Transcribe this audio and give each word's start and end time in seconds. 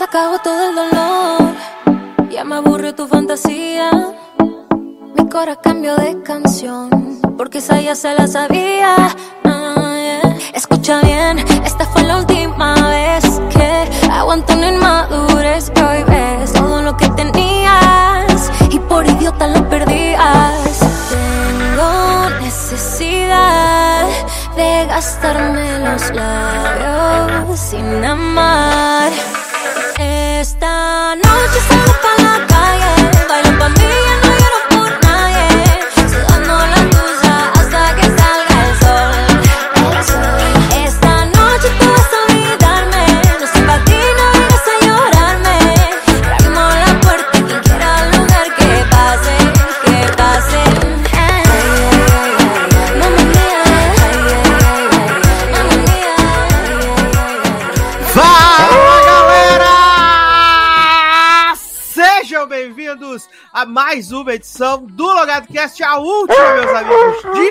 Se 0.00 0.06
todo 0.08 0.70
el 0.70 0.74
dolor, 0.76 1.54
ya 2.30 2.42
me 2.42 2.54
aburrió 2.54 2.94
tu 2.94 3.06
fantasía. 3.06 3.90
Mi 5.14 5.28
cora 5.28 5.56
cambió 5.56 5.94
de 5.96 6.22
canción, 6.22 7.20
porque 7.36 7.58
esa 7.58 7.78
ya 7.82 7.94
se 7.94 8.14
la 8.14 8.26
sabía. 8.26 8.96
Ah. 9.44 10.22
Escucha 10.54 11.02
bien, 11.02 11.40
esta 11.66 11.84
fue 11.84 12.04
la 12.04 12.16
última 12.16 12.72
vez 12.88 13.42
que 13.50 14.10
aguanto 14.10 14.54
una 14.54 14.72
inmadurez 14.72 15.68
que 15.68 15.82
hoy 15.82 16.02
ves 16.04 16.54
todo 16.54 16.80
lo 16.80 16.96
que 16.96 17.10
tenías 17.10 18.50
y 18.70 18.78
por 18.78 19.06
idiota 19.06 19.48
lo 19.48 19.68
perdías. 19.68 20.80
Tengo 21.10 22.30
necesidad 22.40 24.08
de 24.56 24.86
gastarme 24.86 25.78
los 25.80 26.10
labios 26.14 27.60
sin 27.60 28.02
amar. 28.02 29.39
Mais 63.90 64.12
uma 64.12 64.32
edição 64.32 64.86
do 64.86 65.04
Logado 65.04 65.48
Cast, 65.48 65.82
a 65.82 65.96
última, 65.96 66.52
meus 66.54 66.70
amigos, 66.76 67.22
de 67.34 67.50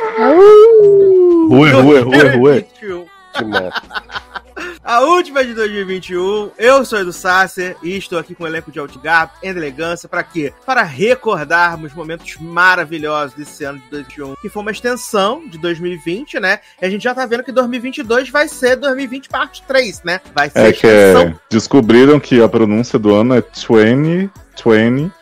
rue. 1.49 1.69
2021. 2.05 3.05
Que 3.33 3.43
merda. 3.43 3.73
A 4.83 5.01
última 5.01 5.43
de 5.43 5.53
2021. 5.53 6.51
Eu 6.57 6.83
sou 6.83 6.99
Edu 6.99 7.13
Sasser 7.13 7.77
e 7.83 7.95
estou 7.97 8.17
aqui 8.17 8.33
com 8.33 8.43
o 8.43 8.47
elenco 8.47 8.71
de 8.71 8.79
Outgap 8.79 9.33
e 9.43 9.47
elegância. 9.47 10.09
Para 10.09 10.23
quê? 10.23 10.53
Para 10.65 10.81
recordarmos 10.83 11.93
momentos 11.93 12.37
maravilhosos 12.39 13.35
desse 13.35 13.63
ano 13.63 13.79
de 13.79 13.89
2021, 13.89 14.35
que 14.41 14.49
foi 14.49 14.61
uma 14.61 14.71
extensão 14.71 15.47
de 15.47 15.57
2020, 15.57 16.39
né? 16.39 16.59
E 16.81 16.85
a 16.85 16.89
gente 16.89 17.03
já 17.03 17.13
tá 17.13 17.25
vendo 17.25 17.43
que 17.43 17.51
2022 17.51 18.29
vai 18.29 18.47
ser 18.47 18.77
2020 18.77 19.29
parte 19.29 19.61
3, 19.67 20.03
né? 20.03 20.21
Vai 20.33 20.49
ser 20.49 20.59
É 20.59 20.71
que 20.71 20.87
extensão 20.87 21.21
é, 21.23 21.35
descobriram 21.49 22.19
que 22.19 22.41
a 22.41 22.49
pronúncia 22.49 22.97
do 22.97 23.13
ano 23.13 23.35
é 23.35 23.41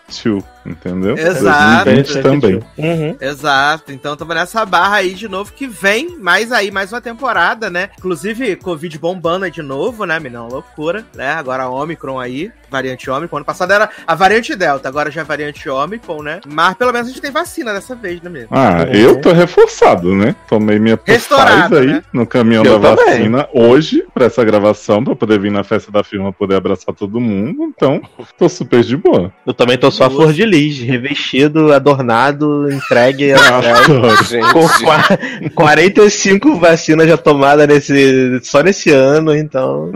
2022, 0.07 0.43
entendeu? 0.65 1.17
Exato. 1.17 1.85
2020 1.85 2.21
também. 2.23 2.63
Uhum. 2.77 3.17
Exato, 3.19 3.91
então 3.91 4.13
estamos 4.13 4.35
nessa 4.35 4.65
barra 4.65 4.97
aí 4.97 5.13
de 5.13 5.27
novo 5.27 5.51
que 5.53 5.67
vem 5.67 6.17
mais 6.17 6.51
aí, 6.51 6.71
mais 6.71 6.91
uma 6.91 7.01
temporada, 7.01 7.69
né? 7.69 7.89
Inclusive, 7.97 8.55
Covid 8.57 8.97
bombando 8.99 9.49
de 9.49 9.61
novo, 9.61 10.05
né, 10.05 10.19
menina? 10.19 10.41
Uma 10.41 10.51
loucura, 10.53 11.05
né? 11.15 11.31
Agora 11.33 11.63
a 11.63 11.69
Omicron 11.69 12.19
aí, 12.19 12.51
variante 12.69 13.09
Omicron. 13.09 13.37
Ano 13.37 13.45
passado 13.45 13.71
era 13.71 13.89
a 14.05 14.15
variante 14.15 14.55
Delta, 14.55 14.87
agora 14.87 15.11
já 15.11 15.21
é 15.21 15.23
a 15.23 15.27
variante 15.27 15.69
Omicron, 15.69 16.21
né? 16.23 16.41
Mas 16.47 16.75
pelo 16.75 16.91
menos 16.91 17.07
a 17.07 17.11
gente 17.11 17.21
tem 17.21 17.31
vacina 17.31 17.73
dessa 17.73 17.95
vez, 17.95 18.21
né, 18.21 18.29
menino? 18.29 18.49
Ah, 18.51 18.83
eu 18.93 19.19
tô 19.21 19.31
reforçado, 19.31 20.15
né? 20.15 20.35
Tomei 20.47 20.79
minha 20.79 20.99
Restaurado, 21.05 21.75
Pfizer 21.75 21.81
aí 21.81 21.87
né? 21.87 22.03
no 22.11 22.25
caminhão 22.25 22.65
Eu 22.65 22.79
da 22.79 22.95
também. 22.95 23.13
vacina 23.13 23.47
hoje, 23.53 24.03
pra 24.13 24.25
essa 24.25 24.43
gravação, 24.43 25.03
pra 25.03 25.15
poder 25.15 25.39
vir 25.39 25.51
na 25.51 25.63
festa 25.63 25.91
da 25.91 26.03
firma 26.03 26.33
poder 26.33 26.55
abraçar 26.55 26.93
todo 26.93 27.19
mundo. 27.19 27.63
Então, 27.75 28.01
tô 28.37 28.49
super 28.49 28.83
de 28.83 28.97
boa. 28.97 29.31
Eu 29.45 29.53
também 29.53 29.77
tô 29.77 29.89
só 29.97 30.05
a 30.05 30.09
flor 30.09 30.31
de 30.33 30.45
lis, 30.45 30.79
revestido, 30.79 31.73
adornado, 31.73 32.71
entregue. 32.71 33.31
Adoro. 33.33 34.07
com 34.53 34.67
qua- 34.85 35.17
45 35.55 36.55
vacinas 36.59 37.07
já 37.07 37.17
tomadas 37.17 37.67
nesse, 37.67 38.39
só 38.43 38.61
nesse 38.61 38.91
ano, 38.91 39.35
então. 39.35 39.91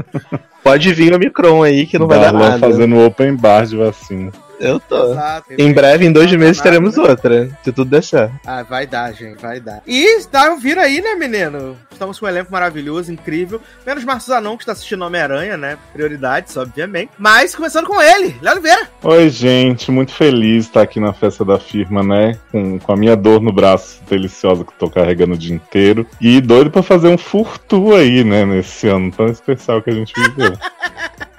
Pode 0.63 0.93
vir 0.93 1.13
o 1.13 1.19
Micron 1.19 1.63
aí 1.63 1.85
que 1.85 1.97
não 1.97 2.07
vai 2.07 2.19
dar 2.19 2.31
nada. 2.33 2.59
fazendo 2.59 2.99
open 3.05 3.35
bar 3.35 3.65
de 3.65 3.77
vacina. 3.77 4.31
Eu 4.61 4.79
tô. 4.79 5.11
Exato. 5.11 5.53
Em 5.57 5.73
breve, 5.73 6.05
em 6.05 6.11
dois 6.11 6.31
dá 6.31 6.37
meses, 6.37 6.57
nada, 6.57 6.69
teremos 6.69 6.95
né? 6.95 7.03
outra, 7.03 7.59
se 7.63 7.71
tudo 7.71 8.01
certo. 8.03 8.33
Ah, 8.45 8.61
vai 8.61 8.85
dar, 8.85 9.11
gente, 9.11 9.41
vai 9.41 9.59
dar. 9.59 9.81
E 9.87 10.23
tá, 10.31 10.53
viram 10.55 10.83
aí, 10.83 11.01
né, 11.01 11.15
menino? 11.15 11.75
Estamos 11.91 12.19
com 12.19 12.25
um 12.25 12.29
elenco 12.29 12.51
maravilhoso, 12.51 13.11
incrível. 13.11 13.59
Menos 13.85 14.03
Marcos 14.03 14.27
Zanon, 14.27 14.55
que 14.55 14.63
está 14.63 14.73
assistindo 14.73 15.03
Homem-Aranha, 15.03 15.57
né? 15.57 15.77
Prioridades, 15.93 16.55
obviamente. 16.57 17.11
Mas 17.17 17.55
começando 17.55 17.87
com 17.87 17.99
ele, 18.01 18.35
Léo 18.41 18.53
Oliveira. 18.53 18.87
Oi, 19.03 19.29
gente, 19.29 19.91
muito 19.91 20.13
feliz 20.13 20.63
de 20.63 20.69
estar 20.69 20.81
aqui 20.81 20.99
na 20.99 21.13
festa 21.13 21.43
da 21.43 21.59
firma, 21.59 22.03
né? 22.03 22.37
Com, 22.51 22.79
com 22.79 22.91
a 22.91 22.97
minha 22.97 23.15
dor 23.15 23.41
no 23.41 23.51
braço 23.51 23.99
deliciosa 24.07 24.63
que 24.63 24.73
tô 24.73 24.89
carregando 24.89 25.33
o 25.33 25.37
dia 25.37 25.55
inteiro. 25.55 26.05
E 26.19 26.39
doido 26.39 26.69
pra 26.69 26.83
fazer 26.83 27.07
um 27.07 27.17
furtu 27.17 27.95
aí, 27.95 28.23
né? 28.23 28.45
Nesse 28.45 28.87
ano 28.87 29.11
tão 29.11 29.27
especial 29.27 29.81
que 29.81 29.89
a 29.89 29.93
gente 29.93 30.13
viveu. 30.13 30.53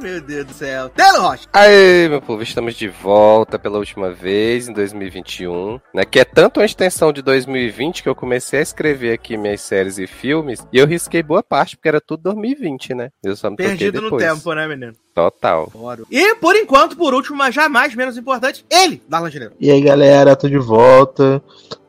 Meu 0.00 0.20
Deus 0.20 0.46
do 0.46 0.52
céu. 0.54 0.88
Telo 0.90 1.22
Rocha. 1.22 1.48
Aê, 1.52 2.08
meu 2.08 2.22
povo, 2.22 2.42
estamos 2.42 2.74
de 2.74 2.88
volta 2.88 3.58
pela 3.58 3.78
última 3.78 4.10
vez 4.10 4.68
em 4.68 4.72
2021, 4.72 5.80
né? 5.92 6.04
Que 6.04 6.20
é 6.20 6.24
tanto 6.24 6.60
uma 6.60 6.66
extensão 6.66 7.12
de 7.12 7.20
2020 7.20 8.02
que 8.02 8.08
eu 8.08 8.14
comecei 8.14 8.60
a 8.60 8.62
escrever 8.62 9.12
aqui 9.12 9.36
minhas 9.36 9.60
séries 9.60 9.98
e 9.98 10.06
filmes 10.06 10.64
e 10.72 10.78
eu 10.78 10.86
risquei 10.86 11.22
boa 11.22 11.42
parte 11.42 11.76
porque 11.76 11.88
era 11.88 12.00
tudo 12.00 12.22
2020, 12.24 12.94
né? 12.94 13.10
Eu 13.24 13.34
só 13.36 13.50
me 13.50 13.56
Perdido 13.56 14.00
no 14.00 14.16
tempo, 14.16 14.54
né, 14.54 14.68
menino? 14.68 14.92
Total. 15.14 15.72
E, 16.10 16.36
por 16.36 16.54
enquanto, 16.54 16.96
por 16.96 17.12
último, 17.12 17.36
mas 17.36 17.52
jamais 17.52 17.92
menos 17.94 18.16
importante, 18.16 18.64
ele, 18.70 19.02
Darlan 19.08 19.30
Gineiro. 19.30 19.54
E 19.58 19.68
aí, 19.68 19.80
galera, 19.80 20.36
tô 20.36 20.48
de 20.48 20.58
volta. 20.58 21.42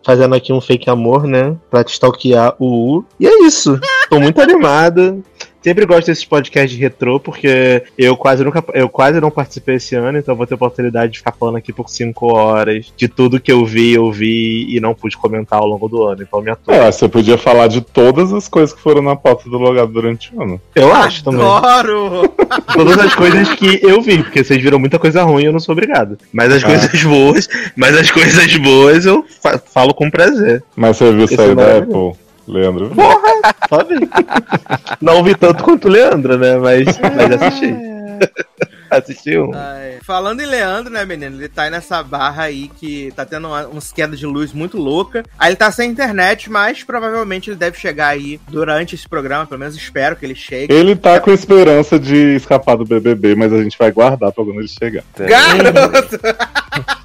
Fazendo 0.04 0.34
aqui 0.34 0.52
um 0.52 0.62
fake 0.62 0.90
amor, 0.90 1.28
né? 1.28 1.56
Pra 1.70 1.84
te 1.84 1.92
stalkear 1.92 2.56
o 2.58 2.98
U. 2.98 3.06
E 3.20 3.28
é 3.28 3.44
isso. 3.44 3.80
Tô 4.10 4.20
muito 4.20 4.40
animado. 4.42 5.24
Sempre 5.62 5.86
gosto 5.86 6.08
desses 6.08 6.24
podcasts 6.26 6.72
de 6.72 6.78
retrô, 6.82 7.20
porque 7.20 7.84
eu 7.98 8.16
quase 8.16 8.44
nunca 8.44 8.64
eu 8.74 8.88
quase 8.88 9.20
não 9.20 9.30
participei 9.30 9.76
esse 9.76 9.94
ano, 9.96 10.18
então 10.18 10.36
vou 10.36 10.48
ter 10.48 10.56
oportunidade 10.56 11.12
de 11.14 11.18
ficar 11.20 11.34
falando 11.38 11.58
aqui 11.58 11.74
por 11.74 11.90
5 11.90 12.34
horas 12.34 12.94
de 12.96 13.08
tudo 13.08 13.40
que 13.42 13.52
eu 13.52 13.66
vi, 13.66 13.94
eu 13.94 14.12
vi 14.12 14.66
e 14.74 14.80
não 14.80 14.94
pude 14.96 15.18
comentar 15.18 15.60
ao 15.60 15.68
longo 15.68 15.88
do 15.90 16.04
ano. 16.04 16.22
Então 16.24 16.42
me 16.42 16.50
atua. 16.52 16.74
É, 16.76 16.92
você 16.92 17.08
podia 17.10 17.38
falar 17.38 17.68
de 17.68 17.82
todas 17.82 18.32
as 18.34 18.48
coisas 18.48 18.74
que 18.74 18.82
foram 18.82 19.02
na 19.02 19.16
pauta 19.16 19.50
do 19.50 19.58
logado 19.58 19.92
durante 19.92 20.34
o 20.36 20.42
ano. 20.42 20.62
eu 20.76 20.94
acho 20.94 21.24
também. 21.24 21.42
Adoro! 21.46 22.30
Todas 22.74 22.98
as 23.00 23.14
coisas 23.14 23.50
que 23.54 23.80
eu 23.84 24.02
vi, 24.02 24.24
porque 24.24 24.44
vocês 24.44 24.62
viram 24.62 24.80
muita 24.80 24.98
coisa 24.98 25.24
ruim, 25.24 25.44
eu 25.44 25.52
não 25.52 25.60
sou 25.60 25.74
obrigado. 25.74 26.18
Mas 26.32 26.52
as 26.54 26.64
Ah. 26.64 26.68
coisas 26.68 27.04
boas, 27.04 27.48
mas 27.76 27.96
as 27.98 28.10
coisas 28.12 28.58
boas 28.58 29.06
eu 29.06 29.24
fa- 29.42 29.60
falo 29.60 29.94
com 29.94 30.10
prazer. 30.10 30.64
Mas 30.76 30.98
você 30.98 31.12
viu 31.14 31.28
sair 31.28 31.52
é 31.52 31.56
da. 31.56 31.78
Apple, 31.80 32.14
Leandro? 32.52 32.92
Só 33.70 33.84
vi. 33.84 33.96
Não 35.02 35.24
vi 35.24 35.36
tanto 35.36 35.64
quanto 35.64 35.88
o 35.88 35.92
Leandro, 35.92 36.38
né? 36.38 36.58
Mas, 36.58 36.86
mas 36.98 37.42
assisti. 37.42 37.76
assisti 38.90 39.38
um. 39.38 39.52
Ai, 39.54 39.98
Falando 40.04 40.42
em 40.42 40.46
Leandro, 40.46 40.92
né, 40.92 41.06
menino? 41.06 41.38
Ele 41.38 41.48
tá 41.48 41.64
aí 41.64 41.70
nessa 41.70 42.02
barra 42.02 42.44
aí 42.44 42.70
que 42.80 43.14
tá 43.16 43.24
tendo 43.26 43.48
uma, 43.48 43.68
uns 43.68 43.92
quedas 43.92 44.18
de 44.18 44.26
luz 44.26 44.52
muito 44.52 44.78
louca. 44.78 45.24
Aí 45.38 45.50
ele 45.50 45.56
tá 45.56 45.72
sem 45.72 45.90
internet, 45.92 46.50
mas 46.50 46.84
provavelmente 46.84 47.50
ele 47.50 47.58
deve 47.58 47.78
chegar 47.78 48.08
aí 48.08 48.40
durante 48.50 48.96
esse 48.96 49.08
programa. 49.08 49.46
Pelo 49.46 49.60
menos 49.60 49.76
espero 49.76 50.16
que 50.16 50.26
ele 50.26 50.36
chegue. 50.36 50.74
Ele 50.74 50.96
tá 50.96 51.20
com 51.20 51.32
esperança 51.32 52.00
de 52.00 52.36
escapar 52.36 52.76
do 52.76 52.86
BBB, 52.86 53.36
mas 53.36 53.54
a 53.54 53.62
gente 53.62 53.78
vai 53.78 53.92
guardar 53.92 54.32
pra 54.32 54.44
quando 54.44 54.60
ele 54.60 54.68
chegar. 54.68 55.04
Garoto! 55.16 56.20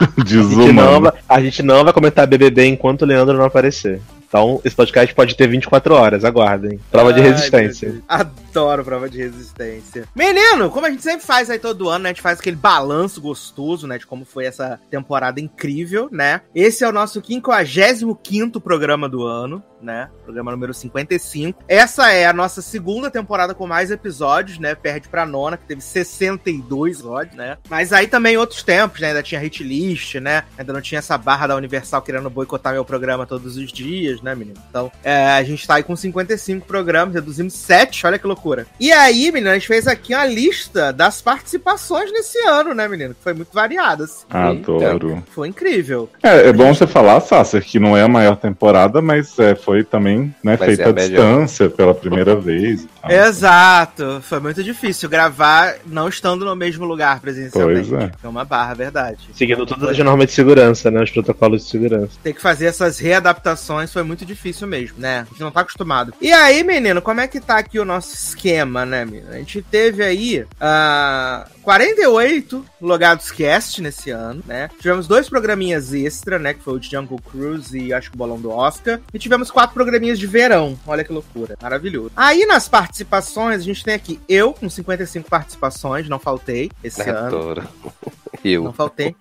A 0.00 0.04
gente, 0.04 0.16
não 0.16 0.24
Desumano. 0.24 1.00
vai, 1.02 1.12
a 1.28 1.40
gente 1.42 1.62
não 1.62 1.84
vai 1.84 1.92
comentar 1.92 2.26
BBB 2.26 2.64
enquanto 2.66 3.02
o 3.02 3.04
Leandro 3.04 3.36
não 3.36 3.44
aparecer. 3.44 4.00
Então, 4.30 4.60
esse 4.64 4.76
podcast 4.76 5.12
pode 5.12 5.34
ter 5.34 5.48
24 5.48 5.92
horas, 5.92 6.24
aguardem. 6.24 6.78
Prova 6.88 7.12
de 7.12 7.20
Ai, 7.20 7.30
resistência. 7.30 7.88
meu 7.88 7.96
Deus. 7.96 8.04
Adoro 8.08 8.84
prova 8.84 9.10
de 9.10 9.18
resistência. 9.18 10.04
Menino, 10.14 10.70
como 10.70 10.86
a 10.86 10.90
gente 10.90 11.02
sempre 11.02 11.26
faz 11.26 11.50
aí 11.50 11.58
todo 11.58 11.88
ano, 11.88 12.04
né? 12.04 12.10
A 12.10 12.12
gente 12.12 12.22
faz 12.22 12.38
aquele 12.38 12.54
balanço 12.54 13.20
gostoso, 13.20 13.88
né? 13.88 13.98
De 13.98 14.06
como 14.06 14.24
foi 14.24 14.44
essa 14.46 14.80
temporada 14.88 15.40
incrível, 15.40 16.08
né? 16.12 16.42
Esse 16.54 16.84
é 16.84 16.88
o 16.88 16.92
nosso 16.92 17.20
55 17.20 18.60
programa 18.60 19.08
do 19.08 19.24
ano, 19.24 19.60
né? 19.82 20.08
Programa 20.30 20.52
número 20.52 20.72
55. 20.72 21.64
Essa 21.66 22.12
é 22.12 22.24
a 22.24 22.32
nossa 22.32 22.62
segunda 22.62 23.10
temporada 23.10 23.52
com 23.52 23.66
mais 23.66 23.90
episódios, 23.90 24.60
né? 24.60 24.76
Perde 24.76 25.08
pra 25.08 25.26
nona, 25.26 25.56
que 25.56 25.64
teve 25.64 25.80
62 25.80 26.98
episódios, 26.98 27.34
né? 27.34 27.58
Mas 27.68 27.92
aí 27.92 28.06
também 28.06 28.36
outros 28.36 28.62
tempos, 28.62 29.00
né? 29.00 29.08
Ainda 29.08 29.24
tinha 29.24 29.40
hit 29.40 29.64
list, 29.64 30.14
né? 30.14 30.44
Ainda 30.56 30.72
não 30.72 30.80
tinha 30.80 31.00
essa 31.00 31.18
barra 31.18 31.48
da 31.48 31.56
Universal 31.56 32.00
querendo 32.02 32.30
boicotar 32.30 32.72
meu 32.72 32.84
programa 32.84 33.26
todos 33.26 33.56
os 33.56 33.72
dias, 33.72 34.22
né, 34.22 34.32
menino? 34.36 34.56
Então, 34.70 34.92
é, 35.02 35.32
a 35.32 35.42
gente 35.42 35.66
tá 35.66 35.74
aí 35.74 35.82
com 35.82 35.96
55 35.96 36.64
programas, 36.64 37.14
reduzimos 37.14 37.54
7, 37.54 38.06
olha 38.06 38.18
que 38.18 38.26
loucura. 38.26 38.68
E 38.78 38.92
aí, 38.92 39.32
menino, 39.32 39.50
a 39.50 39.54
gente 39.54 39.66
fez 39.66 39.88
aqui 39.88 40.14
uma 40.14 40.26
lista 40.26 40.92
das 40.92 41.20
participações 41.20 42.12
nesse 42.12 42.38
ano, 42.46 42.72
né, 42.72 42.86
menino? 42.86 43.14
Que 43.14 43.22
foi 43.22 43.34
muito 43.34 43.52
variada. 43.52 44.04
assim. 44.04 44.24
Adoro. 44.30 45.24
Foi 45.30 45.48
incrível. 45.48 46.08
É, 46.22 46.48
é 46.48 46.52
bom 46.52 46.72
você 46.72 46.86
falar, 46.86 47.20
Sasser, 47.20 47.64
que 47.64 47.80
não 47.80 47.96
é 47.96 48.02
a 48.02 48.08
maior 48.08 48.36
temporada, 48.36 49.02
mas 49.02 49.36
é, 49.36 49.56
foi 49.56 49.80
foi 49.80 49.84
também 50.20 50.34
né, 50.42 50.56
Mas 50.58 50.60
feita 50.60 50.82
é 50.82 50.86
a 50.86 50.88
à 50.88 50.92
melhor. 50.92 51.08
distância 51.08 51.70
pela 51.70 51.94
primeira 51.94 52.36
vez. 52.36 52.82
e 52.82 52.88
tal. 53.00 53.10
Exato. 53.10 54.20
Foi 54.22 54.40
muito 54.40 54.62
difícil 54.62 55.08
gravar 55.08 55.76
não 55.86 56.08
estando 56.08 56.44
no 56.44 56.54
mesmo 56.54 56.84
lugar 56.84 57.20
presencialmente. 57.20 57.88
Pois 57.88 58.02
é. 58.02 58.10
É 58.22 58.28
uma 58.28 58.44
barra, 58.44 58.74
verdade. 58.74 59.30
Seguindo 59.34 59.64
todas 59.66 59.90
as 59.90 59.98
normas 59.98 60.26
de 60.26 60.32
segurança, 60.32 60.90
né? 60.90 61.02
Os 61.02 61.10
protocolos 61.10 61.64
de 61.64 61.70
segurança. 61.70 62.12
Ter 62.22 62.32
que 62.32 62.40
fazer 62.42 62.66
essas 62.66 62.98
readaptações 62.98 63.92
foi 63.92 64.02
muito 64.02 64.24
difícil 64.24 64.66
mesmo, 64.66 64.98
né? 64.98 65.20
A 65.20 65.30
gente 65.30 65.40
não 65.40 65.50
tá 65.50 65.60
acostumado. 65.60 66.12
E 66.20 66.32
aí, 66.32 66.62
menino, 66.62 67.00
como 67.00 67.20
é 67.20 67.28
que 67.28 67.40
tá 67.40 67.58
aqui 67.58 67.78
o 67.78 67.84
nosso 67.84 68.14
esquema, 68.14 68.84
né, 68.84 69.04
menino? 69.04 69.30
A 69.30 69.36
gente 69.36 69.62
teve 69.62 70.02
aí 70.02 70.44
ah, 70.60 71.46
48 71.62 72.64
logados 72.80 73.30
cast 73.30 73.80
nesse 73.82 74.10
ano, 74.10 74.42
né? 74.46 74.68
Tivemos 74.80 75.06
dois 75.06 75.28
programinhas 75.28 75.92
extra, 75.92 76.38
né? 76.38 76.54
Que 76.54 76.62
foi 76.62 76.74
o 76.74 76.78
de 76.78 76.90
Jungle 76.90 77.20
Cruise 77.30 77.76
e 77.78 77.92
acho 77.92 78.10
que 78.10 78.16
o 78.16 78.18
Bolão 78.18 78.40
do 78.40 78.50
Oscar. 78.50 79.00
E 79.12 79.18
tivemos 79.18 79.50
quatro 79.50 79.74
programinhas 79.74 80.09
de 80.18 80.26
verão. 80.26 80.78
Olha 80.86 81.04
que 81.04 81.12
loucura. 81.12 81.56
Maravilhoso. 81.62 82.10
Aí 82.16 82.44
nas 82.46 82.68
participações, 82.68 83.60
a 83.60 83.64
gente 83.64 83.84
tem 83.84 83.94
aqui 83.94 84.20
eu 84.28 84.52
com 84.52 84.68
55 84.68 85.28
participações, 85.28 86.08
não 86.08 86.18
faltei 86.18 86.70
esse 86.82 87.02
ano. 87.02 87.26
Adoro. 87.26 87.62
Não 88.42 88.50
Eu. 88.50 88.72
faltei. 88.72 89.14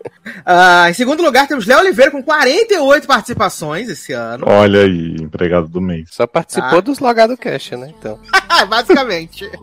Ah, 0.45 0.89
em 0.89 0.93
segundo 0.93 1.21
lugar, 1.21 1.45
temos 1.45 1.65
Léo 1.65 1.79
Oliveira 1.79 2.09
com 2.09 2.23
48 2.23 3.05
participações 3.05 3.89
esse 3.89 4.13
ano. 4.13 4.45
Olha 4.47 4.83
aí, 4.83 5.15
empregado 5.19 5.67
do 5.67 5.81
mês. 5.81 6.07
Só 6.11 6.25
participou 6.25 6.77
Ah. 6.77 6.81
dos 6.81 6.99
logados 6.99 7.35
cash, 7.37 7.71
né? 7.71 7.93
Então. 7.99 8.17
Basicamente. 8.69 9.49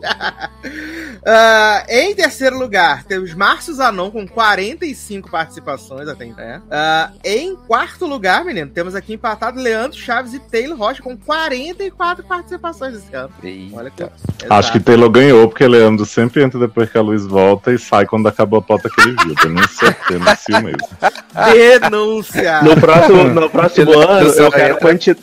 Ah, 1.25 1.83
em 1.89 2.15
terceiro 2.15 2.57
lugar, 2.57 3.03
temos 3.03 3.33
Márcio 3.33 3.73
Zanon 3.73 4.09
com 4.11 4.25
45 4.25 5.29
participações 5.29 6.07
até 6.07 6.25
então. 6.25 6.37
né? 6.45 6.61
Ah, 6.71 7.11
em 7.23 7.55
quarto 7.55 8.05
lugar, 8.05 8.45
menino, 8.45 8.69
temos 8.69 8.95
aqui 8.95 9.13
empatado 9.13 9.59
Leandro 9.59 9.97
Chaves 9.97 10.33
e 10.33 10.39
Taylor 10.39 10.77
Rocha 10.77 11.01
com 11.01 11.16
44 11.25 12.23
participações 12.25 12.95
esse 12.95 13.15
ano. 13.15 13.31
Olha 13.73 13.89
que. 13.89 14.03
Eita. 14.03 14.13
Acho 14.49 14.71
que 14.71 14.79
Taylor 14.79 15.09
ganhou, 15.09 15.47
porque 15.47 15.67
Leandro 15.67 16.05
sempre 16.05 16.43
entra 16.43 16.59
depois 16.59 16.89
que 16.89 16.97
a 16.97 17.01
luz 17.01 17.25
volta 17.25 17.71
e 17.73 17.77
sai 17.79 18.05
quando 18.05 18.27
acabou 18.27 18.59
a 18.59 18.61
pauta 18.61 18.89
que 18.89 19.01
ele 19.01 19.15
viu. 19.23 19.35
Denúncia, 19.35 19.97
denúncia 20.09 20.61
mesmo. 20.61 20.77
Denúncia! 21.79 22.61
No 22.61 22.75
próximo, 22.79 23.23
no 23.25 23.49
próximo 23.49 23.99
ano, 23.99 24.29
eu 24.29 24.51
quero, 24.51 24.65
entra- 24.73 24.75
quanti... 24.75 25.17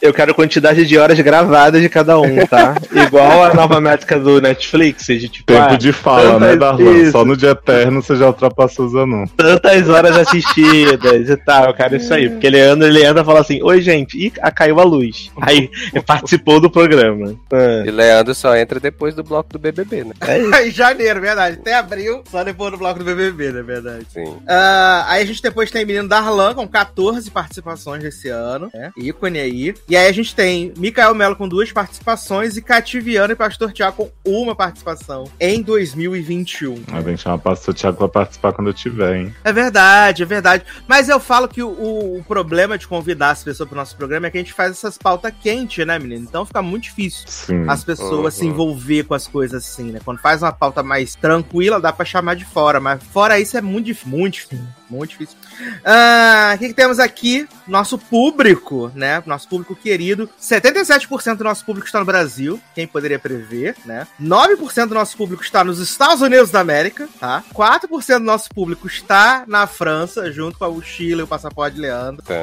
eu 0.00 0.12
quero 0.14 0.34
quantidade 0.34 0.86
de 0.86 0.98
horas 0.98 1.18
gravadas 1.20 1.80
de 1.80 1.88
cada 1.88 2.18
um, 2.18 2.46
tá? 2.46 2.74
Igual 2.92 3.44
a 3.44 3.54
nova 3.54 3.80
métrica 3.80 4.18
do 4.18 4.40
Netflix, 4.40 5.06
de 5.06 5.28
tipo, 5.28 5.52
Tempo 5.52 5.74
ah, 5.74 5.76
de 5.76 5.92
fala, 5.92 6.38
né, 6.38 6.56
Darlan? 6.56 6.92
isso. 6.92 7.12
Só 7.12 7.24
no 7.24 7.36
dia 7.36 7.50
eterno 7.50 8.02
você 8.02 8.16
já 8.16 8.26
ultrapassou 8.26 8.86
os 8.86 8.94
anúncios. 8.94 9.32
tantas 9.36 9.88
horas 9.88 10.16
assistidas 10.16 11.28
e 11.28 11.36
tal. 11.36 11.66
Eu 11.66 11.74
quero 11.74 11.96
isso 11.96 12.12
aí. 12.12 12.28
Porque 12.28 12.48
Leandro, 12.48 12.86
ele 12.86 13.04
anda 13.04 13.22
e 13.22 13.24
fala 13.24 13.40
assim: 13.40 13.62
Oi, 13.62 13.80
gente, 13.80 14.18
e 14.18 14.30
caiu 14.30 14.80
a 14.80 14.84
luz. 14.84 15.30
Aí 15.40 15.70
participou 16.06 16.60
do 16.60 16.70
programa. 16.70 17.34
Ah, 17.52 17.82
E 17.86 17.90
Leandro 17.90 18.34
só 18.34 18.56
entra 18.56 18.78
depois 18.80 19.14
do 19.14 19.22
bloco 19.22 19.52
do 19.52 19.58
BBB, 19.58 20.04
né? 20.04 20.12
é 20.20 20.38
isso. 20.38 20.54
em 20.68 20.70
janeiro, 20.70 21.20
verdade. 21.20 21.58
Até 21.60 21.74
abril, 21.74 22.22
só 22.30 22.44
depois 22.44 22.72
do 22.72 22.78
bloco 22.78 22.98
do 22.98 23.04
BBB, 23.04 23.52
na 23.52 23.62
verdade. 23.62 24.06
Sim. 24.12 24.36
Ah, 24.46 25.06
aí 25.08 25.22
a 25.22 25.26
gente 25.26 25.37
depois 25.42 25.70
tem 25.70 25.84
menino 25.84 26.08
Darlan 26.08 26.54
com 26.54 26.66
14 26.66 27.30
participações 27.30 28.02
desse 28.02 28.28
ano, 28.28 28.70
né? 28.74 28.92
Ícone 28.96 29.38
aí. 29.38 29.74
E 29.88 29.96
aí 29.96 30.06
a 30.08 30.12
gente 30.12 30.34
tem 30.34 30.72
Mikael 30.76 31.14
Melo 31.14 31.36
com 31.36 31.48
duas 31.48 31.70
participações 31.72 32.56
e 32.56 32.62
Cativiano 32.62 33.32
e 33.32 33.36
Pastor 33.36 33.72
Tiago 33.72 34.10
com 34.24 34.30
uma 34.30 34.54
participação 34.54 35.24
em 35.40 35.62
2021. 35.62 36.82
A 36.92 37.00
gente 37.00 37.22
chama 37.22 37.36
o 37.36 37.40
pastor 37.40 37.74
Thiago 37.74 37.96
pra 37.98 38.08
participar 38.08 38.52
quando 38.52 38.68
eu 38.68 38.74
tiver, 38.74 39.16
hein? 39.16 39.34
É 39.44 39.52
verdade, 39.52 40.22
é 40.22 40.26
verdade. 40.26 40.64
Mas 40.86 41.08
eu 41.08 41.18
falo 41.20 41.48
que 41.48 41.62
o, 41.62 41.68
o- 41.70 42.24
problema 42.28 42.76
de 42.76 42.86
convidar 42.86 43.30
as 43.30 43.42
pessoas 43.42 43.68
pro 43.68 43.76
nosso 43.78 43.96
programa 43.96 44.26
é 44.26 44.30
que 44.30 44.38
a 44.38 44.40
gente 44.40 44.52
faz 44.52 44.72
essas 44.72 44.98
pautas 44.98 45.32
quentes, 45.42 45.84
né, 45.86 45.98
menino? 45.98 46.24
Então 46.28 46.44
fica 46.44 46.60
muito 46.62 46.84
difícil 46.84 47.24
Sim. 47.26 47.64
as 47.68 47.82
pessoas 47.84 48.34
se 48.34 48.44
Uhum. 48.44 48.50
envolver 48.50 49.04
com 49.04 49.14
as 49.14 49.26
coisas 49.26 49.64
assim, 49.64 49.90
né? 49.92 50.00
Quando 50.04 50.18
faz 50.18 50.42
uma 50.42 50.52
pauta 50.52 50.82
mais 50.82 51.14
tranquila, 51.14 51.80
dá 51.80 51.92
pra 51.92 52.04
chamar 52.04 52.34
de 52.34 52.44
fora, 52.44 52.78
mas 52.80 53.02
fora 53.02 53.38
isso 53.40 53.56
é 53.56 53.60
muito 53.60 53.86
difícil, 53.86 54.08
muito 54.10 54.34
difícil, 54.34 54.64
muito 54.90 55.10
difícil. 55.10 55.36
Ah, 55.84 56.52
O 56.54 56.58
que, 56.58 56.68
que 56.68 56.74
temos 56.74 56.98
aqui? 56.98 57.48
Nosso 57.68 57.98
público, 57.98 58.90
né? 58.94 59.22
Nosso 59.26 59.48
público 59.48 59.76
querido. 59.76 60.28
77% 60.40 61.36
do 61.36 61.44
nosso 61.44 61.64
público 61.64 61.86
está 61.86 61.98
no 61.98 62.04
Brasil, 62.04 62.60
quem 62.74 62.86
poderia 62.86 63.18
prever, 63.18 63.76
né? 63.84 64.06
9% 64.20 64.86
do 64.86 64.94
nosso 64.94 65.16
público 65.16 65.42
está 65.42 65.62
nos 65.62 65.78
Estados 65.78 66.22
Unidos 66.22 66.50
da 66.50 66.60
América, 66.60 67.08
tá? 67.20 67.42
4% 67.54 68.18
do 68.18 68.24
nosso 68.24 68.48
público 68.50 68.86
está 68.86 69.44
na 69.46 69.66
França, 69.66 70.32
junto 70.32 70.58
com 70.58 70.64
a 70.64 70.70
mochila 70.70 71.20
e 71.20 71.24
o 71.24 71.26
passaporte 71.26 71.76
de 71.76 71.82
Leandro. 71.82 72.24
Tá. 72.24 72.34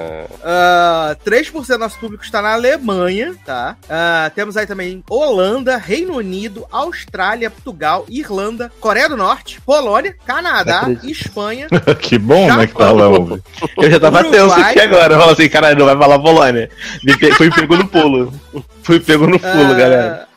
Ah, 0.43 1.17
3% 1.25 1.67
do 1.67 1.77
nosso 1.77 1.99
público 1.99 2.23
está 2.23 2.41
na 2.41 2.53
Alemanha, 2.53 3.35
tá? 3.45 3.75
Ah, 3.89 4.31
temos 4.33 4.55
aí 4.57 4.67
também 4.67 5.03
Holanda, 5.09 5.77
Reino 5.77 6.15
Unido, 6.15 6.65
Austrália, 6.71 7.49
Portugal, 7.49 8.05
Irlanda, 8.09 8.71
Coreia 8.79 9.09
do 9.09 9.17
Norte, 9.17 9.59
Polônia, 9.61 10.15
Canadá. 10.25 10.85
Espanha. 11.03 11.67
que 11.99 12.17
bom, 12.17 12.47
né, 12.55 12.67
que 12.67 12.73
Japão. 12.73 12.87
Darlan 12.87 13.09
ouve. 13.09 13.43
Eu 13.77 13.91
já 13.91 13.99
tava 13.99 14.19
Uruguai. 14.19 14.39
tenso 14.39 14.59
aqui 14.59 14.79
agora. 14.79 15.14
Eu 15.15 15.19
falo 15.21 15.31
assim: 15.31 15.49
Caralho, 15.49 15.77
não 15.79 15.85
vai 15.85 15.97
falar 15.97 16.19
Polônia. 16.19 16.69
Me 17.03 17.17
pe... 17.17 17.31
Fui 17.33 17.49
pego 17.49 17.77
no 17.77 17.87
pulo. 17.87 18.33
Fui 18.83 18.99
pego 18.99 19.25
no 19.27 19.39
pulo, 19.39 19.71
ah, 19.71 19.73
galera. 19.73 20.27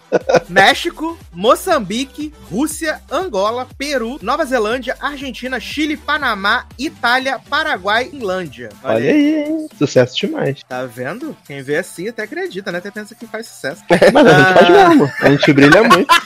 México, 0.48 1.18
Moçambique, 1.34 2.32
Rússia, 2.50 2.98
Angola, 3.12 3.66
Peru, 3.76 4.18
Nova 4.22 4.42
Zelândia, 4.46 4.96
Argentina, 5.00 5.60
Chile, 5.60 5.98
Panamá, 5.98 6.64
Itália, 6.78 7.38
Paraguai, 7.50 8.06
Finlândia. 8.06 8.70
Olha 8.82 9.10
aí, 9.10 9.44
hein? 9.44 9.68
Sucesso 9.76 10.16
demais. 10.16 10.62
Tá 10.66 10.84
vendo? 10.86 11.36
Quem 11.46 11.62
vê 11.62 11.76
assim 11.76 12.08
até 12.08 12.22
acredita, 12.22 12.72
né? 12.72 12.78
Até 12.78 12.90
pensa 12.90 13.14
que 13.14 13.26
faz 13.26 13.48
sucesso. 13.48 13.82
Mas 14.12 14.26
a 14.26 14.30
gente 14.30 14.48
Ah. 14.48 14.54
faz 14.54 14.68
mesmo. 14.70 15.12
A 15.20 15.30
gente 15.30 15.52
brilha 15.52 15.82
muito. 15.82 16.06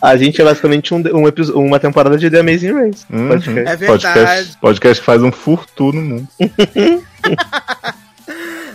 A 0.00 0.16
gente 0.16 0.40
é 0.40 0.44
basicamente 0.44 0.94
um, 0.94 0.98
um 0.98 1.66
uma 1.66 1.78
temporada 1.78 2.16
de 2.16 2.30
The 2.30 2.40
Amazing 2.40 2.72
Race. 2.72 3.04
Uhum. 3.10 3.28
Podcast. 3.28 3.58
É 3.58 3.76
verdade. 3.76 3.86
Podcast, 3.86 4.56
podcast 4.58 5.00
que 5.00 5.06
faz 5.06 5.22
um 5.22 5.30
furtu 5.30 5.92
no 5.92 6.00
mundo. 6.00 6.28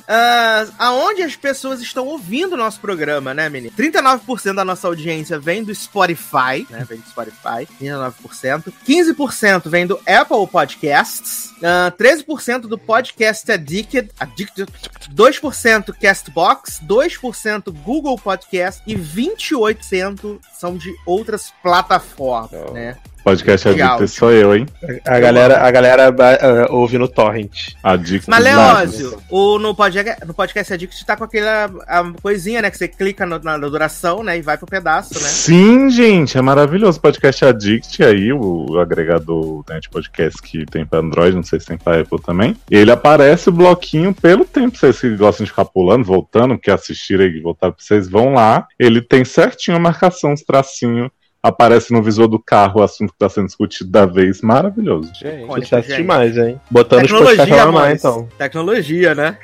Ah, 0.07 0.65
aonde 0.77 1.23
as 1.23 1.35
pessoas 1.35 1.81
estão 1.81 2.05
ouvindo 2.05 2.53
o 2.53 2.57
nosso 2.57 2.79
programa, 2.79 3.33
né, 3.33 3.49
menino? 3.49 3.73
39% 3.75 4.53
da 4.53 4.63
nossa 4.65 4.87
audiência 4.87 5.39
vem 5.39 5.63
do 5.63 5.73
Spotify, 5.73 6.65
né? 6.69 6.85
Vem 6.87 6.99
do 6.99 7.09
Spotify, 7.09 7.67
39%. 7.79 8.71
15% 8.87 9.67
vem 9.69 9.87
do 9.87 9.99
Apple 10.07 10.45
Podcasts. 10.51 11.51
ah, 11.63 11.91
13% 11.97 12.61
do 12.67 12.77
Podcast 12.77 13.51
Addicted, 13.51 14.09
Addicted. 14.19 14.71
2% 15.13 15.93
Castbox, 15.99 16.79
2% 16.83 17.71
Google 17.83 18.17
Podcast 18.17 18.81
e 18.85 18.95
28% 18.95 20.39
são 20.57 20.77
de 20.77 20.93
outras 21.05 21.51
plataformas, 21.63 22.51
Oh. 22.53 22.71
né? 22.73 22.97
Podcast 23.25 23.67
Legal. 23.67 23.95
Adicto 23.95 24.07
sou 24.07 24.31
eu, 24.31 24.55
hein? 24.55 24.67
A 25.03 25.19
galera, 25.19 25.65
a 25.65 25.71
galera 25.71 26.09
ah, 26.09 26.71
ouve 26.71 26.95
no 26.99 27.07
Torrent. 27.07 27.73
Adicto. 27.81 28.29
Mas. 28.29 28.43
Leózio, 28.43 29.19
o, 29.31 29.57
no, 29.57 29.73
podcast, 29.73 30.23
no 30.23 30.31
podcast 30.31 30.71
Addict 30.71 31.03
tá 31.03 31.17
com 31.17 31.23
aquela 31.23 31.65
a 31.87 32.03
coisinha, 32.21 32.61
né? 32.61 32.69
Que 32.69 32.77
você 32.77 32.87
clica 32.87 33.25
no- 33.25 33.39
na 33.39 33.57
duração, 33.57 34.23
né? 34.23 34.37
E 34.37 34.43
vai 34.43 34.59
pro 34.59 34.67
pedaço, 34.67 35.15
né? 35.15 35.27
Sim, 35.27 35.89
gente, 35.89 36.37
é 36.37 36.41
maravilhoso. 36.41 37.01
Podcast 37.01 37.43
Addict 37.43 38.03
aí, 38.03 38.31
o 38.31 38.79
agregador 38.79 39.63
né, 39.67 39.79
de 39.79 39.89
podcast 39.89 40.39
que 40.43 40.63
tem 40.63 40.85
pra 40.85 40.99
Android, 40.99 41.35
não 41.35 41.41
sei 41.41 41.59
se 41.59 41.65
tem 41.65 41.79
pra 41.79 41.99
Apple 41.99 42.21
também. 42.21 42.55
Ele 42.69 42.91
aparece 42.91 43.49
o 43.49 43.51
bloquinho 43.51 44.13
pelo 44.13 44.45
tempo. 44.45 44.77
Vocês 44.77 45.01
que 45.01 45.09
gostam 45.15 45.45
de 45.45 45.49
ficar 45.49 45.65
pulando, 45.65 46.03
voltando, 46.03 46.59
que 46.59 46.69
assistiram 46.69 47.25
e 47.25 47.41
voltaram 47.41 47.73
pra 47.73 47.83
vocês, 47.83 48.07
vão 48.07 48.35
lá. 48.35 48.67
Ele 48.77 49.01
tem 49.01 49.25
certinho 49.25 49.77
a 49.77 49.79
marcação, 49.79 50.31
os 50.31 50.43
tracinhos. 50.43 51.09
Aparece 51.47 51.93
no 51.93 52.01
visor 52.01 52.27
do 52.27 52.39
carro 52.39 52.79
o 52.79 52.83
assunto 52.83 53.13
que 53.13 53.19
tá 53.19 53.29
sendo 53.29 53.45
discutido 53.45 53.91
da 53.91 54.03
vez. 54.03 54.41
Maravilhoso. 54.41 55.13
Gente. 55.13 55.45
Olha, 55.47 55.61
Sucesso 55.61 55.89
gente. 55.89 55.97
demais, 55.97 56.35
hein? 56.37 56.59
Botando 56.71 57.03
os 57.05 57.11
Tecnologia, 57.11 57.55
lá 57.55 57.61
ar, 57.61 57.71
mas... 57.71 57.99
então. 57.99 58.27
Tecnologia, 58.35 59.13
né? 59.13 59.37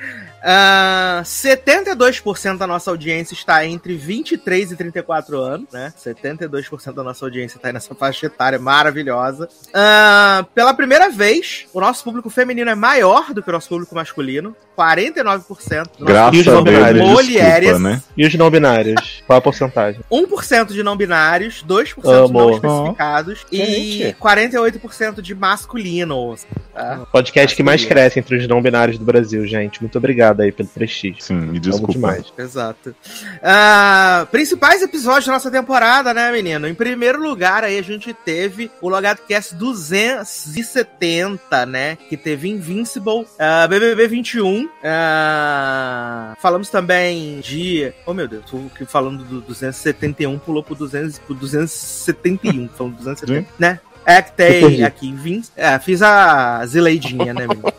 Ah, 0.43 1.21
72% 1.23 2.57
da 2.57 2.65
nossa 2.65 2.89
audiência 2.89 3.33
está 3.33 3.65
entre 3.65 3.95
23 3.95 4.71
e 4.71 4.75
34 4.75 5.39
anos, 5.39 5.67
né? 5.71 5.93
72% 5.97 6.93
da 6.93 7.03
nossa 7.03 7.25
audiência 7.25 7.57
está 7.57 7.67
aí 7.69 7.73
nessa 7.73 7.93
faixa 7.93 8.25
etária 8.25 8.57
maravilhosa. 8.57 9.47
Ah, 9.73 10.45
pela 10.55 10.73
primeira 10.73 11.09
vez, 11.09 11.65
o 11.73 11.79
nosso 11.79 12.03
público 12.03 12.29
feminino 12.29 12.69
é 12.69 12.75
maior 12.75 13.33
do 13.33 13.43
que 13.43 13.49
o 13.49 13.53
nosso 13.53 13.69
público 13.69 13.93
masculino. 13.93 14.55
49% 14.77 15.19
do 15.19 16.05
nosso 16.05 16.05
Graças 16.05 16.33
E 16.35 16.39
os 16.41 16.47
a 16.47 16.51
não 16.53 16.63
Deus, 16.63 16.77
binários? 16.77 17.07
Mulheres. 17.07 17.59
desculpa, 17.69 17.89
né? 17.89 18.03
E 18.17 18.25
os 18.25 18.35
não 18.35 18.49
binários? 18.49 19.23
Qual 19.27 19.37
a 19.37 19.41
porcentagem? 19.41 20.01
1% 20.11 20.67
de 20.71 20.81
não 20.81 20.95
binários, 20.97 21.63
2% 21.67 22.27
de 22.27 22.33
não 22.33 22.51
especificados 22.51 23.45
e 23.51 23.57
Gente. 24.01 24.15
48% 24.19 25.21
de 25.21 25.35
masculinos. 25.35 26.47
Tá? 26.73 27.05
Podcast 27.11 27.55
que 27.55 27.61
mais 27.61 27.81
Masculino. 27.81 28.01
cresce 28.01 28.19
entre 28.19 28.37
os 28.37 28.47
não 28.47 28.61
binários 28.61 28.97
do 28.97 29.05
Brasil, 29.05 29.45
gente. 29.45 29.81
Muito 29.81 29.97
obrigado 29.97 30.30
obrigado 30.31 30.41
aí 30.41 30.51
pelo 30.51 30.67
prestígio. 30.69 31.21
Sim, 31.21 31.35
me 31.35 31.59
desculpa. 31.59 31.93
demais. 31.93 32.33
Exato. 32.37 32.95
Ah, 33.41 34.27
principais 34.31 34.81
episódios 34.81 35.25
da 35.25 35.33
nossa 35.33 35.51
temporada, 35.51 36.13
né, 36.13 36.31
menino? 36.31 36.67
Em 36.67 36.73
primeiro 36.73 37.21
lugar, 37.21 37.63
aí 37.63 37.77
a 37.77 37.81
gente 37.81 38.13
teve 38.13 38.71
o 38.81 38.89
Logado 38.89 39.21
Cast 39.27 39.55
270, 39.55 41.65
né? 41.65 41.97
Que 42.09 42.17
teve 42.17 42.49
Invincible, 42.49 43.25
ah, 43.37 43.67
BBB 43.67 44.07
21. 44.07 44.69
ah, 44.83 46.35
falamos 46.41 46.69
também 46.69 47.39
de. 47.39 47.93
Oh, 48.05 48.13
meu 48.13 48.27
Deus, 48.27 48.43
aqui 48.73 48.85
falando 48.85 49.23
do 49.23 49.41
271, 49.41 50.37
pulou 50.39 50.63
pro, 50.63 50.75
200, 50.75 51.19
pro 51.19 51.35
271. 51.35 52.67
Falando 52.69 52.97
270, 52.97 53.47
né? 53.59 53.79
É 54.05 54.21
que 54.21 54.31
tem 54.31 54.83
aqui 54.83 55.13
20. 55.13 55.49
É, 55.55 55.77
fiz 55.77 56.01
a 56.01 56.65
zileidinha, 56.65 57.33
né, 57.33 57.47
menino? 57.47 57.71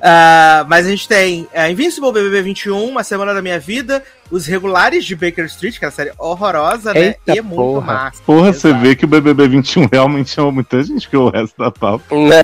Ah, 0.00 0.64
mas 0.68 0.86
a 0.86 0.90
gente 0.90 1.08
tem 1.08 1.48
é, 1.52 1.70
Invincible 1.70 2.12
BBB 2.12 2.42
21, 2.42 2.84
Uma 2.84 3.02
Semana 3.02 3.34
da 3.34 3.42
Minha 3.42 3.58
Vida, 3.58 4.02
Os 4.30 4.46
Regulares 4.46 5.04
de 5.04 5.14
Baker 5.16 5.44
Street, 5.46 5.78
que 5.78 5.84
é 5.84 5.88
uma 5.88 5.92
série 5.92 6.12
horrorosa, 6.18 6.92
né? 6.92 7.00
Eita 7.26 7.36
E 7.36 7.40
muito 7.40 7.56
porra. 7.56 7.86
massa. 7.94 8.22
Porra, 8.24 8.52
você 8.52 8.68
Exato. 8.68 8.82
vê 8.82 8.94
que 8.96 9.04
o 9.04 9.08
BBB 9.08 9.48
21 9.48 9.88
realmente 9.90 10.30
chama 10.30 10.52
muita 10.52 10.82
gente, 10.82 11.08
que 11.08 11.16
o 11.16 11.30
resto 11.30 11.54
da 11.58 11.70
pauta. 11.70 12.14
Né? 12.14 12.42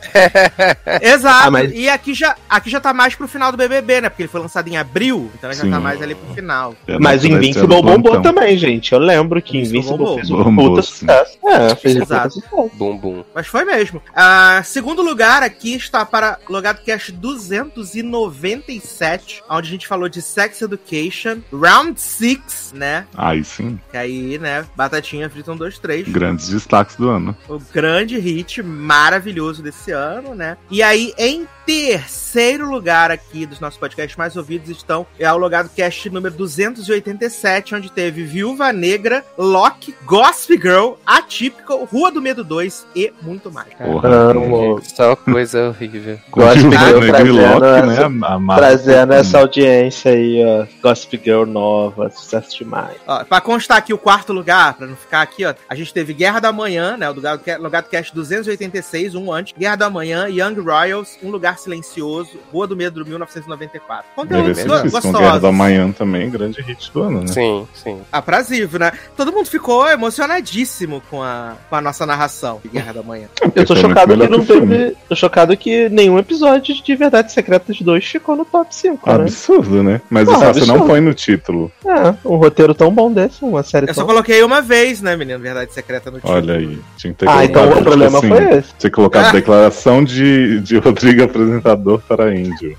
Exato. 1.02 1.48
Ah, 1.48 1.50
mas- 1.50 1.72
E 1.72 1.88
aqui 1.88 2.14
já, 2.14 2.36
aqui 2.48 2.70
já 2.70 2.80
tá 2.80 2.94
mais 2.94 3.14
pro 3.14 3.28
final 3.28 3.50
do 3.50 3.58
BBB, 3.58 4.00
né? 4.02 4.08
Porque 4.08 4.22
ele 4.22 4.28
foi 4.28 4.40
lançado 4.40 4.68
em 4.68 4.76
abril, 4.76 5.30
então 5.34 5.52
já 5.52 5.62
Sim. 5.62 5.70
tá 5.70 5.80
mais 5.80 6.00
ali 6.00 6.14
pro 6.14 6.34
final. 6.34 6.74
É, 6.86 6.98
Mas 6.98 7.22
né, 7.22 7.30
Invincible 7.30 7.66
bombou 7.82 8.12
plantão. 8.12 8.34
também, 8.34 8.56
gente. 8.56 8.92
Eu 8.92 8.98
lembro 8.98 9.40
que 9.42 9.58
Invincible 9.58 9.78
Invincible 9.78 9.98
bombou. 9.98 10.14
fez 10.16 10.30
um 10.30 10.56
puta 10.56 10.82
sucesso. 10.82 11.38
É, 11.46 11.74
fez 11.74 11.96
um 11.96 12.02
Exato. 12.02 12.34
sucesso. 12.34 12.70
Bum, 12.74 12.96
bum. 12.96 13.24
Mas 13.34 13.46
foi 13.46 13.64
mesmo. 13.64 14.00
Ah, 14.14 14.62
segundo 14.64 15.02
lugar 15.02 15.42
aqui 15.42 15.74
está 15.74 16.04
para 16.06 16.38
Logado 16.48 16.82
Cast 16.82 17.12
297, 17.12 19.42
onde 19.50 19.68
a 19.68 19.70
gente 19.70 19.86
falou 19.86 20.08
de 20.08 20.22
Sex 20.22 20.62
Education, 20.62 21.38
Round 21.52 21.73
6, 21.96 22.72
né? 22.74 23.06
Aí 23.16 23.44
sim, 23.44 23.78
Que 23.90 23.96
aí, 23.96 24.38
né, 24.38 24.64
Batatinha 24.76 25.28
frita 25.30 25.52
1, 25.52 25.56
2, 25.56 25.78
3. 25.78 26.08
grandes 26.08 26.48
destaques 26.48 26.96
do 26.96 27.08
ano. 27.08 27.36
o 27.48 27.58
grande 27.72 28.18
hit 28.18 28.62
maravilhoso 28.62 29.62
desse 29.62 29.90
ano, 29.92 30.34
né? 30.34 30.56
E 30.70 30.82
aí, 30.82 31.12
em 31.18 31.46
terceiro 31.66 32.68
lugar 32.70 33.10
aqui 33.10 33.46
dos 33.46 33.58
nossos 33.58 33.78
podcasts 33.78 34.16
mais 34.16 34.36
ouvidos 34.36 34.68
estão 34.68 35.06
é 35.18 35.32
o 35.32 35.36
Logado 35.38 35.70
Cast 35.74 36.10
número 36.10 36.34
287, 36.34 37.74
onde 37.74 37.90
teve 37.90 38.22
Viúva 38.24 38.70
Negra, 38.72 39.24
Loki, 39.38 39.94
Gossip 40.04 40.60
Girl, 40.60 40.92
Atypical, 41.06 41.84
Rua 41.84 42.10
do 42.12 42.20
Medo 42.20 42.44
2 42.44 42.86
e 42.94 43.12
muito 43.22 43.50
mais. 43.50 43.68
Porra. 43.74 44.08
Amo. 44.08 44.80
Só 44.82 45.16
coisa 45.16 45.68
horrível. 45.70 46.18
Eu 46.36 46.68
Negra 46.68 47.06
e 47.06 47.10
trazendo 47.10 47.34
Loki, 47.34 47.66
essa- 47.66 48.08
né? 48.10 48.56
Trazendo 48.56 49.12
essa 49.14 49.38
audiência 49.38 50.12
aí, 50.12 50.42
ó. 50.44 50.66
Gossip 50.82 51.20
Girl 51.24 51.44
nova, 51.64 52.10
sucesso 52.10 52.56
demais. 52.58 52.96
Ó, 53.06 53.24
pra 53.24 53.40
constar 53.40 53.78
aqui 53.78 53.92
o 53.92 53.98
quarto 53.98 54.32
lugar, 54.32 54.74
pra 54.74 54.86
não 54.86 54.96
ficar 54.96 55.22
aqui, 55.22 55.44
ó, 55.44 55.54
a 55.68 55.74
gente 55.74 55.92
teve 55.92 56.12
Guerra 56.12 56.40
da 56.40 56.52
Manhã, 56.52 56.96
né? 56.96 57.08
O 57.08 57.14
Logado 57.14 57.40
Ca- 57.42 57.56
Logado 57.58 57.88
Cast 57.88 58.14
286, 58.14 59.14
um 59.14 59.32
antes. 59.32 59.54
Guerra 59.56 59.76
da 59.76 59.90
Manhã, 59.90 60.26
Young 60.28 60.60
Royals, 60.60 61.18
Um 61.22 61.30
Lugar 61.30 61.58
Silencioso, 61.58 62.38
Rua 62.52 62.66
do 62.66 62.76
Medo 62.76 63.04
1994. 63.04 64.04
Conteúdos 64.14 64.62
gostosos. 64.64 65.18
Guerra 65.20 65.38
da 65.40 65.52
Manhã 65.52 65.90
também, 65.92 66.30
grande 66.30 66.60
hit 66.62 66.92
do 66.92 67.02
ano, 67.02 67.20
né? 67.22 67.26
Sim, 67.28 67.66
sim. 67.74 68.00
Aprazível, 68.12 68.78
né? 68.80 68.92
Todo 69.16 69.32
mundo 69.32 69.46
ficou 69.46 69.88
emocionadíssimo 69.88 71.02
com 71.10 71.22
a, 71.22 71.54
com 71.68 71.76
a 71.76 71.80
nossa 71.80 72.04
narração 72.06 72.60
de 72.62 72.68
Guerra 72.68 72.92
da 72.92 73.02
Manhã. 73.02 73.28
Eu 73.54 73.64
tô 73.64 73.74
chocado 73.76 74.16
que 74.16 74.28
não 74.28 74.38
o 74.40 74.44
teve. 74.46 74.96
Tô 75.08 75.14
chocado 75.16 75.56
que 75.56 75.88
nenhum 75.88 76.18
episódio 76.18 76.74
de 76.74 76.96
Verdades 76.96 77.32
Secretas 77.34 77.80
2 77.80 78.04
ficou 78.04 78.36
no 78.36 78.44
top 78.44 78.74
5, 78.74 79.08
né? 79.08 79.14
Absurdo, 79.16 79.82
né? 79.82 80.00
Mas 80.10 80.28
Ah, 80.28 80.50
isso 80.50 80.60
você 80.60 80.66
não 80.66 80.86
põe 80.86 81.00
no 81.00 81.14
título. 81.14 81.53
É, 81.86 82.14
um 82.28 82.36
roteiro 82.36 82.74
tão 82.74 82.90
bom 82.92 83.10
desse, 83.12 83.44
uma 83.44 83.62
série 83.62 83.88
Eu 83.88 83.94
só 83.94 84.00
tão. 84.02 84.08
coloquei 84.08 84.42
uma 84.42 84.60
vez, 84.62 85.00
né, 85.00 85.16
menino? 85.16 85.38
Verdade 85.38 85.72
Secreta 85.72 86.10
no 86.10 86.18
título. 86.18 86.34
Olha 86.34 86.54
aí. 86.54 86.78
Tinha 86.96 87.12
que 87.12 87.18
ter 87.20 87.28
Ah, 87.28 87.44
então 87.44 87.62
colocado, 87.62 87.80
o 87.80 87.84
problema 87.84 88.18
assim, 88.18 88.28
foi 88.28 88.58
esse. 88.58 88.74
Tinha 88.78 88.90
colocado 88.90 89.26
Ah. 89.26 89.32
declaração 89.32 90.04
de, 90.04 90.60
de 90.60 90.78
Rodrigo 90.78 91.22
apresentador 91.24 92.00
para 92.06 92.34
Índio. 92.34 92.76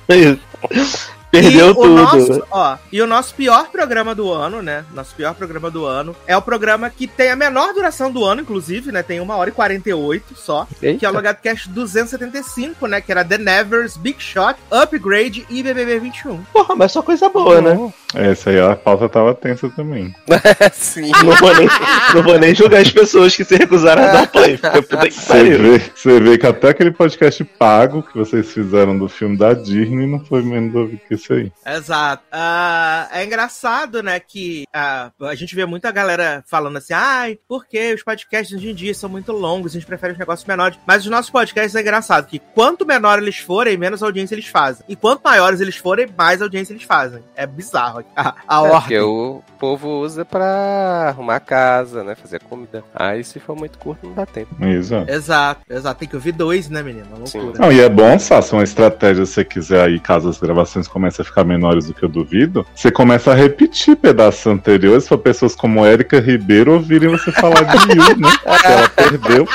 Perdeu 1.42 1.72
e 1.72 1.74
tudo. 1.74 1.92
O 1.92 1.96
nosso, 1.96 2.44
ó, 2.52 2.78
e 2.92 3.02
o 3.02 3.08
nosso 3.08 3.34
pior 3.36 3.70
programa 3.70 4.16
do 4.16 4.32
ano, 4.32 4.62
né? 4.62 4.86
Nosso 4.94 5.16
pior 5.16 5.34
programa 5.34 5.70
do 5.70 5.86
ano 5.86 6.16
é 6.28 6.36
o 6.36 6.42
programa 6.42 6.90
que 6.90 7.08
tem 7.08 7.30
a 7.30 7.36
menor 7.36 7.74
duração 7.74 8.12
do 8.12 8.24
ano, 8.24 8.42
inclusive, 8.42 8.92
né? 8.92 9.04
Tem 9.04 9.20
1 9.20 9.30
hora 9.30 9.50
e 9.50 9.54
48 9.54 10.36
só. 10.36 10.68
Que 10.80 10.86
é 10.86 10.90
o 10.90 10.92
Eita. 10.94 11.10
Logado 11.10 11.42
Cast 11.42 11.70
275, 11.70 12.88
né? 12.88 13.02
Que 13.02 13.12
era 13.12 13.24
The 13.24 13.38
Nevers, 13.38 13.98
Big 13.98 14.22
Shot, 14.22 14.56
Upgrade 14.72 15.46
e 15.50 15.64
BBB 15.64 16.00
21. 16.00 16.44
Porra, 16.54 16.76
mas 16.76 16.92
só 16.92 17.02
coisa 17.02 17.30
boa, 17.30 17.62
né? 17.62 17.94
Essa 18.14 18.50
aí 18.50 18.60
a 18.60 18.76
pauta 18.76 19.10
tava 19.10 19.34
tensa 19.34 19.70
também. 19.70 20.16
sim. 20.74 21.12
Não 21.24 21.36
vou, 21.36 21.56
nem, 21.56 21.68
não 22.14 22.24
vou 22.24 22.40
nem 22.40 22.56
julgar 22.56 22.82
as 22.82 22.92
pessoas 22.92 23.36
que 23.36 23.44
se 23.44 23.56
recusaram 23.56 24.04
a 24.04 24.08
dar 24.08 24.28
play. 24.28 24.58
Você 24.58 25.58
vê, 25.58 25.82
você 25.94 26.20
vê 26.20 26.38
que 26.38 26.48
até 26.48 26.70
aquele 26.70 26.92
podcast 26.92 27.44
pago 27.44 28.04
que 28.04 28.18
vocês 28.18 28.52
fizeram 28.52 28.98
do 28.98 29.10
filme 29.10 29.38
da 29.38 29.54
Disney 29.54 30.08
não 30.08 30.20
foi 30.20 30.42
menos 30.42 30.74
ouvido 30.76 31.02
que 31.08 31.18
isso 31.26 31.34
aí. 31.34 31.52
Exato. 31.76 32.24
Ah, 32.32 33.08
é 33.12 33.24
engraçado, 33.26 34.02
né, 34.04 34.20
que 34.20 34.66
ah, 34.74 35.12
a 35.22 35.36
gente 35.36 35.56
vê 35.56 35.66
muita 35.66 35.92
galera 35.92 36.44
falando 36.48 36.78
assim, 36.78 36.94
ai, 36.94 37.38
porque 37.48 37.94
os 37.94 38.04
podcasts 38.04 38.56
hoje 38.56 38.70
em 38.70 38.76
dia 38.76 38.94
são 38.94 39.10
muito 39.10 39.32
longos, 39.32 39.72
a 39.72 39.80
gente 39.80 39.86
prefere 39.88 40.14
os 40.14 40.20
negócios 40.20 40.48
menores. 40.48 40.78
Mas 40.86 41.04
os 41.04 41.12
nossos 41.12 41.30
podcasts 41.30 41.76
é 41.76 41.82
engraçado, 41.82 42.28
que 42.28 42.40
quanto 42.40 42.86
menor 42.86 43.20
eles 43.20 43.38
forem, 43.38 43.78
menos 43.78 44.04
audiência 44.04 44.36
eles 44.36 44.48
fazem. 44.48 44.86
E 44.88 44.96
quanto 44.96 45.22
maiores 45.24 45.60
eles 45.62 45.76
forem, 45.78 46.08
mais 46.18 46.42
audiência 46.42 46.74
eles 46.74 46.84
fazem. 46.84 47.24
É 47.36 47.46
bizarro 47.48 48.04
a, 48.16 48.36
a 48.48 48.66
É, 48.66 48.70
porque 48.70 49.00
ordem. 49.00 49.02
o 49.02 49.44
povo 49.60 49.90
usa 50.02 50.24
pra 50.26 51.08
arrumar 51.10 51.40
casa, 51.40 52.04
né? 52.04 52.16
Fazer 52.16 52.40
comida. 52.42 52.84
Aí 52.94 53.24
se 53.24 53.40
for 53.40 53.56
muito 53.56 53.78
curto, 53.78 54.06
não 54.08 54.14
dá 54.14 54.26
tempo. 54.26 54.56
Exato. 54.64 55.10
Exato, 55.12 55.62
exato. 55.70 56.00
Tem 56.00 56.08
que 56.08 56.16
ouvir 56.16 56.32
dois, 56.34 56.70
né, 56.70 56.84
menino? 56.84 57.08
Loucura. 57.18 57.60
Não, 57.60 57.72
e 57.72 57.80
é 57.82 57.90
bom, 57.90 58.18
Sassi, 58.20 58.54
uma 58.54 58.64
estratégia 58.64 59.26
se 59.26 59.34
você 59.34 59.46
quiser 59.46 59.82
aí, 59.86 60.00
caso 60.00 60.30
as 60.30 60.40
gravações 60.40 60.88
comecem 60.88 61.15
a 61.22 61.26
ficar 61.26 61.44
menores 61.44 61.86
do 61.86 61.94
que 61.94 62.04
eu 62.04 62.10
duvido, 62.10 62.66
você 62.76 62.92
começa 62.92 63.32
a 63.32 63.36
repetir 63.36 63.96
pedaços 63.96 64.46
anteriores 64.48 65.08
pra 65.08 65.18
pessoas 65.18 65.56
como 65.56 65.86
Érica 65.86 66.20
Ribeiro 66.20 66.74
ouvirem 66.74 67.10
você 67.10 67.32
falar 67.32 67.64
de 67.64 67.78
Yu, 67.92 68.18
né? 68.18 68.30
Que 68.62 68.68
ela 68.68 68.90
perdeu. 68.90 69.48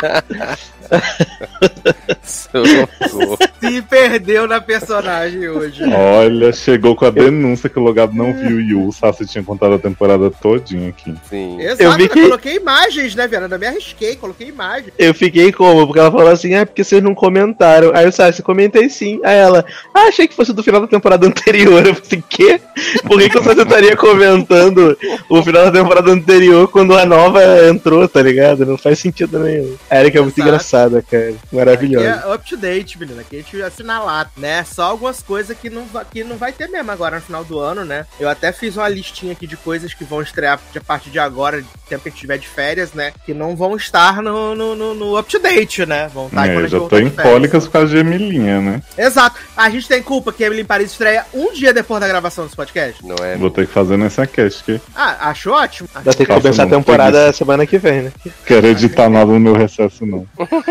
Se 2.23 3.83
perdeu 3.83 4.47
na 4.47 4.61
personagem 4.61 5.49
hoje. 5.49 5.83
Olha, 5.85 6.53
chegou 6.53 6.95
com 6.97 7.05
a 7.05 7.11
denúncia 7.11 7.69
que 7.69 7.79
o 7.79 7.83
Logado 7.83 8.15
não 8.15 8.33
viu 8.33 8.61
Yu. 8.61 8.89
O 8.89 8.93
Sassi 8.93 9.27
tinha 9.27 9.43
contado 9.45 9.75
a 9.75 9.79
temporada 9.79 10.31
todinha 10.31 10.89
aqui. 10.91 11.15
Sim. 11.29 11.61
Exato, 11.61 11.83
Eu 11.83 11.93
vi 11.93 12.09
que- 12.09 12.23
coloquei 12.23 12.57
imagens, 12.57 13.15
né, 13.15 13.27
Vera? 13.27 13.49
Eu 13.51 13.59
me 13.59 13.67
arrisquei, 13.67 14.17
coloquei 14.17 14.49
imagens. 14.49 14.93
Eu 14.99 15.15
fiquei 15.15 15.53
como? 15.53 15.87
Porque 15.87 16.01
ela 16.01 16.11
falou 16.11 16.29
assim, 16.29 16.55
ah, 16.55 16.67
porque 16.67 16.83
vocês 16.85 17.03
não 17.03 17.15
comentaram. 17.15 17.93
Aí 17.95 18.05
eu 18.05 18.13
sabe, 18.13 18.35
você 18.37 18.43
comentei 18.43 18.89
sim. 18.89 19.21
Aí 19.25 19.37
ela, 19.37 19.65
ah, 19.95 20.09
achei 20.09 20.27
que 20.27 20.35
fosse 20.35 20.53
do 20.53 20.63
final 20.63 20.81
da 20.81 20.87
temporada 20.87 21.27
anterior. 21.27 21.87
Eu 21.91 21.95
falei, 21.95 22.25
quê? 22.29 22.61
Por 23.07 23.19
que, 23.19 23.29
que 23.31 23.39
você 23.41 23.63
estaria 23.63 23.97
comentando 23.97 24.97
o 25.29 25.43
final 25.43 25.65
da 25.65 25.73
temporada 25.73 26.11
anterior 26.11 26.69
quando 26.69 26.97
a 26.97 27.05
nova 27.05 27.41
entrou, 27.69 28.07
tá 28.09 28.23
ligado? 28.23 28.65
Não 28.67 28.77
faz 28.79 28.99
sentido 28.99 29.39
nenhum. 29.41 29.75
A 29.89 30.01
Erika 30.01 30.19
é 30.19 30.23
muito 30.23 30.39
Exato. 30.39 30.51
Engraçada, 30.81 31.03
cara. 31.03 31.35
Maravilhosa. 31.53 32.11
Aqui 32.15 32.29
é 32.29 32.35
up 32.35 32.49
to 32.49 32.57
date, 32.57 32.99
menina. 32.99 33.21
Aqui 33.23 33.37
a 33.37 33.39
gente 33.41 33.63
assinalar, 33.63 34.31
né? 34.37 34.65
Só 34.65 34.85
algumas 34.85 35.23
coisas 35.23 35.57
que 35.57 35.69
não, 35.71 35.85
va- 35.87 36.05
que 36.05 36.25
não 36.25 36.37
vai 36.37 36.53
ter 36.53 36.69
mesmo 36.69 36.91
agora 36.91 37.17
no 37.17 37.23
final 37.23 37.45
do 37.45 37.59
ano, 37.59 37.85
né? 37.85 38.07
Eu 38.19 38.29
até 38.29 38.53
fiz 38.53 38.77
uma 38.77 38.89
listinha 38.89 39.33
aqui 39.33 39.47
de 39.47 39.57
coisas 39.57 39.93
que 39.95 40.05
vão 40.05 40.23
estrear 40.23 40.59
a 40.77 40.81
partir 40.81 41.11
de 41.11 41.19
agora, 41.19 41.63
tempo 41.89 42.03
que 42.03 42.09
a 42.09 42.13
gente 42.13 42.21
tiver 42.21 42.39
de 42.39 42.49
férias, 42.49 42.93
né? 42.93 43.13
Que 43.25 43.35
não 43.35 43.55
vão 43.57 43.77
estar 43.77 44.23
no, 44.23 44.55
no, 44.55 44.75
no- 44.75 44.95
no 44.95 45.19
up 45.19 45.31
to 45.31 45.39
date, 45.39 45.85
né? 45.87 46.09
Vão 46.13 46.27
estar 46.27 46.47
É, 46.47 46.51
a 46.51 46.55
eu 46.61 46.69
já 46.69 46.81
tô 46.81 46.99
em 46.99 47.11
cólicas 47.11 47.67
por 47.67 47.73
causa 47.73 47.89
de 47.89 47.99
Emilinha, 47.99 48.61
né? 48.61 48.83
Exato. 48.97 49.37
A 49.57 49.69
gente 49.71 49.89
tem 49.89 50.03
culpa 50.03 50.33
que 50.33 50.43
a 50.43 50.47
Emily 50.47 50.63
em 50.63 50.67
Paris 50.67 50.93
estreia 50.93 51.25
um 51.35 51.53
dia 51.53 51.73
depois 51.73 52.01
da 52.01 52.09
gravação 52.09 52.45
desse 52.45 52.57
podcast. 52.57 53.05
Não 53.05 53.17
é? 53.25 53.37
Vou 53.37 53.51
ter 53.51 53.67
que 53.67 53.73
fazer 53.73 53.97
nessa 53.97 54.27
cast 54.27 54.63
que 54.65 54.81
Ah, 54.95 55.29
acho 55.31 55.51
ótimo. 55.51 55.89
Vai 55.93 56.15
ter 56.15 56.27
que 56.27 56.27
começar 56.27 56.65
a 56.65 56.67
temporada 56.67 57.33
semana 57.33 57.67
que 57.67 57.79
vem, 57.79 58.03
né? 58.03 58.13
quero 58.47 58.67
editar 58.67 59.09
nada 59.09 59.31
no 59.33 59.41
meu 59.41 59.55
recesso, 59.55 60.05
não. 60.07 60.27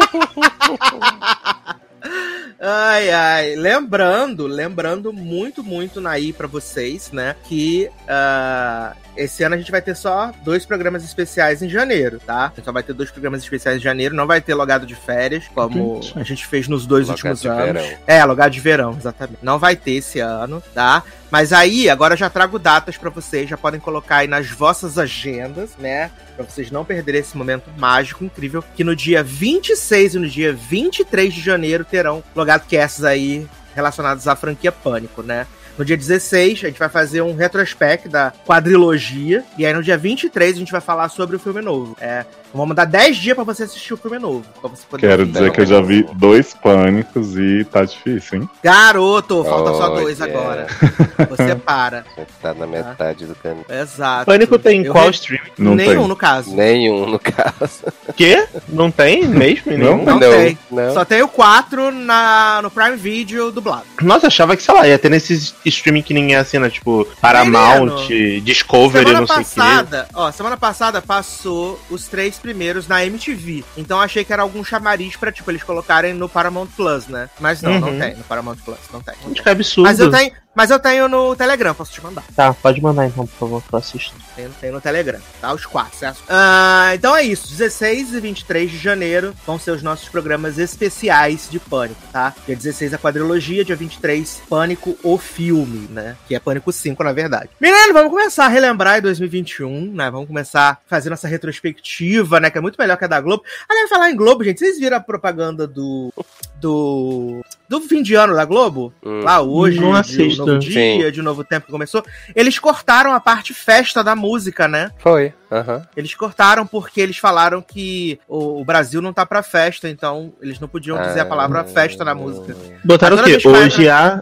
Ai, 2.61 3.09
ai. 3.09 3.55
Lembrando, 3.55 4.45
lembrando 4.45 5.13
muito, 5.13 5.63
muito 5.63 6.01
naí 6.01 6.33
pra 6.33 6.47
vocês, 6.47 7.11
né? 7.11 7.35
Que 7.45 7.89
ah, 8.07 8.93
esse 9.15 9.43
ano 9.43 9.55
a 9.55 9.57
gente 9.57 9.71
vai 9.71 9.81
ter 9.81 9.95
só 9.95 10.31
dois 10.43 10.65
programas 10.65 11.03
especiais 11.03 11.61
em 11.61 11.69
janeiro, 11.69 12.19
tá? 12.25 12.45
A 12.47 12.55
gente 12.55 12.65
só 12.65 12.71
vai 12.71 12.83
ter 12.83 12.93
dois 12.93 13.11
programas 13.11 13.41
especiais 13.43 13.77
em 13.77 13.81
janeiro, 13.81 14.13
não 14.15 14.27
vai 14.27 14.41
ter 14.41 14.53
logado 14.55 14.85
de 14.85 14.95
férias, 14.95 15.45
como 15.53 15.97
Entendi. 15.97 16.13
a 16.17 16.23
gente 16.23 16.45
fez 16.45 16.67
nos 16.67 16.85
dois 16.85 17.07
Logado 17.07 17.17
últimos 17.17 17.45
anos. 17.45 17.81
verão. 17.81 17.97
É, 18.05 18.25
logado 18.25 18.51
de 18.51 18.59
verão, 18.59 18.95
exatamente. 18.97 19.39
Não 19.41 19.57
vai 19.57 19.75
ter 19.75 19.91
esse 19.91 20.19
ano, 20.19 20.61
tá? 20.73 21.03
Mas 21.31 21.53
aí, 21.53 21.89
agora 21.89 22.17
já 22.17 22.29
trago 22.29 22.57
datas 22.57 22.97
pra 22.97 23.09
vocês, 23.09 23.49
já 23.49 23.57
podem 23.57 23.79
colocar 23.79 24.17
aí 24.17 24.27
nas 24.27 24.49
vossas 24.49 24.97
agendas, 24.97 25.71
né? 25.77 26.09
Pra 26.35 26.45
vocês 26.45 26.71
não 26.71 26.83
perderem 26.83 27.21
esse 27.21 27.37
momento 27.37 27.69
mágico, 27.77 28.23
incrível, 28.23 28.63
que 28.75 28.83
no 28.83 28.95
dia 28.95 29.23
26 29.23 30.15
e 30.15 30.19
no 30.19 30.27
dia 30.27 30.53
23 30.53 31.33
de 31.33 31.41
janeiro 31.41 31.85
terão 31.85 32.23
logado 32.35 32.67
casts 32.67 33.03
aí 33.03 33.47
relacionados 33.75 34.27
à 34.27 34.35
franquia 34.35 34.71
Pânico, 34.71 35.21
né? 35.21 35.45
No 35.79 35.85
dia 35.85 35.95
16, 35.95 36.65
a 36.65 36.67
gente 36.67 36.77
vai 36.77 36.89
fazer 36.89 37.21
um 37.21 37.33
retrospect 37.33 38.09
da 38.09 38.33
quadrilogia. 38.45 39.45
E 39.57 39.65
aí 39.65 39.73
no 39.73 39.81
dia 39.81 39.97
23 39.97 40.55
a 40.55 40.59
gente 40.59 40.73
vai 40.73 40.81
falar 40.81 41.07
sobre 41.07 41.37
o 41.37 41.39
filme 41.39 41.61
novo. 41.61 41.95
É, 42.01 42.25
vamos 42.53 42.75
dar 42.75 42.85
10 42.85 43.17
dias 43.17 43.35
pra 43.35 43.43
você 43.43 43.63
assistir 43.63 43.93
o 43.93 43.97
filme 43.97 44.19
novo. 44.19 44.43
Pra 44.61 44.69
você 44.69 44.83
poder 44.89 45.07
Quero 45.07 45.25
dizer 45.25 45.51
que 45.51 45.61
eu 45.61 45.65
já 45.65 45.81
vi 45.81 46.03
dois 46.13 46.53
pânicos 46.53 47.37
e 47.37 47.63
tá 47.65 47.83
difícil, 47.85 48.41
hein? 48.41 48.49
Garoto, 48.63 49.43
falta 49.43 49.71
só 49.73 49.91
Oh, 49.93 49.99
dois 50.01 50.19
yeah. 50.19 50.39
agora. 50.39 50.67
Você 51.29 51.55
para. 51.55 52.05
Gente 52.17 52.29
tá 52.41 52.53
na 52.53 52.65
metade 52.65 53.25
do 53.25 53.35
caminho. 53.35 53.65
Exato. 53.69 54.25
Pânico 54.25 54.57
tem 54.57 54.85
Eu 54.85 54.91
qual 54.93 55.05
re- 55.05 55.11
stream? 55.11 55.41
Não 55.57 55.75
Nenhum, 55.75 55.99
tem. 55.99 56.07
no 56.07 56.15
caso. 56.15 56.55
Nenhum, 56.55 57.05
no 57.05 57.19
caso. 57.19 57.83
Quê? 58.15 58.47
Não 58.69 58.89
tem 58.89 59.27
mesmo? 59.27 59.71
Nenhum? 59.71 60.03
Não 60.05 60.17
tem. 60.19 60.57
Não. 60.71 60.93
Só 60.93 61.03
tem 61.03 61.21
o 61.21 61.27
4 61.27 61.91
na, 61.91 62.61
no 62.63 62.71
Prime 62.71 62.95
Video 62.95 63.51
dublado. 63.51 63.83
Nossa, 64.01 64.27
achava 64.27 64.55
que, 64.55 64.63
sei 64.63 64.73
lá, 64.73 64.87
ia 64.87 64.97
ter 64.97 65.09
nesses 65.09 65.53
streaming 65.65 66.01
que 66.03 66.13
ninguém 66.13 66.35
assina, 66.37 66.69
tipo 66.69 67.05
Paramount, 67.21 68.07
Discovery, 68.43 69.05
Semana 69.05 69.19
não 69.21 69.27
sei 69.27 69.35
o 69.35 69.39
quê. 69.39 69.43
passada, 69.55 70.07
ó, 70.13 70.31
semana 70.31 70.57
passada 70.57 71.01
passou 71.01 71.79
os 71.89 72.07
três 72.07 72.37
primeiros 72.39 72.87
na 72.87 73.05
MTV. 73.05 73.63
Então 73.77 73.99
achei 74.01 74.23
que 74.23 74.33
era 74.33 74.41
algum 74.41 74.63
chamariz 74.63 75.15
pra, 75.15 75.31
tipo, 75.31 75.51
eles 75.51 75.61
colocarem 75.63 76.13
no 76.13 76.27
Paramount 76.27 76.67
Plus, 76.75 77.07
né? 77.07 77.29
Mas 77.39 77.61
não, 77.61 77.79
não 77.79 77.89
Uhum. 77.89 77.99
tem 77.99 78.15
no 78.15 78.23
Paramount 78.23 78.57
Plus, 78.65 78.77
não 78.91 79.01
tem. 79.01 79.13
não 79.21 79.27
Gente, 79.27 79.35
tem. 79.35 79.43
que 79.43 79.49
absurdo. 79.49 79.87
Mas 79.87 79.99
eu 79.99 80.09
tenho, 80.09 80.31
mas 80.55 80.71
eu 80.71 80.79
tenho 80.79 81.07
no 81.07 81.35
Telegram, 81.35 81.73
posso 81.73 81.91
te 81.91 82.03
mandar. 82.03 82.23
Tá, 82.35 82.53
pode 82.53 82.81
mandar 82.81 83.07
então, 83.07 83.25
por 83.25 83.37
favor, 83.37 83.63
que 83.63 83.73
eu 83.73 83.79
assisto. 83.79 84.13
Tem, 84.35 84.49
tem 84.59 84.71
no 84.71 84.81
Telegram, 84.81 85.19
tá? 85.39 85.53
Os 85.53 85.65
quatro, 85.65 85.97
certo? 85.97 86.21
Ah, 86.27 86.91
então 86.93 87.15
é 87.15 87.23
isso. 87.23 87.47
16 87.49 88.13
e 88.13 88.19
23 88.19 88.71
de 88.71 88.77
janeiro 88.77 89.33
vão 89.45 89.59
ser 89.59 89.71
os 89.71 89.83
nossos 89.83 90.09
programas 90.09 90.57
especiais 90.57 91.47
de 91.49 91.59
Pânico, 91.59 92.01
tá? 92.11 92.33
Dia 92.45 92.55
16 92.55 92.93
a 92.93 92.97
quadrilogia, 92.97 93.63
dia 93.63 93.75
23 93.75 94.41
Pânico, 94.49 94.97
o 95.03 95.17
filme, 95.17 95.87
né? 95.89 96.17
Que 96.27 96.35
é 96.35 96.39
Pânico 96.39 96.71
5, 96.71 97.03
na 97.03 97.13
verdade. 97.13 97.49
Menino, 97.59 97.93
vamos 97.93 98.09
começar 98.11 98.45
a 98.45 98.49
relembrar 98.49 98.97
em 98.97 99.01
2021, 99.01 99.93
né? 99.93 100.09
Vamos 100.09 100.27
começar 100.27 100.81
fazendo 100.87 101.13
essa 101.13 101.27
retrospectiva, 101.27 102.39
né? 102.39 102.49
Que 102.49 102.57
é 102.57 102.61
muito 102.61 102.77
melhor 102.77 102.97
que 102.97 103.05
a 103.05 103.07
da 103.07 103.21
Globo. 103.21 103.43
Aliás, 103.69 103.89
falar 103.89 104.11
em 104.11 104.15
Globo, 104.15 104.43
gente, 104.43 104.59
vocês 104.59 104.79
viram 104.79 104.97
a 104.97 105.01
propaganda 105.01 105.67
do... 105.67 106.11
Do, 106.59 107.39
do 107.69 107.79
fim 107.79 108.01
de 108.01 108.15
ano 108.15 108.35
da 108.35 108.43
Globo? 108.43 108.91
Hum. 109.01 109.21
Lá 109.21 109.41
hoje, 109.41 109.79
Não 109.79 110.38
de 110.45 110.51
novo 110.51 110.59
dia, 110.59 111.05
Sim. 111.05 111.11
de 111.11 111.21
novo 111.21 111.43
tempo 111.43 111.65
que 111.65 111.71
começou. 111.71 112.03
Eles 112.35 112.59
cortaram 112.59 113.13
a 113.13 113.19
parte 113.19 113.53
festa 113.53 114.03
da 114.03 114.15
música, 114.15 114.67
né? 114.67 114.91
Foi. 114.97 115.33
Aham. 115.51 115.81
Eles 115.97 116.13
cortaram 116.13 116.65
porque 116.65 117.01
eles 117.01 117.17
falaram 117.17 117.61
que 117.61 118.19
o, 118.27 118.61
o 118.61 118.65
Brasil 118.65 119.01
não 119.01 119.11
tá 119.11 119.25
pra 119.25 119.41
festa, 119.41 119.89
então 119.89 120.33
eles 120.41 120.59
não 120.59 120.67
podiam 120.67 121.01
dizer 121.01 121.21
a 121.21 121.25
palavra 121.25 121.63
festa 121.63 122.05
na 122.05 122.13
música. 122.13 122.55
Botaram 122.83 123.17
o 123.17 123.23
quê? 123.23 123.31
vez 123.31 123.45
Hoje 123.45 123.89
a 123.89 124.21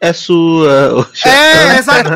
é 0.00 0.12
sua. 0.12 0.94
Hoje 0.94 1.28
É, 1.28 1.78
exato. 1.78 2.10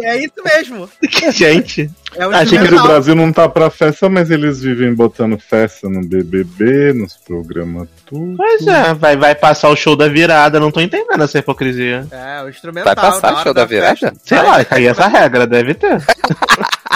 É 0.00 0.18
isso 0.18 0.34
mesmo. 0.44 0.84
a... 0.84 1.30
Gente, 1.32 1.90
É 2.14 2.26
o 2.26 2.30
Achei 2.30 2.46
que 2.46 2.54
o 2.56 2.60
instrumental. 2.62 2.86
Brasil 2.88 3.14
não 3.14 3.32
tá 3.32 3.48
pra 3.48 3.70
festa, 3.70 4.08
mas 4.08 4.30
eles 4.30 4.60
vivem 4.60 4.94
botando 4.94 5.38
festa 5.38 5.88
no 5.88 6.00
BBB, 6.06 6.92
nos 6.92 7.16
programas 7.16 7.88
tudo. 8.06 8.36
pois 8.36 8.66
é, 8.66 8.92
vai, 8.94 9.16
vai 9.16 9.34
passar 9.34 9.68
o 9.70 9.76
show 9.76 9.96
da 9.96 10.08
virada, 10.08 10.60
não 10.60 10.70
tô 10.70 10.80
entendendo 10.80 11.22
essa 11.22 11.38
hipocrisia. 11.38 12.06
É, 12.10 12.42
o 12.44 12.48
instrumental. 12.48 12.94
Vai 12.94 13.04
passar 13.04 13.32
hora 13.34 13.42
show 13.42 13.54
da 13.54 13.64
virada? 13.64 13.96
festa. 13.96 14.14
Sei 14.24 14.38
Vai, 14.38 14.46
lá, 14.62 14.66
aí 14.70 14.86
essa 14.86 15.06
regra 15.08 15.46
deve 15.46 15.74
ter. 15.74 15.98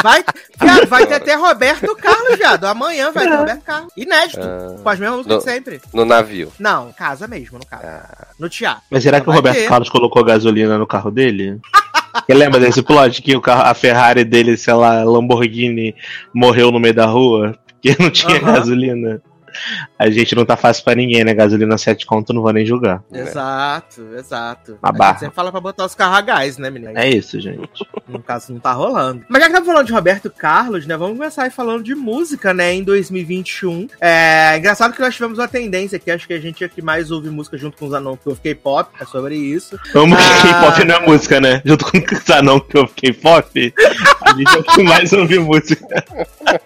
Vai, 0.03 0.23
viado, 0.61 0.87
vai 0.89 1.07
ter 1.07 1.15
até 1.15 1.35
Roberto 1.35 1.97
Carlos, 1.97 2.37
viado. 2.37 2.65
Amanhã 2.67 3.11
vai 3.11 3.27
ter 3.27 3.35
Roberto 3.35 3.63
Carlos. 3.63 3.93
Inédito. 3.97 4.41
Ah, 4.43 4.77
Com 4.83 4.89
as 4.91 4.99
mesmas 5.01 5.17
músicas 5.19 5.37
No- 5.37 5.39
de 5.43 5.51
sempre. 5.51 5.81
no 5.93 6.05
navio. 6.05 6.53
Não, 6.61 6.93
casa 6.93 7.27
mesmo, 7.27 7.59
no 7.59 7.67
caso. 7.67 7.83
Ah, 7.87 8.27
No 8.39 8.47
teatro. 8.49 8.83
Mas 8.91 9.03
será 9.03 9.23
que 9.23 9.29
o 9.29 9.33
Roberto 9.33 9.57
ter. 9.57 9.69
Carlos 9.69 9.89
colocou 9.89 10.23
gasolina 10.23 10.77
no 10.77 10.87
carro 10.87 11.11
dele? 11.11 11.59
Você 12.25 12.35
lembra 12.35 12.61
desse 12.61 12.83
plot 12.83 13.21
que 13.23 13.37
o 13.37 13.41
carro, 13.41 13.63
a 13.63 13.75
Ferrari 13.75 14.25
dele, 14.25 14.57
sei 14.57 14.75
lá, 14.75 15.03
Lamborghini, 15.05 15.95
morreu 16.33 16.71
no 16.71 16.79
meio 16.79 16.95
da 16.95 17.07
rua 17.07 17.59
porque 17.67 17.97
não 18.03 18.11
tinha 18.11 18.39
Aham. 18.39 18.53
gasolina? 18.55 19.23
A 19.99 20.11
gente 20.11 20.35
não 20.35 20.45
tá 20.45 20.57
fácil 20.57 20.85
pra 20.85 20.95
ninguém, 20.95 21.25
né? 21.25 21.33
Gasolina 21.35 21.77
7 21.79 22.05
conto, 22.07 22.33
não 22.33 22.43
vou 22.43 22.53
nem 22.53 22.65
julgar. 22.67 23.03
Exato, 23.13 24.03
exato. 24.17 24.79
A 24.83 24.89
gente 24.89 24.99
barra. 24.99 25.19
sempre 25.19 25.35
fala 25.35 25.51
pra 25.51 25.61
botar 25.61 25.85
os 25.87 25.95
carros 25.95 26.19
a 26.19 26.21
gás, 26.21 26.59
né, 26.59 26.71
menina? 26.71 26.93
É 27.01 27.09
isso, 27.09 27.41
gente. 27.41 27.69
No 28.09 28.23
caso, 28.23 28.53
não 28.53 28.61
tá 28.61 28.71
rolando. 28.73 29.25
Mas 29.29 29.41
já 29.43 29.47
que 29.49 29.53
estamos 29.53 29.67
falando 29.67 29.87
de 29.89 29.93
Roberto 29.93 30.31
Carlos, 30.31 30.87
né? 30.87 30.97
Vamos 30.97 31.17
começar 31.19 31.43
aí 31.43 31.51
falando 31.51 31.83
de 31.83 31.93
música, 31.93 32.55
né? 32.55 32.73
Em 32.73 32.85
2021. 32.85 33.89
É 34.01 34.57
engraçado 34.57 34.93
que 34.95 35.01
nós 35.01 35.13
tivemos 35.13 35.41
uma 35.41 35.49
tendência 35.49 35.97
aqui. 35.97 36.13
Acho 36.13 36.25
que 36.25 36.33
a 36.33 36.39
gente 36.41 36.63
é 36.63 36.69
que 36.69 36.81
mais 36.81 37.11
ouve 37.11 37.31
música 37.31 37.59
junto 37.59 37.77
com 37.77 37.87
os 37.87 37.93
anãos 37.93 38.17
que 38.23 38.29
eu 38.29 38.37
fiquei 38.37 38.55
pop. 38.55 38.89
É 39.01 39.05
sobre 39.07 39.35
isso. 39.35 39.77
Vamos 39.93 40.17
que 40.19 40.25
Ah. 40.25 40.61
K-pop 40.61 40.85
não 40.85 40.95
é 40.95 41.01
música, 41.01 41.41
né? 41.41 41.61
Junto 41.65 41.85
com 41.91 41.99
o 41.99 42.19
Zanão 42.25 42.61
que 42.61 42.79
eu 42.79 42.87
fiquei 42.87 43.13
pop, 43.13 43.75
a 44.23 44.33
gente 44.35 44.55
é 44.55 44.59
o 44.61 44.63
que 44.63 44.83
mais 44.85 45.13
ouve 45.13 45.41
música. 45.41 46.05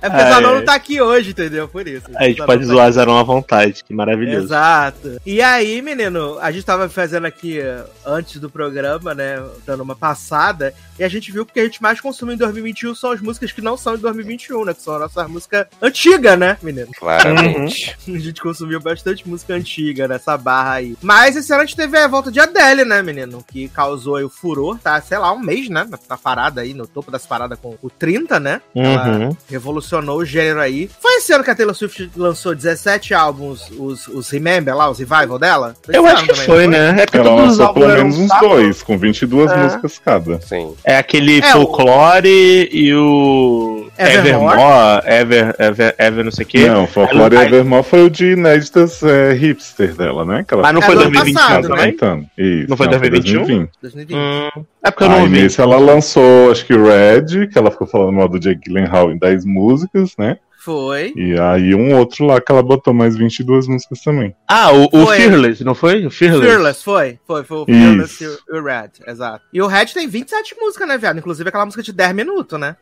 É 0.00 0.10
porque 0.10 0.22
o 0.22 0.34
ai. 0.34 0.40
não 0.40 0.64
tá 0.64 0.74
aqui 0.74 1.00
hoje, 1.00 1.30
entendeu? 1.30 1.68
Por 1.68 1.86
isso. 1.86 2.06
A 2.16 2.24
gente 2.24 2.38
Zanon 2.38 2.46
pode 2.46 2.66
tá 2.66 2.72
zoar 2.72 2.92
Zanão 2.92 3.18
à 3.18 3.22
vontade, 3.22 3.84
que 3.84 3.94
maravilhoso. 3.94 4.46
Exato. 4.46 5.20
E 5.24 5.40
aí, 5.40 5.80
menino, 5.80 6.38
a 6.40 6.50
gente 6.50 6.64
tava 6.64 6.88
fazendo 6.88 7.26
aqui 7.26 7.60
eh, 7.60 7.84
antes 8.04 8.40
do 8.40 8.50
programa, 8.50 9.14
né? 9.14 9.42
Dando 9.66 9.82
uma 9.82 9.94
passada, 9.94 10.74
e 10.98 11.04
a 11.04 11.08
gente 11.08 11.30
viu 11.30 11.44
que 11.44 11.52
o 11.52 11.54
que 11.54 11.60
a 11.60 11.64
gente 11.64 11.82
mais 11.82 12.00
consome 12.00 12.34
em 12.34 12.36
2021 12.36 12.94
são 12.94 13.10
as 13.10 13.20
músicas 13.20 13.52
que 13.52 13.60
não 13.60 13.76
são 13.76 13.96
de 13.96 14.02
2021, 14.02 14.64
né? 14.64 14.74
Que 14.74 14.82
são 14.82 14.96
a 14.96 15.00
nossa 15.00 15.28
música 15.28 15.68
antiga, 15.80 16.36
né, 16.36 16.56
menino? 16.62 16.90
claramente. 16.98 17.96
A 18.08 18.18
gente 18.18 18.40
consumiu 18.40 18.80
bastante 18.80 19.28
música 19.28 19.54
antiga 19.54 20.06
nessa 20.06 20.36
barra 20.36 20.74
aí. 20.74 20.96
Mas 21.02 21.34
esse 21.36 21.52
ano 21.52 21.62
a 21.62 21.66
gente 21.66 21.76
teve 21.76 21.98
a 21.98 22.06
volta 22.06 22.30
de 22.30 22.40
Adele, 22.40 22.84
né, 22.84 23.02
menino? 23.02 23.44
Que 23.46 23.68
causou 23.68 24.16
aí 24.16 24.24
o 24.24 24.28
furor, 24.28 24.78
tá? 24.78 25.00
Sei 25.00 25.18
lá, 25.18 25.32
um 25.32 25.38
mês, 25.38 25.68
né? 25.68 25.88
Tá 26.06 26.16
parada 26.16 26.60
aí, 26.60 26.74
no 26.74 26.86
topo 26.86 27.10
das 27.10 27.26
paradas 27.26 27.58
com 27.58 27.76
o 27.82 27.90
30, 27.90 28.38
né? 28.38 28.60
Ela 28.74 29.11
Uhum. 29.12 29.36
revolucionou 29.50 30.18
o 30.18 30.24
gênero 30.24 30.60
aí. 30.60 30.90
Foi 31.00 31.14
esse 31.16 31.32
ano 31.32 31.44
que 31.44 31.50
a 31.50 31.54
Taylor 31.54 31.74
Swift 31.74 32.10
lançou 32.16 32.54
17 32.54 33.14
álbuns, 33.14 33.70
os, 33.78 34.08
os 34.08 34.30
Remember 34.30 34.74
lá, 34.76 34.90
os 34.90 34.98
revival 34.98 35.38
dela? 35.38 35.74
Foi 35.82 35.96
Eu 35.96 36.06
acho 36.06 36.22
que 36.24 36.28
também, 36.32 36.44
foi, 36.46 36.64
não 36.66 36.70
né? 36.72 36.96
É 37.02 37.06
porque 37.06 37.18
Ela 37.18 37.34
lançou 37.34 37.72
pelo 37.74 37.88
menos 37.88 38.18
uns 38.18 38.40
dois, 38.40 38.82
com 38.82 38.96
22 38.98 39.50
É. 39.50 39.56
músicas 39.56 39.98
cada. 39.98 40.40
Sim. 40.40 40.74
É 40.84 40.96
aquele 40.96 41.40
É, 41.40 41.48
o- 41.50 41.52
folclore 41.52 42.68
e 42.72 42.94
o 42.94 43.86
Evermore. 43.98 44.54
Evermore, 44.54 45.02
Ever, 45.06 45.54
Ever, 45.58 45.94
Ever 45.98 46.24
não 46.24 46.30
sei 46.32 46.44
o 46.44 46.48
quê. 46.48 46.66
Não, 46.68 46.86
Folklore 46.86 47.36
Aí- 47.36 47.46
Evermore 47.46 47.82
foi 47.84 48.04
o 48.04 48.10
de 48.10 48.32
inéditas 48.32 49.02
é, 49.02 49.32
hipster 49.34 49.94
dela, 49.94 50.24
né? 50.24 50.44
Que 50.46 50.54
ela 50.54 50.62
Mas 50.62 50.74
não 50.74 50.80
É 50.80 50.84
foi 50.84 50.94
ano 50.94 51.02
2021 51.04 51.34
passado, 51.34 51.68
né? 51.68 51.92
cantando. 51.92 52.26
Isso, 52.38 52.66
Não 52.70 52.76
foi 52.76 52.88
2021? 52.88 53.42
2020. 53.44 53.70
2020. 53.82 54.16
Hum, 54.16 54.64
é 54.84 54.90
porque 54.90 55.04
eu 55.04 55.08
não 55.08 55.16
Aí 55.16 55.22
ouvi. 55.22 55.42
nesse 55.42 55.60
ela 55.60 55.78
lançou, 55.78 56.50
acho 56.50 56.64
que 56.66 56.74
Red, 56.74 57.48
que 57.48 57.58
ela 57.58 57.70
ficou 57.70 57.86
falando 57.86 58.12
mal 58.12 58.28
do 58.28 58.38
Jake 58.40 58.60
Gyllenhaal 58.68 59.01
em 59.10 59.18
10 59.18 59.44
músicas, 59.44 60.12
né? 60.18 60.38
Foi. 60.64 61.12
E 61.16 61.36
aí 61.40 61.74
um 61.74 61.96
outro 61.96 62.24
lá 62.24 62.40
que 62.40 62.52
ela 62.52 62.62
botou 62.62 62.94
mais 62.94 63.16
22 63.16 63.66
músicas 63.66 64.00
também. 64.00 64.32
Ah, 64.46 64.72
o, 64.72 64.84
o. 64.92 65.06
Fearless, 65.08 65.64
não 65.64 65.74
foi? 65.74 66.06
O 66.06 66.10
Fearless. 66.10 66.46
Fearless, 66.46 66.84
foi. 66.84 67.18
Foi, 67.26 67.42
foi 67.42 67.56
o 67.58 67.64
Fearless 67.64 68.22
Isso. 68.24 68.38
e 68.48 68.56
o 68.58 68.62
Red, 68.62 68.90
exato. 69.08 69.44
E 69.52 69.60
o 69.60 69.66
Red 69.66 69.86
tem 69.86 70.06
27 70.06 70.54
músicas, 70.60 70.86
né, 70.86 70.96
viado? 70.96 71.18
Inclusive 71.18 71.48
aquela 71.48 71.64
música 71.64 71.82
de 71.82 71.92
10 71.92 72.14
minutos, 72.14 72.60
né? 72.60 72.76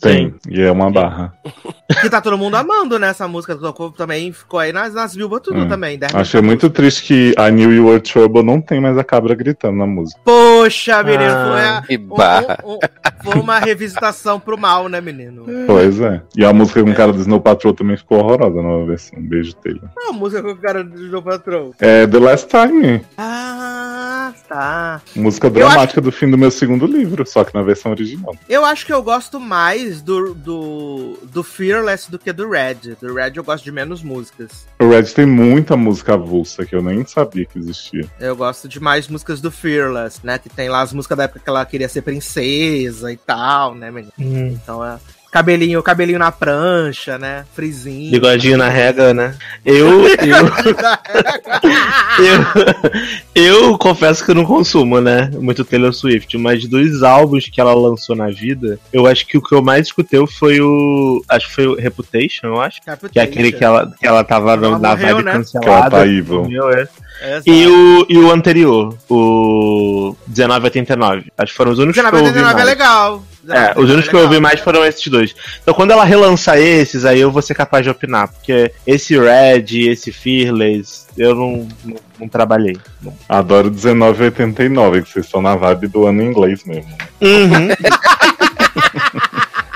Tem. 0.00 0.32
E 0.48 0.60
é 0.62 0.70
uma 0.70 0.90
barra. 0.90 1.34
Que 2.00 2.08
tá 2.10 2.20
todo 2.20 2.38
mundo 2.38 2.54
amando, 2.54 2.98
né? 2.98 3.08
Essa 3.08 3.26
música 3.26 3.56
tocou 3.56 3.90
também, 3.90 4.30
ficou 4.30 4.60
aí 4.60 4.72
nas, 4.72 4.92
nas 4.94 5.16
Billboard 5.16 5.42
tudo 5.44 5.60
Hum. 5.60 5.68
também. 5.68 5.98
10 5.98 6.14
Achei 6.14 6.40
muito 6.40 6.68
triste 6.70 7.02
que 7.02 7.34
a 7.36 7.50
New 7.50 7.72
You 7.72 7.86
Were 7.88 8.00
Trouble 8.00 8.42
não 8.42 8.60
tem 8.60 8.78
mais 8.80 8.96
a 8.96 9.02
cabra 9.02 9.34
gritando 9.34 9.78
na 9.78 9.86
música. 9.86 10.20
Poxa, 10.62 11.02
menino, 11.02 11.30
Ah, 11.30 11.48
foi, 11.48 11.60
a- 11.60 11.82
Que 11.98 12.04
um- 12.04 12.16
barra. 12.16 12.58
um- 12.64 12.74
um- 12.74 12.78
foi 13.32 13.40
uma 13.40 13.58
revisitação 13.58 14.40
pro 14.40 14.58
mal, 14.58 14.88
né, 14.88 15.00
menino? 15.00 15.44
Pois 15.66 16.00
é. 16.00 16.20
E 16.36 16.44
a 16.44 16.52
música 16.52 16.82
com 16.82 16.90
o 16.90 16.94
cara 16.94 17.12
do 17.12 17.20
Snow 17.20 17.40
Patrol 17.40 17.72
também 17.74 17.96
ficou 17.96 18.18
horrorosa 18.18 18.56
na 18.56 18.62
nova 18.62 18.86
versão. 18.86 19.18
Um 19.18 19.22
beijo, 19.22 19.54
Taylor. 19.56 19.82
Qual 19.94 20.10
a 20.10 20.12
música 20.12 20.42
com 20.42 20.50
o 20.50 20.56
cara 20.56 20.82
do 20.84 21.08
João 21.08 21.22
Patrão? 21.22 21.70
É 21.78 22.06
The 22.06 22.18
Last 22.18 22.48
Time. 22.48 23.02
Ah, 23.16 24.32
tá. 24.48 25.00
Música 25.14 25.48
dramática 25.50 26.00
do 26.00 26.10
fim 26.12 26.30
do 26.30 26.36
meu 26.38 26.50
segundo 26.50 26.86
livro, 26.86 27.24
só 27.26 27.44
que 27.44 27.54
na 27.54 27.62
versão 27.62 27.92
original. 27.92 28.34
Eu 28.48 28.64
acho 28.64 28.84
que 28.84 28.92
eu 28.92 29.02
gosto 29.02 29.38
mais 29.40 30.02
do, 30.02 30.34
do, 30.34 31.18
do 31.22 31.42
Fearless 31.42 32.10
do 32.10 32.18
que 32.18 32.32
do 32.32 32.48
Red. 32.50 32.96
Do 33.00 33.14
Red 33.14 33.32
eu 33.36 33.44
gosto 33.44 33.64
de 33.64 33.72
menos 33.72 34.02
músicas. 34.02 34.66
O 34.80 34.88
Red 34.88 35.04
tem 35.04 35.26
muita 35.26 35.76
música 35.76 36.14
avulsa 36.14 36.64
que 36.66 36.74
eu 36.74 36.82
nem 36.82 37.04
sabia 37.06 37.44
que 37.44 37.58
existia. 37.58 38.04
Eu 38.20 38.36
gosto 38.36 38.68
de 38.68 38.80
mais 38.80 39.08
músicas 39.08 39.40
do 39.40 39.50
Fearless, 39.50 40.20
né? 40.24 40.38
Que 40.48 40.56
tem 40.56 40.68
lá 40.68 40.80
as 40.80 40.92
músicas 40.92 41.18
da 41.18 41.24
época 41.24 41.40
que 41.40 41.48
ela 41.48 41.64
queria 41.64 41.88
ser 41.88 42.02
princesa 42.02 43.12
e 43.12 43.16
tal, 43.16 43.74
né, 43.74 43.90
menino? 43.90 44.12
Hum. 44.18 44.48
Então 44.48 44.84
é. 44.84 44.98
Cabelinho, 45.30 45.82
cabelinho 45.82 46.18
na 46.18 46.32
prancha, 46.32 47.18
né? 47.18 47.44
Frizinho. 47.54 48.10
Bigodinho 48.10 48.56
na 48.56 48.68
rega, 48.68 49.12
né? 49.12 49.34
Eu, 49.64 50.08
eu, 50.08 50.16
eu, 53.34 53.70
eu 53.70 53.78
confesso 53.78 54.24
que 54.24 54.30
eu 54.30 54.34
não 54.34 54.46
consumo, 54.46 55.02
né? 55.02 55.30
Muito 55.34 55.66
Taylor 55.66 55.92
Swift, 55.92 56.38
mas 56.38 56.66
dos 56.66 57.02
álbuns 57.02 57.46
que 57.46 57.60
ela 57.60 57.74
lançou 57.74 58.16
na 58.16 58.28
vida, 58.28 58.78
eu 58.90 59.06
acho 59.06 59.26
que 59.26 59.36
o 59.36 59.42
que 59.42 59.54
eu 59.54 59.60
mais 59.62 59.88
escutei 59.88 60.18
foi 60.26 60.62
o. 60.62 61.22
Acho 61.28 61.48
que 61.48 61.54
foi 61.54 61.66
o 61.66 61.74
Reputation, 61.74 62.46
eu 62.46 62.58
acho. 62.60 62.80
Que 63.12 63.18
é 63.18 63.22
aquele 63.22 63.52
que 63.52 63.64
ela, 63.64 63.92
que 64.00 64.06
ela 64.06 64.24
tava 64.24 64.52
Ela 64.52 64.78
na 64.78 64.88
morreu, 64.90 65.16
vibe 65.16 65.24
né? 65.24 65.32
Que 65.32 65.36
ela 65.36 65.38
cancelada. 65.38 65.90
tá 65.90 66.06
evil. 66.06 66.44
Morreu, 66.44 66.70
é. 66.70 66.88
Exato. 67.20 67.50
E 67.50 67.66
o, 67.66 68.06
e 68.08 68.18
o 68.18 68.30
anterior, 68.30 68.96
o 69.08 70.16
1989. 70.28 71.32
Acho 71.36 71.52
que 71.52 71.56
foram 71.56 71.72
os 71.72 71.78
únicos 71.78 72.00
que 72.00 72.06
eu 72.06 72.18
ouvi 72.18 72.32
1989 72.32 72.60
é 72.60 72.64
legal. 72.64 73.24
É, 73.48 73.72
os 73.76 73.90
únicos 73.90 74.08
que 74.08 74.16
eu 74.16 74.20
ouvi 74.20 74.38
mais 74.40 74.60
foram 74.60 74.84
esses 74.84 75.06
dois. 75.06 75.34
Então 75.62 75.74
quando 75.74 75.90
ela 75.90 76.04
relançar 76.04 76.58
esses, 76.58 77.04
aí 77.04 77.20
eu 77.20 77.30
vou 77.30 77.42
ser 77.42 77.54
capaz 77.54 77.84
de 77.84 77.90
opinar. 77.90 78.28
Porque 78.28 78.72
esse 78.86 79.18
Red, 79.18 79.88
esse 79.88 80.12
Fearless, 80.12 81.06
eu 81.16 81.34
não, 81.34 81.68
não, 81.84 81.96
não 82.20 82.28
trabalhei. 82.28 82.76
Não. 83.00 83.14
Adoro 83.28 83.70
1989, 83.70 85.02
que 85.02 85.10
vocês 85.10 85.26
estão 85.26 85.40
na 85.40 85.56
vibe 85.56 85.88
do 85.88 86.06
ano 86.06 86.22
em 86.22 86.26
inglês 86.26 86.64
mesmo. 86.64 86.90
Uhum. 87.20 87.68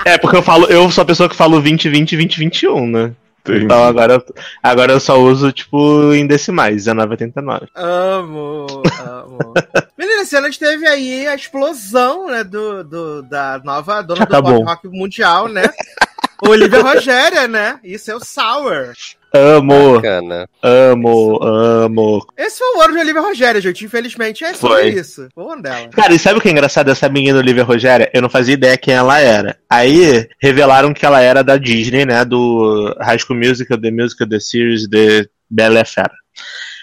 é, 0.05 0.17
porque 0.17 0.37
eu 0.37 0.43
falo, 0.43 0.65
eu 0.67 0.89
sou 0.91 1.01
a 1.01 1.05
pessoa 1.05 1.29
que 1.29 1.35
falo 1.35 1.61
20, 1.61 1.89
20, 1.89 2.15
20, 2.15 2.37
21, 2.37 2.87
né? 2.87 3.11
Entendi. 3.45 3.65
Então 3.65 3.83
agora, 3.83 4.13
eu- 4.13 4.35
agora 4.61 4.91
eu 4.93 4.99
só 4.99 5.19
uso, 5.19 5.51
tipo, 5.51 6.13
em 6.13 6.25
decimais, 6.25 6.85
1989. 6.85 7.67
Amo, 7.75 8.65
amo. 9.05 9.53
Menina, 9.97 10.21
esse 10.21 10.35
ano 10.35 10.47
a 10.47 10.49
gente 10.49 10.59
teve 10.59 10.87
aí 10.87 11.27
a 11.27 11.35
explosão, 11.35 12.27
né, 12.27 12.43
do, 12.43 12.83
do, 12.83 13.21
da 13.23 13.59
nova 13.63 14.01
dona 14.01 14.19
Já 14.19 14.25
do 14.25 14.31
pop 14.31 14.47
acabou. 14.47 14.63
rock 14.65 14.87
mundial, 14.87 15.47
né? 15.47 15.63
Olivia 16.49 16.81
Rogéria, 16.81 17.47
né? 17.47 17.79
Isso 17.83 18.11
é 18.11 18.15
o 18.15 18.19
Sour. 18.19 18.93
Amo, 19.35 19.95
Bacana. 19.95 20.47
amo, 20.61 21.39
amo. 21.43 22.23
Esse 22.37 22.59
foi 22.59 22.77
o 22.77 22.81
ano 22.81 22.93
de 22.93 22.99
Olivia 22.99 23.21
Rogéria, 23.21 23.59
gente. 23.59 23.83
Infelizmente 23.83 24.43
é 24.43 24.53
sobre 24.53 24.77
Foi. 24.77 24.89
isso. 24.89 25.27
O 25.35 25.49
ano 25.49 25.63
dela. 25.63 25.89
Cara, 25.89 26.13
e 26.13 26.19
sabe 26.19 26.37
o 26.37 26.41
que 26.41 26.49
é 26.49 26.51
engraçado 26.51 26.85
dessa 26.85 27.09
menina 27.09 27.39
Olivia 27.39 27.63
Rogéria? 27.63 28.11
Eu 28.13 28.21
não 28.21 28.29
fazia 28.29 28.53
ideia 28.53 28.77
quem 28.77 28.93
ela 28.93 29.19
era. 29.19 29.57
Aí 29.67 30.29
revelaram 30.39 30.93
que 30.93 31.03
ela 31.03 31.19
era 31.19 31.43
da 31.43 31.57
Disney, 31.57 32.05
né? 32.05 32.23
Do 32.23 32.95
High 33.01 33.17
School 33.17 33.39
Musical, 33.39 33.81
The 33.81 33.89
Musical, 33.89 34.29
The 34.29 34.39
Series, 34.39 34.87
The 34.87 35.25
Bela 35.49 35.83
Fera. 35.83 36.13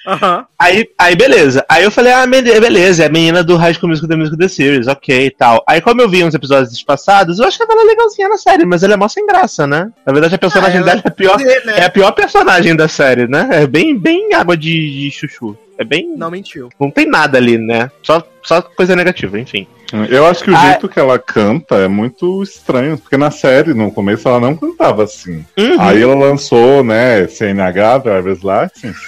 Aham. 0.07 0.47
Aí, 0.59 0.89
aí 0.99 1.15
beleza. 1.15 1.65
Aí 1.69 1.85
eu 1.85 1.91
falei, 1.91 2.13
ah, 2.13 2.27
be- 2.27 2.43
beleza, 2.43 3.03
é 3.03 3.07
a 3.07 3.11
menina 3.11 3.43
do 3.45 3.57
High 3.57 3.75
School 3.75 3.89
Musical, 3.91 4.09
The 4.09 4.17
Musical, 4.17 4.39
The 4.39 4.49
Series, 4.49 4.87
ok 4.87 5.27
e 5.27 5.31
tal. 5.31 5.63
Aí 5.69 5.81
como 5.81 6.01
eu 6.01 6.09
vi 6.09 6.25
uns 6.25 6.35
episódios 6.35 6.83
passados, 6.83 7.39
eu 7.39 7.47
achava 7.47 7.73
ela 7.73 7.85
legalzinha 7.85 8.29
na 8.29 8.39
série, 8.39 8.65
mas 8.65 8.83
ela 8.83 8.95
é 8.95 8.97
mó 8.97 9.09
sem 9.09 9.27
graça, 9.27 9.67
né? 9.67 9.91
Na 10.07 10.13
verdade 10.13 10.35
a 10.35 10.39
personagem 10.39 10.79
ela- 10.79 10.87
dela 10.87 11.03
é 11.05 11.09
a 11.09 11.11
pior, 11.11 11.39
Né? 11.39 11.75
é 11.77 11.85
a 11.85 11.91
pior 11.91 12.13
personagem 12.13 12.75
da 12.75 12.89
série, 12.89 13.27
né? 13.29 13.49
É 13.53 13.67
bem, 13.67 13.97
bem 13.99 14.33
água 14.35 14.57
de, 14.57 14.71
de 14.71 15.11
chuchu. 15.11 15.57
É 15.79 15.85
bem... 15.85 16.15
Não 16.15 16.31
mentiu. 16.31 16.69
Não 16.79 16.91
tem 16.91 17.07
nada 17.07 17.39
ali, 17.39 17.57
né? 17.57 17.91
Só, 18.03 18.23
só 18.43 18.61
coisa 18.61 18.95
negativa, 18.95 19.39
enfim. 19.41 19.67
Eu 20.11 20.27
acho 20.27 20.45
que 20.45 20.51
o 20.51 20.55
Ah, 20.57 20.67
jeito 20.67 20.89
que 20.89 21.01
ela 21.01 21.19
canta 21.19 21.75
é 21.77 21.89
muito 21.89 22.43
estranho, 22.43 22.97
porque 22.99 23.17
na 23.17 23.31
série, 23.31 23.73
no 23.75 23.91
começo, 23.91 24.29
ela 24.29 24.39
não 24.39 24.55
cantava 24.55 25.03
assim. 25.05 25.45
Uhum. 25.59 25.81
Aí 25.81 26.03
ela 26.03 26.15
lançou, 26.15 26.85
né, 26.85 27.27
CNH, 27.27 27.99
Driver's 27.99 28.41
License, 28.43 29.01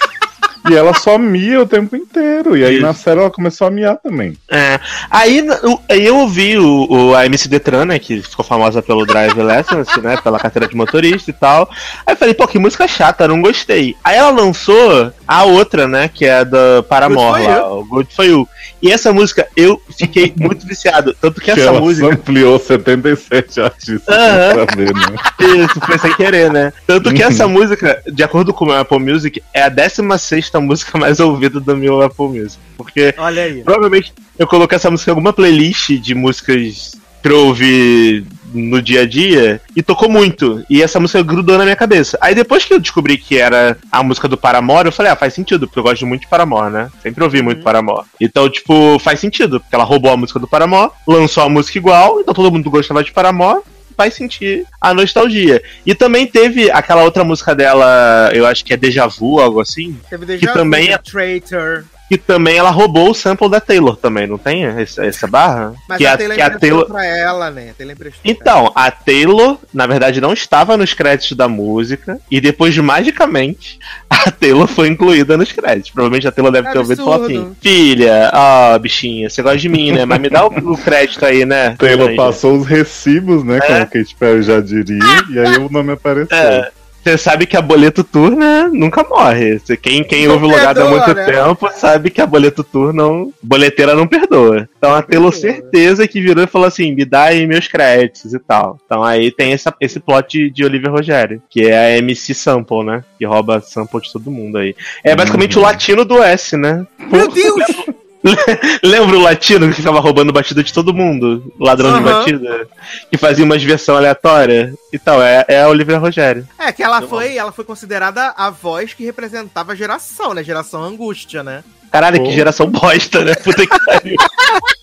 e 0.69 0.75
ela 0.75 0.93
só 0.93 1.17
mia 1.17 1.61
o 1.61 1.67
tempo 1.67 1.95
inteiro. 1.95 2.55
E 2.55 2.63
aí 2.63 2.75
Isso. 2.75 2.81
na 2.81 2.93
série 2.93 3.19
ela 3.19 3.29
começou 3.29 3.67
a 3.67 3.71
miar 3.71 3.97
também. 3.97 4.37
É. 4.49 4.79
Aí, 5.09 5.45
eu 5.89 6.17
ouvi 6.17 6.57
o, 6.57 6.87
o, 6.89 7.15
a 7.15 7.25
MC 7.25 7.49
Detran, 7.49 7.85
né, 7.85 7.99
que 7.99 8.21
ficou 8.21 8.45
famosa 8.45 8.81
pelo 8.81 9.05
Drive 9.05 9.35
Lessons, 9.41 9.87
né, 10.01 10.17
pela 10.17 10.39
carteira 10.39 10.67
de 10.67 10.75
motorista 10.75 11.29
e 11.29 11.33
tal. 11.33 11.69
Aí 12.05 12.13
eu 12.13 12.17
falei, 12.17 12.33
pô, 12.33 12.47
que 12.47 12.59
música 12.59 12.87
chata, 12.87 13.27
não 13.27 13.41
gostei. 13.41 13.95
Aí 14.03 14.17
ela 14.17 14.29
lançou 14.29 15.11
a 15.27 15.43
outra, 15.43 15.87
né, 15.87 16.07
que 16.07 16.25
é 16.25 16.45
da 16.45 16.83
Paramore 16.87 17.43
Good 17.43 17.47
lá, 17.47 17.73
o 17.73 17.85
Good 17.85 18.15
For 18.15 18.25
You. 18.25 18.47
E 18.81 18.91
essa 18.91 19.13
música, 19.13 19.47
eu 19.55 19.81
fiquei 19.97 20.33
muito 20.37 20.65
viciado. 20.67 21.15
Tanto 21.19 21.39
que 21.39 21.45
Que 21.45 21.51
essa 21.51 21.69
ela 21.69 21.79
música... 21.79 22.07
ampliou 22.07 22.59
77 22.59 23.61
artistas 23.61 24.15
Aham. 24.15 24.65
pra 24.65 24.75
ver, 24.75 24.93
né? 24.93 25.15
Isso, 25.63 25.79
foi 25.85 25.97
sem 25.97 26.13
querer, 26.15 26.51
né? 26.51 26.73
Tanto 26.85 27.13
que 27.13 27.23
essa 27.23 27.47
música, 27.47 28.01
de 28.05 28.23
acordo 28.23 28.53
com 28.53 28.65
o 28.65 28.67
meu 28.67 28.77
Apple 28.77 28.99
Music, 28.99 29.41
é 29.53 29.63
a 29.63 29.69
16 29.69 30.49
música 30.59 30.97
mais 30.97 31.19
ouvida 31.19 31.59
do 31.59 31.75
meu 31.75 32.01
Apple 32.01 32.27
Music. 32.27 32.59
Porque 32.77 33.13
Olha 33.17 33.43
aí. 33.43 33.63
Provavelmente 33.63 34.13
eu 34.37 34.47
coloquei 34.47 34.75
essa 34.75 34.89
música 34.89 35.11
em 35.11 35.13
alguma 35.13 35.33
playlist 35.33 35.91
de 35.99 36.15
músicas 36.15 36.95
pra 37.21 37.31
eu 37.31 37.47
ouvir 37.47 38.25
no 38.53 38.81
dia 38.81 39.01
a 39.01 39.05
dia 39.05 39.61
e 39.75 39.81
tocou 39.81 40.09
muito. 40.09 40.63
E 40.69 40.81
essa 40.81 40.99
música 40.99 41.23
grudou 41.23 41.57
na 41.57 41.63
minha 41.63 41.75
cabeça. 41.75 42.17
Aí 42.21 42.35
depois 42.35 42.65
que 42.65 42.73
eu 42.73 42.79
descobri 42.79 43.17
que 43.17 43.37
era 43.37 43.77
a 43.91 44.03
música 44.03 44.27
do 44.27 44.37
Paramore, 44.37 44.87
eu 44.87 44.91
falei, 44.91 45.11
ah, 45.11 45.15
faz 45.15 45.33
sentido, 45.33 45.67
porque 45.67 45.79
eu 45.79 45.83
gosto 45.83 46.05
muito 46.05 46.21
de 46.21 46.27
Paramore, 46.27 46.71
né? 46.71 46.91
Sempre 47.01 47.23
ouvi 47.23 47.41
muito 47.41 47.63
Paramore. 47.63 48.05
Então, 48.21 48.49
tipo, 48.49 48.99
faz 48.99 49.19
sentido, 49.19 49.59
porque 49.59 49.73
ela 49.73 49.83
roubou 49.83 50.11
a 50.11 50.17
música 50.17 50.39
do 50.39 50.47
Paramore, 50.47 50.91
lançou 51.07 51.43
a 51.43 51.49
música 51.49 51.77
igual, 51.77 52.19
então 52.19 52.33
todo 52.33 52.51
mundo 52.51 52.69
gostava 52.69 53.03
de 53.03 53.11
Paramore. 53.11 53.61
Faz 53.95 54.13
sentir 54.13 54.65
a 54.81 54.93
nostalgia. 54.93 55.61
E 55.85 55.93
também 55.93 56.25
teve 56.27 56.69
aquela 56.71 57.03
outra 57.03 57.23
música 57.23 57.53
dela, 57.55 58.29
eu 58.33 58.45
acho 58.45 58.63
que 58.65 58.73
é 58.73 58.77
Deja 58.77 59.07
Vu, 59.07 59.39
algo 59.39 59.59
assim, 59.59 59.99
Teve 60.09 60.25
Deja 60.25 60.47
Vu, 60.47 60.53
também 60.53 60.91
é- 60.91 60.97
Traitor. 60.97 61.85
Que 62.09 62.17
também 62.17 62.57
ela 62.57 62.69
roubou 62.69 63.11
o 63.11 63.13
sample 63.13 63.49
da 63.49 63.59
Taylor 63.59 63.95
também, 63.95 64.27
não 64.27 64.37
tem 64.37 64.65
essa, 64.65 65.05
essa 65.05 65.27
barra? 65.27 65.73
Mas 65.87 65.97
que 65.97 66.05
a, 66.05 66.13
a, 66.13 66.17
Taylor 66.17 66.35
que 66.35 66.41
a 66.41 66.47
emprestou 66.47 66.69
Taylor... 66.69 66.85
pra 66.85 67.05
ela, 67.05 67.51
né? 67.51 67.69
A 67.71 67.73
Taylor 67.73 67.93
emprestou 67.93 68.21
pra 68.21 68.31
Então, 68.31 68.71
a 68.75 68.91
Taylor, 68.91 69.57
na 69.73 69.87
verdade, 69.87 70.21
não 70.21 70.33
estava 70.33 70.77
nos 70.77 70.93
créditos 70.93 71.35
da 71.37 71.47
música, 71.47 72.19
e 72.29 72.39
depois, 72.39 72.77
magicamente, 72.77 73.79
a 74.09 74.31
Taylor 74.31 74.67
foi 74.67 74.87
incluída 74.89 75.37
nos 75.37 75.51
créditos. 75.51 75.91
Provavelmente 75.91 76.27
a 76.27 76.31
Taylor 76.31 76.51
deve 76.51 76.71
ter 76.71 76.77
ouvido 76.77 77.01
e 77.01 77.03
falar 77.03 77.15
Absurdo. 77.17 77.39
assim: 77.39 77.55
Filha, 77.61 78.31
ó, 78.33 78.77
bichinha, 78.79 79.29
você 79.29 79.41
gosta 79.41 79.57
de 79.57 79.69
mim, 79.69 79.91
né? 79.91 80.05
Mas 80.05 80.19
me 80.19 80.29
dá 80.29 80.45
o, 80.45 80.49
o 80.49 80.77
crédito 80.77 81.25
aí, 81.25 81.45
né? 81.45 81.75
Taylor 81.77 82.09
Aí, 82.09 82.15
passou 82.15 82.57
os 82.57 82.67
recibos, 82.67 83.43
né? 83.43 83.59
Como 83.59 83.87
Katy 83.87 84.15
Perry 84.19 84.43
já 84.43 84.59
diria, 84.59 84.97
e 85.29 85.39
aí 85.39 85.57
o 85.57 85.69
nome 85.69 85.93
apareceu. 85.93 86.37
É. 86.37 86.71
Você 87.03 87.17
sabe 87.17 87.45
que 87.45 87.57
a 87.57 87.61
Boleto 87.61 88.01
Tour, 88.03 88.31
né, 88.31 88.69
nunca 88.71 89.03
morre. 89.03 89.59
Você- 89.59 89.75
Quem, 89.75 90.03
quem 90.05 90.25
Não 90.25 90.35
ouve 90.35 90.45
o 90.45 90.49
Logado 90.49 90.81
há 90.81 90.89
muito 90.89 91.13
né? 91.13 91.25
tempo 91.25 91.69
sabe 91.75 92.09
que 92.09 92.21
a 92.21 92.25
Boleto 92.25 92.63
Tour 92.63 92.93
não. 92.93 93.33
Boleteira 93.43 93.93
não 93.93 94.07
perdoa. 94.07 94.69
Então 94.77 94.93
a 94.95 95.03
perdoa. 95.03 95.31
certeza 95.33 96.07
que 96.07 96.21
virou 96.21 96.43
e 96.43 96.47
falou 96.47 96.67
assim: 96.67 96.93
me 96.95 97.03
dá 97.03 97.23
aí 97.23 97.45
meus 97.45 97.67
créditos 97.67 98.33
e 98.33 98.39
tal. 98.39 98.79
Então 98.85 99.03
aí 99.03 99.31
tem 99.31 99.51
essa, 99.51 99.73
esse 99.81 99.99
plot 99.99 100.49
de 100.49 100.63
Olivia 100.63 100.89
Rogério, 100.89 101.41
que 101.49 101.65
é 101.67 101.77
a 101.95 101.97
MC 101.97 102.33
Sample, 102.33 102.83
né? 102.85 103.03
Que 103.17 103.25
rouba 103.25 103.59
sample 103.59 103.99
de 104.01 104.11
todo 104.13 104.31
mundo 104.31 104.57
aí. 104.57 104.73
É 105.03 105.13
basicamente 105.15 105.57
Uhum. 105.57 105.63
o 105.63 105.65
latino 105.65 106.05
do 106.05 106.23
S, 106.23 106.55
né? 106.55 106.85
Meu 107.11 107.27
Deus! 107.27 107.63
Lembra 108.83 109.17
o 109.17 109.21
latino 109.21 109.67
que 109.69 109.75
ficava 109.75 109.99
roubando 109.99 110.31
batida 110.31 110.63
de 110.63 110.71
todo 110.73 110.93
mundo? 110.93 111.53
Ladrão 111.59 111.91
de 111.91 112.07
Aham. 112.07 112.19
batida? 112.19 112.67
Que 113.09 113.17
fazia 113.17 113.43
umas 113.43 113.61
versões 113.61 113.97
aleatórias? 113.97 114.73
E 114.91 114.99
tal, 114.99 115.21
é, 115.21 115.45
é 115.47 115.63
a 115.63 115.69
Olivia 115.69 115.97
Rogério. 115.97 116.47
É 116.57 116.71
que 116.71 116.81
ela 116.83 117.01
foi, 117.01 117.35
ela 117.35 117.51
foi 117.51 117.65
considerada 117.65 118.33
a 118.37 118.49
voz 118.49 118.93
que 118.93 119.03
representava 119.03 119.73
a 119.73 119.75
geração, 119.75 120.33
né? 120.33 120.43
Geração 120.43 120.83
angústia, 120.83 121.43
né? 121.43 121.63
Caralho, 121.91 122.17
Pô. 122.17 122.23
que 122.23 122.31
geração 122.31 122.67
bosta, 122.67 123.23
né? 123.23 123.35
Puta 123.35 123.67
que 123.67 123.85
pariu. 123.85 124.15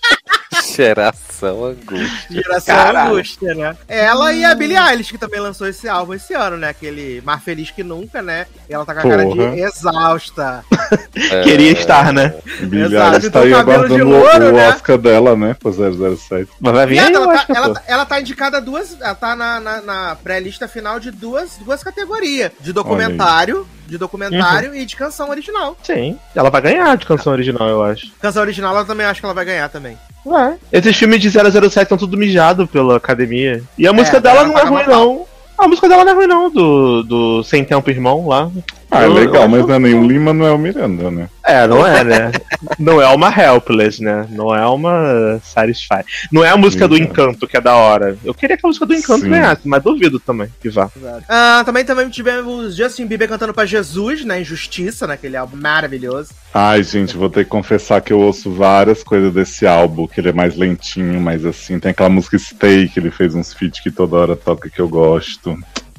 Geração 0.77 1.65
angústia. 1.65 2.09
Geração 2.31 2.75
Caralho. 2.77 3.13
angústia, 3.15 3.55
né? 3.55 3.77
Ela 3.89 4.33
e 4.33 4.45
a 4.45 4.55
Billie 4.55 4.77
Eilish, 4.77 5.11
que 5.13 5.19
também 5.19 5.41
lançou 5.41 5.67
esse 5.67 5.89
álbum 5.89 6.15
esse 6.15 6.35
ano, 6.35 6.57
né? 6.57 6.69
Aquele 6.69 7.21
Mais 7.25 7.43
Feliz 7.43 7.71
Que 7.71 7.83
Nunca, 7.83 8.23
né? 8.23 8.47
E 8.69 8.75
ela 8.75 8.85
tá 8.85 8.95
com 8.95 9.01
a 9.01 9.03
cara 9.03 9.23
Porra. 9.25 9.51
de 9.53 9.61
exausta. 9.61 10.65
É, 11.31 11.43
Queria 11.43 11.71
estar, 11.73 12.13
né? 12.13 12.35
Billie 12.63 12.87
Exato, 12.87 13.15
Eilish 13.15 13.23
tá 13.23 13.29
então 13.29 13.43
aí 13.43 13.51
cabelo 13.53 13.89
de 13.89 14.01
aguardando 14.01 14.49
o- 14.51 14.53
né? 14.57 14.69
Oscar 14.71 14.99
dela, 14.99 15.37
né? 15.37 15.55
Pro 15.59 15.73
007. 15.73 16.51
Mas 16.59 16.73
vai 16.73 16.87
vir 16.87 16.99
aí, 16.99 17.13
ela, 17.13 17.27
tá, 17.33 17.45
ela, 17.55 17.75
tá- 17.75 17.83
ela 17.87 18.07
tá 18.07 18.21
indicada 18.21 18.61
duas. 18.61 18.97
Ela 19.01 19.15
tá 19.15 19.37
na, 19.37 19.61
na, 19.61 19.81
na 19.83 20.17
pré-lista 20.17 20.67
final 20.67 20.99
de 20.99 21.11
duas, 21.13 21.57
duas 21.65 21.83
categorias: 21.85 22.51
de 22.61 22.73
documentário, 22.73 23.67
de 23.91 23.99
documentário 23.99 24.75
e 24.75 24.87
de 24.87 24.97
canção 24.97 25.29
original. 25.29 25.77
Sim, 25.83 26.17
ela 26.35 26.49
vai 26.49 26.63
ganhar 26.63 26.97
de 26.97 27.05
canção 27.05 27.33
original, 27.33 27.69
eu 27.69 27.83
acho. 27.83 28.11
Canção 28.21 28.43
original 28.43 28.75
ela 28.75 28.85
também 28.85 29.05
acho 29.05 29.21
que 29.21 29.27
ela 29.27 29.35
vai 29.35 29.45
ganhar 29.45 29.69
também. 29.69 29.99
Ué. 30.25 30.57
Esses 30.73 30.97
filmes 30.97 31.21
de 31.21 31.31
007 31.31 31.79
estão 31.83 31.99
tudo 31.99 32.17
mijado 32.17 32.67
pela 32.67 32.97
academia. 32.97 33.63
E 33.77 33.87
a 33.87 33.93
música 33.93 34.19
É, 34.19 34.21
dela 34.21 34.41
ela 34.41 34.49
não 34.49 34.59
é 34.59 34.63
paga 34.63 34.71
ruim, 34.71 34.87
não. 34.87 35.27
A 35.59 35.69
música 35.69 35.89
dela 35.89 36.05
não 36.05 36.13
é 36.13 36.15
ruim, 36.15 36.27
não, 36.27 36.51
do, 36.51 37.03
do 37.03 37.43
Sem 37.45 37.65
Tempo 37.65 37.91
Irmão 37.91 38.27
lá. 38.29 38.51
Ah, 38.91 39.03
é 39.03 39.07
Eu- 39.07 39.13
legal, 39.13 39.43
eu 39.45 39.49
mas 39.49 39.67
não 39.67 39.75
é 39.75 39.79
nenhum 39.79 40.07
Lima 40.07 40.35
Manuel 40.35 40.59
Miranda, 40.59 41.11
né? 41.11 41.29
É, 41.45 41.67
não 41.67 41.87
é, 41.87 42.03
né? 42.05 42.33
Não 42.79 43.01
é 43.01 43.09
uma 43.09 43.29
Helpless, 43.31 44.03
né? 44.03 44.27
Não 44.31 44.55
é 44.55 44.67
uma 44.67 45.41
Satisfy. 45.43 46.05
Não 46.31 46.45
é 46.45 46.51
a 46.51 46.57
música 46.57 46.87
do 46.87 46.95
Então. 46.97 47.11
Encanto, 47.27 47.47
que 47.47 47.57
é 47.57 47.61
da 47.61 47.75
hora. 47.75 48.17
Eu 48.25 48.35
queria 48.35 48.57
que 48.57 48.65
a 48.65 48.69
música 48.69 48.85
do 48.87 48.95
Encanto 48.95 49.25
Sim. 49.25 49.31
ganhasse, 49.31 49.63
mas 49.67 49.83
duvido 49.83 50.21
também 50.21 50.49
que 50.61 50.69
vá. 50.69 50.91
Ah, 51.29 51.63
também, 51.65 51.85
também 51.85 52.09
tivemos 52.11 52.77
Justin 52.77 53.07
Bieber 53.07 53.29
cantando 53.29 53.55
pra 53.55 53.65
Jesus, 53.67 54.25
né? 54.25 54.41
Injustiça, 54.41 55.07
naquele 55.07 55.37
álbum 55.37 55.57
maravilhoso. 55.57 56.31
Ai, 56.53 56.83
gente, 56.83 57.17
vou 57.17 57.31
ter 57.31 57.45
que 57.45 57.51
confessar 57.51 58.01
que 58.03 58.13
eu 58.13 58.21
ouço 58.21 58.51
várias 58.53 59.03
coisas 59.03 59.33
desse 59.33 59.67
álbum, 59.67 60.07
que 60.07 60.21
ele 60.21 60.29
é 60.29 60.33
mais 60.33 60.57
lentinho, 60.57 61.21
mais 61.21 61.45
assim. 61.47 61.79
Tem 61.81 61.91
aquela 61.91 62.09
música 62.11 62.39
Stay, 62.39 62.89
que 62.89 63.01
ele 63.01 63.11
fez 63.11 63.35
uns 63.35 63.53
feats 63.55 63.81
que 63.81 63.91
toda 63.91 64.17
hora 64.17 64.37
toca 64.37 64.69
que 64.71 64.81
eu 64.81 64.89
gosto. 64.89 65.57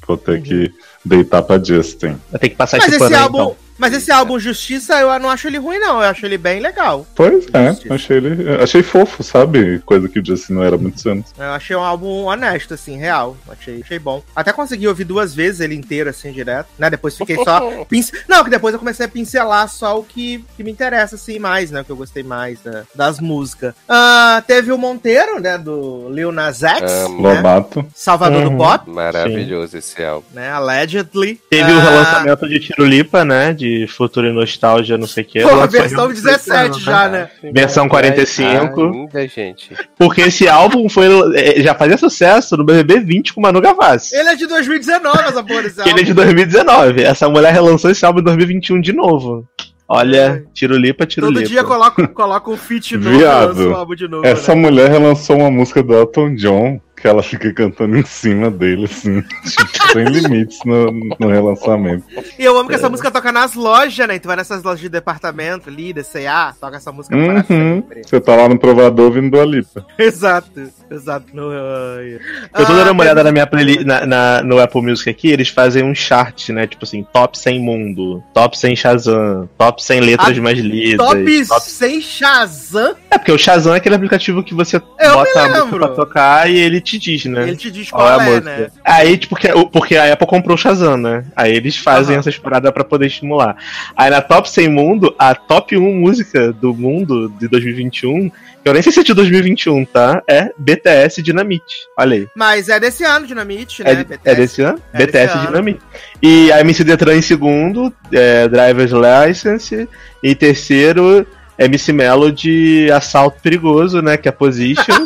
Vou 0.07 0.17
ter 0.17 0.41
que 0.41 0.71
deitar 1.03 1.41
pra 1.41 1.61
Justin. 1.63 2.17
Vai 2.31 2.39
ter 2.39 2.49
que 2.49 2.55
passar 2.55 2.77
Mas 2.77 2.87
esse 2.87 2.95
esse 2.95 2.99
pano 3.03 3.15
aí, 3.15 3.21
álbum. 3.23 3.37
então. 3.41 3.55
Mas 3.81 3.93
esse 3.93 4.11
álbum 4.11 4.37
Justiça, 4.39 4.93
eu 4.99 5.19
não 5.19 5.27
acho 5.29 5.47
ele 5.47 5.57
ruim, 5.57 5.79
não. 5.79 5.95
Eu 6.01 6.07
acho 6.09 6.23
ele 6.25 6.37
bem 6.37 6.59
legal. 6.59 7.05
Pois 7.15 7.45
é, 7.51 7.67
Justiça. 7.69 7.93
achei 7.95 8.17
ele. 8.17 8.49
Achei 8.61 8.83
fofo, 8.83 9.23
sabe? 9.23 9.79
Coisa 9.79 10.07
que 10.07 10.19
o 10.19 10.25
Justin 10.25 10.53
não 10.53 10.63
era 10.63 10.75
há 10.75 10.79
muitos 10.79 11.03
anos. 11.07 11.25
Eu 11.37 11.45
achei 11.51 11.75
um 11.75 11.81
álbum 11.83 12.25
honesto, 12.25 12.75
assim, 12.75 12.95
real. 12.95 13.35
Achei, 13.49 13.81
achei 13.83 13.97
bom. 13.97 14.21
Até 14.35 14.53
consegui 14.53 14.87
ouvir 14.87 15.03
duas 15.05 15.33
vezes 15.33 15.61
ele 15.61 15.73
inteiro, 15.73 16.11
assim, 16.11 16.31
direto. 16.31 16.67
Né? 16.77 16.89
Depois 16.91 17.17
fiquei 17.17 17.35
só. 17.43 17.83
pince... 17.89 18.11
Não, 18.27 18.43
que 18.43 18.49
depois 18.51 18.71
eu 18.73 18.79
comecei 18.79 19.05
a 19.07 19.09
pincelar 19.09 19.67
só 19.67 19.97
o 19.99 20.03
que, 20.03 20.45
que 20.55 20.63
me 20.63 20.69
interessa, 20.71 21.15
assim, 21.15 21.39
mais, 21.39 21.71
né? 21.71 21.81
O 21.81 21.85
que 21.85 21.91
eu 21.91 21.97
gostei 21.97 22.21
mais 22.21 22.59
da- 22.61 22.83
das 22.93 23.19
músicas. 23.19 23.73
Ah, 23.89 24.43
teve 24.45 24.71
o 24.71 24.77
Monteiro, 24.77 25.39
né? 25.39 25.57
Do 25.57 26.07
Lil 26.11 26.31
Nas 26.31 26.61
X, 26.61 26.91
Amo. 27.05 27.23
né? 27.23 27.35
Lobato. 27.37 27.83
Salvador 27.95 28.43
do 28.43 28.49
Uhum. 28.51 28.57
Pop, 28.57 28.89
Maravilhoso 28.89 29.75
esse 29.77 30.03
álbum. 30.03 30.25
né? 30.33 30.51
Allegedly. 30.51 31.39
Teve 31.49 31.71
o 31.71 31.77
Ah, 31.77 31.81
relançamento 31.81 32.47
de 32.47 32.59
Tirulipa, 32.59 33.25
né? 33.25 33.53
De 33.53 33.70
Futuro 33.87 34.27
e 34.27 34.31
Nostalgia, 34.31 34.97
não 34.97 35.07
sei 35.07 35.23
o 35.23 35.27
quê. 35.27 35.41
Pô, 35.41 35.67
versão 35.67 36.11
em 36.11 36.13
17 36.13 36.79
já, 36.79 37.09
né? 37.09 37.29
Versão 37.53 37.87
45. 37.87 38.81
Ainda, 38.81 39.27
gente. 39.27 39.75
Porque 39.97 40.21
esse 40.21 40.47
álbum 40.47 40.87
foi, 40.89 41.07
é, 41.35 41.61
já 41.61 41.75
fazia 41.75 41.97
sucesso 41.97 42.55
no 42.57 42.63
BBB 42.63 42.99
20 42.99 43.33
com 43.33 43.39
o 43.39 43.43
Manu 43.43 43.61
Gavassi. 43.61 44.15
Ele 44.15 44.29
é 44.29 44.35
de 44.35 44.47
2019, 44.47 45.17
essa 45.19 45.43
porra 45.43 45.63
desse 45.63 45.83
Que 45.83 45.89
ele 45.89 46.01
é 46.01 46.03
de 46.03 46.11
álbum. 46.11 46.23
2019. 46.23 47.03
Essa 47.03 47.29
mulher 47.29 47.53
relançou 47.53 47.91
esse 47.91 48.05
álbum 48.05 48.19
em 48.19 48.23
2021 48.23 48.81
de 48.81 48.93
novo. 48.93 49.47
Olha, 49.93 50.45
Tirulipa, 50.53 51.05
Tirulipa. 51.05 51.41
Todo 51.41 51.49
dia 51.49 51.63
coloca, 51.65 52.07
coloca 52.07 52.49
um 52.49 52.55
feat 52.55 52.95
novo 52.95 53.17
Viado, 53.17 53.47
lança 53.47 53.69
um 53.69 53.75
álbum 53.75 53.93
de 53.93 54.07
novo. 54.07 54.25
Essa 54.25 54.55
né? 54.55 54.61
mulher 54.61 54.89
relançou 54.89 55.37
uma 55.37 55.51
música 55.51 55.83
do 55.83 55.93
Elton 55.93 56.35
John, 56.35 56.79
que 57.01 57.07
ela 57.07 57.23
fica 57.23 57.51
cantando 57.53 57.97
em 57.97 58.05
cima 58.05 58.49
dele, 58.51 58.85
assim. 58.85 59.21
tipo, 59.43 59.91
sem 59.93 60.05
limites 60.05 60.59
no, 60.65 60.91
no 61.19 61.27
relançamento. 61.29 62.03
E 62.37 62.43
eu 62.45 62.57
amo 62.57 62.69
que 62.69 62.75
essa 62.75 62.89
música 62.89 63.09
toca 63.11 63.31
nas 63.31 63.53
lojas, 63.55 64.07
né? 64.07 64.19
Tu 64.19 64.27
vai 64.27 64.35
nessas 64.37 64.63
lojas 64.63 64.79
de 64.81 64.89
departamento 64.89 65.69
ali, 65.69 65.91
DCA, 65.93 66.53
toca 66.59 66.77
essa 66.77 66.91
música 66.91 67.15
para 67.15 67.31
Uhum. 67.31 67.43
sempre. 67.43 68.01
Você 68.05 68.19
tá 68.21 68.35
lá 68.35 68.47
no 68.47 68.57
provador 68.59 69.05
ouvindo 69.05 69.39
a 69.39 69.45
Lipa. 69.45 69.85
Exato, 69.97 70.49
exato. 70.89 71.25
No. 71.33 71.51
Eu 71.51 72.19
tô 72.53 72.63
dando 72.73 72.89
Ah, 72.89 72.91
uma 72.91 73.03
olhada 73.03 73.23
na 73.23 73.31
minha 73.31 73.47
playlist, 73.47 73.81
na, 73.85 74.05
na- 74.05 74.43
no 74.43 74.59
Apple 74.59 74.81
Music 74.81 75.09
aqui, 75.09 75.29
eles 75.29 75.49
fazem 75.49 75.83
um 75.83 75.95
chart, 75.95 76.49
né? 76.49 76.67
Tipo 76.67 76.85
assim, 76.85 77.05
top 77.11 77.37
100 77.37 77.59
mundo, 77.59 78.23
top 78.33 78.57
100 78.57 78.75
Shazam, 78.75 79.49
top 79.57 79.83
100 79.83 80.01
letras 80.01 80.37
Ah, 80.37 80.41
mais 80.41 80.59
lidas. 80.59 80.97
Top, 81.05 81.45
top- 81.47 81.61
sem 81.69 82.01
Shazam, 82.01 82.95
É, 83.09 83.17
porque 83.17 83.31
o 83.31 83.37
Shazam 83.37 83.73
é 83.73 83.77
aquele 83.77 83.95
aplicativo 83.95 84.43
que 84.43 84.53
você 84.53 84.77
Eu 84.99 85.13
bota 85.13 85.39
a 85.41 85.49
música 85.49 85.77
pra 85.77 85.87
tocar 85.89 86.49
e 86.49 86.57
ele 86.57 86.79
te 86.81 86.90
diz, 86.97 87.25
né? 87.25 87.43
ele 87.43 87.55
te 87.57 87.69
diz 87.71 87.89
Qual 87.91 88.07
é 88.07 88.11
a 88.11 88.23
é, 88.23 88.29
música? 88.29 88.41
né? 88.57 88.67
Aí, 88.83 89.17
tipo, 89.17 89.35
porque, 89.35 89.47
porque 89.71 89.95
a 89.97 90.13
Apple 90.13 90.27
comprou 90.27 90.55
o 90.55 90.57
Shazam, 90.57 90.97
né? 90.97 91.25
Aí 91.35 91.53
eles 91.55 91.75
fazem 91.77 92.15
Aham. 92.15 92.19
essas 92.19 92.37
paradas 92.37 92.71
pra 92.71 92.83
poder 92.83 93.07
estimular. 93.07 93.55
Aí 93.95 94.09
na 94.09 94.21
Top 94.21 94.49
100 94.49 94.69
Mundo, 94.69 95.15
a 95.17 95.33
top 95.35 95.77
1 95.77 95.81
música 95.99 96.51
do 96.53 96.73
mundo 96.73 97.29
de 97.39 97.47
2021, 97.47 98.29
que 98.29 98.69
eu 98.69 98.73
nem 98.73 98.81
sei 98.81 98.91
se 98.91 98.99
é 98.99 99.03
de 99.03 99.13
2021, 99.13 99.85
tá? 99.85 100.21
É 100.29 100.51
BTS 100.57 101.21
Dynamite. 101.21 101.75
Olha 101.97 102.15
aí. 102.17 102.27
Mas 102.35 102.69
é 102.69 102.79
desse 102.79 103.03
ano, 103.03 103.25
Dinamite, 103.25 103.81
É, 103.81 103.95
né? 103.95 104.03
de- 104.03 104.19
é 104.23 104.35
desse 104.35 104.61
ano? 104.61 104.79
É 104.93 104.97
BTS 104.99 105.27
desse 105.27 105.37
ano. 105.37 105.47
Dynamite. 105.47 105.79
E 106.21 106.51
a 106.51 106.61
MC 106.61 106.83
Detran 106.83 107.15
em 107.15 107.21
segundo, 107.21 107.93
é, 108.11 108.47
Driver's 108.47 108.91
License. 108.91 109.87
E 110.23 110.35
terceiro, 110.35 111.25
MC 111.57 111.91
Melody 111.91 112.91
Assalto 112.91 113.39
Perigoso, 113.41 114.01
né? 114.01 114.15
Que 114.17 114.29
é 114.29 114.31
Position. 114.31 114.83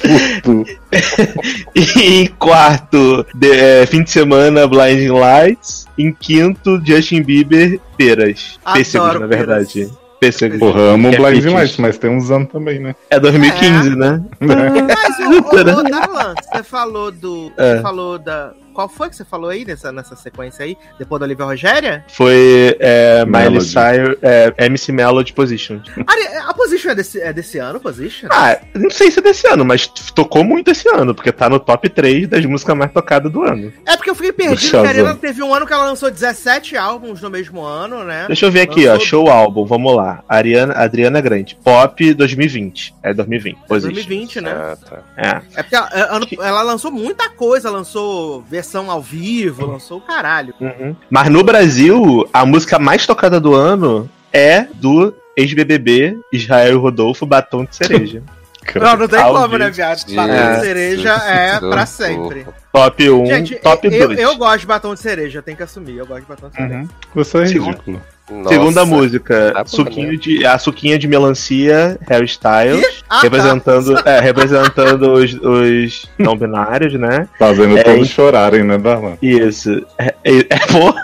Puto. 0.00 0.64
E 1.74 2.22
em 2.22 2.26
quarto, 2.26 3.24
de- 3.34 3.50
é, 3.52 3.86
fim 3.86 4.02
de 4.02 4.10
semana, 4.10 4.66
Blinding 4.66 5.08
Lights. 5.10 5.86
Em 5.96 6.12
quinto, 6.12 6.80
Justin 6.84 7.22
Bieber, 7.22 7.78
Peras. 7.96 8.58
Pêssegos, 8.72 9.20
na 9.20 9.26
verdade. 9.26 9.72
peras. 9.74 9.98
Pêssegos. 10.20 10.58
Porra, 10.58 10.80
amo 10.94 11.08
é 11.08 11.16
Blind. 11.16 11.44
Lights, 11.46 11.76
mas 11.78 11.96
tem 11.96 12.10
uns 12.10 12.30
anos 12.30 12.48
também, 12.50 12.78
né? 12.78 12.94
É 13.08 13.18
2015, 13.18 13.96
né? 13.96 14.22
Mas, 14.38 15.18
ô, 15.26 15.38
ô, 15.38 15.78
ô, 15.78 15.82
Darlan, 15.82 16.34
você 16.52 16.62
falou 16.62 17.10
do. 17.10 17.50
É. 17.56 17.76
Você 17.76 17.82
falou 17.82 18.18
da. 18.18 18.52
Qual 18.80 18.88
foi 18.88 19.10
que 19.10 19.16
você 19.16 19.26
falou 19.26 19.50
aí 19.50 19.62
nessa, 19.62 19.92
nessa 19.92 20.16
sequência 20.16 20.64
aí? 20.64 20.74
Depois 20.98 21.20
da 21.20 21.26
Olivia 21.26 21.44
Rogéria? 21.44 22.02
Foi 22.08 22.74
é, 22.80 23.26
Miley. 23.26 23.60
Cyrus, 23.60 24.16
é, 24.22 24.54
MC 24.64 24.90
Melody 24.90 25.34
Position. 25.34 25.80
Ari- 26.06 26.36
A 26.48 26.54
Position 26.54 26.90
é 26.92 26.94
desse, 26.94 27.20
é 27.20 27.30
desse 27.30 27.58
ano, 27.58 27.78
Position? 27.78 28.28
Ah, 28.32 28.58
não 28.74 28.88
sei 28.88 29.10
se 29.10 29.18
é 29.18 29.22
desse 29.22 29.46
ano, 29.46 29.66
mas 29.66 29.86
tocou 29.86 30.42
muito 30.42 30.70
esse 30.70 30.88
ano, 30.88 31.14
porque 31.14 31.30
tá 31.30 31.46
no 31.50 31.60
top 31.60 31.90
3 31.90 32.26
das 32.26 32.46
músicas 32.46 32.74
mais 32.74 32.90
tocadas 32.90 33.30
do 33.30 33.42
ano. 33.42 33.70
É 33.84 33.96
porque 33.98 34.08
eu 34.08 34.14
fiquei 34.14 34.32
perdido, 34.32 34.58
Shazam. 34.60 34.80
que 34.82 34.86
a 34.86 34.90
Ariana 34.90 35.14
teve 35.16 35.42
um 35.42 35.52
ano 35.54 35.66
que 35.66 35.72
ela 35.74 35.84
lançou 35.84 36.10
17 36.10 36.74
álbuns 36.78 37.20
no 37.20 37.28
mesmo 37.28 37.60
ano, 37.62 38.02
né? 38.02 38.24
Deixa 38.28 38.46
eu 38.46 38.50
ver 38.50 38.62
aqui, 38.62 38.86
ó, 38.88 38.92
Lançou- 38.92 39.06
show 39.06 39.28
álbum, 39.30 39.66
vamos 39.66 39.94
lá. 39.94 40.24
Ariana, 40.26 40.72
Adriana 40.72 41.20
Grande, 41.20 41.54
Pop 41.62 42.14
2020. 42.14 42.94
É 43.02 43.12
2020, 43.12 43.58
Position. 43.68 43.92
2020, 43.92 44.40
né? 44.40 44.50
Ah, 44.52 44.76
tá. 44.76 44.98
É. 45.18 45.60
É 45.60 45.62
porque 45.62 45.76
ela, 45.76 45.88
é, 45.92 46.00
ano- 46.16 46.26
ela 46.40 46.62
lançou 46.62 46.90
muita 46.90 47.28
coisa, 47.28 47.68
lançou 47.70 48.40
versão 48.42 48.69
ao 48.78 49.00
vivo, 49.02 49.66
lançou 49.66 49.98
o 49.98 50.00
caralho. 50.00 50.54
Uhum. 50.60 50.94
Mas 51.08 51.28
no 51.28 51.42
Brasil, 51.42 52.28
a 52.32 52.46
música 52.46 52.78
mais 52.78 53.06
tocada 53.06 53.40
do 53.40 53.54
ano 53.54 54.08
é 54.32 54.66
do 54.74 55.14
ex-BBB 55.36 56.18
Israel 56.32 56.78
Rodolfo 56.80 57.26
Batom 57.26 57.64
de 57.64 57.74
Cereja. 57.74 58.22
Não, 58.74 58.94
não 58.94 59.08
tem 59.08 59.22
como, 59.22 59.56
né, 59.56 59.70
viado? 59.70 60.04
Batom 60.14 60.54
de 60.54 60.60
cereja 60.60 61.14
é 61.14 61.58
pra 61.70 61.86
sempre. 61.86 62.46
top 62.70 63.10
1, 63.10 63.26
Gente, 63.26 63.54
top 63.56 63.88
eu, 63.88 64.08
2. 64.08 64.20
eu 64.20 64.36
gosto 64.36 64.60
de 64.60 64.66
batom 64.66 64.94
de 64.94 65.00
cereja, 65.00 65.38
eu 65.38 65.42
tenho 65.42 65.56
que 65.56 65.62
assumir, 65.62 65.96
eu 65.96 66.06
gosto 66.06 66.20
de 66.20 66.28
batom 66.28 66.48
de 66.50 66.56
cereja. 66.56 66.74
Uhum. 66.74 66.88
Você 67.14 67.38
é 67.38 67.44
ridículo. 67.44 68.00
Nossa. 68.30 68.48
Segunda 68.48 68.84
música, 68.84 69.52
Tá 69.52 69.64
suquinho 69.64 70.16
de, 70.18 70.46
a 70.46 70.58
suquinha 70.58 70.98
de 70.98 71.08
melancia, 71.08 71.98
Harry 72.08 72.26
Styles. 72.26 73.02
Ah, 73.08 73.16
tá. 73.16 73.20
representando, 73.22 73.98
é, 74.08 74.20
representando 74.20 75.12
os, 75.12 75.34
os 75.34 76.06
não 76.18 76.36
binários, 76.36 76.94
né? 76.94 77.28
Fazendo 77.38 77.76
É, 77.76 77.82
todos 77.82 78.08
chorarem, 78.08 78.62
né, 78.62 78.78
Darlan? 78.78 79.16
Isso. 79.20 79.84
É, 79.98 80.14
é, 80.24 80.38
é, 80.48 80.58
pô. 80.70 80.94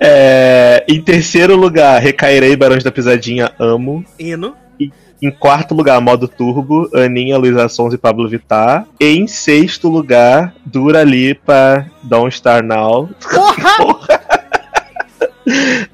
É, 0.00 0.84
em 0.88 1.00
terceiro 1.00 1.56
lugar, 1.56 2.00
Recairei 2.00 2.54
Barões 2.56 2.84
da 2.84 2.90
Pisadinha, 2.92 3.50
amo. 3.58 4.04
Hino. 4.18 4.54
Em 5.22 5.30
quarto 5.30 5.74
lugar, 5.74 5.98
Modo 6.00 6.28
Turbo, 6.28 6.90
Aninha, 6.94 7.38
Luísa 7.38 7.68
Sons 7.68 7.94
e 7.94 7.98
Pablo 7.98 8.28
Vittar. 8.28 8.86
E 9.00 9.06
em 9.16 9.26
sexto 9.26 9.88
lugar, 9.88 10.52
Dura 10.64 11.02
Lipa, 11.02 11.86
Don't 12.02 12.34
Star 12.36 12.62
Now. 12.62 13.08
Porra! 13.22 14.20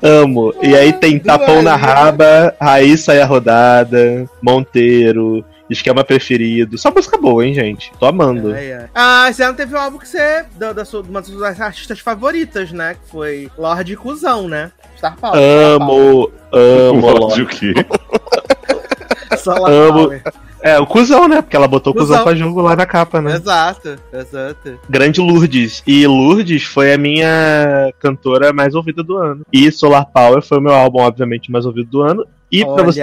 Amo. 0.02 0.54
E 0.62 0.74
aí 0.74 0.92
tem 0.92 1.18
Dua 1.18 1.38
Tapão 1.38 1.62
na. 1.62 1.76
Raba, 1.76 2.54
Raíssa 2.60 3.14
e 3.14 3.20
a 3.20 3.26
Rodada, 3.26 4.28
Monteiro, 4.42 5.44
Esquema 5.68 6.02
Preferido. 6.04 6.78
Só 6.78 6.90
música 6.90 7.18
boa, 7.18 7.46
hein, 7.46 7.54
gente? 7.54 7.92
Tô 7.98 8.06
amando. 8.06 8.52
Ai, 8.54 8.72
ai. 8.72 8.86
Ah, 8.94 9.26
esse 9.30 9.42
ano 9.42 9.54
teve 9.56 9.74
um 9.74 9.78
álbum 9.78 9.98
que 9.98 10.08
você. 10.08 10.44
Da, 10.56 10.72
da 10.72 10.84
sua, 10.84 11.02
uma 11.02 11.20
das 11.20 11.30
suas 11.30 11.60
artistas 11.60 11.98
favoritas, 12.00 12.72
né? 12.72 12.94
Que 12.94 13.10
foi 13.10 13.50
Lorde 13.58 13.96
Cusão, 13.96 14.48
né? 14.48 14.70
Star 14.96 15.16
Power. 15.16 15.38
Amo, 15.38 16.30
amo, 16.52 17.06
O 17.06 17.18
Lorde. 17.18 17.42
o 17.42 17.46
quê? 17.46 17.74
Só 19.36 19.54
Star 19.56 19.70
amo. 19.70 20.04
Power. 20.04 20.22
É, 20.62 20.78
o 20.78 20.86
cuzão, 20.86 21.26
né? 21.28 21.42
Porque 21.42 21.56
ela 21.56 21.66
botou 21.66 21.92
o 21.92 21.94
cuzão 21.94 22.18
Cuzão. 22.18 22.24
pra 22.24 22.34
jogo 22.34 22.60
lá 22.60 22.76
na 22.76 22.86
capa, 22.86 23.20
né? 23.20 23.34
Exato, 23.34 23.96
exato. 24.12 24.78
Grande 24.88 25.20
Lourdes. 25.20 25.82
E 25.86 26.06
Lourdes 26.06 26.62
foi 26.62 26.92
a 26.92 26.98
minha 26.98 27.92
cantora 27.98 28.52
mais 28.52 28.74
ouvida 28.74 29.02
do 29.02 29.16
ano. 29.16 29.44
E 29.52 29.70
Solar 29.72 30.06
Power 30.06 30.40
foi 30.40 30.58
o 30.58 30.62
meu 30.62 30.72
álbum, 30.72 31.00
obviamente, 31.00 31.50
mais 31.50 31.66
ouvido 31.66 31.90
do 31.90 32.02
ano. 32.02 32.24
E 32.52 32.62
pra 32.64 32.74
Olha 32.74 32.84
você, 32.84 33.02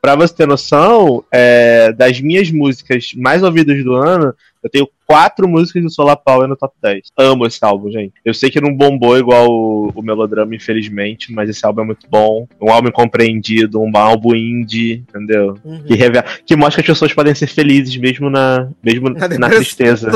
pra 0.00 0.16
você 0.16 0.34
ter 0.34 0.46
noção, 0.48 1.22
é, 1.30 1.92
das 1.92 2.18
minhas 2.18 2.50
músicas 2.50 3.10
mais 3.14 3.42
ouvidas 3.42 3.84
do 3.84 3.94
ano, 3.94 4.34
eu 4.62 4.70
tenho 4.70 4.88
quatro 5.06 5.46
músicas 5.46 5.82
do 5.82 5.90
Solar 5.90 6.16
Power 6.16 6.48
no 6.48 6.56
top 6.56 6.74
10. 6.82 7.12
Amo 7.16 7.46
esse 7.46 7.64
álbum, 7.64 7.90
gente. 7.90 8.14
Eu 8.24 8.34
sei 8.34 8.50
que 8.50 8.60
não 8.60 8.74
bombou 8.74 9.16
igual 9.16 9.48
o, 9.48 9.92
o 9.94 10.02
Melodrama, 10.02 10.54
infelizmente, 10.54 11.32
mas 11.32 11.48
esse 11.48 11.64
álbum 11.64 11.82
é 11.82 11.84
muito 11.84 12.08
bom. 12.10 12.48
Um 12.60 12.70
álbum 12.70 12.88
incompreendido, 12.88 13.80
um 13.80 13.90
álbum 13.94 14.34
indie, 14.34 15.04
entendeu? 15.08 15.56
Uhum. 15.64 15.84
Que, 15.84 15.94
revela, 15.94 16.24
que 16.44 16.56
mostra 16.56 16.82
que 16.82 16.90
as 16.90 16.96
pessoas 16.96 17.12
podem 17.12 17.34
ser 17.34 17.46
felizes 17.46 17.96
mesmo 17.96 18.28
na, 18.28 18.68
mesmo 18.82 19.08
Na 19.10 19.28
na 19.28 19.48
tristeza. 19.50 20.10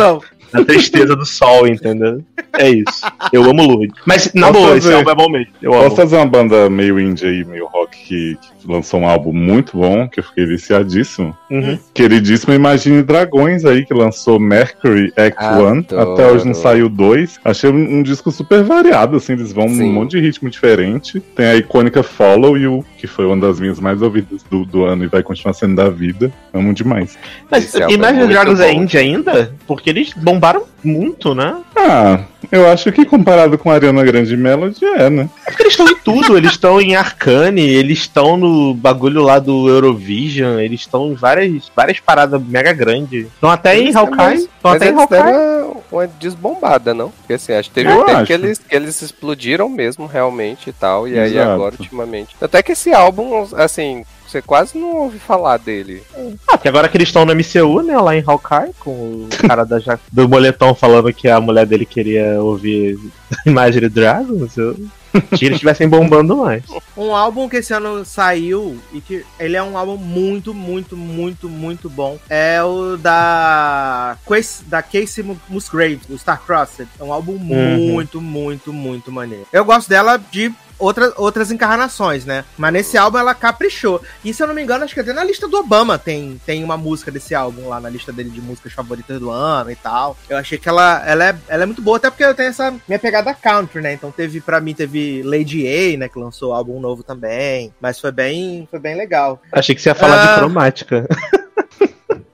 na 0.52 0.64
tristeza 0.64 1.14
do 1.14 1.24
sol, 1.24 1.68
entendeu? 1.68 2.24
É 2.58 2.68
isso. 2.68 3.06
Eu 3.32 3.44
amo 3.44 3.62
Lourdes. 3.62 3.94
Mas, 4.04 4.32
na 4.34 4.48
Posso 4.48 4.60
boa, 4.60 4.76
esse 4.76 4.92
álbum 4.92 5.10
é 5.10 5.14
bom 5.14 5.28
mesmo. 5.30 5.52
Eu 5.62 5.70
Posso 5.70 5.86
amo. 5.86 5.96
fazer 5.96 6.16
uma 6.16 6.26
banda 6.26 6.68
meio 6.68 6.98
indie 6.98 7.26
aí, 7.26 7.44
meio 7.44 7.66
rock, 7.68 7.96
que, 7.96 8.36
que 8.58 8.59
lançou 8.66 9.00
um 9.00 9.08
álbum 9.08 9.32
muito 9.32 9.76
bom, 9.76 10.08
que 10.08 10.20
eu 10.20 10.24
fiquei 10.24 10.46
viciadíssimo. 10.46 11.36
Uhum. 11.50 11.78
Queridíssimo 11.92 12.54
Imagine 12.54 13.02
Dragões 13.02 13.64
aí, 13.64 13.84
que 13.84 13.94
lançou 13.94 14.38
Mercury 14.38 15.12
Act 15.16 15.42
1. 15.42 15.46
Adoro. 15.46 16.12
Até 16.12 16.30
hoje 16.30 16.46
não 16.46 16.54
saiu 16.54 16.88
dois. 16.88 17.38
Achei 17.44 17.70
um, 17.70 17.98
um 17.98 18.02
disco 18.02 18.30
super 18.30 18.62
variado, 18.62 19.16
assim, 19.16 19.32
eles 19.32 19.52
vão 19.52 19.68
Sim. 19.68 19.84
um 19.84 19.92
monte 19.92 20.12
de 20.12 20.20
ritmo 20.20 20.50
diferente. 20.50 21.20
Tem 21.20 21.46
a 21.46 21.56
icônica 21.56 22.02
Follow 22.02 22.56
You, 22.56 22.84
que 22.98 23.06
foi 23.06 23.26
uma 23.26 23.36
das 23.36 23.60
minhas 23.60 23.80
mais 23.80 24.02
ouvidas 24.02 24.42
do, 24.50 24.64
do 24.64 24.84
ano 24.84 25.04
e 25.04 25.06
vai 25.06 25.22
continuar 25.22 25.54
sendo 25.54 25.76
da 25.76 25.88
vida. 25.88 26.32
Amo 26.52 26.72
demais. 26.72 27.18
Mas 27.50 27.64
Esse 27.64 27.82
é 27.82 27.90
Imagine 27.90 28.26
Dragons 28.26 28.60
é 28.60 28.72
indie 28.72 28.98
ainda? 28.98 29.54
Porque 29.66 29.90
eles 29.90 30.12
bombaram 30.14 30.64
muito, 30.82 31.34
né? 31.34 31.56
Ah, 31.76 32.20
eu 32.50 32.68
acho 32.70 32.90
que 32.92 33.04
comparado 33.04 33.56
com 33.58 33.70
a 33.70 33.74
Ariana 33.74 34.02
Grande 34.04 34.36
Melody, 34.36 34.84
é, 34.84 35.08
né? 35.10 35.28
É 35.46 35.50
porque 35.50 35.62
eles 35.62 35.72
estão 35.72 35.88
em 35.88 35.96
tudo. 35.96 36.36
Eles 36.36 36.52
estão 36.52 36.80
em 36.80 36.94
Arcane, 36.96 37.60
eles 37.62 37.98
estão 37.98 38.36
no 38.36 38.74
bagulho 38.74 39.22
lá 39.22 39.38
do 39.38 39.68
Eurovision, 39.68 40.58
eles 40.58 40.80
estão 40.80 41.10
em 41.12 41.14
várias, 41.14 41.70
várias 41.74 42.00
paradas 42.00 42.40
mega 42.42 42.72
grandes. 42.72 43.26
Estão 43.26 43.50
até 43.50 43.76
em 43.76 43.82
Eles 43.84 43.96
Hawkeye. 43.96 44.16
também- 44.16 44.36
Estão 44.38 44.70
até 44.72 44.88
em 44.90 44.94
Hawkeye. 44.94 45.82
uma 45.90 46.06
desbombada, 46.06 46.94
não? 46.94 47.10
Porque 47.10 47.34
assim, 47.34 47.52
acho 47.52 47.68
que 47.68 47.74
teve 47.74 47.90
Eu 47.90 48.00
um 48.00 48.04
tempo 48.04 48.24
que 48.24 48.32
eles, 48.32 48.58
que 48.58 48.76
eles 48.76 49.00
explodiram 49.02 49.68
mesmo, 49.68 50.06
realmente 50.06 50.70
e 50.70 50.72
tal. 50.72 51.08
E 51.08 51.18
aí 51.18 51.32
Exato. 51.34 51.50
agora, 51.50 51.74
ultimamente. 51.78 52.34
Até 52.40 52.62
que 52.62 52.72
esse 52.72 52.92
álbum, 52.92 53.46
assim, 53.56 54.04
você 54.30 54.40
quase 54.42 54.78
não 54.78 54.94
ouve 54.96 55.18
falar 55.18 55.56
dele. 55.58 56.02
Ah, 56.48 56.52
porque 56.56 56.68
agora 56.68 56.88
que 56.88 56.96
eles 56.96 57.08
estão 57.08 57.24
no 57.24 57.34
MCU, 57.34 57.82
né? 57.82 57.98
Lá 57.98 58.14
em 58.16 58.22
Hawkeye, 58.26 58.72
com 58.78 58.90
o 58.90 59.28
cara 59.46 59.64
da 59.64 59.78
ja- 59.78 59.98
do 60.12 60.28
moletom 60.28 60.74
falando 60.74 61.12
que 61.12 61.28
a 61.28 61.40
mulher 61.40 61.66
dele 61.66 61.84
queria 61.86 62.40
ouvir 62.42 62.98
Imagine 63.46 63.88
Dragons. 63.88 64.56
Eu... 64.56 64.76
Que 65.36 65.46
eles 65.46 65.56
estivessem 65.56 65.88
bombando 65.88 66.36
mais. 66.36 66.62
Um 66.96 67.12
álbum 67.12 67.48
que 67.48 67.56
esse 67.56 67.72
ano 67.74 68.04
saiu 68.04 68.78
e 68.92 69.00
que 69.00 69.24
ele 69.40 69.56
é 69.56 69.62
um 69.62 69.76
álbum 69.76 69.96
muito, 69.96 70.54
muito, 70.54 70.96
muito, 70.96 71.48
muito 71.48 71.90
bom. 71.90 72.16
É 72.28 72.62
o 72.62 72.96
da 72.96 74.16
Cas- 74.24 74.62
da 74.68 74.80
Casey 74.82 75.24
Mu- 75.24 75.40
Musgrave, 75.48 76.00
o 76.08 76.16
Star 76.16 76.40
Crossed. 76.46 76.86
É 76.98 77.02
um 77.02 77.12
álbum 77.12 77.36
muito, 77.38 78.20
muito, 78.20 78.72
muito 78.72 79.10
maneiro. 79.10 79.48
Eu 79.52 79.64
gosto 79.64 79.88
dela 79.88 80.16
de 80.16 80.52
outra, 80.80 81.12
outras 81.16 81.50
encarnações, 81.52 82.24
né? 82.24 82.44
Mas 82.58 82.72
nesse 82.72 82.96
álbum 82.98 83.18
ela 83.18 83.34
caprichou. 83.34 84.02
E 84.24 84.34
se 84.34 84.42
eu 84.42 84.46
não 84.46 84.54
me 84.54 84.62
engano, 84.62 84.84
acho 84.84 84.94
que 84.94 85.00
até 85.00 85.12
na 85.12 85.22
lista 85.22 85.46
do 85.46 85.58
Obama 85.58 85.98
tem, 85.98 86.40
tem 86.44 86.64
uma 86.64 86.76
música 86.76 87.10
desse 87.10 87.34
álbum 87.34 87.68
lá 87.68 87.78
na 87.80 87.88
lista 87.88 88.12
dele 88.12 88.30
de 88.30 88.40
músicas 88.40 88.72
favoritas 88.72 89.20
do 89.20 89.30
ano 89.30 89.70
e 89.70 89.76
tal. 89.76 90.16
Eu 90.28 90.36
achei 90.36 90.58
que 90.58 90.68
ela, 90.68 91.02
ela, 91.06 91.24
é, 91.28 91.36
ela 91.48 91.62
é 91.62 91.66
muito 91.66 91.82
boa, 91.82 91.98
até 91.98 92.10
porque 92.10 92.24
eu 92.24 92.34
tenho 92.34 92.48
essa 92.48 92.74
minha 92.88 92.98
pegada 92.98 93.32
country, 93.34 93.80
né? 93.80 93.92
Então 93.92 94.10
teve, 94.10 94.40
pra 94.40 94.60
mim, 94.60 94.74
teve 94.74 95.22
Lady 95.22 95.66
A, 95.66 95.98
né? 95.98 96.08
Que 96.08 96.18
lançou 96.18 96.52
álbum 96.52 96.80
novo 96.80 97.02
também. 97.02 97.72
Mas 97.80 98.00
foi 98.00 98.10
bem, 98.12 98.66
foi 98.70 98.78
bem 98.80 98.96
legal. 98.96 99.40
Achei 99.52 99.74
que 99.74 99.80
você 99.82 99.90
ia 99.90 99.94
falar 99.94 100.22
Ah. 100.22 100.32
de 100.34 100.38
cromática. 100.40 101.06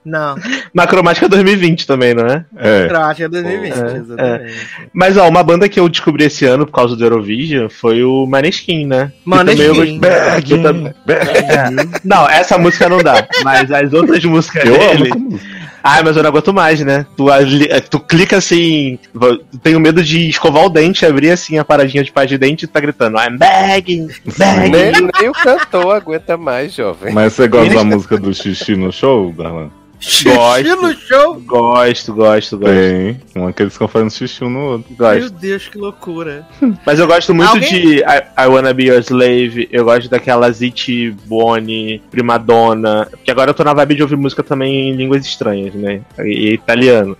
Não, 0.07 0.35
Mas 0.73 0.85
cromática 0.85 1.27
2020 1.27 1.85
também, 1.85 2.13
não 2.13 2.25
é? 2.25 2.45
É. 2.57 2.87
eu 2.89 2.97
acho 3.01 3.15
que 3.17 3.23
é 3.23 3.27
2020, 3.29 3.73
É, 3.73 3.97
exatamente. 3.97 4.53
Mas 4.93 5.17
ó, 5.17 5.27
uma 5.27 5.43
banda 5.43 5.67
que 5.67 5.79
eu 5.79 5.89
descobri 5.89 6.23
esse 6.23 6.45
ano 6.45 6.65
por 6.65 6.71
causa 6.71 6.95
do 6.95 7.03
Eurovision 7.03 7.67
foi 7.69 8.03
o 8.03 8.25
Maneskin, 8.25 8.85
né? 8.85 9.11
Também 9.29 9.59
eu 9.59 9.75
Maneskin. 9.75 9.99
gosto- 9.99 10.43
que 10.43 10.57
tam- 10.59 10.93
É. 11.07 11.99
Não, 12.03 12.29
essa 12.29 12.57
música 12.57 12.87
não 12.87 12.99
dá. 12.99 13.27
Mas 13.43 13.71
as 13.71 13.91
outras 13.91 14.23
músicas 14.23 14.63
Eu 14.65 14.75
amo 14.75 15.03
dele. 15.03 15.39
Ai, 15.83 16.03
mas 16.03 16.17
eu 16.17 16.23
não 16.23 16.29
aguento 16.29 16.53
mais, 16.53 16.81
né? 16.81 17.05
Tu, 17.15 17.31
ali- 17.31 17.69
tu 17.89 17.97
clica 17.99 18.37
assim. 18.37 18.99
Tenho 19.63 19.79
medo 19.79 20.03
de 20.03 20.27
escovar 20.27 20.65
o 20.65 20.69
dente, 20.69 21.05
abrir 21.05 21.29
assim 21.31 21.57
a 21.57 21.63
paradinha 21.63 22.03
de 22.03 22.11
paz 22.11 22.27
de 22.29 22.37
dente 22.37 22.65
e 22.65 22.67
tá 22.67 22.79
gritando. 22.81 23.17
I'm 23.17 23.37
begging, 23.37 24.07
Nem, 24.37 24.71
begging. 24.71 25.07
nem 25.19 25.29
o 25.29 25.33
cantor 25.33 25.95
aguenta 25.95 26.35
mais, 26.35 26.73
jovem. 26.73 27.13
Mas 27.13 27.33
você 27.33 27.47
gosta 27.47 27.73
da 27.73 27.83
música 27.85 28.17
do 28.17 28.33
Xixi 28.33 28.75
no 28.75 28.91
show, 28.91 29.31
Darlan? 29.31 29.69
Xixi 29.99 30.25
Gosto. 30.25 30.75
no 30.81 30.93
show! 30.93 31.39
Gosto, 31.41 32.13
gosto, 32.13 32.57
gosto. 32.57 32.73
Tem. 32.73 33.19
Uma 33.35 33.51
que 33.51 33.63
eles 33.63 33.73
ficam 33.73 33.87
fazendo 33.87 34.11
xixi 34.11 34.43
um 34.43 34.49
no 34.49 34.59
outro. 34.59 34.85
Meu 34.89 34.97
gosto. 34.97 35.29
Deus, 35.31 35.67
que 35.67 35.77
loucura. 35.77 36.45
Mas 36.85 36.99
eu 36.99 37.07
gosto 37.07 37.33
muito 37.33 37.49
Alguém- 37.49 37.69
de 37.69 37.97
I, 38.01 38.23
I 38.37 38.47
Wanna 38.47 38.73
Be 38.73 38.85
Your 38.85 38.99
Slave. 38.99 39.67
Eu 39.71 39.85
gosto 39.85 40.07
daquela 40.09 40.51
Ziti 40.51 41.09
Boni, 41.25 42.01
Primadonna. 42.11 43.07
Porque 43.09 43.31
agora 43.31 43.49
eu 43.49 43.55
tô 43.55 43.63
na 43.63 43.73
vibe 43.73 43.95
de 43.95 44.01
ouvir 44.03 44.17
música 44.17 44.43
também 44.43 44.89
em 44.89 44.95
línguas 44.95 45.25
estranhas, 45.25 45.73
né? 45.73 46.01
E, 46.19 46.49
e 46.49 46.53
italiano. 46.53 47.17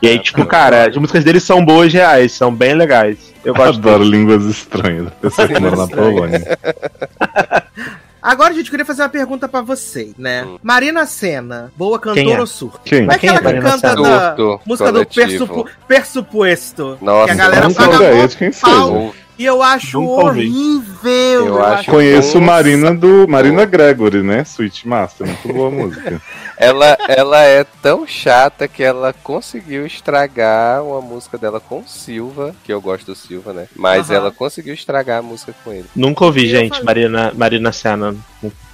E 0.00 0.08
aí, 0.08 0.18
tipo, 0.18 0.44
cara, 0.46 0.88
as 0.88 0.96
músicas 0.96 1.24
deles 1.24 1.42
são 1.42 1.64
boas 1.64 1.92
reais, 1.92 2.32
são 2.32 2.54
bem 2.54 2.74
legais. 2.74 3.32
Eu 3.44 3.54
gosto 3.54 3.78
Adoro 3.78 4.04
deles. 4.04 4.10
línguas 4.10 4.44
estranhas. 4.44 5.08
Pessoa 5.20 5.48
que 5.48 5.58
mora 5.58 5.74
na 5.76 5.88
Polônia. 5.88 6.58
Agora, 8.22 8.52
gente, 8.54 8.66
eu 8.66 8.70
queria 8.70 8.84
fazer 8.84 9.02
uma 9.02 9.08
pergunta 9.08 9.48
pra 9.48 9.60
vocês, 9.62 10.12
né? 10.18 10.44
Hum. 10.44 10.58
Marina 10.62 11.06
Senna, 11.06 11.72
boa 11.76 11.98
Quem 11.98 12.14
cantora 12.14 12.36
é? 12.36 12.40
ou 12.40 12.46
surto? 12.46 12.80
Quem? 12.84 13.06
Mas 13.06 13.16
Quem 13.18 13.30
é 13.30 13.32
aquela 13.32 13.38
que 13.52 13.60
Marina 13.60 13.70
canta 13.70 13.88
Senna? 13.96 14.02
da 14.08 14.36
Surto 14.36 14.60
música 14.66 14.92
do 14.92 15.06
coletivo. 15.06 15.26
persupo, 15.26 15.70
Persupuesto. 15.88 16.98
Nossa, 17.00 17.26
que 17.26 17.30
a 17.32 17.34
galera 17.34 17.70
paga 17.70 18.14
mó 18.14 18.26
de 18.26 18.36
quem 18.36 18.50
pau. 18.52 19.14
E 19.40 19.44
eu 19.46 19.62
acho 19.62 19.98
Nunca 19.98 20.26
horrível. 20.26 21.46
Eu 21.46 21.64
acho- 21.64 21.90
Conheço 21.90 22.38
Nossa. 22.38 22.52
Marina 22.52 22.94
do 22.94 23.26
Marina 23.26 23.64
Gregory, 23.64 24.22
né? 24.22 24.42
Sweet 24.42 24.86
Master, 24.86 25.26
muito 25.26 25.48
boa 25.50 25.70
música. 25.72 26.20
Ela, 26.58 26.98
ela 27.08 27.42
é 27.42 27.64
tão 27.64 28.06
chata 28.06 28.68
que 28.68 28.82
ela 28.82 29.14
conseguiu 29.22 29.86
estragar 29.86 30.84
uma 30.84 31.00
música 31.00 31.38
dela 31.38 31.58
com 31.58 31.78
o 31.78 31.88
Silva, 31.88 32.54
que 32.62 32.70
eu 32.70 32.82
gosto 32.82 33.06
do 33.06 33.14
Silva, 33.14 33.54
né? 33.54 33.66
Mas 33.74 34.10
ela 34.10 34.30
conseguiu 34.30 34.74
estragar 34.74 35.20
a 35.20 35.22
música 35.22 35.54
com 35.64 35.72
ele. 35.72 35.86
Nunca 35.96 36.22
ouvi, 36.26 36.42
Eu 36.52 36.60
gente. 36.60 36.84
Marina, 36.84 37.32
Marina 37.34 37.72
Senna. 37.72 38.14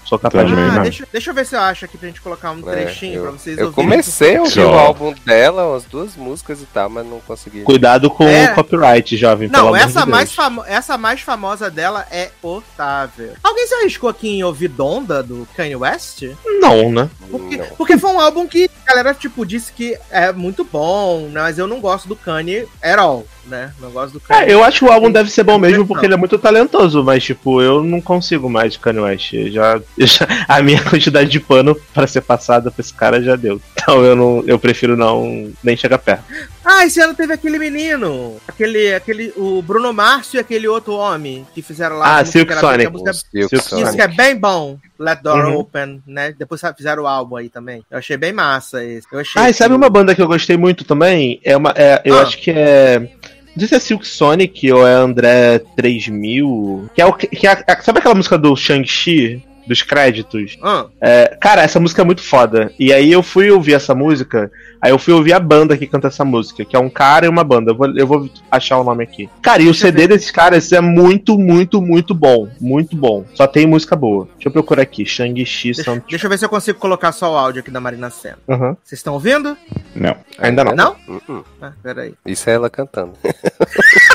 Sou 0.09 0.19
capaz 0.19 0.49
Também 0.49 0.65
de 0.65 0.71
Ah, 0.71 0.75
não. 0.75 0.83
deixa, 0.85 1.09
deixa 1.13 1.31
eu 1.31 1.35
ver 1.35 1.45
se 1.47 1.57
eu 1.57 1.61
acho 1.61 1.85
aqui 1.85 1.99
pra 1.99 2.07
gente 2.09 2.21
colocar 2.21 2.53
um 2.53 2.61
É, 2.71 2.73
trechinho 2.85 3.23
pra 3.23 3.31
vocês 3.33 3.59
Eu 3.59 3.67
ouvirem. 3.67 3.91
comecei 3.91 4.37
a 4.37 4.41
ouvir 4.43 4.61
o 4.61 4.69
álbum 4.75 5.13
dela, 5.25 5.67
umas 5.73 5.85
duas 5.85 6.15
músicas 6.17 6.61
e 6.63 6.67
tal, 6.67 6.89
mas 6.89 7.05
não 7.05 7.19
consegui. 7.21 7.63
Cuidado 7.63 8.09
com 8.09 8.23
É. 8.27 8.53
o 8.53 8.55
copyright, 8.55 9.17
jovem. 9.17 9.49
pelo 9.49 9.63
Não, 9.63 9.69
amor 9.75 9.79
essa 9.81 10.05
de 10.05 10.11
mais, 10.11 10.25
Deus. 10.29 10.35
famo 10.37 10.65
essa 10.65 10.97
mais 10.97 11.21
famosa 11.21 11.69
dela 11.71 12.07
é 12.11 12.31
Otávio. 12.41 13.33
Alguém 13.43 13.67
se 13.67 13.75
arriscou 13.75 14.09
aqui 14.09 14.29
em 14.29 14.45
ouvir 14.45 14.69
Donda, 14.69 15.23
do 15.23 15.47
Kanye 15.57 15.77
West? 15.77 16.23
Não, 16.61 16.91
né? 16.93 17.11
Porque, 17.31 17.57
Não. 17.57 17.67
porque 17.77 17.99
foi 17.99 18.11
um 18.11 18.21
álbum 18.21 18.47
que 18.47 18.71
a 18.85 18.89
galera, 18.89 19.13
tipo, 19.15 19.45
disse 19.45 19.73
que 19.73 19.97
é 20.11 20.33
muito 20.33 20.65
bom, 20.65 21.23
né? 21.29 21.41
Mas 21.43 21.59
eu 21.59 21.67
não 21.67 21.81
gosto 21.81 22.09
do 22.09 22.17
Kanye 22.17 22.67
at 22.83 22.99
all, 22.99 23.27
né? 23.47 23.73
Não 23.81 23.91
gosto 23.91 24.15
do 24.15 24.21
Kanye. 24.21 24.51
É, 24.51 24.53
eu 24.55 24.63
acho 24.65 24.81
que 24.81 24.85
o 24.85 24.93
álbum 24.93 25.11
deve 25.11 25.31
ser 25.31 25.43
bom 25.43 25.59
mesmo 25.59 25.87
porque 25.87 26.07
ele 26.07 26.15
é 26.15 26.17
muito 26.17 26.39
talentoso, 26.39 27.03
mas 27.05 27.23
tipo, 27.25 27.61
eu 27.63 27.83
não 27.83 28.01
consigo 28.01 28.49
mais 28.51 28.73
de 28.75 28.79
Kanye 28.79 29.01
West. 29.01 29.33
Eu 29.33 29.51
Já, 29.53 29.81
eu 29.99 30.07
já- 30.07 30.27
a 30.49 30.63
minha 30.63 30.83
quantidade 30.85 31.31
de 31.31 31.41
pano 31.41 31.75
pra 31.95 32.07
ser 32.07 32.21
passada 32.23 32.71
pra 32.71 32.81
esse 32.81 32.93
cara 32.95 33.23
já 33.23 33.37
deu. 33.37 33.61
Então 33.75 34.05
eu 34.05 34.17
não, 34.17 34.43
eu 34.47 34.59
prefiro 34.59 34.97
não 34.97 35.51
nem 35.63 35.77
chegar 35.77 35.99
perto. 35.99 36.25
Ah, 36.65 36.85
esse 36.85 37.01
ano 37.01 37.15
teve 37.15 37.33
aquele 37.33 37.61
menino, 37.61 38.39
aquele, 38.49 38.93
aquele, 38.93 39.33
o 39.37 39.63
Bruno 39.63 39.93
Márcio 39.93 40.37
e 40.37 40.41
aquele 40.41 40.67
outro 40.67 40.95
homem 40.95 41.47
que 41.55 41.63
fizeram 41.63 41.97
lá. 41.97 42.17
Ah, 42.17 42.19
música 42.19 42.33
Silk 42.33 42.55
Sonic. 42.55 42.91
música- 42.93 43.13
Silk 43.13 43.49
Silk 43.49 43.65
Sonic. 43.69 43.87
Isso 43.89 43.97
que 43.97 44.03
é 44.03 44.09
bem 44.09 44.35
bom. 44.37 44.77
Let 44.99 45.21
Door 45.23 45.47
Uhum. 45.47 45.57
Open, 45.59 46.03
né? 46.07 46.35
Depois 46.37 46.61
fizeram 46.77 47.05
o 47.05 47.07
álbum 47.07 47.37
aí 47.37 47.49
também. 47.51 47.85
Eu 47.91 47.99
achei 47.99 48.17
bem 48.17 48.33
massa 48.33 48.83
esse. 48.83 49.07
Eu 49.13 49.21
achei 49.21 49.41
Ah, 49.41 49.49
e 49.51 49.55
sabe 49.55 49.71
que- 49.71 49.77
uma 49.77 49.91
banda 49.91 50.15
que 50.15 50.21
eu 50.23 50.27
gostei 50.27 50.57
muito 50.57 50.85
também? 50.85 51.39
É 51.45 51.57
uma, 51.57 51.73
é, 51.77 52.01
eu 52.05 52.19
Ah. 52.19 52.23
acho 52.23 52.39
que 52.39 52.51
é. 52.51 53.09
Sei 53.59 53.69
se 53.69 53.75
é 53.75 53.81
Silk 53.81 54.07
Sonic 54.07 54.71
ou 54.71 54.87
é 54.87 54.93
André 54.93 55.59
3000. 55.77 56.91
Que 56.95 57.01
é 57.01 57.07
o 57.07 57.13
que, 57.13 57.27
que 57.27 57.47
é 57.47 57.57
sabe 57.81 57.99
aquela 57.99 58.15
música 58.15 58.37
do 58.37 58.55
Shang-Chi? 58.55 59.43
Dos 59.67 59.83
créditos? 59.83 60.57
Ah, 60.63 60.87
É, 61.01 61.37
cara, 61.41 61.63
essa 61.63 61.81
música 61.81 62.03
é 62.03 62.05
muito 62.05 62.23
foda. 62.23 62.73
E 62.79 62.93
aí 62.93 63.11
eu 63.11 63.23
fui 63.23 63.51
ouvir 63.51 63.75
essa 63.75 63.95
música, 63.95 64.51
aí 64.81 64.91
eu 64.91 64.99
fui 64.99 65.13
ouvir 65.13 65.33
a 65.33 65.41
banda 65.41 65.77
que 65.77 65.87
canta 65.87 66.09
essa 66.09 66.25
música, 66.25 66.65
que 66.65 66.77
é 66.77 66.79
um 66.79 66.89
cara 66.91 67.27
e 67.27 67.29
uma 67.29 67.43
banda. 67.45 67.73
Eu 67.73 67.77
vou, 67.77 67.99
eu 67.99 68.07
vou 68.07 68.31
achar 68.51 68.79
o 68.79 68.85
nome 68.85 69.03
aqui. 69.05 69.29
Cara, 69.43 69.63
e 69.63 69.69
o 69.69 69.75
CD 69.75 70.07
desses 70.09 70.31
caras 70.31 70.71
é 70.73 70.81
muito, 70.81 71.39
muito, 71.39 71.81
muito 71.83 72.15
bom. 72.15 72.49
Muito 72.61 72.97
bom. 72.97 73.25
Só 73.35 73.47
tem 73.47 73.67
música 73.67 73.97
boa. 73.97 74.29
Deixa 74.35 74.49
eu 74.49 74.53
procurar 74.53 74.83
aqui. 74.83 75.05
Shang-Chi 75.05 75.73
deixa, 75.73 76.03
deixa 76.09 76.27
eu 76.27 76.31
ver 76.31 76.39
se 76.39 76.45
eu 76.45 76.49
consigo 76.49 76.79
colocar 76.79 77.13
só 77.13 77.33
o 77.33 77.37
áudio 77.37 77.61
aqui 77.61 77.71
da 77.71 77.81
Marina 77.81 78.11
Senna. 78.11 78.39
Vocês 78.47 78.99
estão 79.01 79.15
ouvindo? 79.15 79.57
Não. 79.95 80.17
Ainda 80.39 80.65
não. 80.65 80.75
Não? 80.77 80.97
Uh-uh. 81.09 81.45
Ah, 81.61 81.73
peraí. 81.83 82.15
Isso 82.25 82.49
é 82.49 82.55
ela 82.55 82.71
cantando. 82.71 83.13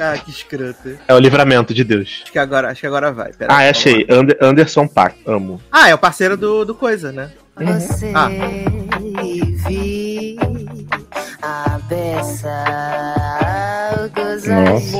Ah, 0.00 0.16
que 0.18 0.30
escroto. 0.30 0.98
É 1.06 1.12
o 1.14 1.18
livramento 1.18 1.74
de 1.74 1.84
Deus. 1.84 2.20
Acho 2.22 2.32
que 2.32 2.38
agora, 2.38 2.70
acho 2.70 2.80
que 2.80 2.86
agora 2.86 3.12
vai. 3.12 3.32
Peraí, 3.32 3.54
Ah, 3.54 3.58
vamos 3.60 3.70
achei. 3.70 4.06
lá. 4.08 4.16
Ander- 4.16 4.38
Anderson 4.40 4.86
Paak. 4.88 5.16
Amo. 5.26 5.60
Ah, 5.70 5.88
é 5.90 5.94
o 5.94 5.98
parceiro 5.98 6.36
do, 6.36 6.64
do 6.64 6.74
Coisa, 6.74 7.12
né? 7.12 7.30
Você 7.56 8.10
Ah. 8.14 8.28
vi 9.68 10.36
a 11.42 11.78
beça, 11.88 12.64
Nossa. 14.46 14.96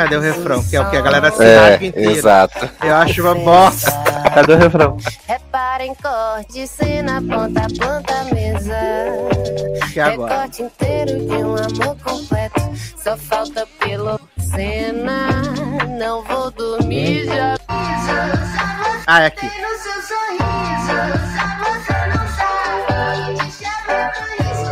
Cadê 0.00 0.16
o 0.16 0.20
refrão? 0.20 0.64
Que 0.64 0.76
é 0.76 0.80
o 0.80 0.88
que 0.90 0.96
a 0.96 1.00
galera 1.02 1.30
se 1.30 1.44
É, 1.44 1.74
inteira. 1.74 2.12
exato. 2.12 2.70
Eu 2.82 2.94
acho 2.96 3.20
uma 3.22 3.34
bosta. 3.34 3.90
Cadê 4.34 4.54
o 4.54 4.56
refrão? 4.56 4.96
Reparem 5.26 5.94
corte, 5.96 6.66
na 7.02 7.20
ponta 7.20 7.60
a 7.60 7.68
ponta 7.68 8.24
mesa. 8.34 8.78
Que 9.92 10.00
agora. 10.00 10.32
Recorte 10.32 10.62
inteiro 10.62 11.18
de 11.26 11.34
um 11.34 11.54
amor 11.56 11.96
completo. 12.02 12.60
Só 13.02 13.14
falta 13.16 13.66
pelo 13.78 14.18
cena. 14.38 15.28
Não 15.98 16.22
vou 16.24 16.50
dormir 16.50 17.26
já. 17.26 17.58
Ah, 19.06 19.22
é 19.22 19.26
aqui. 19.26 19.46
No 19.46 19.50
seu 19.52 20.00
sorriso, 20.02 20.96
você 21.60 21.98
não 22.06 22.26
sabe. 22.36 23.34
Te 23.36 23.52
chama 23.64 23.98
por 24.14 24.30
isso, 24.46 24.70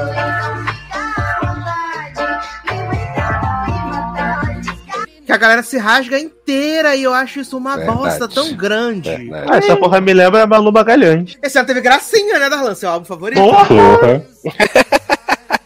Que 5.28 5.32
a 5.34 5.36
galera 5.36 5.62
se 5.62 5.76
rasga 5.76 6.18
inteira 6.18 6.96
e 6.96 7.02
eu 7.02 7.12
acho 7.12 7.40
isso 7.40 7.54
uma 7.58 7.76
Verdade. 7.76 7.98
bosta 7.98 8.26
tão 8.26 8.54
grande. 8.54 9.10
Verdade. 9.10 9.46
Ah, 9.50 9.58
essa 9.58 9.76
porra 9.76 10.00
me 10.00 10.14
lembra 10.14 10.44
a 10.44 10.46
Malu 10.46 10.72
Magalhães. 10.72 11.36
Esse 11.42 11.58
ano 11.58 11.66
teve 11.66 11.82
gracinha, 11.82 12.38
né, 12.38 12.48
Darlan? 12.48 12.74
Seu 12.74 12.88
álbum 12.88 13.04
favorito? 13.04 13.38
Porra! 13.38 13.66
Porra. 13.66 14.26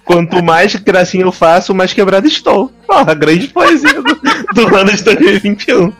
Quanto 0.05 0.43
mais 0.43 0.75
gracinha 0.75 1.23
eu 1.25 1.31
faço, 1.31 1.73
mais 1.73 1.93
quebrado 1.93 2.27
estou. 2.27 2.73
Porra, 2.89 3.15
grande 3.15 3.47
poesia 3.47 3.95
do, 4.03 4.03
do 4.53 4.77
ano 4.77 4.91
de 4.93 5.05
2021. 5.05 5.93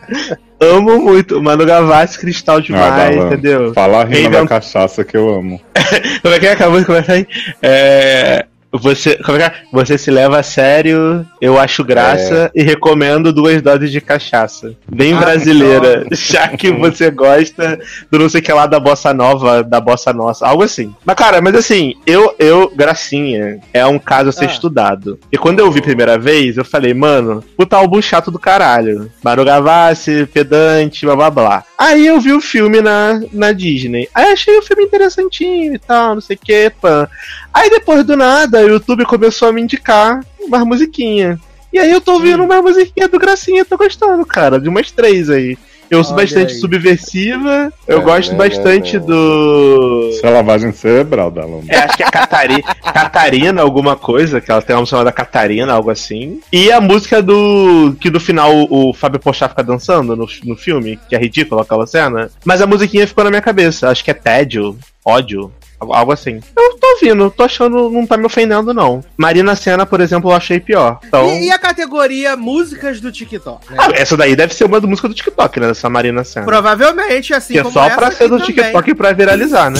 Amo 0.59 0.99
muito. 1.01 1.41
Manu 1.41 1.65
Gavassi, 1.65 2.19
cristal 2.19 2.59
demais, 2.59 3.17
Ah, 3.17 3.27
entendeu? 3.27 3.73
Fala 3.73 4.01
a 4.01 4.03
rima 4.03 4.15
Reinvent- 4.17 4.43
da 4.43 4.47
cachaça 4.59 5.05
que 5.05 5.15
eu 5.15 5.33
amo. 5.33 5.61
Como 6.21 6.33
é 6.33 6.39
que 6.39 6.47
é? 6.47 6.51
Acabou 6.51 6.81
de 6.81 6.85
começar 6.85 7.13
aí. 7.13 7.25
É. 7.61 8.45
Você, 8.73 9.15
como 9.23 9.37
é 9.37 9.49
que 9.49 9.55
é? 9.55 9.61
Você 9.71 9.97
se 9.97 10.09
leva 10.09 10.39
a 10.39 10.43
sério, 10.43 11.25
eu 11.39 11.59
acho 11.59 11.83
graça 11.83 12.49
e 12.55 12.63
recomendo 12.63 13.31
duas 13.31 13.61
doses 13.61 13.91
de 13.91 14.01
cachaça. 14.01 14.73
Bem 14.91 15.13
Ah, 15.13 15.17
brasileira, 15.19 16.05
já 16.11 16.47
que 16.47 16.71
você 16.71 17.11
gosta 17.11 17.79
do 18.11 18.17
não 18.19 18.27
sei 18.29 18.41
o 18.41 18.43
que 18.43 18.51
lá 18.51 18.65
da 18.65 18.79
bossa 18.79 19.13
nova, 19.13 19.63
da 19.63 19.79
bossa 19.79 20.11
nossa, 20.11 20.47
algo 20.47 20.63
assim. 20.63 20.93
Mas 21.05 21.15
cara, 21.15 21.39
mas 21.41 21.53
assim, 21.55 21.93
eu, 22.07 22.33
eu, 22.39 22.71
Gracinha, 22.75 23.59
é 23.73 23.85
um 23.85 23.99
caso 23.99 24.29
a 24.29 24.31
ser 24.31 24.45
Ah. 24.45 24.47
estudado. 24.51 25.19
E 25.31 25.37
quando 25.37 25.59
eu 25.59 25.71
vi 25.71 25.79
a 25.79 25.83
primeira 25.83 26.17
vez, 26.17 26.57
eu 26.57 26.65
falei, 26.65 26.93
mano, 26.93 27.43
puta 27.55 27.77
álbum 27.77 28.01
chato 28.01 28.31
do 28.31 28.39
caralho. 28.39 29.11
Maru 29.23 29.45
Gavassi, 29.45 30.27
pedante, 30.33 31.05
blá 31.05 31.15
blá 31.15 31.29
blá. 31.29 31.63
Aí 31.77 32.07
eu 32.07 32.19
vi 32.19 32.31
o 32.31 32.41
filme 32.41 32.81
na, 32.81 33.21
na 33.31 33.51
Disney. 33.51 34.07
Aí 34.15 34.31
achei 34.31 34.57
o 34.57 34.61
filme 34.63 34.83
interessantinho 34.85 35.73
e 35.75 35.79
tal, 35.79 36.15
não 36.15 36.21
sei 36.21 36.35
o 36.35 36.39
que, 36.39 36.71
pã. 36.81 37.07
Aí 37.53 37.69
depois 37.69 38.03
do 38.03 38.15
nada, 38.17 38.62
o 38.63 38.69
YouTube 38.69 39.05
começou 39.05 39.47
a 39.47 39.53
me 39.53 39.61
indicar 39.61 40.19
umas 40.41 40.63
musiquinhas. 40.63 41.39
E 41.71 41.79
aí 41.79 41.91
eu 41.91 41.99
tô 42.01 42.13
ouvindo 42.13 42.43
uma 42.43 42.61
musiquinha 42.61 43.07
do 43.07 43.17
Gracinha, 43.19 43.65
tô 43.65 43.77
gostando, 43.77 44.23
cara, 44.25 44.59
de 44.59 44.69
umas 44.69 44.91
três 44.91 45.29
aí. 45.29 45.57
Eu 45.89 45.99
ouço 45.99 46.13
Olha 46.13 46.23
bastante 46.23 46.53
aí. 46.53 46.59
subversiva, 46.59 47.71
eu 47.87 47.99
É, 47.99 48.01
gosto 48.01 48.31
né, 48.31 48.37
bastante 48.37 48.93
né, 48.93 48.99
do. 49.05 50.09
Isso 50.11 50.25
é 50.25 50.29
lavagem 50.29 50.71
cerebral 50.71 51.29
da 51.29 51.45
Lomba. 51.45 51.65
É, 51.69 51.77
acho 51.79 51.97
que 51.97 52.03
é 52.03 52.09
Catari... 52.09 52.63
Catarina, 52.81 53.61
alguma 53.61 53.95
coisa, 53.95 54.39
que 54.41 54.51
ela 54.51 54.61
tem 54.61 54.75
uma 54.75 54.81
música 54.81 54.97
chamada 54.97 55.11
Catarina, 55.11 55.73
algo 55.73 55.91
assim. 55.91 56.39
E 56.51 56.71
a 56.71 56.79
música 56.81 57.21
do. 57.21 57.95
que 57.99 58.09
no 58.09 58.19
final 58.19 58.51
o 58.71 58.93
Fábio 58.93 59.19
Pochá 59.19 59.47
fica 59.49 59.63
dançando 59.63 60.15
no, 60.15 60.27
no 60.45 60.55
filme, 60.55 60.97
que 61.09 61.15
é 61.15 61.19
ridículo 61.19 61.61
aquela 61.61 61.85
cena. 61.85 62.29
Mas 62.43 62.61
a 62.61 62.65
musiquinha 62.67 63.05
ficou 63.07 63.23
na 63.23 63.29
minha 63.29 63.41
cabeça. 63.41 63.89
Acho 63.89 64.03
que 64.03 64.11
é 64.11 64.15
tédio, 64.15 64.75
ódio. 65.05 65.51
Algo- 65.91 66.11
assim. 66.11 66.39
Eu 66.55 66.77
tô 66.77 66.87
ouvindo, 66.93 67.31
tô 67.31 67.43
achando, 67.43 67.89
não 67.89 68.05
tá 68.05 68.15
me 68.17 68.25
ofendendo, 68.25 68.73
não. 68.73 69.03
Marina 69.17 69.55
Senna, 69.55 69.85
por 69.85 69.99
exemplo, 70.01 70.29
eu 70.31 70.35
achei 70.35 70.59
pior. 70.59 70.99
Então. 71.05 71.27
E, 71.29 71.45
e 71.47 71.51
a 71.51 71.57
categoria 71.57 72.35
músicas 72.37 72.99
do 73.01 73.11
TikTok? 73.11 73.71
né? 73.71 73.77
Ah, 73.79 73.89
essa 73.93 74.15
daí 74.15 74.35
deve 74.35 74.53
ser 74.53 74.65
uma 74.65 74.79
das 74.79 74.89
músicas 74.89 75.09
do 75.11 75.15
TikTok, 75.15 75.59
né? 75.59 75.67
Dessa 75.67 75.89
Marina 75.89 76.23
Senna. 76.23 76.45
Provavelmente, 76.45 77.33
assim 77.33 77.53
que 77.53 77.59
é 77.59 77.63
só 77.63 77.85
essa 77.85 77.95
pra 77.95 78.11
ser 78.11 78.27
do 78.29 78.37
também. 78.39 78.53
TikTok 78.55 78.93
pra 78.95 79.11
viralizar, 79.13 79.69
né? 79.71 79.79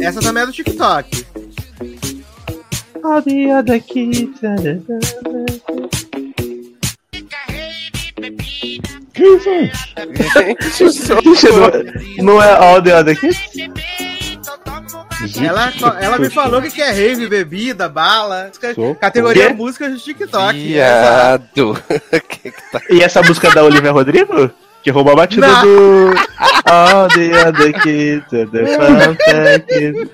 Essa 0.00 0.20
também 0.20 0.42
é 0.42 0.46
do 0.46 0.52
TikTok. 0.52 1.26
All 3.04 3.22
the 3.22 3.56
other 3.58 3.80
kids. 3.82 4.38
Que 9.14 9.24
isso? 9.24 9.50
Gente, 11.14 11.46
não, 12.18 12.24
não 12.34 12.42
é 12.42 12.52
All 12.54 12.82
the 12.82 12.96
other 12.98 13.18
kids? 13.18 13.38
Ela, 15.44 15.72
ela 16.00 16.18
me 16.18 16.30
falou 16.30 16.62
que 16.62 16.70
quer 16.70 16.92
rave, 16.92 17.26
bebida, 17.28 17.88
bala. 17.88 18.50
Socorro. 18.52 18.94
Categoria 18.94 19.48
Quê? 19.48 19.52
músicas 19.52 19.92
do 19.92 19.98
TikTok. 19.98 20.52
Viado. 20.58 21.76
Tá- 22.72 22.82
E 22.90 23.02
essa 23.02 23.22
música 23.22 23.50
da 23.50 23.62
Olivia 23.64 23.90
Rodrigo? 23.90 24.50
Que 24.88 24.92
roubou 24.92 25.12
a 25.12 25.16
batida 25.16 25.46
Não. 25.46 25.62
do. 25.62 26.14
All 26.64 27.08
the 27.08 27.46
other 27.46 27.72
kids, 27.82 28.24
the 28.30 28.66
fantastic 28.78 29.68
kids. 29.68 30.10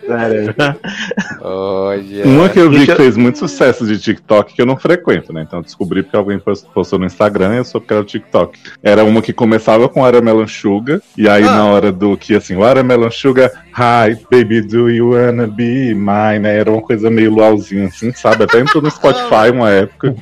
Olha. 1.40 2.24
Uma 2.24 2.48
que 2.48 2.58
eu 2.58 2.68
vi 2.70 2.86
que 2.86 2.94
fez 2.96 3.16
muito 3.16 3.38
sucesso 3.38 3.86
de 3.86 3.98
TikTok 4.00 4.52
que 4.52 4.60
eu 4.60 4.66
não 4.66 4.76
frequento, 4.76 5.32
né? 5.32 5.42
Então 5.46 5.60
eu 5.60 5.62
descobri 5.62 6.02
porque 6.02 6.16
alguém 6.16 6.40
post- 6.40 6.66
postou 6.74 6.98
no 6.98 7.06
Instagram 7.06 7.54
e 7.54 7.58
eu 7.58 7.64
soube 7.64 7.86
que 7.86 7.92
era 7.92 8.02
o 8.02 8.04
TikTok. 8.04 8.58
Era 8.82 9.04
uma 9.04 9.22
que 9.22 9.32
começava 9.32 9.88
com 9.88 10.00
Watermelon 10.02 10.48
Sugar, 10.48 11.00
e 11.16 11.28
aí 11.28 11.44
Ah. 11.44 11.52
na 11.54 11.64
hora 11.66 11.92
do 11.92 12.16
que 12.16 12.34
assim, 12.34 12.56
Watermelon 12.56 13.10
Sugar, 13.12 13.52
Hi, 13.76 14.16
baby, 14.30 14.60
do 14.60 14.90
you 14.90 15.10
wanna 15.12 15.46
be 15.46 15.94
mine? 15.94 16.46
Era 16.48 16.70
uma 16.72 16.82
coisa 16.82 17.08
meio 17.10 17.32
luauzinha 17.32 17.86
assim, 17.86 18.12
sabe? 18.12 18.42
Até 18.42 18.58
entrou 18.58 18.82
no 18.82 18.90
Spotify 18.90 19.50
uma 19.52 19.70
época. 19.70 20.16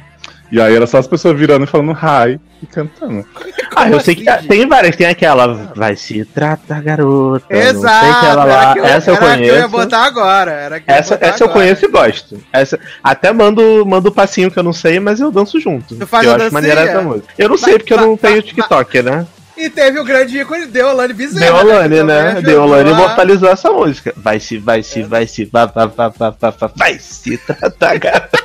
E 0.53 0.61
aí 0.61 0.77
era 0.77 0.87
só 0.87 0.99
as 0.99 1.07
pessoas 1.07 1.37
virando 1.37 1.65
e 1.65 1.67
falando 1.67 1.93
hi 1.93 2.39
e 2.63 2.67
cantando. 2.67 3.25
Ah, 3.75 3.89
eu 3.89 3.99
sei 4.01 4.15
que 4.15 4.29
assim, 4.29 4.47
tem 4.49 4.69
várias. 4.69 4.95
Tem 4.95 5.07
aquela. 5.07 5.73
Vai 5.75 5.97
se 5.97 6.27
tratar, 6.27 6.83
garota. 6.83 7.47
não 7.51 7.59
sei 7.63 7.71
Exato. 7.71 8.07
aquela 8.07 8.43
era 8.43 8.45
lá. 8.45 8.73
que 8.75 8.79
eu, 8.81 8.85
Essa 8.85 9.11
eu 9.11 9.15
era 9.17 9.25
que 9.25 9.33
eu 9.33 9.47
ia 9.47 9.51
conheço. 9.55 9.69
botar 9.71 10.05
agora. 10.05 10.79
Que 10.79 10.91
eu 10.91 10.95
Essa, 10.95 11.15
essa 11.19 11.43
eu 11.43 11.49
agora. 11.49 11.53
conheço 11.53 11.85
e 11.87 11.89
gosto. 11.89 12.45
Essa, 12.53 12.79
até 13.03 13.33
mando, 13.33 13.83
mando 13.87 14.11
o 14.11 14.13
passinho 14.13 14.51
que 14.51 14.59
eu 14.59 14.63
não 14.63 14.75
sei, 14.75 15.01
mas 15.01 15.21
eu 15.21 15.31
danço 15.33 15.59
junto. 15.59 15.97
Tu 15.97 16.07
faz 16.07 16.27
eu 16.27 16.35
acho 16.35 16.53
maneira 16.53 16.83
essa 16.83 17.01
música. 17.01 17.29
Eu 17.39 17.49
não 17.49 17.57
sei 17.57 17.71
Vai- 17.73 17.79
porque 17.79 17.95
eu 17.95 17.97
não 17.97 18.15
vai- 18.15 18.31
tenho 18.33 18.43
TikTok, 18.43 19.03
né? 19.03 19.27
E 19.57 19.71
teve 19.71 19.99
o 19.99 20.05
grande 20.05 20.39
ícone 20.39 20.67
Deolane 20.67 21.15
Bezerra. 21.15 21.65
Deolane, 21.65 21.97
que 21.97 22.03
né? 22.03 22.21
ajudou 22.29 22.43
Deolane 22.43 22.91
a- 22.91 22.93
imortalizou 22.93 23.49
essa 23.49 23.71
música. 23.73 24.13
Vai 24.19 24.39
se, 24.39 24.59
vai 24.59 24.83
se, 24.83 25.03
vai 25.03 25.27
se, 25.27 25.45
vai, 25.47 25.67
vai, 25.67 25.89
vai, 25.89 26.11
vai, 26.11 26.33
vai, 26.39 26.53
vai, 26.61 26.71
vai 26.77 26.99
se 26.99 27.39
tratar, 27.39 27.99
garota. 27.99 28.39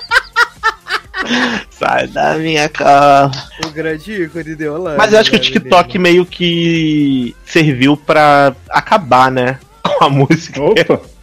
Sai 1.70 2.08
da 2.08 2.36
minha 2.36 2.68
cara. 2.70 3.32
O 3.66 3.70
grande 3.70 4.24
ícone 4.24 4.56
Deolane. 4.56 4.98
Mas 4.98 5.14
eu 5.14 5.20
acho 5.20 5.30
que 5.30 5.36
o 5.38 5.40
né, 5.40 5.46
TikTok 5.46 6.00
meio 6.00 6.26
que 6.26 7.36
serviu 7.46 7.96
pra 7.98 8.56
acabar, 8.70 9.32
né? 9.32 9.60
Com 9.84 10.04
a 10.06 10.10
música. 10.10 10.62
Opa! 10.62 10.78
menino. 10.80 11.18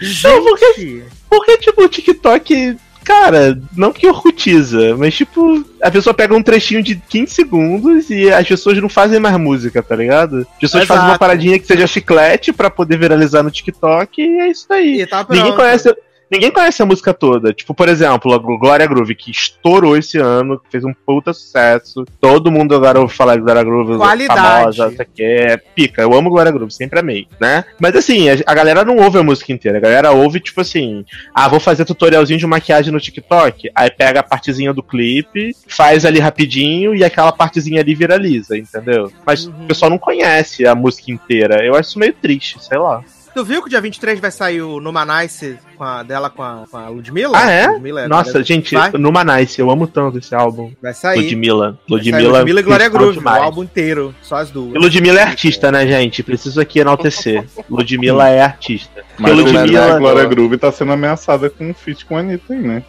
Gente, 0.00 1.04
Porque, 1.28 1.58
tipo, 1.58 1.82
o 1.82 1.88
TikTok, 1.88 2.76
cara, 3.04 3.58
não 3.76 3.92
que 3.92 4.06
orcutiza, 4.06 4.96
mas, 4.96 5.14
tipo, 5.14 5.64
a 5.82 5.90
pessoa 5.90 6.14
pega 6.14 6.34
um 6.34 6.42
trechinho 6.42 6.82
de 6.82 6.96
15 6.96 7.32
segundos 7.32 8.10
e 8.10 8.30
as 8.30 8.46
pessoas 8.46 8.78
não 8.80 8.88
fazem 8.88 9.20
mais 9.20 9.36
música, 9.36 9.82
tá 9.82 9.94
ligado? 9.94 10.46
As 10.54 10.58
pessoas 10.58 10.84
Exato. 10.84 10.98
fazem 10.98 11.12
uma 11.12 11.18
paradinha 11.18 11.58
que 11.58 11.66
seja 11.66 11.86
chiclete 11.86 12.52
pra 12.52 12.70
poder 12.70 12.98
viralizar 12.98 13.42
no 13.42 13.50
TikTok 13.50 14.20
e 14.20 14.40
é 14.40 14.48
isso 14.48 14.72
aí. 14.72 15.02
e 15.02 15.06
tá 15.06 15.24
Ninguém 15.28 15.54
conhece. 15.54 15.94
Ninguém 16.30 16.50
conhece 16.50 16.82
a 16.82 16.86
música 16.86 17.12
toda. 17.14 17.52
Tipo, 17.52 17.74
por 17.74 17.88
exemplo, 17.88 18.32
a 18.32 18.38
Glória 18.38 18.86
Groove, 18.86 19.14
que 19.14 19.30
estourou 19.30 19.96
esse 19.96 20.18
ano, 20.18 20.60
fez 20.70 20.84
um 20.84 20.92
puta 20.92 21.32
sucesso. 21.32 22.04
Todo 22.20 22.50
mundo 22.50 22.74
agora 22.74 23.00
ouve 23.00 23.14
falar 23.14 23.36
de 23.36 23.42
Glória 23.42 23.62
Groove. 23.62 23.96
Qualidade. 23.96 24.40
Famosa, 24.40 24.88
isso 24.92 25.02
aqui 25.02 25.22
é 25.22 25.56
pica. 25.56 26.02
Eu 26.02 26.12
amo 26.14 26.30
Glória 26.30 26.50
Groove, 26.50 26.72
sempre 26.72 26.98
amei, 26.98 27.28
né? 27.40 27.64
Mas 27.78 27.94
assim, 27.94 28.28
a, 28.28 28.36
a 28.46 28.54
galera 28.54 28.84
não 28.84 28.96
ouve 28.96 29.18
a 29.18 29.22
música 29.22 29.52
inteira. 29.52 29.78
A 29.78 29.80
galera 29.80 30.10
ouve, 30.12 30.40
tipo 30.40 30.60
assim, 30.60 31.04
ah, 31.34 31.48
vou 31.48 31.60
fazer 31.60 31.84
tutorialzinho 31.84 32.38
de 32.38 32.46
maquiagem 32.46 32.92
no 32.92 33.00
TikTok. 33.00 33.70
Aí 33.74 33.90
pega 33.90 34.20
a 34.20 34.24
partezinha 34.24 34.72
do 34.72 34.82
clipe, 34.82 35.54
faz 35.68 36.04
ali 36.04 36.18
rapidinho 36.18 36.94
e 36.94 37.04
aquela 37.04 37.30
partezinha 37.32 37.80
ali 37.80 37.94
viraliza, 37.94 38.56
entendeu? 38.56 39.12
Mas 39.24 39.44
Uhum. 39.46 39.64
o 39.64 39.66
pessoal 39.66 39.90
não 39.90 39.98
conhece 39.98 40.66
a 40.66 40.74
música 40.74 41.10
inteira. 41.12 41.64
Eu 41.64 41.74
acho 41.74 41.90
isso 41.90 41.98
meio 41.98 42.12
triste, 42.14 42.62
sei 42.64 42.78
lá. 42.78 43.02
Tu 43.34 43.44
viu 43.44 43.62
que 43.64 43.68
dia 43.68 43.80
23 43.80 44.20
vai 44.20 44.30
sair 44.30 44.62
o 44.62 44.80
Numa 44.80 45.04
Nice 45.04 45.58
com 45.76 45.82
a, 45.82 46.04
dela 46.04 46.30
com 46.30 46.40
a, 46.40 46.64
com 46.70 46.76
a 46.76 46.88
Ludmilla? 46.88 47.36
Ah, 47.36 47.50
é? 47.50 47.66
Ludmilla, 47.66 48.06
Nossa, 48.06 48.38
né? 48.38 48.44
gente, 48.44 48.76
Vai, 48.76 48.92
Numa 48.92 49.24
Nice, 49.24 49.60
eu 49.60 49.68
amo 49.70 49.88
tanto 49.88 50.18
esse 50.18 50.32
álbum. 50.34 50.72
vai 50.80 50.94
sair. 50.94 51.20
Ludmilla. 51.20 51.70
Sair 51.72 51.80
Ludmilla, 51.90 52.38
Ludmilla 52.38 52.60
e 52.60 52.62
Glória 52.62 52.88
Groove, 52.88 53.18
demais. 53.18 53.40
o 53.42 53.44
álbum 53.44 53.62
inteiro, 53.64 54.14
só 54.22 54.36
as 54.36 54.50
duas. 54.50 54.72
E 54.74 54.78
Ludmilla 54.78 55.18
é 55.18 55.22
artista, 55.24 55.72
né, 55.72 55.84
gente? 55.84 56.22
Preciso 56.22 56.60
aqui 56.60 56.78
enaltecer. 56.78 57.44
Ludmilla 57.68 58.28
é 58.28 58.40
artista. 58.40 59.02
Mas 59.18 59.32
E 59.32 59.34
Ludmilla- 59.34 59.96
a 59.96 59.98
Glória 59.98 60.24
Groove 60.26 60.56
tá 60.56 60.70
sendo 60.70 60.92
ameaçada 60.92 61.50
com 61.50 61.68
um 61.70 61.74
feat 61.74 62.04
com 62.06 62.16
a 62.16 62.20
Anitta 62.20 62.52
aí, 62.54 62.60
né? 62.60 62.84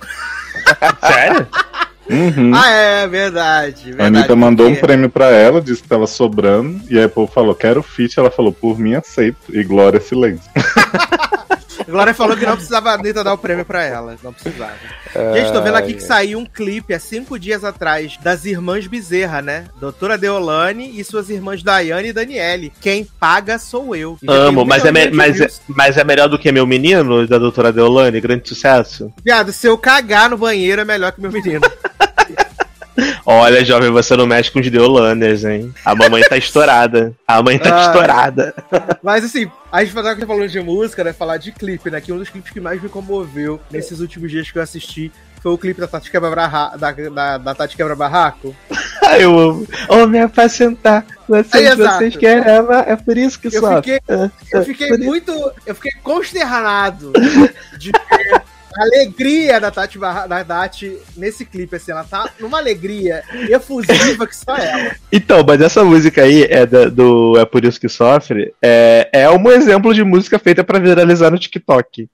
Sério? 1.02 1.48
Uhum. 2.10 2.52
Ah, 2.54 2.70
é, 2.70 3.08
verdade. 3.08 3.82
A 3.84 3.96
verdade 3.96 4.18
Anitta 4.18 4.36
mandou 4.36 4.68
um 4.68 4.72
porque- 4.72 4.86
prêmio 4.86 5.10
pra 5.10 5.28
ela, 5.32 5.60
disse 5.62 5.82
que 5.82 5.88
tava 5.88 6.06
sobrando, 6.06 6.80
e 6.90 6.98
aí 7.00 7.06
o 7.06 7.10
povo 7.10 7.32
falou, 7.32 7.56
quero 7.56 7.82
feat, 7.82 8.20
ela 8.20 8.30
falou, 8.30 8.52
por 8.54 8.78
mim 8.80 8.94
aceito, 8.94 9.38
e 9.50 9.64
Glória 9.64 10.00
silêncio. 10.00 10.50
Glória 11.88 12.14
falou 12.14 12.36
que 12.36 12.46
não 12.46 12.56
precisava 12.56 12.92
a 12.92 12.94
Anitta 12.94 13.24
dar 13.24 13.34
o 13.34 13.38
prêmio 13.38 13.66
pra 13.66 13.84
ela. 13.84 14.16
Não 14.24 14.34
precisava. 14.34 14.74
Gente, 15.34 15.54
tô 15.54 15.62
vendo 15.62 15.76
aqui 15.76 15.94
que 15.94 16.04
saiu 16.04 16.40
um 16.40 16.46
clipe 16.46 16.94
há 16.94 17.00
cinco 17.00 17.40
dias 17.40 17.64
atrás 17.64 18.18
das 18.22 18.46
irmãs 18.46 18.88
Bezerra, 18.88 19.42
né? 19.42 19.66
Doutora 19.80 20.18
Deolane 20.18 21.00
e 21.00 21.04
suas 21.04 21.30
irmãs 21.30 21.64
Daiane 21.64 22.10
e 22.10 22.14
Daniele. 22.14 22.74
Quem 22.82 23.06
paga 23.20 23.58
sou 23.58 23.96
eu. 23.96 24.18
E 24.22 24.26
Amo, 24.30 24.66
mas 24.66 24.84
é, 24.84 24.92
mas, 25.12 25.40
é, 25.42 25.48
mas 25.68 25.98
é 25.98 26.04
melhor 26.04 26.28
do 26.28 26.40
que 26.40 26.52
meu 26.52 26.66
menino, 26.66 27.28
da 27.28 27.38
doutora 27.38 27.72
Deolane, 27.72 28.20
grande 28.20 28.50
sucesso. 28.50 29.14
Viado, 29.24 29.52
se 29.52 29.68
eu 29.68 29.78
cagar 29.78 30.30
no 30.30 30.38
banheiro 30.38 30.82
é 30.82 30.86
melhor 30.86 31.12
que 31.12 31.22
meu 31.22 31.32
menino. 31.32 31.62
Olha, 33.26 33.66
jovem, 33.66 33.90
você 33.90 34.16
não 34.16 34.28
mexe 34.28 34.52
com 34.52 34.60
os 34.60 34.70
Deolaners, 34.70 35.44
hein? 35.44 35.74
A 35.84 35.96
mamãe 35.96 36.22
tá 36.24 36.38
estourada. 36.38 37.14
A 37.28 37.42
mãe 37.42 37.58
tá 37.58 37.76
Ah. 37.76 37.86
estourada. 37.88 38.54
Mas 39.02 39.26
assim, 39.26 39.50
a 39.72 39.84
gente 39.84 39.96
tá 39.96 40.16
falando 40.28 40.48
de 40.48 40.60
música, 40.62 41.04
né? 41.04 41.12
Falar 41.12 41.38
de 41.38 41.52
clipe, 41.52 41.90
né? 41.90 42.00
Que 42.00 42.12
um 42.14 42.18
dos 42.20 42.30
clipes 42.30 42.52
que 42.52 42.60
mais 42.60 42.82
me 42.82 42.88
comoveu 42.88 43.60
nesses 43.72 44.00
últimos 44.00 44.30
dias 44.30 44.52
que 44.52 44.58
eu 44.60 44.62
assisti 44.64 45.12
foi 45.42 45.52
o 45.52 45.58
clipe 45.58 45.80
da 45.82 45.88
Tati 45.88 46.10
Quebra, 46.12 46.30
Barra... 46.36 46.76
da, 46.78 46.92
da, 46.92 47.38
da 47.40 47.56
Tati 47.56 47.76
Quebra 47.76 47.96
Barraco. 47.96 48.56
Eu 49.20 49.38
amo. 49.38 49.68
Oh, 49.88 50.08
me 50.08 50.20
apacentar. 50.20 51.06
Vocês, 51.30 51.70
exato. 51.80 51.98
vocês 52.00 52.16
querem 52.16 52.52
amar, 52.52 52.90
é 52.90 52.96
por 52.96 53.16
isso 53.16 53.40
que 53.40 53.48
Eu 53.48 53.62
só. 53.62 53.76
fiquei, 53.76 54.00
Ah, 54.10 54.32
eu 54.52 54.62
ah, 54.62 54.64
fiquei 54.64 54.98
muito. 54.98 55.32
Eu 55.66 55.76
fiquei 55.76 55.92
consternado 56.02 57.14
de 57.78 57.92
ver 57.92 58.42
a 58.78 58.84
alegria 58.84 59.60
da 59.60 59.72
Tati, 59.72 59.98
Barra, 59.98 60.28
da 60.28 60.44
Tati 60.44 60.98
nesse 61.16 61.46
clipe, 61.46 61.76
assim. 61.76 61.92
Ela 61.92 62.04
tá 62.04 62.30
numa 62.40 62.58
alegria 62.58 63.24
efusiva 63.50 64.28
que 64.28 64.36
só 64.36 64.56
ela. 64.56 64.96
Então, 65.12 65.44
mas 65.48 65.62
essa 65.62 65.84
música 65.84 66.24
aí 66.24 66.44
é 66.44 66.66
da- 66.66 66.90
do 66.90 67.38
É 67.38 67.46
Por 67.46 67.64
Isso 67.64 67.80
Que 67.80 67.88
Sofre. 67.88 68.54
É, 68.62 69.10
é 69.14 69.30
um 69.30 69.50
exemplo 69.50 69.94
de 69.94 70.04
música 70.04 70.38
feita 70.38 70.64
pra 70.64 70.80
viralizar 70.80 71.32
no 71.32 71.40
TikTok. 71.40 72.10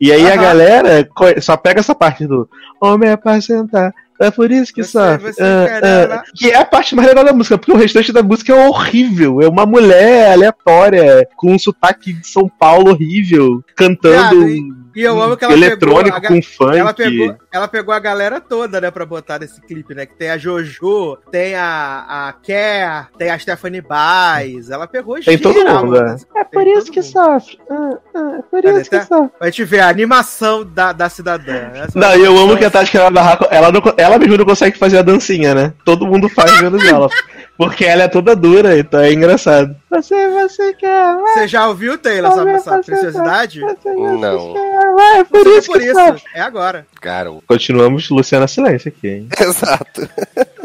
E 0.00 0.12
aí 0.12 0.30
a 0.30 0.36
galera 0.36 1.08
só 1.40 1.56
pega 1.56 1.80
essa 1.80 1.94
parte 1.94 2.26
do 2.26 2.48
Homem 2.80 3.10
apacentar. 3.10 3.92
É 4.18 4.30
por 4.30 4.50
isso 4.50 4.72
que 4.72 4.82
quer 4.82 4.98
ah. 4.98 6.04
amar. 6.04 6.24
Que 6.34 6.50
é 6.50 6.56
a 6.56 6.64
parte 6.64 6.94
mais 6.94 7.06
legal 7.06 7.24
da 7.24 7.32
música, 7.32 7.58
porque 7.58 7.72
o 7.72 7.76
restante 7.76 8.12
da 8.12 8.22
música 8.22 8.52
é 8.52 8.68
horrível. 8.68 9.42
É 9.42 9.48
uma 9.48 9.66
mulher 9.66 10.32
aleatória, 10.32 11.28
com 11.36 11.52
um 11.52 11.58
sotaque 11.58 12.14
de 12.14 12.26
São 12.26 12.48
Paulo 12.48 12.90
horrível, 12.92 13.62
cantando 13.76 14.46
Viado, 14.46 14.85
E 14.96 15.02
eu 15.02 15.20
amo 15.20 15.36
que 15.36 15.44
ela 15.44 15.52
eletrônico 15.52 16.18
pegou. 16.20 16.36
a 16.36 16.40
com 16.40 16.42
funk. 16.42 16.76
Ela 16.78 16.94
pegou, 16.94 17.36
ela 17.52 17.68
pegou 17.68 17.94
a 17.94 17.98
galera 18.00 18.40
toda, 18.40 18.80
né, 18.80 18.90
pra 18.90 19.04
botar 19.04 19.38
nesse 19.38 19.60
clipe, 19.60 19.94
né? 19.94 20.06
Que 20.06 20.14
tem 20.16 20.30
a 20.30 20.38
Jojo, 20.38 21.18
tem 21.30 21.54
a, 21.54 22.28
a 22.28 22.32
Ker, 22.32 23.08
tem 23.18 23.30
a 23.30 23.38
Stephanie 23.38 23.82
Baez. 23.82 24.70
Ela 24.70 24.86
pegou 24.88 25.20
Tem 25.20 25.36
todo 25.38 25.52
geral, 25.54 25.84
mundo, 25.84 26.02
né? 26.02 26.16
é. 26.34 26.40
É 26.40 26.44
Tem 26.44 26.50
por 26.50 26.66
isso 26.66 26.86
todo 26.86 26.92
que 26.94 27.00
mundo. 27.00 27.12
sofre. 27.12 27.58
Ah, 27.70 27.90
ah, 28.14 28.36
é 28.38 28.42
por 28.50 28.64
isso 28.64 28.90
que 28.90 28.98
Tá? 28.98 29.04
sofre. 29.06 29.30
A 29.38 29.44
gente 29.46 29.64
vê 29.64 29.80
a 29.80 29.88
animação 29.88 30.64
da, 30.64 30.92
da 30.92 31.08
cidadã. 31.10 31.70
Essa 31.74 31.98
Não, 31.98 32.16
e 32.16 32.24
eu 32.24 32.36
amo 32.38 32.56
que 32.56 32.64
a 32.64 32.70
Tati 32.70 32.96
Barraco, 33.12 33.46
ela, 33.50 33.70
não, 33.70 33.82
ela 33.98 34.18
mesmo 34.18 34.38
não 34.38 34.44
consegue 34.46 34.78
fazer 34.78 34.96
a 34.98 35.02
dancinha, 35.02 35.54
né? 35.54 35.74
Todo 35.84 36.06
mundo 36.06 36.28
faz 36.30 36.62
menos 36.62 36.82
ela. 36.84 37.08
Porque 37.58 37.84
ela 37.84 38.02
é 38.04 38.08
toda 38.08 38.36
dura, 38.36 38.78
então 38.78 39.00
é 39.00 39.12
engraçado. 39.12 39.74
Você, 39.88 40.28
você 40.30 40.74
quer, 40.74 41.14
vai, 41.14 41.34
Você 41.34 41.48
já 41.48 41.68
ouviu, 41.68 41.96
Taylor, 41.96 42.32
essa, 42.32 42.50
essa 42.50 42.78
preciosidade? 42.82 43.60
Não. 43.60 44.52
quer, 44.52 45.18
é 45.20 45.24
por 45.24 45.44
Você 45.44 45.58
isso 45.58 45.72
por 45.72 45.80
isso. 45.80 45.94
sofre. 45.94 46.22
É 46.34 46.40
agora. 46.40 46.86
Garoto. 47.00 47.44
Continuamos 47.46 48.10
Luciana 48.10 48.48
Silêncio 48.48 48.88
aqui, 48.88 49.06
hein? 49.08 49.28
Exato. 49.40 50.08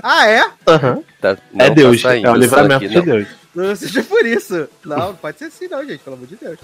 Ah, 0.01 0.27
é? 0.27 0.43
Aham. 0.67 1.03
Tá- 1.21 1.37
É 1.57 1.67
não 1.67 1.75
Deus, 1.75 2.01
tá 2.01 2.15
é 2.17 2.19
o 2.19 2.23
isso 2.23 2.35
livramento 2.35 2.85
aqui, 2.85 2.89
de 2.89 2.95
não. 2.95 3.05
Deus. 3.05 3.27
Não 3.53 3.75
seja 3.75 4.01
por 4.03 4.25
isso. 4.25 4.67
Não, 4.83 4.97
não 4.97 5.15
pode 5.15 5.37
ser 5.37 5.45
assim, 5.45 5.67
não, 5.67 5.85
gente. 5.85 5.99
Pelo 5.99 6.15
amor 6.15 6.27
de 6.27 6.35
Deus. 6.37 6.57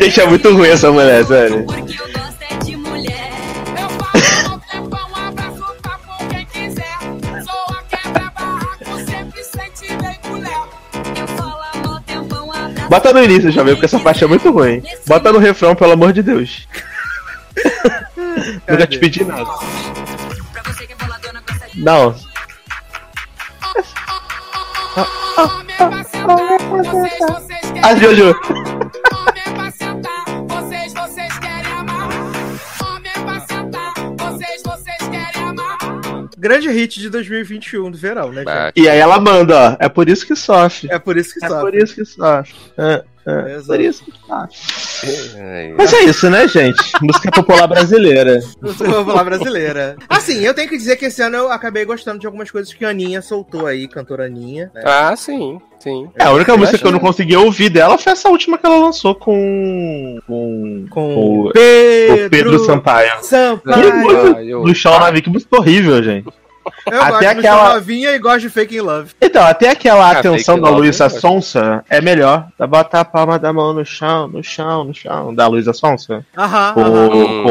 Gente, 0.00 0.20
é 0.20 0.26
muito 0.26 0.52
ruim 0.52 0.68
essa 0.68 0.90
mulher, 0.92 1.24
sério. 1.26 1.66
Bota 12.88 13.12
no 13.12 13.22
início, 13.22 13.50
já 13.50 13.62
viu, 13.62 13.74
porque 13.74 13.86
essa 13.86 14.00
parte 14.00 14.24
é 14.24 14.26
muito 14.26 14.50
ruim. 14.50 14.82
Bota 15.06 15.32
no 15.32 15.38
refrão, 15.38 15.74
pelo 15.74 15.92
amor 15.92 16.12
de 16.12 16.22
Deus. 16.22 16.66
Nunca 18.68 18.86
te 18.86 18.98
pedi 18.98 19.24
nada. 19.24 19.44
pra 19.44 20.62
você 20.64 20.86
que 20.86 20.92
é 20.92 20.96
Não, 21.76 22.14
Homem 25.38 25.76
pra 25.76 26.02
sentar, 26.02 26.58
vocês, 26.68 27.18
vocês 27.18 27.60
querem 27.60 27.84
a 27.84 27.94
Jojo. 27.94 28.34
Grande 36.38 36.68
hit 36.70 37.00
de 37.00 37.10
2021 37.10 37.90
do 37.90 37.98
verão, 37.98 38.30
né, 38.30 38.42
gente? 38.42 38.48
Ah, 38.48 38.72
E 38.76 38.88
aí 38.88 38.98
ela 38.98 39.18
manda, 39.20 39.72
ó. 39.72 39.76
É 39.84 39.88
por 39.88 40.08
isso 40.08 40.26
que 40.26 40.36
sofre. 40.36 40.88
É 40.90 40.98
por 40.98 41.16
isso 41.16 41.34
que 41.34 41.44
É 41.44 41.48
sofre. 41.48 41.62
por 41.64 41.74
isso 41.74 41.94
que 41.96 42.04
sofre. 42.04 42.54
É, 42.76 43.04
é, 43.28 43.54
Exato. 43.54 43.66
por 43.66 43.80
isso 43.80 44.04
que 44.04 44.12
ai, 44.30 45.74
Mas 45.76 45.92
é 45.92 46.00
isso, 46.04 46.30
né, 46.30 46.46
gente? 46.48 46.82
Música 47.02 47.30
popular 47.30 47.66
brasileira. 47.66 48.40
Vou 48.60 48.72
falar 49.04 49.24
brasileira. 49.24 49.96
Assim, 50.08 50.38
eu 50.44 50.54
tenho 50.54 50.68
que 50.68 50.76
dizer 50.76 50.96
que 50.96 51.06
esse 51.06 51.20
ano 51.22 51.36
eu 51.36 51.52
acabei 51.52 51.84
gostando 51.84 52.18
de 52.18 52.26
algumas 52.26 52.50
coisas 52.50 52.72
que 52.72 52.84
a 52.84 52.88
Aninha 52.90 53.20
soltou 53.22 53.66
aí, 53.66 53.86
cantora 53.88 54.26
Aninha. 54.26 54.70
né? 54.74 54.82
Ah, 54.84 55.14
sim, 55.16 55.60
sim. 55.78 56.08
É, 56.18 56.24
a 56.24 56.32
única 56.32 56.52
Eu 56.52 56.58
música 56.58 56.76
acho 56.76 56.82
que 56.82 56.88
eu 56.88 56.92
não 56.92 56.98
consegui 57.00 57.36
ouvir 57.36 57.68
dela 57.68 57.98
foi 57.98 58.12
essa 58.12 58.28
última 58.28 58.56
que 58.58 58.66
ela 58.66 58.78
lançou 58.78 59.14
com. 59.14 60.18
com. 60.26 60.86
Com 60.90 61.14
o, 61.48 61.52
Pedro, 61.52 62.26
o 62.26 62.30
Pedro 62.30 62.58
Sampaio. 62.64 63.12
Sampaio. 63.22 64.34
Ah, 64.36 64.44
eu- 64.44 64.62
No 64.64 64.74
show 64.74 64.98
na 64.98 65.12
que 65.20 65.30
música 65.30 65.56
horrível, 65.56 66.02
gente. 66.02 66.28
Eu 66.90 67.00
Até 67.02 67.10
gosto 67.10 67.20
de 67.20 67.26
aquela- 67.26 67.74
novinha 67.74 68.10
e 68.12 68.18
gosto 68.18 68.40
de 68.40 68.50
Fake 68.50 68.76
in 68.76 68.80
Love. 68.80 69.10
Então, 69.20 69.44
até 69.44 69.70
aquela 69.70 70.08
Ah, 70.08 70.18
atenção 70.18 70.60
da 70.60 70.70
Luísa 70.70 71.04
gosto. 71.08 71.20
Sonsa 71.20 71.84
é 71.88 72.00
melhor. 72.00 72.46
Da 72.58 72.66
botar 72.66 73.00
a 73.00 73.04
palma 73.04 73.38
da 73.38 73.52
mão 73.52 73.72
no 73.72 73.84
chão, 73.84 74.28
no 74.28 74.42
chão, 74.42 74.84
no 74.84 74.94
chão. 74.94 75.34
Da 75.34 75.46
Luísa 75.46 75.72
Sonsa. 75.72 76.24
Aham, 76.36 76.72
Com, 76.74 76.80
aham. 76.82 77.42
com 77.42 77.50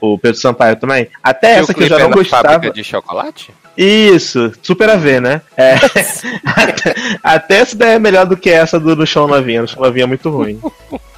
o, 0.00 0.12
o 0.14 0.18
Pedro 0.18 0.40
Sampaio 0.40 0.76
também. 0.76 1.08
Até 1.22 1.56
E 1.56 1.60
o 1.60 1.62
essa 1.64 1.74
que 1.74 1.82
eu 1.84 1.88
já 1.88 1.96
é 1.96 2.02
não 2.02 2.10
na 2.10 2.16
gostava. 2.16 2.48
fábrica 2.48 2.74
de 2.74 2.84
chocolate? 2.84 3.52
Isso, 3.76 4.52
super 4.62 4.88
a 4.88 4.96
ver, 4.96 5.20
né? 5.20 5.42
É. 5.56 5.74
até, 6.46 6.94
até 7.22 7.56
essa 7.58 7.76
daí 7.76 7.90
é 7.96 7.98
melhor 7.98 8.24
do 8.24 8.36
que 8.36 8.48
essa 8.48 8.80
do 8.80 8.96
No 8.96 9.06
Chão 9.06 9.26
Novinha. 9.26 9.62
No 9.62 9.68
Chão 9.68 9.82
Novinha 9.82 10.04
é 10.04 10.06
muito 10.06 10.30
ruim. 10.30 10.58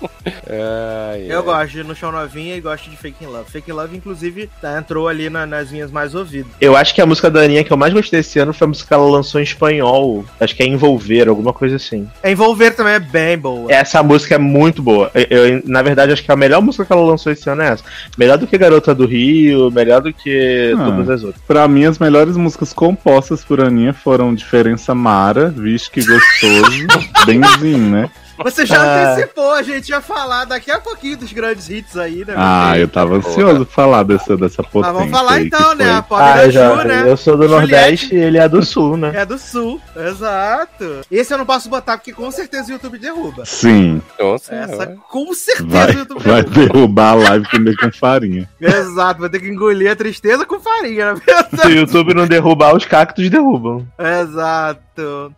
Eu 1.28 1.42
gosto 1.42 1.70
de 1.72 1.82
No 1.84 1.94
Chão 1.94 2.11
Novinha 2.12 2.57
e 2.57 2.61
gosto 2.61 2.88
de 2.90 2.96
Fake 2.96 3.24
in 3.24 3.26
Love. 3.28 3.51
Fake 3.51 3.70
in 3.70 3.74
Love, 3.74 3.96
inclusive, 3.96 4.49
tá, 4.61 4.78
entrou 4.78 5.09
ali 5.09 5.28
na- 5.30 5.46
nas 5.46 5.70
minhas 5.70 5.90
mais 5.90 6.14
ouvidas. 6.14 6.51
Eu 6.61 6.76
acho 6.76 6.94
que 6.94 7.01
a 7.01 7.07
música 7.07 7.30
da 7.30 7.40
Aninha 7.40 7.64
que 7.64 7.72
eu 7.72 7.76
mais 7.76 7.92
gostei 7.92 8.20
esse 8.20 8.38
ano 8.38 8.53
foi 8.53 8.64
a 8.64 8.68
música 8.68 8.88
que 8.88 8.94
ela 8.94 9.09
lançou 9.11 9.40
em 9.40 9.44
espanhol. 9.44 10.24
Acho 10.40 10.55
que 10.55 10.62
é 10.62 10.66
Envolver, 10.66 11.28
alguma 11.28 11.53
coisa 11.53 11.76
assim. 11.76 12.09
Envolver 12.24 12.72
também 12.72 12.94
é 12.94 12.99
bem 13.01 13.36
boa. 13.38 13.70
Essa 13.72 14.03
música 14.03 14.34
é 14.34 14.38
muito 14.38 14.82
boa. 14.82 15.11
Eu, 15.14 15.46
eu, 15.49 15.62
na 15.64 15.82
verdade, 15.82 16.12
acho 16.12 16.22
que 16.22 16.30
a 16.32 16.36
melhor 16.36 16.61
música 16.62 16.84
que 16.84 16.92
ela 16.92 17.03
lançou 17.03 17.32
esse 17.32 17.49
ano 17.49 17.62
é 17.62 17.68
essa. 17.68 17.84
Melhor 18.16 18.38
do 18.38 18.46
que 18.46 18.57
Garota 18.59 18.94
do 18.94 19.07
Rio, 19.07 19.70
melhor 19.70 20.01
do 20.01 20.12
que 20.12 20.74
Ah. 20.78 20.84
todas 20.84 21.09
as 21.11 21.22
outras. 21.24 21.42
Pra 21.46 21.66
mim, 21.68 21.84
as 21.84 21.99
melhores 21.99 22.36
músicas 22.36 22.72
compostas 22.72 23.44
por 23.44 23.61
Aninha 23.61 23.92
foram 23.92 24.34
Diferença 24.34 24.94
Mara, 24.94 25.49
Vixe 25.51 25.90
Que 25.90 26.01
Gostoso, 26.05 26.86
Benzinho, 27.26 27.90
né? 27.90 28.11
Você 28.45 28.64
já 28.66 28.80
Ah. 28.82 29.12
antecipou, 29.12 29.53
a 29.53 29.62
gente 29.62 29.89
ia 29.89 30.01
falar 30.01 30.45
daqui 30.45 30.70
a 30.70 30.78
pouquinho 30.80 31.16
dos 31.18 31.32
grandes 31.32 31.68
hits 31.68 31.97
aí, 31.97 32.24
né? 32.26 32.34
Ah, 32.36 32.78
eu 32.78 32.89
tava 32.89 33.16
ansioso 33.16 33.64
pra 33.66 33.74
falar 33.74 34.03
dessa, 34.05 34.36
dessa 34.36 34.62
potência 34.62 34.93
Mas 34.93 34.93
vamos 34.93 35.11
falar 35.11 35.41
então, 35.43 35.74
né? 35.74 35.91
A 35.91 36.05
Ah, 36.11 36.49
já. 36.51 36.70
Ju, 36.82 36.89
né? 36.89 37.03
Eu 37.07 37.16
sou 37.16 37.36
do 37.36 37.49
Juliette. 37.49 37.70
Nordeste 37.72 38.14
e 38.14 38.18
ele 38.18 38.39
é 38.39 38.49
do 38.49 38.64
Sul, 38.64 38.97
né? 38.97 39.12
É 39.14 39.26
do 39.26 39.39
sul, 39.39 39.80
exato. 39.97 41.01
Esse 41.11 41.32
eu 41.34 41.39
não 41.39 41.47
posso 41.47 41.68
botar 41.68 41.97
porque 41.99 42.12
com 42.12 42.30
certeza 42.30 42.68
o 42.68 42.72
YouTube 42.72 42.99
derruba. 42.99 43.45
Sim, 43.45 44.01
Nossa, 44.18 44.55
Essa 44.55 44.86
com 45.09 45.32
certeza 45.34 45.66
vai, 45.68 45.95
o 45.95 45.99
YouTube 45.99 46.22
vai 46.22 46.43
derruba. 46.43 46.72
derrubar 46.72 47.11
a 47.11 47.14
live 47.14 47.49
comer 47.51 47.76
com 47.76 47.93
farinha. 47.93 48.49
Exato, 48.61 49.20
vai 49.20 49.28
ter 49.30 49.41
que 49.41 49.49
engolir 49.49 49.91
a 49.91 49.97
tristeza 49.97 50.45
com 50.47 50.61
farinha, 50.61 51.14
né? 51.14 51.20
Se 51.61 51.66
o 51.66 51.70
YouTube 51.70 52.14
não 52.14 52.26
derrubar, 52.26 52.74
os 52.76 52.84
cactos 52.84 53.28
derrubam. 53.30 53.86
Exato. 53.99 54.80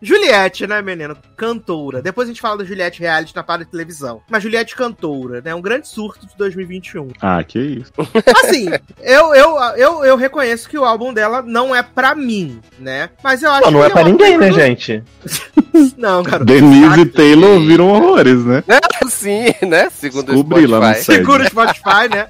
Juliette, 0.01 0.65
né, 0.67 0.81
menino? 0.81 1.15
Cantora. 1.37 2.01
Depois 2.01 2.27
a 2.27 2.31
gente 2.31 2.41
fala 2.41 2.57
da 2.57 2.63
Juliette 2.65 2.99
reality 2.99 3.35
na 3.35 3.43
parte 3.43 3.65
de 3.65 3.71
televisão. 3.71 4.21
Mas 4.29 4.43
Juliette 4.43 4.75
cantora, 4.75 5.41
né? 5.41 5.53
Um 5.55 5.61
grande 5.61 5.87
surto 5.87 6.25
de 6.27 6.35
2021. 6.37 7.09
Ah, 7.21 7.43
que 7.43 7.59
isso. 7.59 7.91
Assim, 8.43 8.67
eu, 9.01 9.33
eu, 9.35 9.57
eu, 9.77 10.05
eu 10.05 10.15
reconheço 10.17 10.69
que 10.69 10.77
o 10.77 10.85
álbum 10.85 11.13
dela 11.13 11.41
não 11.41 11.75
é 11.75 11.81
pra 11.83 12.13
mim, 12.15 12.59
né? 12.79 13.09
Mas 13.23 13.41
eu 13.43 13.51
acho 13.51 13.61
Não, 13.65 13.71
não 13.71 13.79
que 13.81 13.85
é 13.85 13.89
um 13.89 13.91
pra 13.91 14.03
ninguém, 14.03 14.37
né, 14.37 14.47
produ- 14.47 14.59
gente? 14.61 15.03
Não, 15.97 16.21
cara. 16.21 16.43
Denise 16.43 17.01
e. 17.01 17.05
Taylor 17.05 17.51
ouviram 17.51 17.87
horrores, 17.89 18.43
né? 18.45 18.61
Sim, 19.09 19.53
né? 19.67 19.89
Segundo 19.89 20.25
Descobri 20.25 20.65
o 20.65 20.69
lá 20.69 20.79
no 20.79 20.85
Spotify. 20.85 21.03
site. 21.05 21.17
Segura 21.17 21.43
o 21.43 21.47
Spotify, 21.47 22.09
né? 22.13 22.27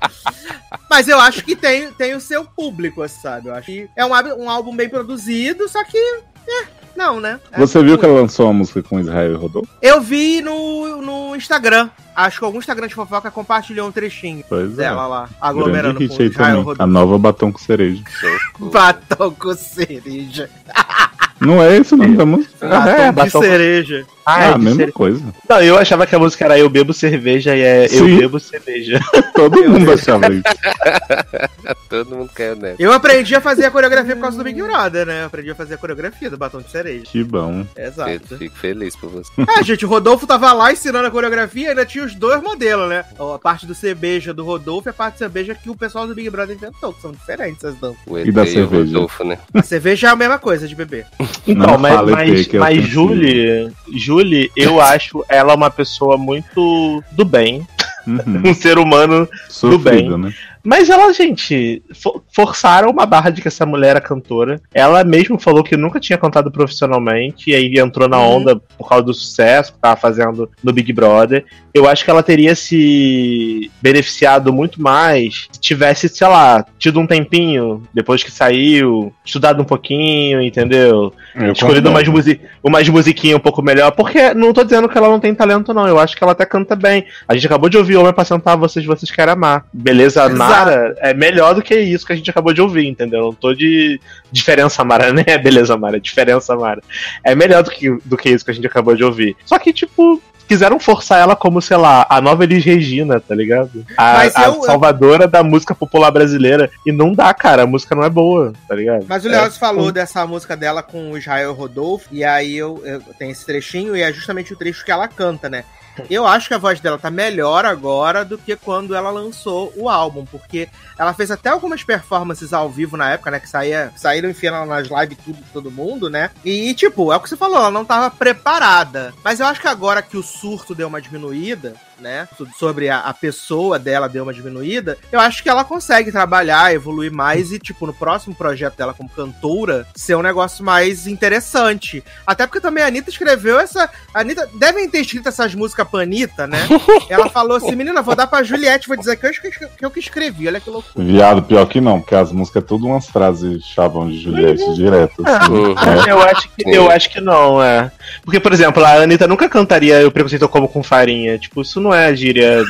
Mas 0.90 1.08
eu 1.08 1.20
acho 1.20 1.44
que 1.44 1.56
tem, 1.56 1.92
tem 1.92 2.14
o 2.14 2.22
seu 2.22 2.46
público, 2.46 3.06
sabe? 3.10 3.48
Eu 3.50 3.56
acho 3.56 3.66
que 3.66 3.90
é 3.96 4.06
um, 4.06 4.14
álbum- 4.14 4.44
um 4.44 4.50
álbum 4.50 4.76
bem 4.76 4.88
produzido, 4.90 5.68
só 5.68 5.84
que. 5.84 5.98
É, 5.98 6.64
Não, 6.96 7.20
né? 7.20 7.40
É 7.52 7.60
Você 7.60 7.82
viu 7.84 7.98
que 7.98 8.06
ela 8.06 8.22
lançou 8.22 8.46
uma 8.48 8.54
música 8.54 8.84
com 8.84 9.00
Israel 9.00 9.38
Rodolfo? 9.38 9.70
Eu 9.82 10.02
vi 10.02 10.42
no, 10.42 11.02
no 11.02 11.36
Instagram. 11.36 11.90
Acho 12.16 12.40
que 12.40 12.46
algum 12.46 12.60
Instagram 12.60 12.88
de 12.88 12.96
fofoca 12.96 13.32
compartilhou 13.32 13.88
um 13.88 13.92
trechinho 13.92 14.44
Pois 14.48 14.76
dela 14.76 15.04
é. 15.04 15.08
lá, 15.08 15.30
aglomerando 15.40 16.00
Grande 16.00 16.16
com 16.18 16.24
Israel 16.24 16.34
também. 16.34 16.62
A 16.62 16.64
Rodolfo. 16.64 16.88
nova 16.88 17.18
batom 17.18 17.52
com 17.52 17.60
cereja. 17.60 18.04
Batom 18.60 19.32
com 19.32 19.56
cereja. 19.56 20.50
Não 21.42 21.62
é 21.62 21.76
esse 21.78 21.94
o 21.94 21.98
nome 21.98 22.16
da 22.16 22.26
música? 22.26 22.52
Ah, 22.62 22.68
Batom 22.80 22.90
é, 22.92 23.06
de 23.10 23.12
batom- 23.14 23.42
cereja. 23.42 24.06
Ah, 24.24 24.36
Ah, 24.36 24.44
é 24.44 24.50
a 24.50 24.58
de 24.58 24.60
mesma 24.64 24.92
coisa. 24.92 25.24
Não, 25.50 25.62
eu 25.64 25.78
achava 25.80 26.06
que 26.06 26.16
a 26.16 26.20
música 26.20 26.46
era 26.46 26.58
Eu 26.60 26.70
Bebo 26.70 26.94
Cerveja 26.94 27.56
e 27.56 27.62
é 27.62 27.86
Eu 27.86 28.06
Sim. 28.06 28.18
Bebo 28.20 28.40
Cerveja. 28.40 29.00
Todo 29.34 29.68
mundo 29.68 29.92
achava 29.92 30.32
isso. 30.32 30.44
Todo 31.90 32.16
mundo 32.16 32.30
caiu 32.34 32.56
nessa. 32.56 32.82
Eu 32.82 32.94
aprendi 32.94 33.36
a 33.36 33.42
fazer 33.42 33.66
a 33.66 33.72
coreografia 33.72 34.16
por 34.16 34.22
causa 34.22 34.38
do 34.38 34.44
Big 34.44 34.62
Brother, 34.62 35.06
né? 35.08 35.22
Eu 35.22 35.26
aprendi 35.26 35.50
a 35.52 35.56
fazer 35.56 35.74
a 35.74 35.78
coreografia 35.78 36.30
do 36.30 36.38
batom 36.38 36.60
de 36.62 36.70
cereja. 36.70 37.06
Que 37.06 37.24
bom. 37.24 37.66
Exato. 37.76 38.38
Fico 38.38 38.56
feliz 38.58 38.96
por 38.96 39.10
você. 39.10 39.32
É, 39.58 39.64
gente, 39.64 39.86
o 39.86 39.90
Rodolfo 39.90 40.28
tava 40.28 40.54
lá 40.54 40.72
ensinando 40.72 41.08
a 41.08 41.12
coreografia 41.12 41.66
e 41.66 41.70
ainda 41.70 41.86
tinha 41.86 42.06
os 42.06 42.14
dois 42.16 42.42
modelos, 42.44 42.88
né? 42.90 43.04
A 43.20 43.40
parte 43.40 43.66
do 43.66 43.74
cerveja 43.74 44.34
do 44.34 44.44
Rodolfo 44.46 44.88
e 44.88 44.92
a 44.92 44.94
parte 44.94 45.16
do 45.16 45.20
cerveja 45.20 45.56
que 45.56 45.70
o 45.70 45.76
pessoal 45.76 46.06
do 46.06 46.14
Big 46.14 46.30
Brother 46.30 46.56
inventou, 46.56 46.94
que 46.94 47.02
são 47.02 47.12
diferentes 47.12 47.66
as 47.66 47.76
danças. 47.76 47.98
O 48.06 48.18
E 48.20 48.32
da 48.32 48.44
e 48.44 48.50
o 48.50 48.52
cerveja? 48.52 48.84
Rodolfo, 48.94 49.24
né? 49.24 49.40
A 49.54 49.64
cerveja 49.64 50.08
é 50.08 50.10
a 50.12 50.16
mesma 50.16 50.38
coisa 50.38 50.68
de 50.68 50.76
beber. 50.76 51.08
Então, 51.48 51.72
Não 51.72 51.78
mas, 51.78 52.10
mas, 52.10 52.54
é 52.54 52.58
mas. 52.58 52.84
Julie, 52.84 53.72
Julie, 53.94 54.52
eu 54.56 54.80
acho 54.82 55.24
ela 55.28 55.56
uma 55.56 55.70
pessoa 55.70 56.18
muito 56.18 57.04
do 57.12 57.26
bem. 57.26 57.66
Uhum. 58.08 58.42
Um 58.50 58.54
ser 58.54 58.78
humano 58.78 59.28
Sofrida, 59.50 60.18
né? 60.18 60.34
Mas 60.64 60.92
ela, 60.92 61.12
gente, 61.12 61.82
fo- 61.92 62.22
forçaram 62.32 62.92
uma 62.92 63.04
barra 63.04 63.32
de 63.32 63.42
que 63.42 63.48
essa 63.48 63.66
mulher 63.66 63.92
era 63.92 64.02
cantora. 64.02 64.62
Ela 64.72 65.04
mesmo 65.04 65.40
falou 65.40 65.64
que 65.64 65.76
nunca 65.76 66.00
tinha 66.00 66.20
cantado 66.20 66.52
profissionalmente, 66.52 67.50
e 67.50 67.56
aí 67.56 67.80
entrou 67.80 68.08
na 68.08 68.20
Uhum. 68.20 68.36
onda 68.38 68.56
por 68.78 68.88
causa 68.88 69.04
do 69.04 69.14
sucesso 69.14 69.74
que 69.74 69.80
tava 69.80 69.96
fazendo 70.00 70.50
no 70.64 70.72
Big 70.72 70.94
Brother. 70.94 71.46
Eu 71.74 71.88
acho 71.90 72.04
que 72.06 72.12
ela 72.12 72.22
teria 72.22 72.54
se 72.54 73.72
beneficiado 73.82 74.54
muito 74.54 74.82
mais 74.82 75.48
se 75.52 75.60
tivesse, 75.60 76.08
sei 76.10 76.28
lá, 76.28 76.66
tido 76.78 77.00
um 77.00 77.08
tempinho 77.08 77.82
depois 77.94 78.24
que 78.24 78.30
saiu, 78.32 79.12
estudado 79.26 79.62
um 79.62 79.66
pouquinho, 79.66 80.42
entendeu? 80.42 81.14
Eu 81.36 81.54
Escolhido 81.54 81.90
umas, 81.90 82.08
musi 82.08 82.40
umas 82.64 82.88
musiquinhas 82.90 83.38
um 83.38 83.42
pouco 83.42 83.62
melhor. 83.62 83.92
Porque 83.92 84.34
não 84.34 84.54
tô 84.54 84.64
dizendo 84.64 84.88
que 84.90 84.98
ela 84.98 85.08
não 85.10 85.20
tem 85.20 85.34
talento, 85.34 85.74
não. 85.74 85.88
Eu 85.88 85.98
acho 86.00 86.16
que 86.16 86.24
ela 86.24 86.34
até 86.34 86.46
canta 86.46 86.76
bem. 86.76 87.06
A 87.28 87.34
gente 87.34 87.48
acabou 87.48 87.70
de 87.70 87.78
ouvir 87.78 87.91
Homem 87.96 88.14
pra 88.14 88.26
Sentar 88.26 88.58
Vocês, 88.58 88.86
Vocês 88.86 89.12
Querem 89.12 89.34
Amar. 89.34 89.66
Beleza, 89.74 90.22
Exato. 90.22 90.36
Mara 90.38 90.96
é 91.00 91.14
melhor 91.14 91.54
do 91.56 91.62
que 91.62 91.76
isso 91.80 92.06
que 92.06 92.14
a 92.14 92.16
gente 92.16 92.30
acabou 92.30 92.54
de 92.54 92.62
ouvir, 92.62 92.88
entendeu? 92.88 93.22
Não 93.22 93.34
tô 93.34 93.54
de 93.54 94.00
diferença, 94.32 94.84
Mara, 94.84 95.12
né? 95.14 95.24
Beleza, 95.38 95.76
Mara, 95.78 96.00
diferença, 96.00 96.56
Mara. 96.56 96.82
É 97.24 97.34
melhor 97.36 97.64
do 97.64 97.72
que, 97.72 97.90
do 98.06 98.18
que 98.18 98.30
isso 98.30 98.46
que 98.46 98.52
a 98.52 98.54
gente 98.54 98.68
acabou 98.68 98.96
de 98.96 99.04
ouvir. 99.04 99.36
Só 99.46 99.58
que, 99.60 99.72
tipo. 99.74 100.22
Quiseram 100.48 100.82
forçar 100.82 101.22
ela 101.22 101.34
como, 101.34 101.62
sei 101.62 101.78
lá, 101.78 102.06
a 102.10 102.20
nova 102.20 102.44
Elis 102.44 102.66
Regina, 102.66 103.22
tá 103.22 103.34
ligado? 103.34 103.86
A, 103.96 104.14
Mas 104.16 104.36
a 104.36 104.48
eu- 104.48 104.56
eu- 104.56 104.64
salvadora 104.64 105.26
da 105.26 105.42
música 105.42 105.74
popular 105.74 106.12
brasileira. 106.12 106.70
E 106.86 106.92
não 106.92 107.14
dá, 107.14 107.34
cara. 107.34 107.64
A 107.64 107.66
música 107.66 107.96
não 107.96 108.04
é 108.04 108.10
boa, 108.10 108.52
tá 108.68 108.76
ligado? 108.76 109.06
Mas 109.08 109.24
o 109.24 109.30
É, 109.30 109.32
Leoz 109.32 109.56
falou 109.58 109.94
dessa 109.94 110.28
música 110.28 110.58
dela 110.58 110.84
com 110.84 111.12
o 111.12 111.18
Israel 111.18 111.54
Rodolfo, 111.54 112.10
e 112.12 112.22
aí 112.26 112.58
eu, 112.58 112.82
eu 112.84 113.00
tenho 113.18 113.32
esse 113.32 113.46
trechinho, 113.46 113.96
e 113.96 114.02
é 114.02 114.12
justamente 114.12 114.52
o 114.52 114.58
trecho 114.58 114.84
que 114.84 114.92
ela 114.92 115.08
canta, 115.08 115.48
né? 115.48 115.64
Eu 116.10 116.26
acho 116.26 116.48
que 116.48 116.54
a 116.54 116.58
voz 116.58 116.80
dela 116.80 116.98
tá 116.98 117.10
melhor 117.10 117.66
agora 117.66 118.24
do 118.24 118.38
que 118.38 118.56
quando 118.56 118.96
ela 118.96 119.10
lançou 119.10 119.74
o 119.76 119.90
álbum, 119.90 120.26
porque 120.26 120.70
ela 120.98 121.14
fez 121.14 121.32
até 121.32 121.50
algumas 121.50 121.84
performances 121.84 122.54
ao 122.54 122.70
vivo 122.70 122.98
na 122.98 123.12
época, 123.12 123.32
né? 123.32 123.40
Que 123.40 123.50
saía, 123.50 123.92
saíram 123.96 124.30
enfiando 124.30 124.68
nas 124.68 124.88
lives 124.88 125.18
tudo 125.24 125.40
todo 125.52 125.72
mundo, 125.72 126.10
né? 126.10 126.30
E, 126.44 126.74
tipo, 126.74 127.12
é 127.12 127.16
o 127.16 127.20
que 127.20 127.30
você 127.30 127.38
falou, 127.38 127.58
ela 127.58 127.72
não 127.72 127.86
tava 127.86 128.10
preparada. 128.10 129.14
Mas 129.24 129.40
eu 129.40 129.46
acho 129.46 129.62
que 129.62 129.68
agora 129.68 130.02
que 130.02 130.18
o 130.18 130.24
surto 130.24 130.76
deu 130.76 130.88
uma 130.88 131.02
diminuída, 131.02 131.76
né? 132.02 132.28
Tudo 132.38 132.52
Sobre 132.58 132.90
a, 132.90 133.00
a 133.00 133.14
pessoa 133.14 133.80
dela 133.80 134.10
deu 134.10 134.24
uma 134.24 134.34
diminuída, 134.34 134.98
eu 135.12 135.20
acho 135.20 135.42
que 135.42 135.50
ela 135.50 135.64
consegue 135.64 136.12
trabalhar, 136.12 136.74
evoluir 136.74 137.12
mais 137.12 137.52
e, 137.52 137.60
tipo, 137.60 137.86
no 137.86 137.94
próximo 137.94 138.36
projeto 138.36 138.76
dela 138.76 138.94
como 138.94 139.10
cantora, 139.10 139.88
ser 139.96 140.16
um 140.16 140.22
negócio 140.22 140.64
mais 140.64 141.08
interessante. 141.08 142.04
Até 142.26 142.46
porque 142.46 142.60
também 142.60 142.84
a 142.84 142.88
Anitta 142.88 143.10
escreveu 143.10 143.60
essa. 143.60 143.90
A 144.14 144.22
Anitta 144.22 144.50
devem 144.56 144.90
ter 144.90 145.02
escrito 145.02 145.30
essas 145.30 145.54
músicas 145.56 145.88
pra 145.88 146.02
Anitta, 146.02 146.48
né? 146.48 146.60
Ela 147.10 147.30
falou 147.30 147.58
assim: 147.58 147.76
menina, 147.76 148.02
vou 148.02 148.16
dar 148.16 148.28
pra 148.28 148.44
Juliette, 148.44 148.88
vou 148.88 148.98
dizer 148.98 149.18
que 149.18 149.28
eu, 149.28 149.32
que 149.32 149.86
eu 149.86 149.92
que 149.92 150.00
escrevi, 150.00 150.48
olha 150.48 150.60
que 150.60 150.70
loucura. 150.70 151.06
Viado, 151.06 151.44
pior 151.44 151.66
que 151.68 151.80
não, 151.80 152.00
porque 152.00 152.16
as 152.16 152.32
músicas 152.32 152.64
é 152.64 152.66
tudo 152.66 152.88
umas 152.88 153.08
frases 153.08 153.64
chavam 153.66 154.10
de 154.10 154.20
Juliette 154.20 154.74
direto. 154.74 155.24
Assim. 155.26 155.52
Uhum. 155.52 155.76
É. 155.78 156.12
Eu 156.12 156.22
acho 156.22 156.50
que, 156.50 156.70
eu 156.70 156.92
acho 156.92 157.10
que 157.10 157.22
não, 157.22 157.62
é. 157.62 157.92
Porque, 158.24 158.40
por 158.40 158.54
exemplo, 158.54 158.84
a 158.84 159.02
Anitta 159.02 159.28
nunca 159.28 159.48
cantaria 159.48 160.08
O 160.08 160.12
Preconceito 160.12 160.44
Eu 160.44 160.50
Como 160.50 160.68
com 160.68 160.84
Farinha. 160.84 161.38
Tipo, 161.38 161.62
isso 161.62 161.80
não 161.80 161.91
é 161.94 162.16
gíria 162.16 162.64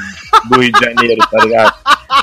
do 0.49 0.59
Rio 0.59 0.71
de 0.71 0.79
Janeiro, 0.79 1.27
tá 1.29 1.43
ligado? 1.43 1.73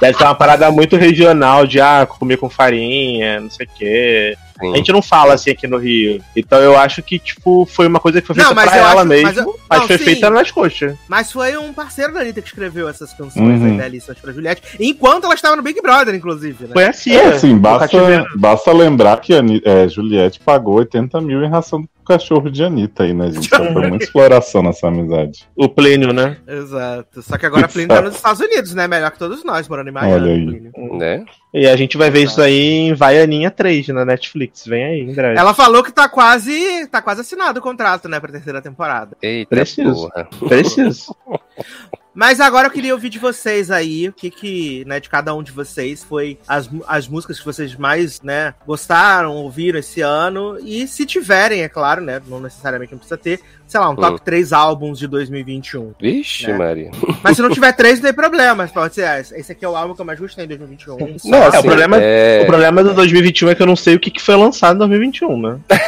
Deve 0.01 0.16
ser 0.18 0.24
uma 0.24 0.34
parada 0.34 0.70
muito 0.70 0.96
regional 0.96 1.66
de, 1.66 1.80
ah, 1.80 2.07
comer 2.07 2.36
com 2.36 2.49
farinha, 2.51 3.40
não 3.40 3.51
sei 3.51 3.66
o 3.66 3.70
quê. 3.76 4.36
Sim. 4.61 4.72
A 4.72 4.76
gente 4.76 4.90
não 4.92 5.01
fala 5.01 5.34
assim 5.34 5.51
aqui 5.51 5.68
no 5.68 5.76
Rio. 5.78 6.20
Então 6.36 6.59
eu 6.59 6.76
acho 6.76 7.01
que, 7.01 7.16
tipo, 7.18 7.64
foi 7.64 7.86
uma 7.86 8.01
coisa 8.01 8.20
que 8.20 8.26
foi 8.26 8.34
feita 8.34 8.49
Não, 8.49 8.57
mas 8.57 8.68
pra 8.68 8.76
ela 8.76 8.88
acho- 9.01 9.07
mesmo, 9.09 9.22
mas 9.26 9.36
mas, 9.36 9.46
eu- 9.46 9.59
não, 9.80 9.86
foi 9.86 9.99
sim. 9.99 10.05
feita 10.05 10.30
nas 10.30 10.51
coxas. 10.51 10.96
Mas 11.09 11.30
foi 11.30 11.57
um 11.57 11.72
parceiro 11.72 12.12
da 12.12 12.20
Anitta 12.20 12.42
que 12.42 12.49
escreveu 12.49 12.88
essas 12.88 13.12
canções 13.12 13.61
Uhum. 13.61 13.66
aí 13.66 13.72
belíssimas 13.76 14.18
pra 14.18 14.32
Juliette, 14.32 14.62
enquanto 14.80 15.24
ela 15.24 15.34
estava 15.34 15.55
no 15.55 15.62
Big 15.62 15.80
Brother, 15.80 16.12
inclusive, 16.14 16.64
né? 16.64 16.70
Foi 16.72 16.84
assim, 16.86 17.14
É, 17.14 17.26
assim, 17.28 17.57
basta, 17.57 18.26
basta 18.34 18.72
lembrar 18.72 19.20
que 19.20 19.32
a 19.32 19.42
é, 19.64 19.88
Juliette 19.88 20.40
pagou 20.40 20.74
80 20.74 21.20
mil 21.20 21.42
em 21.44 21.49
ração 21.49 21.82
do 21.82 21.88
cachorro 22.09 22.50
de 22.50 22.64
Anitta 22.64 23.04
aí, 23.04 23.14
né, 23.14 23.30
gente? 23.30 23.46
Então 23.46 23.72
foi 23.72 23.88
muita 23.88 24.04
exploração 24.04 24.62
nessa 24.62 24.88
amizade. 24.88 25.46
O 25.54 25.68
Plínio, 25.68 26.12
né? 26.12 26.38
Exato. 26.46 27.22
Só 27.22 27.38
que 27.38 27.46
agora 27.46 27.66
a 27.66 27.68
Plínio 27.68 27.88
tá 27.88 28.02
nos 28.02 28.16
Estados 28.16 28.40
Unidos, 28.40 28.74
né? 28.74 28.88
Melhor 28.88 29.11
que 29.11 29.18
todos 29.18 29.44
nós, 29.44 29.68
morando 29.68 29.88
em 29.88 29.92
Miami. 29.92 30.12
Olha 30.14 30.32
aí. 30.32 30.46
Plínio. 30.46 30.98
Né? 30.98 31.24
E 31.52 31.66
a 31.66 31.76
gente 31.76 31.96
vai 31.96 32.11
ver 32.11 32.24
isso 32.24 32.40
aí 32.40 32.88
em 32.88 32.94
Vaianinha 32.94 33.50
3 33.50 33.88
na 33.88 34.04
Netflix. 34.04 34.66
Vem 34.66 34.84
aí, 34.84 35.00
em 35.00 35.14
breve. 35.14 35.38
Ela 35.38 35.54
falou 35.54 35.84
que 35.84 35.92
tá 35.92 36.09
quase, 36.09 36.86
tá 36.88 37.00
quase 37.00 37.20
assinado 37.20 37.61
o 37.61 37.62
contrato, 37.62 38.09
né, 38.09 38.18
pra 38.18 38.32
terceira 38.32 38.61
temporada. 38.61 39.16
Eita 39.22 39.48
Preciso. 39.48 40.09
porra. 40.09 40.28
Preciso. 40.48 41.14
Mas 42.20 42.40
agora 42.40 42.66
eu 42.66 42.70
queria 42.72 42.92
ouvir 42.92 43.10
de 43.10 43.18
vocês 43.20 43.70
aí, 43.70 44.08
o 44.08 44.12
que 44.12 44.28
que, 44.28 44.82
né, 44.88 44.98
de 44.98 45.08
cada 45.08 45.32
um 45.36 45.40
de 45.40 45.52
vocês 45.52 46.02
foi 46.02 46.36
as, 46.48 46.68
as 46.88 47.06
músicas 47.06 47.38
que 47.38 47.44
vocês 47.44 47.76
mais, 47.76 48.20
né, 48.22 48.54
gostaram, 48.66 49.36
ouviram 49.36 49.78
esse 49.78 50.00
ano. 50.00 50.58
E 50.64 50.88
se 50.88 51.06
tiverem, 51.06 51.62
é 51.62 51.68
claro, 51.68 52.00
né, 52.02 52.20
não 52.26 52.40
necessariamente 52.40 52.90
não 52.90 52.98
precisa 52.98 53.16
ter, 53.16 53.38
sei 53.68 53.78
lá, 53.78 53.88
um 53.90 53.94
top 53.94 54.16
Hum. 54.16 54.18
3 54.24 54.52
álbuns 54.52 54.98
de 54.98 55.06
2021. 55.06 55.92
Vixe, 56.00 56.48
Né? 56.48 56.58
Maria. 56.58 56.90
Mas 57.22 57.36
se 57.36 57.42
não 57.42 57.50
tiver 57.50 57.70
três, 57.72 58.00
não 58.00 58.06
tem 58.06 58.12
problema. 58.12 58.66
Pode 58.66 58.96
ser, 58.96 59.04
ah, 59.04 59.20
esse 59.20 59.52
aqui 59.52 59.64
é 59.64 59.68
o 59.68 59.76
álbum 59.76 59.94
que 59.94 60.00
eu 60.00 60.04
mais 60.04 60.18
gostei 60.18 60.44
em 60.44 60.48
2021. 60.48 60.96
Não, 61.24 61.38
É, 61.38 61.44
o 61.44 61.48
assim, 61.50 61.62
problema- 61.62 61.98
é... 62.00 62.40
O 62.42 62.46
problema 62.46 62.82
do 62.82 62.94
2021 62.94 63.50
é 63.50 63.54
que 63.54 63.62
eu 63.62 63.66
não 63.66 63.76
sei 63.76 63.94
o 63.94 64.00
que, 64.00 64.10
que 64.10 64.20
foi 64.20 64.34
lançado 64.34 64.74
em 64.74 64.78
2021, 64.78 65.40
né? 65.40 65.58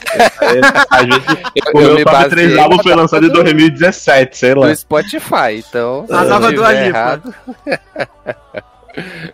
Às 0.90 1.06
vezes, 1.06 1.24
eu, 1.56 1.72
o 1.74 1.80
eu 1.80 1.86
meu 1.88 1.94
me 1.96 2.04
top 2.04 2.28
3 2.28 2.30
baseei 2.48 2.58
álbum 2.60 2.82
foi 2.82 2.94
lançado 2.94 3.26
em 3.26 3.28
do- 3.28 3.34
2017, 3.34 4.36
sei 4.36 4.54
lá. 4.54 4.68
do 4.68 4.76
Spotify, 4.76 5.64
então. 5.68 6.06
A 6.10 6.19
se 6.24 6.30
nova 6.30 6.52
eu 6.52 6.62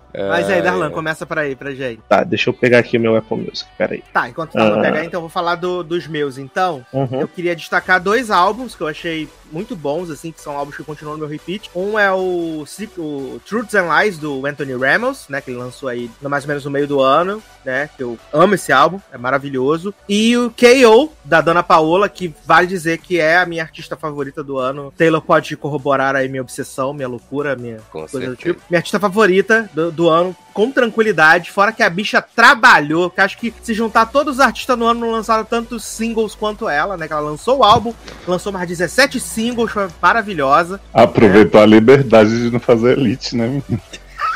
Mas 0.16 0.48
aí, 0.48 0.56
Ai, 0.56 0.62
Darlan, 0.62 0.90
começa 0.90 1.26
pra 1.26 1.42
aí, 1.42 1.54
pra 1.54 1.72
gente. 1.72 2.00
Tá, 2.08 2.24
deixa 2.24 2.48
eu 2.50 2.54
pegar 2.54 2.78
aqui 2.78 2.96
o 2.96 3.00
meu 3.00 3.16
Apple 3.16 3.36
Music, 3.36 3.66
peraí. 3.76 4.02
Tá, 4.12 4.28
enquanto 4.28 4.54
Darlan 4.54 4.78
Ah. 4.78 4.82
pegar, 4.82 5.04
então 5.04 5.18
eu 5.18 5.22
vou 5.22 5.30
falar 5.30 5.56
do- 5.56 5.82
dos 5.82 6.06
meus, 6.06 6.38
então. 6.38 6.84
Uhum. 6.92 7.20
Eu 7.20 7.28
queria 7.28 7.54
destacar 7.56 8.00
dois 8.00 8.30
álbuns 8.30 8.74
que 8.74 8.80
eu 8.82 8.88
achei 8.88 9.28
muito 9.52 9.76
bons, 9.76 10.10
assim, 10.10 10.32
que 10.32 10.40
são 10.40 10.56
álbuns 10.56 10.76
que 10.76 10.82
continuam 10.84 11.14
no 11.16 11.20
meu 11.20 11.28
repeat. 11.28 11.70
Um 11.74 11.98
é 11.98 12.12
o, 12.12 12.64
o 12.98 13.40
Truths 13.46 13.74
and 13.74 13.88
Lies, 14.02 14.18
do 14.18 14.44
Anthony 14.46 14.74
Ramos, 14.74 15.26
né, 15.28 15.40
que 15.40 15.50
ele 15.50 15.58
lançou 15.58 15.88
aí 15.88 16.10
no 16.20 16.28
mais 16.30 16.44
ou 16.44 16.48
menos 16.48 16.64
no 16.64 16.70
meio 16.70 16.86
do 16.86 17.00
ano, 17.00 17.42
né, 17.64 17.88
que 17.96 18.02
eu 18.02 18.18
amo 18.32 18.54
esse 18.54 18.72
álbum, 18.72 19.00
é 19.12 19.18
maravilhoso. 19.18 19.94
E 20.08 20.36
o 20.36 20.50
K.O., 20.50 21.12
da 21.24 21.40
Dona 21.40 21.62
Paola, 21.62 22.08
que 22.08 22.34
vale 22.44 22.66
dizer 22.66 22.98
que 22.98 23.18
é 23.20 23.36
a 23.38 23.46
minha 23.46 23.62
artista 23.62 23.96
favorita 23.96 24.42
do 24.42 24.58
ano. 24.58 24.92
Taylor 24.96 25.20
pode 25.20 25.56
corroborar 25.56 26.14
aí 26.16 26.28
minha 26.28 26.42
obsessão, 26.42 26.92
minha 26.92 27.08
loucura, 27.08 27.56
minha 27.56 27.78
Com 27.90 28.00
coisa 28.00 28.18
do 28.18 28.26
certeza. 28.36 28.36
tipo. 28.54 28.62
Minha 28.70 28.78
artista 28.78 28.98
favorita 29.00 29.68
do, 29.74 29.90
do 29.90 30.05
ano, 30.08 30.34
com 30.52 30.70
tranquilidade, 30.70 31.50
fora 31.50 31.72
que 31.72 31.82
a 31.82 31.90
bicha 31.90 32.22
trabalhou, 32.22 33.10
que 33.10 33.20
acho 33.20 33.36
que 33.38 33.52
se 33.62 33.74
juntar 33.74 34.06
todos 34.06 34.36
os 34.36 34.40
artistas 34.40 34.78
no 34.78 34.86
ano 34.86 35.00
não 35.00 35.10
lançaram 35.10 35.44
tantos 35.44 35.84
singles 35.84 36.34
quanto 36.34 36.68
ela, 36.68 36.96
né? 36.96 37.06
Que 37.06 37.12
ela 37.12 37.22
lançou 37.22 37.58
o 37.58 37.64
álbum, 37.64 37.92
lançou 38.26 38.52
mais 38.52 38.68
17 38.68 39.20
singles, 39.20 39.70
foi 39.70 39.88
maravilhosa. 40.00 40.80
Aproveitou 40.94 41.60
a 41.60 41.66
liberdade 41.66 42.30
de 42.30 42.50
não 42.50 42.60
fazer 42.60 42.98
elite, 42.98 43.36
né? 43.36 43.62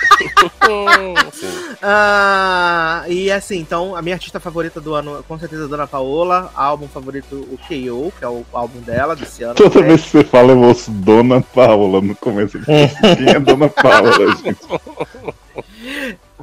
Ah, 1.82 3.04
e 3.08 3.30
assim, 3.30 3.58
então, 3.58 3.96
a 3.96 4.02
minha 4.02 4.14
artista 4.14 4.38
favorita 4.38 4.80
do 4.80 4.94
ano, 4.94 5.24
com 5.26 5.38
certeza, 5.38 5.62
é 5.62 5.64
a 5.64 5.68
Dona 5.68 5.86
Paola. 5.86 6.50
Álbum 6.54 6.86
favorito, 6.86 7.36
o 7.50 7.56
K.O., 7.56 8.12
que 8.18 8.22
é 8.24 8.28
o 8.28 8.44
álbum 8.52 8.80
dela 8.80 9.16
desse 9.16 9.42
ano. 9.42 9.54
Toda 9.54 9.70
também. 9.70 9.88
vez 9.88 10.02
que 10.02 10.10
você 10.10 10.24
fala, 10.24 10.52
eu 10.52 10.60
ouço 10.60 10.90
Dona 10.90 11.40
Paula 11.40 12.02
no 12.02 12.14
começo. 12.14 12.58
Quem 12.60 13.30
é 13.34 13.40
Dona 13.40 13.68
Paula, 13.70 14.12
gente? 14.12 14.60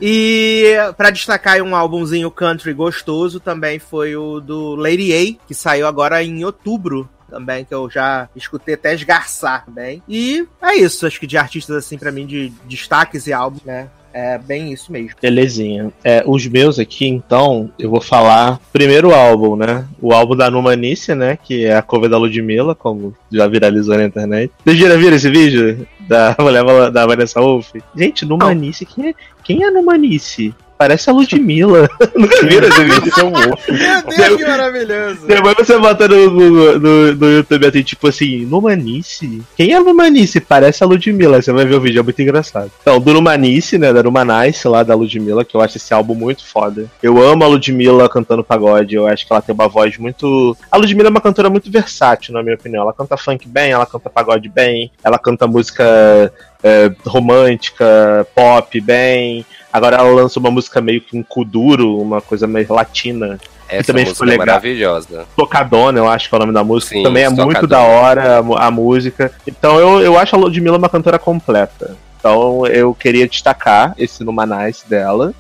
E 0.02 0.76
pra 0.96 1.10
destacar 1.10 1.62
um 1.62 1.76
álbumzinho 1.76 2.32
country 2.32 2.74
gostoso 2.74 3.40
também 3.40 3.80
foi 3.80 4.16
o 4.16 4.40
do 4.40 4.76
Lady 4.76 5.14
A, 5.14 5.48
que 5.48 5.54
saiu 5.54 5.88
agora 5.88 6.24
em 6.24 6.44
outubro 6.44 7.10
também, 7.30 7.66
que 7.66 7.74
eu 7.74 7.90
já 7.90 8.30
escutei 8.36 8.76
até 8.76 8.94
esgarçar 8.94 9.66
também. 9.66 10.02
E 10.08 10.48
é 10.62 10.76
isso, 10.76 11.06
acho 11.06 11.20
que 11.20 11.28
de 11.28 11.38
artistas 11.38 11.76
assim 11.76 11.98
pra 11.98 12.12
mim 12.12 12.26
de 12.26 12.52
destaques 12.68 13.28
e 13.28 13.34
álbuns, 13.34 13.64
né? 13.64 13.90
É 14.14 14.36
bem 14.38 14.74
isso 14.74 14.92
mesmo. 14.92 15.12
Belezinha. 15.22 15.92
É, 16.04 16.24
os 16.26 16.48
meus 16.48 16.80
aqui, 16.80 17.06
então, 17.08 17.72
eu 17.78 17.88
vou 17.88 18.02
falar 18.02 18.60
primeiro 18.74 19.14
álbum, 19.14 19.56
né? 19.56 19.86
O 20.02 20.12
álbum 20.12 20.36
da 20.36 20.50
Numanice, 20.50 21.14
né? 21.14 21.38
Que 21.38 21.66
é 21.66 21.76
a 21.76 21.84
cover 21.84 22.10
da 22.10 22.18
Ludmilla, 22.18 22.74
como 22.74 23.16
já 23.32 23.48
viralizou 23.48 23.96
na 23.96 24.06
internet. 24.06 24.52
Vocês 24.66 24.80
já 24.80 24.96
viram 24.96 25.16
esse 25.16 25.30
vídeo? 25.30 25.88
Da 26.08 26.36
mulher 26.42 26.64
da 26.90 27.06
Vanessa 27.06 27.40
Wolf? 27.40 27.72
Gente, 27.96 28.26
Numanice, 28.26 28.88
quem 28.88 29.10
é, 29.10 29.14
quem 29.44 29.64
é 29.64 29.70
Numanice? 29.70 30.56
Parece 30.78 31.10
a 31.10 31.14
Ludmilla. 31.14 31.90
Nunca 32.16 32.46
viram 32.46 32.68
esse 32.68 32.84
vídeo? 32.84 33.12
É 33.18 33.24
um. 33.24 33.32
Meu 33.32 34.16
Deus, 34.16 34.38
que 34.38 34.46
maravilhoso! 34.46 35.28
Depois 35.28 35.56
você 35.58 35.78
bota 35.78 36.08
no, 36.08 36.30
no, 36.30 36.80
no, 36.80 37.16
no 37.16 37.32
YouTube 37.32 37.66
assim, 37.66 37.82
tipo 37.82 38.08
assim, 38.08 38.46
Numanice? 38.46 39.42
Quem 39.56 39.74
é 39.74 39.80
Numanice? 39.80 40.40
Parece 40.40 40.84
a 40.84 40.88
Ludmilla. 40.88 41.42
Você 41.42 41.52
vai 41.52 41.66
ver 41.66 41.76
o 41.76 41.82
vídeo, 41.82 42.00
é 42.00 42.04
muito 42.04 42.22
engraçado. 42.22 42.72
Então, 42.82 43.00
do 43.00 43.14
Numanice, 43.14 43.78
né? 43.78 43.92
Da 43.92 44.04
Numanice 44.04 44.68
lá 44.68 44.84
da 44.84 44.94
Ludmilla, 44.94 45.44
que 45.44 45.56
eu 45.56 45.62
acho 45.62 45.78
esse 45.78 45.94
álbum 45.94 46.14
muito 46.14 46.46
foda. 46.46 46.86
Eu 47.02 47.22
amo 47.22 47.44
a 47.44 47.48
Ludmilla 47.48 48.08
cantando 48.08 48.44
pagode. 48.44 48.96
Eu 48.96 49.08
acho 49.08 49.26
que 49.26 49.34
ela 49.34 49.42
tem 49.42 49.56
uma 49.56 49.68
voz 49.68 49.98
muito. 49.98 50.56
A 50.72 50.78
Ludmilla 50.78 51.10
é 51.10 51.12
uma 51.12 51.22
cantora 51.22 51.50
muito 51.50 51.72
versátil, 51.72 52.34
na 52.34 52.44
minha 52.44 52.56
opinião. 52.56 52.84
Ela 52.84 52.94
canta 52.94 53.18
funk 53.18 53.48
bem, 53.48 53.72
ela 53.72 53.86
canta 53.86 54.10
pagode 54.10 54.48
bem, 54.48 54.92
ela 55.04 55.18
canta 55.18 55.48
música 55.48 56.32
é, 56.64 56.92
romântica, 57.06 58.28
pop 58.36 58.80
bem. 58.82 59.46
Agora 59.72 59.98
ela 59.98 60.10
lança 60.10 60.40
uma 60.40 60.52
música 60.52 60.82
meio 60.82 61.02
que 61.02 61.18
um 61.18 61.24
kuduro, 61.24 61.98
uma 62.00 62.22
coisa 62.22 62.48
meio 62.48 62.72
latina. 62.74 63.40
Essa 63.70 63.88
também 63.88 64.06
música 64.06 64.16
ficou 64.16 64.28
é 64.28 64.32
legal. 64.32 64.48
maravilhosa. 64.48 65.26
Tocadona, 65.36 66.00
eu 66.00 66.08
acho 66.08 66.30
que 66.30 66.36
é 66.36 66.38
o 66.38 66.40
nome 66.40 66.54
da 66.54 66.64
música. 66.64 66.96
Sim, 66.96 67.04
também 67.04 67.24
é 67.24 67.30
Tocadona. 67.30 67.52
muito 67.54 67.68
da 67.68 67.82
hora 67.82 68.40
a, 68.40 68.68
a 68.68 68.72
música. 68.72 69.32
Então 69.46 69.80
eu, 69.80 70.02
eu 70.02 70.18
acho 70.18 70.36
a 70.36 70.40
Ludmilla 70.40 70.78
uma 70.78 70.90
cantora 70.90 71.20
completa. 71.20 71.96
Então 72.20 72.66
eu 72.68 72.94
queria 72.94 73.28
destacar 73.28 73.94
esse 73.98 74.24
Numanice 74.24 74.88
dela. 74.90 75.34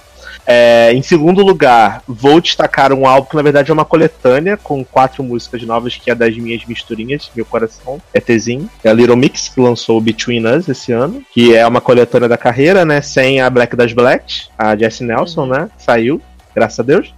É, 0.50 0.93
em 0.93 1.02
segundo 1.02 1.43
lugar, 1.43 2.02
vou 2.08 2.39
destacar 2.39 2.93
um 2.93 3.06
álbum 3.06 3.30
que 3.30 3.36
na 3.36 3.41
verdade 3.41 3.70
é 3.70 3.74
uma 3.74 3.84
coletânea 3.84 4.56
com 4.56 4.82
quatro 4.84 5.22
músicas 5.22 5.62
novas, 5.64 5.98
que 5.98 6.10
é 6.10 6.16
das 6.16 6.38
minhas 6.38 6.64
misturinhas, 6.66 7.30
meu 7.36 7.43
coração, 7.43 8.02
ETzinho. 8.14 8.70
É 8.82 8.89
a 8.89 8.93
Little 8.93 9.18
Mix, 9.18 9.50
que 9.50 9.60
lançou 9.60 9.98
o 9.98 10.02
Between 10.02 10.45
Us 10.48 10.70
esse 10.70 10.93
ano, 10.93 11.22
que 11.34 11.54
é 11.54 11.68
uma 11.68 11.82
coletânea 11.82 12.30
da 12.30 12.38
carreira, 12.38 12.86
né? 12.86 13.02
Sem 13.02 13.41
a 13.41 13.50
Black 13.50 13.76
das 13.76 13.91
Black, 13.91 14.45
a 14.58 14.74
Jessie 14.76 15.06
Nelson, 15.06 15.48
né? 15.48 15.70
Saiu, 15.78 16.22
graças 16.56 16.80
a 16.80 16.84
Deus. 16.84 17.14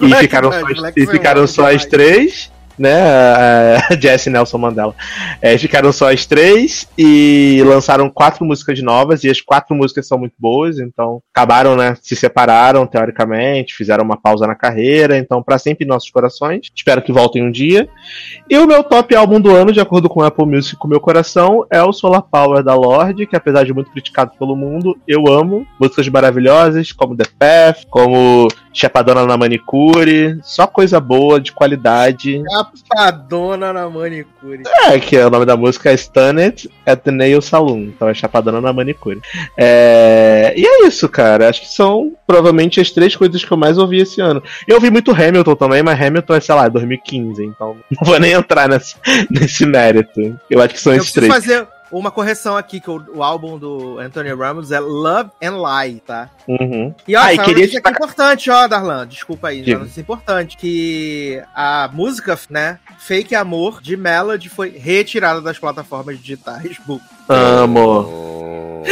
E 0.00 0.06
Black 0.06 0.22
ficaram, 0.22 0.50
das 0.50 0.60
só, 0.60 0.66
as- 0.68 0.78
Black 0.78 1.00
e 1.02 1.06
ficaram 1.06 1.46
só 1.48 1.70
as 1.74 1.84
três. 1.84 2.52
Né, 2.78 2.94
a 2.94 3.94
Jessie 4.00 4.30
Nelson 4.30 4.58
Mandela. 4.58 4.94
É, 5.42 5.56
ficaram 5.58 5.92
só 5.92 6.12
as 6.12 6.26
três 6.26 6.86
e 6.96 7.62
lançaram 7.66 8.08
quatro 8.08 8.44
músicas 8.44 8.80
novas, 8.82 9.24
e 9.24 9.30
as 9.30 9.40
quatro 9.40 9.74
músicas 9.74 10.06
são 10.06 10.18
muito 10.18 10.34
boas, 10.38 10.78
então 10.78 11.20
acabaram, 11.34 11.76
né? 11.76 11.96
Se 12.02 12.14
separaram, 12.14 12.86
teoricamente, 12.86 13.74
fizeram 13.74 14.04
uma 14.04 14.16
pausa 14.16 14.46
na 14.46 14.54
carreira, 14.54 15.18
então 15.18 15.42
para 15.42 15.58
sempre 15.58 15.84
em 15.84 15.88
nossos 15.88 16.10
corações. 16.10 16.68
Espero 16.74 17.02
que 17.02 17.12
voltem 17.12 17.42
um 17.42 17.50
dia. 17.50 17.88
E 18.48 18.56
o 18.58 18.66
meu 18.66 18.82
top 18.82 19.14
álbum 19.14 19.40
do 19.40 19.54
ano, 19.54 19.72
de 19.72 19.80
acordo 19.80 20.08
com 20.08 20.20
o 20.20 20.24
Apple 20.24 20.46
Music 20.46 20.76
com 20.76 20.86
o 20.86 20.90
meu 20.90 21.00
coração, 21.00 21.66
é 21.70 21.82
o 21.82 21.92
Solar 21.92 22.22
Power 22.22 22.62
da 22.62 22.74
Lorde, 22.74 23.26
que 23.26 23.36
apesar 23.36 23.64
de 23.64 23.72
muito 23.72 23.90
criticado 23.90 24.32
pelo 24.38 24.56
mundo, 24.56 24.96
eu 25.06 25.26
amo. 25.28 25.66
Músicas 25.80 26.08
maravilhosas, 26.08 26.92
como 26.92 27.16
The 27.16 27.24
Path, 27.38 27.86
como 27.90 28.48
Chapadona 28.72 29.26
na 29.26 29.36
Manicure, 29.36 30.38
só 30.42 30.66
coisa 30.66 31.00
boa, 31.00 31.40
de 31.40 31.52
qualidade. 31.52 32.42
Chapadona 32.74 33.72
na 33.72 33.88
manicure. 33.88 34.62
É, 34.86 34.98
que 34.98 35.16
é 35.16 35.26
o 35.26 35.30
nome 35.30 35.44
da 35.44 35.56
música 35.56 35.90
é 35.90 35.96
Stunned 35.96 36.70
at 36.86 37.00
the 37.00 37.10
Nail 37.10 37.40
Saloon. 37.40 37.84
Então 37.84 38.08
é 38.08 38.14
Chapadona 38.14 38.60
na 38.60 38.72
Manicure. 38.72 39.20
É, 39.56 40.52
E 40.56 40.66
é 40.66 40.86
isso, 40.86 41.08
cara. 41.08 41.48
Acho 41.48 41.62
que 41.62 41.68
são 41.68 42.12
provavelmente 42.26 42.80
as 42.80 42.90
três 42.90 43.14
coisas 43.16 43.44
que 43.44 43.50
eu 43.52 43.56
mais 43.56 43.78
ouvi 43.78 44.00
esse 44.00 44.20
ano. 44.20 44.42
Eu 44.66 44.76
ouvi 44.76 44.90
muito 44.90 45.10
Hamilton 45.12 45.54
também, 45.54 45.82
mas 45.82 46.00
Hamilton 46.00 46.34
é, 46.34 46.40
sei 46.40 46.54
lá, 46.54 46.68
2015, 46.68 47.44
então 47.44 47.76
não 47.90 48.06
vou 48.06 48.18
nem 48.18 48.32
entrar 48.32 48.68
nesse, 48.68 48.94
nesse 49.30 49.64
mérito. 49.66 50.38
Eu 50.50 50.60
acho 50.60 50.74
que 50.74 50.80
são 50.80 50.92
Eu 50.92 50.98
esses 50.98 51.12
três. 51.12 51.32
fazer 51.32 51.66
uma 51.90 52.10
correção 52.10 52.56
aqui, 52.56 52.80
que 52.80 52.90
o, 52.90 53.02
o 53.14 53.22
álbum 53.22 53.58
do 53.58 53.98
Anthony 53.98 54.32
Ramos 54.34 54.70
é 54.72 54.80
Love 54.80 55.30
and 55.42 55.56
Lie, 55.56 56.00
tá? 56.00 56.30
Uhum. 56.46 56.94
E 57.06 57.16
ó, 57.16 57.20
Ah, 57.20 57.34
e 57.34 57.38
queria 57.38 57.62
notícia 57.62 57.78
aqui 57.78 57.90
importante, 57.90 58.50
ó, 58.50 58.66
Darlan, 58.66 59.06
desculpa 59.06 59.48
aí, 59.48 59.62
uma 59.66 59.80
notícia 59.80 60.00
importante, 60.00 60.56
que 60.56 61.42
a 61.54 61.88
música, 61.92 62.38
né, 62.50 62.78
Fake 62.98 63.34
Amor, 63.34 63.80
de 63.80 63.96
Melody, 63.96 64.48
foi 64.48 64.70
retirada 64.70 65.40
das 65.40 65.58
plataformas 65.58 66.18
digitais. 66.18 66.76
Bu. 66.86 67.00
Amo. 67.28 68.84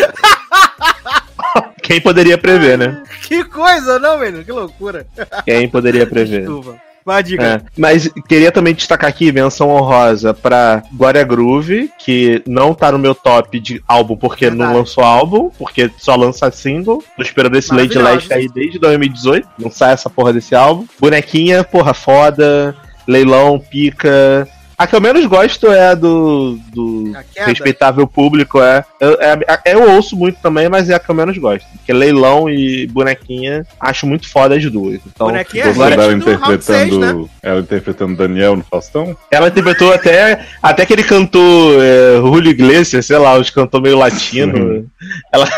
Quem 1.82 2.01
poderia 2.01 2.36
prever, 2.36 2.76
né? 2.76 3.03
Que 3.26 3.44
coisa, 3.44 3.99
não, 3.99 4.18
menino? 4.18 4.44
Que 4.44 4.53
loucura. 4.53 5.07
Quem 5.44 5.68
poderia 5.68 6.07
prever. 6.07 6.40
Desculpa. 6.40 6.80
Vai, 7.07 7.22
diga. 7.22 7.44
É, 7.44 7.61
mas 7.78 8.09
queria 8.28 8.50
também 8.50 8.74
destacar 8.74 9.09
aqui 9.09 9.30
menção 9.30 9.70
honrosa 9.70 10.34
pra 10.34 10.82
Glória 10.92 11.22
Groove, 11.22 11.88
que 12.00 12.42
não 12.44 12.74
tá 12.74 12.90
no 12.90 12.98
meu 12.98 13.14
top 13.14 13.61
de 13.61 13.80
álbum 13.86 14.16
porque 14.16 14.50
não 14.50 14.57
Verdade. 14.57 14.78
lançou 14.78 15.04
álbum, 15.04 15.48
porque 15.57 15.88
só 15.98 16.16
lança 16.16 16.50
single. 16.50 17.04
Tô 17.16 17.22
esperando 17.22 17.57
esse 17.57 17.72
Lady. 17.72 17.96
Leste 17.96 18.34
aí 18.34 18.48
desde 18.48 18.80
2018, 18.80 19.48
não 19.57 19.70
sai 19.70 19.92
essa 19.92 20.11
porra 20.11 20.32
desse 20.32 20.57
álbum. 20.57 20.84
Bonequinha, 20.98 21.62
porra 21.62 21.94
foda, 21.94 22.74
leilão, 23.07 23.61
pica. 23.61 24.48
A 24.79 24.87
que 24.87 24.95
eu 24.95 25.01
menos 25.01 25.24
gosto 25.27 25.68
é 25.72 25.89
a 25.89 25.95
do, 25.95 26.59
do 26.72 27.12
respeitável 27.35 28.07
público, 28.07 28.61
é. 28.61 28.85
Eu, 29.01 29.12
é- 29.20 29.61
Eu 29.72 29.91
ouço 29.93 30.14
muito 30.16 30.39
também, 30.43 30.68
mas 30.68 30.91
é 30.91 30.95
a 30.95 30.99
que 30.99 31.11
eu 31.11 31.14
menos 31.14 31.37
gosto. 31.39 31.66
Porque 31.77 31.93
leilão 31.93 32.49
e 32.51 32.87
bonequinha, 32.89 33.64
acho 33.81 34.07
muito 34.07 34.29
foda 34.29 34.55
as 34.57 34.64
duas. 34.70 35.01
Então, 35.07 35.29
Bonequinha 35.29 35.64
é 35.64 35.68
Ela 35.68 36.12
interpretando, 36.12 36.61
seis, 36.62 36.99
né? 36.99 37.24
ela 37.43 37.61
interpretando 37.61 38.16
Daniel 38.16 38.57
no 38.57 38.64
Faustão? 38.70 39.16
Ela 39.31 39.49
interpretou 39.49 39.93
até, 39.93 40.41
até 40.62 40.83
aquele 40.83 41.05
cantor 41.05 41.81
é, 41.83 42.16
Julio 42.18 42.51
Iglesias, 42.51 43.07
sei 43.07 43.16
lá, 43.18 43.39
os 43.39 43.49
cantor 43.51 43.81
meio 43.81 43.97
latino. 43.97 44.59
Uhum. 44.59 44.87
Ela, 45.33 45.49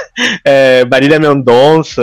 é, 0.45 0.85
Marília 0.85 1.19
Mendonça, 1.19 2.03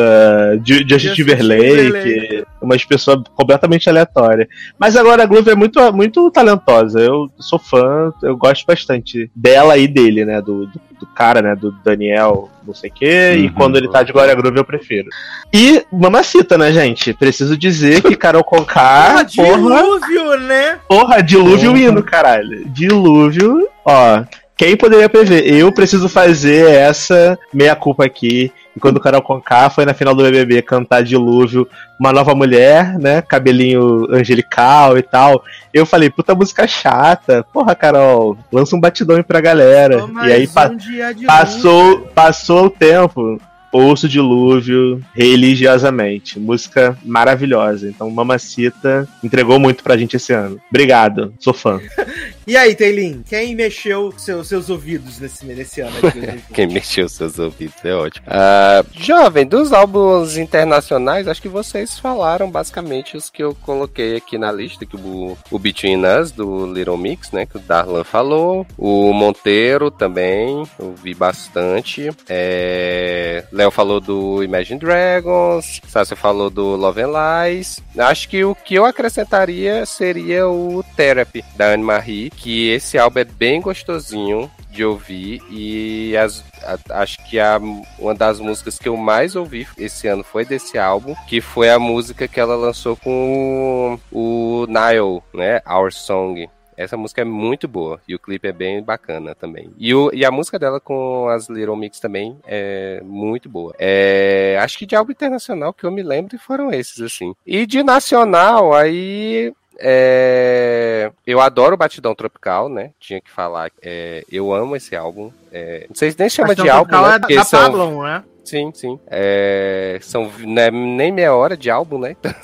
Ju- 0.65 0.79
Justin 0.87 1.07
Justin 1.07 1.13
Timberlake, 1.13 2.43
Umas 2.65 2.83
pessoas 2.83 3.21
completamente 3.35 3.89
aleatórias. 3.89 4.47
Mas 4.77 4.95
agora 4.95 5.23
a 5.23 5.25
Glover 5.25 5.53
é 5.53 5.55
muito, 5.55 5.79
muito 5.93 6.29
talentosa. 6.31 6.99
Eu 6.99 7.29
sou 7.39 7.57
fã, 7.59 8.11
eu 8.21 8.35
gosto 8.35 8.65
bastante 8.65 9.29
dela 9.35 9.77
e 9.77 9.87
dele, 9.87 10.25
né? 10.25 10.41
Do, 10.41 10.65
do, 10.67 10.81
do 10.99 11.05
cara, 11.15 11.41
né? 11.41 11.55
Do 11.55 11.71
Daniel, 11.83 12.49
não 12.65 12.73
sei 12.73 12.89
o 12.89 12.93
quê. 12.93 13.35
E 13.37 13.45
Uhum. 13.47 13.53
quando 13.53 13.77
ele 13.77 13.89
tá 13.89 14.03
de 14.03 14.11
Glória 14.11 14.35
Groove 14.35 14.57
eu 14.57 14.65
prefiro. 14.65 15.07
E 15.53 15.83
Mamacita, 15.91 16.57
né, 16.57 16.71
gente? 16.73 17.13
Preciso 17.13 17.55
dizer 17.57 18.01
que 18.01 18.15
Carol 18.15 18.43
Conká, 18.45 19.19
Ah, 19.19 19.23
dilúvio, 19.23 20.39
né? 20.39 20.79
Porra, 20.87 21.21
dilúvio 21.21 21.71
Porra. 21.71 21.81
hino, 21.83 22.03
caralho. 22.03 22.65
Dilúvio, 22.69 23.67
ó. 23.85 24.23
Quem 24.57 24.77
poderia 24.77 25.09
prever? 25.09 25.45
Eu 25.53 25.69
preciso 25.71 26.07
fazer 26.07 26.69
essa 26.69 27.37
meia-culpa 27.53 28.05
aqui. 28.05 28.51
E 28.75 28.79
quando 28.79 28.97
o 28.97 28.99
Carol 28.99 29.21
Conká 29.21 29.69
foi 29.69 29.85
na 29.85 29.93
final 29.93 30.13
do 30.13 30.23
BBB 30.23 30.61
cantar 30.61 31.01
Dilúvio, 31.01 31.67
uma 31.99 32.11
nova 32.11 32.35
mulher, 32.35 32.99
né? 32.99 33.21
Cabelinho 33.21 34.05
angelical 34.13 34.97
e 34.97 35.01
tal. 35.01 35.43
Eu 35.73 35.85
falei, 35.85 36.09
puta 36.09 36.35
música 36.35 36.67
chata. 36.67 37.45
Porra, 37.53 37.73
Carol, 37.73 38.37
lança 38.51 38.75
um 38.75 38.79
batidão 38.79 39.15
aí 39.15 39.23
pra 39.23 39.39
galera. 39.39 39.99
Só 39.99 40.07
e 40.27 40.31
aí 40.33 40.47
pa- 40.47 40.67
um 40.69 41.25
passou, 41.25 41.99
passou 42.13 42.65
o 42.65 42.69
tempo. 42.69 43.39
Ouço 43.71 44.07
Dilúvio 44.07 45.01
religiosamente. 45.13 46.39
Música 46.39 46.97
maravilhosa. 47.03 47.89
Então, 47.89 48.09
Mamacita 48.09 49.07
entregou 49.23 49.59
muito 49.59 49.83
pra 49.83 49.97
gente 49.97 50.15
esse 50.15 50.31
ano. 50.33 50.59
Obrigado, 50.69 51.33
sou 51.39 51.53
fã. 51.53 51.79
E 52.47 52.55
aí, 52.55 52.75
Teilin, 52.75 53.23
quem 53.27 53.55
mexeu 53.55 54.13
seus, 54.17 54.47
seus 54.47 54.69
ouvidos 54.69 55.19
nesse, 55.19 55.45
nesse 55.45 55.81
ano? 55.81 55.95
Aqui, 55.97 56.43
Quem 56.53 56.67
mexeu 56.67 57.09
seus 57.09 57.39
ouvidos 57.39 57.83
é 57.83 57.93
ótimo. 57.93 58.25
Ah, 58.29 58.83
jovem, 58.93 59.47
dos 59.47 59.73
álbuns 59.73 60.37
internacionais, 60.37 61.27
acho 61.27 61.41
que 61.41 61.49
vocês 61.49 61.97
falaram 61.97 62.49
basicamente 62.51 63.17
os 63.17 63.31
que 63.31 63.43
eu 63.43 63.55
coloquei 63.55 64.17
aqui 64.17 64.37
na 64.37 64.51
lista, 64.51 64.85
que 64.85 64.95
o, 64.95 65.35
o 65.49 65.59
Between 65.59 66.03
Us, 66.05 66.31
do 66.31 66.71
Little 66.71 66.97
Mix, 66.97 67.31
né, 67.31 67.47
que 67.47 67.57
o 67.57 67.59
Darlan 67.59 68.03
falou. 68.03 68.65
O 68.77 69.11
Monteiro 69.11 69.89
também, 69.89 70.63
eu 70.77 70.93
vi 70.93 71.15
bastante. 71.15 72.11
É, 72.29 73.43
Léo 73.51 73.71
falou 73.71 73.99
do 73.99 74.43
Imagine 74.43 74.79
Dragons, 74.79 75.81
Sácio 75.87 76.15
falou 76.15 76.51
do 76.51 76.75
Love 76.75 77.01
and 77.01 77.11
Lies. 77.47 77.79
Acho 77.97 78.29
que 78.29 78.43
o 78.43 78.53
que 78.53 78.75
eu 78.75 78.85
acrescentaria 78.85 79.85
seria 79.85 80.47
o 80.47 80.83
Therapy, 80.95 81.43
da 81.55 81.73
Anne-Marie, 81.73 82.29
que 82.35 82.69
esse 82.69 82.97
álbum 82.97 83.19
é 83.19 83.23
bem 83.23 83.61
gostosinho 83.61 84.49
de 84.69 84.83
ouvir 84.83 85.41
e 85.49 86.15
as- 86.17 86.43
a- 86.63 87.01
acho 87.01 87.17
que 87.29 87.39
a, 87.39 87.59
uma 87.97 88.13
das 88.13 88.39
músicas 88.39 88.77
que 88.77 88.89
eu 88.89 88.97
mais 88.97 89.35
ouvi 89.35 89.65
esse 89.77 90.07
ano 90.07 90.23
foi 90.23 90.43
desse 90.45 90.77
álbum, 90.77 91.15
que 91.27 91.39
foi 91.41 91.69
a 91.69 91.79
música 91.79 92.27
que 92.27 92.39
ela 92.39 92.55
lançou 92.55 92.95
com 92.97 93.97
o, 94.11 94.65
Nile, 94.67 95.21
né? 95.33 95.61
Our 95.67 95.91
Song. 95.91 96.49
Essa 96.77 96.97
música 96.97 97.21
é 97.21 97.23
muito 97.23 97.69
boa 97.69 98.01
e 98.05 98.13
o 98.13 98.19
clipe 98.19 98.49
é 98.49 98.51
bem 98.51 98.83
bacana 98.83 99.33
também. 99.33 99.71
E, 99.77 99.95
o, 99.95 100.11
e 100.13 100.25
a 100.25 100.31
música 100.31 100.59
dela 100.59 100.77
com 100.77 101.29
as 101.29 101.47
Little 101.47 101.77
Mix 101.77 102.01
também 102.01 102.37
é 102.45 102.99
muito 103.01 103.47
boa. 103.47 103.73
É, 103.79 104.59
acho 104.61 104.77
que 104.77 104.85
de 104.85 104.93
álbum 104.93 105.13
internacional 105.13 105.71
que 105.71 105.85
eu 105.85 105.91
me 105.91 106.03
lembro 106.03 106.37
foram 106.37 106.73
esses, 106.73 106.99
assim. 106.99 107.33
E 107.47 107.65
de 107.65 107.81
nacional, 107.81 108.73
aí 108.73 109.53
é, 109.79 111.11
eu 111.25 111.39
adoro 111.41 111.73
o 111.75 111.77
Batidão 111.77 112.15
Tropical, 112.15 112.69
né? 112.69 112.91
Tinha 112.99 113.19
que 113.21 113.29
falar. 113.31 113.71
é, 113.81 114.23
eu 114.31 114.53
amo 114.53 114.75
esse 114.75 114.95
álbum. 114.95 115.31
É, 115.51 115.85
não 115.87 115.95
sei 115.95 116.11
se 116.11 116.19
nem 116.19 116.29
chama 116.29 116.49
Batidão 116.49 116.65
de 116.65 116.69
álbum, 116.71 116.89
Tropical 116.89 117.09
né? 117.19 117.25
é 117.29 117.35
da 117.35 117.43
são, 117.43 117.59
Pablo, 117.61 118.03
né? 118.03 118.23
Sim, 118.43 118.71
sim. 118.75 118.99
É, 119.07 119.97
são 120.01 120.31
né, 120.39 120.69
nem 120.69 121.11
meia 121.11 121.33
hora 121.33 121.57
de 121.57 121.69
álbum, 121.69 121.97
né? 121.97 122.11
Então, 122.11 122.31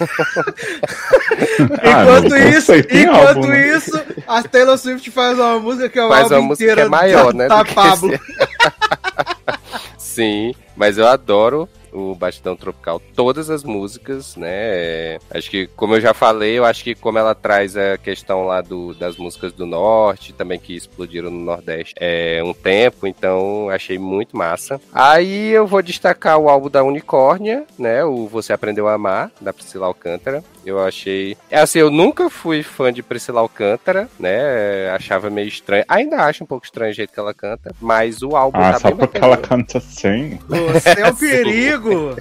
Ah, 1.83 2.03
Enquanto 2.03 2.29
não 2.29 2.37
isso, 2.37 2.73
enquanto 2.75 3.27
álbum, 3.27 3.47
né? 3.47 3.77
isso, 3.77 4.01
a 4.27 4.43
Taylor 4.43 4.77
Swift 4.77 5.11
faz 5.11 5.37
uma 5.37 5.59
música 5.59 5.89
que 5.89 5.99
é 5.99 6.07
Faz 6.07 6.31
uma 6.31 6.41
música 6.41 6.73
que 6.73 6.81
é 6.81 6.89
maior, 6.89 7.33
né? 7.33 7.47
da 7.47 7.61
do 7.61 7.65
que 7.65 7.75
Pablo. 7.75 8.13
esse. 8.13 8.23
Sim, 9.97 10.53
mas 10.75 10.97
eu 10.97 11.07
adoro 11.07 11.69
o 11.91 12.15
Batidão 12.15 12.55
Tropical, 12.55 13.01
todas 13.15 13.49
as 13.49 13.63
músicas, 13.63 14.35
né? 14.35 14.49
É, 14.51 15.19
Acho 15.33 15.49
que, 15.49 15.67
como 15.75 15.95
eu 15.95 16.01
já 16.01 16.13
falei, 16.13 16.57
eu 16.57 16.65
acho 16.65 16.83
que 16.83 16.95
como 16.95 17.17
ela 17.17 17.33
traz 17.35 17.75
a 17.77 17.97
questão 17.97 18.45
lá 18.45 18.61
do, 18.61 18.93
das 18.93 19.17
músicas 19.17 19.53
do 19.53 19.65
Norte, 19.65 20.33
também 20.33 20.59
que 20.59 20.75
explodiram 20.75 21.29
no 21.29 21.39
Nordeste 21.43 21.93
é, 21.99 22.41
um 22.43 22.53
tempo, 22.53 23.07
então 23.07 23.69
achei 23.69 23.97
muito 23.97 24.35
massa. 24.37 24.79
Aí 24.93 25.49
eu 25.49 25.65
vou 25.67 25.81
destacar 25.81 26.37
o 26.37 26.49
álbum 26.49 26.69
da 26.69 26.83
Unicórnia, 26.83 27.65
né? 27.77 28.03
O 28.03 28.27
Você 28.27 28.53
Aprendeu 28.53 28.87
a 28.87 28.93
Amar, 28.93 29.31
da 29.39 29.51
Priscila 29.53 29.85
Alcântara. 29.87 30.43
Eu 30.63 30.79
achei. 30.79 31.35
É 31.49 31.59
assim, 31.59 31.79
eu 31.79 31.89
nunca 31.89 32.29
fui 32.29 32.61
fã 32.61 32.93
de 32.93 33.01
Priscila 33.01 33.39
Alcântara, 33.41 34.07
né? 34.19 34.89
Achava 34.91 35.29
meio 35.29 35.47
estranho. 35.47 35.83
Ainda 35.87 36.17
acho 36.17 36.43
um 36.43 36.47
pouco 36.47 36.65
estranho 36.65 36.91
o 36.91 36.93
jeito 36.95 37.11
que 37.11 37.19
ela 37.19 37.33
canta, 37.33 37.73
mas 37.81 38.21
o 38.21 38.35
álbum 38.35 38.59
Ah, 38.59 38.73
tá 38.73 38.79
só 38.79 38.87
bem 38.89 38.97
porque 38.97 39.19
bacana. 39.19 39.33
ela 39.33 39.37
canta 39.47 39.77
assim. 39.79 40.37
Você 40.47 41.01
é 41.01 41.11
um 41.11 41.15
Sim. 41.17 41.27
Perigo. 41.81 42.15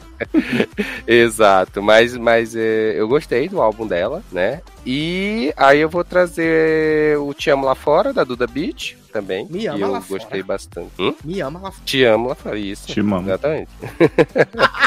Exato, 1.06 1.82
mas, 1.82 2.16
mas 2.16 2.54
é, 2.56 2.94
eu 2.96 3.06
gostei 3.08 3.48
do 3.48 3.60
álbum 3.60 3.86
dela, 3.86 4.22
né? 4.32 4.60
E 4.84 5.52
aí 5.56 5.80
eu 5.80 5.88
vou 5.88 6.02
trazer 6.04 7.18
o 7.18 7.32
Te 7.34 7.50
Amo 7.50 7.66
Lá 7.66 7.74
Fora, 7.74 8.12
da 8.12 8.24
Duda 8.24 8.46
Beat, 8.46 8.96
também. 9.12 9.46
Me 9.50 9.66
Ama 9.66 9.76
que 9.78 9.82
eu 9.84 9.90
Lá 9.90 9.98
gostei 9.98 10.40
Fora. 10.40 10.44
bastante. 10.44 10.90
Hum? 10.98 11.14
Me 11.24 11.40
ama 11.40 11.60
lá 11.60 11.70
fora. 11.70 11.84
Te 11.84 12.04
Amo 12.04 12.28
Lá 12.28 12.34
Fora, 12.34 12.58
isso. 12.58 12.86
Te 12.86 13.00
amo. 13.00 13.20
Exatamente. 13.20 13.70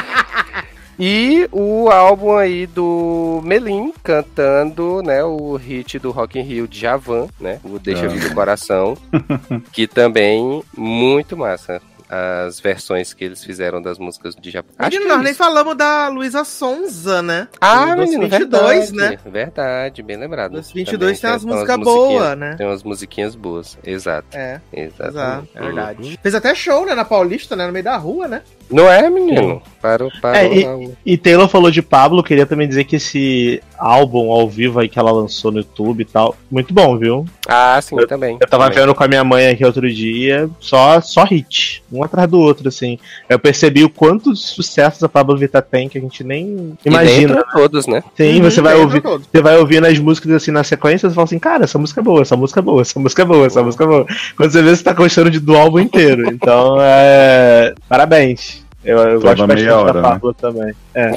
E 0.98 1.48
o 1.50 1.88
álbum 1.90 2.36
aí 2.36 2.66
do 2.68 3.40
Melim 3.42 3.92
cantando, 4.00 5.02
né, 5.02 5.24
o 5.24 5.56
hit 5.56 5.98
do 5.98 6.12
Rock 6.12 6.38
in 6.38 6.42
Rio 6.42 6.68
de 6.68 6.78
Javan, 6.78 7.26
né, 7.40 7.58
o 7.64 7.80
Deixa 7.80 8.04
Ah. 8.06 8.08
Vir 8.08 8.28
do 8.28 8.32
Coração, 8.32 8.96
que 9.72 9.88
também 9.88 10.62
muito 10.76 11.36
massa 11.36 11.82
as 12.08 12.60
versões 12.60 13.12
que 13.14 13.24
eles 13.24 13.42
fizeram 13.42 13.80
das 13.80 13.98
músicas 13.98 14.34
de 14.34 14.50
Javan. 14.50 14.68
Acho 14.78 14.90
Menino, 14.90 15.06
que 15.06 15.10
é 15.10 15.14
nós 15.14 15.22
nem 15.24 15.32
isso. 15.32 15.38
falamos 15.38 15.76
da 15.76 16.08
Luísa 16.08 16.44
Sonza, 16.44 17.22
né? 17.22 17.48
Ah, 17.60 17.96
menino, 17.96 18.28
22, 18.28 18.90
verdade, 18.90 18.92
né? 18.92 19.18
Verdade, 19.24 20.02
bem 20.02 20.16
lembrado. 20.16 20.52
Dos 20.52 20.70
22 20.72 21.20
tem 21.20 21.30
Também 21.30 21.32
umas 21.32 21.44
umas 21.44 21.54
músicas 21.78 21.84
boas, 21.84 22.38
né? 22.38 22.54
Tem 22.56 22.66
umas 22.66 22.82
musiquinhas 22.82 23.34
boas, 23.34 23.78
exato. 23.84 24.28
É, 24.32 24.60
Exato. 24.72 25.10
exato, 25.10 25.48
é 25.54 25.60
verdade. 25.60 26.18
Fez 26.22 26.34
até 26.34 26.54
show, 26.54 26.84
né, 26.86 26.94
na 26.94 27.04
Paulista, 27.04 27.56
né, 27.56 27.66
no 27.66 27.72
meio 27.72 27.84
da 27.84 27.96
rua, 27.96 28.28
né? 28.28 28.42
Não 28.70 28.90
é, 28.90 29.08
menino? 29.10 29.62
Parou, 29.80 30.10
parou. 30.22 30.36
É, 30.38 30.46
e- 30.54 30.94
E 31.04 31.16
Taylor 31.18 31.48
falou 31.48 31.70
de 31.70 31.82
Pablo, 31.82 32.22
queria 32.22 32.46
também 32.46 32.66
dizer 32.66 32.84
que 32.84 32.96
esse 32.96 33.62
álbum 33.78 34.30
ao 34.32 34.48
vivo 34.48 34.80
aí 34.80 34.88
que 34.88 34.98
ela 34.98 35.12
lançou 35.12 35.50
no 35.52 35.58
YouTube 35.58 36.00
e 36.00 36.04
tal, 36.04 36.34
muito 36.50 36.72
bom, 36.72 36.96
viu? 36.98 37.24
Ah, 37.46 37.78
sim, 37.82 37.96
também. 38.06 38.38
Eu 38.40 38.48
tava 38.48 38.64
também. 38.64 38.78
vendo 38.80 38.94
com 38.94 39.04
a 39.04 39.08
minha 39.08 39.22
mãe 39.24 39.48
aqui 39.48 39.64
outro 39.64 39.88
dia, 39.92 40.48
só, 40.60 41.00
só 41.00 41.24
hit, 41.24 41.84
um 41.98 42.04
atrás 42.04 42.28
do 42.28 42.38
outro, 42.40 42.68
assim. 42.68 42.98
Eu 43.28 43.38
percebi 43.38 43.84
o 43.84 43.88
quanto 43.90 44.32
de 44.32 44.38
sucessos 44.40 45.02
a 45.02 45.08
Pablo 45.08 45.36
Vittar 45.36 45.62
tem 45.62 45.88
que 45.88 45.98
a 45.98 46.00
gente 46.00 46.22
nem 46.24 46.76
imagina. 46.84 47.34
dentro 47.34 47.46
todos, 47.52 47.86
né? 47.86 48.02
Sim, 48.16 48.36
Uhum, 48.38 48.50
você 48.50 48.60
vai 48.60 48.74
ouvir. 48.76 49.00
todos. 49.02 49.26
Você 49.30 49.42
vai 49.42 49.56
ouvindo 49.58 49.86
as 49.86 49.98
músicas 49.98 50.32
assim 50.32 50.50
na 50.50 50.64
sequência 50.64 51.06
e 51.06 51.10
você 51.10 51.14
fala 51.14 51.24
assim, 51.24 51.38
cara, 51.38 51.64
essa 51.64 51.78
música 51.78 52.00
é 52.00 52.04
boa, 52.04 52.22
essa 52.22 52.36
música 52.36 52.60
é 52.60 52.62
boa, 52.62 52.82
essa 52.82 52.98
música 53.00 53.22
é 53.22 53.24
boa, 53.24 53.46
essa 53.46 53.62
música 53.62 53.84
é 53.84 53.86
boa. 53.86 54.06
Quando 54.36 54.50
você 54.50 54.62
vê, 54.62 54.74
você 54.76 54.82
tá 54.82 54.92
gostando 54.92 55.30
de, 55.30 55.38
do 55.40 55.56
álbum 55.56 55.78
inteiro. 55.80 56.24
Então, 56.34 56.76
é. 56.80 57.74
Parabéns. 57.88 58.62
Eu, 58.84 58.98
eu 58.98 59.20
gosto 59.20 59.38
bastante 59.46 59.62
meia 59.62 59.78
hora, 59.78 59.92
da 59.94 60.02
né? 60.02 60.08
Pablo 60.10 60.34
também. 60.34 60.74
É. 60.94 61.12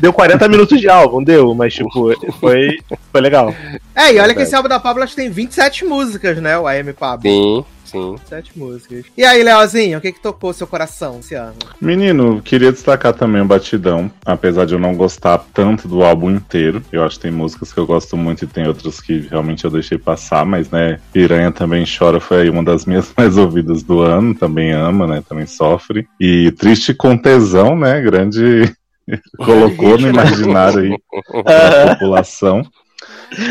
Deu 0.00 0.10
40 0.10 0.48
minutos 0.48 0.80
de 0.80 0.88
álbum, 0.88 1.22
deu, 1.22 1.54
mas 1.54 1.74
tipo, 1.74 1.90
foi, 2.40 2.78
foi 3.12 3.20
legal. 3.20 3.54
É, 3.94 4.14
e 4.14 4.18
olha 4.18 4.34
que 4.34 4.40
esse 4.40 4.54
álbum 4.54 4.68
da 4.70 4.80
Pablo 4.80 5.02
acho 5.02 5.14
que 5.14 5.20
tem 5.20 5.30
27 5.30 5.84
músicas, 5.84 6.38
né? 6.38 6.56
O 6.58 6.66
AM 6.66 6.92
Pablo. 6.94 7.22
Sim, 7.30 7.62
sim. 7.90 8.12
27 8.16 8.58
músicas. 8.58 9.04
E 9.16 9.24
aí, 9.24 9.42
Leozinho, 9.42 9.98
o 9.98 10.00
que 10.00 10.12
que 10.12 10.20
tocou 10.20 10.52
seu 10.52 10.66
coração 10.66 11.18
esse 11.20 11.34
ano? 11.34 11.54
Menino, 11.80 12.40
queria 12.42 12.72
destacar 12.72 13.12
também 13.12 13.42
o 13.42 13.44
Batidão, 13.44 14.10
apesar 14.24 14.64
de 14.64 14.74
eu 14.74 14.78
não 14.78 14.94
gostar 14.94 15.38
tanto 15.52 15.88
do 15.88 16.02
álbum 16.02 16.30
inteiro. 16.30 16.82
Eu 16.92 17.04
acho 17.04 17.16
que 17.16 17.22
tem 17.22 17.30
músicas 17.30 17.72
que 17.72 17.78
eu 17.78 17.86
gosto 17.86 18.16
muito 18.16 18.44
e 18.44 18.48
tem 18.48 18.66
outras 18.66 19.00
que 19.00 19.20
realmente 19.30 19.64
eu 19.64 19.70
deixei 19.70 19.98
passar, 19.98 20.44
mas 20.44 20.70
né, 20.70 21.00
Piranha 21.12 21.50
também 21.50 21.84
chora 21.86 22.20
foi 22.20 22.42
aí 22.42 22.50
uma 22.50 22.62
das 22.62 22.84
minhas 22.84 23.12
mais 23.16 23.36
ouvidas 23.36 23.82
do 23.82 24.00
ano, 24.00 24.34
também 24.34 24.72
ama, 24.72 25.06
né, 25.06 25.22
também 25.28 25.46
sofre. 25.46 26.06
E 26.20 26.52
Triste 26.52 26.94
com 26.94 27.16
Tesão, 27.16 27.76
né, 27.76 28.00
grande 28.00 28.72
colocou 29.38 29.98
no 29.98 30.08
imaginário 30.10 30.80
aí 30.80 31.44
da 31.44 31.94
população. 31.94 32.62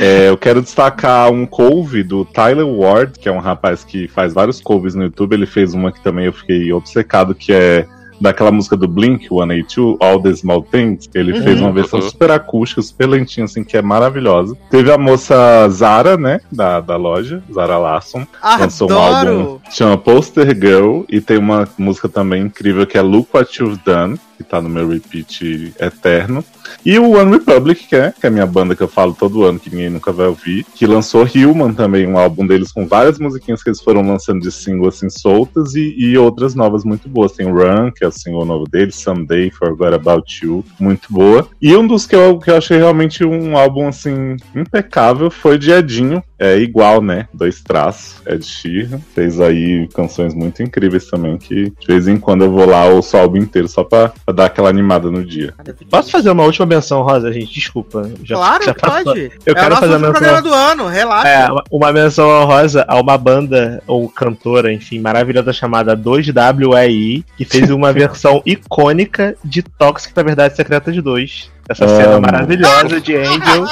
É, 0.01 0.29
eu 0.29 0.37
quero 0.37 0.61
destacar 0.61 1.31
um 1.31 1.45
couve 1.45 2.03
do 2.03 2.25
Tyler 2.25 2.67
Ward, 2.67 3.17
que 3.19 3.29
é 3.29 3.31
um 3.31 3.39
rapaz 3.39 3.83
que 3.83 4.07
faz 4.07 4.33
vários 4.33 4.59
couves 4.61 4.95
no 4.95 5.03
YouTube. 5.03 5.33
Ele 5.33 5.45
fez 5.45 5.73
uma 5.73 5.91
que 5.91 6.01
também 6.03 6.25
eu 6.25 6.33
fiquei 6.33 6.71
obcecado, 6.73 7.33
que 7.33 7.53
é 7.53 7.85
daquela 8.21 8.51
música 8.51 8.75
do 8.75 8.85
Blink 8.85 9.29
182, 9.29 9.95
All 10.01 10.21
the 10.21 10.33
Small 10.35 10.61
Things. 10.63 11.09
Ele 11.13 11.41
fez 11.41 11.61
uma 11.61 11.71
versão 11.71 12.01
Uhum. 12.01 12.09
super 12.09 12.29
acústica, 12.31 12.81
super 12.81 13.07
lentinha, 13.07 13.45
assim, 13.45 13.63
que 13.63 13.77
é 13.77 13.81
maravilhosa. 13.81 14.57
Teve 14.69 14.91
a 14.91 14.97
moça 14.97 15.69
Zara, 15.69 16.17
né, 16.17 16.41
da, 16.51 16.81
da 16.81 16.97
loja, 16.97 17.41
Zara 17.53 17.77
Larson. 17.77 18.27
Lançou 18.59 18.91
um 18.91 18.93
álbum 18.95 19.15
Adoro! 19.15 19.61
chama 19.71 19.97
Poster 19.97 20.47
Girl 20.53 21.03
e 21.07 21.21
tem 21.21 21.37
uma 21.37 21.65
música 21.77 22.09
também 22.09 22.43
incrível 22.43 22.85
que 22.85 22.97
é 22.97 23.01
Look 23.01 23.29
What 23.33 23.57
You've 23.63 23.79
Done, 23.85 24.19
que 24.39 24.43
tá 24.45 24.61
no 24.61 24.69
meu 24.69 24.87
repeat 24.87 25.73
eterno. 25.77 26.43
E 26.85 26.97
o 26.97 27.11
One 27.11 27.31
Republic, 27.31 27.87
que 27.87 27.95
é, 27.95 28.13
que 28.17 28.25
é 28.25 28.29
a 28.29 28.31
minha 28.31 28.45
banda 28.45 28.73
que 28.73 28.81
eu 28.81 28.87
falo 28.87 29.13
todo 29.13 29.43
ano, 29.43 29.59
que 29.59 29.69
ninguém 29.69 29.89
nunca 29.89 30.13
vai 30.13 30.27
ouvir, 30.27 30.65
que 30.73 30.87
lançou 30.87 31.23
Human 31.23 31.73
também, 31.73 32.07
um 32.07 32.17
álbum 32.17 32.47
deles 32.47 32.71
com 32.71 32.87
várias 32.87 33.19
musiquinhas 33.19 33.61
que 33.61 33.69
eles 33.69 33.81
foram 33.81 34.01
lançando 34.01 34.39
de 34.39 34.49
single 34.49 34.87
assim 34.87 35.09
soltas 35.09 35.75
e, 35.75 35.93
e 35.97 36.17
outras 36.17 36.55
novas 36.55 36.85
muito 36.85 37.09
boas. 37.09 37.33
Tem 37.33 37.51
Run, 37.51 37.91
que 37.91 38.05
é 38.05 38.07
o 38.07 38.11
single 38.11 38.45
novo 38.45 38.63
deles, 38.63 38.95
Someday, 38.95 39.51
Forgot 39.51 39.93
About 39.93 40.45
You, 40.45 40.63
muito 40.79 41.11
boa. 41.11 41.45
E 41.61 41.75
um 41.75 41.85
dos 41.85 42.05
que 42.05 42.15
eu, 42.15 42.39
que 42.39 42.49
eu 42.49 42.55
achei 42.55 42.77
realmente 42.77 43.25
um 43.25 43.57
álbum 43.57 43.89
assim 43.89 44.37
impecável 44.55 45.29
foi 45.29 45.57
de 45.57 45.71
Edinho, 45.71 46.23
é 46.39 46.57
igual, 46.57 47.01
né? 47.01 47.27
Dois 47.33 47.61
traços, 47.61 48.21
Ed 48.25 48.45
Sheeran. 48.45 48.99
Fez 49.13 49.41
aí 49.41 49.89
canções 49.93 50.33
muito 50.33 50.63
incríveis 50.63 51.07
também, 51.07 51.37
que 51.37 51.65
de 51.65 51.87
vez 51.87 52.07
em 52.07 52.17
quando 52.17 52.45
eu 52.45 52.51
vou 52.51 52.65
lá 52.65 52.85
ouço 52.85 53.17
o 53.17 53.19
álbum 53.19 53.37
inteiro 53.37 53.67
só 53.67 53.83
pra, 53.83 54.13
pra 54.29 54.43
dar 54.43 54.45
aquela 54.45 54.69
animada 54.69 55.09
no 55.09 55.23
dia. 55.25 55.53
Posso 55.89 56.11
fazer 56.11 56.29
uma 56.29 56.43
última 56.43 56.65
menção, 56.65 57.01
Rosa, 57.01 57.31
gente? 57.33 57.53
Desculpa. 57.53 58.09
Já, 58.23 58.35
claro 58.35 58.63
já 58.65 58.73
passou. 58.73 59.03
pode. 59.05 59.19
Eu 59.19 59.29
é 59.47 59.51
o 59.51 59.55
quero 59.55 59.69
nosso 59.69 59.81
fazer 59.81 59.93
a 59.93 59.95
último 59.97 59.99
menção. 59.99 60.11
programa 60.13 60.41
do 60.41 60.53
ano, 60.53 60.87
relaxa. 60.87 61.27
É, 61.27 61.51
uma- 61.51 61.63
uma 61.71 61.91
menção 61.91 62.29
honrosa 62.29 62.85
a 62.87 62.99
uma 62.99 63.17
banda 63.17 63.81
ou 63.87 64.07
cantora, 64.09 64.71
enfim, 64.71 64.99
maravilhosa 64.99 65.51
chamada 65.53 65.95
2WEI, 65.95 67.23
que 67.37 67.45
fez 67.45 67.69
uma 67.69 67.91
versão 67.93 68.41
icônica 68.45 69.35
de 69.43 69.61
Toxic 69.63 70.13
da 70.13 70.23
Verdade 70.23 70.55
Secreta 70.55 70.91
de 70.91 71.01
2. 71.01 71.51
Essa 71.69 71.87
cena 71.87 72.13
Amo. 72.15 72.21
maravilhosa 72.21 72.99
de 72.99 73.15
Angel 73.15 73.65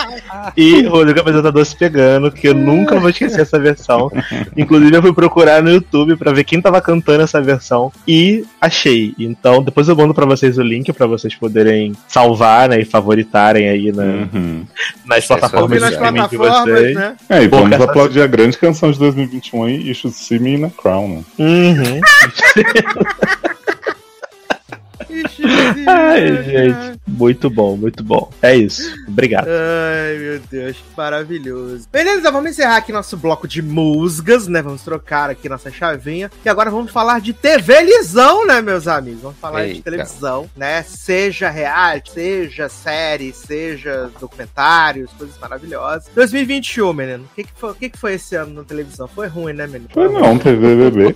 e 0.56 0.84
Rodrigo 0.84 1.20
Apresentador 1.20 1.66
se 1.66 1.76
pegando, 1.76 2.32
que 2.32 2.48
eu 2.48 2.54
nunca 2.54 3.00
vou 3.00 3.10
esquecer 3.10 3.42
essa 3.42 3.58
versão. 3.60 4.12
Inclusive, 4.56 4.96
eu 4.96 5.02
fui 5.02 5.14
procurar 5.14 5.64
no 5.64 5.72
YouTube 5.72 6.16
pra 6.16 6.32
ver 6.32 6.44
quem 6.44 6.62
tava 6.62 6.80
cantando 6.80 7.24
essa 7.24 7.42
versão 7.42 7.92
e 8.08 8.46
achei. 8.62 9.16
Então, 9.18 9.64
depois 9.64 9.88
eu 9.90 9.96
mando 9.96 10.14
pra 10.14 10.28
vocês 10.28 10.60
o 10.60 10.62
link 10.62 10.94
pra 10.94 11.08
vocês 11.08 11.34
poderem 11.34 11.94
salvar 12.08 12.70
né, 12.70 12.80
e 12.82 12.86
favoritarem 12.86 13.68
aí 13.68 13.92
na- 13.92 14.04
Uhum. 14.04 14.64
nas 15.06 15.24
é 15.24 15.28
plataformas 15.28 15.82
de 15.82 15.90
streaming 15.90 16.28
de 16.28 16.38
vocês. 16.38 16.96
né? 16.96 17.16
É, 17.30 17.44
e 17.44 17.50
Pô, 17.50 17.58
vamos 17.58 17.72
essa- 17.74 17.84
aplaudir 17.86 18.22
a 18.22 18.28
grande 18.28 18.58
canção 18.60 18.92
de 18.92 19.00
2021 19.00 19.64
aí, 19.64 19.88
You 19.88 19.96
Should 19.96 20.16
See 20.16 20.38
Me 20.38 20.56
na 20.58 20.70
Crown, 20.70 21.08
né? 21.08 21.22
Uhum. 21.40 22.00
Ai, 25.88 26.44
gente. 26.44 27.00
Muito 27.08 27.50
bom, 27.50 27.78
muito 27.78 28.04
bom. 28.04 28.30
É 28.42 28.56
isso. 28.56 28.94
Obrigado. 29.08 29.48
Ai, 29.48 30.18
meu 30.18 30.40
Deus, 30.40 30.78
que 30.78 30.84
maravilhoso. 30.96 31.88
Beleza, 31.92 32.32
vamos 32.32 32.52
encerrar 32.52 32.78
aqui 32.78 32.92
nosso 32.92 33.16
bloco 33.18 33.48
de 33.48 33.62
músicas, 33.62 34.48
né? 34.48 34.62
Vamos 34.62 34.82
trocar 34.84 35.30
aqui 35.30 35.48
nossa 35.48 35.72
chavinha. 35.72 36.30
E 36.44 36.50
agora 36.50 36.70
vamos 36.70 36.92
falar 36.92 37.22
de 37.22 37.34
TV 37.34 37.82
Lisão, 37.82 38.46
né, 38.46 38.62
meus 38.62 38.88
amigos? 38.88 39.22
Vamos 39.22 39.38
falar 39.40 39.64
de 39.64 39.72
Eita. 39.72 39.84
televisão, 39.84 40.50
né? 40.56 40.84
Seja 40.84 41.50
reality, 41.50 42.12
seja 42.12 42.70
série, 42.70 43.34
seja 43.34 44.12
documentários, 44.20 45.12
coisas 45.14 45.38
maravilhosas. 45.40 46.10
2021, 46.14 46.94
menino. 46.94 47.24
O 47.24 47.36
que, 47.36 47.44
que, 47.44 47.52
foi, 47.56 47.72
o 47.72 47.76
que, 47.76 47.90
que 47.90 47.98
foi 47.98 48.14
esse 48.14 48.36
ano 48.36 48.54
na 48.54 48.64
televisão? 48.64 49.08
Foi 49.08 49.28
ruim, 49.28 49.54
né, 49.54 49.66
menino? 49.66 49.90
Foi 49.94 50.10
não, 50.10 50.38
TV 50.38 50.76
bebê. 50.76 51.16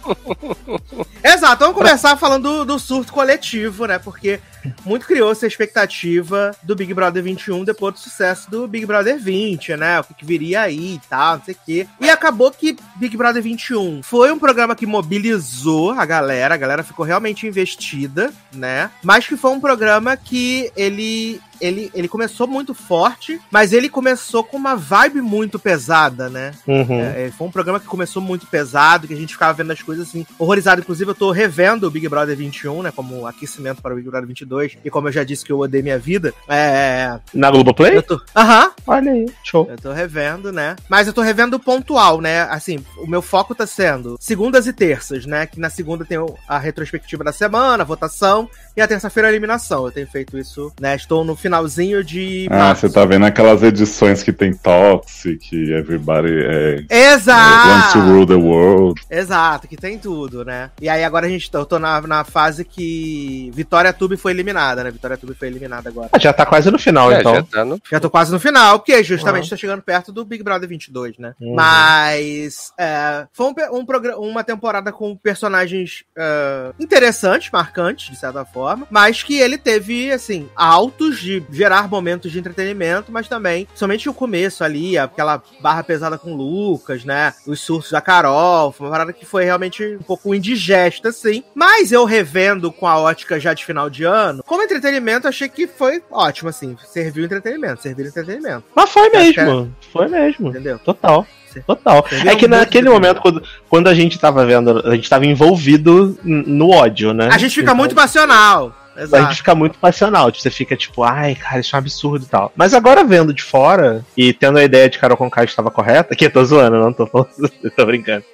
Exato, 1.23 1.59
vamos 1.59 1.77
começar 1.77 2.15
falando 2.17 2.41
do, 2.41 2.65
do 2.65 2.79
surto 2.79 3.13
coletivo, 3.13 3.80
né? 3.87 3.99
Porque 3.99 4.39
muito 4.85 5.05
criou-se 5.05 5.43
a 5.43 5.47
expectativa 5.47 6.55
do 6.63 6.75
Big 6.75 6.93
Brother 6.93 7.23
21 7.23 7.63
depois 7.63 7.93
do 7.95 7.99
sucesso 7.99 8.49
do 8.49 8.67
Big 8.67 8.85
Brother 8.85 9.19
20, 9.19 9.75
né? 9.75 9.99
O 9.99 10.03
que 10.03 10.25
viria 10.25 10.61
aí 10.61 10.95
e 10.95 11.01
tal, 11.09 11.37
não 11.37 11.45
sei 11.45 11.53
o 11.53 11.57
quê. 11.65 11.87
E 11.99 12.09
acabou 12.09 12.51
que 12.51 12.77
Big 12.95 13.15
Brother 13.15 13.41
21 13.41 14.03
foi 14.03 14.31
um 14.31 14.39
programa 14.39 14.75
que 14.75 14.85
mobilizou 14.85 15.91
a 15.91 16.05
galera, 16.05 16.55
a 16.55 16.57
galera 16.57 16.83
ficou 16.83 17.05
realmente 17.05 17.47
investida, 17.47 18.31
né? 18.53 18.89
Mas 19.03 19.27
que 19.27 19.37
foi 19.37 19.51
um 19.51 19.59
programa 19.59 20.15
que 20.17 20.71
ele 20.75 21.41
ele, 21.61 21.91
ele 21.93 22.07
começou 22.07 22.47
muito 22.47 22.73
forte, 22.73 23.39
mas 23.51 23.71
ele 23.71 23.87
começou 23.87 24.43
com 24.43 24.57
uma 24.57 24.75
vibe 24.75 25.21
muito 25.21 25.59
pesada, 25.59 26.29
né? 26.29 26.51
Uhum. 26.67 26.99
É, 26.99 27.31
foi 27.37 27.47
um 27.47 27.51
programa 27.51 27.79
que 27.79 27.85
começou 27.85 28.21
muito 28.21 28.47
pesado, 28.47 29.07
que 29.07 29.13
a 29.13 29.17
gente 29.17 29.33
ficava 29.33 29.53
vendo 29.53 29.71
as 29.71 29.81
coisas 29.81 30.07
assim, 30.07 30.25
horrorizado. 30.37 30.81
Inclusive, 30.81 31.11
eu 31.11 31.15
tô 31.15 31.31
revendo 31.31 31.87
o 31.87 31.91
Big 31.91 32.07
Brother 32.09 32.35
21, 32.35 32.81
né? 32.81 32.91
Como 32.91 33.27
aquecimento 33.27 33.81
para 33.81 33.93
o 33.93 33.95
Big 33.95 34.09
Brother 34.09 34.27
22. 34.27 34.77
E 34.83 34.89
como 34.89 35.07
eu 35.07 35.11
já 35.11 35.23
disse 35.23 35.45
que 35.45 35.51
eu 35.51 35.59
odeio 35.59 35.83
minha 35.83 35.99
vida, 35.99 36.33
é. 36.47 37.19
Na 37.33 37.51
Globoplay? 37.51 37.95
Eu 37.95 38.03
tô. 38.03 38.19
Aham, 38.35 38.71
Olha 38.87 39.11
aí, 39.11 39.25
show. 39.43 39.67
eu 39.69 39.77
tô 39.77 39.91
revendo, 39.91 40.51
né? 40.51 40.75
Mas 40.89 41.07
eu 41.07 41.13
tô 41.13 41.21
revendo 41.21 41.59
pontual, 41.59 42.19
né? 42.19 42.41
Assim, 42.43 42.83
o 42.97 43.07
meu 43.07 43.21
foco 43.21 43.53
tá 43.53 43.67
sendo 43.67 44.17
segundas 44.19 44.67
e 44.67 44.73
terças, 44.73 45.25
né? 45.25 45.45
Que 45.45 45.59
na 45.59 45.69
segunda 45.69 46.03
tem 46.03 46.17
a 46.47 46.57
retrospectiva 46.57 47.23
da 47.23 47.31
semana, 47.31 47.83
a 47.83 47.85
votação, 47.85 48.49
e 48.75 48.81
a 48.81 48.87
terça-feira 48.87 49.27
a 49.27 49.31
eliminação. 49.31 49.85
Eu 49.85 49.91
tenho 49.91 50.07
feito 50.07 50.37
isso, 50.37 50.71
né? 50.79 50.95
Estou 50.95 51.23
no 51.23 51.35
finalzinho 51.35 52.03
de. 52.03 52.47
Ah, 52.49 52.57
março. 52.57 52.87
você 52.87 52.93
tá 52.93 53.05
vendo 53.05 53.25
aquelas 53.25 53.61
edições 53.63 54.23
que 54.23 54.31
tem 54.31 54.53
Toxic, 54.53 55.53
Everybody 55.53 56.29
é, 56.31 57.11
Exato! 57.13 57.67
Wants 57.67 57.93
to 57.93 57.99
Rule 57.99 58.27
the 58.27 58.33
World. 58.35 59.01
Exato, 59.09 59.67
que 59.67 59.75
tem 59.75 59.97
tudo, 59.97 60.45
né? 60.45 60.69
E 60.81 60.87
aí 60.89 61.03
agora 61.03 61.25
a 61.25 61.29
gente 61.29 61.49
eu 61.53 61.65
tô 61.65 61.77
na, 61.77 62.01
na 62.01 62.23
fase 62.23 62.63
que 62.63 63.51
Vitória 63.53 63.91
Tube 63.91 64.15
foi 64.15 64.31
eliminada, 64.31 64.83
né? 64.83 64.91
Vitória 64.91 65.17
Tube 65.17 65.33
foi 65.33 65.47
eliminada 65.47 65.89
agora. 65.89 66.09
Ah, 66.11 66.19
já 66.19 66.31
tá 66.31 66.45
quase 66.45 66.71
no 66.71 66.79
final, 66.79 67.11
É, 67.11 67.19
então. 67.19 67.35
já 67.35 67.43
tá 67.43 67.65
no. 67.65 67.81
Já 67.91 67.99
tô 67.99 68.09
quase 68.09 68.31
no 68.31 68.39
final, 68.39 68.79
porque 68.79 69.03
justamente 69.03 69.49
tá 69.49 69.57
chegando 69.57 69.81
perto 69.81 70.11
do 70.11 70.23
Big 70.23 70.43
Brother 70.43 70.67
22, 70.67 71.17
né? 71.17 71.33
Uhum. 71.41 71.55
Mas 71.55 72.71
é, 72.77 73.27
foi 73.33 73.47
um, 73.47 73.53
um 73.73 74.31
uma 74.31 74.43
temporada 74.43 74.91
com 74.91 75.15
personagens 75.15 76.03
é, 76.17 76.71
interessantes, 76.79 77.51
marcantes, 77.51 78.09
de 78.09 78.17
certa 78.17 78.45
forma, 78.45 78.60
mas 78.89 79.23
que 79.23 79.39
ele 79.39 79.57
teve, 79.57 80.11
assim, 80.11 80.49
altos 80.55 81.19
de 81.19 81.43
gerar 81.51 81.87
momentos 81.87 82.31
de 82.31 82.39
entretenimento, 82.39 83.11
mas 83.11 83.27
também, 83.27 83.67
somente 83.75 84.09
o 84.09 84.13
começo 84.13 84.63
ali, 84.63 84.97
aquela 84.97 85.41
barra 85.59 85.83
pesada 85.83 86.17
com 86.17 86.33
o 86.33 86.37
Lucas, 86.37 87.03
né? 87.03 87.33
Os 87.45 87.59
surtos 87.59 87.91
da 87.91 88.01
Carol, 88.01 88.71
foi 88.71 88.87
uma 88.87 88.91
parada 88.91 89.13
que 89.13 89.25
foi 89.25 89.43
realmente 89.43 89.83
um 89.95 90.03
pouco 90.03 90.33
indigesta, 90.33 91.09
assim. 91.09 91.43
Mas 91.53 91.91
eu 91.91 92.05
revendo 92.05 92.71
com 92.71 92.87
a 92.87 92.99
ótica 92.99 93.39
já 93.39 93.53
de 93.53 93.65
final 93.65 93.89
de 93.89 94.03
ano, 94.03 94.43
como 94.43 94.63
entretenimento, 94.63 95.27
achei 95.27 95.49
que 95.49 95.67
foi 95.67 96.01
ótimo, 96.09 96.49
assim. 96.49 96.75
Serviu 96.85 97.25
entretenimento, 97.25 97.81
serviu 97.81 98.05
entretenimento, 98.05 98.63
Mas 98.75 98.89
foi 98.89 99.09
mesmo. 99.09 99.75
Foi 99.91 100.07
mesmo. 100.07 100.49
entendeu? 100.49 100.79
Total. 100.79 101.25
Total. 101.59 101.99
Entendeu? 101.99 102.31
É 102.31 102.35
que 102.35 102.47
naquele 102.47 102.89
momento, 102.89 103.21
quando, 103.21 103.43
quando 103.69 103.87
a 103.87 103.93
gente 103.93 104.17
tava 104.17 104.45
vendo, 104.45 104.81
a 104.87 104.95
gente 104.95 105.09
tava 105.09 105.25
envolvido 105.25 106.17
no 106.23 106.69
ódio, 106.71 107.13
né? 107.13 107.27
A 107.31 107.37
gente 107.37 107.51
fica 107.55 107.65
Então, 107.65 107.75
muito 107.75 107.93
passional. 107.93 108.75
A 108.95 108.99
gente 109.01 109.13
Exato. 109.15 109.35
fica 109.35 109.55
muito 109.55 109.79
passional, 109.79 110.29
tipo, 110.31 110.43
você 110.43 110.49
fica 110.49 110.75
tipo, 110.75 111.01
ai, 111.01 111.33
cara, 111.33 111.59
isso 111.61 111.73
é 111.73 111.77
um 111.77 111.79
absurdo 111.79 112.25
e 112.25 112.27
tal. 112.27 112.51
Mas 112.55 112.73
agora 112.73 113.05
vendo 113.05 113.33
de 113.33 113.41
fora 113.41 114.03
e 114.17 114.33
tendo 114.33 114.59
a 114.59 114.63
ideia 114.63 114.89
de 114.89 114.99
Carol 114.99 115.15
Conká 115.15 115.43
estava 115.45 115.71
correta, 115.71 116.13
que 116.15 116.25
eu 116.25 116.29
tô 116.31 116.43
zoando, 116.43 116.77
não 116.77 116.91
tô 116.91 117.07
falando, 117.07 117.29
tô 117.75 117.85
brincando. 117.85 118.25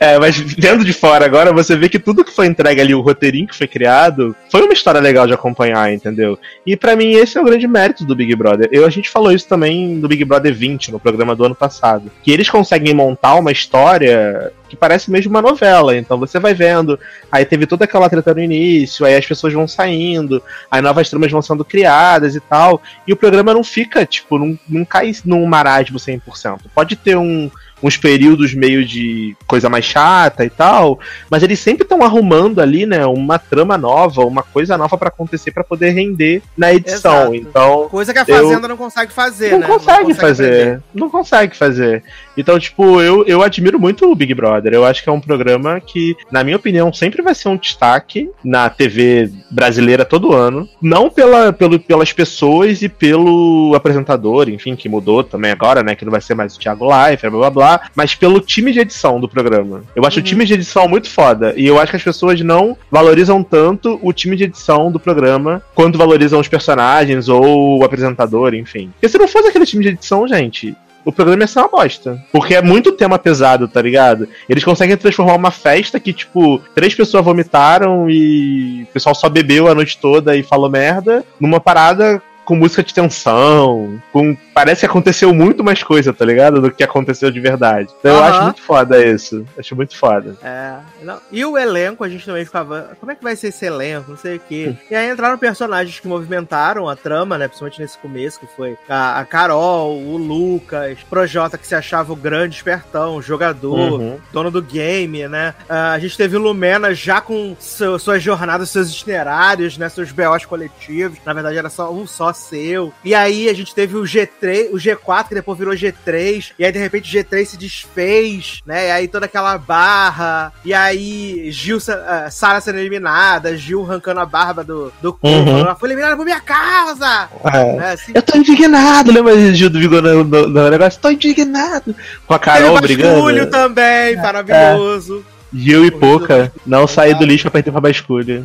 É, 0.00 0.18
mas 0.18 0.36
vendo 0.36 0.84
de 0.84 0.92
fora 0.92 1.24
agora, 1.24 1.52
você 1.52 1.76
vê 1.76 1.88
que 1.88 1.98
tudo 1.98 2.24
que 2.24 2.32
foi 2.32 2.46
entregue 2.46 2.80
ali, 2.80 2.94
o 2.94 3.00
roteirinho 3.00 3.46
que 3.46 3.56
foi 3.56 3.66
criado, 3.66 4.34
foi 4.50 4.62
uma 4.62 4.72
história 4.72 5.00
legal 5.00 5.26
de 5.26 5.32
acompanhar, 5.32 5.92
entendeu? 5.92 6.38
E 6.66 6.76
pra 6.76 6.96
mim 6.96 7.12
esse 7.12 7.38
é 7.38 7.40
o 7.40 7.44
grande 7.44 7.66
mérito 7.66 8.04
do 8.04 8.14
Big 8.14 8.34
Brother. 8.34 8.68
Eu, 8.72 8.84
a 8.84 8.90
gente 8.90 9.08
falou 9.08 9.32
isso 9.32 9.48
também 9.48 10.00
do 10.00 10.08
Big 10.08 10.24
Brother 10.24 10.52
20, 10.52 10.92
no 10.92 11.00
programa 11.00 11.34
do 11.36 11.44
ano 11.44 11.54
passado. 11.54 12.10
Que 12.22 12.32
eles 12.32 12.50
conseguem 12.50 12.94
montar 12.94 13.36
uma 13.36 13.52
história 13.52 14.52
que 14.68 14.76
parece 14.76 15.10
mesmo 15.10 15.30
uma 15.30 15.42
novela. 15.42 15.96
Então 15.96 16.18
você 16.18 16.38
vai 16.38 16.52
vendo, 16.52 16.98
aí 17.30 17.44
teve 17.44 17.66
toda 17.66 17.84
aquela 17.84 18.10
treta 18.10 18.34
no 18.34 18.40
início, 18.40 19.06
aí 19.06 19.16
as 19.16 19.24
pessoas 19.24 19.52
vão 19.52 19.68
saindo, 19.68 20.42
aí 20.70 20.82
novas 20.82 21.08
tramas 21.08 21.30
vão 21.30 21.40
sendo 21.40 21.64
criadas 21.64 22.34
e 22.34 22.40
tal. 22.40 22.82
E 23.06 23.12
o 23.12 23.16
programa 23.16 23.54
não 23.54 23.62
fica, 23.62 24.04
tipo, 24.04 24.38
não, 24.38 24.58
não 24.68 24.84
cai 24.84 25.12
num 25.24 25.46
marasmo 25.46 25.98
100%. 25.98 26.62
Pode 26.74 26.96
ter 26.96 27.16
um, 27.16 27.50
uns 27.84 27.98
períodos 27.98 28.54
meio 28.54 28.82
de 28.82 29.36
coisa 29.46 29.68
mais 29.68 29.84
chata 29.84 30.42
e 30.42 30.48
tal, 30.48 30.98
mas 31.30 31.42
eles 31.42 31.60
sempre 31.60 31.82
estão 31.82 32.02
arrumando 32.02 32.60
ali, 32.60 32.86
né, 32.86 33.04
uma 33.04 33.38
trama 33.38 33.76
nova, 33.76 34.24
uma 34.24 34.42
coisa 34.42 34.78
nova 34.78 34.96
pra 34.96 35.08
acontecer 35.08 35.52
pra 35.52 35.62
poder 35.62 35.90
render 35.90 36.40
na 36.56 36.72
edição. 36.72 37.34
Exato. 37.34 37.34
Então, 37.34 37.88
Coisa 37.90 38.14
que 38.14 38.18
a 38.18 38.24
Fazenda 38.24 38.66
não 38.66 38.76
consegue 38.78 39.12
fazer, 39.12 39.50
não 39.50 39.58
né? 39.58 39.66
consegue 39.66 40.14
fazer. 40.14 40.46
aprender. 40.46 40.82
Não 40.94 41.10
consegue 41.10 41.56
fazer. 41.56 42.02
Então, 42.36 42.58
tipo, 42.58 43.00
eu, 43.00 43.24
eu 43.26 43.42
admiro 43.42 43.78
muito 43.78 44.10
o 44.10 44.14
Big 44.14 44.34
Brother. 44.34 44.72
Eu 44.72 44.84
acho 44.84 45.02
que 45.02 45.08
é 45.08 45.12
um 45.12 45.20
programa 45.20 45.80
que, 45.80 46.16
na 46.30 46.42
minha 46.44 46.56
opinião, 46.56 46.92
sempre 46.92 47.22
vai 47.22 47.34
ser 47.34 47.48
um 47.48 47.56
destaque 47.56 48.30
na 48.44 48.68
TV 48.68 49.30
brasileira 49.50 50.04
todo 50.04 50.32
ano. 50.32 50.68
Não 50.80 51.08
pela, 51.08 51.52
pelo, 51.52 51.78
pelas 51.78 52.12
pessoas 52.12 52.82
e 52.82 52.88
pelo 52.88 53.72
apresentador, 53.74 54.48
enfim, 54.48 54.76
que 54.76 54.88
mudou 54.88 55.22
também 55.22 55.50
agora, 55.50 55.82
né? 55.82 55.94
Que 55.94 56.04
não 56.04 56.12
vai 56.12 56.20
ser 56.20 56.34
mais 56.34 56.56
o 56.56 56.58
Thiago 56.58 56.88
Leifert, 56.88 57.30
blá 57.30 57.50
blá 57.50 57.50
blá. 57.50 57.80
Mas 57.94 58.14
pelo 58.14 58.40
time 58.40 58.72
de 58.72 58.80
edição 58.80 59.20
do 59.20 59.28
programa. 59.28 59.82
Eu 59.94 60.04
acho 60.04 60.20
o 60.20 60.22
time 60.22 60.44
de 60.44 60.54
edição 60.54 60.88
muito 60.88 61.08
foda. 61.08 61.54
E 61.56 61.66
eu 61.66 61.78
acho 61.78 61.90
que 61.90 61.96
as 61.96 62.02
pessoas 62.02 62.40
não 62.40 62.76
valorizam 62.90 63.42
tanto 63.42 63.98
o 64.02 64.12
time 64.12 64.36
de 64.36 64.44
edição 64.44 64.90
do 64.90 65.00
programa 65.00 65.62
quanto 65.74 65.98
valorizam 65.98 66.40
os 66.40 66.48
personagens 66.48 67.28
ou 67.28 67.78
o 67.78 67.84
apresentador, 67.84 68.54
enfim. 68.54 68.90
Porque 68.92 69.08
se 69.08 69.18
não 69.18 69.28
fosse 69.28 69.48
aquele 69.48 69.66
time 69.66 69.82
de 69.82 69.90
edição, 69.90 70.26
gente, 70.26 70.74
o 71.04 71.12
programa 71.12 71.42
ia 71.42 71.46
ser 71.46 71.60
uma 71.60 71.68
bosta. 71.68 72.22
Porque 72.32 72.54
é 72.54 72.62
muito 72.62 72.92
tema 72.92 73.18
pesado, 73.18 73.68
tá 73.68 73.80
ligado? 73.80 74.28
Eles 74.48 74.64
conseguem 74.64 74.96
transformar 74.96 75.34
uma 75.34 75.50
festa 75.50 76.00
que, 76.00 76.12
tipo, 76.12 76.58
três 76.74 76.94
pessoas 76.94 77.24
vomitaram 77.24 78.08
e 78.08 78.84
o 78.88 78.92
pessoal 78.92 79.14
só 79.14 79.28
bebeu 79.28 79.68
a 79.68 79.74
noite 79.74 79.98
toda 79.98 80.36
e 80.36 80.42
falou 80.42 80.70
merda, 80.70 81.24
numa 81.38 81.60
parada 81.60 82.22
com 82.44 82.54
música 82.56 82.82
de 82.82 82.92
tensão, 82.94 84.00
com. 84.12 84.36
Parece 84.54 84.80
que 84.80 84.86
aconteceu 84.86 85.34
muito 85.34 85.64
mais 85.64 85.82
coisa, 85.82 86.12
tá 86.12 86.24
ligado? 86.24 86.60
Do 86.60 86.70
que 86.70 86.84
aconteceu 86.84 87.28
de 87.30 87.40
verdade. 87.40 87.88
Então 87.98 88.14
eu 88.16 88.22
acho 88.22 88.42
muito 88.44 88.62
foda 88.62 89.04
isso. 89.04 89.44
Acho 89.58 89.74
muito 89.74 89.96
foda. 89.96 90.36
É, 90.42 90.74
não. 91.02 91.18
E 91.32 91.44
o 91.44 91.58
elenco, 91.58 92.04
a 92.04 92.08
gente 92.08 92.24
também 92.24 92.44
ficava. 92.44 92.90
Como 93.00 93.10
é 93.10 93.16
que 93.16 93.22
vai 93.24 93.34
ser 93.34 93.48
esse 93.48 93.64
elenco? 93.66 94.10
Não 94.12 94.16
sei 94.16 94.36
o 94.36 94.40
quê. 94.40 94.76
E 94.88 94.94
aí 94.94 95.10
entraram 95.10 95.36
personagens 95.38 95.98
que 95.98 96.06
movimentaram 96.06 96.88
a 96.88 96.94
trama, 96.94 97.36
né? 97.36 97.48
Principalmente 97.48 97.80
nesse 97.80 97.98
começo, 97.98 98.38
que 98.38 98.46
foi 98.56 98.76
a, 98.88 99.18
a 99.18 99.24
Carol, 99.24 99.98
o 99.98 100.16
Lucas, 100.16 100.98
Projota, 101.10 101.58
que 101.58 101.66
se 101.66 101.74
achava 101.74 102.12
o 102.12 102.16
grande 102.16 102.54
espertão, 102.56 103.20
jogador, 103.20 103.74
Uhum. 104.00 104.18
dono 104.32 104.50
do 104.52 104.62
game, 104.62 105.26
né? 105.26 105.54
Ah, 105.68 105.92
a 105.92 105.98
gente 105.98 106.16
teve 106.16 106.36
o 106.36 106.40
Lumena 106.40 106.94
já 106.94 107.20
com 107.20 107.56
seu- 107.58 107.98
suas 107.98 108.22
jornadas, 108.22 108.70
seus 108.70 108.90
itinerários, 108.90 109.76
né? 109.76 109.88
Seus 109.88 110.12
BOs 110.12 110.44
coletivos. 110.46 111.18
Na 111.26 111.32
verdade, 111.32 111.58
era 111.58 111.68
só 111.70 111.92
um 111.92 112.06
só 112.06 112.32
seu. 112.34 112.92
E 113.04 113.14
aí 113.14 113.48
a 113.48 113.54
gente 113.54 113.74
teve 113.74 113.96
o 113.96 114.02
G3, 114.02 114.70
o 114.72 114.76
G4, 114.76 115.28
que 115.28 115.34
depois 115.34 115.58
virou 115.58 115.74
G3. 115.74 116.52
E 116.58 116.64
aí, 116.64 116.72
de 116.72 116.78
repente, 116.78 117.16
o 117.16 117.20
G3 117.20 117.44
se 117.46 117.56
desfez, 117.56 118.60
né? 118.66 118.88
E 118.88 118.90
aí 118.90 119.08
toda 119.08 119.26
aquela 119.26 119.56
barra. 119.56 120.52
E 120.64 120.74
aí, 120.74 121.50
Gil, 121.50 121.78
uh, 121.78 122.30
Sara 122.30 122.60
sendo 122.60 122.78
eliminada, 122.78 123.56
Gil 123.56 123.82
arrancando 123.84 124.20
a 124.20 124.26
barba 124.26 124.62
do, 124.64 124.92
do 125.00 125.12
cu, 125.12 125.28
Uhum. 125.28 125.58
ela 125.60 125.74
foi 125.74 125.88
eliminada 125.88 126.16
por 126.16 126.24
minha 126.24 126.40
causa! 126.40 127.28
É. 127.52 127.76
Né? 127.76 127.90
Assim, 127.92 128.12
Eu 128.14 128.22
tô 128.22 128.36
indignado, 128.36 129.10
lembra 129.12 129.34
o 129.34 129.54
Gil 129.54 129.70
do 129.70 129.78
Vigor 129.78 130.02
no, 130.02 130.24
no, 130.24 130.48
no 130.48 130.70
negócio? 130.70 131.00
Tô 131.00 131.10
indignado. 131.10 131.94
Com 132.26 132.34
a 132.34 132.38
Carol 132.38 132.70
o 132.76 132.80
Basculho 132.80 132.96
brigando. 132.96 133.50
também, 133.50 134.16
maravilhoso. 134.16 135.24
Gil 135.54 135.84
e 135.84 135.90
Poca 135.90 136.52
não 136.66 136.86
sair 136.86 137.14
do 137.16 137.24
lixo 137.24 137.42
pra 137.44 137.50
perder 137.52 137.70
pra 137.70 137.80
basculha. 137.80 138.44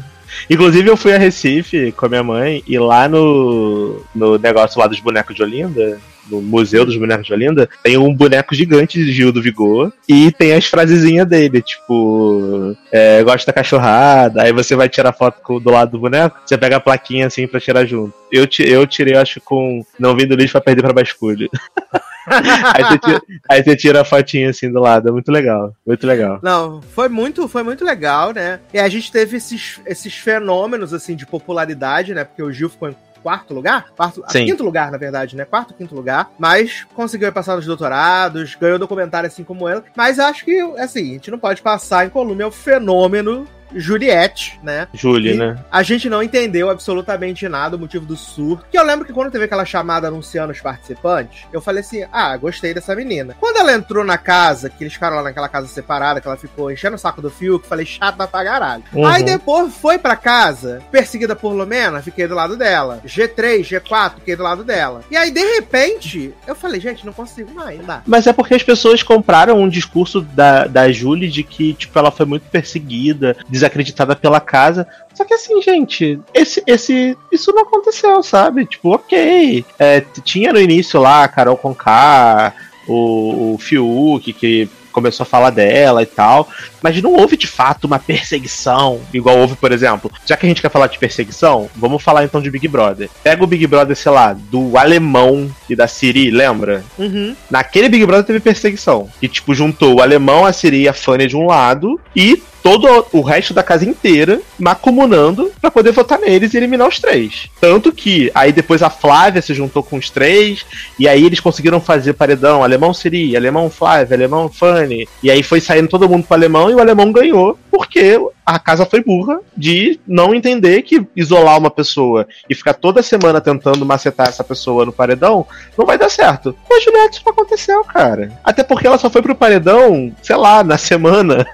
Inclusive, 0.50 0.88
eu 0.90 0.96
fui 0.98 1.12
a 1.14 1.18
Recife 1.18 1.92
com 1.92 2.06
a 2.06 2.10
minha 2.10 2.24
mãe 2.24 2.64
e 2.68 2.78
lá 2.78 3.08
no, 3.08 4.02
no 4.14 4.38
negócio 4.38 4.80
lá 4.80 4.86
dos 4.88 5.00
bonecos 5.00 5.36
de 5.36 5.42
Olinda, 5.42 6.00
no 6.30 6.40
Museu 6.42 6.86
dos 6.86 6.96
Bonecos 6.96 7.26
de 7.26 7.34
Olinda, 7.34 7.68
tem 7.84 7.98
um 7.98 8.14
boneco 8.14 8.54
gigante 8.54 9.04
de 9.04 9.12
Gil 9.12 9.32
do 9.32 9.42
Vigor 9.42 9.92
e 10.08 10.32
tem 10.32 10.54
as 10.54 10.66
frasezinhas 10.66 11.28
dele, 11.28 11.60
tipo, 11.60 12.76
é, 12.92 13.24
gosta 13.24 13.48
da 13.48 13.54
cachorrada, 13.56 14.44
aí 14.44 14.54
você 14.54 14.76
vai 14.76 14.88
tirar 14.88 15.12
foto 15.12 15.42
com- 15.42 15.60
do 15.60 15.72
lado 15.72 15.90
do 15.92 16.00
boneco, 16.00 16.38
você 16.46 16.56
pega 16.56 16.76
a 16.76 16.80
plaquinha 16.80 17.26
assim 17.26 17.48
pra 17.48 17.60
tirar 17.60 17.84
junto. 17.86 18.14
Eu, 18.32 18.48
eu 18.60 18.86
tirei, 18.86 19.16
acho, 19.18 19.42
com 19.42 19.84
não 20.00 20.16
vindo 20.16 20.36
lixo 20.36 20.52
pra 20.52 20.62
perder 20.62 20.84
pra 20.84 20.94
basculha. 20.94 21.50
aí, 22.30 22.84
você 22.84 22.98
tira, 23.00 23.22
aí 23.50 23.64
você 23.64 23.76
tira 23.76 24.02
a 24.02 24.06
fotinha 24.06 24.50
assim 24.50 24.72
do 24.72 24.80
lado, 24.80 25.10
é 25.10 25.12
muito 25.12 25.32
legal, 25.32 25.74
muito 25.86 26.06
legal. 26.06 26.40
Não, 26.42 26.82
foi 26.82 27.10
muito, 27.10 27.48
foi 27.48 27.64
muito 27.64 27.84
legal, 27.84 28.32
né? 28.34 28.60
E 28.74 28.80
a 28.80 28.90
gente 28.90 29.12
teve 29.12 29.38
esses, 29.38 29.80
esses 29.86 30.14
fenômenos, 30.16 30.94
assim, 30.94 31.16
de 31.16 31.26
popularidade, 31.26 32.14
né? 32.14 32.24
Porque 32.24 32.44
o 32.44 32.52
Gil 32.52 32.70
ficou 32.70 32.90
em 32.90 32.96
quarto 33.22 33.54
lugar? 33.54 33.92
Quarto, 33.96 34.24
Sim. 34.30 34.46
quinto 34.46 34.64
lugar, 34.64 34.92
na 34.92 34.98
verdade, 34.98 35.36
né? 35.36 35.46
Quarto, 35.46 35.74
quinto 35.74 35.96
lugar. 35.96 36.32
Mas 36.38 36.86
conseguiu 36.96 37.32
passar 37.32 37.56
nos 37.56 37.66
doutorados, 37.66 38.56
ganhou 38.56 38.80
documentário 38.80 39.28
assim 39.28 39.44
como 39.44 39.68
ela. 39.68 39.84
Mas 39.96 40.20
acho 40.20 40.46
que, 40.46 40.60
assim, 40.78 41.10
a 41.10 41.14
gente 41.14 41.32
não 41.32 41.40
pode 41.40 41.62
passar 41.62 42.06
em 42.06 42.10
coluna 42.10 42.48
o 42.48 42.52
fenômeno 42.52 43.48
Juliette, 43.74 44.60
né? 44.64 44.88
Julie, 44.94 45.34
E 45.34 45.38
né? 45.38 45.58
A 45.72 45.84
gente 45.84 46.10
não 46.10 46.24
entendeu 46.24 46.70
absolutamente 46.70 47.48
nada 47.48 47.76
o 47.76 47.80
motivo 47.80 48.06
do 48.06 48.16
surto. 48.16 48.66
Que 48.72 48.78
eu 48.78 48.84
lembro 48.84 49.06
que 49.06 49.14
quando 49.14 49.32
teve 49.32 49.46
aquela 49.46 49.66
chamada 49.66 50.08
anunciando 50.08 50.52
os 50.52 50.62
participantes, 50.62 51.46
eu 51.52 51.62
falei 51.62 51.82
assim: 51.82 52.06
ah, 52.12 52.36
gostei 52.38 52.74
dessa 52.74 52.96
menina. 52.96 53.36
Quando 53.40 53.58
ela 53.58 53.74
entrou 53.74 54.04
na 54.04 54.18
casa, 54.18 54.70
que 54.70 54.84
eles 54.84 54.94
ficaram 54.94 55.18
lá 55.18 55.24
naquela 55.24 55.50
casa 55.50 55.68
separada, 55.68 56.22
que 56.22 56.28
ela 56.28 56.38
ficou 56.38 56.72
enchendo 56.72 56.96
o 56.96 57.00
saco 57.00 57.22
do 57.22 57.30
fio, 57.30 57.60
que 57.60 57.68
falei 57.68 57.86
chata 57.86 58.28
pra 58.28 58.44
caralho. 58.44 58.84
Uhum. 58.94 59.06
Aí 59.06 59.24
depois 59.24 59.74
foi 59.76 59.98
pra 59.98 60.16
casa, 60.16 60.82
perseguida 60.92 61.36
por 61.36 61.54
Lumena, 61.54 62.02
fiquei 62.02 62.28
do 62.28 62.36
lado 62.36 62.58
dela. 62.58 63.02
G3, 63.06 63.62
G4, 63.62 64.16
fiquei 64.20 64.36
do 64.36 64.44
lado 64.44 64.64
dela. 64.64 65.02
E 65.10 65.18
aí, 65.18 65.32
de 65.32 65.44
repente, 65.56 66.34
eu 66.48 66.56
falei, 66.56 66.80
gente, 66.80 67.06
não 67.06 67.14
consigo 67.14 67.54
mais, 67.54 67.78
não 67.78 67.86
dá. 67.86 68.02
Mas 68.06 68.28
é 68.28 68.34
porque 68.34 68.54
as 68.54 68.64
pessoas 68.64 69.04
compraram 69.04 69.62
um 69.62 69.70
discurso 69.70 70.22
da, 70.22 70.66
da 70.66 70.92
Julie 70.92 71.30
de 71.30 71.44
que, 71.44 71.74
tipo, 71.74 71.98
ela 71.98 72.12
foi 72.12 72.26
muito 72.26 72.44
perseguida, 72.50 73.36
desacreditada 73.60 74.16
pela 74.16 74.40
casa. 74.40 74.88
Só 75.14 75.24
que 75.26 75.34
assim, 75.34 75.62
gente, 75.62 76.20
esse, 76.34 76.64
esse, 76.66 77.18
isso 77.32 77.52
não 77.52 77.64
aconteceu, 77.64 78.22
sabe? 78.24 78.66
Tipo, 78.66 78.96
ok. 78.96 79.66
É, 79.78 80.02
tinha 80.24 80.52
no 80.54 80.60
início 80.60 81.00
lá 81.00 81.24
a 81.24 81.28
Carol 81.28 81.58
Conká, 81.58 82.54
o, 82.88 83.54
o 83.54 83.58
Fiuk, 83.58 84.34
que 84.34 84.70
começou 84.92 85.24
a 85.24 85.28
falar 85.28 85.50
dela 85.50 86.02
e 86.04 86.06
tal. 86.06 86.48
Mas 86.82 87.02
não 87.02 87.14
houve 87.14 87.38
de 87.38 87.48
fato 87.48 87.86
uma 87.86 88.00
perseguição, 88.00 89.00
igual 89.14 89.38
houve, 89.38 89.56
por 89.56 89.72
exemplo. 89.72 90.12
Já 90.26 90.36
que 90.36 90.46
a 90.46 90.50
gente 90.50 90.62
quer 90.62 90.72
falar 90.72 90.88
de 90.88 91.00
perseguição, 91.00 91.70
vamos 91.76 92.04
falar 92.04 92.24
então 92.24 92.42
de 92.42 92.52
Big 92.52 92.68
Brother. 92.68 93.10
Pega 93.24 93.44
o 93.44 93.48
Big 93.48 93.66
Brother, 93.68 93.96
sei 93.96 94.12
lá, 94.12 94.34
do 94.34 94.78
alemão 94.78 95.50
e 95.70 95.76
da 95.76 95.88
Siri, 95.88 96.32
lembra? 96.32 96.84
Uhum. 96.98 97.36
Naquele 97.50 97.90
Big 97.90 98.06
Brother 98.06 98.26
teve 98.26 98.40
perseguição. 98.40 99.10
Que, 99.20 99.28
tipo, 99.28 99.54
juntou 99.54 99.96
o 99.96 100.02
alemão, 100.02 100.46
a 100.46 100.54
Siri 100.54 100.82
e 100.82 100.90
a 100.90 100.94
Fanny 100.94 101.28
de 101.28 101.36
um 101.36 101.46
lado 101.46 102.00
e 102.16 102.42
todo 102.62 103.06
o 103.12 103.22
resto 103.22 103.54
da 103.54 103.64
casa 103.64 103.86
inteira 103.86 104.42
macumunando 104.58 105.52
pra 105.60 105.72
poder 105.72 105.92
votar 105.92 106.20
neles 106.20 106.54
e 106.54 106.58
eliminar 106.58 106.88
os 106.88 107.00
três. 107.00 107.50
Tanto 107.60 107.92
que 107.92 108.32
aí 108.34 108.52
depois 108.52 108.82
a 108.82 108.90
Flávia 108.90 109.42
se 109.42 109.54
juntou 109.54 109.84
com 109.84 109.98
os 109.98 110.10
três 110.10 110.66
e 110.98 111.08
aí 111.08 111.26
eles 111.26 111.40
conseguiram 111.40 111.80
fazer 111.80 112.14
paredão 112.14 112.64
alemão 112.64 112.94
Siri, 112.94 113.36
alemão 113.36 113.70
Flávia, 113.70 114.16
alemão 114.16 114.50
Fanny. 114.50 115.08
E 115.24 115.32
aí 115.32 115.44
foi 115.44 115.62
saindo 115.62 115.88
todo 115.88 116.10
mundo 116.10 116.26
pro 116.26 116.36
alemão 116.36 116.70
e 116.70 116.76
o 116.76 116.80
alemão 116.80 117.12
ganhou 117.12 117.58
porque 117.72 118.20
a 118.46 118.58
casa 118.58 118.86
foi 118.86 119.04
burra 119.04 119.40
de 119.56 120.00
não 120.08 120.34
entender 120.34 120.82
que 120.82 121.06
isolar 121.16 121.58
uma 121.58 121.70
pessoa 121.70 122.28
e 122.50 122.56
ficar 122.56 122.74
toda 122.74 123.04
semana 123.04 123.40
tentando 123.40 123.86
macetar 123.86 124.28
essa 124.28 124.44
pessoa 124.44 124.86
no 124.86 124.92
paredão 124.92 125.46
não 125.78 125.86
vai 125.86 125.98
dar 125.98 126.10
certo. 126.10 126.56
Com 126.68 126.76
a 126.76 126.80
Juliette 126.80 127.18
isso 127.18 127.24
não 127.26 127.34
aconteceu, 127.34 127.84
cara. 127.84 128.32
Até 128.44 128.64
porque 128.64 128.88
ela 128.88 128.98
só 128.98 129.10
foi 129.10 129.22
pro 129.22 129.36
paredão, 129.36 130.12
sei 130.22 130.36
lá, 130.36 130.64
na 130.64 130.78
semana, 130.78 131.46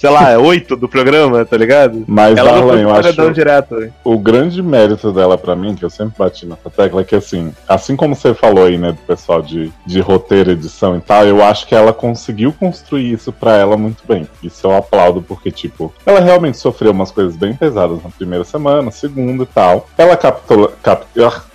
sei 0.00 0.08
lá, 0.08 0.38
oito 0.38 0.76
do 0.76 0.88
programa, 0.88 1.44
tá 1.44 1.58
ligado? 1.58 2.04
Mas, 2.06 2.38
ela 2.38 2.52
não 2.52 2.68
foi 2.68 2.82
Darlan, 2.82 3.12
pro 3.12 3.22
eu 3.22 3.26
acho 3.26 3.34
direto. 3.34 3.92
o 4.02 4.18
grande 4.18 4.62
mérito 4.62 5.12
dela 5.12 5.36
pra 5.36 5.54
mim, 5.54 5.74
que 5.74 5.84
eu 5.84 5.90
sempre 5.90 6.14
bati 6.18 6.46
nessa 6.46 6.70
tecla, 6.70 7.02
é 7.02 7.04
que 7.04 7.14
assim, 7.14 7.52
assim 7.68 7.94
como 7.94 8.16
você 8.16 8.32
falou 8.32 8.64
aí, 8.64 8.78
né, 8.78 8.92
do 8.92 8.98
pessoal 8.98 9.42
de, 9.42 9.70
de 9.84 10.00
roteiro, 10.00 10.52
edição 10.52 10.96
e 10.96 11.00
tal, 11.02 11.26
eu 11.26 11.44
acho 11.44 11.66
que 11.66 11.74
ela 11.74 11.92
conseguiu 11.92 12.50
construir 12.50 13.12
isso 13.12 13.30
pra 13.30 13.56
ela 13.56 13.76
muito 13.76 14.02
bem. 14.08 14.26
Isso 14.42 14.66
eu 14.66 14.74
aplaudo, 14.74 15.20
porque, 15.20 15.50
tipo, 15.50 15.92
ela 16.06 16.20
realmente 16.20 16.56
sofreu 16.56 16.92
umas 16.92 17.10
coisas 17.10 17.36
bem 17.36 17.54
pesadas 17.54 18.02
na 18.02 18.08
primeira 18.08 18.44
semana, 18.44 18.90
segunda 18.90 19.42
e 19.42 19.46
tal. 19.46 19.86
Ela 19.98 20.16
capitula, 20.16 20.72
cap, 20.82 21.04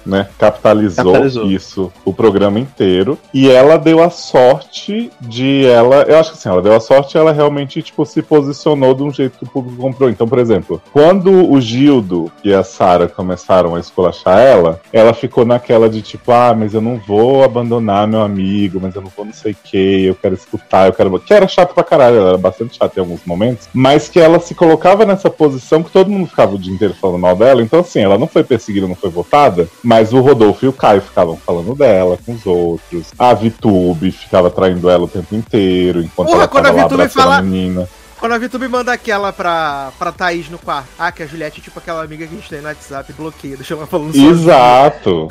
né, 0.06 0.28
capitalizou, 0.38 1.06
Capitalizou. 1.06 1.46
isso 1.46 1.92
o 2.04 2.14
programa 2.14 2.60
inteiro. 2.60 3.18
E 3.34 3.50
ela 3.50 3.78
deu 3.78 4.02
a 4.04 4.10
sorte 4.10 5.12
de 5.20 5.66
ela. 5.66 6.04
Eu 6.04 6.20
acho 6.20 6.32
que 6.32 6.38
assim, 6.38 6.50
ela 6.50 6.62
deu 6.62 6.76
a 6.76 6.80
sorte 6.80 7.18
ela 7.18 7.32
realmente, 7.32 7.82
tipo, 7.82 8.06
se 8.06 8.22
posicionou 8.22 8.94
de 8.94 9.04
um 9.04 9.12
jeito 9.12 9.38
que 9.38 9.44
o 9.46 9.50
público 9.50 9.82
comprou. 9.82 10.10
Então, 10.10 10.28
por 10.28 10.40
exemplo, 10.40 10.82
quando 10.92 11.50
o 11.52 11.60
Gildo 11.60 12.32
e 12.44 12.54
a 12.54 12.64
Sara 12.64 13.08
começaram 13.08 13.76
a 13.76 13.80
esculachar 13.80 14.40
ela, 14.40 14.80
ela 14.92 15.14
ficou 15.14 15.46
naquela 15.46 15.90
de 15.90 16.02
tipo, 16.02 16.32
ah, 16.32 16.56
mas 16.58 16.74
eu 16.74 16.82
não 16.82 16.98
vou 16.98 17.44
abandonar 17.44 18.08
meu 18.08 18.22
amigo, 18.22 18.80
mas 18.82 18.96
eu 18.96 19.02
não 19.02 19.12
vou 19.16 19.26
não 19.26 19.34
sei 19.34 19.54
o 19.54 19.58
que, 19.64 20.06
eu 20.06 20.16
quero 20.16 20.36
escutar, 20.36 20.88
eu 20.88 20.94
quero. 20.94 21.20
Que 21.20 21.34
era 21.34 21.48
chato 21.48 21.74
pra 21.74 21.84
caralho, 21.84 22.18
ela 22.18 22.30
era 22.30 22.38
bastante 22.38 22.78
chata 22.78 23.00
em 23.00 23.04
alguns 23.04 23.24
momentos, 23.26 23.68
mas 23.74 24.10
que 24.10 24.20
ela 24.20 24.40
se 24.40 24.54
colocava 24.54 25.06
nessa 25.06 25.30
posição 25.30 25.84
que 25.84 25.92
todo 25.92 26.10
mundo 26.10 26.28
ficava 26.28 26.56
o 26.56 26.60
dia 26.60 26.74
inteiro 26.74 26.94
falando 26.94 27.20
mal 27.20 27.36
dela. 27.36 27.62
Então, 27.62 27.80
assim, 27.80 28.00
ela 28.00 28.18
não 28.18 28.28
foi 28.28 28.44
perseguida, 28.44 28.88
não 28.88 28.96
foi 28.96 29.10
votada, 29.10 29.68
mas 29.84 29.95
o 30.14 30.20
Rodolfo 30.22 30.66
e 30.66 30.68
o 30.70 30.74
Caio 30.74 31.02
ficavam 31.02 31.38
falando 31.38 31.74
dela 31.76 32.18
com 32.26 32.34
os 32.34 32.46
outros. 32.46 33.08
A 33.18 33.34
Vitube 33.34 34.12
ficava 34.12 34.50
traindo 34.50 34.90
ela 34.90 35.04
o 35.04 35.08
tempo 35.08 35.36
inteiro, 35.36 36.00
enquanto 36.02 36.28
Porra, 36.28 36.40
ela 36.40 36.48
quando 36.48 36.66
tava 36.66 36.80
a 36.80 36.84
Vitube 36.84 37.08
fala- 37.10 37.38
a 37.38 37.42
menina. 37.42 37.88
Quando 38.20 38.32
a 38.32 38.38
Vitube 38.38 38.68
manda 38.68 38.92
aquela 38.94 39.32
pra, 39.34 39.92
pra 40.00 40.12
Thaís 40.12 40.50
no 40.50 40.58
quarto. 40.58 40.88
Ah, 40.98 41.12
que 41.12 41.22
a 41.22 41.28
Juliette 41.28 41.60
é 41.60 41.64
tipo 41.64 41.78
aquela 41.80 42.02
amiga 42.04 42.26
que 42.26 42.34
a 42.34 42.38
gente 42.38 42.50
tem 42.50 42.62
no 42.62 42.68
WhatsApp 42.68 43.12
bloqueia, 43.14 43.58
deixa 43.58 43.74
ela 43.74 43.86
falando 43.86 44.08
sozinha. 44.14 44.32
Exato. 44.32 45.28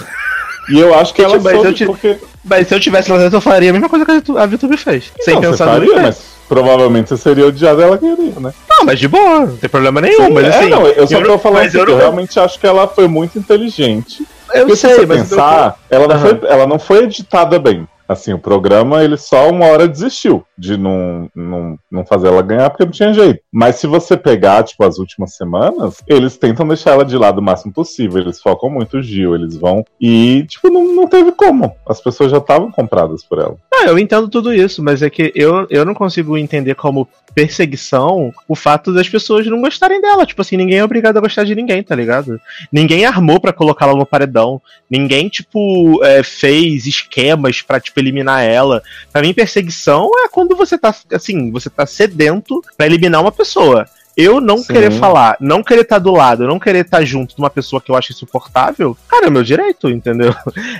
E 0.68 0.78
eu 0.80 0.94
acho 0.94 1.12
que 1.14 1.22
ela 1.22 1.38
Mas 1.40 1.54
eu 1.54 1.62
soube 1.62 1.74
te- 1.74 1.86
porque... 1.86 2.18
Mas 2.44 2.68
se 2.68 2.74
eu 2.74 2.80
tivesse 2.80 3.10
lá 3.10 3.18
dentro, 3.18 3.36
eu 3.36 3.40
faria 3.40 3.70
a 3.70 3.72
mesma 3.72 3.88
coisa 3.88 4.04
que 4.04 4.10
a 4.10 4.14
Vitu- 4.14 4.38
a 4.38 4.46
VTube 4.46 4.76
fez. 4.76 5.12
sem 5.20 5.34
Não, 5.34 5.42
você 5.42 5.48
pensar 5.50 5.66
faria, 5.66 6.00
mas 6.02 6.22
provavelmente 6.46 7.08
você 7.08 7.16
seria 7.16 7.46
odiado 7.46 7.80
ela 7.82 7.96
queria, 7.98 8.38
né? 8.38 8.52
Não, 8.68 8.84
mas 8.84 8.98
de 8.98 9.08
boa, 9.08 9.40
não 9.46 9.56
tem 9.56 9.68
problema 9.68 10.00
nenhum. 10.02 10.30
mas 10.30 10.44
é, 10.44 10.48
assim, 10.58 10.68
não, 10.68 10.86
eu 10.86 11.06
só 11.06 11.18
eu 11.18 11.26
tô 11.26 11.38
falando 11.38 11.62
mas 11.62 11.72
que 11.72 11.78
eu 11.78 11.88
eu, 11.88 11.96
realmente 11.96 12.38
acho 12.38 12.58
que 12.60 12.66
ela 12.66 12.86
foi 12.86 13.08
muito 13.08 13.38
inteligente. 13.38 14.26
Eu 14.54 14.66
Porque 14.66 14.76
sei, 14.76 15.00
se 15.00 15.06
mas 15.06 15.28
pensar, 15.28 15.78
ela, 15.90 16.06
não 16.06 16.14
Aham. 16.16 16.20
foi, 16.38 16.48
ela 16.48 16.66
não 16.66 16.78
foi 16.78 17.04
editada 17.04 17.58
bem. 17.58 17.86
Assim, 18.08 18.32
o 18.34 18.38
programa, 18.38 19.02
ele 19.02 19.16
só 19.16 19.48
uma 19.48 19.66
hora 19.66 19.88
desistiu 19.88 20.44
de 20.56 20.76
não, 20.76 21.28
não, 21.34 21.78
não 21.90 22.06
fazer 22.06 22.28
ela 22.28 22.42
ganhar 22.42 22.70
porque 22.70 22.84
não 22.84 22.92
tinha 22.92 23.12
jeito. 23.12 23.40
Mas 23.52 23.76
se 23.76 23.86
você 23.86 24.16
pegar, 24.16 24.62
tipo, 24.62 24.84
as 24.84 24.98
últimas 24.98 25.36
semanas, 25.36 26.02
eles 26.06 26.36
tentam 26.36 26.66
deixar 26.66 26.92
ela 26.92 27.04
de 27.04 27.16
lado 27.16 27.38
o 27.38 27.42
máximo 27.42 27.72
possível. 27.72 28.20
Eles 28.20 28.40
focam 28.40 28.70
muito 28.70 28.98
o 28.98 29.02
Gil, 29.02 29.34
eles 29.34 29.56
vão. 29.56 29.84
E, 30.00 30.44
tipo, 30.44 30.68
não, 30.70 30.94
não 30.94 31.06
teve 31.06 31.32
como. 31.32 31.74
As 31.86 32.00
pessoas 32.00 32.30
já 32.30 32.38
estavam 32.38 32.70
compradas 32.70 33.24
por 33.24 33.38
ela. 33.38 33.56
Ah, 33.72 33.86
eu 33.86 33.98
entendo 33.98 34.28
tudo 34.28 34.52
isso, 34.52 34.82
mas 34.82 35.02
é 35.02 35.10
que 35.10 35.32
eu, 35.34 35.66
eu 35.68 35.84
não 35.84 35.94
consigo 35.94 36.38
entender 36.38 36.74
como 36.74 37.08
perseguição 37.34 38.32
o 38.48 38.54
fato 38.54 38.92
das 38.92 39.08
pessoas 39.08 39.46
não 39.46 39.60
gostarem 39.60 40.00
dela. 40.00 40.24
Tipo 40.24 40.42
assim, 40.42 40.56
ninguém 40.56 40.78
é 40.78 40.84
obrigado 40.84 41.16
a 41.16 41.20
gostar 41.20 41.44
de 41.44 41.54
ninguém, 41.54 41.82
tá 41.82 41.94
ligado? 41.94 42.40
Ninguém 42.72 43.04
armou 43.04 43.40
pra 43.40 43.52
colocá-la 43.52 43.94
no 43.94 44.06
paredão. 44.06 44.62
Ninguém, 44.88 45.28
tipo, 45.28 46.02
é, 46.04 46.22
fez 46.22 46.86
esquemas 46.86 47.60
pra, 47.60 47.80
tipo, 47.80 47.98
eliminar 47.98 48.44
ela. 48.44 48.82
Pra 49.12 49.22
mim, 49.22 49.34
perseguição 49.34 50.10
é 50.24 50.28
quando 50.44 50.56
você 50.56 50.76
tá, 50.76 50.94
assim, 51.12 51.50
você 51.50 51.70
tá 51.70 51.86
sedento 51.86 52.62
pra 52.76 52.86
eliminar 52.86 53.22
uma 53.22 53.32
pessoa. 53.32 53.86
Eu 54.16 54.40
não 54.40 54.58
Sim. 54.58 54.72
querer 54.72 54.92
falar, 54.92 55.36
não 55.40 55.62
querer 55.62 55.80
estar 55.82 55.98
do 55.98 56.12
lado, 56.12 56.46
não 56.46 56.58
querer 56.60 56.84
estar 56.84 57.04
junto 57.04 57.34
de 57.34 57.42
uma 57.42 57.50
pessoa 57.50 57.80
que 57.82 57.90
eu 57.90 57.96
acho 57.96 58.12
insuportável, 58.12 58.96
cara, 59.08 59.26
é 59.26 59.30
meu 59.30 59.42
direito, 59.42 59.90
entendeu? 59.90 60.32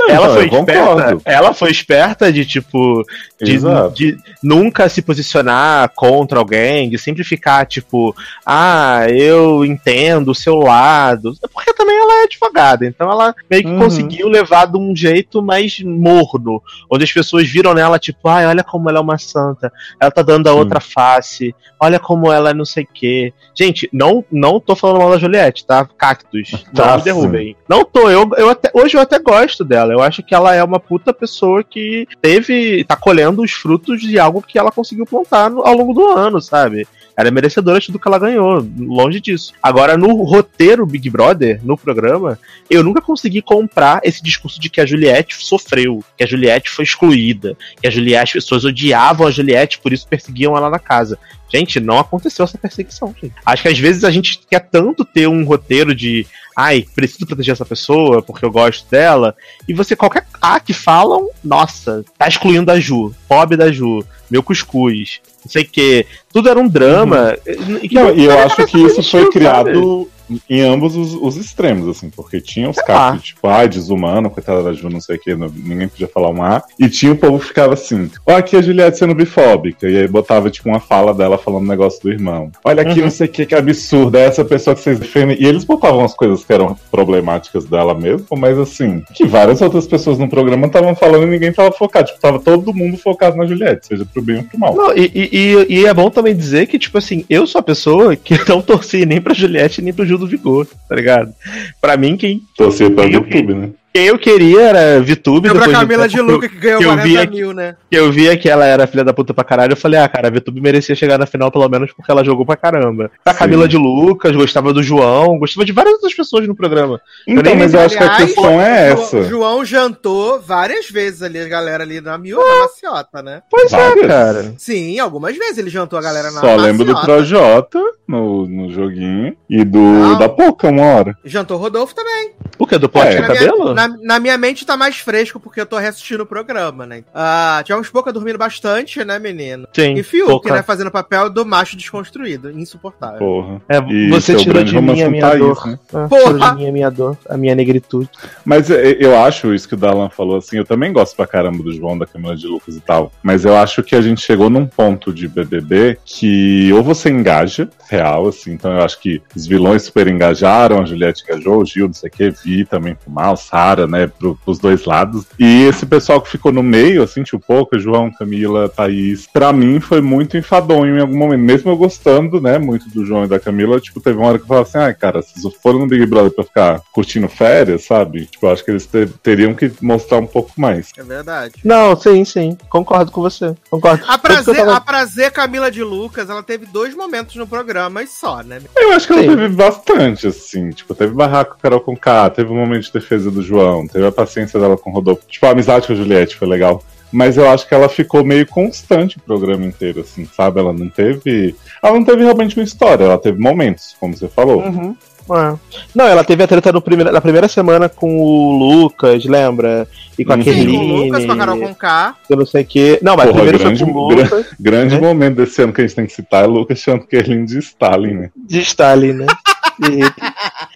ela 0.09 0.27
Então, 0.27 0.35
foi 0.35 0.45
esperta. 0.47 0.83
concordo. 0.85 1.23
Ela 1.25 1.53
foi 1.55 1.71
esperta 1.73 2.33
de, 2.33 2.45
tipo, 2.45 3.03
de, 3.43 3.59
de 3.95 4.17
nunca 4.43 4.89
se 4.89 5.03
posicionar 5.03 5.91
contra 5.97 6.39
alguém, 6.39 6.89
de 6.89 6.97
sempre 6.97 7.25
ficar 7.25 7.67
tipo, 7.67 8.15
ah, 8.47 9.07
eu 9.11 9.65
entendo 9.65 10.31
o 10.31 10.35
seu 10.35 10.57
lado. 10.59 11.35
Porque 11.53 11.73
também 11.75 11.97
ela 11.99 12.21
é 12.21 12.25
advogada, 12.25 12.87
então 12.87 13.11
ela 13.11 13.35
meio 13.51 13.63
que 13.65 13.69
Uhum. 13.71 13.79
conseguiu 13.81 14.29
levar 14.29 14.67
de 14.67 14.79
um 14.79 14.95
jeito 14.95 15.43
mais 15.43 15.81
morno, 15.81 16.63
onde 16.91 17.03
as 17.05 17.13
pessoas 17.13 17.49
viram 17.49 17.75
nela, 17.75 17.99
tipo, 17.99 18.29
ai, 18.29 18.47
olha 18.47 18.63
como 18.63 18.89
ela 18.89 18.99
é 18.99 19.03
uma 19.03 19.19
santa, 19.19 19.73
ela 20.01 20.11
tá 20.11 20.23
dando 20.23 20.49
a 20.49 20.53
Sim. 20.53 20.59
outra 20.59 20.81
face, 20.81 21.55
olha 21.81 21.99
como 21.99 22.31
ela 22.31 22.51
é 22.51 22.55
não 22.55 22.65
sei 22.65 22.85
o 22.85 22.89
quê. 22.95 23.24
Gente, 23.55 23.89
não, 23.93 24.25
não 24.31 24.59
tô 24.61 24.75
falando 24.77 24.99
mal 24.99 25.11
da 25.11 25.19
Juliette, 25.19 25.65
tá? 25.67 25.89
Cactus, 25.99 26.51
não 26.67 26.85
Tá, 26.85 26.97
me 26.97 27.03
derrubem. 27.03 27.57
Não 27.69 27.85
tô, 27.85 28.11
eu, 28.11 28.29
eu 28.37 28.51
até, 28.51 28.71
hoje 28.75 28.97
eu 28.97 29.01
até 29.01 29.19
gosto 29.19 29.65
dela. 29.65 29.93
Eu 29.93 30.03
acho 30.03 30.23
que 30.23 30.35
ela 30.35 30.55
é 30.55 30.63
uma 30.63 30.81
puta 30.81 31.13
pessoa 31.13 31.63
que 31.63 32.07
teve. 32.21 32.85
tá 32.85 32.97
colhendo 32.97 33.43
os 33.43 33.53
frutos 33.53 34.01
de 34.01 34.19
algo 34.19 34.43
que 34.43 34.59
ela 34.59 34.71
conseguiu 34.73 35.07
plantar 35.07 35.51
no- 35.51 35.63
ao 35.67 35.75
longo 35.75 35.93
do 35.95 36.09
ano, 36.09 36.41
sabe? 36.41 36.87
Ela 37.17 37.29
é 37.29 37.31
merecedora 37.31 37.79
de 37.79 37.87
tudo 37.87 37.99
que 38.01 38.09
ela 38.09 38.19
ganhou, 38.19 38.67
longe 38.77 39.21
disso. 39.21 39.53
Agora, 39.63 39.97
no 39.97 40.23
roteiro 40.25 40.85
Big 40.85 41.09
Brother, 41.09 41.61
no 41.63 41.79
programa, 41.79 42.37
eu 42.69 42.83
nunca 42.83 43.01
consegui 43.01 43.41
comprar 43.41 44.01
esse 44.03 44.21
discurso 44.21 44.61
de 44.61 44.69
que 44.69 44.81
a 44.81 44.87
Juliette 44.87 45.37
sofreu, 45.39 46.03
que 46.17 46.25
a 46.25 46.27
Juliette 46.27 46.71
foi 46.71 46.85
excluída, 46.85 47.57
que 47.81 47.87
a 47.87 47.91
Juliette, 47.91 48.37
as 48.39 48.45
pessoas 48.45 48.65
odiavam 48.65 49.29
a 49.29 49.31
Juliette, 49.31 49.79
por 49.79 49.93
isso 49.93 50.09
perseguiam 50.09 50.57
ela 50.57 50.69
na 50.69 50.81
casa. 50.81 51.17
Gente, 51.55 51.79
não 51.79 51.99
aconteceu 51.99 52.45
essa 52.45 52.59
perseguição, 52.59 53.15
gente. 53.21 53.35
Acho 53.47 53.63
que 53.63 53.69
às 53.69 53.79
vezes 53.79 54.03
a 54.03 54.11
gente 54.11 54.41
quer 54.51 54.59
tanto 54.59 55.05
ter 55.05 55.29
um 55.29 55.45
roteiro 55.45 55.95
de 55.95 56.27
ai, 56.57 56.87
preciso 56.95 57.27
proteger 57.27 57.53
essa 57.53 57.65
pessoa 57.65 58.23
porque 58.23 58.45
eu 58.45 58.51
gosto 58.51 58.89
dela, 58.89 59.37
e 59.69 59.75
você, 59.75 59.97
qualquer 59.97 60.25
A 60.41 60.61
que 60.61 60.73
falam, 60.73 61.29
nossa, 61.43 62.05
tá 62.17 62.29
excluindo 62.29 62.71
a 62.71 62.79
Ju, 62.79 63.15
pobre 63.29 63.57
da 63.57 63.73
Ju, 63.73 64.05
meu 64.31 64.43
cuscuz, 64.43 65.21
não 65.45 65.51
sei 65.51 65.63
o 65.63 65.69
que. 65.69 66.07
Tudo 66.33 66.49
era 66.49 66.59
um 66.59 66.69
drama. 66.69 67.37
E, 67.83 67.89
que 67.89 67.95
Não, 67.95 68.15
e 68.15 68.25
eu 68.25 68.39
acho 68.39 68.67
que 68.67 68.79
isso 68.79 69.03
foi 69.03 69.31
criado 69.31 70.09
em 70.49 70.61
ambos 70.61 70.97
os, 70.97 71.15
os 71.15 71.37
extremos, 71.37 71.89
assim, 71.89 72.11
porque 72.11 72.41
tinha 72.41 72.69
os 72.69 72.77
que, 72.77 73.19
tipo, 73.23 73.47
ai, 73.49 73.69
desumano, 73.69 74.31
coitada 74.31 74.63
da 74.63 74.73
Ju, 74.73 74.89
não 74.89 75.01
sei 75.01 75.17
o 75.17 75.19
que, 75.21 75.35
ninguém 75.35 75.89
podia 75.89 76.09
falar 76.09 76.31
um 76.31 76.43
A, 76.43 76.63
e 76.79 76.89
tinha 76.89 77.13
o 77.13 77.17
povo 77.17 77.39
que 77.39 77.47
ficava 77.47 77.75
assim, 77.75 78.11
ó, 78.27 78.37
aqui 78.37 78.57
a 78.57 78.63
Juliette 78.63 78.99
sendo 78.99 79.15
bifóbica, 79.15 79.89
e 79.89 79.97
aí 79.99 80.09
botava, 80.09 80.51
tipo, 80.51 80.69
uma 80.69 80.81
fala 80.81 81.13
dela 81.15 81.39
falando 81.39 81.65
um 81.65 81.69
negócio 81.69 82.01
do 82.03 82.11
irmão. 82.11 82.51
Olha 82.65 82.83
aqui, 82.83 82.99
Uhum. 82.99 83.05
não 83.05 83.11
sei 83.11 83.27
o 83.27 83.31
que, 83.31 83.47
que 83.47 83.55
absurdo, 83.55 84.17
é 84.17 84.25
essa 84.27 84.45
pessoa 84.45 84.75
que 84.75 84.83
vocês 84.83 84.99
defendem. 84.99 85.37
E 85.41 85.47
eles 85.47 85.65
botavam 85.65 86.05
as 86.05 86.15
coisas 86.15 86.45
que 86.45 86.53
eram 86.53 86.77
problemáticas 86.91 87.65
dela 87.65 87.95
mesmo, 87.95 88.27
mas 88.37 88.59
assim, 88.59 89.03
que 89.15 89.27
várias 89.27 89.61
outras 89.61 89.87
pessoas 89.87 90.19
no 90.19 90.29
programa 90.29 90.67
estavam 90.67 90.95
falando 90.95 91.25
e 91.25 91.31
ninguém 91.31 91.53
tava 91.53 91.73
focado, 91.73 92.07
tipo, 92.09 92.21
tava 92.21 92.39
todo 92.41 92.73
mundo 92.75 92.97
focado 92.97 93.37
na 93.37 93.47
Juliette, 93.47 93.87
seja 93.87 94.05
pro 94.07 94.23
bem 94.23 94.39
ou 94.39 94.45
pro 94.45 94.59
mal. 94.59 94.75
Não, 94.75 94.97
e, 94.97 95.11
e, 95.15 95.67
e- 95.81 95.87
é 95.87 95.93
bom 95.95 96.09
também 96.11 96.35
dizer 96.35 96.67
que, 96.67 96.79
tipo 96.79 96.97
assim, 96.99 97.25
eu 97.29 97.47
sou 97.47 97.59
a 97.59 97.63
pessoa 97.63 98.17
que 98.17 98.35
não 98.49 98.63
torci 98.63 99.05
nem 99.05 99.21
pra 99.21 99.35
Juliette 99.35 99.83
nem 99.83 99.93
pro 99.93 100.05
Gil 100.15 100.19
do 100.19 100.27
Vigor, 100.27 100.67
tá 100.89 100.95
ligado? 100.95 101.35
Pra 101.81 101.97
mim, 101.97 102.17
quem, 102.17 102.43
Torcia 102.57 102.91
pra 102.91 103.05
YouTube, 103.05 103.55
né? 103.55 103.71
Quem 103.95 104.07
eu 104.07 104.19
queria 104.19 104.61
era 104.63 105.01
VTube. 105.01 105.49
De 105.49 105.57
um 105.57 105.71
Camila 105.71 106.09
de 106.09 106.19
eu- 106.19 106.25
Luca 106.25 106.49
que 106.49 106.57
ganhou 106.57 106.81
que 106.81 106.85
eu 106.85 106.89
40 106.91 107.09
vi 107.09 107.17
aqui- 107.19 107.37
mil, 107.37 107.53
né? 107.53 107.77
que 107.89 107.97
eu 107.97 108.11
via 108.11 108.37
que 108.37 108.49
ela 108.49 108.65
era 108.67 108.89
filha 108.89 109.05
da 109.05 109.13
puta 109.15 109.33
pra 109.33 109.45
caralho, 109.45 109.73
eu 109.73 109.77
falei, 109.77 110.01
ah, 110.01 110.09
cara, 110.09 110.27
a 110.27 110.31
VTube 110.33 110.61
merecia 110.61 110.97
chegar 110.97 111.17
na 111.17 111.27
final 111.27 111.49
pelo 111.53 111.69
menos 111.69 111.93
porque 111.93 112.11
ela 112.11 112.25
jogou 112.25 112.45
pra 112.45 112.57
caramba. 112.57 113.09
A 113.25 113.33
Sim. 113.33 113.39
Camila 113.39 113.69
de 113.69 113.77
Lucas, 113.77 114.35
gostava 114.35 114.73
do 114.73 114.83
João, 114.83 115.39
gostava 115.39 115.65
de 115.65 115.71
várias 115.73 115.95
outras 115.95 116.13
pessoas 116.13 116.47
no 116.49 116.57
programa. 116.57 117.01
Então, 117.27 117.43
nem 117.45 117.57
mas 117.57 117.73
eu 117.73 117.81
acho 117.81 117.97
que 117.97 118.03
a 118.03 118.17
questão 118.17 118.61
é 118.61 118.91
essa. 118.91 119.23
João 119.23 119.65
jantou 119.65 120.41
várias 120.41 120.91
vezes 120.91 121.23
ali, 121.23 121.39
a 121.39 121.47
galera 121.49 121.85
ali 121.85 122.01
na 122.01 122.19
Mil, 122.19 122.39
na 122.39 122.63
Maciota, 122.63 123.23
né? 123.23 123.43
Pois 123.49 123.71
Várias. 123.71 124.05
é, 124.05 124.09
cara. 124.09 124.55
Sim, 124.59 124.99
algumas 124.99 125.37
vezes 125.37 125.59
ele 125.59 125.71
jantou 125.71 125.99
a 125.99 126.03
galera 126.03 126.33
na 126.33 126.41
Só 126.41 126.57
lembro 126.57 126.85
do 126.85 126.93
Maciota. 126.95 127.05
Projota 127.15 127.81
no, 128.09 128.47
no 128.49 128.73
joguinho 128.73 129.37
e 129.49 129.63
do 129.65 129.79
Não. 129.79 130.19
da 130.19 130.29
Poca 130.29 130.69
uma 130.69 130.83
hora. 130.83 131.17
Jantou 131.25 131.57
Rodolfo 131.59 131.95
também. 131.95 132.33
Por 132.59 132.69
que? 132.69 132.77
Do 132.79 132.89
pote 132.89 133.07
É. 133.07 133.15
do 133.17 133.21
na, 133.23 133.27
cabelo? 133.29 133.59
minha, 133.75 133.84
na, 133.89 133.97
na 134.03 134.21
minha 134.21 134.37
mente 134.39 134.65
tá 134.67 134.77
mais 134.77 134.97
fresco 134.99 135.39
porque 135.41 135.61
eu 135.61 135.67
tô 135.67 135.79
reassistindo 135.79 136.23
o 136.23 136.27
programa, 136.27 136.87
né? 136.87 137.05
Ah, 137.15 137.61
tivemos 137.65 137.89
pouca 137.89 138.13
dormindo 138.13 138.39
bastante, 138.39 139.05
né, 139.05 139.19
menino? 139.19 139.67
Sim. 139.73 139.95
E 139.95 140.03
Fiuk, 140.03 140.29
pouca. 140.31 140.53
né, 140.55 140.63
fazendo 140.63 140.89
o 140.89 140.93
papel 140.93 141.29
do 141.31 141.45
macho 141.45 141.77
desconstruído, 141.77 142.51
insuportável. 142.51 143.19
Porra. 143.19 143.63
É, 143.69 143.79
E 143.79 144.09
você 144.11 144.35
tirou 144.37 144.63
de 144.65 144.81
mim 144.81 145.03
a 145.03 145.11
minha 145.11 145.29
Thaís, 145.29 145.39
dor. 145.41 145.67
né? 145.67 145.79
Ah, 145.93 146.07
Porra! 146.09 146.25
tirou 146.35 146.51
de 146.51 146.57
mim 146.57 146.69
a 146.69 146.73
minha 146.73 146.91
dor, 146.91 147.19
a 147.29 147.37
minha 147.37 147.55
negritude. 147.55 148.09
Mas 148.45 148.71
é, 148.71 148.97
eu 149.01 149.19
acho 149.19 149.53
isso 149.55 149.69
que 149.69 149.75
o 149.75 149.79
Dalan 149.79 150.09
falou 150.11 150.37
assim. 150.37 150.57
Eu 150.57 150.65
também 150.65 150.93
gosto 150.93 151.17
pra 151.17 151.27
caramba 151.27 151.63
do 151.63 151.73
João, 151.73 151.97
da 151.99 152.07
Camila 152.07 152.37
de 152.37 152.47
Lucas 152.47 152.77
e 152.77 152.81
tal. 152.81 153.13
Mas 153.23 153.45
eu 153.45 153.57
acho 153.57 153.83
que 153.83 153.95
a 153.95 154.01
gente 154.01 154.21
chegou 154.21 154.49
num 154.51 154.67
ponto 154.67 155.13
de 155.13 155.29
BBB 155.29 155.99
que 156.05 156.73
ou 156.73 156.83
você 156.83 157.11
engaja, 157.11 157.69
real, 157.89 158.29
assim. 158.29 158.53
Então 158.53 158.73
eu 158.73 158.83
acho 158.83 159.01
que 159.01 159.23
os 159.35 159.47
vilões 159.47 159.83
super 159.83 160.07
engajaram, 160.09 160.81
a 160.81 160.85
Juliette 160.85 161.23
engajou, 161.25 161.61
o 161.61 161.65
Gil, 161.65 161.87
não 161.87 161.95
sei 161.95 162.09
o 162.09 162.13
que, 162.13 162.31
Vi 162.31 162.65
também 162.65 162.95
pro 162.95 163.11
mal, 163.11 163.37
Sara, 163.75 163.87
né, 163.87 164.07
pro, 164.07 164.37
pros 164.45 164.59
dois 164.59 164.85
lados. 164.85 165.27
E 165.39 165.65
esse 165.65 165.85
pessoal 165.85 166.21
que 166.21 166.31
ficou 166.31 166.53
no 166.53 166.63
meio, 166.63 167.03
assim, 167.03 167.23
tipo, 167.23 167.41
pouco, 167.45 167.79
João, 167.79 168.11
Camila, 168.11 168.69
Thaís, 168.69 169.27
pra 169.27 169.53
mim 169.53 169.81
foi 169.81 170.01
muito 170.01 170.37
enfadonho 170.37 170.97
em 170.97 171.01
algum 171.01 171.17
momento. 171.17 171.41
Mesmo 171.41 171.71
eu 171.71 171.77
gostando, 171.77 172.41
né, 172.41 172.59
muito 172.59 172.89
do 172.91 173.05
João 173.05 173.25
e 173.25 173.29
da 173.29 173.41
Camila, 173.41 173.81
tipo, 173.81 174.01
teve 174.01 174.19
uma 174.19 174.29
hora 174.29 174.39
que 174.39 174.45
eu 174.45 174.49
falava 174.49 174.67
assim, 174.69 174.79
ai, 174.79 174.95
cara, 174.95 175.21
vocês 175.23 175.45
foram 175.63 175.81
no 175.81 175.87
Big 175.87 176.07
Brother 176.07 176.31
pra 176.31 176.45
ficar 176.45 176.81
curtindo 176.93 177.29
férias, 177.29 177.85
sabe? 177.85 178.27
Tipo, 178.27 178.47
eu 178.47 178.51
acho 178.53 178.65
que 178.65 178.71
eles 178.71 178.87
te- 178.87 179.07
teriam 179.23 179.55
que 179.55 179.73
mostrar 179.83 180.19
um 180.19 180.27
pouco 180.27 180.53
mais. 180.57 180.91
É 180.97 181.03
verdade. 181.03 181.55
Não, 181.65 181.97
sim, 181.97 182.25
sim. 182.25 182.57
Concordo 182.69 183.11
com 183.11 183.21
você. 183.21 183.55
Concordo. 183.69 184.05
A 184.07 184.19
prazer, 184.19 184.57
tava- 184.57 184.77
a 184.77 184.81
prazer 184.81 185.31
Camila 185.33 185.71
de 185.71 185.83
Lucas, 185.83 186.31
ela 186.31 186.43
teve 186.43 186.67
dois 186.67 186.95
momentos 186.95 187.35
no 187.37 187.47
programa 187.47 188.03
e 188.03 188.07
só, 188.07 188.43
né? 188.43 188.61
Eu 188.77 188.93
acho 188.93 189.07
que 189.07 189.13
ela 189.13 189.23
Sim. 189.23 189.29
teve 189.29 189.49
bastante, 189.49 190.27
assim. 190.27 190.71
Tipo, 190.71 190.95
teve 190.95 191.13
barraco 191.15 191.55
com 191.55 191.61
Carol 191.61 191.81
com 191.81 191.97
K, 191.97 192.31
teve 192.31 192.51
um 192.53 192.57
momento 192.57 192.85
de 192.85 192.93
defesa 192.93 193.31
do 193.31 193.43
João, 193.43 193.64
teve 193.91 194.07
a 194.07 194.13
paciência 194.13 194.59
dela 194.61 194.77
com 194.77 194.91
o 194.91 194.93
Rodolfo. 194.93 195.23
Tipo, 195.29 195.47
a 195.47 195.51
amizade 195.51 195.87
com 195.87 195.93
a 195.93 195.97
Juliette 195.97 196.37
foi 196.37 196.49
legal. 196.49 196.83
Mas 197.13 197.37
eu 197.37 197.49
acho 197.49 197.69
que 197.69 197.75
ela 197.75 197.89
ficou 197.89 198.25
meio 198.25 198.45
constante 198.47 199.19
o 199.19 199.21
programa 199.21 199.65
inteiro, 199.65 200.01
assim, 200.01 200.27
sabe? 200.37 200.59
Ela 200.59 200.73
não 200.73 200.89
teve. 200.89 201.55
Ela 201.83 201.95
não 201.95 202.05
teve 202.05 202.25
realmente 202.25 202.57
uma 202.59 202.65
história, 202.65 203.05
ela 203.05 203.19
teve 203.19 203.39
momentos, 203.41 203.95
como 204.01 204.17
você 204.17 204.27
falou. 204.29 204.61
Uhum. 204.63 204.97
É. 205.31 205.55
Não, 205.95 206.05
ela 206.07 206.23
teve 206.23 206.43
a 206.43 206.47
treta 206.47 206.71
no 206.71 206.83
primeiro, 206.83 207.11
na 207.11 207.21
primeira 207.21 207.49
semana 207.49 207.89
com 207.89 208.19
o 208.21 208.59
Lucas, 208.59 209.25
lembra? 209.25 209.89
E 210.19 210.25
com 210.25 210.35
a 210.35 210.39
Kerline. 210.39 210.77
com 210.77 210.85
o 210.85 210.97
Lucas, 211.05 211.25
com 211.25 211.33
a 211.33 211.37
Carol 211.37 211.59
Conká. 211.59 212.15
Eu 212.29 212.37
não 212.37 212.45
sei 212.47 212.63
o 212.63 212.67
quê. 212.67 212.99
Não, 213.01 213.17
mas 213.17 213.27
Porra, 213.27 213.37
primeiro 213.43 213.59
grande- 213.59 213.85
foi 213.85 213.93
com 213.93 213.99
o 213.99 214.09
Lucas 214.11 214.47
Grande 214.61 214.95
É. 214.97 215.01
momento 215.01 215.37
desse 215.37 215.63
ano 215.63 215.73
que 215.73 215.81
a 215.81 215.87
gente 215.87 215.97
tem 215.97 216.05
que 216.07 216.13
citar 216.13 216.45
é 216.45 216.47
Lucas 216.47 216.79
chamando 216.79 217.07
Kerlin 217.07 217.45
de 217.47 217.59
Stalin, 217.59 218.13
né? 218.15 218.31
de 218.37 218.61
Stalin, 218.61 219.13
né? 219.15 219.27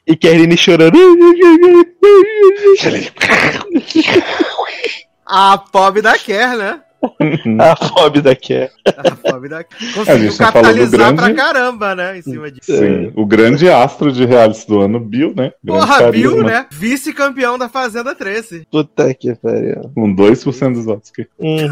E, 0.07 0.13
e 0.13 0.17
Kerline 0.17 0.57
chorando. 0.57 0.99
A 5.27 5.59
pobre 5.59 6.01
da 6.03 6.19
Kerr, 6.19 6.57
né? 6.57 6.81
A 7.61 7.77
fob 7.77 8.21
da 8.21 8.35
Kerr. 8.35 8.71
A 8.97 9.11
pobre 9.15 9.49
da 9.49 9.63
Kerr. 9.63 9.91
A 9.91 9.95
Conseguiu 9.95 10.31
gente 10.31 10.39
tá 10.39 10.51
falando 10.53 10.73
do 10.75 10.81
capitalizar 10.81 11.15
grande- 11.15 11.35
pra 11.35 11.35
caramba, 11.35 11.95
né? 11.95 12.19
Em 12.19 12.23
cima 12.23 12.51
disso. 12.51 12.77
Sim. 12.77 13.13
O 13.15 13.25
grande 13.25 13.69
astro 13.69 14.11
de 14.11 14.25
reality 14.25 14.67
do 14.67 14.81
ano, 14.81 14.99
Bill, 14.99 15.29
né? 15.37 15.53
Grande 15.63 15.87
Porra, 15.87 16.11
Bill, 16.11 16.31
carisma, 16.31 16.51
né? 16.51 16.67
Vice-campeão 16.71 17.57
da 17.59 17.69
Fazenda 17.69 18.15
13. 18.17 18.67
Puta 18.71 19.13
que 19.15 19.35
pariu. 19.37 19.93
Com 19.95 20.13
2% 20.15 20.73
dos 20.73 20.85
votos. 20.87 21.13
Uhum. 21.39 21.69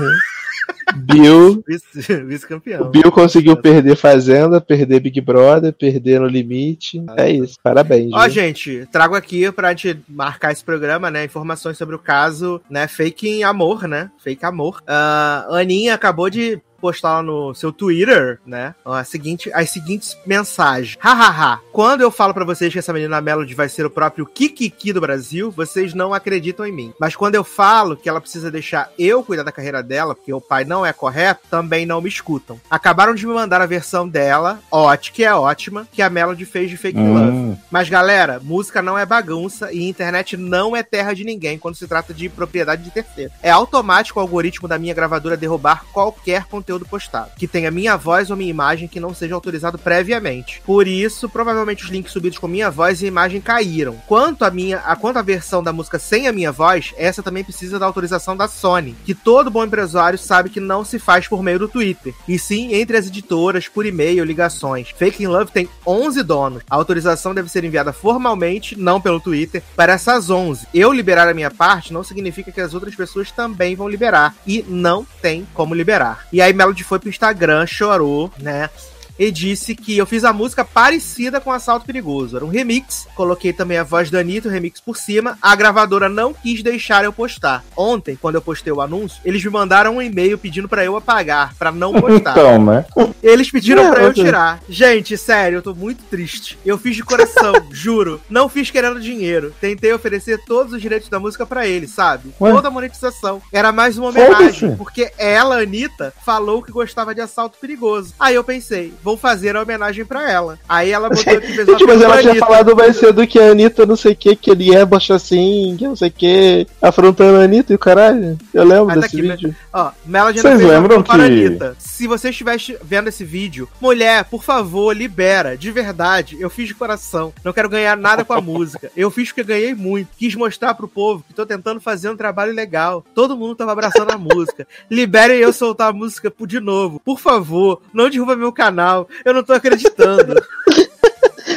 Bill, 0.97 1.63
Vice- 1.67 2.25
Vice-campeão. 2.25 2.91
Bill 2.91 3.11
conseguiu 3.11 3.57
perder 3.57 3.97
Fazenda, 3.97 4.61
perder 4.61 5.01
Big 5.01 5.21
Brother, 5.21 5.73
perder 5.73 6.21
no 6.21 6.27
limite. 6.27 7.03
É 7.17 7.31
isso, 7.31 7.57
parabéns. 7.63 8.11
Ó, 8.15 8.23
viu? 8.23 8.31
gente, 8.31 8.89
trago 8.91 9.15
aqui 9.15 9.51
pra 9.53 9.71
gente 9.71 10.01
marcar 10.09 10.53
esse 10.53 10.65
programa, 10.65 11.11
né? 11.11 11.25
Informações 11.25 11.77
sobre 11.77 11.95
o 11.95 11.99
caso, 11.99 12.61
né? 12.71 12.87
Fake 12.87 13.29
em 13.29 13.45
amor, 13.45 13.87
né? 13.89 14.11
Fake 14.23 14.45
amor. 14.45 14.83
Ah, 14.87 15.47
Aninha 15.51 15.95
acabou 15.95 16.31
de 16.31 16.61
postar 16.81 17.17
lá 17.17 17.23
no 17.23 17.55
seu 17.55 17.73
Twitter, 17.73 18.39
né? 18.47 18.75
A 18.85 19.05
seguinte, 19.05 19.51
as 19.53 19.71
seguintes 19.71 20.17
mensagens. 20.27 20.97
Hahaha. 20.99 21.61
Quando 21.73 22.01
eu 22.01 22.11
falo 22.11 22.35
pra 22.35 22.45
vocês 22.45 22.73
que 22.73 22.79
essa 22.79 22.93
menina 22.93 23.21
Melody 23.21 23.55
vai 23.55 23.69
ser 23.69 23.87
o 23.87 23.91
próprio 23.91 24.27
Kikiki 24.27 24.93
do 24.93 25.01
Brasil, 25.01 25.51
vocês 25.51 25.95
não 25.95 26.13
acreditam 26.13 26.67
em 26.67 26.73
mim. 26.73 26.93
Mas 27.01 27.17
quando 27.17 27.35
eu 27.35 27.45
falo 27.45 27.97
que 27.97 28.09
ela 28.09 28.21
precisa 28.21 28.51
deixar 28.51 28.91
eu 28.99 29.23
cuidar 29.23 29.43
da 29.43 29.53
carreira 29.53 29.83
dela, 29.83 30.15
porque 30.15 30.33
o 30.33 30.41
pai 30.41 30.65
não 30.65 30.85
é 30.85 30.93
correto, 30.93 31.43
também 31.51 31.87
não 31.87 32.01
me 32.01 32.09
escutam. 32.09 32.61
Acabaram 32.71 33.15
de 33.15 33.27
me 33.27 33.33
mandar 33.33 33.61
a 33.61 33.67
versão 33.67 34.09
dela, 34.09 34.61
ótima, 34.71 35.15
que 35.15 35.25
é 35.25 35.35
ótima, 35.35 35.89
que 35.91 36.03
a 36.03 36.11
Melody 36.11 36.45
fez 36.45 36.71
de 36.71 36.77
Fake 36.77 36.99
Love. 36.99 37.31
Hum, 37.31 37.57
Mas 37.71 37.89
galera, 37.89 38.41
música 38.43 38.83
não 38.83 38.99
é 38.99 39.07
bagunça 39.07 39.73
e 39.73 39.89
internet 39.89 40.37
não 40.37 40.77
é 40.77 40.83
terra 40.83 41.15
de 41.15 41.25
ninguém 41.25 41.59
quando 41.59 41.77
se 41.77 41.87
trata 41.87 42.13
de 42.13 42.29
propriedade 42.29 42.83
de 42.83 42.91
terceiro. 42.91 43.33
É 43.43 43.51
automático 43.51 44.19
o 44.19 44.23
algoritmo 44.23 44.69
da 44.69 44.79
minha 44.79 44.95
gravadora 44.95 45.37
derrubar 45.37 45.85
qualquer 45.93 46.45
conteúdo 46.45 46.66
postado, 46.89 47.31
que 47.37 47.47
tenha 47.47 47.71
minha 47.71 47.97
voz 47.97 48.31
ou 48.31 48.37
minha 48.37 48.51
imagem 48.51 48.89
que 48.89 49.01
não 49.01 49.15
seja 49.15 49.35
autorizado 49.35 49.79
previamente. 49.79 50.61
Por 50.65 50.87
isso, 50.87 51.29
provavelmente 51.29 51.85
os 51.85 51.91
links 51.91 52.13
subidos 52.13 52.39
com 52.39 52.49
minha 52.49 52.71
voz 52.71 53.03
e 53.03 53.07
imagem 53.07 53.41
caíram. 53.41 53.97
Quanto 54.07 54.45
a 54.45 54.51
minha, 54.51 54.79
a 54.79 54.97
quanto 54.97 55.19
a 55.19 55.23
versão 55.23 55.63
da 55.63 55.73
música 55.73 55.99
sem 55.99 56.27
a 56.27 56.33
minha 56.33 56.53
voz, 56.53 56.93
essa 56.97 57.23
também 57.23 57.45
precisa 57.45 57.79
da 57.79 57.87
autorização 57.87 58.37
da 58.37 58.49
Sony, 58.49 58.97
que 59.05 59.15
todo 59.15 59.51
bom 59.51 59.65
empresário 59.65 60.19
sabe 60.19 60.51
que 60.51 60.61
não 60.61 60.85
se 60.85 60.99
faz 60.99 61.29
por 61.29 61.43
meio 61.43 61.59
do 61.59 61.69
Twitter, 61.69 62.15
e 62.27 62.39
sim 62.39 62.75
entre 62.75 62.97
as 62.97 63.07
editoras, 63.07 63.69
por 63.69 63.87
e-mail, 63.87 64.25
ligações. 64.25 64.91
Fake 64.91 65.23
in 65.23 65.29
Love 65.29 65.53
tem 65.53 65.69
11 65.87 66.23
donos. 66.23 66.63
A 66.69 66.75
autorização 66.75 67.35
deve 67.35 67.49
ser 67.49 67.65
enviada 67.65 67.93
formalmente, 67.93 68.77
não 68.77 69.01
pelo 69.01 69.21
Twitter, 69.21 69.63
para 69.75 69.93
essas 69.93 70.31
11. 70.31 70.67
Eu 70.75 70.93
liberar 70.93 71.29
a 71.29 71.35
minha 71.35 71.51
parte 71.51 71.93
não 71.93 72.03
significa 72.03 72.51
que 72.51 72.61
as 72.61 72.75
outras 72.75 72.95
pessoas 72.95 73.31
também 73.31 73.77
vão 73.77 73.89
liberar, 73.89 74.35
e 74.47 74.65
não 74.69 75.07
tem 75.21 75.47
como 75.55 75.75
liberar. 75.75 76.27
E 76.33 76.41
aí 76.41 76.53
Melody 76.57 76.83
foi 76.83 76.99
pro 76.99 77.09
Instagram, 77.09 77.67
chorou, 77.67 78.33
né? 78.39 78.71
E 79.19 79.31
disse 79.31 79.75
que 79.75 79.97
eu 79.97 80.07
fiz 80.07 80.25
a 80.25 80.33
música 80.33 80.65
parecida 80.65 81.41
com 81.41 81.51
Assalto 81.53 81.87
Perigoso. 81.87 82.37
Era 82.37 82.45
um 82.45 82.49
remix, 82.49 83.07
coloquei 83.15 83.53
também 83.53 83.79
a 83.79 83.85
voz 83.85 84.11
da 84.11 84.21
Anitta, 84.21 84.49
o 84.49 84.53
remix 84.53 84.81
por 84.81 84.97
cima. 84.97 85.39
A 85.41 85.55
gravadora 85.55 86.09
não 86.09 86.35
quis 86.35 86.63
deixar 86.63 87.05
eu 87.05 87.13
postar. 87.13 87.65
Ontem, 87.77 88.17
quando 88.21 88.35
eu 88.37 88.43
postei 88.43 88.73
o 88.73 88.81
anúncio, 88.81 89.21
eles 89.25 89.43
me 89.45 89.51
mandaram 89.51 89.97
um 89.97 90.03
e-mail 90.03 90.37
pedindo 90.39 90.69
pra 90.69 90.85
eu 90.85 90.97
apagar, 90.97 91.55
pra 91.59 91.73
não 91.73 91.93
postar. 91.95 92.33
Então, 92.33 92.65
né? 92.65 92.85
Eles 93.23 93.51
pediram 93.51 93.85
É, 93.85 93.91
pra 93.91 94.03
eu 94.05 94.13
tirar. 94.15 94.61
Gente, 94.69 95.17
sério, 95.17 95.59
eu 95.59 95.63
tô 95.63 95.75
muito 95.75 96.05
triste. 96.05 96.59
Eu 96.65 96.79
fiz 96.79 96.95
de 96.97 97.03
coração, 97.03 97.55
juro. 97.71 98.21
Não 98.29 98.49
fiz 98.49 98.71
querendo 98.71 99.01
dinheiro. 99.01 99.55
Tentei 99.61 99.93
oferecer 99.93 100.39
todos 100.47 100.73
os 100.73 100.81
direitos 100.83 101.09
da 101.09 101.19
música 101.19 101.47
pra 101.47 101.67
eles, 101.67 101.91
sabe? 101.91 102.33
Ué? 102.41 102.53
Toda 102.53 102.69
a 102.69 102.71
monetização. 102.71 103.41
Era 103.53 103.73
mais 103.73 103.97
uma 103.99 104.09
homenagem. 104.09 104.77
Porque 104.77 105.13
ela, 105.19 105.61
Anitta, 105.61 106.13
falou 106.25 106.63
que 106.63 106.73
gostava 106.73 107.15
de 107.15 107.21
assalto 107.21 107.59
perigoso. 107.59 108.15
Aí 108.19 108.35
eu 108.35 108.45
pensei, 108.45 108.93
vou 109.07 109.17
fazer 109.17 109.55
a 109.55 109.63
homenagem 109.63 110.05
pra 110.05 110.29
ela. 110.29 110.59
Aí 110.69 110.91
ela 110.91 111.09
botou 111.09 111.33
aqui 111.39 111.53
Gente, 111.53 111.69
mas 111.69 111.79
pergunta 111.79 112.05
ela 112.05 112.21
tinha 112.21 112.35
falado 112.35 112.75
mais 112.75 112.97
cedo 112.97 113.25
que 113.25 113.39
a 113.39 113.53
Anitta 113.53 113.87
não 113.87 113.95
sei 113.95 114.13
o 114.13 114.17
que, 114.17 114.35
que 114.35 114.51
ele 114.51 114.75
é 114.75 114.85
assim, 115.15 115.77
que 115.79 115.87
não 115.87 115.95
sei 115.95 116.09
o 116.09 116.13
que, 116.13 116.67
afrontando 116.83 117.39
a 117.39 117.45
Anitta 117.45 117.73
e 117.73 117.77
o 117.77 117.79
caralho. 117.79 118.37
Eu 118.53 118.65
lembro 118.65 118.87
Mas 118.87 118.95
tá 118.97 119.01
desse 119.03 119.17
aqui, 119.17 119.29
vídeo. 119.29 119.55
Ó, 119.79 119.93
Melody 120.07 120.41
Vocês 120.41 120.59
uma 120.59 120.69
lembram 120.73 121.03
que- 121.03 121.11
Anitta. 121.13 121.77
Se 121.79 122.07
você 122.07 122.31
estivesse 122.31 122.79
vendo 122.83 123.09
esse 123.09 123.23
vídeo, 123.25 123.69
mulher, 123.79 124.25
por 124.25 124.43
favor, 124.43 124.97
libera. 124.97 125.55
De 125.55 125.71
verdade, 125.71 126.41
eu 126.41 126.49
fiz 126.49 126.67
de 126.69 126.75
coração. 126.75 127.31
Não 127.45 127.53
quero 127.53 127.69
ganhar 127.69 127.95
nada 127.95 128.25
com 128.25 128.33
a 128.33 128.41
música. 128.41 128.91
Eu 128.97 129.11
fiz 129.11 129.29
porque 129.29 129.45
ganhei 129.45 129.75
muito. 129.75 130.09
Quis 130.17 130.35
mostrar 130.35 130.73
pro 130.73 130.89
povo 130.89 131.23
que 131.29 131.35
tô 131.35 131.45
tentando 131.45 131.79
fazer 131.79 132.09
um 132.09 132.17
trabalho 132.17 132.55
legal. 132.55 133.05
Todo 133.15 133.37
mundo 133.37 133.55
tava 133.55 133.73
abraçando 133.73 134.11
a 134.13 134.17
música. 134.17 134.67
Liberem 134.91 135.41
eu 135.41 135.53
soltar 135.53 135.91
a 135.91 135.93
música 135.93 136.33
de 136.47 136.59
novo. 136.59 136.99
Por 137.05 137.21
favor, 137.21 137.83
não 137.93 138.09
derruba 138.09 138.35
meu 138.35 138.53
canal. 138.53 139.07
Eu 139.27 139.35
não 139.35 139.43
tô 139.45 139.53
acreditando. 139.53 140.43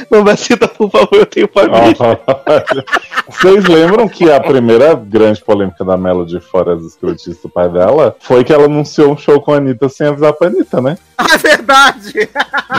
Mamacita, 0.09 0.67
por 0.67 0.89
favor, 0.89 1.09
eu 1.13 1.25
tenho 1.25 1.47
família. 1.47 1.95
Vocês 3.29 3.65
lembram 3.65 4.07
que 4.07 4.29
a 4.31 4.39
primeira 4.39 4.93
grande 4.95 5.41
polêmica 5.43 5.83
da 5.85 5.95
Melody, 5.97 6.39
fora 6.39 6.73
as 6.73 6.83
escrotices 6.83 7.41
do 7.41 7.49
pai 7.49 7.69
dela, 7.69 8.15
foi 8.19 8.43
que 8.43 8.51
ela 8.51 8.65
anunciou 8.65 9.11
um 9.13 9.17
show 9.17 9.39
com 9.41 9.53
a 9.53 9.57
Anitta 9.57 9.87
sem 9.87 10.07
avisar 10.07 10.33
pra 10.33 10.47
Anitta, 10.47 10.81
né? 10.81 10.97
ah, 11.17 11.27
é 11.33 11.37
verdade! 11.37 12.29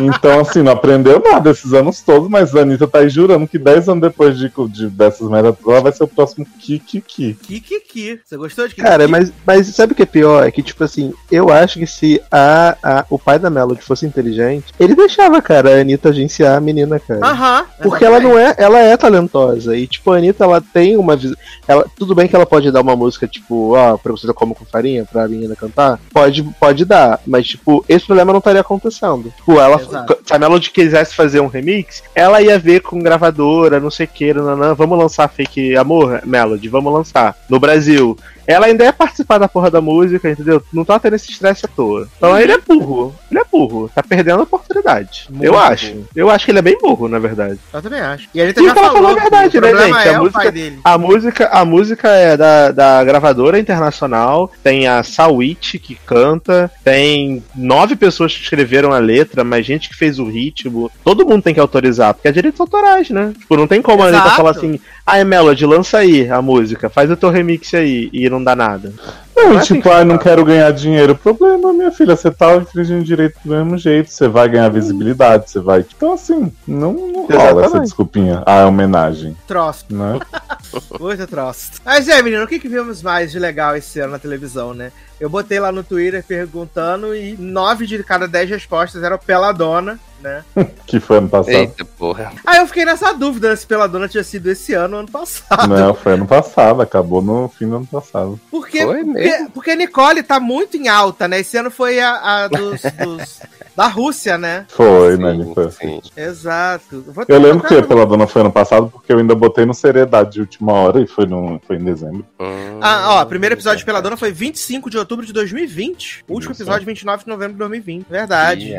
Então, 0.03 0.41
assim, 0.41 0.63
não 0.63 0.73
aprendeu 0.73 1.21
nada 1.21 1.51
esses 1.51 1.73
anos 1.73 2.01
todos, 2.01 2.29
mas 2.29 2.55
a 2.55 2.61
Anitta 2.63 2.87
tá 2.87 2.99
aí 2.99 3.09
jurando 3.09 3.47
que 3.47 3.59
10 3.59 3.89
anos 3.89 4.03
depois 4.03 4.39
de, 4.39 4.51
de- 4.69 4.89
dessas 4.89 5.29
merdas, 5.29 5.55
ela 5.67 5.81
vai 5.81 5.93
ser 5.93 6.05
o 6.05 6.09
próximo 6.09 6.47
Kikiki. 6.59 7.35
Kikiki. 7.35 8.21
Você 8.25 8.37
gostou 8.37 8.67
de 8.67 8.75
Kikiki? 8.75 8.89
Cara, 8.91 9.07
mas, 9.09 9.33
mas 9.47 9.67
sabe 9.69 9.93
o 9.93 9.97
que 9.97 10.03
é 10.03 10.07
pior? 10.07 10.47
É 10.47 10.51
que, 10.51 10.63
tipo 10.63 10.83
assim, 10.83 11.13
eu 11.31 11.51
acho 11.51 11.79
que 11.79 11.87
se 11.87 12.21
a, 12.31 12.77
a, 12.83 13.05
o 13.09 13.19
pai 13.19 13.39
da 13.39 13.51
Melody 13.51 13.83
fosse 13.83 14.07
inteligente, 14.07 14.73
ele 14.79 14.95
deixava, 14.95 15.41
cara, 15.41 15.77
a 15.77 15.81
Anitta 15.81 16.09
agenciar 16.09 16.57
a 16.57 16.61
menina, 16.61 17.00
cara. 17.01 17.27
Aham. 17.27 17.67
Porque 17.83 18.05
ela 18.05 18.21
não 18.21 18.39
é, 18.39 18.55
ela 18.57 18.79
é 18.79 18.97
talentosa. 18.97 19.77
E, 19.77 19.87
tipo, 19.87 20.13
a 20.13 20.17
Anitta, 20.17 20.45
ela 20.45 20.61
tem 20.61 20.97
uma 20.97 21.17
visão. 21.17 21.37
Ela, 21.67 21.87
tudo 21.97 22.15
bem 22.15 22.29
que 22.29 22.37
ela 22.37 22.47
pode 22.47 22.71
dar 22.71 22.81
uma 22.81 22.97
música, 22.97 23.27
tipo, 23.27 23.75
ó, 23.75 23.97
pra 23.97 24.13
você 24.13 24.31
como 24.33 24.55
com 24.55 24.65
farinha, 24.65 25.05
pra 25.05 25.29
menina 25.29 25.57
cantar. 25.57 25.99
Pode, 26.13 26.43
pode 26.59 26.85
dar. 26.85 27.21
Mas, 27.27 27.47
tipo, 27.47 27.85
esse 27.89 28.07
problema 28.07 28.33
não 28.33 28.39
estaria 28.39 28.61
acontecendo. 28.61 29.33
Tipo, 29.37 29.61
ela, 29.61 29.81
Exato. 29.81 30.19
se 30.25 30.33
a 30.35 30.39
Melody 30.39 30.71
quisesse 30.71 31.15
fazer 31.15 31.41
um 31.41 31.47
remix, 31.47 32.03
ela 32.15 32.41
ia 32.41 32.59
ver 32.59 32.81
com 32.81 33.03
gravadora, 33.03 33.81
não 33.81 33.91
sei 33.91 34.07
o 34.07 34.09
que, 34.09 34.35
nananã, 34.35 34.75
vamos 34.75 34.99
lançar 34.99 35.29
fake 35.29 35.77
amor, 35.77 36.21
Melody, 36.25 36.69
vamos 36.69 36.93
lançar. 36.93 37.37
No 37.49 37.59
Brasil. 37.59 38.17
Ela 38.51 38.67
ainda 38.67 38.85
ia 38.85 38.93
participar 38.93 39.39
da 39.39 39.49
porra 39.49 39.71
da 39.71 39.81
música, 39.81 40.31
entendeu? 40.31 40.63
Não 40.73 40.85
tá 40.85 40.99
tendo 40.99 41.17
esse 41.17 41.31
estresse 41.31 41.67
à 41.67 41.69
toa. 41.69 42.09
Então 42.17 42.39
ele 42.39 42.53
é 42.53 42.59
burro. 42.59 43.15
Ele 43.31 43.41
é 43.41 43.45
burro. 43.51 43.91
Tá 43.95 44.03
perdendo 44.03 44.41
a 44.41 44.45
oportunidade. 44.45 45.27
Muito 45.31 45.45
eu 45.45 45.53
burro. 45.53 45.65
acho. 45.65 46.05
Eu 46.15 46.31
acho 46.31 46.45
que 46.45 46.51
ele 46.51 46.59
é 46.59 46.63
bem 46.63 46.79
burro, 46.81 47.09
na 47.09 47.19
verdade. 47.19 47.59
Eu 47.73 47.83
também 47.83 48.01
acho. 48.01 48.29
E 48.35 48.41
a 48.41 48.45
Anitta 48.45 48.61
E 48.61 48.65
já 48.65 48.71
ela 48.71 48.81
falou 48.81 49.01
falou 49.03 49.11
a 49.11 49.21
verdade, 49.21 49.51
que 49.51 49.59
o 49.59 49.61
né, 49.61 49.87
gente? 49.87 49.97
A 49.97 50.05
é 50.05 50.19
o 50.19 50.23
música-. 50.23 50.53
A 50.85 50.99
música, 50.99 51.49
a 51.49 51.65
música 51.65 52.09
é 52.09 52.37
da, 52.37 52.71
da 52.71 53.05
gravadora 53.05 53.59
internacional, 53.59 54.51
tem 54.63 54.87
a 54.87 55.03
Sawit 55.03 55.79
que 55.79 55.95
canta, 55.95 56.71
tem 56.85 57.43
nove 57.55 57.97
pessoas 57.97 58.35
que 58.35 58.43
escreveram 58.43 58.93
a 58.93 58.99
letra, 58.99 59.45
mas 59.45 59.67
gente 59.67 59.89
que 59.89 59.97
fez 59.97 60.19
o 60.19 60.25
ritmo. 60.25 60.91
Todo 61.05 61.27
mundo 61.27 61.43
tem 61.43 61.55
que 61.55 61.61
autorizar, 61.61 62.15
porque 62.15 62.29
é 62.29 62.33
direitos 62.33 62.61
autorais, 62.61 63.11
né? 63.11 63.33
Tipo, 63.39 63.57
não 63.57 63.67
tem 63.67 63.83
como 63.83 64.03
a 64.03 64.07
Anitta 64.07 64.23
Exato. 64.25 64.37
falar 64.37 64.51
assim, 64.51 64.81
ah, 65.11 65.19
é 65.19 65.25
Melody, 65.25 65.67
lança 65.67 65.99
aí 65.99 66.29
a 66.31 66.41
música, 66.41 66.89
faz 66.89 67.11
o 67.11 67.17
teu 67.17 67.31
remix 67.31 67.75
aí, 67.75 68.09
e 68.13 68.29
não 68.31 68.43
dá 68.43 68.55
nada. 68.55 68.93
Não, 69.35 69.45
Não 69.51 69.55
é 69.55 69.57
assim 69.59 69.75
tipo, 69.77 69.91
ah, 69.91 70.05
não 70.05 70.19
quero 70.19 70.45
ganhar 70.45 70.71
dinheiro. 70.73 71.15
Problema, 71.15 71.73
minha 71.73 71.91
filha, 71.91 72.15
você 72.15 72.31
tá 72.31 72.55
infringindo 72.57 73.03
direito 73.03 73.39
do 73.45 73.51
mesmo 73.51 73.79
jeito. 73.79 74.11
Você 74.11 74.29
vai 74.29 74.49
ganhar 74.49 74.69
visibilidade, 74.69 75.51
você 75.51 75.61
vai. 75.61 75.85
Então, 75.97 76.13
assim, 76.13 76.53
não, 76.67 76.93
não 76.93 77.27
rola 77.27 77.65
essa 77.65 77.81
desculpinha. 77.81 78.43
Ah, 78.45 78.61
é 78.61 78.65
homenagem, 78.65 79.37
Troço. 79.47 79.87
né? 79.91 80.19
Muito 81.01 81.27
troço. 81.27 81.73
Mas 81.85 82.09
é, 82.09 82.23
menino, 82.23 82.45
o 82.45 82.47
que, 82.47 82.59
que 82.59 82.69
vimos 82.69 83.03
mais 83.03 83.33
de 83.33 83.39
legal 83.39 83.75
esse 83.77 83.99
ano 83.99 84.13
na 84.13 84.19
televisão, 84.19 84.75
né? 84.75 84.93
Eu 85.19 85.29
botei 85.29 85.59
lá 85.59 85.73
no 85.73 85.83
Twitter 85.83 86.23
perguntando 86.27 87.15
e 87.15 87.37
nove 87.39 87.87
de 87.87 88.03
cada 88.05 88.29
dez 88.29 88.49
respostas 88.49 89.03
eram 89.03 89.19
Peladona, 89.19 89.99
né? 90.21 90.45
que 90.87 91.01
foi 91.01 91.19
ano 91.19 91.29
passado. 91.29 91.55
Eita 91.55 91.85
porra. 91.85 92.33
Aí 92.47 92.59
eu 92.59 92.67
fiquei 92.67 92.85
nessa 92.85 93.13
dúvida 93.13 93.51
né, 93.51 93.57
se 93.57 93.67
Peladona 93.67 94.09
tinha 94.09 94.25
sido 94.25 94.49
esse 94.51 94.73
ano 94.75 94.95
ou 94.95 95.01
ano 95.01 95.11
passado. 95.11 95.69
Não, 95.69 95.95
foi 95.95 96.13
ano 96.13 96.27
passado, 96.27 96.83
acabou 96.83 97.23
no 97.23 97.49
fim 97.49 97.69
do 97.69 97.77
ano 97.77 97.87
passado. 97.87 98.39
Porque, 98.51 98.85
Foi 98.85 99.05
porque, 99.05 99.19
mesmo? 99.21 99.51
porque 99.51 99.77
Nicole 99.77 100.23
tá 100.23 100.39
muito 100.41 100.77
em 100.77 100.89
alta, 100.89 101.27
né? 101.29 101.41
Esse 101.41 101.57
ano 101.57 101.71
foi 101.71 102.01
a, 102.01 102.45
a 102.45 102.49
dos, 102.49 102.81
dos- 103.05 103.41
da 103.77 103.87
Rússia, 103.87 104.37
né? 104.37 104.67
Foi, 104.69 105.17
Sim, 105.17 105.23
né? 105.23 105.53
Foi. 105.55 105.71
sim. 105.71 106.01
Exato. 106.17 107.05
Vou 107.09 107.25
Eu 107.29 107.41
lembro 107.41 107.67
que 107.67 107.81
pela 107.83 108.05
dona 108.07 108.27
foi 108.27 108.41
ano 108.43 108.53
passado, 108.53 108.89
porque 108.91 109.13
eu 109.13 109.19
ainda 109.19 109.35
botei 109.35 109.65
no 109.65 109.73
seriedade 109.75 110.33
de 110.33 110.41
última 110.41 110.73
hora 110.73 111.01
e 111.01 111.07
foi, 111.07 111.27
no, 111.27 111.61
foi 111.67 111.77
em 111.77 111.85
dezembro. 111.85 112.25
Hum, 112.39 112.79
Ah, 112.83 113.17
ó, 113.17 113.23
o 113.23 113.27
primeiro 113.27 113.55
episódio 113.55 113.79
de 113.79 113.85
Peladona 113.85 114.17
foi 114.17 114.33
25 114.33 114.91
de 114.91 114.99
outubro 114.99 115.25
de 115.25 115.33
2020. 115.33 116.25
O 116.29 116.35
último 116.35 116.53
episódio, 116.55 116.87
29 116.87 117.25
de 117.25 117.29
novembro 117.29 117.53
de 117.55 117.59
2020. 117.59 118.07
Verdade. 118.09 118.73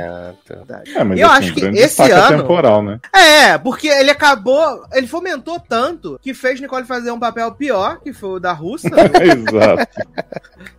Verdade. 0.48 0.92
É, 0.96 1.04
mas 1.04 1.20
Eu 1.20 1.28
assim, 1.30 1.38
acho 1.46 1.54
que 1.54 1.66
esse 1.66 1.78
destaque 2.04 2.12
ano- 2.12 2.42
temporal, 2.42 2.82
né? 2.84 3.00
É, 3.16 3.58
porque 3.58 3.88
ele 3.88 4.12
acabou. 4.12 4.84
Ele 4.94 5.08
fomentou 5.08 5.60
tanto 5.60 6.20
que 6.22 6.34
fez 6.34 6.60
Nicole 6.60 6.86
fazer 6.86 7.12
um 7.12 7.20
papel 7.20 7.52
pior, 7.54 8.00
que 8.02 8.14
foi 8.14 8.30
o 8.30 8.40
da 8.40 8.52
Russa, 8.54 8.90
Exato. 9.22 9.88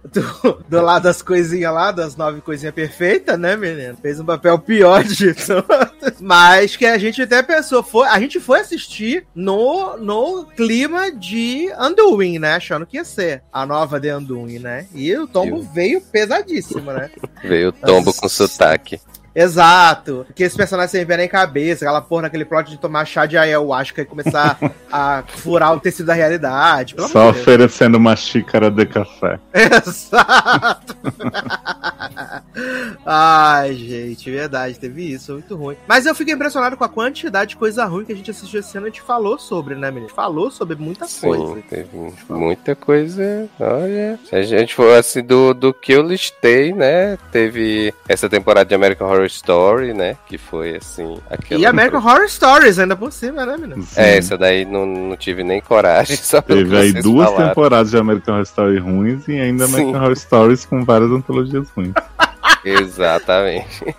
do, 0.13 0.63
do 0.69 0.81
lado 0.83 1.03
das 1.05 1.23
coisinhas 1.23 1.73
lá, 1.73 1.91
das 1.91 2.17
nove 2.17 2.41
coisinhas 2.41 2.75
perfeitas, 2.75 3.39
né, 3.39 3.57
menino? 3.57 3.97
Fez 4.03 4.19
um 4.19 4.25
papel 4.25 4.59
pior 4.59 5.05
de 5.05 5.33
todas. 5.33 6.21
Mas 6.21 6.77
que 6.77 6.85
a 6.85 6.99
gente 6.99 7.23
até 7.23 7.43
pensou, 7.43 7.83
foi, 7.83 8.07
a 8.09 8.19
gente 8.19 8.41
foi 8.41 8.61
assistir 8.61 9.25
no, 9.35 9.97
no 9.97 10.45
clima 10.47 11.13
de 11.13 11.71
Anduin, 11.79 12.39
né? 12.39 12.55
Achando 12.55 12.85
que 12.85 12.97
ia 12.97 13.05
ser 13.05 13.43
a 13.53 13.65
nova 13.65 14.01
de 14.01 14.09
Anduin, 14.09 14.59
né? 14.59 14.87
E 14.93 15.17
o 15.17 15.27
tombo 15.27 15.63
veio 15.63 16.01
pesadíssimo, 16.01 16.93
né? 16.93 17.11
Veio 17.43 17.71
o 17.71 17.73
tombo 17.73 18.13
com 18.15 18.29
sotaque. 18.29 19.01
Exato. 19.35 20.27
Que 20.35 20.45
esse 20.45 20.57
personagem 20.57 20.91
sem 20.91 21.07
pé 21.07 21.17
nem 21.17 21.29
cabeça, 21.29 21.85
aquela 21.85 22.01
porra 22.01 22.23
naquele 22.23 22.45
plot 22.45 22.71
de 22.71 22.79
tomar 22.79 23.05
chá 23.05 23.27
de 23.27 23.37
ayahuasca 23.39 24.03
e 24.03 24.05
começar 24.05 24.59
a 24.91 25.23
furar 25.27 25.73
o 25.75 25.81
tecido 25.81 26.07
da 26.07 26.15
realidade. 26.15 26.95
Pelo 26.95 27.09
Só 27.09 27.21
amor 27.21 27.33
de 27.33 27.39
Deus. 27.39 27.43
oferecendo 27.43 27.97
uma 27.97 28.17
xícara 28.17 28.71
de 28.71 28.87
café. 28.87 29.39
Exato. 29.55 30.97
Ai, 33.05 33.75
gente, 33.75 34.31
verdade, 34.31 34.79
teve 34.79 35.13
isso, 35.13 35.27
foi 35.27 35.35
muito 35.37 35.57
ruim. 35.57 35.77
Mas 35.87 36.07
eu 36.07 36.15
fiquei 36.15 36.35
impressionado 36.35 36.77
com 36.77 36.85
a 36.85 36.89
quantidade 36.89 37.51
de 37.51 37.57
coisa 37.57 37.85
ruim 37.85 38.05
que 38.05 38.13
a 38.13 38.17
gente 38.17 38.31
assistiu 38.31 38.61
esse 38.61 38.77
ano 38.77 38.87
e 38.87 38.89
a 38.89 38.91
gente 38.91 39.03
falou 39.03 39.39
sobre, 39.39 39.75
né, 39.75 39.91
menino? 39.91 40.13
Falou 40.13 40.51
sobre 40.51 40.77
muita 40.77 41.07
Sim, 41.07 41.29
coisa. 41.29 41.63
teve 41.69 41.89
muita 42.29 42.75
coisa. 42.75 43.49
Olha, 43.59 44.19
se 44.29 44.37
a 44.37 44.43
gente 44.43 44.75
for 44.75 44.97
assim 44.97 45.23
do, 45.23 45.55
do 45.55 45.73
que 45.73 45.93
eu 45.93 46.03
listei, 46.03 46.73
né? 46.73 47.19
Teve 47.31 47.93
essa 48.09 48.29
temporada 48.29 48.69
de 48.69 48.75
American 48.75 49.09
Horror 49.09 49.22
Story, 49.27 49.93
né? 49.95 50.17
Que 50.27 50.37
foi 50.39 50.77
assim. 50.77 51.19
Aquela 51.31 51.61
E 51.61 51.67
American 51.67 52.01
Horror 52.05 52.29
Stories 52.29 52.79
ainda 52.79 52.97
por 52.97 53.13
cima, 53.13 53.45
né, 53.47 53.57
menino? 53.57 53.87
É, 53.97 54.19
essa 54.19 54.37
daí 54.37 54.65
não, 54.65 54.87
não 54.87 55.17
tive 55.17 55.43
nem 55.43 55.61
coragem. 55.61 56.17
Só 56.23 56.41
pelo 56.41 56.61
Teve 56.61 56.71
que 56.71 56.77
aí 56.77 56.91
vocês 56.93 57.05
duas 57.05 57.29
falaram. 57.29 57.49
temporadas 57.49 57.91
de 57.91 57.97
American 57.99 58.35
Horror 58.35 58.45
Story 58.45 58.79
ruins 58.79 59.29
e 59.29 59.33
ainda 59.41 59.67
Sim. 59.67 59.75
American 59.75 60.03
Horror 60.03 60.17
Stories 60.17 60.65
com 60.65 60.85
várias 60.85 61.11
antologias 61.11 61.69
ruins. 61.71 61.93
Exatamente. 62.65 63.97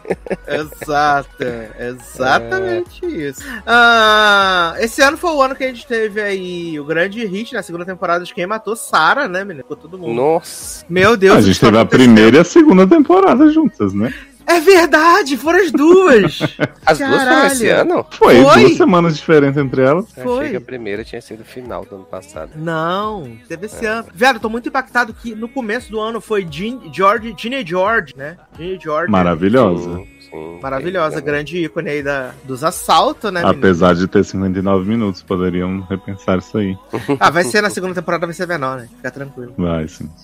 Exato, 0.48 1.44
exatamente 1.78 3.06
isso. 3.06 3.42
Ah, 3.66 4.76
esse 4.80 5.02
ano 5.02 5.18
foi 5.18 5.32
o 5.32 5.42
ano 5.42 5.54
que 5.54 5.66
a 5.66 5.68
gente 5.68 5.86
teve 5.86 6.22
aí 6.22 6.80
o 6.80 6.86
grande 6.86 7.26
hit 7.26 7.54
na 7.54 7.62
segunda 7.62 7.84
temporada 7.86 8.24
de 8.24 8.34
Quem 8.34 8.48
Matou 8.48 8.76
Sarah, 8.76 9.28
né, 9.28 9.44
menino? 9.44 9.64
Ficou 9.64 9.76
todo 9.76 9.98
mundo. 9.98 10.14
Nossa. 10.14 10.86
Meu 10.88 11.18
Deus, 11.18 11.38
a 11.38 11.42
gente 11.42 11.60
teve 11.60 11.78
a 11.78 11.82
acontecendo? 11.82 12.06
primeira 12.06 12.38
e 12.38 12.40
a 12.40 12.44
segunda 12.44 12.88
temporada 12.88 13.50
juntas, 13.50 13.94
né? 13.94 14.14
É 14.46 14.60
verdade, 14.60 15.38
foram 15.38 15.60
as 15.60 15.72
duas. 15.72 16.40
As 16.86 16.98
duas 16.98 17.10
foram 17.12 17.26
Caralho. 17.26 17.48
esse 17.54 17.70
ano? 17.70 18.06
Foi, 18.12 18.44
Foi? 18.44 18.64
duas 18.64 18.78
semanas 18.78 19.14
de 19.14 19.20
diferença 19.20 19.62
entre 19.62 19.82
elas. 19.82 20.06
Eu 20.18 20.24
Foi. 20.24 20.38
achei 20.40 20.50
que 20.52 20.58
a 20.58 20.62
primeira 20.62 21.04
tinha 21.04 21.22
sido 21.22 21.42
o 21.42 21.46
final 21.46 21.86
do 21.86 21.96
ano 21.96 22.04
passado. 22.04 22.52
Não, 22.56 23.38
teve 23.48 23.68
esse 23.68 23.86
ano. 23.86 24.08
Viado, 24.14 24.36
eu 24.36 24.40
tô 24.42 24.50
muito 24.50 24.68
impactado 24.68 25.14
que 25.14 25.34
no 25.34 25.48
começo 25.48 25.90
do 25.90 26.00
ano 26.00 26.20
foi 26.20 26.46
Jean, 26.50 26.80
George, 26.92 27.34
Gina 27.38 27.66
George, 27.66 28.14
né? 28.18 28.38
Gina 28.58 28.78
George. 28.80 29.10
Maravilhosa. 29.12 29.96
Sim, 29.96 30.08
sim. 30.30 30.60
Maravilhosa, 30.62 31.18
É, 31.20 31.22
grande 31.22 31.58
ícone 31.64 31.90
aí 31.90 32.04
da, 32.04 32.32
dos 32.44 32.64
assaltos, 32.64 33.32
né? 33.32 33.42
menino? 33.42 33.58
Apesar 33.58 33.96
de 33.96 34.08
ter 34.08 34.26
59 34.26 34.88
minutos, 34.90 35.22
poderiam 35.24 35.82
repensar 35.90 36.40
isso 36.40 36.58
aí. 36.58 36.78
Ah, 37.20 37.30
vai 37.30 37.44
ser 37.46 37.62
na 37.62 37.70
segunda 37.70 37.94
temporada, 37.96 38.26
vai 38.26 38.34
ser 38.36 38.48
menor, 38.48 38.78
né? 38.80 38.90
Fica 38.98 39.10
tranquilo. 39.12 39.54
Vai, 39.58 39.88
sim. 39.88 40.10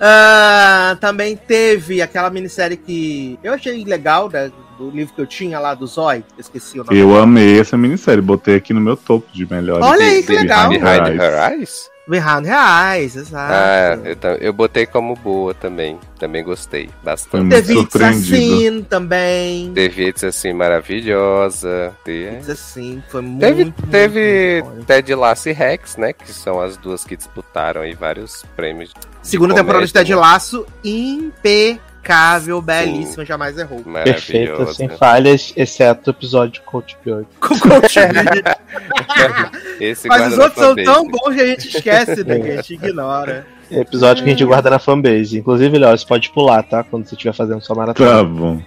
Ah, 0.00 0.96
também 1.00 1.36
teve 1.36 2.02
aquela 2.02 2.30
minissérie 2.30 2.76
que 2.76 3.38
eu 3.42 3.52
achei 3.52 3.84
legal, 3.84 4.28
né, 4.30 4.50
do 4.78 4.90
livro 4.90 5.14
que 5.14 5.20
eu 5.20 5.26
tinha 5.26 5.58
lá 5.58 5.74
do 5.74 5.86
Zói. 5.86 6.24
Eu 6.36 6.40
esqueci 6.40 6.80
o 6.80 6.84
nome. 6.84 6.98
Eu 6.98 7.16
amei 7.16 7.60
essa 7.60 7.76
minissérie, 7.76 8.20
botei 8.20 8.56
aqui 8.56 8.72
no 8.72 8.80
meu 8.80 8.96
topo 8.96 9.26
de 9.32 9.48
melhores. 9.50 9.84
Olha 9.84 10.04
aí, 10.04 10.22
que 10.22 10.32
legal. 10.32 10.68
Behind 10.68 10.86
Eyes. 10.86 11.20
Her 11.20 11.52
Eyes? 11.52 11.92
Behind 12.08 12.44
Reais, 12.44 13.14
exato. 13.14 13.52
Ah, 13.54 13.96
eu, 14.04 14.36
eu 14.38 14.52
botei 14.52 14.86
como 14.86 15.14
boa 15.14 15.54
também. 15.54 15.98
Também 16.18 16.42
gostei 16.42 16.90
bastante. 17.02 17.44
muito 17.44 17.54
Teve 17.54 17.78
It's. 17.78 18.02
Assim 18.02 18.86
também. 18.88 19.72
Teve 19.72 20.08
It's 20.08 20.24
assim 20.24 20.52
maravilhosa. 20.52 21.94
It's 22.06 22.50
Assim, 22.50 23.02
foi 23.08 23.22
muito, 23.22 23.40
Teve, 23.40 23.64
muito, 23.64 23.86
teve 23.86 24.62
muito. 24.64 24.84
Ted 24.84 25.14
Lasso 25.14 25.48
e 25.48 25.52
Rex, 25.52 25.96
né? 25.96 26.12
Que 26.12 26.32
são 26.32 26.60
as 26.60 26.76
duas 26.76 27.04
que 27.04 27.16
disputaram 27.16 27.82
aí 27.82 27.94
vários 27.94 28.44
prêmios. 28.56 28.92
Segunda 29.22 29.54
temporada 29.54 29.86
de 29.86 29.92
Ted? 29.92 30.14
Laço, 30.14 30.66
impecável, 30.84 32.60
belíssima, 32.60 33.24
jamais 33.24 33.56
errou. 33.56 33.80
Perfeita, 33.82 34.72
sem 34.74 34.88
falhas, 34.88 35.52
exceto 35.56 36.10
o 36.10 36.12
episódio 36.12 36.54
de 36.54 36.60
Coach 36.62 36.96
Bjork. 37.04 37.26
Com 37.40 37.58
Coach 37.58 37.98
Mas 40.08 40.32
os 40.32 40.38
outros 40.38 40.64
são 40.64 40.74
tão 40.76 41.08
bons 41.08 41.34
que 41.34 41.40
a 41.40 41.46
gente 41.46 41.68
esquece, 41.68 42.24
né? 42.24 42.38
Que 42.40 42.50
a 42.50 42.56
gente 42.56 42.74
ignora. 42.86 43.46
Episódio 43.70 44.22
que 44.22 44.28
a 44.28 44.32
gente 44.32 44.44
guarda 44.44 44.68
na 44.68 44.78
fanbase. 44.78 45.38
Inclusive, 45.38 45.78
Léo, 45.78 45.96
você 45.96 46.06
pode 46.06 46.28
pular, 46.30 46.62
tá? 46.62 46.84
Quando 46.84 47.06
você 47.06 47.14
estiver 47.14 47.32
fazendo 47.32 47.60
sua 47.62 47.74
maratona. 47.74 48.10
Tá 48.16 48.24
bom. 48.24 48.60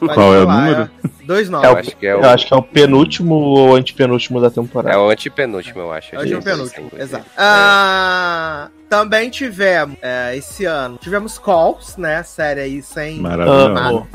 Pode 0.00 0.14
Qual 0.14 0.34
é 0.34 0.38
o 0.42 0.48
número? 0.48 0.90
é. 1.04 1.08
Dois 1.24 1.46
É 1.46 1.50
nove. 1.50 1.66
Eu 1.66 1.76
acho 1.76 1.96
que 1.96 2.06
é 2.06 2.16
o, 2.16 2.20
Eu 2.20 2.30
acho 2.30 2.46
que 2.46 2.54
é 2.54 2.56
o 2.56 2.62
penúltimo 2.62 3.34
ou 3.34 3.76
antepenúltimo 3.76 4.40
da 4.40 4.48
é 4.48 4.50
temporada. 4.50 4.98
o 5.00 5.10
antepenúltimo, 5.10 5.80
eu 5.80 5.92
acho. 5.92 6.16
Hoje 6.16 6.32
é 6.32 6.36
o 6.36 6.42
Sim, 6.42 6.50
penúltimo, 6.50 6.90
sim. 6.90 7.00
exato. 7.00 7.24
Ah, 7.36 8.68
também 8.88 9.30
tivemos, 9.30 9.96
é, 10.02 10.36
esse 10.36 10.64
ano, 10.64 10.98
tivemos 11.00 11.38
Calls, 11.38 11.96
né? 11.96 12.22
Série 12.22 12.60
aí 12.60 12.82
sem, 12.82 13.22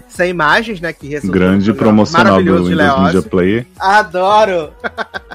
sem 0.08 0.30
imagens, 0.30 0.82
né? 0.82 0.92
Que 0.92 1.08
resultou 1.08 1.40
Grande 1.40 1.72
programa 1.74 2.06
promocional 2.06 2.44
do 2.44 2.66
Windows. 2.66 3.04
Media 3.04 3.22
Player. 3.22 3.68
Adoro! 3.80 4.72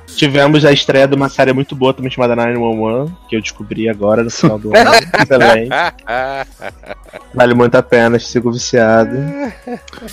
Tivemos 0.06 0.64
a 0.64 0.72
estreia 0.72 1.06
de 1.06 1.14
uma 1.14 1.28
série 1.28 1.52
muito 1.52 1.76
boa 1.76 1.94
também 1.94 2.10
chamada 2.10 2.34
911, 2.34 3.12
que 3.28 3.36
eu 3.36 3.40
descobri 3.40 3.88
agora 3.88 4.24
no 4.24 4.30
final 4.30 4.58
do 4.58 4.76
ano. 4.76 4.90
Excelente. 5.22 5.70
Vale 7.34 7.54
muito 7.54 7.74
a 7.76 7.82
pena, 7.82 8.18
sigo 8.18 8.52
viciado. 8.52 9.16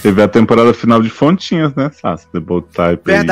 Teve 0.02 0.22
a 0.22 0.27
temporada 0.27 0.73
final 0.73 1.02
de 1.02 1.10
Fontinhas, 1.10 1.73
né, 1.76 1.89
Sassi? 1.93 2.27
The 2.31 2.39
Bold 2.39 2.68
Type 2.73 3.11
aí, 3.11 3.26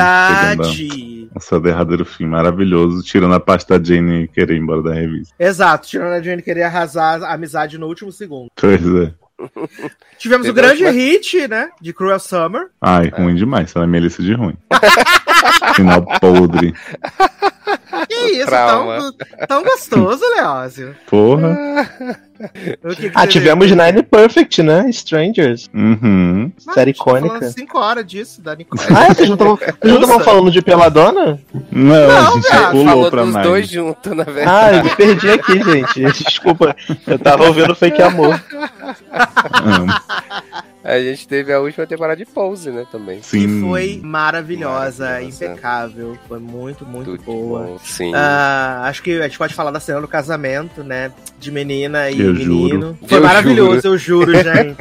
ao 1.34 1.40
seu 1.40 1.60
derradeiro 1.60 2.04
fim 2.04 2.26
maravilhoso, 2.26 3.02
tirando 3.02 3.34
a 3.34 3.40
parte 3.40 3.68
da 3.68 3.82
Jane 3.82 4.28
querer 4.28 4.54
ir 4.54 4.58
embora 4.60 4.82
da 4.82 4.94
revista. 4.94 5.34
Exato, 5.38 5.88
tirando 5.88 6.12
a 6.12 6.22
Jane 6.22 6.42
querer 6.42 6.62
arrasar 6.62 7.22
a 7.22 7.34
amizade 7.34 7.76
no 7.76 7.86
último 7.86 8.12
segundo. 8.12 8.50
Pois 8.54 8.80
é. 8.80 9.12
Tivemos 10.16 10.48
o 10.48 10.52
grande 10.52 10.88
hit, 10.90 11.48
né? 11.48 11.70
De 11.80 11.92
Cruel 11.92 12.20
Summer. 12.20 12.68
Ai, 12.80 13.08
ruim 13.08 13.34
demais. 13.34 13.74
Ela 13.74 13.84
é 13.84 13.88
Melissa 13.88 14.22
de 14.22 14.32
ruim. 14.32 14.56
Final 15.74 16.02
podre. 16.20 16.74
Que 18.08 18.14
isso, 18.32 18.46
Trauma. 18.46 18.98
tão, 18.98 19.46
tão 19.46 19.62
gostoso, 19.62 20.22
Leózio. 20.36 20.94
Porra. 21.08 21.56
Que 22.96 23.08
que 23.10 23.12
Ah, 23.14 23.26
tivemos? 23.26 23.70
Nine 23.70 24.02
Perfect, 24.02 24.62
né? 24.62 24.90
Strangers. 24.90 25.70
Uhum. 25.72 26.52
Mas 26.66 26.74
série 26.74 26.92
tá 26.92 27.00
icônica. 27.00 27.50
cinco 27.52 27.78
horas 27.78 28.04
disso, 28.04 28.42
da 28.42 28.54
Nicole. 28.56 28.82
Ah, 28.94 29.04
é? 29.04 29.14
vocês 29.14 29.28
não 29.28 29.34
estavam 29.34 29.56
vocês 29.56 29.76
não 29.84 29.94
estavam 29.94 30.18
Nossa. 30.18 30.24
falando 30.24 30.50
de 30.50 30.60
Peladona? 30.60 31.38
Não, 31.70 32.08
Não, 32.08 32.28
a 32.28 32.30
gente 32.32 32.42
viado, 32.50 32.70
pulou 32.72 32.84
Falou 32.86 33.10
pra 33.10 33.22
dos 33.22 33.32
mais. 33.32 33.46
dois 33.46 33.68
juntos, 33.68 34.12
na 34.16 34.24
verdade. 34.24 34.48
Ah, 34.50 34.76
eu 34.76 34.84
me 34.84 34.90
perdi 34.96 35.30
aqui, 35.30 35.62
gente. 35.62 36.00
Desculpa. 36.24 36.76
Eu 37.06 37.18
tava 37.18 37.44
ouvindo 37.46 37.74
Fake 37.74 38.02
Amor. 38.02 38.42
Amo. 39.62 39.94
A 40.84 40.98
gente 41.00 41.26
teve 41.26 41.50
a 41.50 41.60
última 41.60 41.86
temporada 41.86 42.16
de 42.18 42.26
Pose, 42.26 42.70
né, 42.70 42.84
também. 42.92 43.20
Que 43.20 43.26
Sim. 43.26 43.60
foi 43.62 44.00
maravilhosa, 44.04 45.04
Maravilhosa. 45.06 45.44
impecável. 45.46 46.18
Foi 46.28 46.38
muito, 46.38 46.84
muito 46.84 47.12
Tudo 47.12 47.22
boa. 47.24 47.60
bom. 47.62 47.78
Sim. 47.82 48.12
Ah, 48.14 48.82
acho 48.84 49.02
que 49.02 49.18
a 49.18 49.22
gente 49.22 49.38
pode 49.38 49.54
falar 49.54 49.70
da 49.70 49.80
cena 49.80 50.00
do 50.02 50.06
casamento, 50.08 50.84
né? 50.84 51.10
De 51.38 51.50
menina 51.50 52.10
e 52.10 52.20
Eu 52.20 52.34
menino. 52.34 52.98
Foi 53.06 53.16
Eu 53.18 53.22
maravilhoso, 53.22 53.86
eu 53.88 53.96
juro, 53.96 54.32
gente. 54.36 54.76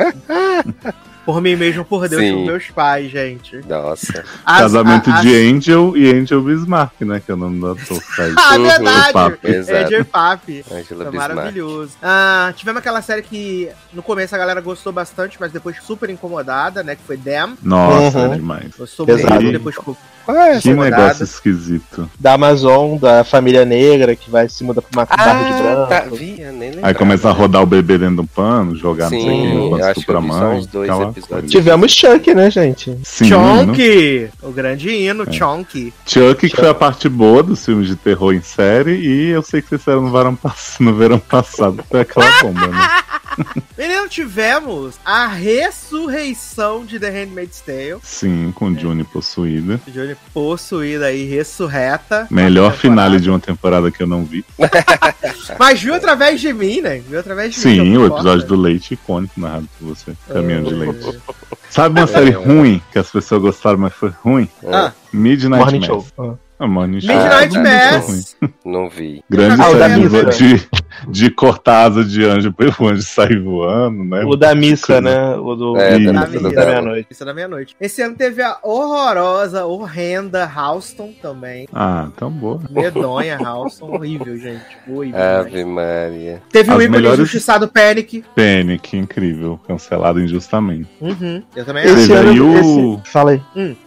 Por 1.26 1.42
mim 1.42 1.56
mesmo, 1.56 1.86
por 1.86 2.08
Deus, 2.10 2.22
Sim. 2.22 2.34
por 2.36 2.46
meus 2.46 2.68
pais, 2.72 3.10
gente. 3.12 3.58
Nossa. 3.68 4.24
As- 4.46 4.62
Casamento 4.62 5.10
a- 5.10 5.16
as- 5.16 5.22
de 5.22 5.36
Angel 5.36 5.96
e 5.98 6.12
Angel 6.14 6.42
Bismarck, 6.42 7.02
né? 7.02 7.22
Que 7.26 7.32
é 7.32 7.34
o 7.34 7.38
nome 7.38 7.62
que 7.76 8.00
faz 8.16 8.34
Ah, 8.38 8.58
verdade! 8.58 9.14
Papi. 9.14 9.48
Exato. 9.48 9.78
AJ 9.96 10.04
Papi. 10.06 10.66
Angela 10.72 11.06
Bismarck. 11.06 11.34
maravilhoso. 11.36 11.94
Ah, 12.02 12.54
tivemos 12.56 12.80
aquela 12.80 13.02
série 13.02 13.22
que 13.22 13.70
no 13.94 14.04
começo 14.04 14.36
a 14.36 14.38
galera 14.38 14.60
gostou 14.62 14.92
bastante, 14.92 15.38
mas 15.40 15.52
depois 15.52 15.78
super 15.82 16.10
incomodada, 16.10 16.84
né? 16.84 16.96
Que 16.96 17.04
foi 17.04 17.18
Damn. 17.18 17.58
Nossa, 17.64 18.20
Uhum. 18.20 18.34
é 18.34 18.36
demais. 18.36 18.72
Gostou 18.78 19.06
muito, 19.08 19.52
depois 19.52 19.76
ficou 19.76 19.98
Qual 20.26 20.38
é 20.38 20.60
Que 20.60 20.74
negócio 20.74 21.24
esquisito. 21.24 22.10
Da 22.20 22.34
Amazon, 22.34 22.98
da 22.98 23.24
família 23.24 23.66
negra, 23.66 24.16
que 24.16 24.30
vai 24.30 24.48
se 24.48 24.64
mudar 24.64 24.82
pra 24.82 25.02
uma 25.02 25.06
barra 25.06 25.44
de 25.44 25.54
Ah, 25.54 25.58
branco. 25.62 25.90
tá. 25.90 26.16
Via, 26.16 26.52
nem 26.52 26.70
lembrava. 26.70 26.88
Aí 26.88 26.94
começa 26.94 27.30
a 27.30 27.32
rodar 27.32 27.62
o 27.62 27.66
bebê 27.66 27.98
dentro 27.98 28.18
do 28.18 28.26
pano, 28.26 28.76
jogar 28.76 29.10
não 29.10 29.20
sei 29.20 29.20
o 29.20 29.24
que, 29.24 29.30
Sim, 29.32 29.54
enquanto 29.66 29.80
eu 29.80 29.86
acho 29.86 29.94
que 29.94 30.00
estupra 30.00 30.14
eu 30.16 30.18
a 30.18 30.22
vi 30.22 30.28
só 30.32 30.40
mãe. 30.40 30.58
uns 30.60 30.68
dois 30.68 30.90
episódios. 31.02 31.52
Tivemos 31.52 31.92
Chuck, 31.92 32.34
né, 32.34 32.50
gente? 32.52 32.98
Sim? 33.04 33.26
Chonky! 33.26 34.30
O 34.42 34.52
grande 34.52 34.90
hino, 34.90 35.32
Chonky. 35.34 35.94
Chuck, 36.06 36.50
que 36.50 36.56
foi 36.56 36.70
a 36.70 36.74
parte 36.74 37.10
boa 37.10 37.44
dos 37.44 37.64
filmes 37.66 37.88
de 37.88 37.96
terror 37.96 38.34
em 38.34 38.42
série, 38.42 38.94
e 38.96 39.30
eu 39.30 39.42
sei 39.42 39.62
que 39.62 39.70
vocês 39.70 39.82
fizeram 39.84 40.02
no 40.04 40.12
verão, 40.12 40.36
pass- 40.36 40.78
no 40.80 40.94
verão 40.94 41.20
passado, 41.20 41.84
foi 41.90 42.02
aquela 42.02 42.26
bomba, 42.42 42.68
né? 42.68 42.78
Menino, 43.78 44.08
tivemos 44.08 44.96
a 45.06 45.28
ressurreição 45.28 46.86
de 46.86 47.00
The 47.00 47.10
Handmaid's 47.10 47.62
Tale. 47.62 47.98
Sim, 48.04 48.52
com 48.56 48.78
Juni 48.78 49.04
possuída. 49.04 49.80
Johnny 49.88 50.16
possuída 50.34 51.06
aí, 51.08 51.26
ressurreta. 51.26 52.28
Melhor 52.30 52.72
Na 52.72 52.78
finale 52.78 53.20
de 53.20 53.30
uma 53.30 53.40
temporada 53.40 53.90
que 53.92 54.02
eu 54.04 54.08
não 54.08 54.24
vi. 54.24 54.46
Mas 55.60 55.82
viu 55.82 55.94
através 55.94 56.40
de 56.40 56.54
mim, 56.54 56.82
né? 56.82 57.00
Viu 57.08 57.20
através 57.20 57.54
de 57.56 57.68
mim. 57.68 57.76
Sim, 57.76 57.98
o 57.98 58.06
episódio 58.06 58.42
gosto. 58.42 58.48
do 58.48 58.56
leite 58.56 58.94
icônico 58.94 59.40
narrado 59.40 59.68
por 59.80 59.88
você. 59.90 60.14
Caminhão 60.28 60.64
de 60.64 60.74
É. 60.74 60.78
leite. 60.78 61.20
Sabe 61.70 62.00
uma 62.00 62.08
série 62.08 62.30
ruim 62.32 62.82
que 62.92 63.00
as 63.00 63.10
pessoas 63.10 63.42
gostaram, 63.42 63.80
mas 63.80 63.94
foi 63.94 64.10
ruim? 64.24 64.48
Ah, 64.72 64.92
Midnight 65.12 65.60
Morning 65.64 65.80
Mass. 65.80 65.88
Show. 65.88 66.06
Ah. 66.20 66.34
Ah, 66.60 66.68
Morning 66.68 67.02
Show. 67.02 67.10
Midnight 67.16 67.58
é 67.58 67.98
muito 67.98 68.08
Mass. 68.08 68.36
Não 68.64 68.90
vi. 68.90 69.24
Grande 69.28 69.60
Ah, 69.62 69.72
série 69.72 70.58
de, 70.60 70.70
de 71.08 71.30
cortar 71.30 71.86
asa 71.88 72.04
de 72.04 72.24
anjo 72.26 72.52
para 72.54 72.68
o 72.80 72.88
anjo 72.88 73.02
sair 73.04 73.40
voando, 73.40 74.04
né? 74.04 74.24
O 74.26 74.36
da 74.36 74.54
missa, 74.56 75.00
né? 75.02 75.36
O 75.36 75.56
do 75.56 75.78
É, 75.78 75.92
da 75.92 76.00
missa 76.00 76.28
missa 76.28 76.50
da 76.52 76.66
meia-noite. 76.66 77.08
É 77.20 77.26
da 77.26 77.34
meia-noite. 77.34 77.76
Esse 77.80 78.02
ano 78.02 78.16
teve 78.16 78.42
a 78.42 78.58
horrorosa, 78.64 79.66
horrenda 79.66 80.50
Houston 80.56 81.12
também. 81.22 81.68
Ah, 81.74 82.08
tão 82.18 82.30
boa. 82.32 82.60
Medonha 82.70 83.38
Houston. 83.40 83.94
Horrível, 83.96 84.38
gente. 84.38 84.64
Horrível. 84.88 85.20
Ave 85.22 85.66
Maria. 85.66 86.42
Teve 86.52 86.70
o 86.70 86.74
As 86.74 86.80
ícone 86.84 86.90
melhores- 86.90 87.20
injustiçado 87.20 87.68
Panic. 87.68 88.24
Panic, 88.36 88.98
incrível. 88.98 89.60
Cancelado 89.68 90.20
injustamente. 90.22 90.90
Uhum. 91.02 91.42
Eu 91.56 91.66
também 91.66 91.84
Esse- 91.86 91.94
acho. 91.94 92.02
Esse 92.04 92.14
ano. 92.14 92.52
o- 92.52 93.00
Esse... 93.04 93.12
Fala 93.12 93.32
aí. 93.32 93.42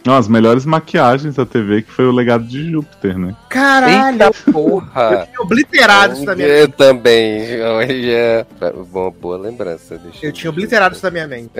Não, 0.05 0.15
as 0.15 0.27
melhores 0.27 0.65
maquiagens 0.65 1.35
da 1.35 1.45
TV 1.45 1.81
que 1.81 1.91
foi 1.91 2.05
o 2.05 2.11
legado 2.11 2.43
de 2.45 2.71
Júpiter, 2.71 3.17
né? 3.17 3.35
Caralho, 3.49 4.13
Eita 4.13 4.31
porra! 4.51 5.27
eu 5.35 5.43
obliterado 5.43 6.13
isso 6.13 6.25
da 6.25 6.35
minha 6.35 6.47
Eu 6.47 6.67
também. 6.97 7.61
Olha. 7.61 8.47
Boa, 8.91 9.11
boa 9.11 9.37
lembrança. 9.37 9.97
deixa 9.97 10.25
Eu 10.25 10.31
tinha 10.31 10.49
obliterado 10.49 10.93
isso 10.95 11.03
da 11.03 11.11
minha 11.11 11.27
mente. 11.27 11.51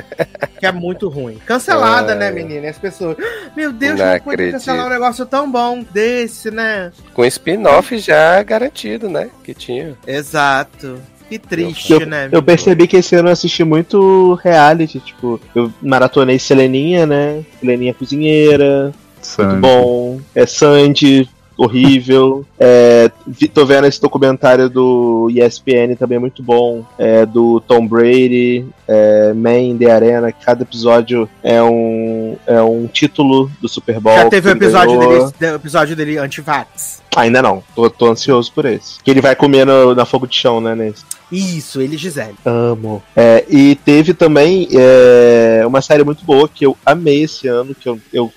Que 0.60 0.66
é 0.66 0.72
muito 0.72 1.08
ruim. 1.10 1.38
Cancelada, 1.46 2.14
É. 2.14 2.16
né, 2.16 2.32
menina? 2.32 2.66
E 2.66 2.70
as 2.70 2.78
pessoas. 2.78 3.16
"Ah, 3.20 3.52
Meu 3.56 3.72
Deus, 3.72 4.00
Não 4.00 4.06
não 4.06 4.20
pode 4.20 4.34
acredito. 4.34 4.54
cancelar 4.54 4.86
um 4.88 4.90
negócio 4.90 5.26
tão 5.26 5.50
bom 5.52 5.84
desse, 5.92 6.52
né? 6.52 6.92
Com 7.14 7.24
spin-off 7.26 7.98
já 8.00 8.42
garantido, 8.44 9.10
né? 9.10 9.30
Que 9.44 9.54
tinha. 9.54 9.96
Exato. 10.06 11.00
Que 11.30 11.38
triste, 11.38 11.92
Eu, 11.92 12.06
né? 12.06 12.30
eu 12.32 12.42
percebi 12.42 12.88
que 12.88 12.96
esse 12.96 13.14
ano 13.14 13.28
eu 13.28 13.34
assisti 13.34 13.62
muito 13.62 14.36
reality, 14.42 14.98
tipo, 15.02 15.42
eu 15.54 15.70
maratonei 15.82 16.40
Seleninha, 16.40 17.06
né? 17.06 17.44
Seleninha 17.60 17.94
cozinheira, 17.94 18.84
muito 18.94 19.28
Sandy. 19.28 19.60
bom. 19.60 20.22
É 20.34 20.46
Sandy, 20.46 21.30
horrível. 21.58 22.46
É, 22.60 23.12
tô 23.54 23.66
vendo 23.66 23.88
esse 23.88 24.00
documentário 24.02 24.70
do 24.70 25.30
ESPN 25.32 25.96
também 25.98 26.20
muito 26.20 26.42
bom. 26.44 26.84
É, 26.98 27.26
do 27.26 27.60
Tom 27.62 27.88
Brady, 27.88 28.66
é, 28.88 29.34
Man 29.34 29.58
in 29.60 29.78
the 29.78 29.92
Arena. 29.92 30.32
que 30.32 30.44
Cada 30.46 30.64
episódio 30.64 31.28
é 31.44 31.62
um, 31.62 32.38
é 32.46 32.62
um 32.62 32.88
título 32.88 33.50
do 33.62 33.68
Super 33.68 34.00
Bowl. 34.00 34.16
Já 34.16 34.30
teve 34.30 34.50
o 34.50 34.52
episódio 34.52 34.98
ganhou. 35.00 35.32
dele, 35.40 35.56
episódio 35.56 35.96
dele 35.96 36.18
anti-vax. 36.18 37.02
Ainda 37.16 37.42
não, 37.42 37.64
tô, 37.76 37.90
tô 37.90 38.12
ansioso 38.12 38.52
por 38.54 38.66
esse. 38.66 39.00
Que 39.04 39.10
ele 39.10 39.22
vai 39.22 39.36
comer 39.36 39.66
no- 39.66 39.96
na 39.96 40.06
fogo 40.06 40.28
de 40.28 40.36
chão, 40.36 40.62
né, 40.62 40.76
nesse. 40.76 41.04
Isso, 41.32 41.82
ele 41.82 41.96
e 41.96 41.98
Gisele. 41.98 42.36
Amo. 42.46 43.02
É, 43.16 43.44
e 43.50 43.76
teve 43.76 44.14
também 44.14 44.68
é, 44.72 45.64
uma 45.66 45.82
série 45.82 46.04
muito 46.04 46.24
boa 46.24 46.48
que 46.48 46.66
eu 46.66 46.78
amei 46.86 47.24
esse 47.24 47.48
ano, 47.48 47.74
que 47.76 47.90
eu, 47.90 48.00
eu 48.14 48.32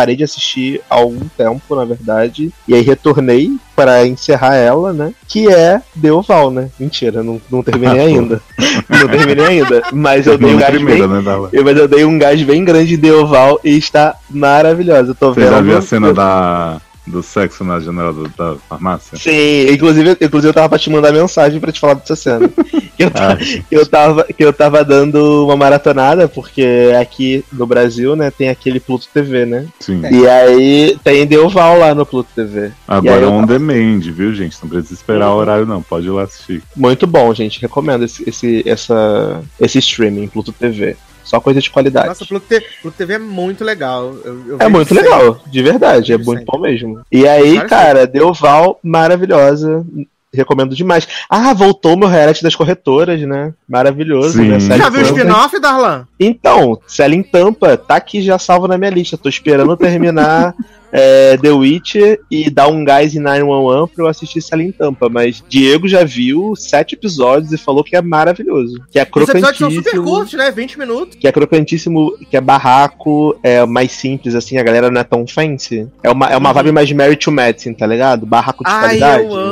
parei 0.00 0.16
de 0.16 0.24
assistir 0.24 0.80
há 0.88 0.94
algum 0.94 1.28
tempo, 1.36 1.76
na 1.76 1.84
verdade, 1.84 2.50
e 2.66 2.74
aí 2.74 2.80
retornei 2.80 3.52
para 3.76 4.06
encerrar 4.06 4.54
ela, 4.54 4.94
né? 4.94 5.12
Que 5.28 5.46
é 5.46 5.82
The 6.00 6.10
Oval, 6.10 6.50
né? 6.50 6.70
Mentira, 6.80 7.22
não, 7.22 7.38
não 7.50 7.62
terminei 7.62 8.00
ainda. 8.00 8.40
não 8.88 9.06
terminei 9.08 9.44
ainda. 9.44 9.82
Mas 9.92 10.26
eu 10.26 10.38
dei 10.38 10.54
um 10.54 10.56
gás 10.58 10.82
bem. 10.82 11.06
né? 11.06 11.22
Eu, 11.52 11.64
mas 11.64 11.76
eu 11.76 11.86
dei 11.86 12.04
um 12.06 12.18
gás 12.18 12.42
bem 12.42 12.64
grande 12.64 12.96
de 12.96 12.98
The 12.98 13.12
Oval 13.12 13.60
e 13.62 13.76
está 13.76 14.16
maravilhosa. 14.30 15.10
Eu 15.10 15.14
tô 15.14 15.34
Você 15.34 15.40
vendo. 15.40 15.50
já 15.50 15.60
viu 15.60 15.76
a 15.76 15.82
cena 15.82 16.14
da, 16.14 16.80
do 17.10 17.22
sexo 17.22 17.62
na 17.64 17.78
janela 17.80 18.12
do- 18.12 18.28
da 18.36 18.56
farmácia? 18.68 19.18
Sim, 19.18 19.68
inclusive, 19.72 20.12
inclusive 20.20 20.48
eu 20.48 20.54
tava 20.54 20.68
pra 20.68 20.78
te 20.78 20.88
mandar 20.90 21.12
mensagem 21.12 21.60
pra 21.60 21.72
te 21.72 21.80
falar 21.80 21.94
dessa 21.94 22.16
cena. 22.16 22.48
Que 22.96 23.04
eu, 23.04 23.10
ta- 23.10 23.32
Ah, 23.32 23.36
que 23.36 23.64
eu, 23.76 23.86
tava, 23.86 24.24
que 24.24 24.44
eu 24.44 24.52
tava 24.52 24.84
dando 24.84 25.44
uma 25.46 25.56
maratonada, 25.56 26.28
porque 26.28 26.64
aqui 27.00 27.44
no 27.52 27.66
Brasil, 27.66 28.14
né, 28.14 28.30
tem 28.30 28.48
aquele 28.48 28.78
Pluto 28.80 29.08
TV, 29.12 29.44
né? 29.46 29.66
sim. 29.80 30.02
E 30.10 30.26
aí 30.28 30.98
tem 31.02 31.26
Delval 31.26 31.78
lá 31.78 31.94
no 31.94 32.04
Pluto 32.06 32.28
TV. 32.34 32.70
Agora 32.86 33.22
é 33.24 33.26
on 33.26 33.40
tava- 33.40 33.52
demand, 33.58 34.00
viu, 34.00 34.34
gente? 34.34 34.56
Não 34.62 34.68
precisa 34.68 34.94
esperar 34.94 35.30
o 35.32 35.36
horário, 35.36 35.66
não. 35.66 35.82
Pode 35.82 36.06
ir 36.06 36.10
lá 36.10 36.22
assistir. 36.24 36.62
Muito 36.76 37.06
bom, 37.06 37.32
gente. 37.34 37.60
Recomendo 37.60 38.04
esse, 38.04 38.22
esse, 38.28 38.62
essa, 38.68 39.42
esse 39.60 39.78
streaming, 39.78 40.28
Pluto 40.28 40.52
TV. 40.52 40.96
Só 41.30 41.40
coisa 41.40 41.60
de 41.60 41.70
qualidade. 41.70 42.08
Nossa, 42.08 42.26
Pluto 42.26 42.44
TV, 42.48 42.66
Pluto 42.82 42.96
TV 42.96 43.14
é 43.14 43.18
muito 43.20 43.62
legal. 43.62 44.12
Eu- 44.24 44.44
eu 44.48 44.56
É 44.58 44.66
muito 44.68 44.88
sempre. 44.88 45.04
legal, 45.04 45.40
de 45.46 45.62
verdade, 45.62 46.12
é 46.12 46.16
muito 46.16 46.38
sempre. 46.40 46.44
bom 46.44 46.58
mesmo. 46.58 47.00
E 47.12 47.24
aí, 47.28 47.60
cara, 47.68 48.04
Delval, 48.04 48.80
maravilhosa. 48.82 49.86
Recomendo 50.32 50.76
demais. 50.76 51.08
Ah, 51.28 51.52
voltou 51.52 51.96
meu 51.96 52.08
reality 52.08 52.42
das 52.42 52.54
corretoras, 52.54 53.20
né? 53.22 53.52
Maravilhoso, 53.68 54.38
Sim. 54.38 54.48
né? 54.48 54.60
Já 54.60 54.88
viu 54.88 55.00
o 55.00 55.04
spin-off, 55.04 55.58
Darlan? 55.60 56.06
Então, 56.20 56.78
Selling 56.86 57.22
Tampa 57.24 57.76
tá 57.76 57.96
aqui 57.96 58.22
já 58.22 58.38
salvo 58.38 58.68
na 58.68 58.78
minha 58.78 58.90
lista. 58.90 59.18
Tô 59.18 59.28
esperando 59.28 59.76
terminar 59.76 60.54
é, 60.92 61.36
The 61.36 61.50
Witcher 61.50 62.20
e 62.30 62.48
dar 62.50 62.68
um 62.68 62.84
gás 62.84 63.14
em 63.14 63.18
911 63.18 63.92
pra 63.92 64.04
eu 64.04 64.08
assistir 64.08 64.40
Selling 64.40 64.70
Tampa. 64.70 65.08
Mas 65.08 65.42
Diego 65.48 65.88
já 65.88 66.04
viu 66.04 66.54
sete 66.54 66.94
episódios 66.94 67.52
e 67.52 67.58
falou 67.58 67.82
que 67.82 67.96
é 67.96 68.02
maravilhoso. 68.02 68.80
Que 68.92 69.00
é 69.00 69.02
Os 69.12 69.28
episódios 69.28 69.58
são 69.58 69.70
super 69.70 69.90
crocantíssimo. 69.90 70.04
curtos, 70.04 70.34
né? 70.34 70.50
20 70.52 70.78
minutos. 70.78 71.16
Que 71.18 71.26
é 71.26 71.32
crocantíssimo, 71.32 72.16
que 72.30 72.36
é 72.36 72.40
barraco, 72.40 73.36
é 73.42 73.64
mais 73.66 73.90
simples, 73.92 74.34
assim, 74.36 74.58
a 74.58 74.62
galera 74.62 74.90
não 74.92 75.00
é 75.00 75.04
tão 75.04 75.26
fancy. 75.26 75.88
É 76.04 76.10
uma, 76.10 76.26
é 76.26 76.36
uma 76.36 76.50
Uhum. 76.50 76.54
vibe 76.54 76.72
mais 76.72 76.92
Mary 76.92 77.16
to 77.16 77.30
Medicine, 77.32 77.74
tá 77.74 77.86
ligado? 77.86 78.24
Barraco 78.26 78.62
de 78.62 78.70
Ai, 78.70 78.80
qualidade. 78.98 79.24
eu 79.24 79.34
amo. 79.34 79.49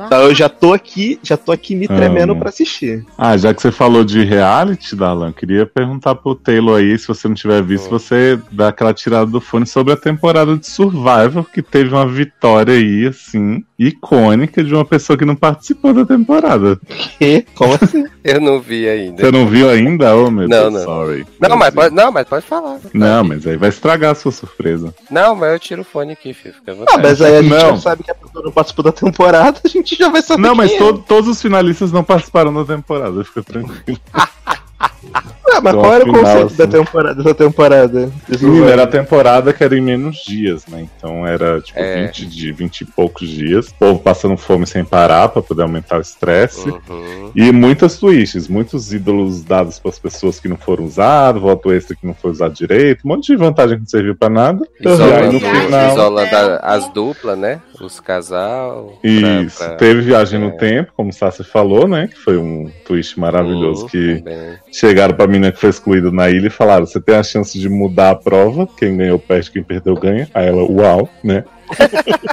Ah, 0.00 0.06
Então 0.06 0.22
eu 0.22 0.34
já 0.34 0.48
tô 0.48 0.72
aqui, 0.72 1.18
já 1.22 1.36
tô 1.36 1.52
aqui 1.52 1.74
me 1.74 1.86
tremendo 1.88 2.32
Amo. 2.32 2.40
pra 2.40 2.48
assistir. 2.48 3.04
Ah, 3.18 3.36
já 3.36 3.52
que 3.52 3.60
você 3.62 3.70
falou 3.72 4.04
de 4.04 4.22
reality, 4.24 4.94
Dalan, 4.96 5.32
queria 5.32 5.66
perguntar 5.66 6.14
pro 6.14 6.34
Taylor 6.34 6.78
aí, 6.78 6.98
se 6.98 7.06
você 7.08 7.28
não 7.28 7.34
tiver 7.34 7.62
visto, 7.62 7.88
você 7.90 8.38
dá 8.50 8.68
aquela 8.68 8.94
tirada 8.94 9.26
do 9.26 9.40
fone 9.40 9.66
sobre 9.66 9.92
a 9.92 9.96
temporada 9.96 10.56
de 10.56 10.66
Survivor, 10.66 11.44
que 11.52 11.62
teve 11.62 11.90
uma 11.94 12.06
vitória 12.06 12.74
aí, 12.74 13.06
assim, 13.06 13.64
icônica 13.78 14.62
de 14.62 14.74
uma 14.74 14.84
pessoa 14.84 15.16
que 15.16 15.24
não 15.24 15.36
participou 15.36 15.92
da 15.92 16.04
temporada. 16.04 16.78
E, 17.20 17.44
como 17.54 17.74
assim? 17.74 18.04
Eu 18.24 18.40
não 18.40 18.58
vi 18.58 18.88
ainda. 18.88 19.22
Você 19.22 19.30
não 19.30 19.46
viu 19.46 19.68
ainda? 19.68 20.16
Oh, 20.16 20.30
meu 20.30 20.48
Não, 20.48 20.70
Deus, 20.70 20.72
não. 20.74 20.80
sorry. 20.84 21.26
Não, 21.38 21.56
mas 21.58 21.74
pode, 21.74 21.94
não, 21.94 22.10
mas 22.10 22.26
pode 22.26 22.46
falar. 22.46 22.78
Não, 22.94 23.22
mas 23.22 23.46
aí 23.46 23.54
vai 23.58 23.68
estragar 23.68 24.12
a 24.12 24.14
sua 24.14 24.32
surpresa. 24.32 24.94
Não, 25.10 25.36
mas 25.36 25.52
eu 25.52 25.58
tiro 25.58 25.82
o 25.82 25.84
fone 25.84 26.12
aqui, 26.12 26.32
filho. 26.32 26.54
Fica 26.54 26.72
à 26.72 26.74
Ah, 26.94 26.98
mas 27.02 27.20
aí 27.20 27.36
a 27.36 27.42
gente 27.42 27.50
Não. 27.50 27.60
já 27.60 27.76
sabe 27.76 28.02
que 28.02 28.10
a 28.10 28.14
pessoa 28.14 28.42
não 28.42 28.50
participou 28.50 28.82
da 28.82 28.92
temporada, 28.92 29.33
a 29.42 29.68
gente 29.68 29.96
já 29.96 30.08
vai 30.08 30.22
saber. 30.22 30.42
Não, 30.42 30.54
mas 30.54 30.70
quem 30.70 30.78
to- 30.78 30.98
todos 31.06 31.28
os 31.28 31.40
finalistas 31.42 31.90
não 31.92 32.04
participaram 32.04 32.52
da 32.52 32.64
temporada, 32.64 33.24
fica 33.24 33.42
tranquilo. 33.42 34.00
Ah, 35.56 35.60
mas 35.62 35.74
Só 35.74 35.80
qual 35.80 35.94
era 35.94 36.04
o 36.04 36.12
conceito 36.12 36.54
da 36.54 36.64
assim. 36.64 36.72
temporada, 36.72 37.14
dessa 37.22 37.34
temporada? 37.34 38.12
Menina, 38.40 38.60
vai- 38.64 38.72
era 38.72 38.82
a 38.82 38.86
temporada 38.86 39.52
que 39.52 39.62
era 39.62 39.76
em 39.76 39.80
menos 39.80 40.16
dias, 40.26 40.66
né? 40.66 40.86
Então 40.96 41.26
era 41.26 41.60
tipo 41.60 41.78
É. 41.78 42.06
20, 42.06 42.26
de, 42.26 42.52
20 42.52 42.80
e 42.80 42.84
poucos 42.84 43.28
dias. 43.28 43.68
O 43.68 43.74
povo 43.74 43.98
passando 44.00 44.36
fome 44.36 44.66
sem 44.66 44.84
parar 44.84 45.28
pra 45.28 45.40
poder 45.42 45.62
aumentar 45.62 45.98
o 45.98 46.00
estresse. 46.00 46.68
Uhum. 46.68 47.30
E 47.34 47.52
muitas 47.52 47.98
twists, 47.98 48.48
muitos 48.48 48.92
ídolos 48.92 49.42
dados 49.44 49.78
para 49.78 49.90
as 49.90 49.98
pessoas 49.98 50.40
que 50.40 50.48
não 50.48 50.56
foram 50.56 50.84
usados, 50.84 51.40
voto 51.40 51.72
extra 51.72 51.94
que 51.96 52.06
não 52.06 52.14
foi 52.14 52.30
usado 52.32 52.52
direito, 52.54 53.02
um 53.04 53.08
monte 53.08 53.26
de 53.26 53.36
vantagem 53.36 53.76
que 53.76 53.82
não 53.82 53.88
serviu 53.88 54.14
pra 54.16 54.28
nada. 54.28 54.66
Isolando, 54.80 55.12
E 55.12 55.14
aí, 55.14 55.32
no 55.32 55.40
final- 55.64 55.92
isolando 55.92 56.58
as 56.62 56.88
duplas, 56.92 57.38
né? 57.38 57.60
Os 57.80 58.00
casal. 58.00 58.98
pra- 59.00 59.10
Isso, 59.10 59.58
pra- 59.58 59.74
teve 59.76 60.00
viagem 60.00 60.38
no 60.40 60.48
é. 60.48 60.52
tempo, 60.52 60.92
como 60.96 61.10
o 61.10 61.12
Sassi 61.12 61.44
falou, 61.44 61.86
né? 61.86 62.08
Que 62.08 62.18
foi 62.18 62.36
um 62.38 62.70
twist 62.86 63.18
maravilhoso 63.18 63.82
Uhum, 63.82 63.88
que 63.88 64.16
também. 64.18 64.54
chegaram 64.72 65.14
pra 65.14 65.26
menina 65.44 65.52
que 65.52 65.60
foi 65.60 65.70
excluída 65.70 66.10
na 66.10 66.30
ilha 66.30 66.46
e 66.46 66.50
falaram: 66.50 66.86
você 66.86 67.00
tem 67.00 67.14
a 67.16 67.22
chance 67.22 67.58
de 67.58 67.68
mudar 67.68 68.10
a 68.10 68.14
prova, 68.14 68.68
quem 68.76 68.96
ganhou 68.96 69.18
perde, 69.18 69.50
quem 69.50 69.62
perdeu 69.62 69.94
ganha. 69.94 70.28
Aí 70.34 70.46
ela, 70.46 70.62
uau, 70.64 71.08
né? 71.22 71.44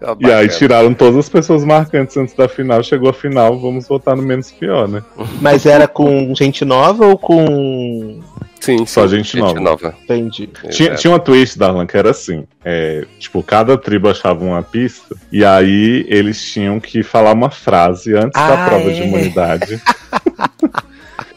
Ó, 0.00 0.16
E 0.20 0.32
aí 0.32 0.48
tiraram 0.48 0.94
todas 0.94 1.16
as 1.18 1.28
pessoas 1.28 1.64
marcantes 1.64 2.16
antes 2.16 2.34
da 2.34 2.48
final, 2.48 2.82
chegou 2.82 3.10
a 3.10 3.12
final, 3.12 3.58
vamos 3.58 3.86
votar 3.88 4.16
no 4.16 4.22
menos 4.22 4.50
pior, 4.52 4.86
né? 4.88 5.02
Mas 5.40 5.66
era 5.66 5.88
com 5.88 6.32
gente 6.34 6.64
nova 6.64 7.06
ou 7.06 7.18
com. 7.18 8.20
Sim, 8.60 8.84
Só 8.86 9.06
sim, 9.06 9.16
gente 9.22 9.38
nova. 9.38 9.94
Entendi. 10.04 10.48
Tinha, 10.70 10.94
tinha 10.94 11.12
uma 11.12 11.18
twist, 11.18 11.58
Darlan, 11.58 11.86
que 11.86 11.96
era 11.96 12.10
assim: 12.10 12.44
é, 12.64 13.04
tipo, 13.18 13.42
cada 13.42 13.76
tribo 13.76 14.08
achava 14.08 14.44
uma 14.44 14.62
pista, 14.62 15.16
e 15.32 15.44
aí 15.44 16.04
eles 16.08 16.42
tinham 16.44 16.78
que 16.80 17.02
falar 17.02 17.32
uma 17.32 17.50
frase 17.50 18.14
antes 18.14 18.32
da 18.40 18.66
Ah, 18.66 18.68
prova 18.68 18.90
é? 18.90 18.94
de 18.94 19.02
imunidade. 19.02 19.82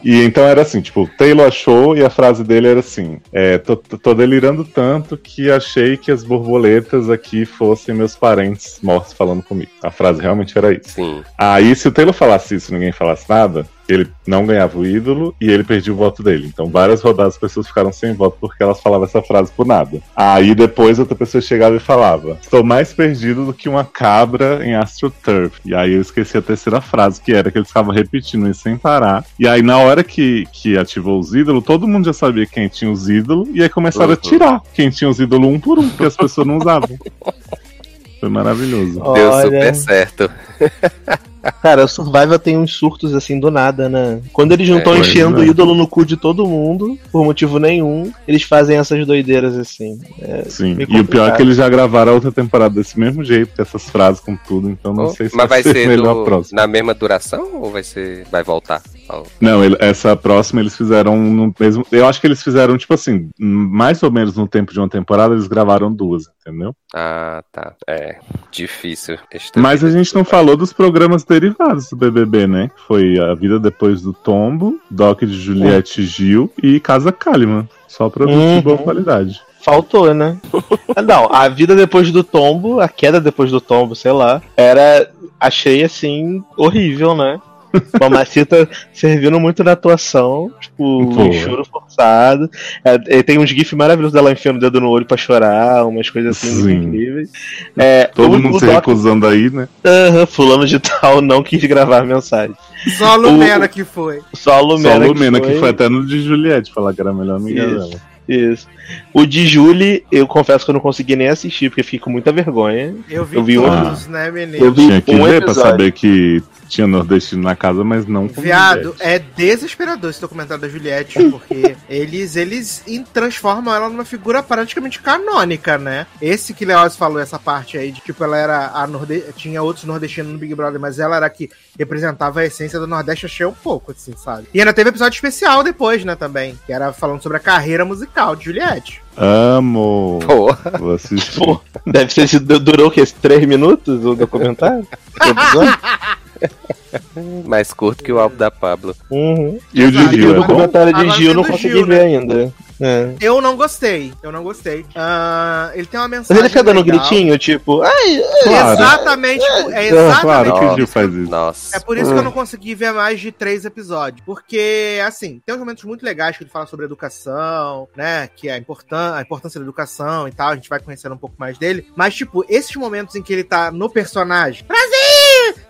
E 0.04 0.24
então 0.24 0.44
era 0.44 0.62
assim, 0.62 0.80
tipo, 0.80 1.08
Taylor 1.16 1.46
achou 1.46 1.96
e 1.96 2.04
a 2.04 2.10
frase 2.10 2.42
dele 2.44 2.68
era 2.68 2.80
assim: 2.80 3.18
é, 3.32 3.58
tô, 3.58 3.76
tô- 3.76 4.14
delirando 4.14 4.64
tanto 4.64 5.16
que 5.16 5.50
achei 5.50 5.96
que 5.96 6.10
as 6.10 6.22
borboletas 6.24 7.08
aqui 7.10 7.44
fossem 7.44 7.94
meus 7.94 8.14
parentes 8.16 8.78
mortos 8.82 9.12
falando 9.12 9.42
comigo. 9.42 9.70
A 9.82 9.90
frase 9.90 10.20
realmente 10.20 10.56
era 10.56 10.72
isso. 10.72 10.90
Sim. 10.94 11.22
Aí, 11.38 11.74
se 11.74 11.88
o 11.88 11.92
Taylor 11.92 12.14
falasse 12.14 12.54
isso 12.56 12.70
e 12.70 12.74
ninguém 12.74 12.92
falasse 12.92 13.28
nada, 13.28 13.66
ele 13.92 14.08
não 14.26 14.46
ganhava 14.46 14.78
o 14.78 14.86
ídolo 14.86 15.34
e 15.40 15.50
ele 15.50 15.64
perdia 15.64 15.92
o 15.92 15.96
voto 15.96 16.22
dele. 16.22 16.48
Então, 16.52 16.66
várias 16.66 17.02
rodadas 17.02 17.34
as 17.34 17.40
pessoas 17.40 17.66
ficaram 17.66 17.92
sem 17.92 18.12
voto 18.14 18.36
porque 18.40 18.62
elas 18.62 18.80
falavam 18.80 19.06
essa 19.06 19.22
frase 19.22 19.50
por 19.52 19.66
nada. 19.66 20.00
Aí, 20.16 20.54
depois, 20.54 20.98
outra 20.98 21.14
pessoa 21.14 21.40
chegava 21.40 21.76
e 21.76 21.80
falava: 21.80 22.38
Estou 22.42 22.62
mais 22.64 22.92
perdido 22.92 23.46
do 23.46 23.52
que 23.54 23.68
uma 23.68 23.84
cabra 23.84 24.64
em 24.66 24.74
AstroTurf. 24.74 25.60
E 25.64 25.74
aí, 25.74 25.92
eu 25.92 26.00
esqueci 26.00 26.36
a 26.36 26.42
terceira 26.42 26.80
frase, 26.80 27.20
que 27.20 27.32
era 27.32 27.50
que 27.50 27.58
eles 27.58 27.68
ficavam 27.68 27.92
repetindo 27.94 28.48
isso 28.48 28.62
sem 28.62 28.76
parar. 28.76 29.24
E 29.38 29.46
aí, 29.48 29.62
na 29.62 29.78
hora 29.78 30.02
que, 30.04 30.46
que 30.52 30.76
ativou 30.78 31.18
os 31.18 31.34
ídolos, 31.34 31.64
todo 31.64 31.88
mundo 31.88 32.04
já 32.06 32.12
sabia 32.12 32.46
quem 32.46 32.68
tinha 32.68 32.90
os 32.90 33.08
ídolos 33.08 33.48
e 33.52 33.62
aí 33.62 33.68
começaram 33.68 34.08
Uhum. 34.08 34.12
a 34.14 34.16
tirar 34.16 34.62
quem 34.74 34.90
tinha 34.90 35.08
os 35.08 35.18
ídolos 35.20 35.48
um 35.48 35.58
por 35.60 35.78
um, 35.78 35.88
porque 35.88 36.04
as 36.04 36.16
pessoas 36.16 36.46
não 36.46 36.58
usavam. 36.58 36.88
Foi 38.20 38.28
maravilhoso. 38.28 38.94
Deu 39.00 39.30
Olha. 39.30 39.42
super 39.42 39.74
certo. 39.74 40.30
Cara, 41.62 41.84
o 41.84 41.88
Survival 41.88 42.38
tem 42.38 42.56
uns 42.56 42.74
surtos 42.74 43.14
assim 43.14 43.38
do 43.40 43.50
nada, 43.50 43.88
né? 43.88 44.20
Quando 44.32 44.52
eles 44.52 44.68
não 44.68 44.76
É, 44.76 44.78
estão 44.78 44.94
pois 44.94 45.06
enchendo 45.08 45.40
o 45.40 45.42
é. 45.42 45.46
ídolo 45.46 45.74
no 45.74 45.86
cu 45.88 46.04
de 46.04 46.16
todo 46.16 46.46
mundo, 46.46 46.98
por 47.10 47.24
motivo 47.24 47.58
nenhum, 47.58 48.12
eles 48.28 48.42
fazem 48.44 48.76
essas 48.76 49.06
doideiras 49.06 49.56
assim. 49.58 49.98
É, 50.20 50.44
Sim, 50.48 50.76
e 50.88 51.00
o 51.00 51.04
pior 51.04 51.28
é 51.28 51.32
que 51.36 51.42
eles 51.42 51.56
já 51.56 51.68
gravaram 51.68 52.12
a 52.12 52.14
outra 52.14 52.30
temporada 52.32 52.74
desse 52.74 52.98
mesmo 52.98 53.24
jeito, 53.24 53.56
com 53.56 53.62
essas 53.62 53.88
frases, 53.90 54.20
com 54.20 54.36
tudo, 54.36 54.70
então 54.70 54.92
não 54.94 55.04
Oh, 55.06 55.10
sei 55.10 55.28
se 55.28 55.36
Mas 55.36 55.48
vai 55.48 55.62
ser 55.62 55.88
melhor 55.88 56.14
do- 56.14 56.20
a 56.22 56.24
próxima. 56.24 56.60
na 56.60 56.66
mesma 56.66 56.94
duração 56.94 57.48
ou 57.60 57.70
vai 57.70 57.82
ser. 57.82 58.24
Vai 58.30 58.42
voltar? 58.44 58.82
ao- 59.08 59.26
Não, 59.40 59.64
ele- 59.64 59.76
essa 59.80 60.14
próxima 60.16 60.60
eles 60.60 60.76
fizeram 60.76 61.16
no 61.16 61.52
mesmo. 61.58 61.84
Eu 61.90 62.06
acho 62.06 62.20
que 62.20 62.26
eles 62.26 62.42
fizeram, 62.42 62.78
tipo 62.78 62.94
assim, 62.94 63.28
mais 63.38 64.02
ou 64.02 64.10
menos 64.12 64.36
no 64.36 64.46
tempo 64.46 64.72
de 64.72 64.78
uma 64.78 64.88
temporada, 64.88 65.34
eles 65.34 65.48
gravaram 65.48 65.92
duas, 65.92 66.24
entendeu? 66.40 66.74
Ah, 66.94 67.42
tá. 67.52 67.74
É. 67.88 68.16
Difícil. 68.50 69.18
Mas 69.56 69.82
a 69.82 69.90
gente 69.90 70.14
não 70.14 70.24
falou 70.24 70.56
dos 70.56 70.72
programas 70.72 71.24
derivados 71.32 71.88
do 71.88 71.96
BBB, 71.96 72.46
né? 72.46 72.70
Que 72.74 72.82
Foi 72.86 73.18
A 73.18 73.34
Vida 73.34 73.58
Depois 73.58 74.02
do 74.02 74.12
Tombo, 74.12 74.78
Doc 74.90 75.20
de 75.22 75.32
Juliette 75.40 76.02
Gil 76.04 76.50
e 76.62 76.78
Casa 76.78 77.10
Kalimann. 77.12 77.68
Só 77.88 78.08
produto 78.08 78.36
Uhum. 78.36 78.56
de 78.58 78.62
boa 78.62 78.78
qualidade. 78.78 79.40
Faltou, 79.60 80.12
né? 80.12 80.36
Ah, 80.94 81.00
não, 81.02 81.32
a 81.32 81.48
vida 81.48 81.74
depois 81.74 82.10
do 82.10 82.22
tombo, 82.22 82.78
a 82.80 82.88
queda 82.88 83.20
depois 83.20 83.50
do 83.50 83.60
tombo, 83.60 83.94
sei 83.96 84.12
lá, 84.12 84.42
era. 84.56 85.10
Achei 85.40 85.82
assim, 85.82 86.42
horrível, 86.56 87.16
né? 87.16 87.40
Mamacita 88.00 88.68
servindo 88.92 89.38
muito 89.40 89.62
na 89.64 89.72
atuação, 89.72 90.50
tipo, 90.60 91.06
Pô. 91.14 91.22
um 91.22 91.32
choro 91.32 91.64
forçado. 91.64 92.50
É, 92.84 93.18
é, 93.18 93.22
tem 93.22 93.38
uns 93.38 93.50
gifs 93.50 93.72
maravilhosos 93.72 94.12
dela 94.12 94.32
enfiando 94.32 94.56
o 94.56 94.60
dedo 94.60 94.80
no 94.80 94.88
olho 94.88 95.06
pra 95.06 95.16
chorar, 95.16 95.86
umas 95.86 96.08
coisas 96.10 96.36
assim 96.36 96.62
Sim. 96.62 96.72
incríveis. 96.72 97.30
É, 97.76 98.04
Todo 98.06 98.34
o- 98.34 98.38
mundo 98.38 98.56
o 98.56 98.58
se 98.60 98.66
Doc- 98.66 98.74
recusando 98.76 99.26
aí, 99.26 99.50
né? 99.50 99.68
Aham, 99.84 100.26
fulano 100.26 100.66
de 100.66 100.78
tal 100.78 101.20
não 101.20 101.42
quis 101.42 101.62
gravar 101.64 101.98
a 102.00 102.04
mensagem. 102.04 102.54
Só 102.98 103.12
a 103.12 103.16
Lumena 103.16 103.68
que 103.68 103.84
foi. 103.84 104.20
Só 104.34 104.54
a 104.54 104.58
Só 104.58 104.60
Lumena, 104.62 105.04
a 105.04 105.08
Lumena, 105.08 105.40
que 105.40 105.54
foi 105.58 105.70
até 105.70 105.88
no 105.88 106.04
de 106.06 106.22
Juliette 106.22 106.72
falar 106.72 106.92
que 106.92 107.00
era 107.00 107.10
a 107.10 107.14
melhor 107.14 107.36
amiga 107.36 107.64
Isso. 107.64 107.74
dela. 107.90 108.00
Isso. 108.28 108.68
O 109.12 109.26
de 109.26 109.46
Julie, 109.46 110.04
eu 110.10 110.26
confesso 110.28 110.64
que 110.64 110.70
eu 110.70 110.74
não 110.74 110.80
consegui 110.80 111.16
nem 111.16 111.28
assistir, 111.28 111.68
porque 111.68 111.82
fiquei 111.82 111.98
com 111.98 112.08
muita 112.10 112.30
vergonha. 112.30 112.94
Eu 113.10 113.24
vi, 113.24 113.36
Eu 113.36 113.42
vi 113.44 113.54
todos, 113.56 114.06
né, 114.06 114.30
menino? 114.30 114.64
Eu 114.64 114.72
vi 114.72 114.86
Tinha 114.86 115.00
que 115.02 115.10
um 115.14 115.24
ver 115.24 115.40
pra 115.42 115.50
episódio. 115.50 115.70
saber 115.70 115.92
que 115.92 116.42
tinha 116.72 116.86
nordestino 116.86 117.42
na 117.42 117.54
casa, 117.54 117.84
mas 117.84 118.06
não 118.06 118.26
com 118.26 118.40
Viado, 118.40 118.84
Juliette. 118.84 119.02
é 119.02 119.18
desesperador 119.18 120.08
esse 120.08 120.20
documentário 120.20 120.62
da 120.62 120.68
Juliette, 120.68 121.22
porque 121.28 121.76
eles, 121.86 122.34
eles 122.34 122.82
transformam 123.12 123.74
ela 123.74 123.90
numa 123.90 124.06
figura 124.06 124.42
praticamente 124.42 124.98
canônica, 124.98 125.76
né? 125.76 126.06
Esse 126.20 126.54
que 126.54 126.64
Leoz 126.64 126.96
falou, 126.96 127.20
essa 127.20 127.38
parte 127.38 127.76
aí, 127.76 127.92
de 127.92 128.00
tipo, 128.00 128.24
ela 128.24 128.38
era 128.38 128.70
a 128.72 128.86
norde... 128.86 129.22
tinha 129.36 129.62
outros 129.62 129.84
nordestinos 129.84 130.32
no 130.32 130.38
Big 130.38 130.54
Brother, 130.54 130.80
mas 130.80 130.98
ela 130.98 131.16
era 131.16 131.26
a 131.26 131.30
que 131.30 131.50
representava 131.78 132.40
a 132.40 132.46
essência 132.46 132.80
do 132.80 132.86
Nordeste, 132.86 133.26
achei 133.26 133.44
um 133.44 133.52
pouco, 133.52 133.92
assim, 133.92 134.14
sabe? 134.16 134.48
E 134.54 134.58
ainda 134.58 134.72
teve 134.72 134.88
episódio 134.88 135.14
especial 135.14 135.62
depois, 135.62 136.02
né, 136.06 136.16
também, 136.16 136.58
que 136.64 136.72
era 136.72 136.90
falando 136.90 137.22
sobre 137.22 137.36
a 137.36 137.40
carreira 137.40 137.84
musical 137.84 138.34
de 138.34 138.46
Juliette. 138.46 139.02
Amo! 139.14 140.20
Porra. 140.24 140.78
Vou 140.78 140.94
assistir. 140.94 141.38
Pô, 141.38 141.60
deve 141.86 142.14
ter 142.14 142.26
sido. 142.26 142.58
Durou 142.58 142.88
o 142.88 142.90
quê? 142.90 143.04
Três 143.20 143.46
minutos 143.46 144.02
o 144.06 144.14
documentário? 144.14 144.86
Mais 147.46 147.72
curto 147.72 148.02
que 148.04 148.12
o 148.12 148.18
álbum 148.18 148.36
da 148.36 148.50
Pablo. 148.50 148.94
Uhum. 149.10 149.58
E 149.72 149.84
o 149.84 149.90
de 149.90 149.98
Exato. 149.98 150.14
E 150.14 150.20
Gil, 150.20 150.28
o 150.28 150.30
é 150.30 150.34
bom? 150.34 150.40
documentário 150.46 150.92
de 150.94 151.10
Gil 151.16 151.28
eu 151.30 151.34
não 151.34 151.44
consegui 151.44 151.70
Gil, 151.76 151.86
ver 151.86 152.04
né? 152.08 152.16
ainda. 152.18 152.52
É. 152.84 153.14
Eu 153.20 153.40
não 153.40 153.54
gostei, 153.56 154.12
eu 154.24 154.32
não 154.32 154.42
gostei. 154.42 154.84
Ah, 154.96 155.70
ele 155.72 155.86
tem 155.86 156.00
uma 156.00 156.08
Mas 156.08 156.18
mensagem 156.18 156.40
ele 156.42 156.48
fica 156.48 156.64
dando 156.64 156.82
legal. 156.82 156.98
gritinho, 156.98 157.38
tipo, 157.38 157.80
ai, 157.82 158.20
Claro. 158.42 158.72
Exatamente, 158.72 159.44
é 159.44 159.76
Ah, 159.76 159.84
exatamente 159.84 160.20
claro 160.20 160.54
que 160.58 160.64
o. 160.64 160.74
Gil 160.74 160.86
faz 160.88 161.14
isso. 161.14 161.30
Nossa. 161.30 161.76
É 161.76 161.80
por 161.80 161.96
isso 161.96 162.12
que 162.12 162.18
eu 162.18 162.24
não 162.24 162.32
consegui 162.32 162.74
ver 162.74 162.92
mais 162.92 163.20
de 163.20 163.30
três 163.30 163.64
episódios. 163.64 164.24
Porque, 164.26 165.00
assim, 165.06 165.40
tem 165.46 165.54
uns 165.54 165.58
momentos 165.60 165.84
muito 165.84 166.04
legais 166.04 166.36
que 166.36 166.42
ele 166.42 166.50
fala 166.50 166.66
sobre 166.66 166.84
educação, 166.86 167.86
né? 167.96 168.28
Que 168.34 168.48
é 168.48 168.54
a, 168.54 168.58
importan 168.58 169.14
a 169.14 169.22
importância 169.22 169.60
da 169.60 169.64
educação 169.64 170.26
e 170.26 170.32
tal. 170.32 170.48
A 170.48 170.54
gente 170.56 170.68
vai 170.68 170.80
conhecendo 170.80 171.14
um 171.14 171.18
pouco 171.18 171.36
mais 171.38 171.56
dele. 171.58 171.86
Mas, 171.94 172.14
tipo, 172.16 172.44
esses 172.48 172.74
momentos 172.74 173.14
em 173.14 173.22
que 173.22 173.32
ele 173.32 173.44
tá 173.44 173.70
no 173.70 173.88
personagem. 173.88 174.64
Brasil! 174.66 175.62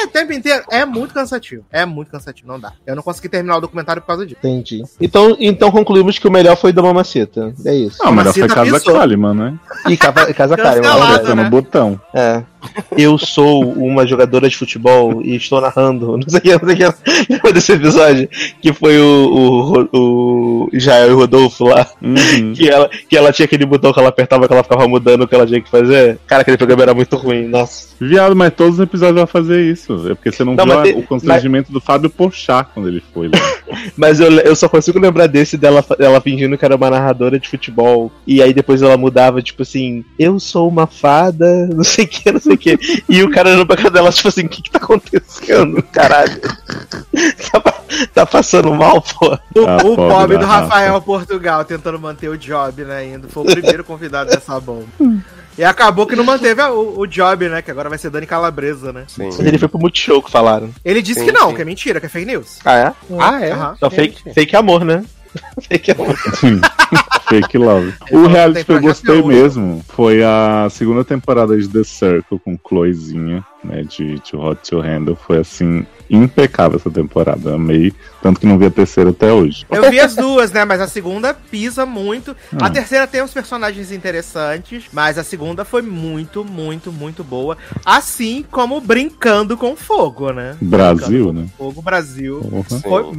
É! 0.00 0.04
O 0.04 0.08
tempo 0.08 0.32
inteiro. 0.32 0.64
É 0.70 0.84
muito 0.84 1.14
cansativo. 1.14 1.64
É 1.70 1.84
muito 1.84 2.10
cansativo. 2.10 2.48
Não 2.48 2.58
dá. 2.58 2.72
Eu 2.86 2.96
não 2.96 3.02
consegui 3.02 3.28
terminar 3.28 3.56
o 3.56 3.60
documentário 3.60 4.02
por 4.02 4.08
causa 4.08 4.26
disso. 4.26 4.38
entendi. 4.40 4.82
Então, 5.00 5.36
então 5.38 5.70
concluímos 5.70 6.18
que 6.18 6.26
o 6.26 6.30
melhor 6.30 6.56
foi 6.56 6.72
da 6.72 6.82
Mamacita. 6.82 7.52
É 7.64 7.74
isso. 7.74 7.98
Não, 8.02 8.10
melhor 8.10 8.34
Mamacita 8.34 8.48
foi 8.48 8.80
Casa. 8.80 8.92
Kalimann, 8.92 9.34
né? 9.34 9.58
E 9.88 9.96
Casa, 9.96 10.54
uma 10.56 11.14
Apertando 11.14 11.36
né? 11.36 11.46
o 11.46 11.50
botão. 11.50 12.00
É. 12.14 12.42
Eu 12.96 13.16
sou 13.18 13.62
uma 13.72 14.06
jogadora 14.06 14.48
de 14.48 14.56
futebol 14.56 15.22
e 15.22 15.36
estou 15.36 15.60
narrando. 15.60 16.16
Não 16.18 16.28
sei 16.28 16.38
o 16.38 16.42
que, 16.42 16.50
não 16.50 16.76
sei 16.76 16.86
o 16.86 16.92
que. 16.92 17.32
Lembra 17.32 17.52
desse 17.52 17.72
episódio? 17.72 18.28
Que 18.60 18.72
foi 18.72 18.98
o, 19.00 19.86
o, 19.92 20.64
o 20.64 20.68
Jael 20.72 21.10
e 21.10 21.12
o 21.12 21.16
Rodolfo 21.18 21.64
lá. 21.64 21.86
Uhum. 22.02 22.52
Que 22.54 22.68
ela, 22.68 22.88
que 23.08 23.16
ela 23.16 23.32
tinha 23.32 23.44
aquele 23.46 23.64
botão 23.66 23.92
que 23.92 23.98
ela 23.98 24.08
apertava 24.08 24.46
que 24.46 24.52
ela 24.52 24.62
ficava 24.62 24.86
mudando 24.88 25.22
o 25.22 25.28
que 25.28 25.34
ela 25.34 25.46
tinha 25.46 25.60
que 25.60 25.70
fazer. 25.70 26.18
Cara, 26.26 26.42
aquele 26.42 26.56
programa 26.56 26.82
era 26.82 26.94
muito 26.94 27.16
ruim. 27.16 27.46
Nossa. 27.46 27.90
Viado, 28.00 28.34
mas 28.34 28.52
todos 28.54 28.74
os 28.74 28.80
episódios 28.80 29.16
vai 29.18 29.26
fazer 29.26 29.62
isso. 29.70 30.10
É 30.10 30.14
porque 30.14 30.32
você 30.32 30.42
não, 30.44 30.54
Não, 30.54 30.64
viu 30.64 30.74
mas 30.74 30.94
a- 30.94 30.98
o 30.98 31.02
constrangimento 31.02 31.70
do 31.72 31.80
Fábio 31.80 32.08
Porchat 32.10 32.68
quando 32.74 32.88
ele 32.88 33.02
foi 33.12 33.28
lá. 33.28 33.38
Mas 33.96 34.18
eu, 34.18 34.30
eu 34.40 34.56
só 34.56 34.68
consigo 34.68 34.98
lembrar 34.98 35.26
desse 35.28 35.56
dela, 35.56 35.84
ela 36.00 36.20
fingindo 36.20 36.58
que 36.58 36.64
era 36.64 36.74
uma 36.74 36.90
narradora 36.90 37.38
de 37.38 37.48
futebol. 37.48 38.10
E 38.26 38.42
aí 38.42 38.52
depois 38.52 38.82
ela 38.82 38.96
mudava, 38.96 39.40
tipo 39.40 39.62
assim, 39.62 40.04
eu 40.18 40.40
sou 40.40 40.68
uma 40.68 40.86
fada, 40.88 41.66
não 41.72 41.84
sei 41.84 42.04
o 42.04 42.08
que, 42.08 42.32
não 42.32 42.40
sei 42.40 42.49
o 42.54 42.58
que. 42.58 42.78
E 43.08 43.22
o 43.22 43.30
cara 43.30 43.48
olhando 43.50 43.66
pra 43.66 43.76
cara 43.76 43.90
dela, 43.90 44.10
tipo 44.12 44.28
assim, 44.28 44.44
o 44.44 44.48
que 44.48 44.62
que 44.62 44.70
tá 44.70 44.78
acontecendo, 44.78 45.82
caralho? 45.92 46.40
tá, 47.52 47.74
tá 48.14 48.26
passando 48.26 48.74
mal, 48.74 49.02
pô. 49.02 49.38
O, 49.56 49.66
A 49.66 49.76
o 49.78 49.96
pobre 49.96 50.38
do 50.38 50.44
Rafa. 50.46 50.60
Rafael 50.64 51.00
Portugal 51.02 51.64
tentando 51.64 51.98
manter 51.98 52.28
o 52.28 52.36
job, 52.38 52.84
né? 52.84 53.06
Indo. 53.06 53.28
Foi 53.28 53.42
o 53.42 53.46
primeiro 53.46 53.84
convidado 53.84 54.30
dessa 54.30 54.58
bomba. 54.60 54.86
E 55.58 55.64
acabou 55.64 56.06
que 56.06 56.16
não 56.16 56.24
manteve 56.24 56.60
a- 56.62 56.70
o, 56.72 57.00
o 57.00 57.06
job, 57.06 57.48
né? 57.48 57.60
Que 57.60 57.70
agora 57.70 57.88
vai 57.88 57.98
ser 57.98 58.08
Dani 58.10 58.26
Calabresa, 58.26 58.92
né? 58.92 59.04
Sim. 59.08 59.24
Mas 59.26 59.40
ele 59.40 59.58
foi 59.58 59.68
pro 59.68 59.78
Multishow 59.78 60.22
que 60.22 60.30
falaram. 60.30 60.70
Ele 60.84 61.02
disse 61.02 61.20
Sim, 61.20 61.26
que 61.26 61.32
não, 61.32 61.50
sim. 61.50 61.56
que 61.56 61.62
é 61.62 61.64
mentira, 61.64 62.00
que 62.00 62.06
é 62.06 62.08
fake 62.08 62.26
news. 62.26 62.58
Ah, 62.64 62.76
é? 62.78 62.92
Ah, 63.18 63.44
é? 63.44 63.50
Aham. 63.52 63.76
Só 63.78 63.90
fake, 63.90 64.32
fake 64.32 64.56
amor, 64.56 64.84
né? 64.84 65.04
fake 65.60 65.92
amor. 65.92 66.16
Sim. 66.34 66.60
Fake 67.28 67.58
love. 67.58 67.94
O 68.10 68.26
reality 68.26 68.64
que 68.64 68.72
eu 68.72 68.80
gostei 68.80 69.22
mesmo 69.22 69.84
foi 69.88 70.22
a 70.22 70.68
segunda 70.70 71.04
temporada 71.04 71.56
de 71.56 71.68
The 71.68 71.84
Circle 71.84 72.38
com 72.38 72.58
Chloezinha, 72.58 73.44
né? 73.62 73.82
De 73.82 74.18
To 74.20 74.40
Hot 74.40 74.68
to 74.68 74.80
Handle. 74.80 75.16
Foi 75.16 75.38
assim, 75.38 75.86
impecável 76.10 76.76
essa 76.78 76.90
temporada. 76.90 77.54
Amei. 77.54 77.92
Tanto 78.22 78.38
que 78.40 78.46
não 78.46 78.58
vi 78.58 78.66
a 78.66 78.70
terceira 78.70 79.10
até 79.10 79.32
hoje. 79.32 79.64
Eu 79.70 79.90
vi 79.90 79.98
as 80.00 80.14
duas, 80.14 80.50
né? 80.52 80.64
Mas 80.64 80.80
a 80.80 80.86
segunda 80.88 81.32
pisa 81.32 81.86
muito. 81.86 82.36
A 82.60 82.66
Ah. 82.66 82.70
terceira 82.70 83.06
tem 83.06 83.22
uns 83.22 83.32
personagens 83.32 83.90
interessantes, 83.92 84.84
mas 84.92 85.16
a 85.16 85.24
segunda 85.24 85.64
foi 85.64 85.80
muito, 85.82 86.44
muito, 86.44 86.92
muito 86.92 87.24
boa. 87.24 87.56
Assim 87.84 88.44
como 88.50 88.80
Brincando 88.80 89.56
com 89.56 89.74
Fogo, 89.76 90.32
né? 90.32 90.56
Brasil, 90.60 91.26
Brincando 91.26 91.40
né? 91.40 91.46
Fogo 91.56 91.80
Brasil. 91.80 92.40
Porra. 92.40 92.80
Foi 92.80 93.12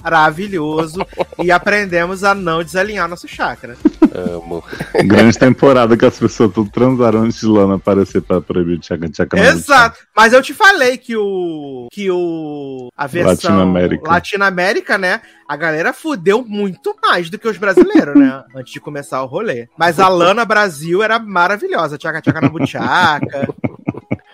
maravilhoso 0.00 1.06
e 1.42 1.50
aprendemos 1.52 2.24
a 2.24 2.34
não 2.34 2.62
desalinhar 2.64 3.08
nosso 3.08 3.28
chakra. 3.28 3.76
Amo. 4.14 4.64
Grande 5.04 5.38
temporada 5.38 5.96
que 5.96 6.04
as 6.04 6.18
pessoas 6.18 6.52
tudo 6.52 6.70
transaram 6.70 7.22
antes 7.22 7.40
de 7.40 7.46
Lana 7.46 7.76
aparecer 7.76 8.20
pra 8.22 8.40
proibir 8.40 8.76
o 8.76 8.80
Tchaca 8.80 9.38
Exato. 9.38 9.98
Mas 10.16 10.32
eu 10.32 10.42
te 10.42 10.52
falei 10.52 10.96
que 10.98 11.16
o 11.16 11.88
que 11.90 12.08
o 12.10 12.88
a 12.96 13.06
versão 13.08 13.30
Latino-América. 13.50 14.08
Latino-América, 14.08 14.96
né? 14.96 15.20
A 15.48 15.56
galera 15.56 15.92
fudeu 15.92 16.44
muito 16.46 16.94
mais 17.02 17.28
do 17.28 17.36
que 17.38 17.48
os 17.48 17.58
brasileiros, 17.58 18.14
né? 18.14 18.44
Antes 18.54 18.72
de 18.72 18.80
começar 18.80 19.20
o 19.22 19.26
rolê. 19.26 19.68
Mas 19.76 19.98
a 19.98 20.08
Lana 20.08 20.44
Brasil 20.44 21.02
era 21.02 21.18
maravilhosa. 21.18 21.98
Tchaca 21.98 22.20
tchaca 22.22 22.40
na 22.40 22.48
buchaca. 22.48 23.48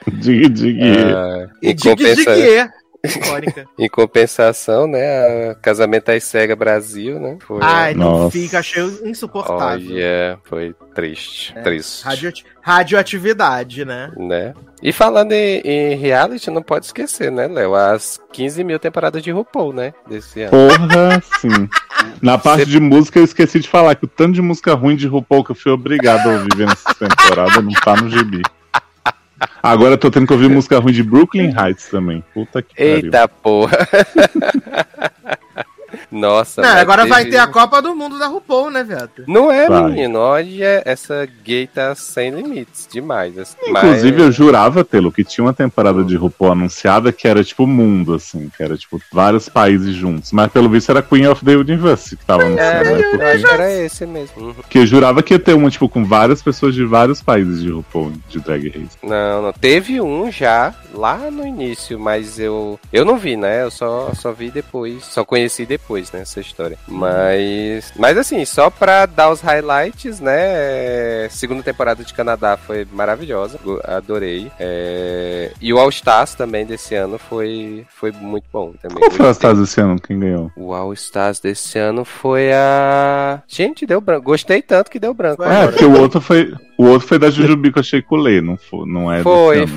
Dig, 0.07 0.49
dig. 0.51 0.79
Ah, 0.83 1.49
e 1.63 1.73
digue 1.75 1.89
compensa- 1.97 2.35
digue. 2.37 2.71
Icônica. 3.07 3.67
em 3.79 3.89
compensação, 3.89 4.87
né? 4.87 5.51
A 5.51 5.55
Casamento 5.55 6.11
às 6.11 6.25
Cega 6.25 6.55
Brasil, 6.57 7.19
né? 7.21 7.39
Foi, 7.47 7.59
Ai, 7.63 7.95
não 7.95 8.11
Nossa. 8.11 8.31
fica, 8.31 8.59
achei 8.59 8.83
insuportável. 9.05 9.91
Olha, 9.91 10.39
foi 10.45 10.75
triste. 10.95 11.53
É, 11.57 11.63
Triste. 11.63 12.05
Radioati- 12.05 12.45
radioatividade, 12.63 13.85
né? 13.85 14.11
Né? 14.17 14.55
E 14.83 14.93
falando 14.93 15.33
em, 15.33 15.61
em 15.61 15.95
reality, 15.97 16.51
não 16.51 16.63
pode 16.63 16.87
esquecer, 16.87 17.31
né, 17.31 17.47
Léo? 17.47 17.75
As 17.75 18.21
15 18.33 18.63
mil 18.65 18.79
temporadas 18.79 19.23
de 19.23 19.31
RuPaul, 19.31 19.73
né? 19.73 19.93
Desse 20.09 20.43
ano. 20.43 20.51
Porra, 20.51 21.23
sim. 21.41 21.69
Na 22.23 22.39
parte 22.39 22.67
de 22.67 22.81
música, 22.81 23.19
eu 23.19 23.25
esqueci 23.25 23.61
de 23.61 23.69
falar 23.69 23.95
que 23.95 24.05
o 24.05 24.09
tanto 24.09 24.33
de 24.33 24.43
música 24.43 24.75
ruim 24.75 24.97
de 24.97 25.07
RuPaul 25.07 25.45
que 25.45 25.53
eu 25.53 25.57
fui 25.57 25.73
obrigado 25.73 26.27
a 26.29 26.33
ouvir 26.33 26.49
vendo 26.57 26.73
essa 26.73 26.95
temporada 26.95 27.61
não 27.61 27.73
tá 27.73 27.97
no 27.97 28.09
gibi. 28.11 28.43
Agora 29.67 29.95
eu 29.95 29.99
tô 29.99 30.11
tendo 30.11 30.27
que 30.27 30.33
ouvir 30.33 30.49
música 30.49 30.79
ruim 30.79 30.93
de 30.93 31.03
Brooklyn 31.03 31.53
Heights 31.59 31.89
também. 31.91 32.23
Puta 32.33 32.63
que 32.63 32.75
pariu. 32.75 32.95
Eita 32.95 33.27
porra! 33.27 33.77
Nossa, 36.11 36.63
Não, 36.63 36.69
agora 36.71 37.07
vai 37.07 37.25
teve- 37.25 37.37
ter 37.37 37.43
a 37.43 37.47
Copa 37.47 37.81
do 37.83 37.95
Mundo 37.95 38.19
da 38.19 38.27
RuPaul, 38.27 38.71
né, 38.71 38.83
Veto? 38.85 39.25
Não 39.27 39.51
é, 39.51 39.69
Vai. 39.69 39.85
menino. 39.85 40.19
Olha, 40.19 40.83
essa 40.85 41.27
gay 41.45 41.67
tá 41.67 41.95
sem 41.95 42.31
limites 42.31 42.89
demais. 42.91 43.37
assim. 43.39 43.57
Inclusive, 43.67 44.13
Mas- 44.19 44.27
eu 44.27 44.33
jurava, 44.33 44.85
Telo, 44.85 45.11
que 45.13 45.25
tinha 45.25 45.45
uma 45.45 45.53
temporada 45.53 46.03
de 46.05 46.17
RuPaul 46.17 46.53
anunciada 46.53 47.13
que 47.13 47.27
era 47.29 47.43
tipo 47.45 47.67
mundo, 47.67 48.15
assim, 48.15 48.51
que 48.57 48.63
era 48.63 48.77
tipo 48.77 49.01
vários 49.13 49.49
países 49.49 49.95
juntos. 49.95 50.33
Mas 50.33 50.51
pelo 50.53 50.69
visto 50.69 50.91
era 50.91 51.03
Queen 51.03 51.27
of 51.27 51.45
the 51.45 51.57
Universe 51.57 52.17
que 52.17 52.25
tava 52.25 52.43
É, 52.43 52.47
anunciada, 52.47 52.85
né? 52.85 53.03
eu 53.13 53.29
acho 53.35 53.45
que 53.45 53.53
era 53.55 53.73
esse 53.73 54.07
mesmo. 54.07 54.27
Uhum. 54.43 54.55
porque 54.55 54.79
eu 54.79 54.87
jurava 54.87 55.23
que 55.23 55.35
ia 55.35 55.39
ter 55.39 55.55
uma, 55.55 55.71
tipo, 55.71 55.89
com 55.89 56.05
várias 56.05 56.43
pessoas 56.43 56.75
de 56.75 56.85
vários 56.85 57.23
países 57.23 57.63
de 57.63 57.71
RuPaul, 57.71 58.13
de 58.29 58.41
Drag 58.41 58.69
Race. 58.69 58.97
Não, 59.03 59.43
não. 59.43 59.53
Teve 59.53 60.01
um 60.01 60.31
já 60.31 60.75
lá 60.95 61.17
no 61.31 61.47
início, 61.47 61.99
mas 61.99 62.39
eu 62.39 62.79
eu 62.93 63.05
não 63.05 63.17
vi, 63.19 63.37
né? 63.37 63.63
Eu 63.63 63.71
só, 63.71 64.13
só 64.15 64.33
vi 64.33 64.51
depois, 64.51 65.05
só 65.05 65.25
conheci 65.25 65.65
depois, 65.67 65.86
né? 66.13 66.21
Essa 66.21 66.41
história. 66.41 66.79
Mas, 66.87 67.93
mas 67.97 68.17
assim, 68.17 68.45
só 68.45 68.71
pra 68.71 69.07
dar 69.07 69.31
os 69.31 69.41
highlights, 69.41 70.21
né? 70.21 70.37
é, 70.37 71.29
Segunda 71.31 71.63
temporada 71.63 72.05
de 72.05 72.13
Canadá 72.13 72.57
foi 72.57 72.87
maravilhosa, 72.93 73.59
adorei. 73.85 74.51
É, 74.59 75.53
e 75.61 75.73
o 75.73 75.79
All 75.79 75.89
Stars 75.89 76.35
também 76.35 76.65
desse 76.65 76.95
ano 76.95 77.19
foi, 77.19 77.85
foi 77.89 78.13
muito 78.13 78.47
bom 78.53 78.73
também. 78.81 78.99
Qual 78.99 79.11
foi 79.11 79.27
a 79.27 79.29
Gostei. 79.29 79.51
Stars 79.51 79.69
esse 79.69 79.81
ano? 79.81 80.01
Quem 80.01 80.19
ganhou? 80.19 80.51
O 80.57 80.73
All 80.75 80.93
Stars 80.93 81.41
desse 81.41 81.79
ano 81.79 82.05
foi 82.05 82.53
a. 82.53 83.43
Gente, 83.47 83.87
deu 83.87 84.01
branco. 84.01 84.25
Gostei 84.25 84.63
tanto 84.63 84.91
que 84.91 84.99
deu 84.99 85.15
branco. 85.15 85.43
Foi 85.43 85.55
É, 85.55 85.67
porque 85.67 85.85
o 85.85 86.01
outro 86.01 86.21
foi. 86.21 86.53
O 86.79 86.87
outro 86.87 87.09
foi 87.09 87.19
da 87.19 87.31
Jujubi 87.31 87.73
que 87.73 87.79
eu 87.79 87.81
achei 87.81 88.03
colê, 88.03 88.41
não 88.41 88.57
foi, 88.57 88.87
não 88.87 89.11
é 89.11 89.17
desse 89.17 89.25
Foi, 89.25 89.57
ano, 89.57 89.67
né? 89.67 89.73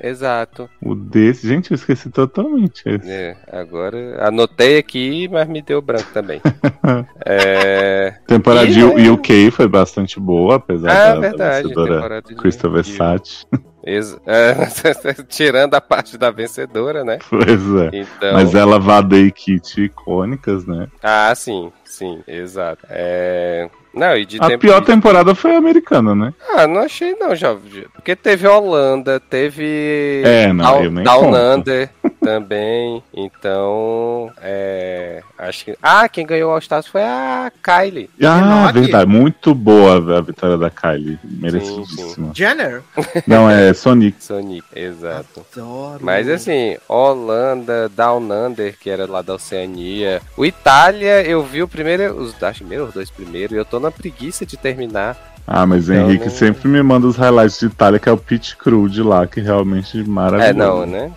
Exato. 0.00 0.68
O 0.82 0.94
desse, 0.94 1.46
gente, 1.46 1.70
eu 1.70 1.74
esqueci 1.74 2.10
totalmente 2.10 2.82
esse. 2.86 3.10
É, 3.10 3.36
agora 3.50 4.26
anotei 4.26 4.78
aqui, 4.78 5.28
mas 5.28 5.48
me 5.48 5.62
deu 5.62 5.80
branco 5.80 6.08
também. 6.12 6.40
é... 7.24 8.14
Temporada 8.26 8.66
E, 8.66 8.72
de 8.72 8.84
né? 8.84 9.10
UK 9.10 9.50
foi 9.50 9.68
bastante 9.68 10.18
boa, 10.20 10.56
apesar 10.56 10.90
Ah, 10.90 11.14
da, 11.14 11.20
verdade. 11.20 11.68
temporada 11.68 12.22
de- 12.22 12.34
é, 12.34 13.46
tirando 15.28 15.74
a 15.74 15.80
parte 15.80 16.18
da 16.18 16.30
vencedora, 16.30 17.04
né? 17.04 17.18
Pois 17.30 17.48
é. 17.48 17.90
Então. 17.92 18.32
Mas 18.32 18.54
ela, 18.54 18.80
Vada 18.80 19.16
e 19.16 19.30
Kit 19.30 19.80
icônicas, 19.80 20.66
né? 20.66 20.88
Ah, 21.00 21.32
sim, 21.36 21.70
sim, 21.84 22.20
exato. 22.26 22.84
É... 22.90 23.70
Não, 23.94 24.14
e 24.14 24.26
de 24.26 24.36
A 24.38 24.48
tempo 24.48 24.60
pior 24.60 24.84
temporada 24.84 25.34
foi 25.34 25.54
a 25.54 25.58
americana, 25.58 26.14
né? 26.14 26.34
Ah, 26.50 26.66
não 26.66 26.82
achei 26.82 27.14
não, 27.14 27.34
já. 27.34 27.56
Porque 27.94 28.14
teve 28.14 28.46
Holanda, 28.46 29.18
teve. 29.18 30.20
É, 30.22 30.52
não, 30.52 30.64
Down, 30.64 30.84
eu 30.84 30.90
nem 30.90 31.04
Down 31.04 31.20
conto. 31.22 31.36
Under 31.36 31.90
também. 32.26 33.02
Então. 33.14 34.30
É. 34.42 35.22
Acho 35.38 35.64
que. 35.64 35.78
Ah, 35.82 36.08
quem 36.08 36.26
ganhou 36.26 36.50
o 36.50 36.52
All-Stars 36.52 36.86
foi 36.86 37.02
a 37.02 37.52
Kylie. 37.62 38.10
Ah, 38.22 38.70
verdade. 38.72 39.06
Muito 39.06 39.54
boa 39.54 40.18
a 40.18 40.20
vitória 40.20 40.56
da 40.56 40.70
Kylie. 40.70 41.18
Merecidíssima. 41.24 42.32
Jenner? 42.34 42.82
Não, 43.26 43.48
é 43.48 43.72
Sonic. 43.72 44.22
Sonic, 44.22 44.64
exato. 44.74 45.46
Adoro. 45.52 46.00
Mas 46.04 46.28
assim, 46.28 46.76
Holanda, 46.88 47.88
Down 47.88 48.28
Under, 48.30 48.76
que 48.78 48.90
era 48.90 49.06
lá 49.06 49.22
da 49.22 49.34
Oceania. 49.34 50.20
O 50.36 50.44
Itália, 50.44 51.22
eu 51.22 51.42
vi 51.42 51.62
o 51.62 51.68
primeiro, 51.68 52.14
os, 52.16 52.42
acho 52.42 52.58
que 52.58 52.64
primeiro 52.64 52.86
os 52.86 52.94
dois 52.94 53.10
primeiros, 53.10 53.56
e 53.56 53.58
eu 53.58 53.64
tô 53.64 53.78
na 53.78 53.90
preguiça 53.90 54.44
de 54.44 54.56
terminar. 54.56 55.35
Ah, 55.46 55.64
mas 55.64 55.88
o 55.88 55.92
Então, 55.94 56.08
Henrique 56.08 56.24
não- 56.26 56.32
sempre 56.32 56.68
me 56.68 56.82
manda 56.82 57.06
os 57.06 57.16
highlights 57.16 57.60
de 57.60 57.66
Itália, 57.66 57.98
que 58.00 58.08
é 58.08 58.12
o 58.12 58.16
Pit 58.16 58.56
Crew 58.56 58.88
de 58.88 59.02
lá, 59.02 59.26
que 59.26 59.40
realmente 59.40 60.00
é 60.00 60.04
maravilhoso. 60.04 60.50
É, 60.50 60.52
não, 60.52 60.86
né? 60.86 61.12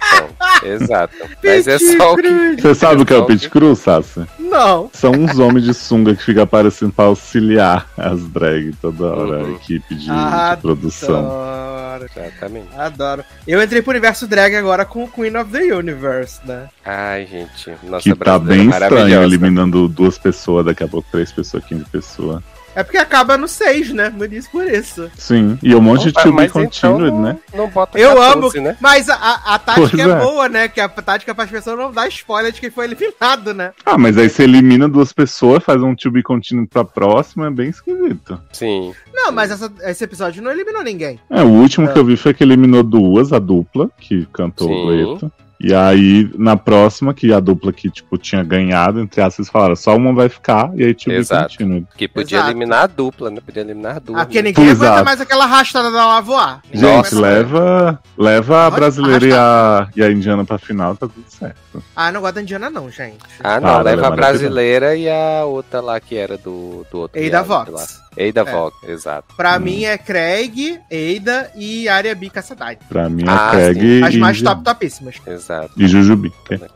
Então, 0.57 0.69
exato. 0.71 1.13
Mas 1.43 1.67
é 1.67 1.79
só 1.79 2.13
o 2.13 2.17
que. 2.17 2.61
Você 2.61 2.75
sabe 2.75 3.01
o 3.01 3.05
que 3.05 3.13
é 3.13 3.17
o 3.17 3.25
Pit 3.25 3.49
Crew, 3.49 3.75
Sassi? 3.75 4.21
Não. 4.37 4.89
São 4.93 5.11
uns 5.11 5.37
homens 5.39 5.65
de 5.65 5.73
sunga 5.73 6.13
que 6.15 6.23
ficam 6.23 6.43
aparecendo 6.43 6.91
pra 6.93 7.05
auxiliar 7.05 7.87
as 7.97 8.21
drag 8.29 8.73
toda 8.81 9.05
hora, 9.05 9.37
a 9.39 9.43
Uhum. 9.45 9.55
equipe 9.55 9.95
de, 9.95 10.11
Ah, 10.11 10.53
de 10.55 10.61
produção. 10.61 11.17
Adoro. 11.19 12.05
Exatamente. 12.15 12.67
Adoro. 12.77 13.23
Eu 13.47 13.61
entrei 13.63 13.81
pro 13.81 13.91
universo 13.91 14.27
drag 14.27 14.55
agora 14.55 14.85
com 14.85 15.03
o 15.03 15.07
Queen 15.07 15.35
of 15.37 15.51
the 15.51 15.73
Universe, 15.75 16.39
né? 16.45 16.67
Ai, 16.85 17.25
gente, 17.25 17.73
nossa 17.83 18.03
Que 18.03 18.15
tá 18.15 18.37
bem 18.39 18.69
estranho, 18.69 19.23
eliminando 19.23 19.87
duas 19.87 20.17
pessoas, 20.17 20.65
daqui 20.65 20.83
a 20.83 20.87
pouco 20.87 21.07
três 21.11 21.31
pessoas, 21.31 21.63
15 21.65 21.85
pessoas. 21.85 22.41
É 22.79 22.83
porque 22.83 22.97
acaba 22.97 23.37
no 23.37 23.45
6, 23.45 23.91
né? 23.91 24.09
Por 24.09 24.31
isso, 24.31 24.49
por 24.49 24.65
isso. 24.65 25.11
Sim, 25.17 25.59
e 25.61 25.75
um 25.75 25.81
monte 25.81 26.03
de 26.03 26.09
Opa, 26.11 26.21
to 26.23 26.33
be 26.33 26.47
continued, 26.47 27.07
então, 27.09 27.21
né? 27.21 27.37
Não 27.53 27.67
bota 27.67 27.99
Eu 27.99 28.15
14, 28.15 28.57
amo, 28.57 28.65
né? 28.67 28.77
mas 28.79 29.09
a, 29.09 29.15
a, 29.53 29.59
tática 29.59 29.89
Pois 29.89 29.99
é. 29.99 30.09
é. 30.09 30.15
boa, 30.19 30.47
né? 30.47 30.67
Que 30.69 30.79
a 30.79 30.87
tática 30.87 31.35
para 31.35 31.43
as 31.43 31.49
pessoas 31.51 31.77
não 31.77 31.91
dar 31.91 32.07
spoiler 32.07 32.53
de 32.53 32.61
quem 32.61 32.69
foi 32.69 32.85
eliminado, 32.85 33.53
né? 33.53 33.73
Ah, 33.85 33.97
mas 33.97 34.17
aí 34.17 34.29
você 34.29 34.43
elimina 34.43 34.87
duas 34.87 35.11
pessoas, 35.11 35.61
faz 35.61 35.81
um 35.83 35.93
to 35.93 36.09
be 36.09 36.23
continued 36.23 36.69
pra 36.69 36.85
próxima, 36.85 37.47
é 37.47 37.49
bem 37.49 37.67
esquisito. 37.69 38.41
Sim. 38.53 38.93
Não, 39.13 39.29
mas 39.33 39.51
essa- 39.51 39.71
esse 39.81 40.05
episódio 40.05 40.41
não 40.41 40.49
eliminou 40.49 40.81
ninguém. 40.81 41.19
É, 41.29 41.41
o 41.43 41.47
último 41.49 41.91
que 41.91 41.99
eu 41.99 42.05
vi 42.05 42.15
foi 42.15 42.33
que 42.33 42.45
eliminou 42.45 42.81
duas, 42.81 43.33
a 43.33 43.39
dupla, 43.39 43.89
que 43.99 44.25
cantou 44.31 44.69
o 44.69 44.73
Sim. 44.73 44.85
dueto. 44.85 45.31
E 45.61 45.73
aí, 45.73 46.31
na 46.37 46.55
próxima, 46.55 47.13
que 47.13 47.33
a 47.33 47.39
dupla 47.39 47.73
que, 47.73 47.89
tipo, 47.89 48.17
tinha 48.17 48.41
ganhado, 48.41 49.01
entre 49.01 49.21
aspas, 49.21 49.49
falaram, 49.49 49.75
só 49.75 49.93
uma 49.95 50.13
vai 50.13 50.29
ficar, 50.29 50.71
e 50.73 50.85
aí 50.85 50.93
be 50.93 51.11
Exato. 51.11 51.57
Que 51.97 52.07
podia 52.07 52.37
Exato. 52.37 52.51
eliminar 52.51 52.83
a 52.83 52.87
dupla, 52.87 53.29
né? 53.29 53.41
Podia 53.45 53.61
eliminar 53.61 53.97
a 53.97 53.99
dupla. 53.99 54.21
Aqui 54.21 54.41
ninguém 54.41 54.67
Exato. 54.67 54.85
aguenta 54.85 55.03
mais 55.03 55.19
aquela 55.19 55.43
arrastada 55.43 55.91
da 55.91 56.05
lá 56.05 56.21
voar. 56.21 56.61
Gente, 56.71 57.13
leva, 57.13 57.99
leva 58.17 58.67
a 58.67 58.69
brasileira 58.69 59.27
e 59.27 59.33
a, 59.33 59.87
e 59.97 60.01
a 60.03 60.09
indiana 60.09 60.45
pra 60.45 60.57
final, 60.57 60.95
tá 60.95 61.07
tudo 61.07 61.25
certo. 61.27 61.83
Ah, 61.93 62.09
não 62.11 62.21
gosto 62.21 62.35
da 62.35 62.41
Indiana, 62.41 62.69
não, 62.69 62.89
gente. 62.89 63.17
Ah, 63.43 63.59
não, 63.59 63.69
Para, 63.69 63.81
leva 63.83 64.07
a 64.07 64.11
brasileira 64.11 64.95
e 64.95 65.09
a 65.09 65.43
outra 65.45 65.81
lá 65.81 65.99
que 65.99 66.15
era 66.15 66.37
do, 66.37 66.85
do 66.89 66.99
outro. 66.99 67.19
Eida 67.19 67.41
reality 67.41 67.71
Vox. 67.71 67.99
lá. 68.01 68.08
Eida 68.19 68.41
É. 68.41 68.51
Vox, 68.51 68.77
exato. 68.87 69.33
Pra 69.37 69.55
Hum. 69.55 69.59
mim 69.61 69.85
é 69.85 69.97
Craig, 69.97 70.77
Eida 70.91 71.49
e 71.55 71.87
Área 71.87 72.13
B 72.13 72.29
Caçadade. 72.29 72.79
Pra 72.89 73.09
mim 73.09 73.23
é 73.23 73.29
Ah, 73.29 73.49
Craig 73.51 73.79
sim. 73.79 74.03
As 74.03 74.13
e, 74.13 74.17
mais 74.17 74.41
top 74.41 74.61
topíssimas. 74.63 75.15
Exato. 75.25 75.71
e 75.77 75.87
Jujubi. 75.87 76.31
É. 76.51 76.59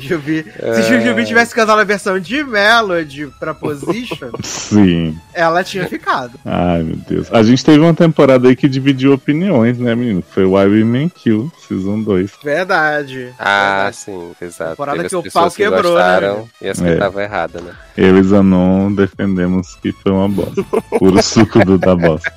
Jujubi. 0.00 0.44
É. 0.58 0.74
Se 0.74 0.82
Jujubi 0.88 1.24
tivesse 1.24 1.54
cantado 1.54 1.80
a 1.80 1.84
versão 1.84 2.18
de 2.18 2.42
Melody 2.44 3.26
pra 3.38 3.52
Position, 3.52 4.30
Sim. 4.42 5.16
ela 5.34 5.62
tinha 5.64 5.86
ficado. 5.88 6.38
Ai, 6.44 6.82
meu 6.82 6.96
Deus. 6.96 7.32
A 7.32 7.42
gente 7.42 7.64
teve 7.64 7.78
uma 7.80 7.94
temporada 7.94 8.48
aí 8.48 8.56
que 8.56 8.68
dividiu 8.68 9.12
opiniões, 9.12 9.78
né, 9.78 9.94
menino? 9.94 10.22
Foi 10.30 10.44
o 10.44 10.52
Why 10.56 10.66
Women 10.82 11.08
Kill, 11.08 11.50
Season 11.68 12.00
2. 12.02 12.30
Verdade. 12.42 13.32
Ah, 13.38 13.84
Verdade. 13.84 13.96
sim, 13.96 14.32
exato. 14.40 14.70
Temporada 14.70 14.96
Teve 14.98 15.08
que 15.08 15.16
o 15.28 15.32
pau 15.32 15.50
que 15.50 15.56
quebrou, 15.56 15.92
gostaram 15.92 16.36
né? 16.38 16.44
E 16.62 16.68
as 16.68 16.80
que 16.80 16.88
É. 16.88 16.92
estavam 16.92 17.22
erradas, 17.22 17.62
né? 17.62 17.72
Eu 17.96 18.18
e 18.18 18.22
Zanon 18.22 18.61
defendemos 18.94 19.74
que 19.76 19.92
foi 19.92 20.12
uma 20.12 20.28
bosta. 20.28 20.62
Puro 20.98 21.22
suco 21.22 21.64
do, 21.64 21.78
da 21.78 21.94
bosta. 21.96 22.32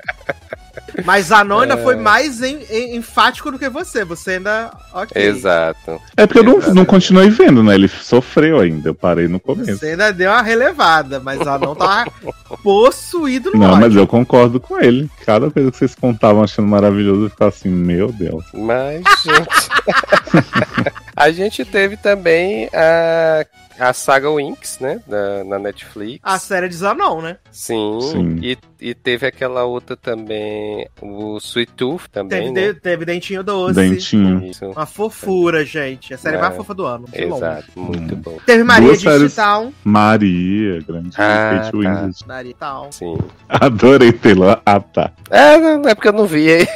Mas 1.03 1.25
Zanon 1.25 1.59
É. 1.59 1.63
ainda 1.63 1.77
foi 1.77 1.95
mais 1.97 2.41
em- 2.41 2.63
em- 2.69 2.95
enfático 2.95 3.51
do 3.51 3.59
que 3.59 3.67
você. 3.69 4.05
Você 4.05 4.31
ainda. 4.31 4.71
Ok. 4.93 5.21
Exato. 5.21 5.99
É 6.15 6.25
porque 6.25 6.39
eu 6.39 6.43
não, 6.43 6.59
não 6.73 6.85
continuei 6.85 7.29
vendo, 7.29 7.61
né? 7.61 7.75
Ele 7.75 7.87
sofreu 7.89 8.61
ainda. 8.61 8.89
Eu 8.89 8.95
parei 8.95 9.27
no 9.27 9.37
começo. 9.39 9.77
Você 9.77 9.87
ainda 9.87 10.13
deu 10.13 10.31
uma 10.31 10.41
relevada, 10.41 11.19
mas 11.19 11.39
Zanon 11.43 11.75
tava 11.75 12.09
possuído 12.63 13.51
no 13.51 13.59
Não, 13.59 13.67
ódio. 13.71 13.81
mas 13.81 13.95
eu 13.95 14.07
concordo 14.07 14.57
com 14.59 14.79
ele. 14.79 15.09
Cada 15.25 15.51
coisa 15.51 15.69
que 15.69 15.77
vocês 15.77 15.95
contavam 15.95 16.41
achando 16.43 16.67
maravilhoso, 16.67 17.25
eu 17.25 17.29
ficava 17.29 17.49
assim, 17.49 17.67
meu 17.69 18.11
Deus. 18.13 18.45
Mas, 18.53 19.03
gente. 19.23 19.69
a 21.15 21.29
gente 21.31 21.65
teve 21.65 21.97
também 21.97 22.69
a, 22.73 23.45
a 23.79 23.93
saga 23.93 24.29
Winx, 24.29 24.79
né? 24.79 25.01
Da, 25.07 25.43
na 25.43 25.59
Netflix. 25.59 26.19
A 26.23 26.39
série 26.39 26.69
de 26.69 26.75
Zanon, 26.75 27.21
né? 27.21 27.37
Sim. 27.51 27.99
Sim. 28.01 28.39
E, 28.41 28.57
e 28.89 28.93
teve 28.93 29.25
aquela 29.25 29.63
outra 29.63 29.95
também, 29.95 30.87
o 31.01 31.37
Sweet 31.37 31.71
Tooth 31.73 32.07
também. 32.11 32.39
Teve, 32.39 32.51
né? 32.51 32.73
de- 32.73 32.79
teve 32.79 33.05
Dentinho 33.05 33.43
Doce. 33.43 33.73
Dentinho. 33.75 34.45
Isso. 34.45 34.65
Uma 34.67 34.85
fofura, 34.85 35.65
gente. 35.65 36.13
A 36.13 36.17
série 36.17 36.37
É. 36.37 36.41
mais 36.41 36.55
fofa 36.55 36.73
do 36.73 36.85
ano. 36.85 37.05
de 37.11 37.25
longe. 37.25 37.43
Exato, 37.43 37.65
muito 37.75 38.13
Hum. 38.15 38.21
bom. 38.21 38.37
Teve 38.45 38.63
Maria 38.63 38.87
Duas 38.87 38.99
de 39.01 39.09
séries- 39.09 39.35
Town. 39.35 39.73
Maria, 39.83 40.81
grande 40.87 41.09
Ah, 41.17 41.69
Kate 41.71 41.81
tá. 41.83 42.25
Maria 42.27 42.53
Town. 42.59 42.91
Sim. 42.91 43.17
Adorei 43.49 44.11
Taylor. 44.11 44.61
Ah, 44.65 44.79
tá. 44.79 45.11
É, 45.29 45.57
não, 45.57 45.79
não 45.81 45.89
é 45.89 45.95
porque 45.95 46.07
eu 46.07 46.13
não 46.13 46.25
vi 46.25 46.49
aí. 46.51 46.67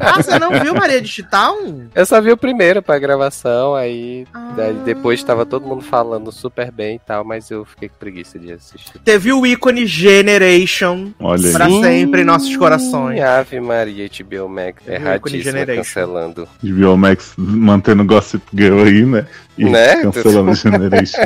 Ah, 0.00 0.22
você 0.22 0.38
não 0.38 0.50
viu 0.60 0.74
Maria 0.74 1.00
de 1.00 1.22
Town? 1.24 1.86
Eu 1.94 2.06
só 2.06 2.20
vi 2.20 2.30
o 2.32 2.36
primeiro 2.36 2.82
pra 2.82 2.98
gravação, 2.98 3.74
aí 3.74 4.26
Ah. 4.34 4.52
daí 4.56 4.74
depois 4.84 5.22
tava 5.22 5.44
todo 5.46 5.66
mundo 5.66 5.82
falando 5.82 6.32
super 6.32 6.70
bem 6.72 6.96
e 6.96 6.98
tal, 6.98 7.24
mas 7.24 7.50
eu 7.50 7.64
fiquei 7.64 7.88
com 7.88 7.96
preguiça 7.96 8.38
de 8.38 8.52
assistir. 8.52 8.98
Teve 9.00 9.32
o 9.32 9.46
ícone 9.46 9.86
Generation. 9.86 11.12
Olha 11.20 11.50
Pra 11.52 11.66
aí. 11.66 11.80
sempre 11.82 12.22
em 12.22 12.24
nossos 12.24 12.56
corações. 12.56 13.20
Ave 13.20 13.60
Maria, 13.60 14.08
HBO 14.08 14.48
Max, 14.48 14.82
Ícone 14.82 14.94
erradíssima 14.94 15.66
cancelando. 15.66 16.48
HBO 16.62 16.96
Max 16.96 17.32
mantendo 17.36 18.04
Gossip 18.04 18.42
Girl 18.54 18.80
aí, 18.84 19.04
né? 19.04 19.26
E 19.58 19.64
Né? 19.64 20.02
cancelando 20.02 20.54
Generation. 20.56 21.22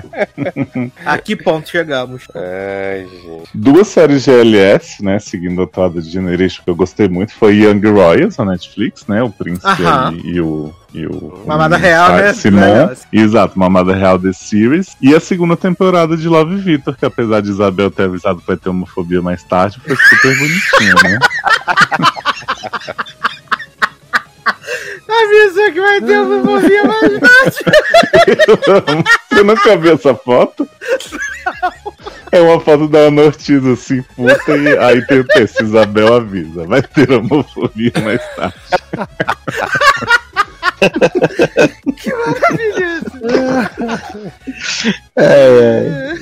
A 1.04 1.18
que 1.18 1.36
ponto 1.36 1.68
chegamos? 1.68 2.22
Ai, 2.34 3.06
gente. 3.06 3.50
Duas 3.54 3.88
séries 3.88 4.24
GLS, 4.26 5.04
né? 5.04 5.18
Seguindo 5.18 5.62
a 5.62 5.66
toada 5.66 6.00
de 6.00 6.10
Generation 6.10 6.62
que 6.64 6.70
eu 6.70 6.74
gostei 6.74 7.08
muito, 7.08 7.34
foi 7.34 7.56
Young 7.56 7.86
Royals 7.90 8.38
na 8.38 8.46
Netflix, 8.46 9.06
né? 9.06 9.22
O 9.22 9.30
Príncipe 9.30 9.84
ali 9.86 10.22
e 10.24 10.40
o. 10.40 10.74
E 10.94 11.06
o 11.06 11.42
Mamada 11.46 11.76
o 11.76 11.78
Real, 11.78 12.12
né? 12.16 12.34
Simon. 12.34 12.60
Melhor. 12.60 12.96
Exato, 13.10 13.58
Mamada 13.58 13.94
Real 13.94 14.18
The 14.18 14.32
Series. 14.34 14.94
E 15.00 15.14
a 15.14 15.20
segunda 15.20 15.56
temporada 15.56 16.18
de 16.18 16.28
Love 16.28 16.56
Victor, 16.56 16.94
que 16.94 17.06
apesar 17.06 17.40
de 17.40 17.48
Isabel 17.48 17.90
ter 17.90 18.02
avisado 18.04 18.40
que 18.40 18.46
vai 18.46 18.58
ter 18.58 18.68
homofobia 18.68 19.22
mais 19.22 19.42
tarde, 19.42 19.80
foi 19.80 19.96
super 19.96 20.38
bonitinha, 20.38 20.94
né? 21.02 21.18
Avisa 25.12 25.72
que 25.72 25.80
vai 25.80 26.00
ter 26.00 26.18
uma 26.20 26.38
morrinha 26.38 26.84
mais 26.84 27.12
Você 29.28 29.42
nunca 29.42 29.76
viu 29.76 29.94
essa 29.94 30.14
foto? 30.14 30.68
É 32.30 32.40
uma 32.40 32.60
foto 32.60 32.88
da 32.88 32.98
Ana 33.00 33.22
Ortiz 33.22 33.64
assim, 33.66 34.02
puta, 34.16 34.56
e 34.56 34.78
aí 34.78 35.06
tem 35.06 35.20
o 35.20 35.24
texto, 35.26 35.62
Isabel 35.62 36.14
avisa, 36.14 36.66
vai 36.66 36.82
ter 36.82 37.10
homofobia 37.12 37.92
mais 38.02 38.22
tarde. 38.34 38.56
É, 45.16 45.24
é. 45.24 46.14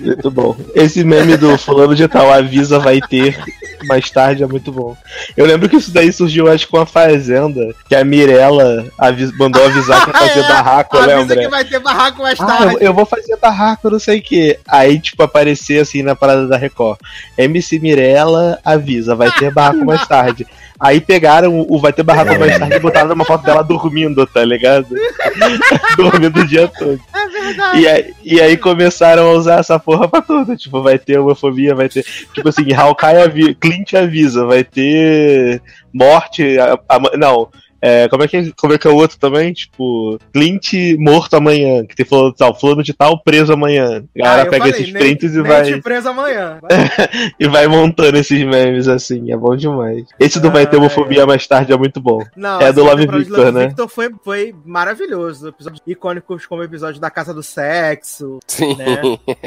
Muito 0.00 0.30
bom. 0.30 0.56
Esse 0.74 1.04
meme 1.04 1.36
do 1.36 1.56
fulano 1.58 1.94
de 1.94 2.06
tal 2.08 2.32
avisa 2.32 2.78
vai 2.78 3.00
ter 3.00 3.38
mais 3.86 4.10
tarde 4.10 4.42
é 4.42 4.46
muito 4.46 4.72
bom. 4.72 4.96
Eu 5.36 5.46
lembro 5.46 5.68
que 5.68 5.76
isso 5.76 5.92
daí 5.92 6.12
surgiu, 6.12 6.50
acho, 6.50 6.66
com 6.68 6.78
a 6.78 6.86
Fazenda, 6.86 7.60
que 7.88 7.94
a 7.94 8.04
Mirella 8.04 8.86
avis- 8.98 9.36
mandou 9.36 9.64
avisar 9.64 10.02
que 10.04 10.10
ia 10.10 10.14
fazer 10.18 10.40
É, 10.40 10.48
barraco, 10.48 10.96
Avisa 10.96 11.16
lembra? 11.16 11.36
que 11.36 11.48
vai 11.48 11.64
ter 11.64 11.78
barraco 11.78 12.22
mais 12.22 12.40
Ah, 12.40 12.46
tarde. 12.46 12.74
eu, 12.74 12.80
eu 12.80 12.94
vou 12.94 13.06
fazer 13.06 13.36
barraco, 13.36 13.90
não 13.90 13.98
sei 13.98 14.18
o 14.18 14.22
que. 14.22 14.58
Aí, 14.66 14.98
tipo, 14.98 15.22
aparecer 15.22 15.80
assim 15.80 16.02
na 16.02 16.16
parada 16.16 16.48
da 16.48 16.56
Record. 16.56 16.98
MC 17.38 17.78
Mirella 17.78 18.58
avisa, 18.64 19.14
vai 19.14 19.30
ter 19.32 19.52
barraco 19.52 19.84
mais 19.84 20.06
tarde. 20.06 20.46
Aí 20.78 21.00
pegaram 21.00 21.64
o 21.68 21.78
Vai 21.78 21.92
Ter 21.92 22.02
Barraca 22.02 22.38
Mais 22.38 22.58
Tarde 22.58 22.76
e 22.76 22.80
botaram 22.80 23.14
uma 23.14 23.24
foto 23.24 23.44
dela 23.44 23.62
dormindo, 23.62 24.26
tá 24.26 24.44
ligado? 24.44 24.88
dormindo 25.96 26.40
o 26.40 26.46
dia 26.46 26.68
todo. 26.68 27.00
É 27.14 27.28
verdade. 27.28 27.80
E 27.80 27.88
aí, 27.88 28.14
e 28.24 28.40
aí 28.40 28.56
começaram 28.56 29.28
a 29.30 29.32
usar 29.32 29.60
essa 29.60 29.78
porra 29.78 30.08
pra 30.08 30.20
tudo. 30.20 30.56
Tipo, 30.56 30.82
vai 30.82 30.98
ter 30.98 31.18
homofobia, 31.18 31.74
vai 31.74 31.88
ter. 31.88 32.04
Tipo 32.34 32.48
assim, 32.48 32.72
Hawkeye 32.72 33.22
avi... 33.22 33.54
Clint 33.54 33.94
avisa, 33.94 34.44
vai 34.44 34.62
ter 34.64 35.62
morte. 35.92 36.58
A, 36.58 36.78
a- 36.88 37.16
não. 37.16 37.48
É, 37.80 38.08
como, 38.08 38.22
é 38.24 38.28
que, 38.28 38.52
como 38.52 38.72
é 38.72 38.78
que 38.78 38.86
é 38.86 38.90
o 38.90 38.96
outro 38.96 39.18
também? 39.18 39.52
Tipo, 39.52 40.18
Clint 40.32 40.72
morto 40.98 41.34
amanhã. 41.34 41.84
Que 41.84 41.94
tem 41.94 42.06
falando 42.06 42.34
tal, 42.34 42.58
fulano 42.58 42.82
de 42.82 42.92
tal 42.92 43.22
preso 43.22 43.52
amanhã. 43.52 44.04
A 44.16 44.22
galera 44.22 44.42
Ah, 44.42 44.50
pega 44.50 44.66
falei, 44.66 44.80
esses 44.80 44.92
prints 44.92 45.34
e 45.34 45.42
vai, 45.42 45.80
preso 45.80 46.08
amanhã. 46.08 46.58
e 47.38 47.46
vai 47.46 47.66
montando 47.66 48.16
esses 48.18 48.42
memes 48.44 48.88
assim. 48.88 49.32
É 49.32 49.36
bom 49.36 49.54
demais. 49.56 50.04
Esse 50.18 50.40
do 50.40 50.50
Vai 50.50 50.66
Ter 50.66 50.76
Homofobia 50.76 51.26
mais 51.26 51.46
tarde 51.46 51.72
é 51.72 51.76
muito 51.76 52.00
bom. 52.00 52.22
Não, 52.36 52.60
É 52.60 52.72
do 52.72 52.80
essa 52.82 52.90
Love 52.90 53.06
Victor, 53.06 53.52
né? 53.52 53.66
Victor 53.68 53.88
foi, 53.88 54.10
foi 54.24 54.54
maravilhoso. 54.64 55.48
Episódios 55.48 55.82
icônicos 55.86 56.46
como 56.46 56.62
o 56.62 56.64
episódio 56.64 57.00
da 57.00 57.10
Casa 57.10 57.32
do 57.32 57.42
Sexo. 57.42 58.38
Sim. 58.46 58.74
Né? 58.76 59.00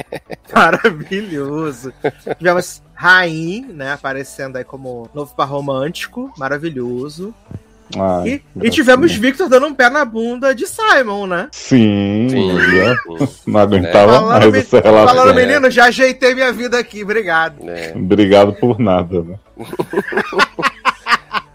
Maravilhoso. 0.53 1.93
Tivemos 2.37 2.81
Rain, 2.93 3.65
né? 3.73 3.93
Aparecendo 3.93 4.57
aí 4.57 4.63
como 4.63 5.09
novo 5.13 5.33
par 5.35 5.47
romântico. 5.47 6.33
Maravilhoso. 6.37 7.33
Ai, 7.97 8.27
E, 8.61 8.67
e 8.67 8.69
tivemos 8.69 9.13
Victor 9.15 9.49
dando 9.49 9.65
um 9.67 9.73
pé 9.73 9.89
na 9.89 10.05
bunda 10.05 10.53
de 10.53 10.65
Simon, 10.67 11.25
né? 11.27 11.47
Sim, 11.51 12.27
Sim. 12.29 12.51
é- 12.79 12.95
não 13.47 13.59
aguentava 13.59 14.13
Falando, 14.13 14.27
mais 14.29 14.51
me- 14.51 14.59
essa 14.59 14.79
relação. 14.79 15.15
falando, 15.15 15.35
né? 15.35 15.45
menino, 15.45 15.71
já 15.71 15.85
ajeitei 15.85 16.35
minha 16.35 16.51
vida 16.53 16.77
aqui, 16.77 17.03
obrigado. 17.03 17.67
É. 17.69 17.93
Obrigado 17.95 18.53
por 18.53 18.79
nada, 18.79 19.23
né? 19.23 19.35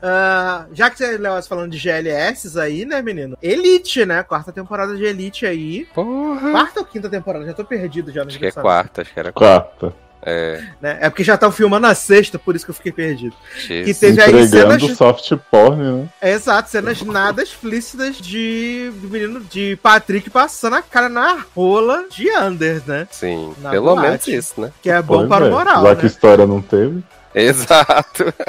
Ah, 0.07 0.67
já 0.71 0.91
que 0.91 0.99
você, 0.99 1.17
Léo, 1.17 1.43
falando 1.45 1.71
de 1.73 1.79
GLS 1.79 2.59
aí, 2.61 2.85
né, 2.85 3.01
menino? 3.01 3.39
Elite, 3.41 4.05
né? 4.05 4.23
Quarta 4.23 4.53
temporada 4.53 4.95
de 4.95 5.03
Elite 5.03 5.47
aí. 5.47 5.87
Porra. 5.95 6.51
Quarta 6.51 6.81
ou 6.81 6.85
quinta 6.87 7.09
temporada? 7.09 7.47
Já 7.47 7.55
tô 7.55 7.65
perdido 7.65 8.13
já 8.13 8.21
no 8.23 8.29
Acho 8.29 8.39
que 8.39 8.45
é 8.45 8.53
quarta, 8.53 9.01
acho 9.01 9.15
que 9.15 9.19
era 9.19 9.33
quarta. 9.33 9.71
Quarta. 9.79 9.97
É, 10.27 10.63
Né? 10.81 10.99
É 11.01 11.11
porque 11.11 11.23
já 11.23 11.35
estão 11.35 11.53
filmando 11.53 11.87
a 11.87 11.95
sexta, 11.95 12.39
por 12.39 12.57
isso 12.57 12.65
que 12.65 12.71
eu 12.71 12.75
fiquei 12.75 12.93
perdido. 12.93 13.35
Que 13.67 13.85
Jesus. 13.85 13.99
teve 13.99 14.23
aí 14.23 14.43
Entregando 14.45 14.81
cenas. 14.81 14.97
soft 14.97 15.33
porn, 15.51 15.83
né? 15.83 16.09
É, 16.21 16.33
exato, 16.33 16.71
cenas 16.71 17.03
nada 17.03 17.43
explícitas 17.43 18.17
de 18.17 18.91
do 19.03 19.09
menino 19.09 19.41
de 19.41 19.77
Patrick 19.83 20.31
passando 20.31 20.77
a 20.77 20.83
cara 20.83 21.09
na 21.09 21.45
rola 21.55 22.05
de 22.11 22.31
Anders, 22.31 22.85
né? 22.85 23.07
Sim, 23.11 23.55
Na 23.61 23.71
pelo 23.71 23.87
boate. 23.95 24.03
menos 24.03 24.27
isso, 24.29 24.61
né? 24.61 24.73
Que 24.83 24.91
é 24.91 25.03
bom 25.03 25.19
Pois 25.19 25.29
para 25.29 25.45
é, 25.45 25.49
o 25.49 25.53
moral. 25.53 25.83
Já 25.83 25.91
né? 25.91 25.97
que 25.97 26.07
história 26.07 26.47
não 26.47 26.63
teve. 26.63 27.03
Exato. 27.35 28.33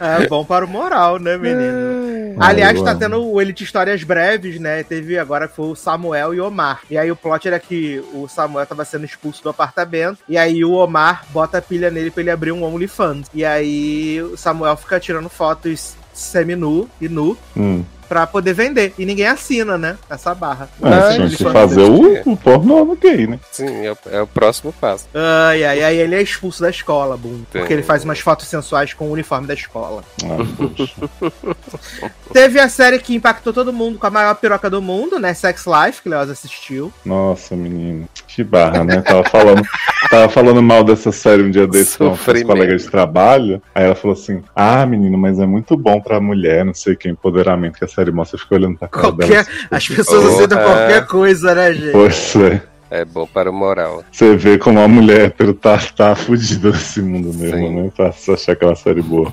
É 0.00 0.26
bom 0.26 0.44
para 0.44 0.64
o 0.64 0.68
moral, 0.68 1.18
né, 1.18 1.36
menino? 1.36 2.36
Ai, 2.38 2.50
Aliás, 2.50 2.82
tá 2.82 2.94
tendo 2.94 3.24
o 3.24 3.40
Elite 3.40 3.64
Histórias 3.64 4.02
Breves, 4.02 4.60
né? 4.60 4.82
Teve 4.82 5.18
agora 5.18 5.48
foi 5.48 5.68
o 5.68 5.74
Samuel 5.74 6.34
e 6.34 6.40
o 6.40 6.46
Omar. 6.46 6.80
E 6.90 6.98
aí 6.98 7.10
o 7.10 7.16
plot 7.16 7.48
era 7.48 7.58
que 7.58 8.02
o 8.12 8.28
Samuel 8.28 8.66
tava 8.66 8.84
sendo 8.84 9.06
expulso 9.06 9.42
do 9.42 9.48
apartamento. 9.48 10.18
E 10.28 10.36
aí 10.36 10.62
o 10.62 10.72
Omar 10.72 11.24
bota 11.30 11.58
a 11.58 11.62
pilha 11.62 11.90
nele 11.90 12.10
pra 12.10 12.20
ele 12.20 12.30
abrir 12.30 12.52
um 12.52 12.62
OnlyFans. 12.62 13.28
E 13.32 13.44
aí 13.44 14.20
o 14.22 14.36
Samuel 14.36 14.76
fica 14.76 15.00
tirando 15.00 15.30
fotos 15.30 15.94
semi-nu 16.12 16.88
e 17.00 17.08
nu 17.08 17.36
Hum. 17.56 17.84
Pra 18.08 18.26
poder 18.26 18.52
vender. 18.52 18.94
E 18.98 19.04
ninguém 19.06 19.26
assina, 19.26 19.76
né? 19.76 19.96
Essa 20.08 20.34
barra. 20.34 20.68
É, 20.82 20.88
Ah, 20.88 21.12
tinha 21.12 21.26
ele 21.26 21.36
que 21.36 21.44
fazer 21.44 21.82
o, 21.82 22.32
o 22.32 22.36
pornô 22.36 22.84
no 22.84 22.96
gay, 22.96 23.26
né? 23.26 23.38
Sim, 23.50 23.84
é 23.86 23.92
o, 23.92 23.98
é 24.10 24.22
o 24.22 24.26
próximo 24.26 24.72
passo. 24.72 25.06
Ai, 25.14 25.64
ai, 25.64 25.82
ai, 25.82 25.96
ele 25.96 26.14
é 26.14 26.22
expulso 26.22 26.62
da 26.62 26.70
escola, 26.70 27.16
Boom. 27.16 27.42
Porque 27.44 27.58
Entendi. 27.58 27.74
ele 27.74 27.82
faz 27.82 28.04
umas 28.04 28.18
fotos 28.20 28.46
sensuais 28.48 28.92
com 28.94 29.06
o 29.08 29.12
uniforme 29.12 29.46
da 29.46 29.54
escola. 29.54 30.02
Ah. 30.24 30.36
Teve 32.32 32.60
a 32.60 32.68
série 32.68 32.98
que 32.98 33.14
impactou 33.14 33.52
todo 33.52 33.72
mundo 33.72 33.98
com 33.98 34.06
a 34.06 34.10
maior 34.10 34.34
piroca 34.34 34.68
do 34.68 34.82
mundo, 34.82 35.18
né? 35.18 35.32
Sex 35.34 35.64
Life, 35.66 36.02
que 36.02 36.08
o 36.08 36.10
Leoz 36.10 36.30
assistiu. 36.30 36.92
Nossa, 37.04 37.54
menino. 37.56 38.08
Que 38.26 38.44
barra, 38.44 38.84
né? 38.84 39.00
Tava 39.00 39.24
falando, 39.24 39.62
tava 40.10 40.28
falando 40.28 40.62
mal 40.62 40.84
dessa 40.84 41.10
série 41.12 41.42
um 41.42 41.50
dia 41.50 41.66
desse 41.66 41.98
com 41.98 42.10
os 42.12 42.20
colegas 42.44 42.82
de 42.82 42.90
trabalho. 42.90 43.62
Aí 43.74 43.84
ela 43.84 43.94
falou 43.94 44.14
assim: 44.14 44.42
Ah, 44.54 44.84
menino, 44.86 45.16
mas 45.18 45.38
é 45.38 45.46
muito 45.46 45.76
bom 45.76 46.00
pra 46.00 46.20
mulher, 46.20 46.64
não 46.64 46.74
sei 46.74 46.94
o 46.94 46.96
que, 46.96 47.08
empoderamento 47.08 47.78
que 47.78 47.84
a 47.84 47.88
série 47.88 48.12
mostra. 48.12 48.36
Eu 48.36 48.40
fico 48.40 48.54
olhando 48.54 48.78
pra 48.78 48.88
cara 48.88 49.06
Qualquer- 49.08 49.28
dela. 49.28 49.40
assim, 49.40 49.66
As 49.70 49.88
pessoas 49.88 50.22
Porra. 50.22 50.34
aceitam 50.34 50.58
qualquer 50.62 51.06
coisa, 51.06 51.54
né, 51.54 51.72
gente? 51.72 51.92
Pois 51.92 52.36
é. 52.36 52.62
É 52.90 53.04
bom 53.04 53.26
para 53.26 53.50
o 53.50 53.52
moral. 53.52 54.04
Você 54.10 54.36
vê 54.36 54.58
como 54.58 54.80
a 54.80 54.88
mulher 54.88 55.26
hétero 55.26 55.54
tá, 55.54 55.78
tá 55.96 56.14
fudida 56.14 56.70
nesse 56.70 57.02
mundo 57.02 57.34
mesmo, 57.34 57.58
Sim. 57.58 57.82
né? 57.82 57.92
Pra 57.94 58.08
achar 58.08 58.52
aquela 58.52 58.74
série 58.74 59.02
boa. 59.02 59.32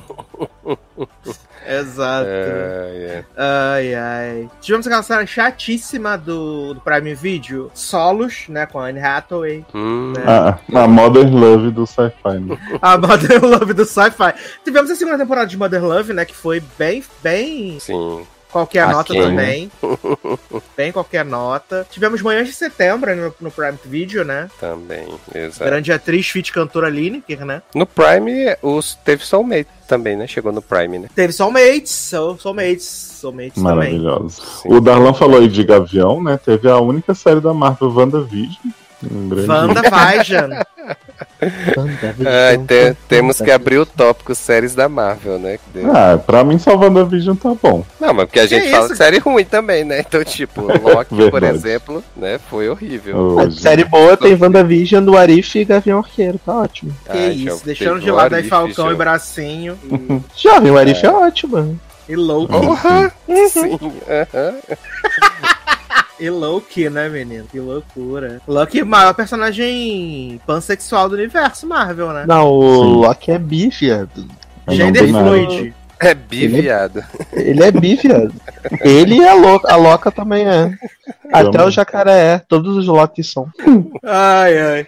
Exato. 1.68 2.28
É, 2.28 3.24
é. 3.24 3.26
Ai, 3.38 3.96
ai. 3.96 4.50
Tivemos 4.60 4.86
aquela 4.86 5.04
série 5.04 5.28
chatíssima 5.28 6.18
do, 6.18 6.74
do 6.74 6.82
Prime 6.82 7.16
Video, 7.16 7.72
Solos, 7.74 8.46
né, 8.50 8.66
com 8.66 8.80
a 8.80 8.88
Anne 8.88 9.00
Hathaway. 9.00 9.66
Hum, 9.74 10.14
né? 10.16 10.24
Ah, 10.28 10.60
a 10.74 10.88
Modern 10.88 11.34
Love 11.34 11.72
do 11.72 11.88
sci-fi, 11.88 12.40
né? 12.40 12.58
A 12.82 12.98
Mother 12.98 13.44
Love 13.44 13.74
do 13.74 13.86
Sci-Fi. 13.86 14.34
Tivemos 14.64 14.92
a 14.92 14.96
segunda 14.96 15.18
temporada 15.18 15.48
de 15.48 15.58
Mother 15.58 15.84
Love, 15.84 16.14
né, 16.14 16.26
que 16.26 16.36
foi 16.36 16.62
bem, 16.78 17.04
bem 17.22 17.80
sim. 17.80 18.26
Qualquer 18.54 18.88
nota 18.88 19.14
também. 19.14 19.72
bem 20.78 20.92
qualquer 20.92 21.26
nota. 21.26 21.86
Tivemos 21.90 22.22
Manhãs 22.22 22.48
de 22.48 22.54
Setembro 22.54 23.14
no, 23.16 23.34
no 23.42 23.52
Prime 23.52 23.78
Video, 23.84 24.24
né? 24.24 24.50
Também, 24.60 25.08
exato. 25.34 25.66
Grande 25.66 25.92
atriz, 25.92 26.30
feat 26.30 26.54
cantora 26.54 26.90
Lineker, 26.90 27.44
né? 27.44 27.62
No 27.74 27.86
Prime, 27.86 28.56
os, 28.62 28.96
teve 28.96 29.26
Soulmate 29.26 29.68
também, 29.88 30.16
né? 30.16 30.28
Chegou 30.28 30.52
no 30.52 30.62
Prime, 30.62 31.00
né? 31.00 31.10
Teve 31.14 31.34
Soulmates, 31.34 31.92
Soul, 31.92 32.38
Soulmates, 32.38 32.86
Soulmates 32.86 33.56
também. 33.56 34.00
Maravilhoso. 34.00 34.42
O 34.66 34.80
Darlan 34.80 35.14
falou 35.14 35.40
aí 35.40 35.48
de 35.48 35.64
Gavião, 35.64 36.22
né? 36.22 36.40
Teve 36.44 36.70
a 36.70 36.78
única 36.78 37.14
série 37.14 37.42
da 37.42 37.54
Marvel, 37.54 37.92
WandaVision. 37.92 38.72
Um 39.12 39.30
grande... 39.30 39.48
Wanda 39.50 39.82
Vision. 39.82 40.52
Ah, 42.26 42.58
te- 42.68 42.96
temos 43.08 43.42
que 43.42 43.52
abrir 43.52 43.78
o 43.78 43.86
tópico 43.86 44.34
séries 44.34 44.74
da 44.74 44.88
Marvel, 44.88 45.38
né? 45.40 45.60
Ah, 45.94 46.18
pra 46.18 46.44
mim 46.44 46.58
só 46.58 46.76
WandaVision 46.76 47.36
tá 47.36 47.54
bom. 47.62 47.84
Não, 48.00 48.14
mas 48.14 48.26
porque 48.26 48.40
a 48.40 48.46
gente 48.46 48.64
Que 48.66 48.72
fala 48.72 48.86
isso? 48.86 48.94
de 48.94 48.98
série 48.98 49.18
ruim 49.20 49.44
também, 49.46 49.84
né? 49.84 50.00
Então, 50.00 50.24
tipo, 50.24 50.62
Loki, 50.82 51.30
por 51.30 51.44
exemplo, 51.44 52.04
né? 52.16 52.40
Foi 52.50 52.70
horrível. 52.70 53.18
Hoje. 53.18 53.60
Série 53.60 53.84
boa 53.84 54.16
tem 54.16 54.36
WandaVision 54.36 55.04
do 55.04 55.18
Arif 55.18 55.56
e 55.60 55.66
Gavião 55.66 56.00
Arqueiro, 56.00 56.40
tá 56.46 56.54
ótimo. 56.54 56.96
Que 57.06 57.18
Ai, 57.18 57.32
isso, 57.32 57.58
já 57.60 57.66
deixando 57.66 58.00
de 58.00 58.12
lado 58.12 58.36
aí 58.36 58.44
Falcão 58.44 58.88
já. 58.88 58.94
e 58.94 58.96
Bracinho 58.96 59.78
e, 59.92 60.22
Jovem, 60.42 60.72
o 60.72 60.78
Arif 60.78 61.06
é, 61.06 61.10
ótimo. 61.10 61.80
e 62.08 62.16
Loki. 62.16 62.52
Porra! 62.54 63.12
Sim, 63.50 63.78
aham. 64.10 64.56
E 66.24 66.30
Loki, 66.30 66.90
né, 66.90 67.10
menino? 67.10 67.44
Que 67.52 67.60
loucura. 67.60 68.42
Loki, 68.48 68.82
maior 68.82 69.14
personagem 69.14 70.40
pansexual 70.48 71.10
do 71.10 71.16
universo 71.16 71.68
Marvel, 71.68 72.14
né? 72.14 72.24
Não, 72.26 72.50
o 72.50 72.62
Sim. 72.62 72.94
Loki 73.02 73.32
é 73.32 73.38
bi, 73.38 73.68
viado. 73.68 74.26
Mas 74.66 74.80
não 74.80 74.86
Gender 74.86 75.10
fluid. 75.10 75.74
É 76.00 76.14
bi, 76.14 76.48
viado. 76.48 77.04
Ele 77.32 77.64
é 77.64 77.72
bi, 77.72 77.96
viado. 77.96 78.34
Ele 78.82 79.16
e 79.16 79.28
a 79.28 79.34
Loca, 79.34 79.72
a 79.72 79.76
Loca 79.76 80.12
também 80.12 80.48
é. 80.48 80.72
Até 81.32 81.64
o 81.64 81.72
jacaré 81.72 82.36
é. 82.36 82.40
Todos 82.40 82.78
os 82.78 82.86
Locks 82.86 83.32
são. 83.32 83.48
Ai, 84.04 84.60
ai. 84.60 84.88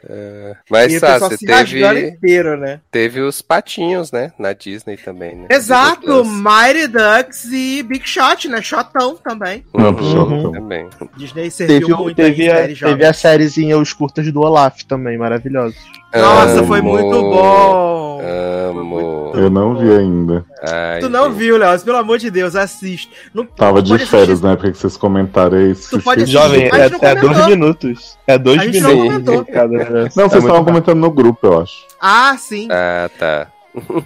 Mas, 0.70 0.94
e 0.94 0.98
o 0.98 1.02
pessoal 1.02 1.20
Sassi, 1.20 1.38
se 1.38 1.46
rasgando 1.46 1.96
teve, 1.96 2.10
inteiro, 2.10 2.58
né? 2.58 2.80
teve 2.92 3.22
os 3.22 3.42
patinhos, 3.42 4.12
né? 4.12 4.32
Na 4.38 4.54
Disney 4.54 4.98
também, 4.98 5.36
né? 5.36 5.48
Exato. 5.50 6.24
Mighty 6.24 6.88
Ducks 6.88 7.46
e 7.52 7.82
Big 7.84 8.08
Shot, 8.08 8.48
né? 8.48 8.62
Shotão 8.62 9.16
também. 9.16 9.64
Não, 9.74 9.96
Uhum, 9.96 10.46
uhum. 10.46 10.52
também. 10.52 10.88
Disney 11.18 11.50
serviu 11.50 11.88
Teve, 11.88 11.94
muito 12.02 12.16
teve, 12.16 12.44
aí, 12.44 12.52
a, 12.52 12.56
série 12.56 12.76
teve 12.76 13.06
a 13.06 13.14
sériezinha 13.14 13.78
Os 13.78 13.94
Curtas 13.94 14.32
do 14.32 14.42
Olaf 14.42 14.84
também, 14.84 15.18
maravilhosos. 15.18 15.78
Nossa, 16.22 16.60
Amo, 16.60 16.68
foi 16.68 16.82
muito 16.82 17.22
bom. 17.22 18.22
Amo. 18.70 19.32
Eu 19.36 19.50
não 19.50 19.76
vi 19.76 19.92
ainda. 19.92 20.46
Ai, 20.62 21.00
Tu 21.02 21.10
não 21.10 21.26
gente. 21.26 21.38
viu, 21.38 21.58
Léo? 21.58 21.80
Pelo 21.82 21.98
amor 21.98 22.18
de 22.18 22.32
Deus, 22.32 22.56
assiste. 22.56 23.12
Não, 23.34 23.46
Tava 23.46 23.82
de 23.82 23.98
férias 23.98 24.30
assistir- 24.30 24.44
na 24.46 24.52
época 24.54 24.72
que 24.72 24.78
vocês 24.78 24.96
comentaram 24.98 25.58
aí. 25.58 25.76
Tu 25.76 26.00
pode 26.02 26.24
assistir, 26.24 26.42
Jovem, 26.42 26.68
é, 26.68 26.90
não 26.90 27.00
é 27.02 27.16
dois 27.16 27.46
minutos. 27.48 28.18
É 28.26 28.38
dois 28.38 28.60
A 28.62 28.64
gente 28.66 28.80
não 28.80 28.90
minutos. 28.96 29.12
comentou. 29.26 29.46
Cada, 29.46 29.74
Não, 29.78 29.90
vocês 30.10 30.16
muito 30.16 30.38
estavam 30.38 30.64
comentando 30.66 31.00
no 31.00 31.12
grupo, 31.12 31.46
eu 31.48 31.62
acho. 31.62 31.86
Ah, 32.02 32.36
sim. 32.38 32.68
Ah, 32.72 33.10
tá. 33.20 33.48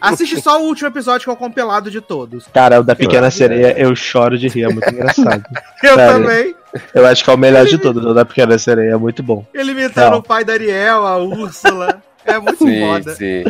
Assiste 0.01 0.41
só 0.41 0.59
o 0.59 0.65
último 0.65 0.87
episódio 0.87 1.25
que 1.25 1.29
é 1.29 1.33
o 1.33 1.35
compilado 1.37 1.91
de 1.91 2.01
todos. 2.01 2.47
Cara, 2.51 2.79
o 2.79 2.83
da 2.83 2.95
Pequena 2.95 3.29
Sereia, 3.29 3.75
eu 3.77 3.95
choro 3.95 4.35
de 4.35 4.47
rir, 4.47 4.63
é 4.63 4.69
muito 4.69 4.89
engraçado. 4.89 5.43
Eu 5.83 5.93
Sério. 5.93 6.13
também. 6.23 6.55
Eu 6.93 7.05
acho 7.05 7.23
que 7.23 7.29
é 7.29 7.33
o 7.33 7.37
melhor 7.37 7.65
de 7.65 7.77
todos, 7.77 8.03
o 8.05 8.13
da 8.13 8.23
Pequena 8.25 8.57
Sereia, 8.57 8.91
é 8.93 8.97
muito 8.97 9.23
bom. 9.23 9.45
Ele 9.53 9.73
Não. 10.11 10.19
o 10.19 10.23
pai 10.23 10.43
da 10.43 10.53
Ariel, 10.53 11.05
a 11.05 11.17
Úrsula. 11.17 12.01
É 12.25 12.37
muito 12.37 12.57
Sim, 12.63 12.79
foda. 12.81 13.15
sim. 13.15 13.43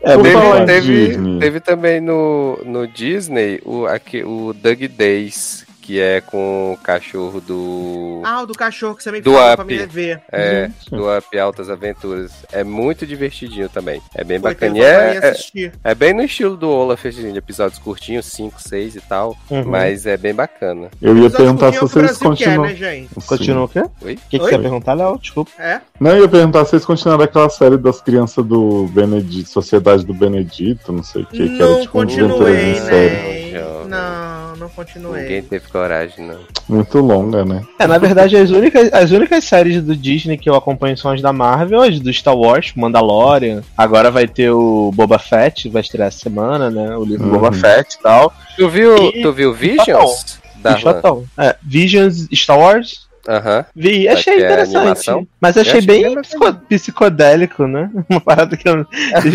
É 0.00 0.16
Teve, 0.64 1.06
Disney. 1.08 1.38
teve 1.38 1.60
também 1.60 2.00
no, 2.00 2.58
no 2.64 2.86
Disney 2.86 3.60
o, 3.64 3.84
aqui, 3.84 4.22
o 4.24 4.54
Doug 4.54 4.80
Days, 4.84 5.66
que 5.82 6.00
é 6.00 6.20
com 6.20 6.72
o 6.72 6.76
cachorro 6.82 7.40
do. 7.40 8.22
Ah, 8.24 8.42
o 8.42 8.46
do 8.46 8.54
cachorro 8.54 8.94
que 8.94 9.02
você 9.02 9.10
me 9.10 9.20
Do 9.20 9.32
falou 9.32 9.46
Up. 9.48 9.56
pra 9.56 9.64
me 9.64 9.86
ver. 9.86 10.22
É, 10.30 10.70
do 10.90 11.04
Up 11.14 11.38
Altas 11.38 11.68
Aventuras. 11.68 12.30
É 12.52 12.62
muito 12.62 13.04
divertidinho 13.06 13.68
também. 13.68 14.00
É 14.14 14.22
bem 14.24 14.38
bacana. 14.40 14.70
então 14.78 14.82
E 14.82 14.86
eu 14.86 14.86
é, 14.86 15.16
é, 15.18 15.72
é 15.90 15.94
bem 15.94 16.14
no 16.14 16.22
estilo 16.22 16.56
do 16.56 16.68
Olaf, 16.70 17.04
assim, 17.04 17.32
de 17.32 17.38
episódios 17.38 17.78
curtinhos, 17.80 18.26
5, 18.26 18.60
6 18.62 18.96
e 18.96 19.00
tal. 19.00 19.36
Uhum. 19.50 19.64
Mas 19.66 20.06
é 20.06 20.16
bem 20.16 20.32
bacana. 20.32 20.88
Eu 21.02 21.16
ia 21.18 21.28
perguntar 21.28 21.72
se 21.72 21.78
o 21.78 21.80
que 21.80 21.84
o 21.84 21.88
vocês 21.88 22.16
quer, 22.18 22.24
continuam. 22.24 22.62
né, 22.66 22.74
gente? 22.76 23.08
Continua 23.26 23.64
o 23.64 23.68
quê? 23.68 23.80
O 23.80 24.06
Oi? 24.06 24.16
que, 24.30 24.38
que 24.38 24.40
Oi? 24.40 24.48
você 24.50 24.54
ia 24.54 24.60
perguntar, 24.62 24.94
Léo? 24.94 25.18
Desculpa. 25.18 25.50
É? 25.58 25.80
Não, 25.98 26.12
eu 26.12 26.22
ia 26.22 26.28
perguntar 26.28 26.64
se 26.64 26.70
vocês 26.70 26.84
continuaram 26.84 27.24
aquela 27.24 27.50
série 27.50 27.76
das 27.76 28.00
crianças 28.00 28.44
do 28.44 28.86
Benedito, 28.86 29.48
Sociedade 29.50 30.06
do 30.06 30.14
Benedito, 30.14 30.92
não 30.92 31.02
sei 31.02 31.22
o 31.22 31.26
que, 31.26 31.48
que 31.48 31.60
era 31.62 31.70
Não 31.72 31.80
tipo 31.80 31.98
um 31.98 32.02
continuei, 32.02 32.26
aventuras 32.30 32.56
em 32.62 32.74
série. 32.86 33.52
né? 33.52 33.60
Não, 33.60 33.88
Não, 33.88 34.41
não 34.62 34.68
continuei. 34.70 35.22
Ninguém 35.22 35.42
teve 35.42 35.68
coragem, 35.68 36.26
não. 36.26 36.38
Muito 36.68 36.98
longa, 36.98 37.44
né? 37.44 37.62
É, 37.78 37.86
na 37.86 37.98
verdade, 37.98 38.36
as 38.36 38.50
únicas, 38.50 38.92
as 38.92 39.10
únicas 39.10 39.44
séries 39.44 39.82
do 39.82 39.94
Disney 39.94 40.38
que 40.38 40.48
eu 40.48 40.54
acompanho 40.54 40.96
são 40.96 41.10
as 41.10 41.20
da 41.20 41.32
Marvel, 41.32 41.82
as 41.82 41.98
do 42.00 42.12
Star 42.12 42.36
Wars, 42.36 42.72
Mandalorian. 42.74 43.62
Agora 43.76 44.10
vai 44.10 44.26
ter 44.26 44.50
o 44.50 44.90
Boba 44.94 45.18
Fett, 45.18 45.68
vai 45.68 45.82
estrear 45.82 46.08
essa 46.08 46.18
semana, 46.20 46.70
né? 46.70 46.96
O 46.96 47.04
livro 47.04 47.26
Uhum. 47.26 47.32
Boba 47.32 47.52
Fett 47.52 47.94
e 47.96 48.02
tal. 48.02 48.32
Tu 48.56 48.68
viu, 48.68 48.96
E- 48.96 49.22
tu 49.22 49.32
viu 49.32 49.52
Visions? 49.52 50.38
E 50.58 50.62
Da 50.62 50.76
chatão. 50.78 51.24
É, 51.36 51.56
Visions 51.62 52.28
Star 52.32 52.58
Wars. 52.58 53.08
Aham. 53.28 53.64
Vi, 53.74 54.08
achei 54.08 54.36
ter 54.36 54.44
interessante. 54.44 55.28
Mas 55.40 55.56
achei 55.56 55.80
bem 55.80 56.20
psico- 56.20 56.54
psicodélico, 56.68 57.66
né? 57.66 57.90
Uma 58.10 58.20
parada 58.20 58.56
que 58.56 58.68
eu. 58.68 58.74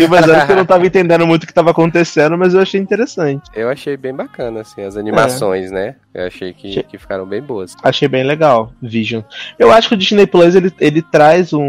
Umas 0.06 0.28
anos 0.28 0.44
que 0.44 0.52
eu 0.52 0.56
não 0.56 0.64
tava 0.66 0.84
entendendo 0.86 1.26
muito 1.26 1.44
o 1.44 1.46
que 1.46 1.52
tava 1.54 1.70
acontecendo, 1.70 2.36
mas 2.36 2.54
eu 2.54 2.60
achei 2.60 2.80
interessante. 2.80 3.48
Eu 3.54 3.68
achei 3.68 3.96
bem 3.96 4.14
bacana, 4.14 4.60
assim, 4.60 4.82
as 4.82 4.96
animações, 4.96 5.70
né? 5.70 5.96
Eu 6.14 6.26
achei 6.26 6.52
que, 6.52 6.68
Achei- 6.70 6.82
que 6.82 6.98
ficaram 6.98 7.24
bem 7.26 7.40
boas. 7.42 7.74
Achei 7.82 8.08
bem 8.08 8.24
legal, 8.24 8.72
Vision. 8.82 9.22
Eu 9.58 9.72
acho 9.72 9.88
que 9.88 9.94
o 9.94 9.98
Disney 9.98 10.26
Plus 10.26 10.54
ele, 10.54 10.72
ele 10.80 11.00
traz 11.02 11.52
um, 11.52 11.62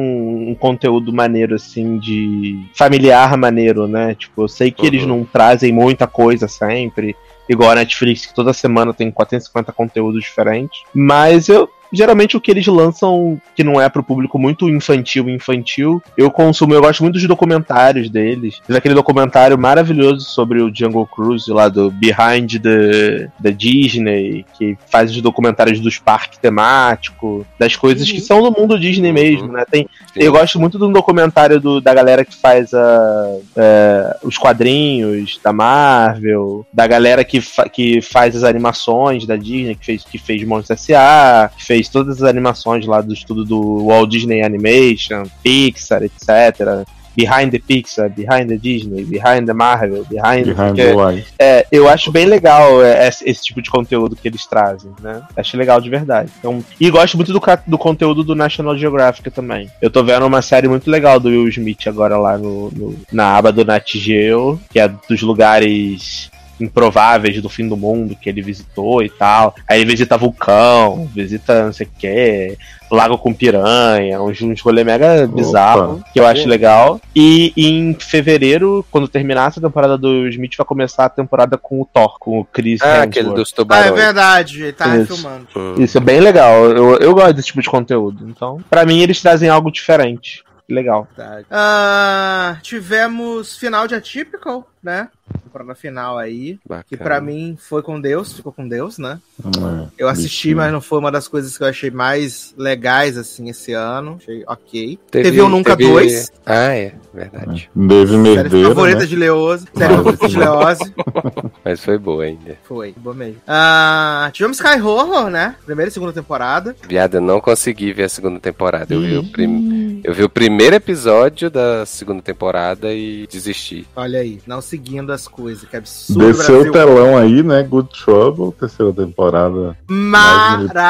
um 0.49 0.55
conteúdo 0.59 1.13
maneiro, 1.13 1.55
assim, 1.55 1.97
de 1.99 2.59
familiar 2.75 3.37
maneiro, 3.37 3.87
né? 3.87 4.15
Tipo, 4.15 4.43
eu 4.43 4.47
sei 4.47 4.71
que 4.71 4.85
eles 4.85 5.03
Uhum. 5.03 5.07
não 5.09 5.23
trazem 5.25 5.71
muita 5.71 6.05
coisa 6.07 6.47
sempre, 6.47 7.15
igual 7.47 7.71
a 7.71 7.75
Netflix, 7.75 8.25
que 8.25 8.33
toda 8.33 8.51
semana 8.53 8.93
tem 8.93 9.09
450 9.11 9.71
conteúdos 9.71 10.21
diferentes. 10.23 10.81
Mas 10.93 11.47
eu. 11.47 11.69
Geralmente 11.91 12.37
o 12.37 12.41
que 12.41 12.51
eles 12.51 12.65
lançam, 12.67 13.41
que 13.55 13.63
não 13.63 13.79
é 13.81 13.89
pro 13.89 14.03
público 14.03 14.37
muito 14.37 14.69
infantil 14.69 15.29
infantil, 15.29 16.01
eu 16.17 16.29
consumo, 16.29 16.73
eu 16.73 16.81
gosto 16.81 17.01
muito 17.01 17.13
dos 17.15 17.27
documentários 17.27 18.09
deles. 18.09 18.61
Aquele 18.69 18.93
documentário 18.93 19.57
maravilhoso 19.57 20.25
sobre 20.25 20.61
o 20.61 20.71
Jungle 20.73 21.07
Cruise 21.07 21.49
lá 21.51 21.67
do 21.67 21.89
Behind 21.91 22.59
the, 22.61 23.29
the 23.41 23.51
Disney, 23.51 24.45
que 24.57 24.77
faz 24.91 25.11
os 25.11 25.21
documentários 25.21 25.79
dos 25.79 25.97
parques 25.97 26.37
temáticos, 26.37 27.45
das 27.57 27.75
coisas 27.75 28.09
que 28.11 28.19
são 28.21 28.41
do 28.41 28.51
mundo 28.51 28.77
Disney 28.79 29.09
Uhum. 29.09 29.13
mesmo, 29.13 29.51
né? 29.51 29.63
Tem, 29.69 29.87
Sim. 30.13 30.19
eu 30.21 30.31
gosto 30.31 30.59
muito 30.59 30.77
do 30.77 30.87
documentário 30.89 31.59
do- 31.59 31.81
da 31.81 31.93
galera 31.93 32.23
que 32.23 32.35
faz 32.35 32.73
a, 32.73 33.35
é, 33.55 34.17
os 34.23 34.37
quadrinhos 34.37 35.39
da 35.43 35.51
Marvel, 35.51 36.65
da 36.73 36.85
galera 36.87 37.23
que, 37.23 37.41
fa- 37.41 37.67
que 37.67 38.01
faz 38.01 38.35
as 38.35 38.43
animações 38.43 39.25
da 39.25 39.35
Disney, 39.35 39.75
que 39.75 39.85
fez, 39.85 40.03
que 40.03 40.17
fez 40.17 40.43
Monstros 40.43 40.79
S.A., 40.79 41.49
que 41.57 41.65
fez 41.65 41.78
todas 41.87 42.21
as 42.21 42.29
animações 42.29 42.85
lá 42.85 42.99
do 43.01 43.13
estudo 43.13 43.45
do 43.45 43.85
Walt 43.87 44.09
Disney 44.09 44.41
Animation, 44.41 45.23
Pixar, 45.43 46.01
etc. 46.03 46.85
Behind 47.15 47.51
the 47.51 47.59
Pixar, 47.59 48.09
Behind 48.09 48.47
the 48.47 48.55
Disney, 48.55 49.03
Behind 49.03 49.45
the 49.45 49.51
Marvel, 49.53 50.05
Behind, 50.09 50.45
Behind 50.45 50.75
the 50.75 50.93
é, 51.37 51.65
eu 51.69 51.89
acho 51.89 52.11
bem 52.11 52.25
legal 52.25 52.81
é, 52.81 53.07
esse, 53.09 53.27
esse 53.29 53.43
tipo 53.43 53.61
de 53.61 53.69
conteúdo 53.69 54.15
que 54.15 54.25
eles 54.27 54.45
trazem, 54.45 54.91
né? 55.01 55.21
Acho 55.35 55.57
legal 55.57 55.81
de 55.81 55.89
verdade. 55.89 56.31
Então, 56.39 56.63
e 56.79 56.89
gosto 56.89 57.17
muito 57.17 57.33
do, 57.33 57.41
do 57.67 57.77
conteúdo 57.77 58.23
do 58.23 58.35
National 58.35 58.77
Geographic 58.77 59.29
também. 59.31 59.69
Eu 59.81 59.89
tô 59.89 60.01
vendo 60.01 60.25
uma 60.25 60.41
série 60.41 60.69
muito 60.69 60.89
legal 60.89 61.19
do 61.19 61.27
Will 61.27 61.49
Smith 61.49 61.87
agora 61.87 62.15
lá 62.17 62.37
no, 62.37 62.71
no- 62.71 62.95
na 63.11 63.35
aba 63.35 63.51
do 63.51 63.65
Nat 63.65 63.97
Geo, 63.97 64.57
que 64.71 64.79
é 64.79 64.87
dos 64.87 65.21
lugares 65.21 66.28
improváveis 66.59 67.41
do 67.41 67.49
fim 67.49 67.67
do 67.67 67.77
mundo 67.77 68.15
que 68.15 68.29
ele 68.29 68.41
visitou 68.41 69.01
e 69.03 69.09
tal. 69.09 69.55
Aí 69.67 69.81
ele 69.81 69.91
visita 69.91 70.17
vulcão, 70.17 71.09
visita 71.13 71.65
não 71.65 71.73
sei 71.73 71.85
o 71.87 71.89
que, 71.99 72.57
lago 72.91 73.17
com 73.17 73.33
piranha, 73.33 74.21
uns, 74.21 74.41
uns 74.41 74.61
rolê 74.61 74.83
mega 74.83 75.27
bizarro, 75.27 76.03
que 76.11 76.19
eu 76.19 76.25
acho 76.25 76.47
legal. 76.47 76.99
E 77.15 77.53
em 77.55 77.93
fevereiro, 77.93 78.85
quando 78.91 79.07
terminar 79.07 79.49
essa 79.49 79.61
temporada 79.61 79.97
do 79.97 80.27
Smith, 80.27 80.55
vai 80.57 80.65
começar 80.65 81.05
a 81.05 81.09
temporada 81.09 81.57
com 81.57 81.81
o 81.81 81.85
Thor, 81.85 82.17
com 82.19 82.39
o 82.39 82.45
Chris 82.45 82.81
Ah, 82.81 82.87
Hemsworth. 82.87 83.03
aquele 83.07 83.29
dos 83.35 83.49
Ah, 83.49 83.51
é 83.51 83.55
tubarões. 83.55 83.93
verdade, 83.95 84.61
ele 84.63 84.73
tá 84.73 84.97
Isso. 84.97 85.15
filmando. 85.15 85.47
Hum. 85.55 85.75
Isso 85.77 85.97
é 85.97 86.01
bem 86.01 86.19
legal. 86.19 86.65
Eu, 86.65 86.97
eu 86.97 87.13
gosto 87.13 87.33
desse 87.33 87.47
tipo 87.47 87.61
de 87.61 87.69
conteúdo. 87.69 88.27
Então, 88.27 88.57
pra 88.69 88.85
mim, 88.85 88.99
eles 89.01 89.21
trazem 89.21 89.49
algo 89.49 89.71
diferente. 89.71 90.43
Legal. 90.67 91.07
Verdade. 91.17 91.45
Ah, 91.49 92.57
tivemos 92.61 93.57
final 93.57 93.87
de 93.87 93.95
Atypical, 93.95 94.67
né? 94.83 95.09
Temporada 95.43 95.75
final 95.75 96.17
aí. 96.17 96.59
Bacana. 96.67 96.85
Que 96.87 96.97
pra 96.97 97.21
mim 97.21 97.55
foi 97.59 97.81
com 97.83 97.99
Deus, 97.99 98.33
ficou 98.33 98.51
com 98.51 98.67
Deus, 98.67 98.97
né? 98.97 99.19
É, 99.45 99.87
Eu 99.97 100.07
assisti, 100.09 100.29
bichinho. 100.49 100.57
mas 100.57 100.71
não 100.71 100.81
foi 100.81 100.97
uma 100.99 101.11
das 101.11 101.27
coisas 101.27 101.55
que 101.57 101.63
eu 101.63 101.67
achei 101.67 101.91
mais 101.91 102.53
legais, 102.57 103.17
assim, 103.17 103.49
esse 103.49 103.73
ano. 103.73 104.17
Achei 104.21 104.43
ok. 104.47 104.99
Teve- 105.11 105.23
Teve, 105.29 105.41
o 105.41 105.49
Nunca 105.49 105.75
teve- 105.77 105.89
Dois. 105.91 106.31
Ah, 106.45 106.73
é, 106.75 106.93
verdade. 107.13 107.69
Dave 107.75 108.07
Série 108.11 108.17
Merdeiro, 108.21 108.67
favorita 108.69 108.99
né? 109.01 109.05
de 109.05 109.15
Leose. 109.15 109.65
Série 109.75 109.95
favorita 109.95 110.27
de 110.27 110.37
Leose. 110.39 110.93
Mas 111.63 111.79
foi 111.83 111.97
boa 111.97 112.23
ainda. 112.23 112.57
Foi, 112.63 112.93
boa 112.97 113.15
mesmo. 113.15 113.41
Ah, 113.47 114.29
tivemos 114.33 114.57
Sky 114.59 114.81
Horror, 114.81 115.29
né? 115.29 115.55
Primeira 115.65 115.89
e 115.89 115.93
segunda 115.93 116.13
temporada. 116.13 116.75
Viado, 116.87 117.15
eu 117.15 117.21
não 117.21 117.39
consegui 117.39 117.93
ver 117.93 118.03
a 118.03 118.09
segunda 118.09 118.39
temporada. 118.39 118.93
Eu 118.93 119.01
vi, 119.01 119.17
o 119.17 119.31
prim... 119.31 120.01
eu 120.03 120.13
vi 120.13 120.23
o 120.23 120.29
primeiro 120.29 120.75
episódio 120.75 121.49
da 121.51 121.85
segunda 121.85 122.21
temporada 122.21 122.91
e 122.93 123.27
desisti. 123.27 123.87
Olha 123.95 124.19
aí, 124.19 124.39
não 124.47 124.61
seguindo 124.69 125.11
as 125.11 125.27
coisas. 125.27 125.67
Que 125.67 125.75
absurdo, 125.77 126.27
Desceu 126.27 126.61
o 126.61 126.71
telão 126.71 127.17
aí, 127.17 127.41
né? 127.41 127.63
Good 127.63 127.89
Trouble, 128.03 128.51
terceira 128.53 128.93
temporada. 128.93 129.75
Maravilhoso, 129.87 130.83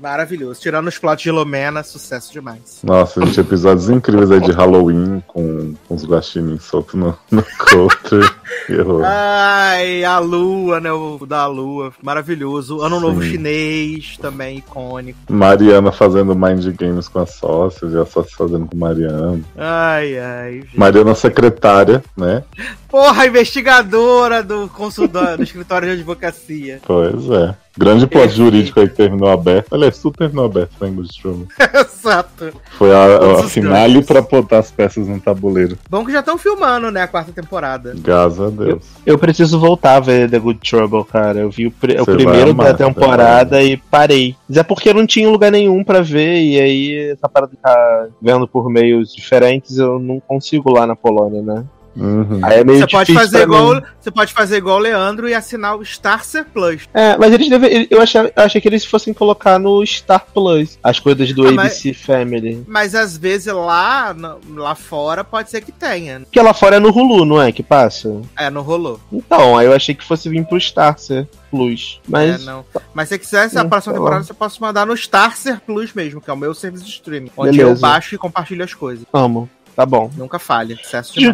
maravilhoso. 0.00 0.60
Tirando 0.60 0.88
os 0.88 0.98
plots 0.98 1.22
de 1.22 1.30
Lomena, 1.30 1.82
sucesso 1.82 2.32
demais. 2.32 2.80
Nossa, 2.82 3.24
gente, 3.24 3.38
episódios 3.40 3.90
incríveis 3.90 4.30
aí 4.30 4.40
de 4.40 4.52
Halloween 4.52 5.22
com, 5.26 5.74
com 5.86 5.94
os 5.94 6.04
guaxinins 6.06 6.64
soltos 6.64 6.94
no, 6.94 7.16
no 7.30 7.42
counter. 7.68 8.34
Que 8.66 8.80
horror. 8.80 9.02
Ai, 9.04 10.04
a 10.04 10.18
lua, 10.18 10.80
né? 10.80 10.90
O 10.90 11.24
da 11.26 11.46
lua, 11.46 11.92
maravilhoso. 12.02 12.80
Ano 12.80 12.98
Novo 12.98 13.22
Sim. 13.22 13.30
Chinês, 13.30 14.16
também 14.16 14.58
icônico. 14.58 15.18
Mariana 15.28 15.92
fazendo 15.92 16.34
mind 16.34 16.66
games 16.76 17.08
com 17.08 17.20
as 17.20 17.30
sócias 17.34 17.92
e 17.92 17.98
as 17.98 18.08
sócias 18.08 18.34
fazendo 18.34 18.66
com 18.66 18.76
Mariana. 18.76 19.40
Ai, 19.56 20.18
ai. 20.18 20.52
gente. 20.62 20.78
Mariana 20.78 21.14
secretária, 21.14 22.02
né? 22.16 22.42
Porra, 22.96 23.26
investigadora 23.26 24.42
do 24.42 24.68
consultório, 24.70 25.36
do 25.36 25.42
escritório 25.42 25.86
de 25.88 25.94
advocacia. 25.96 26.80
Pois 26.86 27.28
é. 27.30 27.54
Grande 27.78 28.06
plot 28.06 28.30
jurídico 28.34 28.80
aí 28.80 28.88
que 28.88 28.94
terminou 28.94 29.28
aberto. 29.28 29.74
Aliás, 29.74 29.98
tudo 29.98 30.16
terminou 30.16 30.46
aberto 30.46 30.72
né, 30.80 30.88
em 30.88 30.94
Good 30.94 31.20
Trouble. 31.20 31.46
Exato. 31.74 32.54
Foi 32.78 32.90
a, 32.90 33.40
a 33.40 33.42
finale 33.42 34.02
pra 34.02 34.22
botar 34.22 34.60
as 34.60 34.70
peças 34.70 35.06
no 35.06 35.20
tabuleiro. 35.20 35.76
Bom 35.90 36.02
que 36.02 36.10
já 36.10 36.20
estão 36.20 36.38
filmando, 36.38 36.90
né, 36.90 37.02
a 37.02 37.06
quarta 37.06 37.32
temporada. 37.32 37.92
Graças 37.98 38.40
a 38.40 38.48
Deus. 38.48 38.82
Eu 39.04 39.18
preciso 39.18 39.60
voltar 39.60 39.96
a 39.96 40.00
ver 40.00 40.30
The 40.30 40.38
Good 40.38 40.60
Trouble, 40.60 41.04
cara. 41.04 41.40
Eu 41.40 41.50
vi 41.50 41.66
o, 41.66 41.70
pri- 41.70 42.00
o 42.00 42.06
primeiro 42.06 42.52
amar, 42.52 42.68
da 42.72 42.74
temporada 42.86 43.62
e 43.62 43.76
parei. 43.76 44.34
Mas 44.48 44.56
é 44.56 44.62
porque 44.62 44.88
eu 44.88 44.94
não 44.94 45.06
tinha 45.06 45.28
lugar 45.28 45.52
nenhum 45.52 45.84
pra 45.84 46.00
ver, 46.00 46.40
e 46.42 46.58
aí 46.58 47.10
essa 47.10 47.28
parada 47.28 47.50
de 47.52 47.56
ficar 47.58 48.08
vendo 48.22 48.48
por 48.48 48.70
meios 48.70 49.12
diferentes, 49.14 49.76
eu 49.76 49.98
não 49.98 50.18
consigo 50.18 50.72
lá 50.72 50.86
na 50.86 50.96
Polônia, 50.96 51.42
né? 51.42 51.62
Uhum. 51.96 52.40
Aí 52.42 52.58
é 52.60 52.64
meio 52.64 52.78
Você 52.80 52.86
pode 52.88 53.14
fazer 53.14 53.42
igual, 53.42 53.82
você 54.00 54.10
pode 54.10 54.32
fazer 54.32 54.56
igual 54.58 54.76
o 54.76 54.80
Leandro 54.80 55.28
e 55.28 55.34
assinar 55.34 55.76
o 55.76 55.82
Starcer 55.82 56.44
Plus. 56.52 56.82
É, 56.92 57.16
mas 57.16 57.32
eles 57.32 57.48
devem. 57.48 57.86
Eu 57.90 58.00
achei, 58.02 58.20
eu 58.20 58.30
achei 58.36 58.60
que 58.60 58.68
eles 58.68 58.84
fossem 58.84 59.14
colocar 59.14 59.58
no 59.58 59.84
Star 59.86 60.26
Plus 60.32 60.78
as 60.82 61.00
coisas 61.00 61.32
do 61.32 61.46
Ah, 61.48 61.52
mas- 61.52 61.66
ABC 61.72 61.94
Family. 61.94 62.64
Mas 62.68 62.94
às 62.94 63.16
vezes 63.16 63.52
lá, 63.52 64.12
no- 64.14 64.38
lá 64.56 64.74
fora 64.74 65.24
pode 65.24 65.50
ser 65.50 65.60
que 65.62 65.72
tenha. 65.72 66.20
Porque 66.20 66.40
lá 66.40 66.52
fora 66.52 66.76
é 66.76 66.78
no 66.78 66.90
Hulu, 66.90 67.24
não 67.24 67.40
é? 67.40 67.50
Que 67.50 67.62
passa? 67.62 68.20
É, 68.36 68.50
não 68.50 68.62
rolou. 68.62 69.00
Então, 69.10 69.56
aí 69.56 69.66
eu 69.66 69.72
achei 69.72 69.94
que 69.94 70.04
fosse 70.04 70.28
vir 70.28 70.44
pro 70.44 70.58
Starcer 70.58 71.26
Plus. 71.50 72.00
Mas. 72.08 72.42
É, 72.42 72.44
não. 72.44 72.64
Mas 72.92 73.08
se 73.08 73.18
quiser, 73.18 73.48
se 73.48 73.58
a 73.58 73.62
Hum, 73.62 73.68
próxima 73.68 73.94
tá 73.94 73.98
temporada 73.98 74.22
você 74.24 74.34
pode 74.34 74.60
mandar 74.60 74.84
no 74.86 74.94
Starcer 74.94 75.60
Plus 75.64 75.92
mesmo, 75.94 76.20
que 76.20 76.28
é 76.28 76.32
o 76.32 76.36
meu 76.36 76.52
serviço 76.54 76.84
de 76.84 76.90
streaming. 76.90 77.30
Onde 77.36 77.56
Beleza. 77.56 77.76
eu 77.76 77.80
baixo 77.80 78.14
e 78.14 78.18
compartilho 78.18 78.62
as 78.64 78.74
coisas. 78.74 79.04
Amo. 79.12 79.48
Tá 79.76 79.84
bom. 79.84 80.10
Nunca 80.16 80.38
falha. 80.38 80.74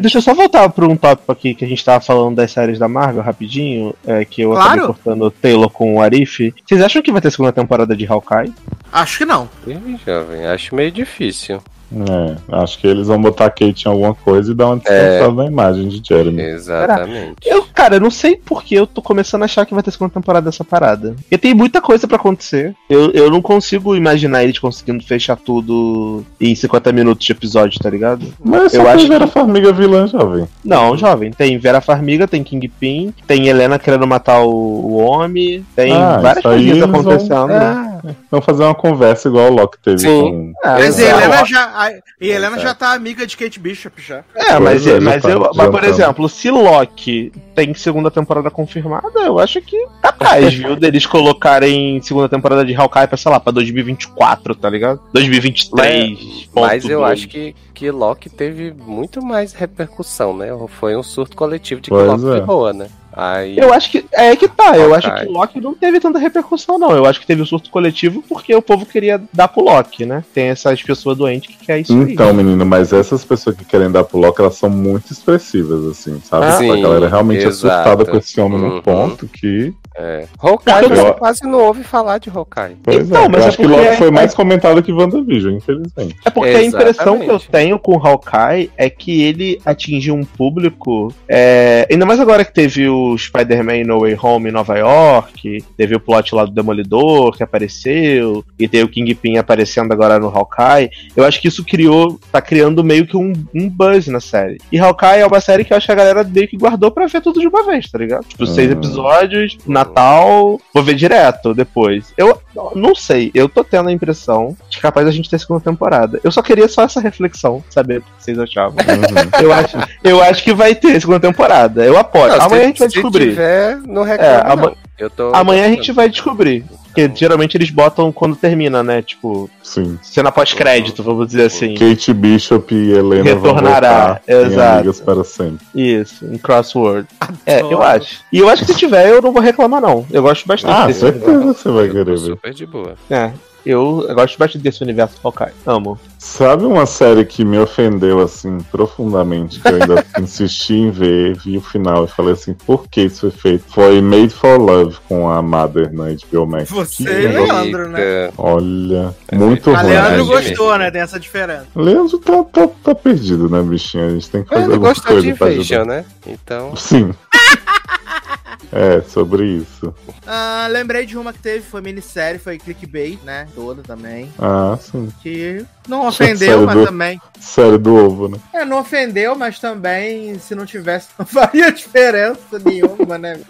Deixa, 0.01 0.19
eu 0.19 0.23
só 0.23 0.35
voltar 0.35 0.69
para 0.69 0.85
um 0.85 0.97
tópico 0.97 1.31
aqui 1.31 1.55
que 1.55 1.65
a 1.65 1.69
gente 1.69 1.85
tava 1.85 2.01
falando 2.01 2.35
das 2.35 2.51
séries 2.51 2.77
da 2.77 2.89
Marvel 2.89 3.23
rapidinho, 3.23 3.95
é, 4.05 4.25
que 4.25 4.43
eu 4.43 4.51
Claro. 4.51 4.67
acabei 4.69 4.87
cortando 4.87 5.23
o 5.23 5.31
Taylor 5.31 5.71
com 5.71 5.95
o 5.95 6.01
Arif. 6.03 6.53
Vocês 6.67 6.83
acham 6.83 7.01
que 7.01 7.13
vai 7.13 7.21
ter 7.21 7.31
segunda 7.31 7.53
temporada 7.53 7.95
de 7.97 8.05
Hawkeye? 8.05 8.53
Acho 8.93 9.19
que 9.19 9.25
não. 9.25 9.49
Ih, 9.65 9.97
jovem, 10.05 10.45
acho 10.47 10.75
meio 10.75 10.91
difícil. 10.91 11.63
É, 11.95 12.37
acho 12.63 12.79
que 12.79 12.87
eles 12.87 13.07
vão 13.07 13.21
botar 13.21 13.47
a 13.47 13.51
Kate 13.51 13.87
em 13.87 13.91
alguma 13.91 14.15
coisa 14.15 14.53
e 14.53 14.55
dar 14.55 14.67
uma 14.69 14.77
descansada 14.77 15.33
na 15.33 15.47
imagem 15.47 15.89
de 15.89 16.01
Jeremy. 16.07 16.41
Exatamente. 16.43 17.37
Eu, 17.45 17.65
cara, 17.75 17.97
eu 17.97 18.01
não 18.01 18.11
sei 18.11 18.37
porque 18.37 18.75
eu 18.75 18.87
tô 18.87 19.03
começando 19.03 19.43
a 19.43 19.45
achar 19.45 19.67
que 19.67 19.75
vai 19.75 19.83
ter 19.83 19.91
segunda 19.91 20.13
temporada 20.15 20.47
dessa 20.47 20.65
parada. 20.65 21.15
Porque 21.21 21.39
tem 21.39 21.55
muita 21.55 21.81
coisa 21.81 22.07
pra 22.07 22.17
acontecer. 22.17 22.75
Eu, 22.89 23.11
eu 23.13 23.31
não 23.31 23.43
consigo 23.43 23.95
imaginar 23.95 24.43
eles 24.45 24.59
conseguindo 24.59 25.05
fechar 25.05 25.37
tudo 25.37 26.25
em 26.41 26.55
50 26.55 26.93
minutos 26.93 27.25
de 27.27 27.33
episódio, 27.33 27.79
tá 27.81 27.91
ligado? 27.91 28.27
Mas 28.43 28.73
Eu 28.75 28.83
acho 28.83 28.91
acho 28.93 29.03
que- 29.05 29.09
Vera 29.11 29.27
Farmiga 29.27 29.73
vilã, 29.73 30.07
jovem. 30.07 30.47
Não, 30.65 30.97
jovem. 30.97 31.31
Tem 31.33 31.59
Vera 31.59 31.81
Farmiga, 31.81 32.27
tem 32.29 32.43
Kingpin, 32.43 33.13
tem 33.27 33.49
Helena 33.49 33.79
querendo 33.79 34.07
matar 34.07 34.41
o, 34.43 34.51
o 34.51 34.95
homem, 34.97 35.65
tem 35.77 35.93
Ah, 35.93 36.19
várias 36.19 36.43
coisinhas 36.43 36.77
eles 36.79 36.89
vão- 36.91 37.01
acontecendo. 37.01 37.51
É, 37.53 37.92
Vamos 38.31 38.45
fazer 38.47 38.65
uma 38.65 38.75
conversa 38.75 39.29
igual 39.29 39.51
o 39.51 39.55
Loki 39.55 39.79
teve 39.83 39.99
Sim. 40.01 40.09
com. 40.09 40.53
Ah, 40.65 40.75
Mas 40.79 40.99
a 40.99 41.03
é, 41.03 41.09
Helena 41.11 41.45
já, 41.45 41.65
a- 41.67 41.93
e 42.21 42.31
a 42.33 42.35
Helena 42.35 42.47
Exato. 42.57 42.63
já 42.63 42.75
tá 42.75 42.93
amiga 42.93 43.27
de 43.27 43.37
Kate 43.37 43.61
Bishop 43.61 44.01
já. 44.03 44.25
É, 44.35 44.59
mas, 44.59 44.87
é, 44.87 44.99
mas, 45.01 45.23
tá 45.23 45.31
eu, 45.31 45.51
mas 45.55 45.71
por 45.71 45.85
exemplo, 45.85 46.29
se 46.29 46.51
Loki 46.51 47.33
tem 47.55 47.73
segunda 47.75 48.11
temporada 48.11 48.51
confirmada, 48.51 49.21
eu 49.21 49.39
acho 49.39 49.61
que 49.63 49.77
capaz, 50.03 50.53
viu, 50.55 50.75
deles 50.77 51.07
colocarem 51.07 52.01
segunda 52.03 52.29
temporada 52.29 52.65
de 52.65 52.75
Hawkeye 52.75 53.07
pra, 53.07 53.17
sei 53.17 53.31
lá, 53.31 53.39
pra 53.39 53.53
2024, 53.53 54.55
tá 54.55 54.69
ligado? 54.71 55.01
2023. 55.13 56.49
Mas 56.55 56.83
ponto 56.83 56.91
eu 56.93 57.05
acho 57.05 57.29
que, 57.29 57.55
que 57.75 57.91
Loki 57.91 58.29
teve 58.31 58.73
muito 58.73 59.23
mais 59.25 59.53
repercussão, 59.53 60.37
né? 60.37 60.49
Foi 60.81 60.97
um 60.97 61.03
surto 61.03 61.37
coletivo 61.37 61.81
de 61.81 61.91
que 61.91 61.97
Pois 61.97 62.07
Loki 62.23 62.29
é. 62.29 62.41
ferrou, 62.41 62.73
né? 62.73 62.89
Aí. 63.15 63.59
Eu 63.59 63.73
acho 63.73 63.91
que. 63.91 64.05
É 64.13 64.35
que 64.35 64.49
tá, 64.49 64.77
eu 64.77 64.95
acho 64.95 65.15
que 65.15 65.25
Loki 65.27 65.61
não 65.61 65.75
teve 65.75 66.01
tanta 66.01 66.19
repercussão, 66.19 66.79
não. 66.79 66.91
Eu 66.93 67.05
acho 67.05 67.21
que 67.21 67.27
teve 67.27 67.43
o 67.43 67.47
surto 67.47 67.71
coletivo 67.71 68.23
porque 68.29 68.55
o 68.55 68.63
povo 68.63 68.87
queria 68.87 69.21
dar 69.33 69.49
pro 69.49 69.63
Loki, 69.65 70.07
né? 70.07 70.25
Tem 70.33 70.49
essas 70.49 70.83
pessoas 70.83 71.19
doentes 71.19 71.55
que 71.55 71.65
quer 71.67 71.79
isso 71.81 71.93
aí. 71.93 72.13
Então, 72.15 72.33
menino, 72.33 72.65
mas 72.65 72.93
essas 72.93 73.25
pessoas 73.25 73.55
que 73.57 73.65
querem 73.65 73.91
dar 73.91 74.05
pro 74.05 74.19
Loki, 74.19 74.41
elas 74.41 74.55
são 74.55 74.71
muito 74.71 75.13
expressivas, 75.13 75.85
assim, 75.87 76.21
sabe? 76.25 76.47
Ah, 76.47 76.55
a 76.55 76.59
sim, 76.59 76.81
galera 76.83 77.09
realmente 77.09 77.45
exato. 77.47 77.67
assustada 77.67 78.05
com 78.11 78.17
esse 78.17 78.41
homem 78.41 78.59
Uhum. 78.61 78.69
num 78.77 78.81
ponto 78.83 79.27
que. 79.27 79.75
É. 79.97 80.27
Hawkeye, 80.39 80.75
Porque 80.81 80.95
você 80.97 81.09
eu- 81.09 81.15
quase 81.15 81.43
não 81.47 81.59
ouve 81.65 81.83
falar 81.85 82.19
de 82.19 82.31
Hawkeye. 82.31 82.77
Pois 82.83 83.09
Então, 83.09 83.25
é, 83.25 83.29
mas 83.29 83.41
eu 83.41 83.45
é 83.45 83.49
acho 83.49 83.57
que 83.59 83.67
Loki 83.67 83.97
foi 83.97 84.09
é- 84.09 84.11
mais 84.11 84.35
comentado 84.35 84.83
que 84.83 84.93
WandaVision, 84.93 85.55
infelizmente. 85.57 86.17
É 86.25 86.31
porque 86.31 86.51
a 86.51 86.63
impressão 86.65 87.19
que 87.19 87.25
eu 87.31 87.37
Exatamente. 87.37 87.51
tenho 87.51 87.79
com 87.79 87.97
o 87.97 88.07
Hawkeye 88.07 88.71
é 88.77 88.89
que 88.89 89.23
ele 89.23 89.61
atingiu 89.65 90.15
um 90.15 90.25
público. 90.25 91.13
é, 91.29 91.87
ainda 91.91 92.05
mais 92.07 92.21
agora 92.21 92.45
que 92.45 92.53
teve 92.53 92.89
o 92.89 93.17
Spider-Man 93.17 93.85
No 93.87 94.01
Way 94.01 94.19
Home 94.23 94.49
em 94.49 94.53
Nova 94.53 94.77
York, 94.79 95.65
teve 95.77 95.95
o 95.95 96.01
plot 96.01 96.35
lá 96.35 96.45
do 96.45 96.51
Demolidor 96.53 97.37
que 97.37 97.43
apareceu, 97.43 98.45
e 98.59 98.69
tem 98.69 98.83
o 98.83 98.89
Kingpin 98.89 99.37
aparecendo 99.39 99.93
agora 99.93 100.19
no 100.19 100.29
Hawkeye. 100.29 100.91
Eu 101.17 101.25
acho 101.25 101.41
que 101.41 101.49
isso 101.49 101.65
criou. 101.65 102.19
tá 102.31 102.41
criando 102.41 102.83
meio 102.85 103.07
que 103.07 103.17
um, 103.17 103.33
um 103.55 103.69
buzz 103.69 104.07
na 104.09 104.21
série. 104.21 104.59
E 104.71 104.79
Hawkeye 104.79 105.21
é 105.21 105.27
uma 105.27 105.41
série 105.41 105.65
que 105.65 105.73
eu 105.73 105.77
acho 105.77 105.87
que 105.87 105.93
a 105.93 105.97
galera 105.97 106.25
meio 106.25 106.49
que 106.49 106.57
guardou 106.57 106.91
pra 106.91 107.07
ver 107.07 107.21
tudo 107.21 107.41
de 107.41 107.47
uma 107.47 107.65
vez, 107.65 107.91
tá 107.91 107.99
ligado? 107.99 108.25
Tipo, 108.25 108.47
seis 108.47 108.69
Hum. 108.71 108.73
episódios, 108.73 109.59
Natal, 109.85 110.61
vou 110.73 110.83
ver 110.83 110.95
direto 110.95 111.55
depois. 111.55 112.13
Eu 112.17 112.41
não 112.75 112.95
sei, 112.95 113.31
eu 113.35 113.49
tô 113.49 113.63
tendo 113.65 113.89
a 113.89 113.93
impressão 113.93 114.57
de 114.69 114.77
que 114.77 114.83
capaz 114.83 115.07
a 115.07 115.11
gente 115.11 115.29
ter 115.29 115.39
segunda 115.39 115.61
temporada. 115.61 116.21
Eu 116.23 116.31
só 116.33 116.43
queria 116.43 116.69
só 116.69 116.83
essa 116.83 117.01
reflexão, 117.01 117.63
saber 117.71 117.99
o 117.99 118.03
que 118.03 118.09
vocês 118.19 118.39
achavam. 118.39 118.77
Uhum. 118.79 119.43
Eu 119.43 119.53
acho, 119.53 119.77
eu 120.05 120.23
acho 120.23 120.43
que 120.45 120.53
vai 120.55 120.75
ter 120.75 121.01
segunda 121.01 121.21
temporada. 121.21 121.85
Eu 121.85 121.97
apoio. 121.99 122.29
Não, 122.29 122.41
Amanhã 122.43 122.49
se- 122.61 122.65
a 122.65 122.67
gente 122.69 122.79
vai 122.79 122.89
se 122.89 122.95
descobrir. 122.95 123.29
tiver, 123.31 123.77
não 123.87 124.03
reclama, 124.03 124.33
É, 124.33 124.53
ama- 124.53 124.63
não. 124.67 124.77
Eu 124.99 125.11
tô 125.11 125.33
Amanhã 125.35 125.65
a 125.67 125.69
gente 125.69 125.91
vai 125.93 126.09
descobrir. 126.09 126.65
Porque 126.95 127.11
geralmente 127.15 127.57
eles 127.57 127.71
botam 127.71 128.13
quando 128.13 128.37
termina, 128.37 128.83
né? 128.83 129.01
Tipo, 129.01 129.49
Sim. 129.63 129.99
cena 130.03 130.31
pós-crédito, 130.31 131.03
vamos 131.03 131.27
dizer 131.29 131.45
assim. 131.47 131.75
Kate 131.75 132.13
Bishop 132.13 132.75
e 132.75 132.93
Helena 132.93 133.25
Retornará, 133.25 134.21
vão 134.29 134.41
voltar 134.45 134.75
amigas 134.77 135.01
para 135.01 135.25
sempre. 135.25 135.67
Isso, 135.75 136.27
em 136.27 136.37
crossword. 136.37 137.09
É, 137.47 137.61
eu 137.63 137.83
acho. 137.83 138.21
E 138.31 138.39
eu 138.39 138.49
acho 138.49 138.65
que 138.67 138.73
se 138.73 138.79
tiver, 138.79 139.09
eu 139.09 139.23
não 139.23 139.33
vou 139.33 139.41
reclamar, 139.43 139.81
não. 139.81 140.07
Eu 140.11 140.23
gosto 140.23 140.47
bastante 140.47 140.75
Ah, 140.75 140.87
desse 140.87 141.01
certeza 141.01 141.41
você 141.55 141.71
vai 141.71 141.89
querer 141.89 142.05
ver. 142.05 142.19
super 142.19 142.53
de 142.53 142.67
boa. 142.67 142.95
É, 143.09 143.31
eu, 143.65 144.07
gosto 144.15 144.39
bastante 144.39 144.63
desse 144.63 144.83
universo 144.83 145.17
Hawkeye. 145.23 145.53
Amo. 145.67 145.99
Sabe 146.19 146.65
uma 146.65 146.87
série 146.87 147.25
que 147.25 147.45
me 147.45 147.59
ofendeu 147.59 148.21
assim 148.21 148.59
profundamente, 148.71 149.61
que 149.61 149.69
eu 149.69 149.75
ainda 149.75 150.07
insisti 150.21 150.75
em 150.75 150.91
ver, 150.91 151.37
vi 151.37 151.59
o 151.59 151.61
final 151.61 152.05
e 152.05 152.09
falei 152.09 152.33
assim, 152.33 152.55
por 152.55 152.87
que 152.89 153.03
isso 153.03 153.21
foi 153.21 153.31
feito? 153.31 153.65
Foi 153.69 154.01
Made 154.01 154.31
for 154.31 154.59
Love 154.59 154.97
com 155.09 155.31
a 155.31 155.43
Mother 155.43 155.93
na 155.93 156.05
HBO 156.05 156.47
Max. 156.47 156.71
Você 156.71 157.03
e 157.03 157.29
Leandro, 157.29 157.89
né? 157.89 158.31
Olha, 158.39 159.15
muito 159.33 159.71
A 159.71 159.81
ruim. 159.81 159.91
Leandro 159.91 160.27
né? 160.27 160.43
gostou, 160.43 160.79
né? 160.79 160.91
Tem 160.91 161.01
essa 161.01 161.19
diferença. 161.19 161.67
Leandro 161.75 162.19
tá, 162.19 162.45
tá, 162.45 162.69
tá 162.83 162.95
perdido, 162.95 163.49
né, 163.49 163.63
bichinho? 163.63 164.07
A 164.07 164.11
gente 164.11 164.31
tem 164.31 164.43
que 164.43 164.49
fazer 164.49 164.73
alguma 164.73 164.95
coisa 164.95 165.23
de 165.23 165.35
pra 165.35 165.47
ajudar. 165.49 165.85
Né? 165.85 166.05
Então. 166.27 166.77
Sim. 166.77 167.13
é, 168.73 169.01
sobre 169.03 169.45
isso. 169.47 169.95
Ah, 170.27 170.67
lembrei 170.71 171.05
de 171.07 171.17
uma 171.19 171.33
que 171.33 171.39
teve, 171.39 171.61
foi 171.63 171.81
minissérie, 171.81 172.39
foi 172.39 172.59
clickbait, 172.59 173.19
né? 173.25 173.47
Toda 173.55 173.83
também. 173.83 174.33
Ah, 174.39 174.79
sim. 174.81 175.09
Que 175.23 175.65
não 175.89 176.07
ofendeu, 176.07 176.63
mas 176.65 176.77
do- 176.79 176.87
também. 176.87 177.21
Série 177.41 177.79
do 177.79 177.95
ovo, 177.95 178.29
né? 178.29 178.39
É, 178.53 178.65
não 178.65 178.79
ofendeu, 178.81 179.35
mas 179.35 179.59
também, 179.59 180.39
se 180.39 180.55
não 180.55 180.65
tivesse, 180.65 181.09
não 181.19 181.27
faria 181.27 181.71
diferença 181.73 182.59
nenhuma, 182.65 183.19
né? 183.19 183.39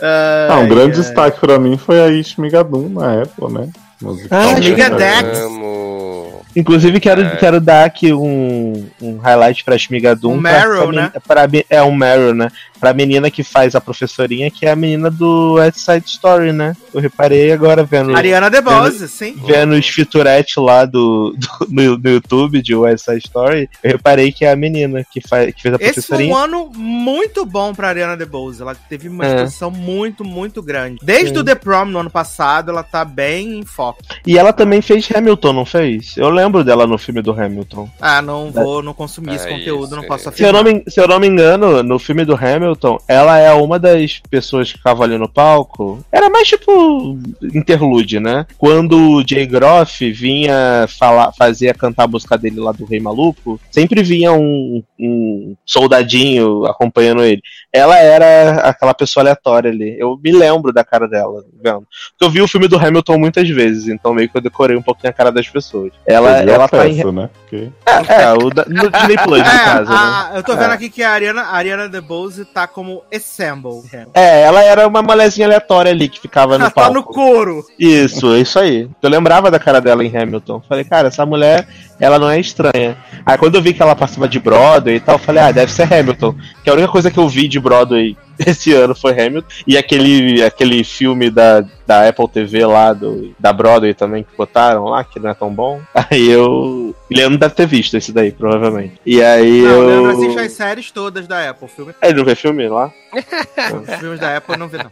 Ah, 0.00 0.58
um 0.58 0.68
grande 0.68 0.96
destaque 0.96 1.38
pra 1.40 1.58
mim 1.58 1.76
foi 1.76 2.00
a 2.02 2.08
Ishmigadum 2.08 2.88
na 2.88 3.22
Apple, 3.22 3.52
né? 3.52 3.70
Musical. 4.00 4.38
Ah, 4.38 4.56
Amiga 4.56 4.88
né? 4.90 4.96
Dex. 5.22 5.38
Amo. 5.38 6.11
Inclusive, 6.54 7.00
quero, 7.00 7.22
É. 7.22 7.36
quero 7.36 7.60
dar 7.60 7.84
aqui 7.84 8.12
um, 8.12 8.86
um 9.00 9.18
highlight 9.18 9.64
pra 9.64 9.78
Shmigadum. 9.78 10.34
Um 10.34 10.42
pra 10.42 10.52
Meryl, 10.66 10.86
meni- 10.88 10.96
né? 11.02 11.12
pra 11.26 11.48
é 11.70 11.82
um 11.82 11.94
Meryl, 11.94 12.34
né? 12.34 12.48
Pra 12.80 12.92
menina 12.92 13.30
que 13.30 13.44
faz 13.44 13.76
a 13.76 13.80
professorinha, 13.80 14.50
que 14.50 14.66
é 14.66 14.72
a 14.72 14.76
menina 14.76 15.08
do 15.08 15.54
West 15.54 15.78
Side 15.78 16.04
Story, 16.06 16.52
né? 16.52 16.76
Eu 16.92 17.00
reparei 17.00 17.52
agora 17.52 17.84
vendo, 17.84 18.14
Ariana 18.16 18.50
DeBose, 18.50 19.06
sim. 19.08 19.36
vendo 19.46 19.74
os 19.76 19.86
featurettes 19.88 20.56
lá 20.56 20.84
do, 20.84 21.32
do- 21.38 21.66
no, 21.70 21.96
no 21.98 22.10
YouTube 22.10 22.60
de 22.60 22.74
West 22.74 23.04
Side 23.04 23.18
Story. 23.24 23.70
Eu 23.84 23.92
reparei 23.92 24.32
que 24.32 24.44
é 24.44 24.50
a 24.50 24.56
menina 24.56 25.06
que, 25.10 25.20
faz, 25.26 25.54
que 25.54 25.62
fez 25.62 25.74
a 25.74 25.76
Esse 25.76 26.02
foi 26.02 26.02
professorinha. 26.26 26.34
um 26.34 26.36
ano 26.36 26.72
muito 26.74 27.46
bom 27.46 27.72
pra 27.72 27.88
Ariana 27.88 28.16
DeBose. 28.16 28.60
Ela 28.60 28.74
teve 28.74 29.08
uma 29.08 29.24
É. 29.26 29.46
muito, 29.72 30.24
muito 30.24 30.60
grande. 30.60 30.98
Desde 31.02 31.34
Sim. 31.34 31.38
o 31.38 31.44
The 31.44 31.54
Prom 31.54 31.84
no 31.84 32.00
ano 32.00 32.10
passado, 32.10 32.70
ela 32.72 32.82
tá 32.82 33.04
bem 33.04 33.60
em 33.60 33.64
foco. 33.64 34.00
E 34.26 34.36
ela 34.36 34.52
também 34.52 34.82
fez 34.82 35.08
Hamilton, 35.14 35.52
não 35.52 35.64
fez? 35.64 36.16
Eu 36.16 36.28
lembro 36.30 36.41
dela 36.50 36.86
no 36.86 36.98
filme 36.98 37.22
do 37.22 37.32
Hamilton. 37.32 37.88
Ah, 38.00 38.20
não 38.20 38.50
vou, 38.50 38.82
não 38.82 38.94
consumir 38.94 39.34
esse 39.34 39.46
É 39.46 39.50
conteúdo, 39.50 39.84
isso, 39.84 39.96
não 39.96 40.02
é 40.02 40.06
posso 40.06 40.28
isso. 40.28 40.36
Se 40.36 40.42
eu, 40.42 40.50
afirmar. 40.50 40.64
não 40.64 40.80
me, 40.80 40.84
se 40.90 41.00
eu 41.00 41.08
não 41.08 41.20
me 41.20 41.26
engano, 41.26 41.82
no 41.82 41.98
filme 41.98 42.24
do 42.24 42.34
Hamilton, 42.34 42.98
ela 43.06 43.38
é 43.38 43.52
uma 43.52 43.78
das 43.78 44.20
pessoas 44.30 44.72
que 44.72 44.78
ficava 44.78 45.04
ali 45.04 45.16
no 45.18 45.28
palco. 45.28 46.04
Era 46.10 46.28
mais 46.28 46.48
tipo 46.48 47.18
interlude, 47.54 48.18
né? 48.18 48.46
Quando 48.58 48.96
o 48.96 49.26
Jay 49.26 49.46
Groff 49.46 50.10
vinha 50.12 50.86
falar, 50.98 51.32
fazia 51.32 51.74
cantar 51.74 52.04
a 52.04 52.08
música 52.08 52.36
dele 52.36 52.60
lá 52.60 52.72
do 52.72 52.84
Rei 52.84 53.00
Maluco, 53.00 53.60
sempre 53.70 54.02
vinha 54.02 54.32
um, 54.32 54.82
um 54.98 55.56
soldadinho 55.64 56.64
acompanhando 56.66 57.22
ele. 57.22 57.42
Ela 57.72 57.98
era 57.98 58.56
aquela 58.62 58.94
pessoa 58.94 59.22
aleatória 59.22 59.70
ali. 59.70 59.96
Eu 59.98 60.18
me 60.22 60.32
lembro 60.32 60.72
da 60.72 60.84
cara 60.84 61.06
dela, 61.08 61.44
vendo. 61.62 61.86
Porque 62.10 62.24
eu 62.24 62.30
vi 62.30 62.42
o 62.42 62.48
filme 62.48 62.68
do 62.68 62.76
Hamilton 62.76 63.18
muitas 63.18 63.48
vezes, 63.48 63.88
então 63.88 64.14
meio 64.14 64.28
que 64.28 64.36
eu 64.36 64.40
decorei 64.40 64.76
um 64.76 64.82
pouquinho 64.82 65.10
a 65.10 65.14
cara 65.14 65.30
das 65.30 65.48
pessoas. 65.48 65.92
Ela, 66.06 66.31
Ela 66.40 66.68
tá 66.68 66.86
em. 66.88 66.96
peça, 66.96 67.12
né? 67.12 67.30
Porque 67.40 67.68
É, 67.86 68.22
é, 68.22 68.32
o 68.32 68.50
da, 68.50 68.64
no 68.66 68.90
Disney 68.90 69.16
Plus, 69.24 69.38
no 69.40 69.44
É, 69.46 69.58
caso, 69.64 69.90
né? 69.90 70.30
eu 70.36 70.42
tô 70.42 70.52
vendo 70.56 70.70
É. 70.70 70.74
aqui 70.74 70.88
que 70.90 71.02
a 71.02 71.10
Ariana, 71.10 71.42
a 71.42 71.52
Ariana 71.56 71.88
DeBose 71.88 72.44
tá 72.46 72.66
como 72.66 73.02
Assemble. 73.14 73.82
É, 74.14 74.42
ela 74.42 74.62
era 74.62 74.86
uma 74.86 75.02
molezinha 75.02 75.46
aleatória 75.46 75.90
ali 75.92 76.08
que 76.08 76.20
ficava 76.20 76.56
no 76.58 76.64
Ela 76.64 76.70
tá 76.74 76.90
no 76.90 77.02
couro. 77.02 77.64
Isso, 77.78 78.32
é 78.34 78.40
isso 78.40 78.58
aí. 78.58 78.88
Eu 79.02 79.10
lembrava 79.10 79.50
da 79.50 79.58
cara 79.58 79.80
dela 79.80 80.04
em 80.04 80.16
Hamilton. 80.16 80.62
Falei, 80.68 80.84
cara, 80.84 81.08
essa 81.08 81.24
mulher, 81.26 81.66
ela 82.00 82.18
não 82.18 82.30
é 82.30 82.38
estranha. 82.40 82.96
Aí 83.24 83.36
quando 83.38 83.54
eu 83.56 83.62
vi 83.62 83.72
que 83.74 83.82
ela 83.82 83.94
passava 83.94 84.28
de 84.28 84.38
Broadway 84.40 84.96
e 84.96 85.00
tal, 85.00 85.16
eu 85.16 85.18
falei, 85.18 85.42
ah, 85.42 85.52
deve 85.52 85.70
ser 85.72 85.92
Hamilton. 85.92 86.34
Que 86.64 86.70
a 86.70 86.72
única 86.74 86.88
coisa 86.88 87.10
que 87.10 87.18
eu 87.18 87.28
vi 87.28 87.48
de 87.48 87.60
Broadway 87.60 88.16
esse 88.46 88.72
ano 88.72 88.94
foi 88.94 89.12
Hamilton. 89.12 89.48
E 89.66 89.76
aquele, 89.76 90.42
aquele 90.42 90.84
filme 90.84 91.30
da, 91.30 91.64
da 91.86 92.08
Apple 92.08 92.28
TV 92.28 92.64
lá, 92.66 92.92
do, 92.92 93.34
da 93.38 93.52
Broadway 93.52 93.94
também, 93.94 94.24
que 94.24 94.36
botaram 94.36 94.84
lá, 94.84 95.04
que 95.04 95.18
não 95.18 95.30
é 95.30 95.34
tão 95.34 95.52
bom. 95.52 95.80
Aí 95.94 96.28
eu. 96.28 96.94
Leandro 97.10 97.38
deve 97.38 97.54
ter 97.54 97.66
visto 97.66 97.96
esse 97.96 98.12
daí, 98.12 98.32
provavelmente. 98.32 98.94
E 99.04 99.22
aí 99.22 99.60
Não, 99.62 99.70
eu. 99.70 99.86
Leandro 99.86 100.10
assiste 100.12 100.38
as 100.38 100.52
séries 100.52 100.90
todas 100.90 101.26
da 101.26 101.50
Apple. 101.50 101.68
Filme, 101.68 101.94
Ele 102.02 102.14
não 102.14 102.24
vê 102.24 102.34
filme 102.34 102.68
lá? 102.68 102.90
os 103.12 103.94
filmes 103.98 104.18
da 104.18 104.36
Apple 104.36 104.54
eu 104.54 104.58
não 104.58 104.68
vê, 104.68 104.78
não. 104.78 104.90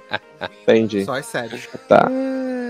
Entendi. 0.63 1.05
Só 1.05 1.15
as 1.15 1.27
séries. 1.27 1.69
Tá. 1.89 2.09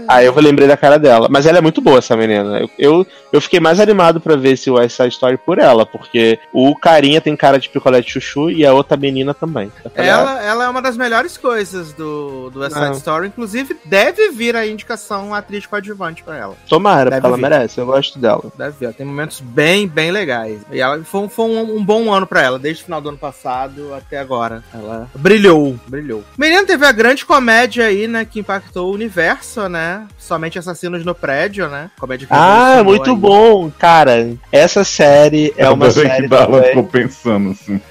Aí 0.09 0.27
eu 0.27 0.35
lembrei 0.41 0.67
da 0.67 0.77
cara 0.77 0.99
dela. 0.99 1.29
Mas 1.31 1.47
ela 1.47 1.59
é 1.59 1.61
muito 1.61 1.81
boa, 1.81 1.99
essa 1.99 2.17
menina. 2.17 2.59
Eu, 2.61 2.71
eu, 2.79 3.07
eu 3.33 3.41
fiquei 3.41 3.61
mais 3.61 3.79
animado 3.79 4.21
pra 4.21 4.35
ver 4.35 4.53
esse 4.53 4.69
West 4.71 4.97
Side 4.97 5.11
Story 5.11 5.37
por 5.37 5.59
ela, 5.59 5.87
porque 5.87 6.39
o 6.53 6.75
carinha 6.75 7.21
tem 7.21 7.37
cara 7.37 7.59
de 7.59 7.69
picolé 7.69 8.01
de 8.01 8.11
chuchu 8.11 8.51
e 8.51 8.67
a 8.67 8.73
outra 8.73 8.97
menina 8.97 9.33
também. 9.33 9.71
Ah, 9.85 9.91
Ela, 10.03 10.43
ela 10.43 10.65
é 10.65 10.69
uma 10.69 10.83
das 10.83 10.97
melhores 10.97 11.37
coisas 11.37 11.93
do, 11.93 12.51
do 12.51 12.61
West 12.61 12.75
Side 12.75 12.87
Ah. 12.87 12.93
Story. 12.93 13.29
Inclusive, 13.29 13.77
deve 13.85 14.31
vir 14.31 14.57
a 14.57 14.67
indicação 14.67 15.33
atriz 15.35 15.65
coadjuvante 15.67 16.25
pra 16.25 16.37
ela. 16.37 16.57
Tomara, 16.69 17.11
Deve 17.11 17.21
porque 17.23 17.27
ela 17.27 17.37
vir. 17.37 17.43
merece, 17.43 17.79
eu 17.81 17.87
gosto 17.87 18.19
dela. 18.19 18.43
Deve 18.59 18.77
vir. 18.81 18.85
Ela 18.87 18.95
tem 18.95 19.07
momentos 19.07 19.41
bem, 19.41 19.87
bem 19.87 20.11
legais. 20.11 20.61
E 20.73 20.81
ela 20.81 21.01
foi, 21.05 21.21
um- 21.21 21.29
foi 21.29 21.45
um, 21.45 21.77
um 21.77 21.85
bom 21.85 22.13
ano 22.13 22.27
pra 22.27 22.43
ela, 22.43 22.59
desde 22.59 22.83
o 22.83 22.85
final 22.87 23.01
do 23.01 23.11
ano 23.11 23.19
passado 23.19 23.95
até 23.95 24.19
agora. 24.19 24.65
Ela 24.75 25.09
brilhou, 25.15 25.77
brilhou. 25.87 26.25
Menino 26.37 26.67
teve 26.67 26.85
a 26.85 26.91
grande 26.93 27.25
comédia 27.25 27.60
aí, 27.83 28.07
né, 28.09 28.25
que 28.25 28.41
impactou 28.41 28.91
o 28.91 28.95
universo, 28.95 29.69
né? 29.69 30.07
Somente 30.19 30.59
Assassinos 30.59 31.05
no 31.05 31.15
Prédio, 31.15 31.69
né? 31.69 31.91
Comédia 31.99 32.27
que 32.27 32.33
Ah, 32.35 32.83
muito 32.85 33.11
aí. 33.11 33.17
bom, 33.17 33.71
cara. 33.79 34.31
Essa 34.53 34.85
série 34.85 35.53
é 35.57 35.69
uma 35.69 35.87
Adorei 35.87 36.09
série 36.11 36.23
que 36.23 36.29
também. 36.29 36.63
ficou 36.65 36.85
pensando 36.85 37.51
assim. 37.51 37.81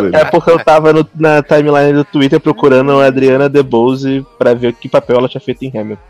Dele. 0.00 0.16
É 0.16 0.24
porque 0.24 0.50
eu 0.50 0.58
tava 0.58 0.92
no- 0.92 1.08
na 1.14 1.42
timeline 1.42 1.92
do 1.92 2.04
Twitter 2.04 2.40
procurando 2.40 2.92
a 3.00 3.06
Adriana 3.06 3.48
DeBose 3.48 4.24
pra 4.38 4.54
ver 4.54 4.72
que 4.74 4.88
papel 4.88 5.16
ela 5.18 5.28
tinha 5.28 5.40
feito 5.40 5.62
em 5.64 5.72
Hamilton. 5.78 6.02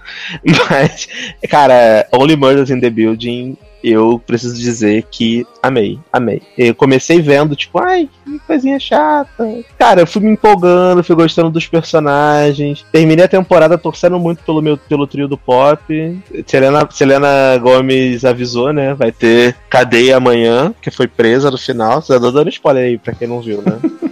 Mas, 0.71 1.09
cara, 1.51 2.07
Only 2.13 2.37
Murders 2.37 2.71
in 2.71 2.81
the 2.81 2.91
Building, 2.91 3.57
eu 3.83 4.21
preciso 4.25 4.57
dizer 4.57 5.05
que 5.11 5.47
amei, 5.63 5.99
amei. 6.13 6.43
Eu 6.57 6.75
comecei 6.75 7.21
vendo, 7.21 7.55
tipo, 7.55 7.79
ai, 7.79 8.09
que 8.25 8.39
coisinha 8.41 8.79
chata. 8.79 9.47
Cara, 9.79 10.01
eu 10.01 10.07
fui 10.07 10.23
me 10.23 10.31
empolgando, 10.31 11.05
fui 11.05 11.15
gostando 11.15 11.51
dos 11.51 11.67
personagens. 11.67 12.85
Terminei 12.93 13.25
a 13.25 13.29
temporada 13.29 13.79
torcendo 13.79 14.19
muito 14.19 14.43
pelo 14.43 14.63
meu 14.63 14.77
pelo 14.77 15.07
trio 15.07 15.29
do 15.29 15.37
pop. 15.37 16.21
Selena, 16.47 16.89
Selena 16.91 17.59
Gomes 17.59 18.25
avisou, 18.25 18.73
né? 18.73 18.95
Vai 18.95 19.13
ter 19.13 19.55
cadeia 19.69 20.17
amanhã, 20.17 20.75
que 20.81 20.91
foi 20.91 21.07
presa 21.07 21.51
no 21.51 21.59
final. 21.59 22.01
Você 22.01 22.19
tá 22.19 22.31
dando 22.31 22.49
spoiler 22.49 22.85
aí 22.85 22.99
pra 22.99 23.15
quem 23.15 23.29
não 23.29 23.41
viu, 23.41 23.63
né? 23.63 23.79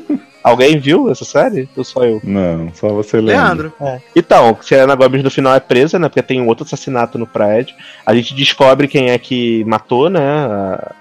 Alguém 0.46 0.78
viu 0.78 1.10
essa 1.10 1.24
série? 1.24 1.68
Ou 1.76 1.82
só 1.82 2.04
eu? 2.04 2.20
Não, 2.22 2.70
só 2.74 2.88
você 2.90 3.16
lembra. 3.20 3.34
Leandro. 3.42 3.72
Então, 4.14 4.56
Selena 4.62 4.94
Gomes 4.94 5.22
no 5.24 5.30
final 5.30 5.52
é 5.54 5.58
presa, 5.60 5.98
né? 5.98 6.08
Porque 6.08 6.22
tem 6.22 6.40
um 6.40 6.46
outro 6.46 6.64
assassinato 6.64 7.18
no 7.18 7.26
prédio. 7.26 7.74
A 8.06 8.14
gente 8.14 8.32
descobre 8.32 8.86
quem 8.86 9.10
é 9.10 9.18
que 9.18 9.64
matou, 9.64 10.08
né? 10.08 10.20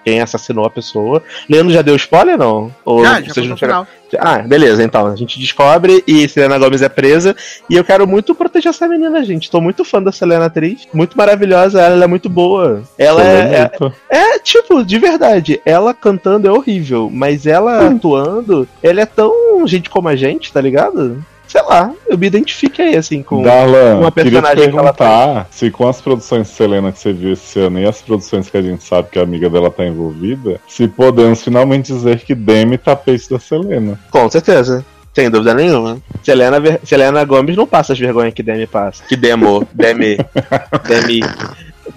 Quem 0.03 0.19
assassinou 0.19 0.65
a 0.65 0.69
pessoa. 0.71 1.21
Leandro 1.47 1.71
já 1.71 1.83
deu 1.83 1.95
spoiler, 1.95 2.37
não? 2.37 2.73
Ou 2.83 3.03
Já, 3.03 3.21
já 3.21 3.33
vocês 3.33 3.45
não 3.45 3.53
no 3.53 3.57
chegaram- 3.59 3.85
final. 3.85 4.04
Ah, 4.17 4.39
beleza, 4.39 4.83
então. 4.83 5.07
A 5.07 5.15
gente 5.15 5.39
descobre 5.39 6.03
e 6.07 6.27
Selena 6.27 6.57
Gomes 6.57 6.81
é 6.81 6.89
presa. 6.89 7.35
E 7.69 7.75
eu 7.75 7.83
quero 7.83 8.07
muito 8.07 8.35
proteger 8.35 8.69
essa 8.69 8.87
menina, 8.87 9.23
gente. 9.23 9.49
Tô 9.49 9.59
muito 9.59 9.83
fã 9.83 10.01
da 10.01 10.11
Selena 10.11 10.45
atriz. 10.45 10.87
Muito 10.93 11.17
maravilhosa, 11.17 11.81
ela, 11.81 11.95
ela 11.95 12.03
é 12.03 12.07
muito 12.07 12.29
boa. 12.29 12.83
Ela 12.97 13.23
é, 13.23 13.39
é, 13.39 13.41
Selenita. 13.41 13.93
é, 14.09 14.39
tipo, 14.39 14.83
de 14.83 14.99
verdade, 14.99 15.61
ela 15.65 15.93
cantando 15.93 16.47
é 16.47 16.51
horrível, 16.51 17.09
mas 17.11 17.45
ela 17.45 17.87
atuando, 17.87 18.67
ela 18.81 19.01
é 19.01 19.05
tão 19.05 19.65
gente 19.67 19.89
como 19.89 20.07
a 20.07 20.15
gente, 20.15 20.51
tá 20.51 20.61
ligado? 20.61 21.23
Sei 21.47 21.61
lá, 21.61 21.91
eu 22.07 22.17
me 22.17 22.27
identifiquei 22.27 22.95
assim 22.97 23.21
com. 23.23 23.43
Darlan, 23.43 23.95
uma 23.99 24.11
queria 24.11 24.31
te 24.31 24.33
personagem 24.41 24.71
que 24.71 24.77
ela 24.77 24.93
perguntar 24.93 25.47
se 25.51 25.69
com 25.71 25.87
as 25.87 26.01
produções 26.01 26.47
de 26.47 26.53
Selena 26.53 26.91
que 26.91 26.99
você 26.99 27.13
viu 27.13 27.33
esse 27.33 27.59
ano 27.59 27.79
e 27.79 27.85
as 27.85 28.01
produções 28.01 28.49
que 28.49 28.57
a 28.57 28.61
gente 28.61 28.83
sabe 28.83 29.09
que 29.11 29.19
a 29.19 29.23
amiga 29.23 29.49
dela 29.49 29.69
tá 29.71 29.85
envolvida, 29.85 30.59
se 30.67 30.87
podemos 30.87 31.43
finalmente 31.43 31.93
dizer 31.93 32.19
que 32.19 32.33
Demi 32.35 32.77
tá 32.77 32.95
peixe 32.95 33.29
da 33.29 33.39
Selena. 33.39 33.99
Com 34.11 34.29
certeza. 34.29 34.83
Sem 35.13 35.29
dúvida 35.29 35.53
nenhuma. 35.53 35.97
Selena, 36.23 36.59
Ver- 36.59 36.81
Selena 36.83 37.23
Gomes 37.23 37.55
não 37.55 37.65
passa 37.65 37.93
as 37.93 37.99
vergonhas 37.99 38.33
que 38.33 38.43
Demi 38.43 38.67
passa. 38.67 39.01
Que 39.07 39.15
Demo, 39.15 39.65
Demi, 39.73 40.17
Demi. 40.87 41.21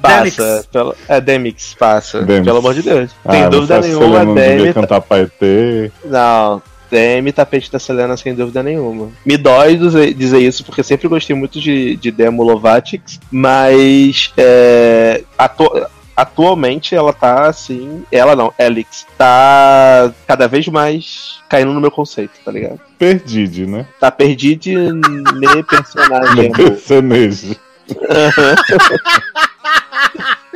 Passa. 0.01 0.43
Demix. 0.45 0.67
Pelo, 0.71 0.95
é, 1.09 1.21
Demix 1.21 1.75
passa. 1.75 2.23
Demix. 2.23 2.45
Pelo 2.45 2.59
amor 2.59 2.75
de 2.75 2.83
Deus. 2.83 3.11
Sem 3.29 3.43
ah, 3.43 3.49
dúvida 3.49 3.81
nenhuma, 3.81 4.05
Selena 4.05 4.25
não 4.25 4.35
devia 4.35 4.57
Demi. 4.57 4.67
tá- 4.75 4.81
cantar 4.81 5.01
Paetê. 5.01 5.91
Não. 6.05 6.63
Demi 6.91 7.33
tapete 7.33 7.71
da 7.71 7.79
Selena 7.79 8.17
sem 8.17 8.35
dúvida 8.35 8.63
nenhuma. 8.63 9.11
Me 9.25 9.37
dói 9.37 9.77
dizer, 9.77 10.41
isso, 10.41 10.65
porque 10.65 10.83
sempre 10.83 11.09
gostei 11.09 11.35
muito 11.37 11.61
de, 11.61 11.97
de 11.97 12.11
Demo 12.11 12.43
Lovatics, 12.43 13.21
mas 13.31 14.33
é, 14.37 15.23
atu- 15.37 15.87
atualmente 16.17 16.95
ela 16.95 17.13
tá 17.13 17.47
assim. 17.49 18.03
Ela 18.11 18.35
não, 18.35 18.53
Elix, 18.59 19.07
tá 19.17 20.13
cada 20.27 20.47
vez 20.49 20.67
mais 20.69 21.39
caindo 21.49 21.73
no 21.73 21.81
meu 21.81 21.91
conceito, 21.91 22.33
tá 22.45 22.51
ligado? 22.51 22.81
Perdide, 22.99 23.67
né? 23.67 23.87
Tá 24.01 24.11
perdido 24.11 24.95
ne 24.95 25.63
personagem. 25.65 26.49
No 26.49 26.55
personagem. 26.55 27.57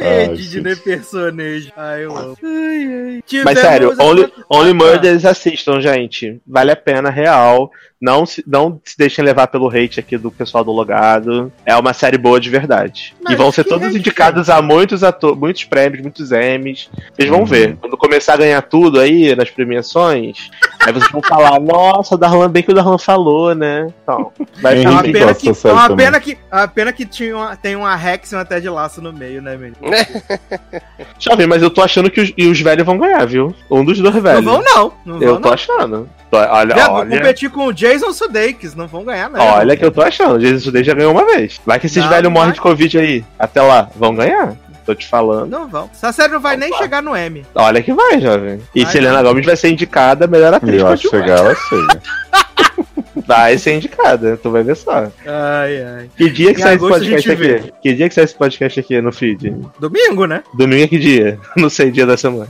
Perdi 0.02 0.36
de 0.36 0.42
gente. 0.42 0.60
né, 0.62 0.74
personagem. 0.76 1.72
Ai, 1.76 2.04
eu 2.04 2.16
amo. 2.16 2.36
Ai, 2.42 3.22
ai. 3.32 3.42
Mas 3.44 3.58
sério, 3.58 3.94
Only, 4.00 4.32
Only 4.50 4.70
Ah, 4.70 4.74
Murders 4.74 5.24
assistam, 5.24 5.80
gente. 5.80 6.40
Vale 6.46 6.72
a 6.72 6.76
pena, 6.76 7.10
real. 7.10 7.70
Não 8.02 8.26
se, 8.26 8.42
não 8.44 8.80
se 8.84 8.98
deixem 8.98 9.24
levar 9.24 9.46
pelo 9.46 9.68
hate 9.68 10.00
aqui 10.00 10.18
do 10.18 10.28
pessoal 10.28 10.64
do 10.64 10.72
Logado. 10.72 11.52
É 11.64 11.76
uma 11.76 11.92
série 11.92 12.18
boa 12.18 12.40
de 12.40 12.50
verdade. 12.50 13.14
Mas 13.22 13.34
e 13.34 13.36
vão 13.36 13.52
ser 13.52 13.62
todos 13.62 13.86
hate, 13.86 13.98
indicados 13.98 14.50
a 14.50 14.60
muitos, 14.60 15.04
ato 15.04 15.36
muitos 15.36 15.62
prêmios, 15.62 16.02
muitos 16.02 16.32
Emmys. 16.32 16.90
Vocês 17.14 17.28
vão 17.30 17.38
Uhum. 17.40 17.46
ver. 17.46 17.76
Quando 17.76 17.96
começar 17.96 18.34
a 18.34 18.38
ganhar 18.38 18.60
tudo 18.62 18.98
aí 18.98 19.36
nas 19.36 19.50
premiações, 19.50 20.50
aí 20.80 20.92
vocês 20.92 21.12
vão 21.12 21.22
falar, 21.22 21.58
nossa, 21.62 22.18
Darlan, 22.18 22.50
bem 22.50 22.64
que 22.64 22.72
o 22.72 22.74
Darlan 22.74 22.98
falou, 22.98 23.54
né? 23.54 23.86
Então, 24.02 24.32
vai 24.60 24.78
Henrique 24.78 24.88
É 24.88 24.92
uma 24.92 25.02
pena 25.04 25.34
que, 25.34 25.48
é 25.48 25.72
uma 25.72 25.96
pena 25.96 26.20
que, 26.20 26.38
é 26.50 26.56
uma 26.56 26.68
pena 26.68 26.92
que 26.92 27.06
tinha 27.06 27.36
uma, 27.36 27.56
tem 27.56 27.76
uma 27.76 27.94
Rex 27.94 28.32
e 28.32 28.34
uma 28.34 28.44
Ted 28.44 28.68
Laço 28.68 29.00
no 29.00 29.12
meio, 29.12 29.40
né, 29.40 29.56
menino? 29.56 29.76
Jovem, 31.20 31.46
mas 31.46 31.62
eu 31.62 31.70
tô 31.70 31.82
achando 31.82 32.10
que 32.10 32.20
os, 32.20 32.32
e 32.36 32.46
os 32.48 32.60
velhos 32.60 32.84
vão 32.84 32.98
ganhar, 32.98 33.24
viu? 33.26 33.54
Um 33.70 33.84
dos 33.84 33.98
dois 34.00 34.14
Não 34.14 34.22
velhos. 34.22 34.44
vão, 34.44 34.60
não. 34.62 34.92
Não 35.06 35.22
eu 35.22 35.32
vão, 35.34 35.40
tô 35.40 35.48
não. 35.48 35.54
achando. 35.54 36.08
Olha, 36.32 36.74
vou 36.74 36.94
olha. 36.94 37.18
competir 37.18 37.50
com 37.50 37.66
o 37.66 37.72
Jason 37.92 38.12
Sudeikis, 38.12 38.74
não 38.74 38.86
vão 38.86 39.04
ganhar, 39.04 39.28
não. 39.30 39.40
Olha 39.40 39.76
que 39.76 39.84
eu 39.84 39.90
tô 39.90 40.02
achando. 40.02 40.40
Jesus 40.40 40.72
Day 40.72 40.82
já 40.84 40.94
ganhou 40.94 41.12
uma 41.12 41.24
vez. 41.26 41.60
Vai 41.66 41.78
que 41.78 41.86
esses 41.86 42.02
Não, 42.02 42.08
velhos 42.08 42.24
não 42.24 42.30
morrem 42.30 42.48
vai. 42.48 42.54
de 42.54 42.60
Covid 42.60 42.98
aí. 42.98 43.24
Até 43.38 43.60
lá, 43.62 43.88
vão 43.96 44.14
ganhar. 44.14 44.54
Tô 44.84 44.94
te 44.94 45.06
falando. 45.06 45.48
Não 45.48 45.68
vão. 45.68 45.88
Essa 45.92 46.10
série 46.10 46.32
não 46.32 46.40
vai 46.40 46.56
nem 46.56 46.68
Opa. 46.70 46.78
chegar 46.82 47.00
no 47.02 47.14
M. 47.16 47.46
Olha 47.54 47.80
que 47.82 47.92
vai, 47.92 48.20
jovem. 48.20 48.60
E 48.74 48.82
Vai, 48.82 48.92
Selena 48.92 49.14
vai. 49.22 49.22
Gomes 49.24 49.46
vai 49.46 49.54
ser 49.56 49.68
indicada 49.70 50.24
a 50.24 50.28
melhor 50.28 50.52
atriz 50.54 50.80
Eu 50.80 50.88
acho 50.88 51.02
que 51.04 51.10
chegar 51.16 51.38
ela 51.38 51.54
chega. 51.54 52.02
Vai 53.34 53.58
ser 53.58 53.74
indicada, 53.74 54.36
tu 54.42 54.50
vai 54.50 54.62
ver 54.62 54.76
só. 54.76 55.10
Ai, 55.26 55.82
ai. 55.82 56.10
Que 56.16 56.28
dia 56.30 56.52
que 56.54 56.60
Em 56.60 56.62
sai 56.64 56.74
esse 56.76 56.86
podcast 56.88 57.28
gente 57.28 57.34
vê. 57.38 57.54
aqui? 57.56 57.72
Que 57.82 57.94
dia 57.94 58.08
que 58.08 58.14
sai 58.14 58.24
esse 58.24 58.34
podcast 58.34 58.80
aqui 58.80 59.00
no 59.00 59.12
feed? 59.12 59.54
Domingo, 59.80 60.26
né? 60.26 60.42
Domingo 60.54 60.84
é 60.84 60.86
que 60.88 60.98
dia? 60.98 61.38
Não 61.56 61.70
sei 61.70 61.90
dia 61.90 62.04
da 62.06 62.16
semana. 62.16 62.48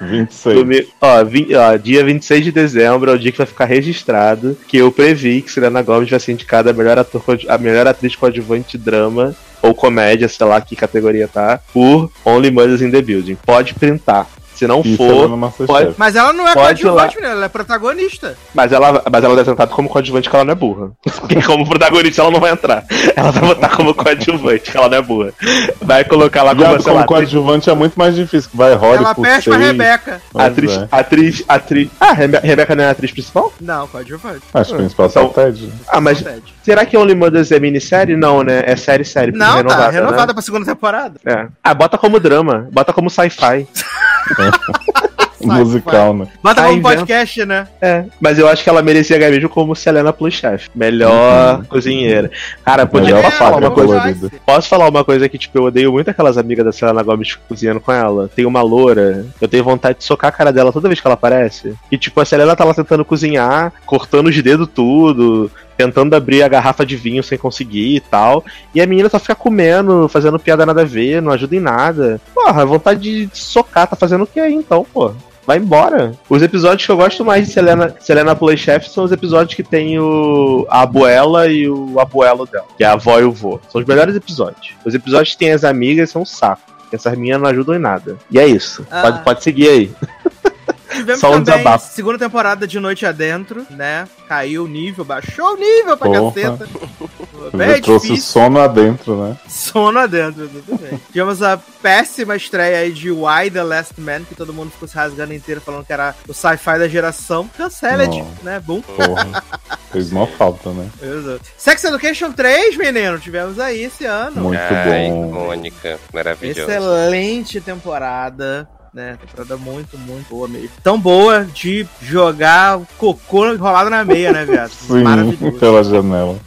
26. 0.00 0.56
Domingo, 0.58 0.86
ó, 1.00 1.24
vi- 1.24 1.54
ó, 1.54 1.76
dia 1.76 2.04
26 2.04 2.44
de 2.44 2.52
dezembro 2.52 3.10
é 3.10 3.14
o 3.14 3.18
dia 3.18 3.30
que 3.32 3.38
vai 3.38 3.46
ficar 3.46 3.64
registrado 3.66 4.56
que 4.68 4.76
eu 4.78 4.90
previ 4.90 5.40
que 5.42 5.50
Selena 5.52 5.82
Gomes 5.82 6.10
vai 6.10 6.18
ser 6.20 6.32
indicada 6.32 6.70
a 6.70 6.72
melhor, 6.72 6.98
ator, 6.98 7.22
a 7.48 7.58
melhor 7.58 7.86
atriz 7.86 8.16
coadjuvante 8.16 8.76
drama 8.76 9.34
ou 9.62 9.74
comédia, 9.74 10.28
sei 10.28 10.44
lá 10.46 10.60
que 10.60 10.74
categoria 10.74 11.28
tá, 11.28 11.60
por 11.72 12.10
Only 12.24 12.50
Murders 12.50 12.82
in 12.82 12.90
the 12.90 13.00
Building. 13.00 13.36
Pode 13.46 13.74
printar. 13.74 14.26
Se 14.62 14.66
não 14.68 14.80
E 14.84 14.96
for, 14.96 15.08
Selena 15.08 15.36
Masterchef. 15.36 15.66
pode- 15.66 15.94
Mas 15.98 16.14
ela 16.14 16.32
não 16.32 16.46
é 16.46 16.52
coadjuvante, 16.54 17.16
menino, 17.16 17.32
ela 17.34 17.44
é 17.46 17.48
protagonista. 17.48 18.36
mas 18.54 18.70
ela, 18.72 19.02
mas 19.10 19.24
ela 19.24 19.34
deve 19.34 19.50
tentar 19.50 19.66
como 19.66 19.88
coadjuvante 19.88 20.30
que 20.30 20.36
ela 20.36 20.44
não 20.44 20.52
é 20.52 20.54
burra. 20.54 20.92
Porque 21.20 21.42
como 21.42 21.68
protagonista 21.68 22.22
ela 22.22 22.30
não 22.30 22.38
vai 22.40 22.52
entrar. 22.52 22.84
Ela 23.16 23.30
vai 23.32 23.42
botar 23.42 23.68
como 23.70 23.92
coadjuvante, 23.94 24.70
que 24.70 24.76
ela 24.76 24.88
não 24.88 24.98
é 24.98 25.02
burra. 25.02 25.32
Vai 25.80 26.04
colocar 26.04 26.42
lá 26.44 26.54
como, 26.54 26.82
como 26.82 26.96
lá, 26.96 27.04
coadjuvante 27.04 27.68
é 27.70 27.74
muito 27.74 27.94
mais 27.98 28.14
difícil. 28.14 28.50
Vai 28.54 28.74
Rory 28.74 28.98
ela 28.98 29.14
pra 29.14 29.40
seis. 29.40 29.56
Rebeca. 29.56 30.20
Atriz, 30.34 30.72
é. 30.76 30.88
atriz, 30.90 31.44
atriz. 31.48 31.88
Ah, 32.00 32.12
Rebe- 32.12 32.38
Rebeca 32.38 32.74
não 32.76 32.84
é 32.84 32.86
a 32.88 32.90
atriz 32.90 33.10
principal? 33.10 33.52
Não, 33.60 33.86
coadjuvante. 33.88 34.42
Acho 34.54 34.70
que 34.70 34.76
principal 34.76 35.06
é 35.06 35.08
só 35.08 35.24
o 35.26 35.28
Ted. 35.30 35.72
Ah, 35.88 36.00
mas 36.00 36.22
Ted. 36.22 36.42
será 36.64 36.86
que 36.86 36.96
Only 36.96 37.14
Murders 37.14 37.50
é 37.50 37.58
minissérie? 37.58 38.16
Não, 38.16 38.42
né? 38.42 38.62
É 38.66 38.76
série 38.76 39.04
série. 39.04 39.32
Não, 39.32 39.56
renovada, 39.56 39.82
tá 39.84 39.90
renovada 39.90 40.26
né? 40.28 40.32
pra 40.34 40.42
segunda 40.42 40.66
temporada. 40.66 41.18
É. 41.26 41.46
Ah, 41.64 41.74
bota 41.74 41.98
como 41.98 42.20
drama, 42.20 42.68
bota 42.72 42.92
como 42.92 43.10
sci-fi. 43.10 43.66
Musical, 45.44 46.14
né? 46.14 46.28
Bota 46.42 46.62
Tá 46.62 46.68
como 46.68 46.82
podcast, 46.82 47.44
né? 47.44 47.66
É. 47.80 48.04
Mas 48.20 48.38
eu 48.38 48.48
acho 48.48 48.62
que 48.62 48.68
ela 48.68 48.82
merecia 48.82 49.18
ganhar 49.18 49.30
mesmo 49.30 49.48
como 49.48 49.74
Selena 49.74 50.12
Plus 50.12 50.34
Chef. 50.34 50.68
Melhor 50.74 51.64
cozinheira. 51.66 52.30
Cara, 52.64 52.86
podia 52.86 53.16
posso 53.16 53.36
falar 53.36 53.56
uma 53.56 53.70
coisa. 53.70 53.94
colorida. 53.94 54.30
Posso 54.46 54.68
falar 54.68 54.88
uma 54.88 55.04
coisa 55.04 55.28
que, 55.28 55.38
tipo, 55.38 55.58
eu 55.58 55.64
odeio 55.64 55.92
muito 55.92 56.10
aquelas 56.10 56.38
amigas 56.38 56.64
da 56.64 56.72
Selena 56.72 57.02
Gomes 57.02 57.34
cozinhando 57.48 57.80
com 57.80 57.92
ela. 57.92 58.30
Tem 58.34 58.46
uma 58.46 58.62
loura, 58.62 59.26
eu 59.40 59.48
tenho 59.48 59.64
vontade 59.64 59.98
de 59.98 60.04
socar 60.04 60.28
a 60.28 60.32
cara 60.32 60.52
dela 60.52 60.72
toda 60.72 60.88
vez 60.88 61.00
que 61.00 61.06
ela 61.06 61.14
aparece. 61.14 61.74
E, 61.90 61.98
tipo, 61.98 62.20
a 62.20 62.24
Selena 62.24 62.54
tá 62.54 62.64
lá 62.64 62.74
tentando 62.74 63.04
cozinhar, 63.04 63.72
cortando 63.84 64.28
os 64.28 64.42
dedos 64.42 64.68
tudo, 64.72 65.50
tentando 65.76 66.14
abrir 66.14 66.42
a 66.42 66.48
garrafa 66.48 66.84
de 66.84 66.96
vinho 66.96 67.22
sem 67.22 67.38
conseguir 67.38 67.96
e 67.96 68.00
tal. 68.00 68.44
E 68.74 68.80
a 68.80 68.86
menina 68.86 69.08
só 69.08 69.18
fica 69.18 69.34
comendo, 69.34 70.08
fazendo 70.08 70.38
piada 70.38 70.66
nada 70.66 70.82
a 70.82 70.86
ver, 70.86 71.22
não 71.22 71.32
ajuda 71.32 71.56
em 71.56 71.60
nada. 71.60 72.20
Porra, 72.34 72.64
vontade 72.64 73.26
de 73.26 73.38
socar, 73.38 73.86
tá 73.86 73.96
fazendo 73.96 74.24
o 74.24 74.26
que 74.26 74.40
aí 74.40 74.54
então, 74.54 74.86
pô? 74.92 75.12
vai 75.46 75.58
embora. 75.58 76.12
Os 76.28 76.42
episódios 76.42 76.86
que 76.86 76.92
eu 76.92 76.96
gosto 76.96 77.24
mais 77.24 77.46
de 77.46 77.52
Selena, 77.52 77.94
Selena 78.00 78.34
Playchef 78.34 78.88
são 78.88 79.04
os 79.04 79.12
episódios 79.12 79.54
que 79.54 79.62
tem 79.62 79.98
o, 79.98 80.66
a 80.70 80.82
abuela 80.82 81.48
e 81.48 81.68
o 81.68 81.98
abuelo 81.98 82.46
dela, 82.46 82.66
que 82.76 82.84
é 82.84 82.86
a 82.86 82.92
avó 82.92 83.18
e 83.18 83.24
o 83.24 83.32
vô. 83.32 83.60
São 83.68 83.80
os 83.80 83.86
melhores 83.86 84.14
episódios. 84.14 84.74
Os 84.84 84.94
episódios 84.94 85.32
que 85.32 85.38
tem 85.38 85.52
as 85.52 85.64
amigas 85.64 86.10
são 86.10 86.22
um 86.22 86.26
saco. 86.26 86.62
Essas 86.92 87.16
minhas 87.16 87.40
não 87.40 87.48
ajudam 87.48 87.74
em 87.74 87.78
nada. 87.78 88.18
E 88.30 88.38
é 88.38 88.46
isso. 88.46 88.86
Ah. 88.90 89.02
Pode, 89.02 89.24
pode 89.24 89.42
seguir 89.42 89.68
aí. 89.68 89.92
Tivemos 90.92 91.20
Só 91.20 91.28
um 91.28 91.42
também 91.42 91.58
desabafo. 91.58 91.92
segunda 91.94 92.18
temporada 92.18 92.66
de 92.66 92.78
Noite 92.80 93.04
Adentro, 93.06 93.66
né? 93.70 94.06
Caiu 94.28 94.64
o 94.64 94.68
nível, 94.68 95.04
baixou 95.04 95.54
o 95.54 95.56
nível 95.56 95.96
pra 95.96 96.08
Porra. 96.08 96.32
caceta. 96.32 96.68
Bem 97.54 97.80
trouxe 97.82 98.06
difícil. 98.08 98.30
sono 98.32 98.60
adentro, 98.60 99.20
né? 99.20 99.36
Sono 99.48 99.98
adentro, 99.98 100.44
exatamente. 100.44 101.02
Tivemos 101.12 101.42
a 101.42 101.58
péssima 101.82 102.36
estreia 102.36 102.78
aí 102.78 102.92
de 102.92 103.10
Why 103.10 103.50
the 103.50 103.62
Last 103.64 104.00
Man, 104.00 104.22
que 104.22 104.34
todo 104.36 104.54
mundo 104.54 104.70
ficou 104.70 104.86
se 104.86 104.94
rasgando 104.94 105.34
inteiro 105.34 105.60
falando 105.60 105.84
que 105.84 105.92
era 105.92 106.14
o 106.28 106.32
sci-fi 106.32 106.78
da 106.78 106.86
geração. 106.86 107.50
Canceled, 107.56 108.16
Não. 108.16 108.28
né? 108.44 108.60
Boom. 108.60 108.80
Porra. 108.82 109.42
Fez 109.90 110.10
mó 110.12 110.24
falta, 110.26 110.70
né? 110.70 110.88
Exato. 111.02 111.40
Sex 111.58 111.82
Education 111.84 112.30
3, 112.32 112.76
menino, 112.76 113.18
tivemos 113.18 113.58
aí 113.58 113.82
esse 113.84 114.04
ano. 114.04 114.40
Muito 114.40 114.60
Ai, 114.60 115.08
bom. 115.10 115.32
Mônica, 115.32 115.98
maravilhoso. 116.14 116.60
Excelente 116.60 117.60
temporada. 117.60 118.68
Né, 118.92 119.16
temporada 119.18 119.56
muito, 119.56 119.96
muito 119.96 120.28
boa 120.28 120.46
mesmo. 120.46 120.70
Tão 120.82 121.00
boa 121.00 121.44
de 121.44 121.86
jogar 122.02 122.78
o 122.78 122.86
cocô 122.98 123.50
enrolado 123.50 123.88
na 123.88 124.04
meia, 124.04 124.32
né, 124.32 124.44
viado? 124.44 124.68
Sim, 124.86 125.02
Maravilhoso. 125.02 125.58
pela 125.58 125.82
janela. 125.82 126.38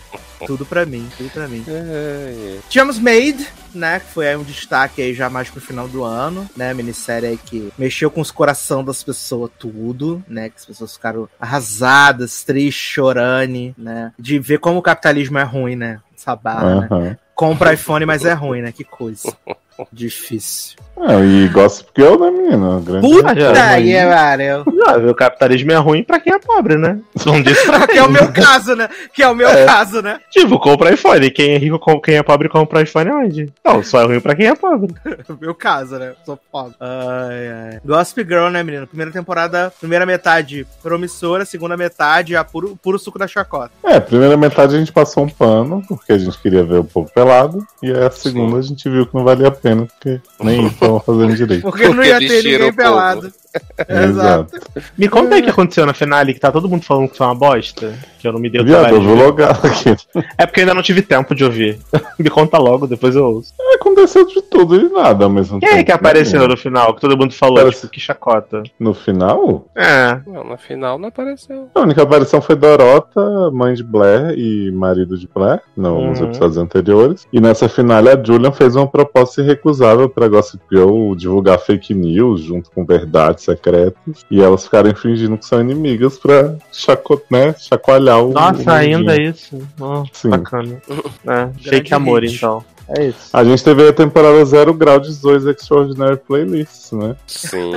Tudo 0.45 0.63
pra 0.65 0.85
mim, 0.85 1.07
tudo 1.17 1.29
pra 1.31 1.47
mim. 1.47 1.65
Ai, 1.67 2.59
Tivemos 2.69 2.99
Made, 2.99 3.47
né? 3.73 3.99
Que 3.99 4.11
foi 4.13 4.27
aí 4.27 4.35
um 4.35 4.43
destaque 4.43 5.01
aí 5.01 5.13
já 5.13 5.29
mais 5.29 5.49
pro 5.49 5.59
final 5.59 5.87
do 5.87 6.03
ano, 6.03 6.47
né? 6.55 6.73
Minissérie 6.73 7.29
aí 7.29 7.37
que 7.37 7.71
mexeu 7.77 8.11
com 8.11 8.21
os 8.21 8.29
coração 8.29 8.83
das 8.83 9.01
pessoas 9.01 9.49
tudo, 9.57 10.23
né? 10.27 10.49
Que 10.49 10.57
as 10.57 10.65
pessoas 10.65 10.93
ficaram 10.93 11.27
arrasadas, 11.39 12.43
tristes, 12.43 12.83
chorando, 12.83 13.73
né? 13.77 14.11
De 14.19 14.37
ver 14.37 14.59
como 14.59 14.79
o 14.79 14.83
capitalismo 14.83 15.37
é 15.39 15.43
ruim, 15.43 15.75
né? 15.75 15.99
Essa 16.15 16.35
barra, 16.35 16.87
né? 16.89 17.17
Compra 17.33 17.73
iPhone, 17.73 18.05
mas 18.05 18.23
é 18.23 18.33
ruim, 18.33 18.61
né? 18.61 18.71
Que 18.71 18.83
coisa. 18.83 19.35
Difícil. 19.91 20.75
E 20.97 21.49
Gossip 21.49 21.89
Girl, 21.97 22.17
né, 22.17 22.31
menina? 22.31 22.79
Grande 22.79 23.05
Puta 23.05 23.35
que 23.35 23.41
pariu. 23.43 24.63
Não, 24.65 25.09
o 25.09 25.13
capitalismo 25.15 25.71
é 25.73 25.75
ruim 25.75 26.03
pra 26.03 26.21
quem 26.21 26.33
é 26.33 26.39
pobre, 26.39 26.77
né? 26.77 26.97
Não 27.25 27.41
disse 27.41 27.65
pra 27.65 27.85
Que 27.87 27.97
é 27.97 28.03
o 28.03 28.09
meu 28.09 28.31
caso, 28.31 28.75
né? 28.77 28.87
Que 29.13 29.21
é 29.21 29.27
o 29.27 29.35
meu 29.35 29.49
É. 29.49 29.65
caso, 29.65 30.01
né? 30.01 30.19
Tipo, 30.31 30.57
compra 30.57 30.93
iPhone. 30.93 31.29
Quem 31.31 31.51
é 31.55 31.57
rico, 31.57 31.77
com- 31.79 31.99
quem 31.99 32.15
é 32.15 32.23
pobre, 32.23 32.47
compra 32.47 32.81
iPhone 32.81 33.11
onde? 33.11 33.51
Não, 33.65 33.83
só 33.83 34.01
é 34.01 34.05
ruim 34.05 34.21
pra 34.21 34.35
quem 34.35 34.47
é 34.47 34.55
pobre. 34.55 34.93
O 35.27 35.35
meu 35.39 35.53
caso, 35.53 35.97
né? 35.99 36.13
Sou 36.25 36.39
pobre. 36.49 36.75
Ai, 36.79 37.47
ai. 37.73 37.79
Gossip 37.83 38.23
Girl, 38.23 38.47
né, 38.49 38.63
menino? 38.63 38.87
Primeira 38.87 39.11
temporada, 39.11 39.73
primeira 39.77 40.05
metade 40.05 40.65
promissora, 40.81 41.43
segunda 41.43 41.75
metade, 41.75 42.37
a 42.37 42.43
puro, 42.45 42.77
puro 42.81 42.97
suco 42.97 43.19
da 43.19 43.27
chacota. 43.27 43.71
É, 43.83 43.99
primeira 43.99 44.37
metade 44.37 44.75
a 44.75 44.79
gente 44.79 44.93
passou 44.93 45.25
um 45.25 45.29
pano, 45.29 45.81
porque 45.89 46.13
a 46.13 46.17
gente 46.17 46.37
queria 46.39 46.63
ver 46.63 46.79
o 46.79 46.83
povo 46.85 47.11
pelado. 47.13 47.65
E 47.83 47.91
aí 47.91 48.03
a 48.05 48.11
segunda 48.11 48.57
a 48.57 48.61
gente 48.61 48.89
viu 48.89 49.05
que 49.05 49.13
não 49.13 49.25
valia 49.25 49.49
a 49.49 49.51
pena, 49.51 49.64
porque 49.87 50.21
nem 50.41 50.67
estavam 50.67 50.99
fazendo 50.99 51.35
direito. 51.35 51.61
Porque, 51.61 51.87
não 51.89 52.03
ia 52.03 52.19
ter 52.19 52.43
ninguém 52.43 52.69
o 52.69 52.73
povo. 52.73 53.31
Exato. 53.87 54.59
Me 54.97 55.07
conta 55.07 55.35
aí 55.35 55.41
o 55.41 55.43
que 55.43 55.49
aconteceu 55.49 55.85
na 55.85 55.93
finale, 55.93 56.33
que 56.33 56.39
tá 56.39 56.51
todo 56.51 56.67
mundo 56.69 56.83
falando 56.83 57.09
que 57.09 57.17
foi 57.17 57.25
uma 57.27 57.35
bosta. 57.35 57.93
Que 58.19 58.27
eu 58.27 58.33
não 58.33 58.39
me 58.39 58.49
dei 58.49 58.61
o 58.61 58.65
Viado, 58.65 58.81
trabalho 58.81 58.95
eu 58.97 59.01
vou 59.01 59.15
logar 59.25 59.51
aqui. 59.65 59.95
É 60.37 60.45
porque 60.45 60.61
eu 60.61 60.63
ainda 60.63 60.73
não 60.73 60.81
tive 60.81 61.01
tempo 61.01 61.35
de 61.35 61.43
ouvir. 61.43 61.77
Me 62.17 62.29
conta 62.29 62.57
logo, 62.57 62.87
depois 62.87 63.15
eu 63.15 63.23
ouço. 63.25 63.53
Aconteceu 63.75 64.25
de 64.25 64.41
tudo 64.41 64.75
e 64.79 64.89
nada 64.89 65.25
ao 65.25 65.29
mesmo 65.29 65.59
Quem 65.59 65.69
tempo. 65.69 65.81
é 65.81 65.83
que 65.83 65.91
apareceu 65.91 66.39
né? 66.41 66.47
no 66.47 66.57
final? 66.57 66.95
Que 66.95 67.01
todo 67.01 67.17
mundo 67.17 67.33
falou, 67.33 67.57
Parece- 67.57 67.81
tipo, 67.81 67.93
que 67.93 67.99
chacota. 67.99 68.63
No 68.79 68.93
final? 68.93 69.67
É. 69.75 70.19
Não, 70.25 70.43
no 70.43 70.57
final 70.57 70.97
não 70.97 71.09
apareceu. 71.09 71.69
A 71.75 71.81
única 71.81 72.01
aparição 72.01 72.41
foi 72.41 72.55
Dorota, 72.55 73.51
mãe 73.51 73.73
de 73.75 73.83
Blair 73.83 74.33
e 74.37 74.71
marido 74.71 75.17
de 75.17 75.27
Blair, 75.27 75.61
no- 75.77 76.07
nos 76.09 76.19
Uhum. 76.19 76.27
episódios 76.27 76.57
anteriores. 76.57 77.27
E 77.31 77.39
nessa 77.39 77.69
finale 77.69 78.09
a 78.09 78.21
Julian 78.23 78.51
fez 78.51 78.75
uma 78.75 78.87
proposta 78.87 79.41
irrecusável 79.41 80.09
pra 80.09 80.27
Gossip 80.27 80.63
Girl 80.71 81.13
divulgar 81.15 81.59
fake 81.59 81.93
news 81.93 82.41
junto 82.41 82.71
com 82.71 82.83
verdades 82.85 83.43
secretas. 83.45 84.25
E 84.29 84.41
elas 84.41 84.65
ficarem 84.65 84.93
fingindo 84.95 85.37
que 85.37 85.45
são 85.45 85.61
inimigas 85.61 86.17
pra 86.17 86.55
chaco 86.71 87.21
né, 87.31 87.53
chacoalhar 87.57 88.19
o. 88.23 88.29
o 88.29 88.33
Nossa, 88.33 88.73
ainda 88.73 89.13
mundinho. 89.13 89.29
isso. 89.31 89.67
Oh, 89.79 90.03
Sim. 90.11 90.29
bacana. 90.29 90.81
É, 91.27 91.49
Grande 91.69 91.93
amor, 91.93 92.23
hit. 92.23 92.35
então. 92.35 92.63
É 92.89 93.07
isso. 93.07 93.29
A 93.33 93.43
gente 93.43 93.63
teve 93.63 93.87
a 93.87 93.93
temporada 93.93 94.43
0 94.45 94.73
grau 94.73 94.99
de 94.99 95.11
Zoe's 95.11 95.45
Extraordinary 95.45 96.17
Playlists, 96.17 96.91
né? 96.91 97.15
Sim. 97.25 97.71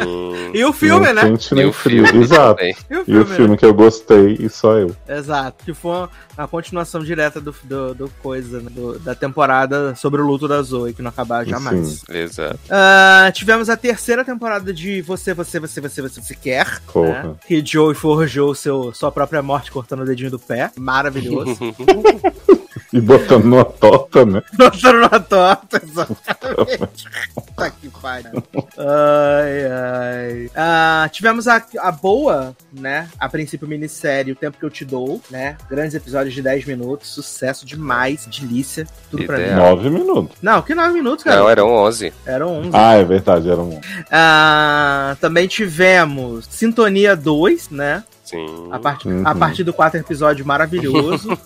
E 0.52 0.64
o 0.64 0.72
filme, 0.72 1.06
nem 1.06 1.14
né? 1.14 1.22
Quente, 1.22 1.52
E 1.52 1.54
nem 1.54 1.66
o 1.66 1.72
frio. 1.72 2.06
filme 2.06 2.24
Exato. 2.24 2.62
E 2.62 2.72
o 2.96 3.00
E 3.00 3.04
filme, 3.04 3.20
o 3.22 3.26
filme 3.26 3.56
que 3.56 3.64
eu 3.64 3.72
gostei 3.74 4.36
e 4.40 4.48
só 4.48 4.74
eu. 4.76 4.88
né? 5.06 5.18
Exato. 5.18 5.64
Que 5.64 5.72
foi 5.72 5.90
uma, 5.92 6.10
uma 6.36 6.48
continuação 6.48 7.02
direta 7.02 7.40
do, 7.40 7.54
do, 7.64 7.94
do 7.94 8.10
coisa, 8.22 8.60
né? 8.60 8.68
Do- 8.70 8.98
da 8.98 9.14
temporada 9.14 9.94
sobre 9.94 10.20
o 10.20 10.26
luto 10.26 10.46
da 10.46 10.60
Zoe, 10.62 10.92
que 10.92 11.00
não 11.02 11.10
acabava 11.10 11.44
jamais. 11.44 12.00
Sim. 12.06 12.16
Exato. 12.18 12.58
Ah, 12.68 13.30
tivemos 13.34 13.68
a 13.70 13.76
terceira 13.76 14.24
temporada 14.24 14.72
de 14.72 15.00
Você, 15.02 15.32
Você, 15.34 15.58
Você, 15.58 15.80
Você, 15.80 16.02
Você, 16.02 16.20
Você 16.20 16.34
Quer. 16.34 16.80
Porra. 16.92 17.22
Né? 17.22 17.34
Que 17.46 17.64
Joey 17.64 17.94
forjou 17.94 18.54
seu, 18.54 18.92
sua 18.92 19.10
própria 19.10 19.42
morte 19.42 19.70
cortando 19.72 20.00
o 20.00 20.04
dedinho 20.04 20.30
do 20.30 20.38
pé. 20.38 20.70
Maravilhoso. 20.76 21.56
E 22.92 23.00
botando 23.00 23.44
numa 23.44 23.64
torta, 23.64 24.24
né? 24.24 24.42
Botando 24.56 25.00
na 25.00 25.20
torta, 25.20 25.80
exatamente. 25.82 27.04
Puta 27.34 27.70
que 27.70 27.88
pariu. 27.90 28.42
Ai, 28.78 29.66
ai. 29.66 30.50
Ah, 30.56 31.08
tivemos 31.12 31.46
a, 31.46 31.62
a 31.80 31.92
boa, 31.92 32.56
né? 32.72 33.08
A 33.18 33.28
princípio, 33.28 33.68
minissérie 33.68 34.32
O 34.32 34.36
Tempo 34.36 34.58
Que 34.58 34.64
Eu 34.64 34.70
Te 34.70 34.84
Dou, 34.86 35.20
né? 35.30 35.58
Grandes 35.68 35.94
episódios 35.94 36.34
de 36.34 36.40
10 36.40 36.64
minutos. 36.64 37.08
Sucesso 37.10 37.66
demais. 37.66 38.26
Delícia. 38.26 38.86
Tudo 39.10 39.26
pra 39.26 39.36
mim. 39.36 39.44
Ideal. 39.44 39.76
Nove 39.76 39.90
minutos. 39.90 40.38
Não, 40.40 40.62
que 40.62 40.74
9 40.74 40.92
minutos, 40.94 41.24
cara. 41.24 41.40
Não, 41.40 41.50
eram 41.50 41.68
11. 41.70 42.12
Eram 42.24 42.52
11. 42.60 42.70
Ah, 42.72 42.94
é 42.94 43.04
verdade, 43.04 43.50
era 43.50 43.60
um. 43.60 43.80
Ah, 44.10 45.16
também 45.20 45.46
tivemos 45.46 46.46
Sintonia 46.50 47.14
2, 47.14 47.68
né? 47.70 48.02
Sim. 48.28 48.68
A, 48.70 48.78
part... 48.78 49.08
Uhum. 49.08 49.22
a 49.26 49.34
partir 49.34 49.64
do 49.64 49.72
quarto 49.72 49.96
episódio 49.96 50.44
maravilhoso. 50.44 51.30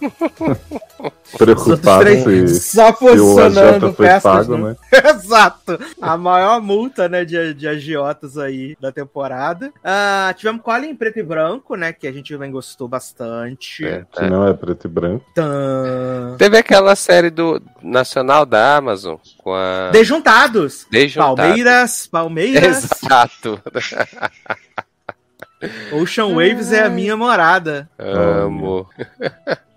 Os 1.32 1.40
outros 1.40 1.64
Preocupado 1.64 2.00
três 2.00 2.50
se, 2.50 2.60
só 2.74 2.92
funcionando 2.92 3.92
peças, 3.94 4.22
pago, 4.22 4.56
né? 4.56 4.76
Exato. 5.10 5.78
A 6.00 6.16
maior 6.16 6.60
multa, 6.60 7.08
né, 7.08 7.24
de, 7.24 7.54
de 7.54 7.66
agiotas 7.66 8.36
aí 8.36 8.76
da 8.80 8.92
temporada. 8.92 9.72
Ah, 9.82 10.32
tivemos 10.36 10.62
Colin 10.62 10.90
em 10.90 10.96
preto 10.96 11.18
e 11.18 11.22
branco, 11.22 11.74
né, 11.74 11.92
que 11.92 12.06
a 12.06 12.12
gente 12.12 12.32
também 12.32 12.50
gostou 12.50 12.86
bastante. 12.86 13.86
É, 13.86 14.04
Que 14.12 14.24
é. 14.24 14.30
não 14.30 14.46
é 14.46 14.52
preto 14.52 14.86
e 14.86 14.90
branco. 14.90 15.24
Tã. 15.34 16.36
Teve 16.38 16.58
aquela 16.58 16.94
série 16.94 17.30
do 17.30 17.60
Nacional 17.82 18.44
da 18.44 18.76
Amazon 18.76 19.16
com 19.38 19.54
a. 19.54 19.90
Dejuntados. 19.90 20.86
Dejuntado. 20.90 21.36
Palmeiras, 21.36 22.06
Palmeiras. 22.06 22.84
Exato. 23.02 23.60
Ocean 25.92 26.28
Waves 26.28 26.72
é 26.72 26.84
a 26.84 26.90
minha 26.90 27.16
morada. 27.16 27.88
Amo. 27.98 28.86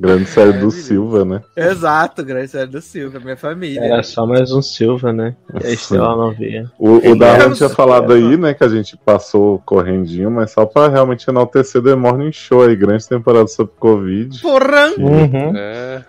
Grande 0.00 0.26
série 0.26 0.52
do. 0.54 0.70
Silva, 0.70 1.24
né? 1.24 1.42
Exato, 1.54 2.24
grande 2.24 2.48
série 2.48 2.66
do 2.70 2.80
Silva, 2.80 3.20
minha 3.20 3.36
família. 3.36 3.80
Era 3.80 4.02
só 4.02 4.26
mais 4.26 4.50
um 4.50 4.62
Silva, 4.62 5.12
né? 5.12 5.34
E 5.62 5.96
a 5.96 5.98
não 5.98 6.32
via. 6.32 6.70
O, 6.78 7.10
o 7.10 7.18
Darwin 7.18 7.54
tinha 7.54 7.68
falado 7.68 8.12
aí, 8.12 8.36
né, 8.36 8.54
que 8.54 8.64
a 8.64 8.68
gente 8.68 8.96
passou 8.96 9.62
correndinho, 9.66 10.30
mas 10.30 10.52
só 10.52 10.64
pra 10.64 10.88
realmente 10.88 11.28
enaltecer 11.28 11.82
The 11.82 11.94
Morning 11.94 12.32
Show 12.32 12.62
aí, 12.62 12.74
grande 12.74 13.06
temporada 13.06 13.46
sobre 13.48 13.74
Covid. 13.78 14.40
Porra! 14.40 14.92
Que, 14.94 15.00
Uhum. 15.00 15.52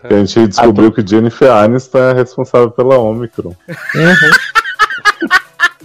Que 0.07 0.14
a 0.14 0.18
gente 0.18 0.48
descobriu 0.48 0.91
que 0.91 1.06
Jennifer 1.06 1.52
Aniston 1.52 1.99
é 1.99 2.14
responsável 2.14 2.72
pela 2.72 2.98
Omicron. 2.98 3.53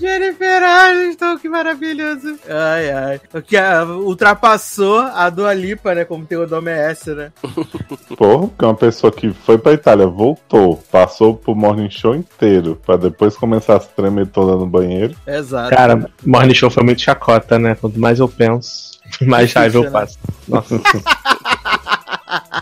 Jennifer 0.03 0.63
Aniston, 0.65 1.39
que 1.39 1.49
maravilhoso. 1.49 2.37
Ai, 2.49 2.91
ai. 2.91 3.21
O 3.33 3.41
que 3.41 3.57
ah, 3.57 3.85
ultrapassou 3.85 4.99
a 4.99 5.31
Dua 5.31 5.55
Lipa, 5.55 5.95
né? 5.95 6.05
Como 6.05 6.27
tem 6.27 6.37
o 6.37 6.47
nome 6.47 6.73
é 6.73 6.91
essa, 6.91 7.15
né? 7.15 7.33
Porra, 8.19 8.51
que 8.59 8.65
é 8.65 8.67
uma 8.67 8.75
pessoa 8.75 9.13
que 9.13 9.33
foi 9.33 9.59
pra 9.59 9.73
Itália, 9.73 10.09
voltou, 10.09 10.83
passou 10.91 11.37
pro 11.37 11.55
Morning 11.55 11.89
Show 11.89 12.17
inteiro, 12.17 12.81
pra 12.85 12.97
depois 12.97 13.37
começar 13.37 13.77
a 13.77 13.81
se 13.81 13.91
tremer 13.91 14.27
toda 14.27 14.57
no 14.57 14.67
banheiro. 14.67 15.15
Exato. 15.25 15.71
Cara, 15.71 16.11
Morning 16.27 16.55
Show 16.55 16.69
foi 16.69 16.83
muito 16.83 17.01
chacota, 17.01 17.57
né? 17.57 17.77
Quanto 17.77 18.01
mais 18.01 18.19
eu 18.19 18.29
penso, 18.29 18.99
mais 19.23 19.53
raiva 19.53 19.79
eu 19.79 19.85
né? 19.85 19.91
passo. 19.91 20.19
Nossa. 20.49 20.81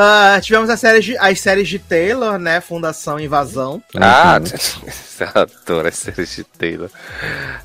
Ah, 0.00 0.38
tivemos 0.40 0.70
as 0.70 0.78
séries, 0.78 1.04
de, 1.04 1.18
as 1.18 1.40
séries 1.40 1.68
de 1.68 1.78
Taylor, 1.80 2.38
né? 2.38 2.60
Fundação 2.60 3.18
Invasão. 3.18 3.82
Ah, 3.96 4.38
eu 5.18 5.28
adoro 5.42 5.88
as 5.88 5.96
séries 5.96 6.36
de 6.36 6.44
Taylor. 6.44 6.88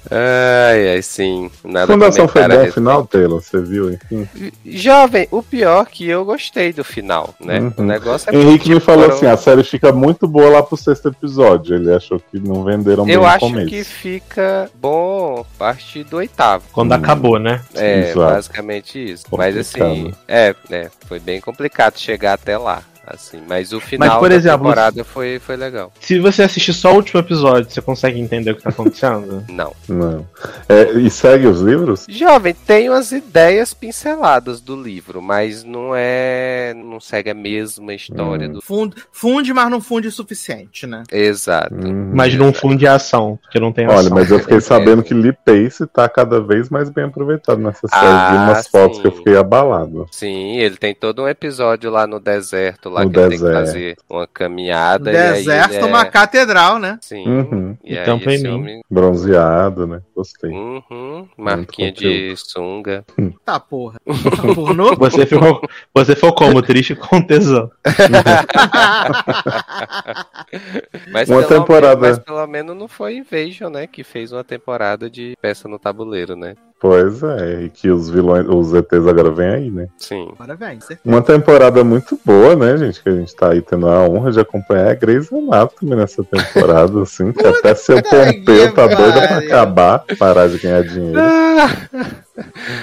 Ai, 0.09 0.93
ai, 0.95 1.01
sim. 1.03 1.51
Nada 1.63 1.93
Fundação 1.93 2.27
foi 2.27 2.47
bom 2.47 2.71
final, 2.71 3.05
Taylor? 3.05 3.41
Você 3.41 3.61
viu, 3.61 3.91
enfim? 3.93 4.27
Jovem, 4.65 5.27
o 5.29 5.43
pior 5.43 5.85
que 5.85 6.07
eu 6.09 6.25
gostei 6.25 6.73
do 6.73 6.83
final, 6.83 7.35
né? 7.39 7.59
Uhum. 7.59 7.73
O 7.77 7.83
negócio 7.83 8.29
é 8.29 8.35
Henrique 8.35 8.69
me 8.73 8.79
falou 8.79 9.03
foram- 9.03 9.15
assim: 9.15 9.25
a 9.27 9.37
série 9.37 9.63
fica 9.63 9.91
muito 9.91 10.27
boa 10.27 10.49
lá 10.49 10.63
pro 10.63 10.75
sexto 10.75 11.09
episódio. 11.09 11.75
Ele 11.75 11.93
achou 11.93 12.19
que 12.19 12.39
não 12.39 12.63
venderam 12.63 13.05
bem 13.05 13.13
Eu 13.13 13.25
acho 13.25 13.39
começo. 13.41 13.67
que 13.69 13.83
fica 13.83 14.69
bom 14.73 15.41
a 15.41 15.57
partir 15.59 16.03
do 16.03 16.17
oitavo. 16.17 16.63
Quando 16.71 16.91
Hum. 16.93 16.95
acabou, 16.95 17.37
né? 17.39 17.61
É, 17.75 18.09
Exato. 18.09 18.19
basicamente 18.19 19.11
isso. 19.11 19.25
Mas 19.31 19.55
assim, 19.55 19.79
Complicado. 19.79 20.17
é, 20.27 20.55
é, 20.71 20.89
foi 21.13 21.19
bem 21.19 21.39
complicado 21.39 21.99
chegar 21.99 22.33
até 22.33 22.57
lá. 22.57 22.81
Assim, 23.05 23.41
mas 23.47 23.73
o 23.73 23.79
final 23.81 24.17
por 24.19 24.29
da 24.29 24.35
exemplo, 24.35 24.59
temporada 24.59 25.03
foi, 25.03 25.37
foi 25.39 25.55
legal. 25.57 25.91
Se 25.99 26.19
você 26.19 26.43
assistir 26.43 26.73
só 26.73 26.93
o 26.93 26.95
último 26.95 27.19
episódio, 27.19 27.69
você 27.69 27.81
consegue 27.81 28.19
entender 28.19 28.51
o 28.51 28.55
que 28.55 28.63
tá 28.63 28.69
acontecendo? 28.69 29.43
Não. 29.49 29.73
Não. 29.89 30.25
É, 30.69 30.91
e 30.93 31.09
segue 31.09 31.45
os 31.47 31.59
livros? 31.61 32.05
Jovem, 32.07 32.53
tem 32.53 32.89
umas 32.89 33.11
ideias 33.11 33.73
pinceladas 33.73 34.61
do 34.61 34.75
livro, 34.81 35.21
mas 35.21 35.63
não 35.63 35.91
é. 35.93 36.73
não 36.75 36.99
segue 36.99 37.29
a 37.29 37.33
mesma 37.33 37.93
história 37.93 38.47
Hum. 38.47 38.53
do. 38.53 38.61
Funde, 38.61 38.95
funde, 39.11 39.53
mas 39.53 39.69
não 39.69 39.81
funde 39.81 40.07
o 40.07 40.11
suficiente, 40.11 40.87
né? 40.87 41.03
Exato. 41.11 41.75
Hum. 41.75 42.11
Mas 42.13 42.33
não 42.35 42.53
funde 42.53 42.87
a 42.87 42.95
ação, 42.95 43.37
porque 43.41 43.59
não 43.59 43.71
tem 43.73 43.85
ação. 43.85 43.97
Olha, 43.97 44.09
mas 44.09 44.31
eu 44.31 44.39
fiquei 44.39 44.57
É. 44.57 44.61
sabendo 44.61 45.03
que 45.03 45.13
Lee 45.13 45.33
Pace 45.45 45.85
tá 45.87 46.07
cada 46.07 46.39
vez 46.41 46.69
mais 46.69 46.89
bem 46.89 47.05
aproveitado 47.05 47.59
nessa 47.61 47.87
série. 47.87 48.01
Ah, 48.05 48.29
Vi 48.31 48.37
umas 48.51 48.67
fotos 48.67 48.95
sim. 48.97 49.01
que 49.01 49.07
eu 49.07 49.11
fiquei 49.11 49.35
abalado. 49.37 50.07
Sim, 50.11 50.57
ele 50.57 50.77
tem 50.77 50.95
todo 50.95 51.23
um 51.23 51.27
episódio 51.27 51.91
lá 51.91 52.07
no 52.07 52.19
deserto, 52.19 52.89
lá 52.93 53.03
No 53.03 53.11
que 53.11 53.19
ele 53.19 53.29
tem 53.29 53.37
que 53.37 53.43
deserto. 53.43 53.65
fazer 53.65 53.97
uma 54.09 54.27
caminhada. 54.27 55.09
e 55.09 55.13
Deserto, 55.13 55.71
aí 55.71 55.77
ele 55.77 55.85
é... 55.85 55.89
uma 55.89 56.05
catedral, 56.05 56.79
né? 56.79 56.97
Sim. 57.01 57.27
Uhum. 57.27 57.77
E 57.83 57.93
E 57.93 57.97
aí 57.99 58.23
esse 58.35 58.43
mim. 58.43 58.49
homem. 58.49 58.81
Bronzeado, 58.89 59.87
né? 59.87 60.01
Gostei. 60.15 60.51
Uhum, 60.51 61.27
marquinha 61.37 61.91
de 61.91 62.33
sunga. 62.37 63.03
Tá, 63.43 63.59
porra. 63.59 63.99
Tá 64.33 64.53
pornô? 64.53 64.95
Você 64.95 65.25
ficou, 65.25 65.61
você 65.93 66.15
ficou 66.15 66.33
como? 66.33 66.61
Triste 66.61 66.95
com 66.95 67.21
tesão. 67.21 67.69
Mas, 71.11 71.29
Uma 71.29 71.43
pelo 71.43 71.59
temporada. 71.59 72.01
menos, 72.01 72.17
mas 72.17 72.25
pelo 72.25 72.47
menos 72.47 72.75
não 72.77 72.87
foi 72.87 73.15
Invasion, 73.17 73.69
né? 73.71 73.87
Que 73.87 74.03
fez 74.03 74.31
uma 74.31 74.43
temporada 74.43 75.09
de 75.09 75.35
peça 75.41 75.67
no 75.67 75.79
tabuleiro, 75.79 76.35
né? 76.35 76.55
Pois 76.83 77.23
é, 77.23 77.61
e 77.61 77.69
que 77.69 77.89
os 77.89 78.09
vilões, 78.09 78.45
os 78.45 78.73
ETs 78.73 79.07
agora 79.07 79.31
vêm 79.31 79.47
aí, 79.47 79.71
né? 79.71 79.87
Sim. 79.97 80.27
Agora 80.33 80.53
vem, 80.53 80.81
certeza. 80.81 80.99
Uma 81.05 81.21
temporada 81.21 81.81
muito 81.81 82.19
boa, 82.25 82.57
né, 82.57 82.75
gente? 82.75 83.01
Que 83.01 83.07
a 83.07 83.15
gente 83.15 83.33
tá 83.33 83.53
aí 83.53 83.61
tendo 83.61 83.87
a 83.87 84.01
honra 84.01 84.33
de 84.33 84.41
acompanhar 84.41 84.91
a 84.91 84.93
Grey's 84.93 85.31
Anatomy 85.31 85.95
nessa 85.95 86.21
temporada, 86.25 87.01
assim. 87.01 87.31
Que 87.31 87.47
até 87.47 87.73
seu 87.73 88.03
Pompeu 88.03 88.73
tá 88.73 88.87
doido 88.87 89.13
pra 89.13 89.37
acabar, 89.37 90.03
parar 90.19 90.49
de 90.49 90.57
ganhar 90.57 90.83
dinheiro. 90.83 91.21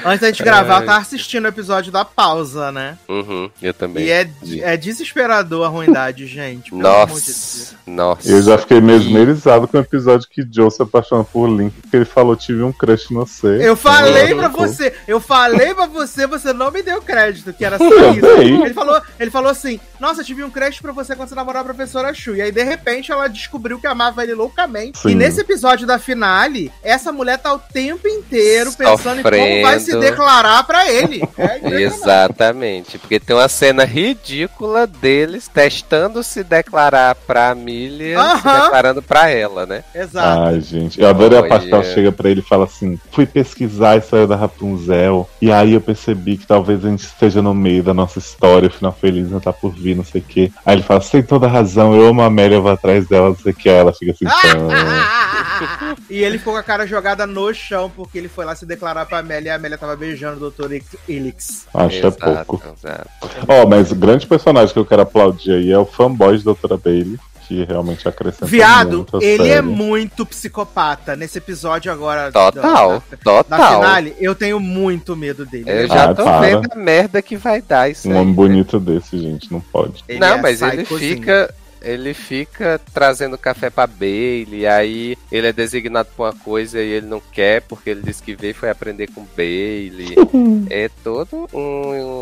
Antes 0.05 0.20
da 0.20 0.27
gente 0.28 0.43
gravar, 0.43 0.81
eu 0.81 0.86
tava 0.86 1.01
assistindo 1.01 1.44
o 1.44 1.48
episódio 1.48 1.90
da 1.90 2.05
pausa, 2.05 2.70
né? 2.70 2.97
Uhum, 3.09 3.51
eu 3.60 3.74
também. 3.74 4.05
E 4.05 4.10
é, 4.10 4.31
é 4.60 4.77
desesperador 4.77 5.64
a 5.64 5.68
ruindade, 5.68 6.27
gente. 6.27 6.70
Pelo 6.70 6.86
amor 6.86 7.20
de 7.20 7.27
Deus. 7.27 7.74
Nossa. 7.86 8.20
Nossa. 8.20 8.31
Eu 8.31 8.43
já 8.43 8.59
fiquei 8.59 8.81
mesmerizado 8.81 9.66
com 9.66 9.77
o 9.77 9.81
episódio 9.81 10.28
que 10.28 10.47
Joe 10.51 10.70
se 10.70 10.82
apaixona 10.82 11.24
por 11.24 11.48
Link, 11.48 11.72
porque 11.81 11.97
ele 11.97 12.05
falou: 12.05 12.36
tive 12.36 12.62
um 12.62 12.72
crush 12.72 13.10
no 13.10 13.20
você. 13.27 13.59
Eu 13.60 13.77
falei 13.77 14.35
pra 14.35 14.48
você, 14.48 14.94
eu 15.06 15.20
falei 15.20 15.74
pra 15.74 15.86
você, 15.86 16.27
você 16.27 16.52
não 16.52 16.70
me 16.70 16.82
deu 16.82 17.01
crédito, 17.02 17.52
que 17.52 17.64
era 17.64 17.78
só 17.78 18.10
isso. 18.12 18.27
Ele 18.27 18.74
falou, 18.74 19.01
ele 19.18 19.31
falou 19.31 19.51
assim: 19.51 19.81
Nossa, 20.01 20.24
tive 20.24 20.43
um 20.43 20.51
crush 20.51 20.81
pra 20.81 20.93
você 20.93 21.14
quando 21.14 21.28
você 21.28 21.35
namorou 21.35 21.60
a 21.60 21.64
professora 21.64 22.12
Chu. 22.14 22.35
E 22.35 22.43
aí, 22.43 22.51
de 22.51 22.62
repente, 22.64 23.12
ela 23.12 23.28
descobriu 23.28 23.78
que 23.78 23.86
amava 23.86 24.22
ele 24.22 24.35
loucamente. 24.35 24.98
Sim. 24.98 25.10
E 25.10 25.14
nesse 25.14 25.40
episódio 25.43 25.86
da 25.86 25.98
finale, 25.98 26.72
essa 26.82 27.12
mulher 27.12 27.39
tá 27.39 27.52
o 27.52 27.59
tempo 27.59 28.09
inteiro 28.09 28.72
pensando 28.72 29.20
em 29.20 29.22
como 29.22 29.62
vai 29.62 29.78
se 29.78 29.93
Sofrendo. 29.93 30.01
declarar 30.01 30.62
pra 30.64 30.90
ele. 30.90 31.20
É. 31.40 31.82
Exatamente, 31.82 32.98
porque 32.98 33.18
tem 33.20 33.35
uma 33.35 33.48
cena 33.48 33.85
ridícula 33.85 34.86
deles 34.86 35.48
testando 35.48 36.22
se 36.22 36.43
declarar 36.44 37.14
pra 37.14 37.51
Amelia, 37.51 38.16
se 38.18 38.22
Aham. 38.47 38.62
declarando 38.62 39.02
pra 39.02 39.28
ela, 39.31 39.64
né? 39.66 39.82
Exato. 39.94 40.43
Ai, 40.43 40.60
gente, 40.60 41.01
eu 41.01 41.09
adorei 41.09 41.39
a 41.39 41.43
parte 41.47 41.66
que 41.66 41.74
ela 41.74 41.82
chega 41.85 42.12
pra 42.12 42.28
ele 42.31 42.40
e 42.40 42.44
fala 42.44 42.64
assim: 42.64 42.98
fui 43.12 43.27
pesquisar 43.27 43.90
a 43.93 43.97
história 43.97 44.27
da 44.27 44.36
Rapunzel, 44.36 45.28
e 45.40 45.51
aí 45.51 45.72
eu 45.74 45.81
percebi 45.81 46.36
que 46.36 46.47
talvez 46.47 46.85
a 46.85 46.89
gente 46.89 47.05
esteja 47.05 47.40
no 47.43 47.55
meio 47.55 47.82
da 47.82 47.94
nossa 47.94 48.18
história, 48.18 48.68
o 48.68 48.72
final 48.72 48.93
feliz 48.93 49.31
não 49.31 49.40
tá 49.40 49.52
por 49.52 49.72
vir, 49.72 49.89
não 49.94 50.04
sei 50.04 50.20
o 50.20 50.24
quê. 50.24 50.52
Aí 50.64 50.76
ele 50.76 50.82
fala: 50.82 51.00
você 51.00 51.10
tem 51.12 51.22
toda 51.22 51.46
razão, 51.46 51.94
eu 51.94 52.06
amo 52.08 52.22
a 52.22 52.26
Amélia, 52.26 52.56
eu 52.56 52.62
vou 52.62 52.70
atrás 52.70 53.06
dela, 53.06 53.28
não 53.28 53.36
sei 53.36 53.52
o 53.52 53.54
que. 53.54 53.68
Aí 53.68 53.76
ela 53.76 53.92
fica 53.92 54.12
assim: 54.12 54.24
e 56.08 56.22
ele 56.22 56.38
ficou 56.38 56.52
com 56.52 56.58
a 56.58 56.62
cara 56.62 56.86
jogada 56.86 57.26
no 57.26 57.52
chão 57.52 57.90
porque 57.94 58.18
ele 58.18 58.28
foi 58.28 58.44
lá 58.44 58.54
se 58.54 58.66
declarar 58.66 59.06
pra 59.06 59.18
Amélia 59.18 59.50
e 59.50 59.52
a 59.52 59.56
Amélia 59.56 59.78
tava 59.78 59.96
beijando 59.96 60.46
o 60.46 60.50
Dr. 60.50 60.80
Elix. 61.08 61.66
acho 61.74 61.96
é 61.96 61.98
Exato, 61.98 62.46
pouco. 62.46 62.62
exato. 62.76 63.10
Ó, 63.48 63.66
mas 63.66 63.90
o 63.90 63.94
grande 63.94 64.26
personagem 64.26 64.72
que 64.72 64.78
eu 64.78 64.86
quero 64.86 65.02
aplaudir 65.02 65.52
aí 65.52 65.70
é 65.70 65.78
o 65.78 65.86
fanboy 65.86 66.36
de 66.38 66.44
Doutora 66.44 66.76
Bailey, 66.76 67.18
que 67.51 67.64
realmente 67.64 68.06
acrescenta 68.09 68.47
Viado, 68.47 69.05
ele 69.20 69.48
é 69.48 69.55
série. 69.56 69.66
muito 69.66 70.24
psicopata. 70.24 71.16
Nesse 71.16 71.39
episódio 71.39 71.90
agora 71.90 72.31
Total, 72.31 73.02
da, 73.10 73.16
total. 73.16 73.81
finale, 73.81 74.14
eu 74.20 74.36
tenho 74.36 74.60
muito 74.60 75.16
medo 75.16 75.44
dele. 75.44 75.64
Eu 75.68 75.89
já 75.89 76.10
Ah, 76.10 76.14
tô 76.14 76.22
para. 76.22 76.40
vendo 76.43 76.68
a 76.70 76.77
merda 76.77 77.20
que 77.20 77.36
vai 77.36 77.60
dar 77.60 77.90
isso 77.90 78.09
Um 78.09 78.12
aí. 78.12 78.18
homem 78.18 78.28
né? 78.28 78.35
bonito 78.35 78.78
desse, 78.78 79.18
gente, 79.18 79.52
não 79.52 79.60
pode. 79.60 80.05
ele 80.09 80.20
Não, 80.20 80.28
é 80.28 80.40
mas 80.40 80.62
ele 80.62 80.85
fica. 80.85 81.52
Ele 81.82 82.12
fica 82.15 82.81
trazendo 82.93 83.39
café 83.39 83.70
pra 83.70 83.86
Bailey, 83.86 84.66
aí 84.66 85.16
ele 85.31 85.47
é 85.47 85.52
designado 85.52 86.09
pra 86.16 86.27
uma 86.27 86.32
coisa 86.35 86.81
e 86.81 86.89
ele 86.89 87.07
não 87.07 87.20
quer, 87.32 87.62
porque 87.62 87.90
ele 87.90 88.02
disse 88.02 88.23
que 88.23 88.35
veio 88.36 88.51
e 88.51 88.55
foi 88.55 88.69
aprender 88.70 89.09
com 89.09 89.27
Bailey. 89.36 90.15
é 90.70 90.89
todo 91.02 91.48
um, 91.52 91.59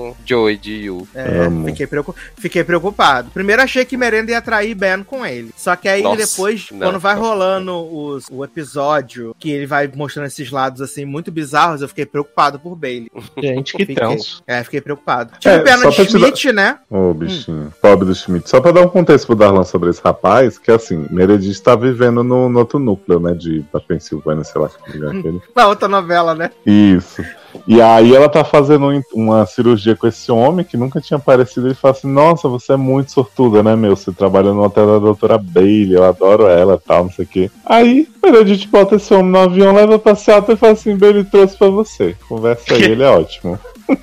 um 0.09 0.15
Joey 0.25 0.57
de 0.57 0.75
You. 0.85 1.07
É, 1.15 1.49
fiquei, 1.67 1.87
preocu- 1.87 2.15
fiquei 2.37 2.63
preocupado. 2.65 3.31
Primeiro 3.31 3.63
achei 3.63 3.85
que 3.85 3.97
Merenda 3.97 4.31
ia 4.33 4.39
atrair 4.39 4.75
Ben 4.75 5.03
com 5.03 5.25
ele. 5.25 5.51
Só 5.57 5.75
que 5.77 5.89
aí 5.89 6.03
Nossa, 6.03 6.17
depois, 6.27 6.69
não. 6.71 6.87
quando 6.89 7.01
vai 7.01 7.17
rolando 7.17 7.75
os- 7.95 8.27
o 8.31 8.45
episódio, 8.45 9.35
que 9.39 9.51
ele 9.51 9.67
vai 9.67 9.91
mostrando 9.95 10.27
esses 10.27 10.51
lados 10.51 10.81
assim 10.81 11.05
muito 11.05 11.31
bizarros, 11.33 11.83
eu 11.83 11.89
fiquei 11.89 12.07
preocupado 12.07 12.59
por 12.59 12.77
Bailey. 12.77 13.11
Gente, 13.39 13.73
que 13.77 13.87
Fiquei. 13.87 13.97
tenso. 14.07 14.43
É, 14.47 14.63
fiquei 14.63 14.81
preocupado. 14.81 15.33
Tive 15.39 15.55
É, 15.55 15.59
pena 15.61 15.89
de 15.91 15.97
te 15.97 16.03
dar- 16.05 16.09
Schmidt, 16.11 16.53
né? 16.53 16.79
Ô, 16.91 17.13
bichinho. 17.15 17.73
Pobre 17.81 18.07
do 18.07 18.15
Schmidt. 18.15 18.49
Só 18.49 18.61
pra 18.61 18.71
dar 18.73 18.83
um 18.83 18.89
contexto 18.89 19.27
pro 19.27 19.37
Darlan 19.49 19.65
sobre 19.65 19.91
esse 19.91 20.01
rapaz, 20.03 20.59
que 20.59 20.70
assim, 20.70 21.07
Meredith 21.11 21.61
tá 21.62 21.75
vivendo 21.75 22.23
no, 22.23 22.49
no 22.49 22.59
outro 22.59 22.79
núcleo, 22.79 23.19
né? 23.19 23.33
De, 23.33 23.65
da 23.73 23.81
Pensilvânia, 23.81 24.45
sei 24.45 24.61
lá 24.61 24.69
que 24.69 24.97
lugar 24.99 25.16
aquele. 25.16 25.41
Na 25.57 25.66
outra 25.69 25.89
novela, 25.89 26.35
né? 26.35 26.51
Isso. 26.66 27.25
E 27.66 27.81
aí 27.81 28.15
ela 28.15 28.29
tá 28.29 28.45
fazendo 28.45 28.87
um- 28.89 29.03
uma 29.15 29.47
cirurgia 29.47 29.97
com 29.97 30.07
esse 30.07 30.31
homem 30.31 30.65
que 30.65 30.77
nunca 30.77 31.01
tinha 31.01 31.16
aparecido. 31.16 31.66
Ele 31.66 31.75
fala 31.75 31.93
assim, 31.93 32.07
nossa, 32.12 32.47
você 32.49 32.73
é 32.75 32.77
muito 32.77 33.11
sortuda, 33.11 33.62
né, 33.62 33.75
meu? 33.75 33.97
Você 33.97 34.12
trabalha 34.12 34.53
no 34.53 34.62
hotel 34.62 34.87
da 34.87 34.99
doutora 34.99 35.39
Bailey, 35.39 35.95
eu 35.95 36.05
adoro 36.05 36.47
ela 36.47 36.75
e 36.75 36.87
tal, 36.87 37.05
não 37.05 37.11
sei 37.12 37.25
o 37.25 37.29
quê. 37.29 37.51
Aí, 37.65 38.07
Meredith 38.23 38.69
bota 38.69 38.97
esse 38.97 39.12
homem 39.15 39.33
no 39.33 39.39
avião, 39.39 39.75
leva 39.75 39.99
pra 39.99 40.15
Seattle 40.15 40.55
e 40.55 40.59
fala 40.59 40.73
assim, 40.75 40.97
Bailey 40.97 41.25
trouxe 41.25 41.57
pra 41.57 41.69
você. 41.69 42.15
Conversa 42.29 42.75
aí, 42.75 42.83
ele 42.93 43.03
é 43.03 43.09
ótimo. 43.11 43.59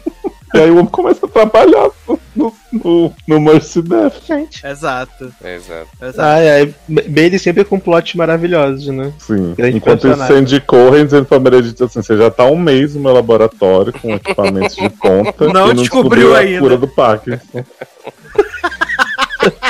e 0.55 0.59
aí 0.61 0.69
o 0.69 0.75
homem 0.75 0.85
começa 0.87 1.25
a 1.25 1.29
trabalhar 1.29 1.89
no, 2.07 2.19
no, 2.35 2.53
no, 2.71 3.13
no 3.27 3.39
Mercy 3.41 3.81
Death, 3.81 4.25
gente. 4.25 4.65
Exato. 4.65 5.31
Exato. 5.43 5.87
exato. 6.01 6.21
Ai, 6.21 6.49
ai. 6.49 6.75
Bailey 6.87 7.39
sempre 7.39 7.63
com 7.63 7.79
plots 7.79 8.15
maravilhosos, 8.15 8.87
né? 8.87 9.11
Sim. 9.19 9.53
Grande 9.55 9.77
Enquanto 9.77 10.07
isso, 10.07 10.17
você 10.17 10.39
indicou, 10.39 10.91
dizendo 10.91 11.25
pra 11.25 11.39
Meredith 11.39 11.83
assim: 11.83 12.01
você 12.01 12.17
já 12.17 12.29
tá 12.29 12.45
um 12.45 12.57
mês 12.57 12.95
no 12.95 13.01
meu 13.01 13.13
laboratório 13.13 13.93
com 13.93 14.13
equipamentos 14.15 14.75
de 14.75 14.89
ponta 14.89 15.45
Não 15.47 15.71
e 15.71 15.73
não 15.73 15.73
descobriu 15.73 16.29
descobriu, 16.29 16.35
ainda. 16.35 16.57
a 16.57 16.61
cura 16.61 16.77
do 16.77 16.87
Parkinson. 16.87 17.63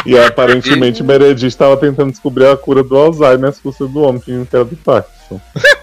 e 0.05 0.17
aparentemente 0.17 1.03
Meredith 1.03 1.47
estava 1.47 1.75
tentando 1.77 2.11
descobrir 2.11 2.45
a 2.47 2.55
cura 2.57 2.83
do 2.83 2.95
Alzheimer 2.95 3.49
às 3.49 3.59
custas 3.59 3.89
do 3.89 4.01
homem 4.01 4.21
que 4.21 4.31
não 4.31 4.47
era 4.51 4.63
do 4.65 4.75
Parkinson. 4.77 5.39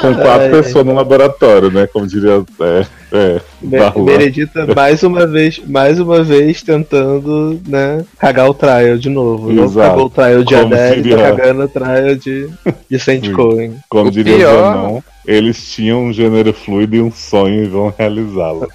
Com 0.00 0.14
quatro 0.14 0.44
Ai, 0.44 0.50
pessoas 0.50 0.84
no 0.84 0.94
laboratório, 0.94 1.70
né? 1.70 1.86
Como 1.86 2.06
diria. 2.06 2.42
É, 2.60 2.86
é, 3.12 3.40
Be- 3.60 3.78
Darlan. 3.78 4.04
Meredita 4.04 4.66
mais 4.74 5.02
uma 5.02 5.26
vez, 5.26 5.60
mais 5.66 5.98
uma 5.98 6.22
vez 6.22 6.62
tentando, 6.62 7.60
né, 7.66 8.04
cagar 8.18 8.48
o 8.50 8.54
trial 8.54 8.98
de 8.98 9.08
novo. 9.08 9.50
Não 9.52 9.64
Exato. 9.64 9.88
cagou 9.90 10.06
o 10.06 10.10
trial 10.10 10.44
de 10.44 10.54
Como 10.54 10.74
Adele, 10.74 11.02
diria- 11.02 11.16
tá 11.16 11.22
cagando 11.36 11.62
o 11.64 11.68
trial 11.68 12.14
de, 12.16 12.48
de 12.90 12.98
Saint 12.98 13.24
Sim. 13.24 13.32
Cohen. 13.34 13.76
Como 13.88 14.08
O 14.08 14.10
diria 14.10 14.36
pior- 14.36 14.62
Zanon, 14.74 15.00
eles 15.26 15.70
tinham 15.72 16.04
um 16.04 16.12
gênero 16.12 16.52
fluido 16.52 16.96
e 16.96 17.00
um 17.00 17.10
sonho 17.12 17.64
e 17.64 17.66
vão 17.66 17.94
realizá-lo. 17.96 18.68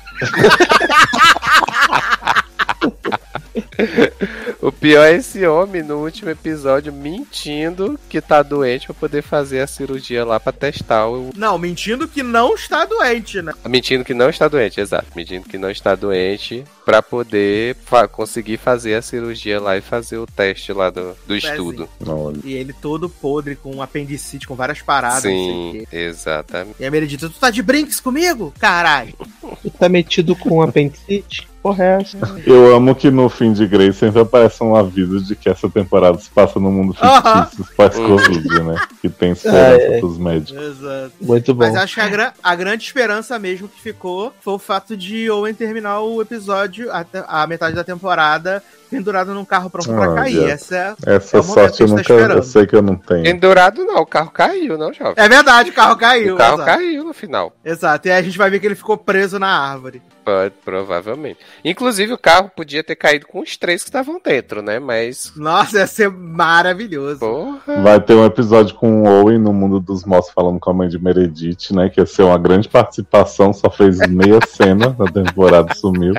O 4.61 4.71
pior 4.73 5.03
é 5.05 5.13
esse 5.15 5.45
homem 5.47 5.81
no 5.81 6.03
último 6.03 6.29
episódio 6.29 6.91
mentindo 6.91 7.97
que 8.09 8.19
tá 8.19 8.43
doente 8.43 8.87
pra 8.87 8.93
poder 8.95 9.21
fazer 9.21 9.61
a 9.61 9.67
cirurgia 9.67 10.25
lá 10.25 10.37
pra 10.39 10.51
testar 10.51 11.07
o. 11.07 11.29
Não, 11.35 11.57
mentindo 11.57 12.07
que 12.07 12.21
não 12.21 12.53
está 12.55 12.83
doente, 12.85 13.41
né? 13.41 13.53
Mentindo 13.65 14.03
que 14.03 14.13
não 14.13 14.29
está 14.29 14.47
doente, 14.49 14.81
exato. 14.81 15.07
Mentindo 15.15 15.47
que 15.47 15.57
não 15.57 15.69
está 15.71 15.95
doente 15.95 16.65
pra 16.85 17.01
poder 17.01 17.75
fa- 17.85 18.07
conseguir 18.07 18.57
fazer 18.57 18.95
a 18.95 19.01
cirurgia 19.01 19.61
lá 19.61 19.77
e 19.77 19.81
fazer 19.81 20.17
o 20.17 20.25
teste 20.27 20.73
lá 20.73 20.89
do, 20.89 21.15
do 21.25 21.35
estudo. 21.37 21.87
Olha. 22.05 22.39
E 22.43 22.53
ele 22.53 22.73
todo 22.73 23.09
podre, 23.09 23.55
com 23.55 23.81
apendicite, 23.81 24.45
com 24.47 24.55
várias 24.55 24.81
paradas, 24.81 25.23
não 25.23 25.31
sei 25.31 25.39
o 25.51 25.71
Sim, 25.71 25.85
quê. 25.89 25.97
exatamente. 25.97 26.75
E 26.79 26.85
a 26.85 26.91
Meredita, 26.91 27.29
tu 27.29 27.39
tá 27.39 27.49
de 27.49 27.61
brinks 27.61 27.99
comigo? 28.01 28.53
Caralho. 28.59 29.13
Tu 29.61 29.69
tá 29.79 29.87
metido 29.87 30.35
com 30.35 30.61
apendicite? 30.61 31.47
Porra, 31.61 31.83
é 31.83 32.01
essa? 32.01 32.17
Eu 32.45 32.73
amo 32.73 32.95
que 32.95 33.11
no 33.11 33.27
fim 33.27 33.51
de 33.51 33.67
Grey 33.69 33.93
sempre 33.93 34.21
aparece 34.21 34.63
um 34.63 34.75
aviso 34.75 35.21
de 35.23 35.35
que 35.35 35.47
essa 35.49 35.69
temporada 35.69 36.17
se 36.17 36.29
passa 36.29 36.59
no 36.59 36.71
mundo 36.71 36.93
fictício, 36.93 37.65
pós-Covid, 37.75 38.63
né? 38.63 38.75
Que 39.01 39.09
tem 39.09 39.29
Ah, 39.29 39.33
esperança 39.33 39.81
é. 39.83 39.99
pros 39.99 40.17
médicos. 40.17 40.61
Exato. 40.63 41.11
Muito 41.21 41.53
bom. 41.53 41.65
Mas 41.65 41.75
acho 41.75 41.95
que 41.95 42.01
a, 42.01 42.09
gran- 42.09 42.31
a 42.43 42.55
grande 42.55 42.83
esperança 42.83 43.37
mesmo 43.39 43.67
que 43.67 43.79
ficou 43.81 44.33
foi 44.41 44.53
o 44.53 44.59
fato 44.59 44.97
de 44.97 45.29
Owen 45.29 45.53
terminar 45.53 45.99
o 46.01 46.21
episódio, 46.21 46.89
a, 46.91 47.05
a 47.27 47.47
metade 47.47 47.75
da 47.75 47.83
temporada, 47.83 48.63
pendurado 48.89 49.33
num 49.33 49.45
carro 49.45 49.69
pronto 49.69 49.87
pra 49.89 50.11
Ah, 50.11 50.15
cair. 50.15 50.35
Deus. 50.35 50.49
Essa 50.51 50.75
é... 51.05 51.15
Essa 51.15 51.37
É 51.37 51.41
sorte 51.41 51.81
eu 51.81 51.87
nunca. 51.87 52.03
tá 52.03 52.13
esperando. 52.13 52.37
eu 52.37 52.43
sei 52.43 52.65
que 52.67 52.75
eu 52.75 52.81
não 52.81 52.95
tenho. 52.95 53.23
Pendurado 53.23 53.83
não, 53.85 53.97
o 54.01 54.05
carro 54.05 54.31
caiu, 54.31 54.77
não, 54.77 54.91
jovem. 54.93 55.13
é 55.17 55.29
verdade, 55.29 55.69
o 55.69 55.73
carro 55.73 55.95
caiu. 55.97 56.35
o 56.35 56.37
carro 56.37 56.55
exato. 56.55 56.69
caiu 56.77 57.03
no 57.03 57.13
final. 57.13 57.53
Exato. 57.63 58.07
E 58.07 58.11
aí 58.11 58.19
a 58.19 58.21
gente 58.23 58.37
vai 58.37 58.49
ver 58.49 58.59
que 58.59 58.65
ele 58.67 58.75
ficou 58.75 58.97
preso 58.97 59.37
na 59.39 59.47
árvore. 59.47 60.01
Pode, 60.25 60.53
provavelmente. 60.63 61.39
Inclusive, 61.65 62.13
o 62.13 62.17
carro 62.17 62.51
podia 62.55 62.83
ter 62.83 62.95
caído 62.95 63.25
com 63.25 63.39
os 63.39 63.57
três 63.57 63.81
que 63.81 63.89
estavam 63.89 64.19
dentro, 64.23 64.61
né? 64.61 64.77
Mas. 64.77 65.31
Nossa, 65.35 65.79
ia 65.79 65.87
ser 65.87 66.09
maravilhoso. 66.11 67.19
Porra. 67.19 67.81
Vai 67.81 67.99
ter 67.99 68.13
um 68.13 68.25
episódio 68.25 68.75
com 68.75 69.03
o 69.03 69.07
Owen 69.07 69.39
no 69.39 69.51
mundo 69.53 69.79
dos 69.79 70.03
mortos 70.05 70.29
falando 70.31 70.59
com 70.59 70.69
a 70.69 70.73
mãe 70.73 70.87
de 70.87 70.99
Meredith, 71.01 71.71
né? 71.73 71.89
Que 71.89 71.99
ia 71.99 72.05
ser 72.05 72.23
uma 72.23 72.37
grande 72.37 72.69
participação, 72.69 73.53
só 73.53 73.69
fez 73.71 73.97
meia 74.07 74.39
cena 74.47 74.95
na 74.99 75.05
temporada 75.11 75.71
e 75.73 75.77
sumiu. 75.77 76.13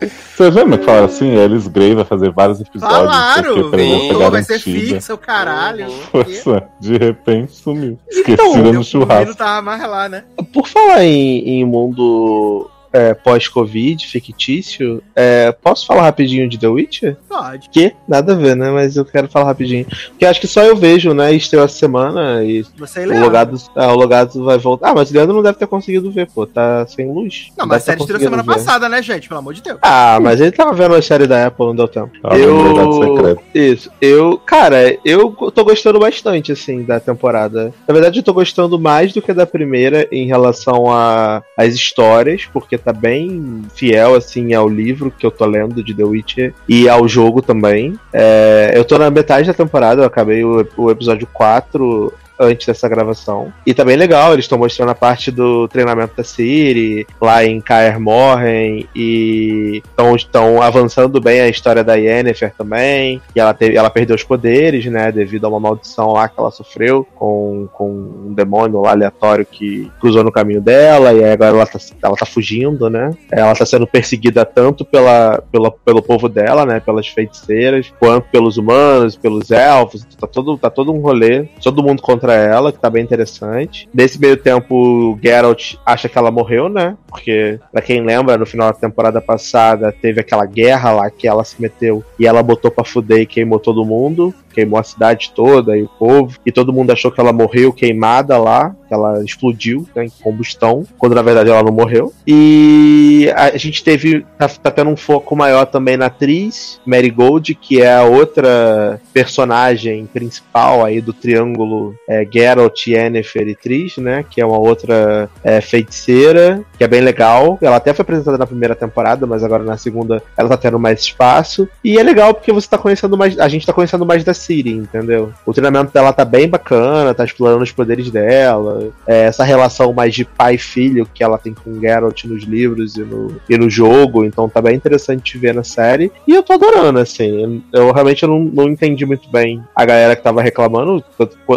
Você 0.00 0.50
vê, 0.50 0.64
mas 0.64 0.84
falaram 0.84 1.04
assim, 1.04 1.38
Alice 1.38 1.68
Gray 1.68 1.94
vai 1.94 2.04
fazer 2.04 2.30
vários 2.30 2.60
episódios, 2.60 2.98
Falaram! 2.98 3.70
Pô, 3.70 4.30
vai 4.30 4.42
ser 4.42 4.58
garantida. 4.58 4.80
fixo, 4.80 5.14
o 5.14 5.18
caralho. 5.18 5.86
Uhum. 5.88 5.98
o 6.20 6.24
quê. 6.24 6.40
Pois 6.42 6.46
é, 6.46 6.68
de 6.80 6.96
repente 6.96 7.52
sumiu. 7.52 7.98
Então, 8.10 8.32
Esquecida 8.32 8.62
Deu 8.62 8.72
no 8.74 8.84
churrasco. 8.84 9.26
Não 9.28 9.34
tava 9.34 9.62
mais 9.62 9.82
lá, 9.82 10.08
né? 10.08 10.24
Por 10.52 10.66
falar 10.66 11.04
em, 11.04 11.60
em 11.60 11.64
mundo 11.64 12.69
é, 12.92 13.14
pós-Covid, 13.14 14.06
fictício, 14.06 15.02
é, 15.14 15.52
posso 15.52 15.86
falar 15.86 16.02
rapidinho 16.02 16.48
de 16.48 16.58
The 16.58 16.68
Witcher? 16.68 17.16
Pode. 17.28 17.68
Que? 17.70 17.92
Nada 18.08 18.32
a 18.32 18.36
ver, 18.36 18.56
né? 18.56 18.70
Mas 18.70 18.96
eu 18.96 19.04
quero 19.04 19.28
falar 19.28 19.46
rapidinho. 19.46 19.86
Porque 20.08 20.24
acho 20.26 20.40
que 20.40 20.46
só 20.46 20.62
eu 20.62 20.76
vejo, 20.76 21.12
né? 21.14 21.32
Estreou 21.32 21.64
essa 21.64 21.76
semana 21.76 22.42
e 22.44 22.64
Você 22.76 23.04
e 23.04 23.06
o 23.08 23.20
logado, 23.20 23.56
ah, 23.76 23.92
o 23.92 23.96
logado 23.96 24.44
vai 24.44 24.58
voltar. 24.58 24.90
Ah, 24.90 24.94
mas 24.94 25.10
o 25.10 25.14
Leandro 25.14 25.34
não 25.36 25.42
deve 25.42 25.58
ter 25.58 25.66
conseguido 25.66 26.10
ver, 26.10 26.28
pô. 26.28 26.46
Tá 26.46 26.86
sem 26.86 27.06
luz. 27.12 27.48
Não, 27.56 27.66
mas 27.66 27.82
a 27.88 27.92
deve 27.92 27.98
série 27.98 28.00
estreou 28.00 28.20
semana 28.20 28.42
ver. 28.42 28.54
passada, 28.54 28.88
né, 28.88 29.02
gente? 29.02 29.28
Pelo 29.28 29.38
amor 29.40 29.54
de 29.54 29.62
Deus. 29.62 29.78
Ah, 29.82 30.18
mas 30.20 30.40
ele 30.40 30.50
tava 30.52 30.72
vendo 30.72 30.94
a 30.94 31.02
série 31.02 31.26
da 31.26 31.46
Apple, 31.46 31.66
não 31.66 31.76
deu 31.76 31.88
tempo. 31.88 32.10
Ah, 32.24 32.34
Verdade 32.34 32.94
secreta. 32.94 33.42
Isso. 33.54 33.90
Eu, 34.00 34.36
cara, 34.38 34.98
eu 35.04 35.30
tô 35.54 35.64
gostando 35.64 35.98
bastante, 35.98 36.52
assim, 36.52 36.82
da 36.82 36.98
temporada. 36.98 37.72
Na 37.86 37.92
verdade, 37.94 38.18
eu 38.18 38.22
tô 38.22 38.32
gostando 38.32 38.78
mais 38.78 39.12
do 39.12 39.22
que 39.22 39.32
da 39.32 39.46
primeira 39.46 40.08
em 40.10 40.26
relação 40.26 40.90
a- 40.90 41.42
às 41.56 41.74
histórias, 41.74 42.46
porque 42.52 42.76
tá 42.80 42.92
bem 42.92 43.62
fiel, 43.74 44.14
assim, 44.14 44.54
ao 44.54 44.68
livro 44.68 45.10
que 45.10 45.24
eu 45.24 45.30
tô 45.30 45.46
lendo 45.46 45.82
de 45.82 45.94
The 45.94 46.04
Witcher 46.04 46.54
e 46.68 46.88
ao 46.88 47.06
jogo 47.06 47.42
também. 47.42 47.98
É, 48.12 48.72
eu 48.74 48.84
tô 48.84 48.98
na 48.98 49.10
metade 49.10 49.46
da 49.46 49.54
temporada, 49.54 50.02
eu 50.02 50.06
acabei 50.06 50.44
o, 50.44 50.66
o 50.76 50.90
episódio 50.90 51.28
4 51.32 52.12
antes 52.40 52.66
dessa 52.66 52.88
gravação. 52.88 53.52
E 53.66 53.74
tá 53.74 53.84
bem 53.84 53.96
legal, 53.96 54.32
eles 54.32 54.46
estão 54.46 54.58
mostrando 54.58 54.90
a 54.90 54.94
parte 54.94 55.30
do 55.30 55.68
treinamento 55.68 56.16
da 56.16 56.24
Siri, 56.24 57.06
lá 57.20 57.44
em 57.44 57.60
Kaer 57.60 58.00
Morhen, 58.00 58.88
e 58.96 59.82
estão 60.16 60.62
avançando 60.62 61.20
bem 61.20 61.40
a 61.42 61.48
história 61.48 61.84
da 61.84 61.94
Yennefer 61.94 62.52
também. 62.56 63.20
E 63.36 63.40
ela, 63.40 63.52
teve, 63.52 63.76
ela 63.76 63.90
perdeu 63.90 64.16
os 64.16 64.24
poderes, 64.24 64.86
né, 64.86 65.12
devido 65.12 65.44
a 65.44 65.48
uma 65.48 65.60
maldição 65.60 66.12
lá 66.12 66.28
que 66.28 66.40
ela 66.40 66.50
sofreu 66.50 67.06
com, 67.14 67.68
com 67.72 67.90
um 67.90 68.34
demônio 68.34 68.80
lá 68.80 68.92
aleatório 68.92 69.44
que 69.44 69.90
cruzou 70.00 70.24
no 70.24 70.32
caminho 70.32 70.60
dela, 70.60 71.12
e 71.12 71.24
agora 71.24 71.54
ela 71.54 71.66
tá, 71.66 71.78
ela 72.02 72.16
tá 72.16 72.26
fugindo, 72.26 72.88
né? 72.88 73.10
Ela 73.30 73.54
tá 73.54 73.66
sendo 73.66 73.86
perseguida 73.86 74.44
tanto 74.44 74.84
pela, 74.84 75.42
pela, 75.52 75.70
pelo 75.70 76.02
povo 76.02 76.28
dela, 76.28 76.64
né, 76.64 76.80
pelas 76.80 77.06
feiticeiras, 77.08 77.92
quanto 77.98 78.28
pelos 78.30 78.56
humanos, 78.56 79.16
pelos 79.16 79.50
elfos, 79.50 80.06
tá 80.18 80.26
todo, 80.26 80.56
tá 80.56 80.70
todo 80.70 80.92
um 80.92 81.00
rolê, 81.00 81.46
todo 81.62 81.82
mundo 81.82 82.00
contra 82.00 82.29
ela, 82.34 82.72
que 82.72 82.78
tá 82.78 82.88
bem 82.90 83.02
interessante. 83.02 83.88
Nesse 83.92 84.20
meio 84.20 84.36
tempo, 84.36 84.74
o 84.74 85.18
Geralt 85.22 85.74
acha 85.84 86.08
que 86.08 86.18
ela 86.18 86.30
morreu, 86.30 86.68
né? 86.68 86.96
Porque, 87.08 87.58
pra 87.72 87.82
quem 87.82 88.04
lembra, 88.04 88.38
no 88.38 88.46
final 88.46 88.72
da 88.72 88.78
temporada 88.78 89.20
passada, 89.20 89.92
teve 89.92 90.20
aquela 90.20 90.46
guerra 90.46 90.92
lá 90.92 91.10
que 91.10 91.26
ela 91.26 91.44
se 91.44 91.60
meteu 91.60 92.04
e 92.18 92.26
ela 92.26 92.42
botou 92.42 92.70
pra 92.70 92.84
fuder 92.84 93.20
e 93.20 93.26
queimou 93.26 93.58
todo 93.58 93.84
mundo. 93.84 94.34
Queimou 94.52 94.78
a 94.78 94.82
cidade 94.82 95.32
toda 95.34 95.76
e 95.76 95.82
o 95.82 95.88
povo. 95.88 96.38
E 96.44 96.52
todo 96.52 96.72
mundo 96.72 96.90
achou 96.90 97.10
que 97.10 97.20
ela 97.20 97.32
morreu 97.32 97.72
queimada 97.72 98.36
lá. 98.38 98.74
Que 98.88 98.94
ela 98.94 99.22
explodiu 99.24 99.86
né, 99.94 100.06
em 100.06 100.10
combustão. 100.22 100.84
Quando 100.98 101.14
na 101.14 101.22
verdade 101.22 101.50
ela 101.50 101.62
não 101.62 101.72
morreu. 101.72 102.12
E 102.26 103.30
a 103.34 103.56
gente 103.56 103.82
teve. 103.82 104.26
Tá, 104.36 104.48
tá 104.48 104.70
tendo 104.70 104.90
um 104.90 104.96
foco 104.96 105.36
maior 105.36 105.66
também 105.66 105.96
na 105.96 106.06
atriz 106.06 106.80
Marigold, 106.84 107.54
que 107.54 107.80
é 107.80 107.94
a 107.94 108.04
outra 108.04 109.00
personagem 109.12 110.06
principal 110.06 110.84
aí 110.84 111.00
do 111.00 111.12
triângulo 111.12 111.94
é, 112.08 112.26
Geralt, 112.30 112.86
Yennefer 112.86 113.48
e 113.48 113.54
Triss, 113.54 113.98
né? 113.98 114.24
Que 114.28 114.40
é 114.40 114.46
uma 114.46 114.58
outra 114.58 115.28
é, 115.42 115.60
feiticeira, 115.60 116.62
que 116.76 116.84
é 116.84 116.88
bem 116.88 117.00
legal. 117.00 117.58
Ela 117.60 117.76
até 117.76 117.92
foi 117.92 118.02
apresentada 118.02 118.38
na 118.38 118.46
primeira 118.46 118.74
temporada, 118.74 119.26
mas 119.26 119.44
agora 119.44 119.62
na 119.62 119.76
segunda 119.76 120.22
ela 120.36 120.48
tá 120.48 120.56
tendo 120.56 120.78
mais 120.78 121.00
espaço. 121.00 121.68
E 121.84 121.98
é 121.98 122.02
legal 122.02 122.34
porque 122.34 122.52
você 122.52 122.68
tá 122.68 122.78
conhecendo 122.78 123.16
mais. 123.16 123.38
A 123.38 123.48
gente 123.48 123.66
tá 123.66 123.72
conhecendo 123.72 124.06
mais 124.06 124.24
da 124.24 124.34
Ciri, 124.40 124.72
entendeu? 124.72 125.32
O 125.44 125.52
treinamento 125.52 125.92
dela 125.92 126.12
tá 126.12 126.24
bem 126.24 126.48
bacana, 126.48 127.14
tá 127.14 127.24
explorando 127.24 127.62
os 127.62 127.72
poderes 127.72 128.10
dela. 128.10 128.90
É, 129.06 129.24
essa 129.24 129.44
relação 129.44 129.92
mais 129.92 130.14
de 130.14 130.24
pai 130.24 130.54
e 130.54 130.58
filho 130.58 131.08
que 131.12 131.22
ela 131.22 131.38
tem 131.38 131.54
com 131.54 131.80
Geralt 131.80 132.24
nos 132.24 132.44
livros 132.44 132.96
e 132.96 133.00
no, 133.00 133.40
e 133.48 133.56
no 133.56 133.68
jogo. 133.68 134.24
Então 134.24 134.48
tá 134.48 134.60
bem 134.60 134.74
interessante 134.74 135.38
ver 135.38 135.54
na 135.54 135.64
série. 135.64 136.10
E 136.26 136.34
eu 136.34 136.42
tô 136.42 136.54
adorando, 136.54 136.98
assim. 136.98 137.62
Eu 137.72 137.92
realmente 137.92 138.26
não, 138.26 138.40
não 138.40 138.68
entendi 138.68 139.04
muito 139.04 139.30
bem 139.30 139.62
a 139.74 139.84
galera 139.84 140.16
que 140.16 140.22
tava 140.22 140.42
reclamando. 140.42 141.04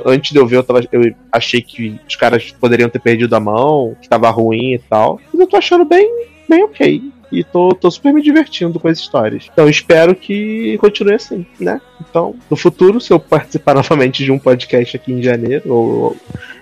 Antes 0.06 0.32
de 0.32 0.38
eu 0.38 0.48
ver, 0.48 0.58
eu, 0.58 0.64
tava, 0.64 0.82
eu 0.92 1.14
achei 1.32 1.62
que 1.62 2.00
os 2.08 2.16
caras 2.16 2.52
poderiam 2.60 2.90
ter 2.90 3.00
perdido 3.00 3.36
a 3.36 3.40
mão, 3.40 3.96
que 4.02 4.10
tava 4.10 4.30
ruim 4.30 4.74
e 4.74 4.80
tal. 4.80 5.20
Mas 5.32 5.42
eu 5.42 5.48
tô 5.48 5.58
achando 5.58 5.86
bem, 5.86 6.10
bem 6.50 6.64
ok. 6.64 7.13
E 7.34 7.44
tô, 7.44 7.70
tô 7.70 7.90
super 7.90 8.14
me 8.14 8.22
divertindo 8.22 8.80
com 8.80 8.88
as 8.88 9.00
histórias. 9.00 9.50
Então 9.52 9.68
espero 9.68 10.16
que 10.16 10.78
continue 10.78 11.16
assim, 11.16 11.46
né? 11.60 11.82
Então, 12.00 12.36
no 12.50 12.56
futuro, 12.56 13.02
se 13.02 13.12
eu 13.12 13.20
participar 13.20 13.74
novamente 13.76 14.24
de 14.24 14.32
um 14.32 14.38
podcast 14.38 14.96
aqui 14.96 15.12
em 15.12 15.24
janeiro, 15.24 15.74
ou 15.74 16.16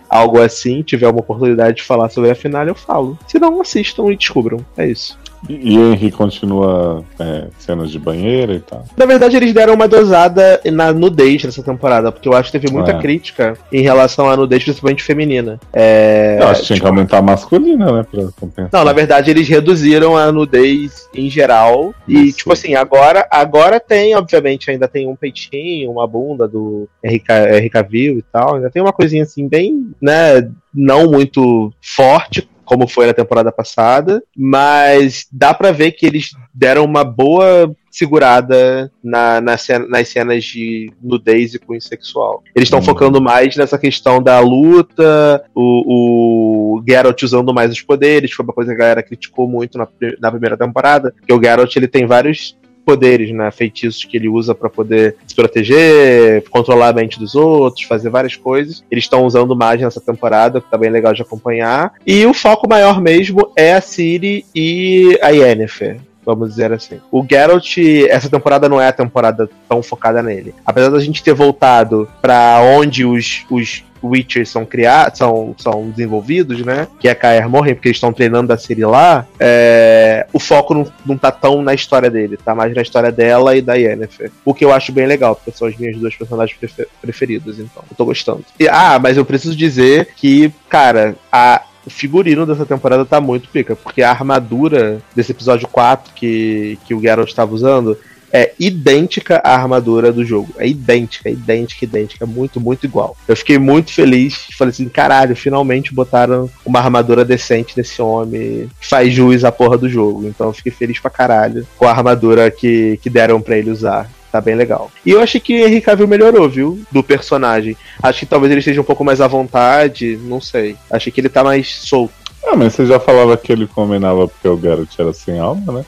algo 0.09 0.41
assim, 0.41 0.81
tiver 0.81 1.07
uma 1.09 1.19
oportunidade 1.19 1.77
de 1.77 1.83
falar 1.83 2.09
sobre 2.09 2.31
a 2.31 2.35
final, 2.35 2.65
eu 2.67 2.75
falo. 2.75 3.19
Se 3.27 3.37
não, 3.37 3.61
assistam 3.61 4.11
e 4.11 4.15
descubram. 4.15 4.65
É 4.77 4.87
isso. 4.87 5.19
E, 5.49 5.77
o 5.77 5.91
Henry 5.93 6.11
continua 6.11 7.03
é, 7.19 7.47
cenas 7.59 7.89
de 7.91 7.97
banheira 7.99 8.53
e 8.53 8.59
tal. 8.59 8.85
Na 8.95 9.05
verdade, 9.05 9.35
eles 9.35 9.53
deram 9.53 9.73
uma 9.73 9.87
dosada 9.87 10.61
na 10.71 10.93
nudez 10.93 11.43
nessa 11.43 11.63
temporada, 11.63 12.11
porque 12.11 12.27
eu 12.27 12.33
acho 12.33 12.51
que 12.51 12.59
teve 12.59 12.71
muita 12.73 12.91
É. 12.91 12.99
crítica 12.99 13.57
em 13.71 13.81
relação 13.81 14.29
à 14.29 14.37
nudez, 14.37 14.63
principalmente 14.63 15.03
feminina. 15.03 15.59
É, 15.73 16.37
Eu 16.39 16.47
acho 16.47 16.61
que 16.61 16.67
tinha 16.67 16.75
tipo, 16.75 16.85
que 16.85 16.89
aumentar 16.89 17.17
a 17.17 17.21
masculina, 17.21 17.91
né? 17.91 18.05
Pra 18.09 18.23
compensar. 18.39 18.69
Não, 18.71 18.83
na 18.85 18.93
verdade 18.93 19.31
eles 19.31 19.47
reduziram 19.47 20.15
a 20.15 20.31
nudez 20.31 21.07
em 21.13 21.29
geral. 21.29 21.93
E, 22.07 22.31
tipo 22.31 22.53
assim, 22.53 22.75
agora, 22.75 23.27
agora 23.31 23.79
tem, 23.79 24.15
obviamente, 24.15 24.69
ainda 24.69 24.87
tem 24.87 25.07
um 25.07 25.15
peitinho, 25.15 25.91
uma 25.91 26.07
bunda 26.07 26.47
do 26.47 26.87
RK, 27.03 27.31
RK 27.65 27.89
Viu 27.89 28.17
e 28.19 28.21
tal. 28.31 28.55
Ainda 28.55 28.69
tem 28.69 28.81
uma 28.81 28.93
coisinha 28.93 29.23
assim, 29.23 29.47
bem, 29.47 29.91
né, 30.01 30.49
não 30.73 31.09
muito 31.11 31.73
forte, 31.81 32.47
como 32.71 32.87
foi 32.87 33.05
na 33.05 33.13
temporada 33.13 33.51
passada. 33.51 34.23
Mas 34.37 35.27
dá 35.29 35.53
pra 35.53 35.73
ver 35.73 35.91
que 35.91 36.05
eles 36.05 36.29
deram 36.53 36.85
uma 36.85 37.03
boa 37.03 37.69
segurada 37.89 38.89
na, 39.03 39.41
na 39.41 39.57
cena- 39.57 39.85
nas 39.89 40.07
cenas 40.07 40.45
de 40.45 40.89
nudez 41.03 41.53
e 41.53 41.59
cunho 41.59 41.81
sexual. 41.81 42.41
Eles 42.55 42.67
estão 42.67 42.79
Hum. 42.79 42.83
focando 42.83 43.21
mais 43.21 43.57
nessa 43.57 43.77
questão 43.77 44.23
da 44.23 44.39
luta, 44.39 45.43
o, 45.53 46.77
o 46.77 46.83
Geralt 46.87 47.21
usando 47.23 47.53
mais 47.53 47.71
os 47.73 47.81
poderes, 47.81 48.31
foi 48.31 48.45
uma 48.45 48.53
coisa 48.53 48.69
que 48.71 48.75
a 48.75 48.79
galera 48.79 49.03
criticou 49.03 49.49
muito 49.49 49.77
na, 49.77 49.85
na 50.21 50.31
primeira 50.31 50.55
temporada, 50.55 51.13
que 51.27 51.33
o 51.33 51.43
Geralt 51.43 51.75
ele 51.75 51.87
tem 51.89 52.05
vários 52.05 52.55
poderes, 52.91 53.31
né, 53.31 53.49
feitiços 53.51 54.03
que 54.03 54.17
ele 54.17 54.27
usa 54.27 54.53
pra 54.53 54.69
poder 54.69 55.15
se 55.25 55.33
proteger, 55.33 56.43
controlar 56.49 56.89
a 56.89 56.93
mente 56.93 57.17
dos 57.17 57.35
outros, 57.35 57.85
fazer 57.85 58.09
várias 58.09 58.35
coisas. 58.35 58.83
Eles 58.91 59.05
estão 59.05 59.25
usando 59.25 59.55
mais 59.55 59.79
nessa 59.79 60.01
temporada, 60.01 60.59
que 60.59 60.69
tá 60.69 60.77
bem 60.77 60.89
legal 60.89 61.13
de 61.13 61.21
acompanhar. 61.21 61.93
E 62.05 62.25
o 62.25 62.33
foco 62.33 62.67
maior 62.67 62.99
mesmo 62.99 63.49
é 63.55 63.73
a 63.73 63.79
Ciri 63.79 64.45
e 64.53 65.17
a 65.21 65.29
Yennefer. 65.29 66.01
vamos 66.25 66.49
dizer 66.49 66.73
assim. 66.73 66.99
O 67.09 67.25
Geralt, 67.29 67.77
essa 68.09 68.29
temporada 68.29 68.67
não 68.67 68.79
é 68.79 68.89
a 68.89 68.93
temporada 68.93 69.49
tão 69.69 69.81
focada 69.81 70.21
nele. 70.21 70.53
Apesar 70.65 70.89
da 70.89 70.99
gente 70.99 71.23
ter 71.23 71.33
voltado 71.33 72.09
pra 72.21 72.59
onde 72.61 73.05
os, 73.05 73.45
os 73.49 73.85
Witchers 74.03 74.49
são 74.49 74.65
criados, 74.65 75.17
são, 75.17 75.55
são 75.57 75.89
desenvolvidos, 75.89 76.61
né? 76.65 76.87
Que 76.99 77.07
é 77.07 77.15
Kaer 77.15 77.49
morrer 77.49 77.75
porque 77.75 77.89
eles 77.89 77.97
estão 77.97 78.13
treinando 78.13 78.51
a 78.51 78.57
Ciri 78.57 78.83
lá. 78.85 79.25
é, 79.39 80.25
o 80.33 80.39
foco 80.39 80.73
não, 80.73 80.91
não 81.05 81.17
tá 81.17 81.31
tão 81.31 81.61
na 81.61 81.73
história 81.73 82.09
dele, 82.09 82.37
tá 82.37 82.53
mais 82.55 82.73
na 82.75 82.81
história 82.81 83.11
dela 83.11 83.55
e 83.55 83.61
da 83.61 83.75
Yennefer. 83.75 84.31
O 84.45 84.53
que 84.53 84.63
eu 84.65 84.71
acho 84.71 84.91
bem 84.91 85.05
legal, 85.05 85.35
porque 85.35 85.51
são 85.51 85.67
as 85.67 85.75
minhas 85.77 85.97
duas 85.97 86.15
personagens 86.15 86.57
prefe- 86.57 86.87
preferidas, 87.01 87.59
então. 87.59 87.83
Eu 87.89 87.95
tô 87.95 88.05
gostando. 88.05 88.43
E, 88.59 88.67
ah, 88.67 88.99
mas 89.01 89.17
eu 89.17 89.25
preciso 89.25 89.55
dizer 89.55 90.09
que, 90.15 90.51
cara, 90.69 91.15
a. 91.31 91.61
O 91.83 91.89
figurino 91.89 92.45
dessa 92.45 92.63
temporada 92.63 93.03
tá 93.03 93.19
muito 93.19 93.49
pica, 93.49 93.75
porque 93.75 94.03
a 94.03 94.11
armadura 94.11 95.01
desse 95.15 95.31
episódio 95.31 95.67
4 95.67 96.13
que, 96.13 96.77
que 96.85 96.93
o 96.93 97.01
Geralt 97.01 97.27
estava 97.27 97.55
usando 97.55 97.97
é 98.31 98.53
idêntica 98.59 99.41
à 99.43 99.55
armadura 99.55 100.11
do 100.11 100.23
jogo. 100.23 100.53
É 100.57 100.67
idêntica, 100.67 101.29
é 101.29 101.33
idêntica, 101.33 101.85
idêntica. 101.85 102.23
É 102.23 102.27
muito, 102.27 102.59
muito 102.59 102.85
igual. 102.85 103.15
Eu 103.27 103.35
fiquei 103.35 103.57
muito 103.57 103.93
feliz. 103.93 104.47
Falei 104.57 104.71
assim, 104.71 104.87
caralho, 104.89 105.35
finalmente 105.35 105.93
botaram 105.93 106.49
uma 106.65 106.79
armadura 106.79 107.25
decente 107.25 107.77
nesse 107.77 108.01
homem 108.01 108.69
que 108.79 108.87
faz 108.87 109.13
jus 109.13 109.43
à 109.43 109.51
porra 109.51 109.77
do 109.77 109.89
jogo. 109.89 110.27
Então 110.27 110.47
eu 110.47 110.53
fiquei 110.53 110.71
feliz 110.71 110.99
pra 110.99 111.09
caralho 111.09 111.67
com 111.77 111.85
a 111.85 111.91
armadura 111.91 112.49
que, 112.49 112.99
que 113.01 113.09
deram 113.09 113.41
pra 113.41 113.57
ele 113.57 113.71
usar. 113.71 114.09
Tá 114.31 114.39
bem 114.39 114.55
legal. 114.55 114.89
E 115.05 115.11
eu 115.11 115.19
achei 115.19 115.41
que 115.41 115.61
Henry 115.61 115.81
Cavill 115.81 116.07
melhorou, 116.07 116.47
viu? 116.47 116.81
Do 116.89 117.03
personagem. 117.03 117.75
Acho 118.01 118.21
que 118.21 118.25
talvez 118.25 118.49
ele 118.49 118.59
esteja 118.59 118.79
um 118.79 118.85
pouco 118.85 119.03
mais 119.03 119.19
à 119.19 119.27
vontade, 119.27 120.17
não 120.23 120.39
sei. 120.39 120.77
Achei 120.89 121.11
que 121.11 121.19
ele 121.19 121.27
tá 121.27 121.43
mais 121.43 121.67
solto. 121.67 122.13
Ah, 122.45 122.55
mas 122.55 122.73
você 122.73 122.85
já 122.85 122.99
falava 122.99 123.35
que 123.35 123.51
ele 123.51 123.67
combinava 123.67 124.27
porque 124.27 124.47
o 124.47 124.59
Geralt 124.59 124.97
era 124.97 125.13
sem 125.13 125.37
alma, 125.37 125.73
né? 125.73 125.85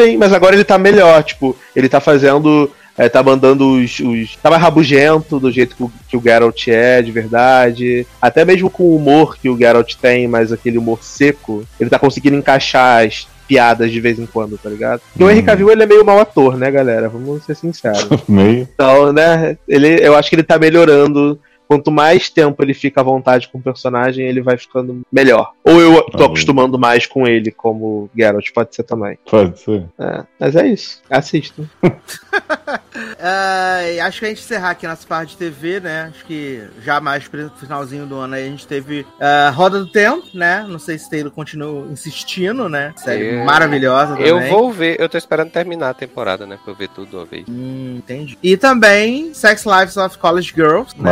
Sim, 0.00 0.16
mas 0.16 0.32
agora 0.32 0.54
ele 0.54 0.64
tá 0.64 0.78
melhor, 0.78 1.22
tipo, 1.22 1.56
ele 1.74 1.88
tá 1.88 2.00
fazendo. 2.00 2.70
é, 2.96 3.08
tá 3.08 3.22
mandando 3.22 3.76
os, 3.76 4.00
os. 4.00 4.36
Tá 4.36 4.50
mais 4.50 4.62
rabugento 4.62 5.38
do 5.38 5.50
jeito 5.50 5.76
que 5.76 5.82
o, 5.82 5.92
que 6.08 6.16
o 6.16 6.22
Geralt 6.22 6.68
é, 6.68 7.02
de 7.02 7.10
verdade. 7.10 8.06
Até 8.20 8.44
mesmo 8.44 8.70
com 8.70 8.84
o 8.84 8.96
humor 8.96 9.36
que 9.36 9.48
o 9.48 9.56
Geralt 9.56 9.94
tem, 9.94 10.26
mas 10.26 10.52
aquele 10.52 10.78
humor 10.78 11.02
seco, 11.02 11.64
ele 11.78 11.90
tá 11.90 11.98
conseguindo 11.98 12.36
encaixar 12.36 13.06
as 13.06 13.26
piadas 13.50 13.90
de 13.90 14.00
vez 14.00 14.16
em 14.16 14.26
quando, 14.26 14.56
tá 14.56 14.70
ligado? 14.70 15.00
Porque 15.10 15.24
o 15.24 15.28
Henry 15.28 15.42
Cavill 15.42 15.72
ele 15.72 15.82
é 15.82 15.86
meio 15.86 16.04
mau 16.04 16.20
ator, 16.20 16.56
né, 16.56 16.70
galera? 16.70 17.08
Vamos 17.08 17.44
ser 17.44 17.56
sinceros. 17.56 18.06
Meio. 18.28 18.68
Então, 18.72 19.12
né, 19.12 19.56
ele, 19.66 19.98
eu 20.00 20.14
acho 20.14 20.30
que 20.30 20.36
ele 20.36 20.44
tá 20.44 20.56
melhorando. 20.56 21.36
Quanto 21.70 21.88
mais 21.92 22.28
tempo 22.28 22.60
ele 22.64 22.74
fica 22.74 23.00
à 23.00 23.04
vontade 23.04 23.48
com 23.48 23.58
o 23.58 23.62
personagem, 23.62 24.26
ele 24.26 24.42
vai 24.42 24.56
ficando 24.58 25.02
melhor. 25.12 25.52
Ou 25.62 25.80
eu 25.80 26.02
tô 26.02 26.24
Ah, 26.24 26.26
acostumando 26.26 26.76
mais 26.76 27.06
com 27.06 27.28
ele 27.28 27.52
como 27.52 28.10
Geralt, 28.16 28.50
pode 28.52 28.74
ser 28.74 28.82
também. 28.82 29.16
Pode 29.30 29.60
ser. 29.60 29.84
É, 29.96 30.24
mas 30.40 30.56
é 30.56 30.66
isso. 30.66 31.00
Assistam. 31.08 31.62
Ah, 33.22 33.82
e 33.88 34.00
acho 34.00 34.18
que 34.18 34.24
a 34.26 34.28
gente 34.28 34.40
encerrar 34.42 34.70
aqui 34.70 34.86
nossa 34.86 35.06
parte 35.06 35.30
de 35.30 35.36
TV, 35.36 35.80
né? 35.80 36.10
Acho 36.12 36.24
que 36.24 36.62
já 36.82 37.00
mais 37.00 37.28
pro 37.28 37.50
finalzinho 37.58 38.06
do 38.06 38.16
ano 38.16 38.34
aí 38.34 38.46
a 38.46 38.50
gente 38.50 38.66
teve 38.66 39.06
ah, 39.20 39.50
Roda 39.54 39.78
do 39.78 39.86
Tempo, 39.90 40.26
né? 40.34 40.64
Não 40.68 40.78
sei 40.78 40.98
se 40.98 41.08
Taylor 41.08 41.30
continua 41.30 41.86
insistindo, 41.90 42.68
né? 42.68 42.92
Série 42.96 43.36
Eu- 43.36 43.44
maravilhosa 43.44 44.14
também. 44.14 44.26
Eu 44.28 44.40
vou 44.48 44.72
ver, 44.72 44.98
eu 45.00 45.08
tô 45.08 45.16
esperando 45.18 45.50
terminar 45.50 45.90
a 45.90 45.94
temporada, 45.94 46.46
né? 46.46 46.58
Pra 46.62 46.72
eu 46.72 46.76
ver 46.76 46.88
tudo 46.88 47.18
uma 47.18 47.24
vez. 47.26 47.44
Hum, 47.48 47.96
entendi. 47.98 48.38
E 48.42 48.56
também 48.56 49.32
Sex 49.34 49.64
Lives 49.64 49.96
of 49.96 50.18
College 50.18 50.52
Girls, 50.54 50.94
né? 51.00 51.10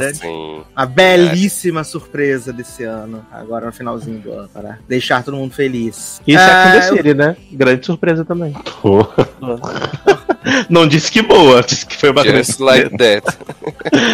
Grande, 0.00 0.18
Sim. 0.18 0.62
uma 0.76 0.86
belíssima 0.86 1.84
surpresa 1.84 2.52
desse 2.52 2.84
ano, 2.84 3.24
agora 3.30 3.66
no 3.66 3.72
finalzinho 3.72 4.18
do 4.20 4.32
ano, 4.32 4.48
para 4.52 4.78
deixar 4.88 5.22
todo 5.24 5.36
mundo 5.36 5.52
feliz. 5.54 6.20
E 6.26 6.36
Ah, 6.36 6.40
Sex 6.40 6.56
and 6.56 6.72
the 6.72 6.96
City, 6.96 7.14
né? 7.14 7.36
Grande 7.52 7.86
surpresa 7.86 8.24
também. 8.24 8.54
Não 10.70 10.86
disse 10.86 11.12
que 11.12 11.20
boa, 11.22 11.60
disse 11.62 11.84
que 11.86 11.96
foi 11.96 12.10
uma 12.10 12.22
grande 12.22 12.46
Just 12.46 12.60
like 12.60 12.96
that. 12.96 13.26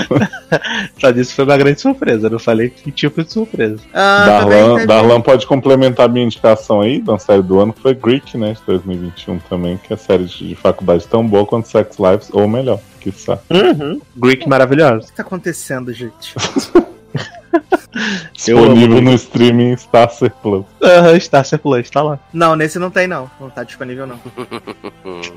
Só 1.00 1.10
disse 1.10 1.30
que 1.30 1.36
foi 1.36 1.44
uma 1.44 1.56
grande 1.56 1.80
surpresa. 1.80 2.28
Não 2.28 2.38
falei 2.38 2.68
que 2.70 2.90
tipo 2.90 3.22
de 3.22 3.32
surpresa. 3.32 3.78
ah, 3.94 4.26
também 4.40 4.58
Darlan, 4.58 4.74
teve- 4.74 4.86
Darlan 4.86 5.20
pode 5.20 5.46
complementar 5.46 6.06
a 6.06 6.08
minha 6.08 6.24
indicação 6.26 6.80
aí 6.80 7.00
da 7.00 7.18
série 7.18 7.42
do 7.42 7.60
ano, 7.60 7.72
que 7.72 7.80
foi 7.80 7.94
Greek, 7.94 8.36
né? 8.36 8.52
De 8.54 8.60
2021 8.66 9.38
também, 9.48 9.78
que 9.78 9.92
é 9.92 9.96
série 9.96 10.24
de, 10.24 10.48
de 10.48 10.54
faculdade 10.56 11.06
tão 11.06 11.26
boa 11.26 11.46
quanto 11.46 11.68
Sex 11.68 11.96
Lives, 11.98 12.28
ou 12.32 12.48
melhor, 12.48 12.80
que 13.12 13.30
Uhum. 13.50 14.00
Greek 14.16 14.48
maravilhoso. 14.48 15.04
O 15.04 15.08
que 15.08 15.12
tá 15.16 15.22
acontecendo, 15.22 15.92
gente? 15.92 16.34
Disponível 18.34 18.88
Greek. 18.88 19.04
no 19.04 19.14
streaming 19.14 19.72
Starcer 19.76 20.30
Plus. 20.42 20.64
Aham, 20.82 21.18
Star 21.18 21.44
Plus, 21.58 21.88
tá 21.90 22.02
lá. 22.02 22.18
Não, 22.32 22.54
nesse 22.54 22.78
não 22.78 22.90
tem, 22.90 23.06
não. 23.06 23.30
Não 23.40 23.48
tá 23.48 23.62
disponível, 23.62 24.06
não. 24.06 24.20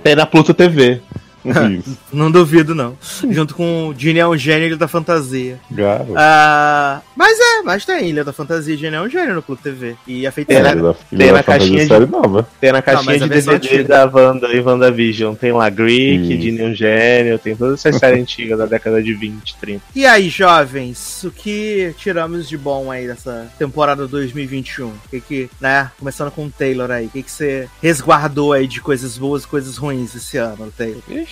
Tem 0.04 0.16
na 0.16 0.26
Pluto 0.26 0.54
TV. 0.54 1.02
Isso. 1.46 1.98
Não 2.12 2.30
duvido, 2.32 2.74
não. 2.76 2.98
Junto 3.30 3.56
com 3.56 3.88
o 3.90 3.96
Gene 3.98 4.20
é 4.20 4.28
um 4.28 4.36
gênio 4.38 4.68
Ilha 4.68 4.78
da 4.78 4.88
Fantasia. 4.88 5.60
Garoto. 5.72 6.14
Ah, 6.16 7.02
mas 7.16 7.38
é, 7.40 7.62
mas 7.64 7.86
tem 7.86 8.10
Ilha 8.10 8.24
da 8.24 8.34
Fantasia 8.34 8.74
e 8.74 8.78
Gene 8.78 8.96
é 8.96 9.02
um 9.02 9.10
gênio 9.10 9.36
no 9.36 9.42
Clube 9.42 9.62
TV. 9.62 9.96
E 10.08 10.26
a 10.26 10.32
feiticeira. 10.32 10.72
Ele 10.72 10.82
da, 10.82 10.94
tem 10.94 11.18
na 11.20 11.26
da 11.34 11.44
fantasia 11.44 11.44
caixinha 11.44 11.82
de- 11.84 11.88
série 11.88 12.06
nova. 12.06 12.48
Tem 12.60 12.72
na 12.72 12.82
caixinha 12.82 13.16
a 13.16 13.18
de 13.20 13.28
DVD 13.30 13.84
da 13.84 14.06
Wanda 14.06 14.48
e 14.54 14.60
WandaVision. 14.60 15.36
Tem 15.36 15.52
lá 15.52 15.70
Greek, 15.70 16.24
Isso. 16.34 16.38
Disney 16.42 16.66
um 16.66 16.74
Gênio, 16.74 17.38
tem 17.40 17.56
todas 17.56 17.80
essas 17.86 18.00
séries 18.00 18.22
antigas 18.22 18.58
da 18.58 18.66
década 18.66 19.02
de 19.02 19.14
20, 19.14 19.56
30. 19.58 19.82
E 19.96 20.06
aí, 20.06 20.30
jovens, 20.30 21.24
o 21.24 21.32
que 21.32 21.94
tiramos 21.98 22.48
de 22.50 22.58
bom 22.58 22.92
aí 22.92 23.08
dessa 23.08 23.48
temporada 23.58 24.08
2021? 24.08 24.88
O 24.88 24.94
que 25.10 25.22
que, 25.22 25.50
né, 25.60 25.92
começando 26.00 26.32
com 26.32 26.46
o 26.46 26.50
Taylor 26.50 26.90
aí, 26.92 27.06
o 27.06 27.10
que 27.10 27.24
que 27.24 27.32
você 27.32 27.68
resguardou 27.82 28.54
aí 28.54 28.68
de 28.68 28.82
coisas 28.82 29.18
boas 29.18 29.44
e 29.44 29.48
coisas 29.48 29.78
ruins 29.78 30.16
esse 30.16 30.38
ano, 30.38 30.72
Taylor? 30.78 31.02
Ixi, 31.10 31.29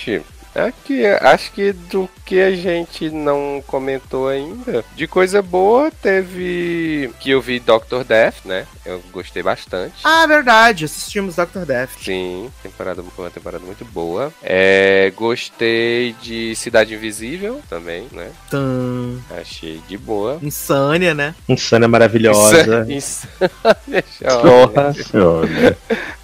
aqui, 0.58 1.06
acho 1.06 1.52
que 1.52 1.72
do 1.72 2.10
que 2.26 2.42
a 2.42 2.52
gente 2.56 3.10
não 3.10 3.64
comentou 3.68 4.28
ainda, 4.28 4.84
de 4.96 5.08
coisa 5.08 5.42
boa, 5.42 5.92
teve 6.02 7.10
que 7.20 7.30
eu 7.30 7.42
vi 7.42 7.60
Doctor 7.60 8.04
Death, 8.04 8.44
né? 8.44 8.66
Eu 8.86 9.02
gostei 9.12 9.44
bastante. 9.44 9.96
Ah, 10.04 10.26
verdade, 10.26 10.86
assistimos 10.86 11.36
Dr. 11.36 11.66
Death. 11.66 11.90
Sim, 12.02 12.50
temporada, 12.64 13.04
foi 13.04 13.26
uma 13.26 13.32
temporada 13.32 13.64
muito 13.66 13.86
boa. 13.86 14.34
É, 14.42 15.12
gostei 15.16 16.16
de 16.22 16.56
Cidade 16.56 16.94
Invisível 16.94 17.62
também, 17.70 18.08
né? 18.12 18.30
Tum, 18.50 19.20
Achei 19.40 19.82
de 19.88 19.98
boa. 19.98 20.40
Insânia, 20.42 21.14
né? 21.14 21.36
Insânia 21.48 21.88
maravilhosa. 21.88 22.86
Insânia, 22.90 24.04
Porra. 24.42 24.94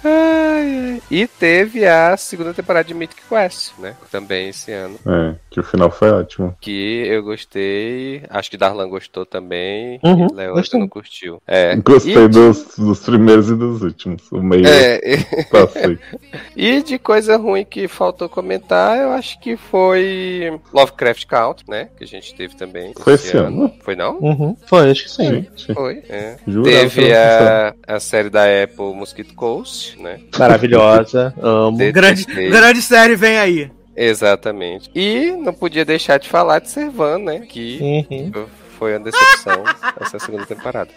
Ai, 0.04 0.92
ai. 0.92 1.02
E 1.10 1.26
teve 1.26 1.86
a 1.86 2.16
segunda 2.16 2.52
temporada 2.54 2.86
de 2.86 2.94
Mythic 2.94 3.22
Quest, 3.28 3.72
né? 3.78 3.94
Também 4.10 4.48
esse 4.50 4.72
ano. 4.72 4.98
é, 5.06 5.34
que 5.50 5.60
o 5.60 5.62
final 5.62 5.90
foi 5.90 6.10
ótimo. 6.10 6.56
Que 6.60 7.06
eu 7.06 7.22
gostei. 7.22 8.22
Acho 8.28 8.50
que 8.50 8.56
Darlan 8.56 8.88
gostou 8.88 9.24
também. 9.26 9.98
Uhum, 10.02 10.26
e 10.38 10.52
gostei. 10.52 10.80
não 10.80 10.88
curtiu. 10.88 11.40
É. 11.46 11.76
Gostei 11.76 12.14
E- 12.24 12.28
dos, 12.28 12.76
dos 12.76 13.00
primeiros 13.00 13.48
e 13.50 13.54
dos 13.54 13.82
últimos. 13.82 14.30
O 14.32 14.42
meio 14.42 14.66
É, 14.66 15.00
passei. 15.50 15.98
e 16.56 16.82
de 16.82 16.98
coisa 16.98 17.36
ruim 17.36 17.64
que 17.64 17.88
faltou 17.88 18.28
comentar, 18.28 18.98
eu 18.98 19.10
acho 19.12 19.38
que 19.40 19.56
foi 19.56 20.58
Lovecraft 20.72 21.26
Country, 21.26 21.64
né? 21.68 21.88
Que 21.96 22.04
a 22.04 22.06
gente 22.06 22.34
teve 22.34 22.54
também. 22.56 22.92
Foi 22.98 23.14
esse 23.14 23.36
ano? 23.36 23.72
Foi 23.80 23.94
não? 23.96 24.18
Uhum. 24.18 24.56
Foi, 24.66 24.90
acho 24.90 25.04
que 25.04 25.10
sim. 25.10 25.24
Gente, 25.34 25.72
Foi. 25.74 26.02
É. 26.08 26.36
jurava 26.46 26.64
Teve 26.78 27.12
a, 27.14 27.74
a 27.86 28.00
série 28.00 28.30
da 28.30 28.42
Apple 28.62 28.94
Mosquito 28.94 29.34
Coast, 29.34 29.93
né? 30.00 30.20
Maravilhosa. 30.38 31.34
Amo. 31.40 31.78
Grande, 31.92 32.24
grande 32.24 32.82
série 32.82 33.16
vem 33.16 33.38
aí. 33.38 33.70
Exatamente. 33.96 34.90
E 34.94 35.30
não 35.32 35.52
podia 35.52 35.84
deixar 35.84 36.18
de 36.18 36.28
falar 36.28 36.58
de 36.60 36.68
Servan, 36.70 37.18
né? 37.18 37.40
Que 37.48 38.06
Uhum. 38.10 38.46
foi 38.78 38.92
uma 38.96 39.00
decepção 39.04 39.62
essa 40.00 40.18
segunda 40.18 40.44
temporada. 40.46 40.90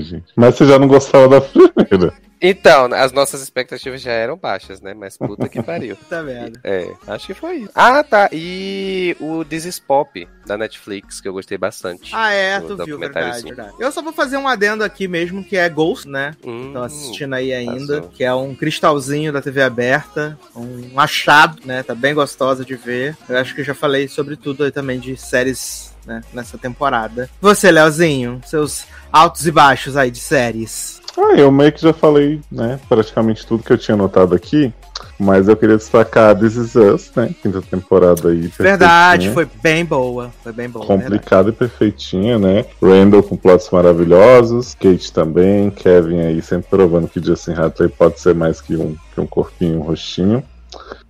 Gente. 0.00 0.24
Mas 0.36 0.54
você 0.54 0.66
já 0.66 0.78
não 0.78 0.86
gostava 0.88 1.28
da 1.28 1.40
primeira. 1.40 2.12
Então, 2.46 2.90
as 2.92 3.10
nossas 3.10 3.40
expectativas 3.40 4.02
já 4.02 4.12
eram 4.12 4.36
baixas, 4.36 4.82
né? 4.82 4.92
Mas 4.92 5.16
puta 5.16 5.48
que 5.48 5.60
pariu. 5.64 5.96
Tá 6.10 6.20
vendo? 6.20 6.60
É, 6.62 6.92
acho 7.06 7.28
que 7.28 7.32
foi 7.34 7.56
isso. 7.56 7.70
Ah, 7.74 8.02
tá. 8.04 8.28
E 8.32 9.16
o 9.18 9.42
This 9.46 9.64
is 9.64 9.78
Pop, 9.78 10.28
da 10.46 10.58
Netflix, 10.58 11.22
que 11.22 11.28
eu 11.28 11.32
gostei 11.32 11.56
bastante. 11.56 12.10
Ah, 12.14 12.32
é, 12.32 12.60
tu 12.60 12.76
viu, 12.84 12.98
verdade, 12.98 13.42
verdade. 13.44 13.72
Eu 13.80 13.90
só 13.90 14.02
vou 14.02 14.12
fazer 14.12 14.36
um 14.36 14.46
adendo 14.46 14.84
aqui 14.84 15.08
mesmo, 15.08 15.42
que 15.42 15.56
é 15.56 15.66
Ghost, 15.70 16.06
né? 16.06 16.36
Hum, 16.44 16.66
Estão 16.66 16.82
assistindo 16.82 17.32
aí 17.32 17.50
ainda, 17.50 17.96
passou. 18.02 18.10
que 18.10 18.22
é 18.22 18.34
um 18.34 18.54
cristalzinho 18.54 19.32
da 19.32 19.40
TV 19.40 19.62
aberta, 19.62 20.38
um 20.54 21.00
achado, 21.00 21.62
né? 21.64 21.82
Tá 21.82 21.94
bem 21.94 22.12
gostosa 22.14 22.62
de 22.62 22.74
ver. 22.76 23.16
Eu 23.26 23.38
acho 23.38 23.54
que 23.54 23.62
eu 23.62 23.64
já 23.64 23.74
falei 23.74 24.06
sobre 24.06 24.36
tudo 24.36 24.64
aí 24.64 24.70
também 24.70 25.00
de 25.00 25.16
séries, 25.16 25.94
né, 26.04 26.20
nessa 26.32 26.58
temporada. 26.58 27.30
Você, 27.40 27.70
Leozinho, 27.70 28.38
seus 28.44 28.84
altos 29.10 29.46
e 29.46 29.50
baixos 29.50 29.96
aí 29.96 30.10
de 30.10 30.20
séries. 30.20 31.00
Ah, 31.16 31.34
eu 31.36 31.50
meio 31.50 31.72
que 31.72 31.80
já 31.80 31.92
falei, 31.92 32.40
né, 32.50 32.80
praticamente 32.88 33.46
tudo 33.46 33.62
que 33.62 33.72
eu 33.72 33.78
tinha 33.78 33.94
anotado 33.94 34.34
aqui. 34.34 34.72
Mas 35.18 35.48
eu 35.48 35.56
queria 35.56 35.76
destacar 35.76 36.36
This 36.36 36.56
Is 36.56 36.74
Us, 36.74 37.12
né? 37.14 37.34
Quinta 37.40 37.62
temporada 37.62 38.28
aí. 38.28 38.50
Verdade, 38.58 39.30
foi 39.30 39.46
bem 39.62 39.84
boa. 39.84 40.30
Foi 40.42 40.52
bem 40.52 40.68
boa. 40.68 40.84
complicada 40.84 41.50
e 41.50 41.52
perfeitinha, 41.52 42.38
né? 42.38 42.64
Randall 42.82 43.22
com 43.22 43.36
plots 43.36 43.70
maravilhosos, 43.70 44.74
Kate 44.74 45.12
também, 45.12 45.70
Kevin 45.70 46.20
aí 46.20 46.42
sempre 46.42 46.68
provando 46.68 47.08
que 47.08 47.24
Justin 47.24 47.52
Hathaway 47.52 47.90
pode 47.90 48.20
ser 48.20 48.34
mais 48.34 48.60
que 48.60 48.76
um, 48.76 48.96
que 49.14 49.20
um 49.20 49.26
corpinho, 49.26 49.78
um 49.78 49.82
rostinho. 49.82 50.42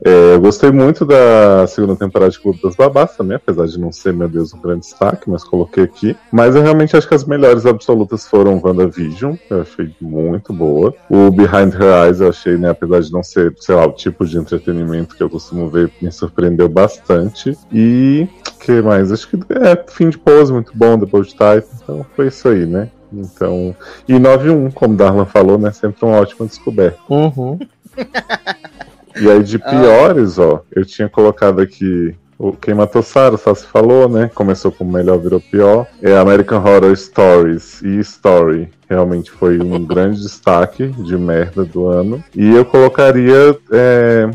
É, 0.04 0.34
eu 0.34 0.40
gostei 0.40 0.70
muito 0.70 1.04
da 1.04 1.66
segunda 1.66 1.96
temporada 1.96 2.30
de 2.30 2.38
Clube 2.38 2.60
das 2.62 2.74
Babás 2.74 3.16
também, 3.16 3.36
apesar 3.36 3.66
de 3.66 3.78
não 3.78 3.90
ser, 3.90 4.12
meu 4.12 4.28
Deus, 4.28 4.52
um 4.52 4.60
grande 4.60 4.80
destaque, 4.80 5.30
mas 5.30 5.44
coloquei 5.44 5.84
aqui. 5.84 6.16
Mas 6.30 6.54
eu 6.54 6.62
realmente 6.62 6.96
acho 6.96 7.08
que 7.08 7.14
as 7.14 7.24
melhores 7.24 7.64
absolutas 7.64 8.26
foram 8.26 8.60
WandaVision, 8.62 9.34
que 9.36 9.52
eu 9.52 9.62
achei 9.62 9.94
muito 10.00 10.52
boa. 10.52 10.94
O 11.08 11.30
Behind 11.30 11.72
Her 11.74 12.06
Eyes 12.06 12.20
eu 12.20 12.28
achei, 12.28 12.56
né, 12.56 12.70
apesar 12.70 13.00
de 13.00 13.12
não 13.12 13.22
ser, 13.22 13.54
sei 13.58 13.74
lá, 13.74 13.86
o 13.86 13.92
tipo 13.92 14.26
de 14.26 14.36
entretenimento 14.36 15.16
que 15.16 15.22
eu 15.22 15.30
costumo 15.30 15.68
ver, 15.68 15.90
me 16.02 16.12
surpreendeu 16.12 16.68
bastante. 16.68 17.56
E 17.72 18.28
que 18.60 18.82
mais? 18.82 19.10
Acho 19.12 19.28
que 19.28 19.38
é 19.50 19.84
fim 19.88 20.10
de 20.10 20.18
pose 20.18 20.52
muito 20.52 20.72
bom, 20.74 20.98
The 20.98 21.06
Bold 21.06 21.34
Type, 21.34 21.68
então 21.82 22.04
foi 22.14 22.28
isso 22.28 22.48
aí, 22.48 22.66
né? 22.66 22.90
Então, 23.12 23.74
e 24.08 24.14
9-1, 24.14 24.72
como 24.72 24.96
Darlan 24.96 25.24
falou, 25.24 25.56
né? 25.56 25.70
Sempre 25.72 26.04
uma 26.04 26.18
ótima 26.18 26.46
descoberta. 26.46 26.98
Uhum. 27.08 27.58
E 29.20 29.30
aí 29.30 29.42
de 29.42 29.58
piores, 29.58 30.38
ó, 30.38 30.62
eu 30.74 30.84
tinha 30.84 31.08
colocado 31.08 31.60
aqui 31.60 32.14
o 32.38 32.52
Quem 32.52 32.74
Matou 32.74 33.02
Sarah, 33.02 33.36
só 33.36 33.54
se 33.54 33.66
falou, 33.66 34.08
né? 34.08 34.30
Começou 34.34 34.72
com 34.72 34.84
melhor, 34.84 35.18
virou 35.18 35.40
pior. 35.40 35.86
É 36.02 36.16
American 36.16 36.58
Horror 36.58 36.96
Stories 36.96 37.80
e 37.82 37.98
Story. 38.00 38.68
Realmente 38.88 39.30
foi 39.30 39.58
um 39.58 39.82
grande 39.84 40.20
destaque 40.20 40.88
de 40.88 41.16
merda 41.16 41.64
do 41.64 41.86
ano. 41.86 42.22
E 42.34 42.54
eu 42.54 42.64
colocaria. 42.64 43.56
É... 43.70 44.30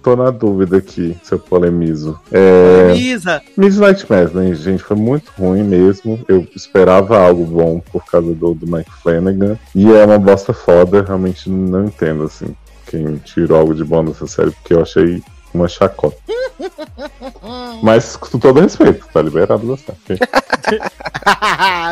Tô 0.00 0.14
na 0.14 0.30
dúvida 0.30 0.76
aqui 0.76 1.16
se 1.22 1.34
eu 1.34 1.38
polemizo. 1.38 2.18
É... 2.30 2.92
Lisa, 2.94 3.42
Miss 3.56 3.76
Nightmares, 3.76 4.32
né, 4.32 4.54
gente? 4.54 4.82
Foi 4.82 4.96
muito 4.96 5.30
ruim 5.36 5.64
mesmo. 5.64 6.20
Eu 6.28 6.46
esperava 6.54 7.18
algo 7.18 7.44
bom 7.44 7.80
por 7.80 8.04
causa 8.06 8.32
do, 8.32 8.54
do 8.54 8.66
Mike 8.66 8.92
Flanagan. 9.02 9.58
E 9.74 9.90
é 9.90 10.06
uma 10.06 10.18
bosta 10.18 10.52
foda, 10.52 11.02
realmente 11.02 11.50
não 11.50 11.86
entendo, 11.86 12.22
assim, 12.22 12.54
quem 12.88 13.16
tirou 13.18 13.58
algo 13.58 13.74
de 13.74 13.84
bom 13.84 14.04
dessa 14.04 14.26
série, 14.26 14.50
porque 14.50 14.74
eu 14.74 14.82
achei 14.82 15.22
uma 15.52 15.68
chacota. 15.68 16.16
Mas 17.82 18.16
com 18.16 18.38
todo 18.38 18.60
respeito, 18.60 19.06
tá 19.12 19.22
liberado 19.22 19.66
gostar. 19.66 19.92
ok? 19.92 20.18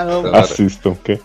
Amo. 0.00 0.22
Claro. 0.22 0.36
Assistam, 0.36 0.90
ok? 0.90 1.20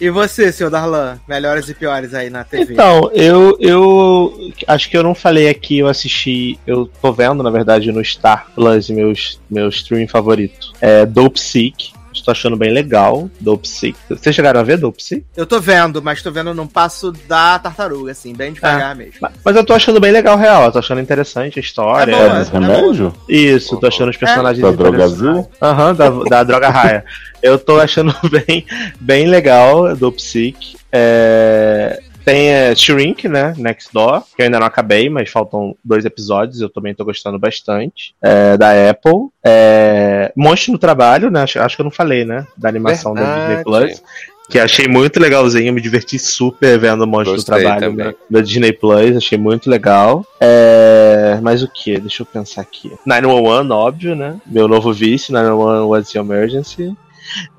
E 0.00 0.10
você, 0.10 0.52
seu 0.52 0.70
Darlan? 0.70 1.18
Melhores 1.26 1.68
e 1.68 1.74
piores 1.74 2.12
aí 2.14 2.28
na 2.28 2.44
TV. 2.44 2.74
Então, 2.74 3.10
eu, 3.14 3.56
eu 3.58 4.52
acho 4.66 4.90
que 4.90 4.96
eu 4.96 5.02
não 5.02 5.14
falei 5.14 5.48
aqui, 5.48 5.78
eu 5.78 5.88
assisti, 5.88 6.58
eu 6.66 6.86
tô 7.00 7.12
vendo, 7.12 7.42
na 7.42 7.50
verdade, 7.50 7.90
no 7.90 8.04
Star 8.04 8.46
Plus, 8.54 8.90
meus, 8.90 9.40
meu 9.50 9.68
streaming 9.68 10.08
favorito. 10.08 10.72
É 10.80 11.06
Dope 11.06 11.40
Sick. 11.40 11.95
Estou 12.16 12.32
achando 12.32 12.56
bem 12.56 12.72
legal, 12.72 13.30
Dope 13.40 13.68
Sick. 13.68 13.96
Vocês 14.08 14.34
chegaram 14.34 14.58
a 14.60 14.62
ver 14.62 14.76
Dope 14.78 15.02
Sick? 15.02 15.24
Eu 15.36 15.46
tô 15.46 15.60
vendo, 15.60 16.02
mas 16.02 16.22
tô 16.22 16.30
vendo 16.32 16.52
num 16.54 16.66
passo 16.66 17.12
da 17.28 17.58
tartaruga, 17.58 18.12
assim, 18.12 18.34
bem 18.34 18.52
devagar 18.52 18.94
mesmo. 18.96 19.14
Mas- 19.20 19.32
Mas 19.44 19.56
eu 19.56 19.64
tô 19.64 19.72
achando 19.74 20.00
bem 20.00 20.10
legal, 20.12 20.36
real. 20.36 20.64
Eu 20.64 20.72
tô 20.72 20.78
achando 20.78 21.00
interessante 21.00 21.58
a 21.58 21.62
história. 21.62 22.12
É 22.12 22.16
É 22.16 22.28
boa. 22.28 22.38
dos 22.40 22.48
remédios? 22.48 23.12
Isso, 23.28 23.76
tô 23.76 23.86
achando 23.86 24.10
os 24.10 24.16
personagens 24.16 24.60
Da 24.62 24.70
interessantes. 24.70 25.18
Drogazil? 25.18 25.50
Aham, 25.62 25.94
da, 25.94 26.10
da 26.10 26.42
droga 26.42 26.68
raia. 26.70 27.04
Eu 27.42 27.58
tô 27.58 27.78
achando 27.78 28.14
bem, 28.30 28.66
bem 29.00 29.26
legal 29.26 29.94
do 29.94 30.10
Psych. 30.12 30.76
É, 30.90 32.00
tem 32.26 32.48
é, 32.48 32.74
Shrink, 32.74 33.28
né? 33.28 33.54
Next 33.56 33.92
Door, 33.92 34.24
que 34.34 34.42
eu 34.42 34.46
ainda 34.46 34.58
não 34.58 34.66
acabei, 34.66 35.08
mas 35.08 35.30
faltam 35.30 35.76
dois 35.84 36.04
episódios. 36.04 36.60
Eu 36.60 36.68
também 36.68 36.92
tô 36.92 37.04
gostando 37.04 37.38
bastante. 37.38 38.16
É, 38.20 38.56
da 38.56 38.90
Apple. 38.90 39.28
É, 39.44 40.32
Monstro 40.36 40.72
no 40.72 40.78
Trabalho, 40.78 41.30
né? 41.30 41.44
Acho, 41.44 41.60
acho 41.60 41.76
que 41.76 41.82
eu 41.82 41.84
não 41.84 41.90
falei, 41.90 42.24
né? 42.24 42.44
Da 42.56 42.68
animação 42.68 43.14
da 43.14 43.22
Disney 43.22 43.54
Verdade. 43.54 43.62
Plus. 43.62 44.02
Que 44.50 44.58
achei 44.58 44.88
muito 44.88 45.20
legalzinho, 45.20 45.72
me 45.72 45.80
diverti 45.80 46.18
super 46.18 46.76
vendo 46.78 47.02
o 47.02 47.06
Monstro 47.06 47.34
Gostei 47.34 47.58
do 47.58 47.62
Trabalho 47.62 47.92
né, 47.94 48.14
da 48.28 48.40
Disney 48.40 48.72
Plus, 48.72 49.16
achei 49.16 49.38
muito 49.38 49.70
legal. 49.70 50.24
É, 50.40 51.38
mas 51.42 51.62
o 51.62 51.68
que? 51.68 51.98
Deixa 51.98 52.22
eu 52.22 52.26
pensar 52.26 52.60
aqui. 52.60 52.92
911, 53.06 53.70
óbvio, 53.70 54.16
né? 54.16 54.36
Meu 54.44 54.66
novo 54.66 54.92
vício, 54.92 55.32
911 55.32 55.86
What's 55.86 56.14
Your 56.14 56.24
Emergency. 56.24 56.96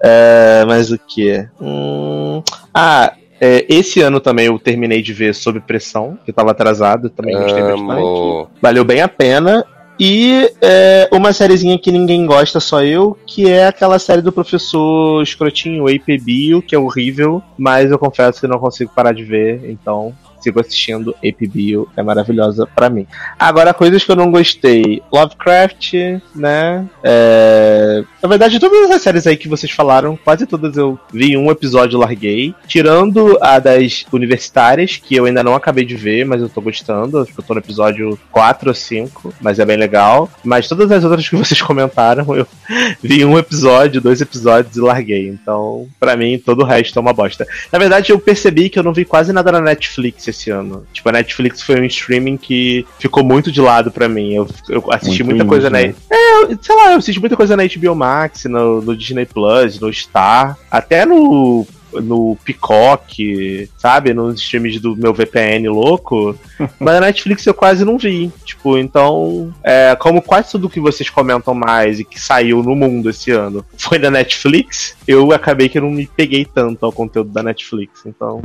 É, 0.01 0.63
mas 0.65 0.91
o 0.91 0.97
que? 0.97 1.47
Hum, 1.59 2.41
ah, 2.73 3.13
é, 3.39 3.65
esse 3.69 4.01
ano 4.01 4.19
também 4.19 4.47
eu 4.47 4.57
terminei 4.57 5.01
de 5.01 5.13
ver 5.13 5.33
Sob 5.33 5.59
Pressão, 5.61 6.17
que 6.25 6.33
tava 6.33 6.51
atrasado, 6.51 7.09
também 7.09 7.37
gostei 7.37 7.61
bastante. 7.61 8.49
Valeu 8.61 8.83
bem 8.83 9.01
a 9.01 9.07
pena. 9.07 9.65
E 9.99 10.51
é, 10.61 11.09
uma 11.11 11.33
sériezinha 11.33 11.77
que 11.77 11.91
ninguém 11.91 12.25
gosta, 12.27 12.59
só 12.59 12.83
eu, 12.83 13.17
que 13.25 13.49
é 13.49 13.65
aquela 13.65 13.97
série 13.97 14.21
do 14.21 14.31
professor 14.31 15.23
escrotinho, 15.23 15.87
AP 15.87 16.21
Bio, 16.23 16.61
que 16.61 16.75
é 16.75 16.79
horrível, 16.79 17.41
mas 17.57 17.89
eu 17.89 17.97
confesso 17.97 18.39
que 18.39 18.47
não 18.47 18.59
consigo 18.59 18.91
parar 18.95 19.11
de 19.11 19.23
ver, 19.23 19.67
então 19.67 20.13
sigo 20.39 20.59
assistindo 20.59 21.15
AP 21.23 21.47
Bio, 21.47 21.87
é 21.95 22.03
maravilhosa 22.03 22.67
pra 22.67 22.89
mim. 22.89 23.05
Agora, 23.37 23.73
coisas 23.73 24.03
que 24.03 24.11
eu 24.11 24.15
não 24.15 24.31
gostei. 24.31 25.01
Lovecraft, 25.11 25.93
né? 26.35 26.85
É, 27.03 28.03
Na 28.21 28.29
verdade, 28.29 28.59
todas 28.59 28.89
as 28.91 29.01
séries 29.01 29.27
aí 29.27 29.37
que 29.37 29.47
vocês 29.47 29.71
falaram, 29.71 30.17
quase 30.17 30.45
todas 30.45 30.77
eu 30.77 30.99
vi 31.11 31.35
um 31.37 31.49
episódio 31.51 31.97
e 31.97 31.99
larguei. 31.99 32.55
Tirando 32.67 33.37
a 33.41 33.59
das 33.59 34.05
universitárias, 34.11 34.97
que 34.97 35.15
eu 35.15 35.25
ainda 35.25 35.43
não 35.43 35.55
acabei 35.55 35.85
de 35.85 35.95
ver, 35.95 36.25
mas 36.25 36.41
eu 36.41 36.49
tô 36.49 36.61
gostando. 36.61 37.19
Acho 37.19 37.33
que 37.33 37.39
eu 37.39 37.43
tô 37.43 37.53
no 37.53 37.59
episódio 37.59 38.17
4 38.31 38.69
ou 38.69 38.75
5, 38.75 39.33
mas 39.41 39.59
é 39.59 39.65
bem 39.65 39.77
legal. 39.77 40.29
Mas 40.43 40.67
todas 40.67 40.91
as 40.91 41.03
outras 41.03 41.27
que 41.27 41.35
vocês 41.35 41.61
comentaram, 41.61 42.35
eu 42.35 42.47
vi 43.01 43.23
um 43.25 43.37
episódio, 43.37 44.01
dois 44.01 44.21
episódios 44.21 44.75
e 44.75 44.81
larguei. 44.81 45.27
Então, 45.27 45.87
pra 45.99 46.15
mim, 46.15 46.37
todo 46.37 46.61
o 46.61 46.65
resto 46.65 46.97
é 46.97 47.01
uma 47.01 47.13
bosta. 47.13 47.45
Na 47.71 47.79
verdade, 47.79 48.11
eu 48.11 48.19
percebi 48.19 48.69
que 48.69 48.77
eu 48.77 48.83
não 48.83 48.93
vi 48.93 49.05
quase 49.05 49.31
nada 49.33 49.51
na 49.51 49.61
Netflix 49.61 50.26
esse 50.29 50.49
ano. 50.49 50.85
Tipo, 50.93 51.09
a 51.09 51.11
Netflix 51.13 51.61
foi 51.61 51.79
um 51.79 51.85
streaming 51.85 52.37
que 52.37 52.85
ficou 52.99 53.23
muito 53.23 53.51
de 53.51 53.61
lado 53.61 53.91
pra 53.91 54.07
mim. 54.09 54.33
Eu, 54.33 54.47
eu 54.69 54.83
assisti 54.91 55.23
Muito 55.23 55.37
muita 55.37 55.45
coisa 55.49 55.69
na. 55.69 55.79
né? 55.79 55.95
É, 56.09 56.43
eu- 56.43 56.57
sei 56.61 56.75
lá, 56.75 56.91
eu 56.91 56.97
assisti 56.97 57.19
muita 57.19 57.35
coisa 57.35 57.55
na 57.57 57.63
HBO 57.63 57.95
Max, 57.95 58.45
no, 58.45 58.81
no 58.81 58.95
Disney 58.95 59.25
Plus, 59.25 59.79
no 59.79 59.91
Star, 59.93 60.57
até 60.71 61.05
no. 61.05 61.65
No 61.93 62.37
Peacock, 62.43 63.69
sabe? 63.77 64.13
Nos 64.13 64.41
streams 64.41 64.77
do 64.79 64.95
meu 64.95 65.13
VPN 65.13 65.69
louco. 65.69 66.35
Mas 66.77 66.95
na 66.95 66.99
Netflix 66.99 67.45
eu 67.45 67.53
quase 67.53 67.85
não 67.85 67.97
vi. 67.97 68.31
Tipo, 68.43 68.77
então. 68.77 69.53
É, 69.63 69.95
como 69.95 70.21
quase 70.21 70.51
tudo 70.51 70.69
que 70.69 70.79
vocês 70.81 71.09
comentam 71.09 71.53
mais 71.53 71.99
e 71.99 72.03
que 72.03 72.19
saiu 72.19 72.61
no 72.61 72.75
mundo 72.75 73.09
esse 73.09 73.31
ano 73.31 73.65
foi 73.77 73.97
da 73.97 74.11
Netflix, 74.11 74.95
eu 75.07 75.31
acabei 75.31 75.69
que 75.69 75.77
eu 75.77 75.81
não 75.83 75.89
me 75.89 76.05
peguei 76.07 76.45
tanto 76.45 76.85
ao 76.85 76.91
conteúdo 76.91 77.29
da 77.31 77.41
Netflix. 77.41 78.01
Então. 78.05 78.41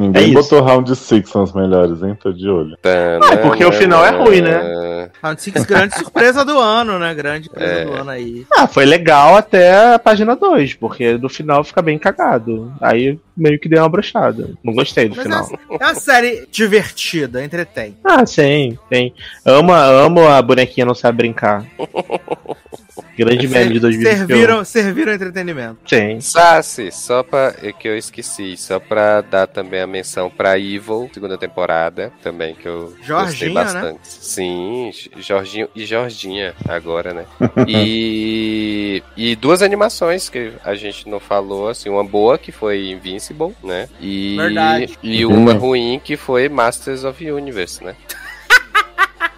Ninguém 0.00 0.22
É 0.22 0.24
isso. 0.26 0.34
botou 0.34 0.62
Round 0.62 0.96
6 0.96 1.34
nas 1.34 1.52
melhores, 1.52 2.02
hein? 2.02 2.16
Tô 2.20 2.32
de 2.32 2.48
olho. 2.48 2.74
Ah, 2.82 3.34
é 3.34 3.36
porque 3.36 3.62
o 3.64 3.70
final 3.72 4.04
é 4.04 4.10
ruim, 4.10 4.40
né? 4.40 5.10
Round 5.22 5.42
Six, 5.42 5.64
grande 5.64 5.94
surpresa 5.98 6.42
do 6.44 6.58
ano, 6.58 6.98
né? 6.98 7.12
Grande 7.14 7.46
surpresa 7.46 7.72
É. 7.72 7.84
do 7.84 7.92
ano 7.92 8.10
aí. 8.10 8.46
Ah, 8.50 8.66
foi 8.66 8.86
legal 8.86 9.36
até 9.36 9.94
a 9.94 9.98
página 9.98 10.34
2, 10.34 10.74
porque 10.74 11.18
no 11.18 11.28
final 11.28 11.62
fica 11.62 11.82
bem 11.82 11.98
cagado. 11.98 12.72
Aí 12.80 13.18
meio 13.36 13.58
que 13.58 13.68
deu 13.68 13.82
uma 13.82 13.88
brochada. 13.90 14.50
Não 14.64 14.72
gostei 14.72 15.08
do 15.08 15.16
Mas 15.16 15.24
final. 15.24 15.48
É 15.78 15.84
uma 15.84 15.94
série 15.94 16.46
divertida, 16.50 17.44
entretém. 17.44 17.96
Ah, 18.02 18.24
sim, 18.24 18.78
tem. 18.88 19.12
Amo, 19.44 19.72
amo 19.74 20.26
a 20.26 20.40
bonequinha 20.40 20.86
não 20.86 20.94
sabe 20.94 21.18
brincar. 21.18 21.64
Grande 23.20 23.46
meme 23.46 23.74
de 23.74 23.80
2021. 23.80 24.26
Serviram, 24.26 24.64
serviram 24.64 25.12
entretenimento. 25.12 25.76
Sim. 25.86 26.18
Sassi, 26.22 26.90
só 26.90 27.22
pra. 27.22 27.54
É 27.62 27.70
que 27.70 27.86
eu 27.86 27.94
esqueci, 27.94 28.56
só 28.56 28.80
pra 28.80 29.20
dar 29.20 29.46
também 29.46 29.82
a 29.82 29.86
menção 29.86 30.30
pra 30.30 30.58
Evil, 30.58 31.10
segunda 31.12 31.36
temporada, 31.36 32.10
também, 32.22 32.54
que 32.54 32.66
eu 32.66 32.84
gostei 32.84 33.04
Jorginho, 33.06 33.54
bastante. 33.54 33.98
Sim, 34.04 34.90
Jorginho 35.18 35.68
e 35.76 35.84
Jorginha, 35.84 36.54
agora, 36.66 37.12
né? 37.12 37.26
e. 37.68 39.02
E 39.14 39.36
duas 39.36 39.60
animações 39.60 40.30
que 40.30 40.52
a 40.64 40.74
gente 40.74 41.06
não 41.06 41.20
falou, 41.20 41.68
assim, 41.68 41.90
uma 41.90 42.02
boa 42.02 42.38
que 42.38 42.50
foi 42.50 42.88
Invincible, 42.88 43.54
né? 43.62 43.86
E, 44.00 44.36
Verdade. 44.38 44.98
e 45.02 45.26
uma 45.26 45.52
ruim 45.52 46.00
que 46.02 46.16
foi 46.16 46.48
Masters 46.48 47.04
of 47.04 47.30
Universe, 47.30 47.84
né? 47.84 47.94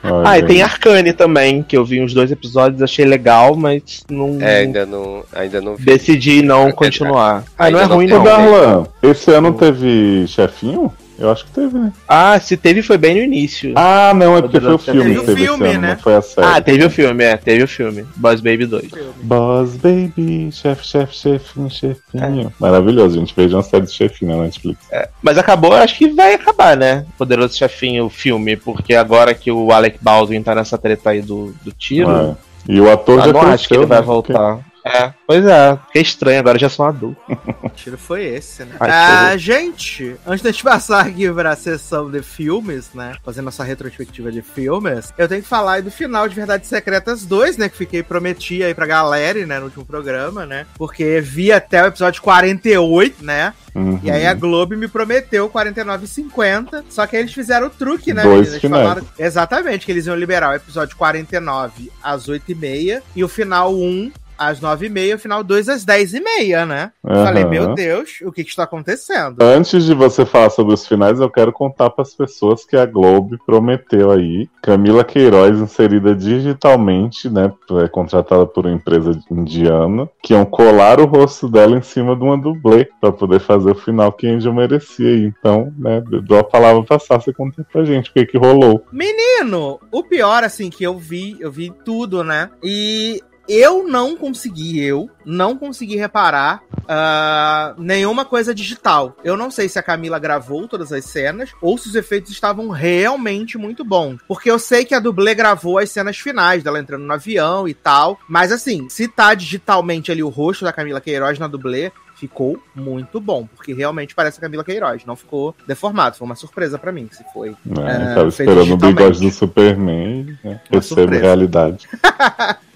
Olha 0.05 0.28
Ah, 0.28 0.39
e 0.39 0.42
tem 0.42 0.62
Arcane 0.62 1.12
também, 1.12 1.62
que 1.62 1.76
eu 1.76 1.84
vi 1.84 2.02
uns 2.02 2.12
dois 2.12 2.31
episódios, 2.31 2.82
achei 2.82 3.05
legal, 3.05 3.55
mas 3.55 4.05
não. 4.10 4.39
É, 4.40 4.60
ainda 4.60 4.84
não, 4.84 5.22
ainda 5.32 5.60
não 5.60 5.76
vi. 5.76 5.84
Decidi 5.84 6.42
não 6.42 6.72
continuar. 6.72 7.44
Ah, 7.56 7.70
não 7.70 7.78
é 7.78 7.84
ruim, 7.84 8.06
não. 8.06 8.20
um. 8.20 8.24
Darlan, 8.24 8.86
esse 9.02 9.31
ano 9.31 9.52
teve 9.52 10.26
chefinho? 10.26 10.92
Eu 11.18 11.31
acho 11.31 11.44
que 11.44 11.52
teve, 11.52 11.78
né? 11.78 11.92
Ah, 12.08 12.39
se 12.41 12.57
teve 12.57 12.82
foi 12.82 12.99
bem 12.99 13.15
no 13.15 13.23
início. 13.23 13.73
Ah, 13.76 14.12
não, 14.15 14.36
é 14.36 14.42
porque 14.42 14.60
foi 14.60 14.74
o 14.74 14.78
Teve 14.78 14.99
filme 14.99 15.16
o 15.16 15.20
que 15.20 15.26
teve 15.26 15.44
filme, 15.44 15.65
esse 15.66 15.74
ano, 15.74 15.82
né? 15.82 15.94
não 15.94 15.99
foi 15.99 16.15
a 16.15 16.23
série. 16.23 16.47
Ah, 16.47 16.60
teve 16.60 16.84
o 16.84 16.91
filme, 16.91 17.24
é, 17.24 17.36
teve 17.36 17.62
o 17.62 17.68
filme. 17.68 18.07
Boss 18.16 18.41
Baby 18.41 18.66
2. 18.66 18.91
Boss 19.23 19.76
Baby, 19.76 20.50
chefe, 20.52 20.86
chefe, 20.86 21.15
chefinho, 21.15 21.70
chefinho. 21.70 22.52
Maravilhoso, 22.58 23.18
gente. 23.18 23.34
Veja 23.36 23.57
uma 23.57 23.62
série 23.62 23.86
de 23.86 23.92
chefinho 23.92 24.36
na 24.36 24.42
Netflix. 24.44 24.81
Mas 25.23 25.39
acabou, 25.39 25.73
acho 25.73 25.97
que 25.97 26.08
vai 26.08 26.34
acabar, 26.34 26.76
né? 26.76 27.07
Poderoso 27.16 27.57
Chefinho, 27.57 28.07
o 28.07 28.10
filme, 28.10 28.57
porque 28.57 28.94
agora 28.94 29.34
que 29.34 29.50
o 29.50 29.70
Alec 29.70 29.99
Baldwin 30.00 30.42
tá 30.42 30.55
nessa 30.55 30.76
treta 30.78 31.10
aí 31.10 31.23
do, 31.23 31.55
do 31.62 31.70
tiro, 31.73 32.10
É. 32.10 32.52
E 32.68 32.81
o 32.81 32.91
ator 32.91 33.18
eu 33.18 33.24
já 33.24 33.32
não 33.32 33.41
acho 33.41 33.66
que 33.68 33.74
ele 33.74 33.86
cresceu, 33.86 33.86
vai 33.89 34.00
né? 34.00 34.07
voltar. 34.07 34.72
É, 34.85 35.12
pois 35.27 35.44
é, 35.44 35.78
que 35.93 36.01
estranho, 36.01 36.41
agora 36.41 36.59
já 36.59 36.69
são 36.69 36.86
adultos. 36.86 37.23
O 37.62 37.69
tiro 37.69 37.97
foi 37.97 38.25
esse, 38.25 38.65
né? 38.65 38.77
Ai, 38.81 38.91
ah, 38.91 39.36
gente, 39.36 40.17
antes 40.27 40.43
de 40.43 40.49
a 40.49 40.52
gente 40.52 40.65
passar 40.65 41.07
aqui 41.07 41.31
pra 41.33 41.55
sessão 41.55 42.11
de 42.11 42.23
filmes, 42.23 42.91
né? 42.93 43.15
Fazendo 43.25 43.47
nossa 43.47 43.65
retrospectiva 43.65 44.33
de 44.33 44.43
filmes, 44.43 45.12
eu 45.17 45.28
tenho 45.28 45.43
que 45.43 45.49
falar 45.49 45.75
aí 45.75 45.83
do 45.83 45.91
final 45.91 46.28
de 46.28 46.35
Verdades 46.35 46.69
Secretas 46.69 47.25
2, 47.25 47.57
né? 47.57 47.69
Que 47.69 47.77
fiquei 47.77 48.02
prometi 48.02 48.62
aí 48.62 48.75
pra 48.75 48.86
galera, 48.86 49.44
né? 49.47 49.59
No 49.59 49.67
último 49.67 49.85
programa, 49.85 50.44
né? 50.44 50.67
Porque 50.77 51.20
vi 51.20 51.52
até 51.52 51.83
o 51.83 51.86
episódio 51.86 52.20
48, 52.23 53.25
né? 53.25 53.55
Uhum. 53.75 53.99
E 54.02 54.11
aí 54.11 54.27
a 54.27 54.35
Globo 54.35 54.77
me 54.77 54.89
prometeu 54.89 55.49
49,50. 55.49 56.85
Só 56.91 57.07
que 57.07 57.17
aí 57.17 57.23
eles 57.23 57.33
fizeram 57.33 57.69
o 57.69 57.70
truque, 57.70 58.12
né? 58.12 58.23
Dois 58.23 58.61
falaram 58.61 59.07
exatamente 59.19 59.86
que 59.86 59.93
eles 59.93 60.07
iam 60.07 60.17
liberar 60.17 60.51
o 60.51 60.55
episódio 60.55 60.97
49 60.97 61.91
às 62.02 62.28
8h30 62.28 63.02
e 63.17 63.25
o 63.25 63.28
final 63.28 63.75
1 63.75 64.12
às 64.48 64.60
9h30 64.60 65.06
e 65.06 65.14
o 65.14 65.18
final 65.18 65.42
2 65.42 65.68
às 65.68 65.84
10h30, 65.84 66.66
né? 66.66 66.92
Aham. 67.04 67.24
Falei, 67.24 67.44
meu 67.44 67.74
Deus, 67.74 68.20
o 68.22 68.32
que, 68.32 68.44
que 68.44 68.50
está 68.50 68.64
acontecendo? 68.64 69.36
Antes 69.40 69.84
de 69.84 69.94
você 69.94 70.24
falar 70.24 70.50
sobre 70.50 70.74
os 70.74 70.86
finais, 70.86 71.20
eu 71.20 71.30
quero 71.30 71.52
contar 71.52 71.90
para 71.90 72.02
as 72.02 72.14
pessoas 72.14 72.64
que 72.64 72.76
a 72.76 72.86
Globo 72.86 73.38
prometeu 73.44 74.10
aí. 74.10 74.48
Camila 74.62 75.04
Queiroz, 75.04 75.58
inserida 75.58 76.14
digitalmente, 76.14 77.28
né? 77.28 77.52
É 77.82 77.88
contratada 77.88 78.46
por 78.46 78.66
uma 78.66 78.74
empresa 78.74 79.18
indiana, 79.30 80.08
que 80.22 80.32
iam 80.34 80.44
colar 80.44 81.00
o 81.00 81.06
rosto 81.06 81.48
dela 81.48 81.76
em 81.76 81.82
cima 81.82 82.16
de 82.16 82.22
uma 82.22 82.36
dublê 82.36 82.88
para 83.00 83.12
poder 83.12 83.40
fazer 83.40 83.70
o 83.70 83.74
final 83.74 84.12
que 84.12 84.26
a 84.26 84.30
Angel 84.30 84.52
merecia. 84.52 85.26
Então, 85.26 85.72
né, 85.78 86.02
dou 86.22 86.38
a 86.38 86.44
palavra 86.44 86.82
pra 86.82 86.98
Sasha 86.98 87.32
contar 87.32 87.64
pra 87.64 87.84
gente 87.84 88.10
o 88.10 88.12
que, 88.12 88.26
que 88.26 88.38
rolou. 88.38 88.84
Menino, 88.92 89.80
o 89.90 90.02
pior, 90.02 90.44
assim, 90.44 90.70
que 90.70 90.84
eu 90.84 90.98
vi, 90.98 91.36
eu 91.40 91.50
vi 91.50 91.72
tudo, 91.84 92.22
né? 92.22 92.50
E 92.62 93.20
eu 93.48 93.86
não 93.86 94.16
consegui, 94.16 94.80
eu 94.80 95.10
não 95.24 95.56
consegui 95.56 95.96
reparar 95.96 96.62
ah, 96.88 97.74
nenhuma 97.78 98.24
coisa 98.24 98.54
digital. 98.54 99.16
Eu 99.24 99.36
não 99.36 99.50
sei 99.50 99.68
se 99.68 99.78
a 99.78 99.82
Camila 99.82 100.18
gravou 100.18 100.68
todas 100.68 100.92
as 100.92 101.04
cenas 101.04 101.50
ou 101.60 101.76
se 101.76 101.88
os 101.88 101.94
efeitos 101.94 102.30
estavam 102.30 102.68
realmente 102.68 103.58
muito 103.58 103.84
bons. 103.84 104.20
Porque 104.26 104.50
eu 104.50 104.58
sei 104.58 104.84
que 104.84 104.94
a 104.94 105.00
dublê 105.00 105.34
gravou 105.34 105.78
as 105.78 105.90
cenas 105.90 106.18
finais 106.18 106.62
dela 106.62 106.78
entrando 106.78 107.04
no 107.04 107.12
avião 107.12 107.66
e 107.66 107.74
tal. 107.74 108.18
Mas 108.28 108.52
assim, 108.52 108.88
se 108.88 109.08
tá 109.08 109.34
digitalmente 109.34 110.10
ali 110.10 110.22
o 110.22 110.28
rosto 110.28 110.64
da 110.64 110.72
Camila 110.72 111.00
Queiroz 111.00 111.38
na 111.38 111.46
dublê, 111.46 111.92
ficou 112.16 112.62
muito 112.74 113.20
bom, 113.20 113.48
porque 113.56 113.72
realmente 113.72 114.14
parece 114.14 114.38
a 114.38 114.42
Camila 114.42 114.62
Queiroz, 114.62 115.04
não 115.04 115.16
ficou 115.16 115.56
deformado, 115.66 116.16
foi 116.16 116.24
uma 116.24 116.36
surpresa 116.36 116.78
pra 116.78 116.92
mim, 116.92 117.08
se 117.10 117.24
foi. 117.32 117.50
Né? 117.66 118.12
É, 118.12 118.14
Tava 118.14 118.30
feito 118.30 118.50
esperando 118.50 118.74
o 118.74 118.76
bigode 118.76 119.20
do 119.20 119.30
Superman, 119.30 120.38
né? 120.44 120.60
Recebo 120.70 121.10
realidade. 121.10 121.88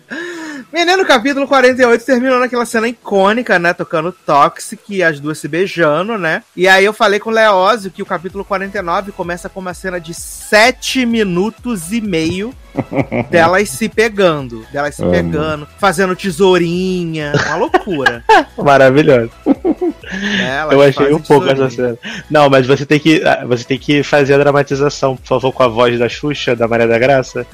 Menino, 0.73 1.05
capítulo 1.05 1.47
48 1.47 2.05
terminou 2.05 2.39
naquela 2.39 2.65
cena 2.65 2.89
icônica, 2.89 3.59
né? 3.59 3.73
Tocando 3.73 4.13
Toxic 4.13 4.83
e 4.89 5.03
as 5.03 5.21
duas 5.21 5.39
se 5.39 5.49
beijando, 5.49 6.19
né? 6.19 6.43
E 6.57 6.69
aí 6.69 6.85
eu 6.85 6.93
falei 6.93 7.19
com 7.19 7.31
o 7.31 7.33
Leózio 7.33 7.91
que 7.91 8.03
o 8.03 8.07
capítulo 8.07 8.45
49 8.45 9.13
começa 9.13 9.49
com 9.49 9.61
uma 9.61 9.75
cena 9.75 10.01
de 10.01 10.15
7 10.15 11.07
minutos 11.07 11.93
e 11.93 12.01
meio 12.01 12.55
delas 13.31 13.71
se 13.71 13.89
pegando. 13.89 14.67
Delas 14.73 14.95
se 14.95 15.03
Amo. 15.03 15.11
pegando, 15.11 15.69
fazendo 15.79 16.17
tesourinha. 16.17 17.33
Uma 17.47 17.57
loucura. 17.57 18.25
Maravilhoso. 18.59 19.31
Elas 20.11 20.73
Eu 20.73 20.83
achei 20.83 21.15
um 21.15 21.21
pouco 21.21 21.49
essa 21.49 21.69
cena. 21.71 21.99
Não, 22.31 22.49
mas 22.49 22.67
você 22.67 22.87
tem 22.87 22.99
que 22.99 23.23
ah, 23.25 23.45
você 23.47 23.65
tem 23.65 23.79
que 23.79 24.03
fazer 24.03 24.35
a 24.35 24.39
dramatização, 24.39 25.17
por 25.17 25.27
favor, 25.27 25.53
com 25.53 25.63
a 25.63 25.69
voz 25.69 25.99
da 25.99 26.09
Xuxa, 26.09 26.55
da 26.55 26.69
Maria 26.69 26.87
da 26.87 26.99
Graça. 26.99 27.47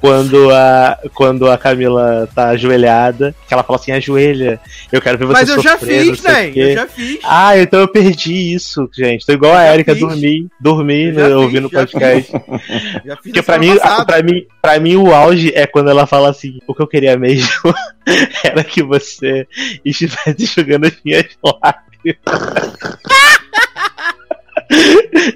Quando 0.00 0.50
a, 0.52 0.98
quando 1.14 1.50
a 1.50 1.56
Camila 1.56 2.28
tá 2.34 2.48
ajoelhada, 2.48 3.34
que 3.48 3.54
ela 3.54 3.62
fala 3.62 3.78
assim, 3.78 3.90
ajoelha, 3.90 4.60
eu 4.92 5.00
quero 5.00 5.16
ver 5.16 5.24
você 5.24 5.32
Mas 5.32 5.48
eu 5.48 5.62
já 5.62 5.78
sofrer, 5.78 6.04
não 6.04 6.14
fiz, 6.14 6.22
né? 6.22 6.50
quê." 6.50 6.60
Eu 6.60 6.74
já 6.74 6.86
fiz. 6.86 7.18
Ah, 7.24 7.58
então 7.58 7.80
eu 7.80 7.88
perdi 7.88 8.54
isso, 8.54 8.86
gente. 8.92 9.24
Tô 9.24 9.32
igual 9.32 9.54
a 9.54 9.64
já 9.64 9.72
Erika, 9.74 9.94
dormi, 9.94 10.46
dormi 10.60 11.04
Eu 11.04 11.14
já 11.14 11.20
né, 11.20 11.26
fiz, 11.28 11.36
ouvindo 11.36 11.68
o 11.68 11.70
já 11.70 11.78
podcast. 11.78 12.32
Já 13.04 13.16
fiz 13.16 13.32
Porque 13.32 13.38
na 13.38 13.42
pra 13.42 13.58
mim, 13.58 13.76
passada. 13.78 14.04
pra, 14.04 14.22
mim, 14.22 14.46
pra 14.60 14.80
mim 14.80 14.96
o 14.96 15.14
auge 15.14 15.52
é 15.54 15.66
quando 15.66 15.88
ela 15.88 16.06
fala 16.06 16.28
assim: 16.28 16.58
o 16.66 16.74
que 16.74 16.82
eu 16.82 16.86
queria 16.86 17.16
mesmo 17.16 17.74
era 18.44 18.62
que 18.62 18.82
você 18.82 19.46
estivesse 19.84 20.44
jogando 20.54 20.84
as 20.86 20.94
minhas 21.02 21.26
lágrimas. 21.42 21.93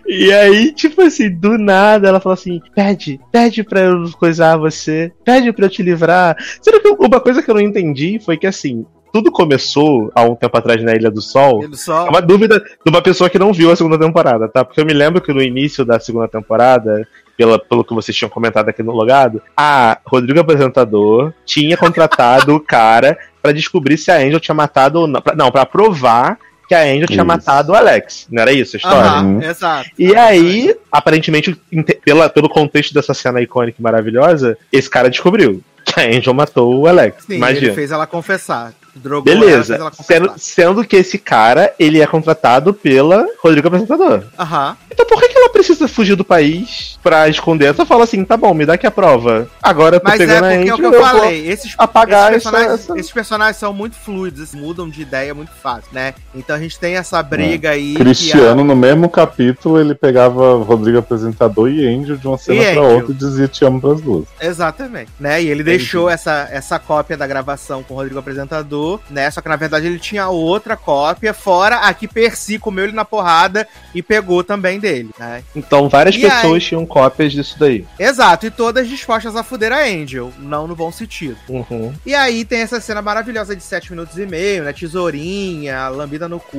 E 0.06 0.32
aí, 0.32 0.72
tipo 0.72 1.00
assim, 1.02 1.30
do 1.30 1.56
nada 1.56 2.08
ela 2.08 2.20
fala 2.20 2.34
assim: 2.34 2.60
pede, 2.74 3.20
pede 3.30 3.62
pra 3.62 3.80
eu 3.80 4.10
coisar 4.18 4.56
você, 4.56 5.12
pede 5.24 5.52
pra 5.52 5.66
eu 5.66 5.70
te 5.70 5.82
livrar. 5.82 6.36
Sendo 6.60 6.80
que 6.80 6.88
uma 6.88 7.20
coisa 7.20 7.42
que 7.42 7.50
eu 7.50 7.54
não 7.54 7.60
entendi 7.60 8.18
foi 8.18 8.36
que 8.36 8.46
assim, 8.46 8.84
tudo 9.12 9.30
começou 9.30 10.10
há 10.14 10.22
um 10.22 10.34
tempo 10.34 10.56
atrás 10.56 10.82
na 10.82 10.94
Ilha 10.94 11.10
do 11.10 11.20
Sol. 11.20 11.62
Ele 11.62 11.76
só... 11.76 12.06
É 12.06 12.10
uma 12.10 12.20
dúvida 12.20 12.58
de 12.58 12.90
uma 12.90 13.02
pessoa 13.02 13.30
que 13.30 13.38
não 13.38 13.52
viu 13.52 13.70
a 13.70 13.76
segunda 13.76 13.98
temporada, 13.98 14.48
tá? 14.48 14.64
Porque 14.64 14.80
eu 14.80 14.86
me 14.86 14.92
lembro 14.92 15.20
que 15.20 15.32
no 15.32 15.42
início 15.42 15.84
da 15.84 15.98
segunda 15.98 16.28
temporada, 16.28 17.06
pela, 17.36 17.58
pelo 17.58 17.84
que 17.84 17.94
vocês 17.94 18.16
tinham 18.16 18.28
comentado 18.28 18.68
aqui 18.68 18.82
no 18.82 18.92
logado, 18.92 19.40
a 19.56 19.98
Rodrigo 20.04 20.40
Apresentador 20.40 21.32
tinha 21.44 21.76
contratado 21.76 22.54
o 22.54 22.60
cara 22.64 23.16
pra 23.42 23.52
descobrir 23.52 23.96
se 23.96 24.10
a 24.10 24.16
Angel 24.16 24.40
tinha 24.40 24.54
matado 24.54 25.00
ou 25.00 25.06
não. 25.06 25.20
Pra, 25.20 25.34
não, 25.34 25.50
pra 25.50 25.64
provar 25.64 26.38
que 26.68 26.74
a 26.74 26.82
Angel 26.82 27.06
tinha 27.06 27.16
Isso. 27.18 27.24
matado 27.26 27.72
o 27.72 27.74
Alex. 27.74 28.26
Não 28.30 28.42
era 28.42 28.52
isso 28.52 28.76
a 28.76 28.78
história? 28.78 28.98
Aham, 29.10 29.24
Uhum. 29.24 29.42
exato. 29.42 29.90
E 29.98 30.14
aí, 30.14 30.76
aparentemente, 30.92 31.56
inte- 31.72 31.94
pela, 32.04 32.28
pelo 32.28 32.48
contexto 32.48 32.92
dessa 32.92 33.14
cena 33.14 33.40
icônica 33.40 33.76
e 33.78 33.82
maravilhosa, 33.82 34.56
esse 34.70 34.88
cara 34.90 35.08
descobriu 35.08 35.62
que 35.84 35.98
a 35.98 36.04
Angel 36.04 36.34
matou 36.34 36.80
o 36.80 36.86
Alex. 36.86 37.24
Sim, 37.26 37.36
Imagina. 37.36 37.66
ele 37.68 37.74
fez 37.74 37.90
ela 37.90 38.06
confessar. 38.06 38.72
Drogou 38.98 39.32
ela, 39.32 39.40
Beleza. 39.40 39.74
ela 39.76 39.90
confessar. 39.90 40.14
Sendo, 40.14 40.32
sendo 40.36 40.84
que 40.84 40.96
esse 40.96 41.18
cara, 41.18 41.72
ele 41.78 42.00
é 42.00 42.06
contratado 42.06 42.72
pela 42.74 43.26
Rodrigo 43.42 43.68
Apresentador. 43.68 44.24
Aham. 44.38 44.76
Então 44.90 45.06
por 45.06 45.20
que, 45.20 45.28
que 45.28 45.38
ela 45.38 45.48
precisa 45.50 45.86
fugir 45.88 46.16
do 46.16 46.24
país 46.24 46.98
pra 47.02 47.28
esconder? 47.28 47.74
Só 47.74 47.86
fala 47.86 48.04
assim, 48.04 48.24
tá 48.24 48.36
bom, 48.36 48.52
me 48.52 48.66
dá 48.66 48.74
aqui 48.74 48.86
a 48.86 48.90
prova. 48.90 49.48
Agora 49.62 49.96
eu 49.96 50.00
tô 50.00 50.08
Mas 50.08 50.20
é 50.20 50.26
pegando 50.26 50.44
a 50.44 50.50
porque 50.56 50.68
é 50.70 50.74
o 50.74 50.76
que 50.76 50.84
eu 50.86 50.90
vou 50.90 51.00
falei. 51.00 51.48
Esses, 51.48 51.74
apagar 51.78 52.32
esses, 52.32 52.42
personagens, 52.42 52.80
essa- 52.80 52.98
esses 52.98 53.12
personagens 53.12 53.56
são 53.56 53.72
muito 53.72 53.96
fluidos, 53.96 54.42
assim, 54.42 54.58
mudam 54.60 54.88
de 54.88 55.02
ideia 55.02 55.32
muito 55.34 55.52
fácil, 55.62 55.88
né? 55.92 56.14
Então 56.34 56.56
a 56.56 56.58
gente 56.58 56.78
tem 56.78 56.96
essa 56.96 57.22
briga 57.22 57.70
aí. 57.70 57.94
que 57.94 58.00
Cristiano, 58.00 58.64
no 58.64 58.74
mesmo 58.76 59.08
capítulo, 59.08 59.80
ele 59.80 59.94
pegava 59.94 60.56
Rodrigo 60.62 60.98
Apresentador 60.98 61.70
e 61.70 61.86
Angel 61.86 62.16
de 62.16 62.26
uma 62.26 62.38
cena 62.38 62.62
E 62.62 62.72
pra 62.72 62.82
Angel. 62.82 62.96
outra 62.96 63.12
e 63.12 63.14
dizia 63.14 63.48
te 63.48 63.64
amo 63.64 63.80
pras 63.80 64.00
duas. 64.00 64.24
a- 64.40 64.46
Exatamente. 64.46 65.10
Né? 65.20 65.42
E 65.42 65.48
ele 65.48 65.62
deixou 65.62 66.08
essa, 66.10 66.48
essa 66.50 66.78
cópia 66.78 67.16
da 67.16 67.26
gravação 67.26 67.82
com 67.82 67.94
o 67.94 67.96
Rodrigo 67.96 68.18
Apresentador, 68.18 68.87
né? 69.10 69.30
Só 69.30 69.40
que 69.40 69.48
na 69.48 69.56
verdade 69.56 69.86
ele 69.86 69.98
tinha 69.98 70.28
outra 70.28 70.76
cópia, 70.76 71.34
fora 71.34 71.76
a 71.78 71.92
que 71.94 72.06
Percy 72.08 72.58
comeu 72.58 72.84
ele 72.84 72.92
na 72.92 73.04
porrada 73.04 73.66
e 73.94 74.02
pegou 74.02 74.42
também 74.44 74.78
dele, 74.78 75.10
né? 75.18 75.42
Então 75.54 75.88
várias 75.88 76.14
E 76.16 76.20
pessoas 76.20 76.54
aí? 76.54 76.60
tinham 76.60 76.86
cópias 76.86 77.32
disso 77.32 77.56
daí. 77.58 77.86
Exato, 77.98 78.46
e 78.46 78.50
todas 78.50 78.88
dispostas 78.88 79.34
a 79.36 79.42
fuder 79.42 79.72
a 79.72 79.82
Angel, 79.84 80.32
não 80.38 80.66
no 80.66 80.76
bom 80.76 80.90
sentido. 80.92 81.36
Uhum. 81.48 81.92
E 82.06 82.14
aí 82.14 82.44
tem 82.44 82.60
essa 82.60 82.80
cena 82.80 83.02
maravilhosa 83.02 83.54
de 83.56 83.62
7 83.62 83.90
minutos 83.90 84.16
e 84.18 84.26
meio, 84.26 84.64
né? 84.64 84.72
Tesourinha, 84.72 85.88
lambida 85.88 86.28
no 86.28 86.38
cu, 86.40 86.58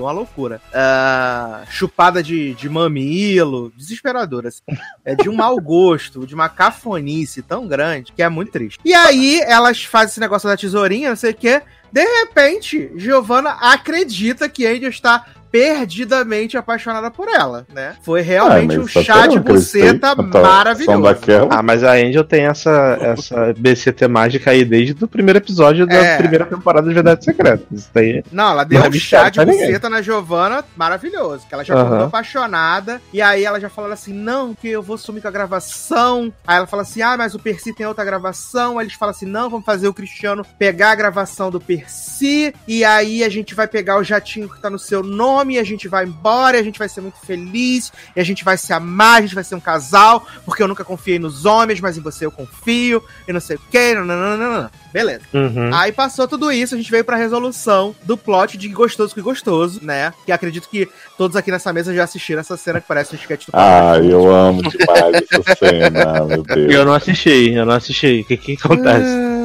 uma 0.00 0.12
loucura. 0.12 0.60
Ah, 0.74 1.62
chupada 1.68 2.22
de, 2.22 2.54
de 2.54 2.68
mamilo, 2.68 3.72
desesperadora. 3.76 4.48
assim. 4.48 4.60
É 5.04 5.14
de 5.14 5.28
um 5.28 5.34
mau 5.36 5.56
gosto, 5.60 6.26
de 6.26 6.34
uma 6.34 6.48
cafonice 6.48 7.42
tão 7.42 7.66
grande 7.66 8.12
que 8.12 8.22
é 8.22 8.28
muito 8.28 8.52
triste. 8.52 8.78
E 8.84 8.92
aí 8.94 9.40
elas 9.46 9.84
fazem 9.84 10.08
esse 10.10 10.20
negócio 10.20 10.48
da 10.48 10.56
tesourinha, 10.56 11.10
não 11.10 11.16
sei 11.16 11.30
o 11.32 11.34
quê. 11.34 11.62
De 11.92 12.04
repente, 12.20 12.92
Giovanna 12.96 13.50
acredita 13.60 14.48
que 14.48 14.66
Angel 14.66 14.90
está 14.90 15.26
perdidamente 15.50 16.56
apaixonada 16.56 17.10
por 17.10 17.28
ela, 17.28 17.66
né? 17.72 17.94
Foi 18.02 18.20
realmente 18.20 18.76
Ah, 18.76 18.80
um 18.80 18.88
só 18.88 19.02
chá 19.02 19.26
de 19.26 19.38
buceta 19.38 20.12
atuação 20.12 20.42
maravilhoso. 20.42 21.02
daquela. 21.02 21.48
Ah, 21.50 21.62
mas 21.62 21.82
a 21.84 21.92
Angel 21.92 22.24
tem 22.24 22.42
essa, 22.44 22.98
essa 23.00 23.54
BCT 23.58 24.08
mágica 24.08 24.50
aí 24.50 24.64
desde 24.64 25.02
o 25.04 25.08
primeiro 25.08 25.38
episódio 25.38 25.86
da 25.86 25.94
É. 25.94 26.16
primeira 26.18 26.44
temporada 26.46 26.86
de 26.88 26.94
Verdades 26.94 27.24
Secretas. 27.24 27.66
Isso 27.70 27.90
daí 27.92 28.22
Não, 28.30 28.50
ela 28.50 28.64
deu 28.64 28.78
Não 28.78 28.86
é 28.86 28.88
um 28.88 28.92
chá 28.92 29.28
de 29.28 29.36
pra 29.36 29.44
ninguém. 29.44 29.66
buceta 29.66 29.88
na 29.88 30.02
Giovanna 30.02 30.64
maravilhoso. 30.76 31.46
Que 31.48 31.54
ela 31.54 31.64
já 31.64 31.80
acordou 31.80 32.06
apaixonada. 32.06 33.00
E 33.12 33.20
aí 33.22 33.44
ela 33.44 33.60
já 33.60 33.68
falando 33.68 33.92
assim: 33.92 34.12
não, 34.12 34.54
que 34.54 34.68
eu 34.68 34.82
vou 34.82 34.96
sumir 34.98 35.20
com 35.22 35.28
a 35.28 35.30
gravação. 35.30 36.32
Aí 36.46 36.56
ela 36.56 36.66
fala 36.66 36.82
assim: 36.82 37.02
ah, 37.02 37.16
mas 37.16 37.34
o 37.34 37.38
Percy 37.38 37.74
tem 37.74 37.86
outra 37.86 38.04
gravação. 38.04 38.78
Aí 38.78 38.84
eles 38.86 38.94
falam 38.94 39.10
assim: 39.10 39.26
não, 39.26 39.48
vamos 39.50 39.64
fazer 39.66 39.88
o 39.88 39.94
Cristiano 39.94 40.44
pegar 40.58 40.90
a 40.90 40.94
gravação 40.94 41.50
do 41.50 41.60
Percy. 41.60 42.54
E 42.66 42.84
aí 42.84 43.24
a 43.24 43.28
gente 43.28 43.54
vai 43.54 43.66
pegar 43.66 43.96
o 43.98 44.04
jatinho 44.04 44.48
que 44.48 44.60
tá 44.60 44.70
no 44.70 44.78
seu 44.78 45.02
nome. 45.02 45.39
Nome, 45.40 45.54
e 45.54 45.58
a 45.58 45.64
gente 45.64 45.88
vai 45.88 46.04
embora, 46.04 46.56
e 46.56 46.60
a 46.60 46.62
gente 46.62 46.78
vai 46.78 46.88
ser 46.88 47.00
muito 47.00 47.18
feliz, 47.24 47.92
e 48.14 48.20
a 48.20 48.24
gente 48.24 48.44
vai 48.44 48.56
se 48.56 48.72
amar, 48.72 49.18
a 49.18 49.20
gente 49.22 49.34
vai 49.34 49.44
ser 49.44 49.54
um 49.54 49.60
casal, 49.60 50.26
porque 50.44 50.62
eu 50.62 50.68
nunca 50.68 50.84
confiei 50.84 51.18
nos 51.18 51.44
homens, 51.44 51.80
mas 51.80 51.96
em 51.96 52.00
você 52.00 52.26
eu 52.26 52.30
confio, 52.30 53.02
e 53.26 53.32
não 53.32 53.40
sei 53.40 53.56
o 53.56 53.60
quê, 53.70 53.94
nananana. 53.94 54.70
Beleza. 54.92 55.22
Uhum. 55.32 55.70
Aí 55.72 55.92
passou 55.92 56.26
tudo 56.26 56.50
isso, 56.52 56.74
a 56.74 56.78
gente 56.78 56.90
veio 56.90 57.04
pra 57.04 57.16
resolução 57.16 57.94
do 58.02 58.16
plot 58.16 58.58
de 58.58 58.68
Gostoso 58.68 59.14
que 59.14 59.20
Gostoso, 59.20 59.80
né? 59.82 60.12
Que 60.26 60.32
acredito 60.32 60.68
que 60.68 60.88
todos 61.16 61.36
aqui 61.36 61.50
nessa 61.50 61.72
mesa 61.72 61.94
já 61.94 62.04
assistiram 62.04 62.40
essa 62.40 62.56
cena 62.56 62.80
que 62.80 62.88
parece 62.88 63.14
um 63.14 63.18
sketch 63.18 63.46
do 63.46 63.52
Ah, 63.52 63.98
eu 63.98 64.32
amo 64.32 64.62
demais 64.62 65.22
essa 65.30 65.56
cena, 65.56 66.24
meu 66.24 66.42
Deus. 66.42 66.74
Eu 66.74 66.84
não 66.84 66.92
assisti, 66.92 67.52
eu 67.52 67.64
não 67.64 67.74
assisti. 67.74 68.20
O 68.20 68.24
que 68.24 68.36
que 68.36 68.58
acontece? 68.62 69.39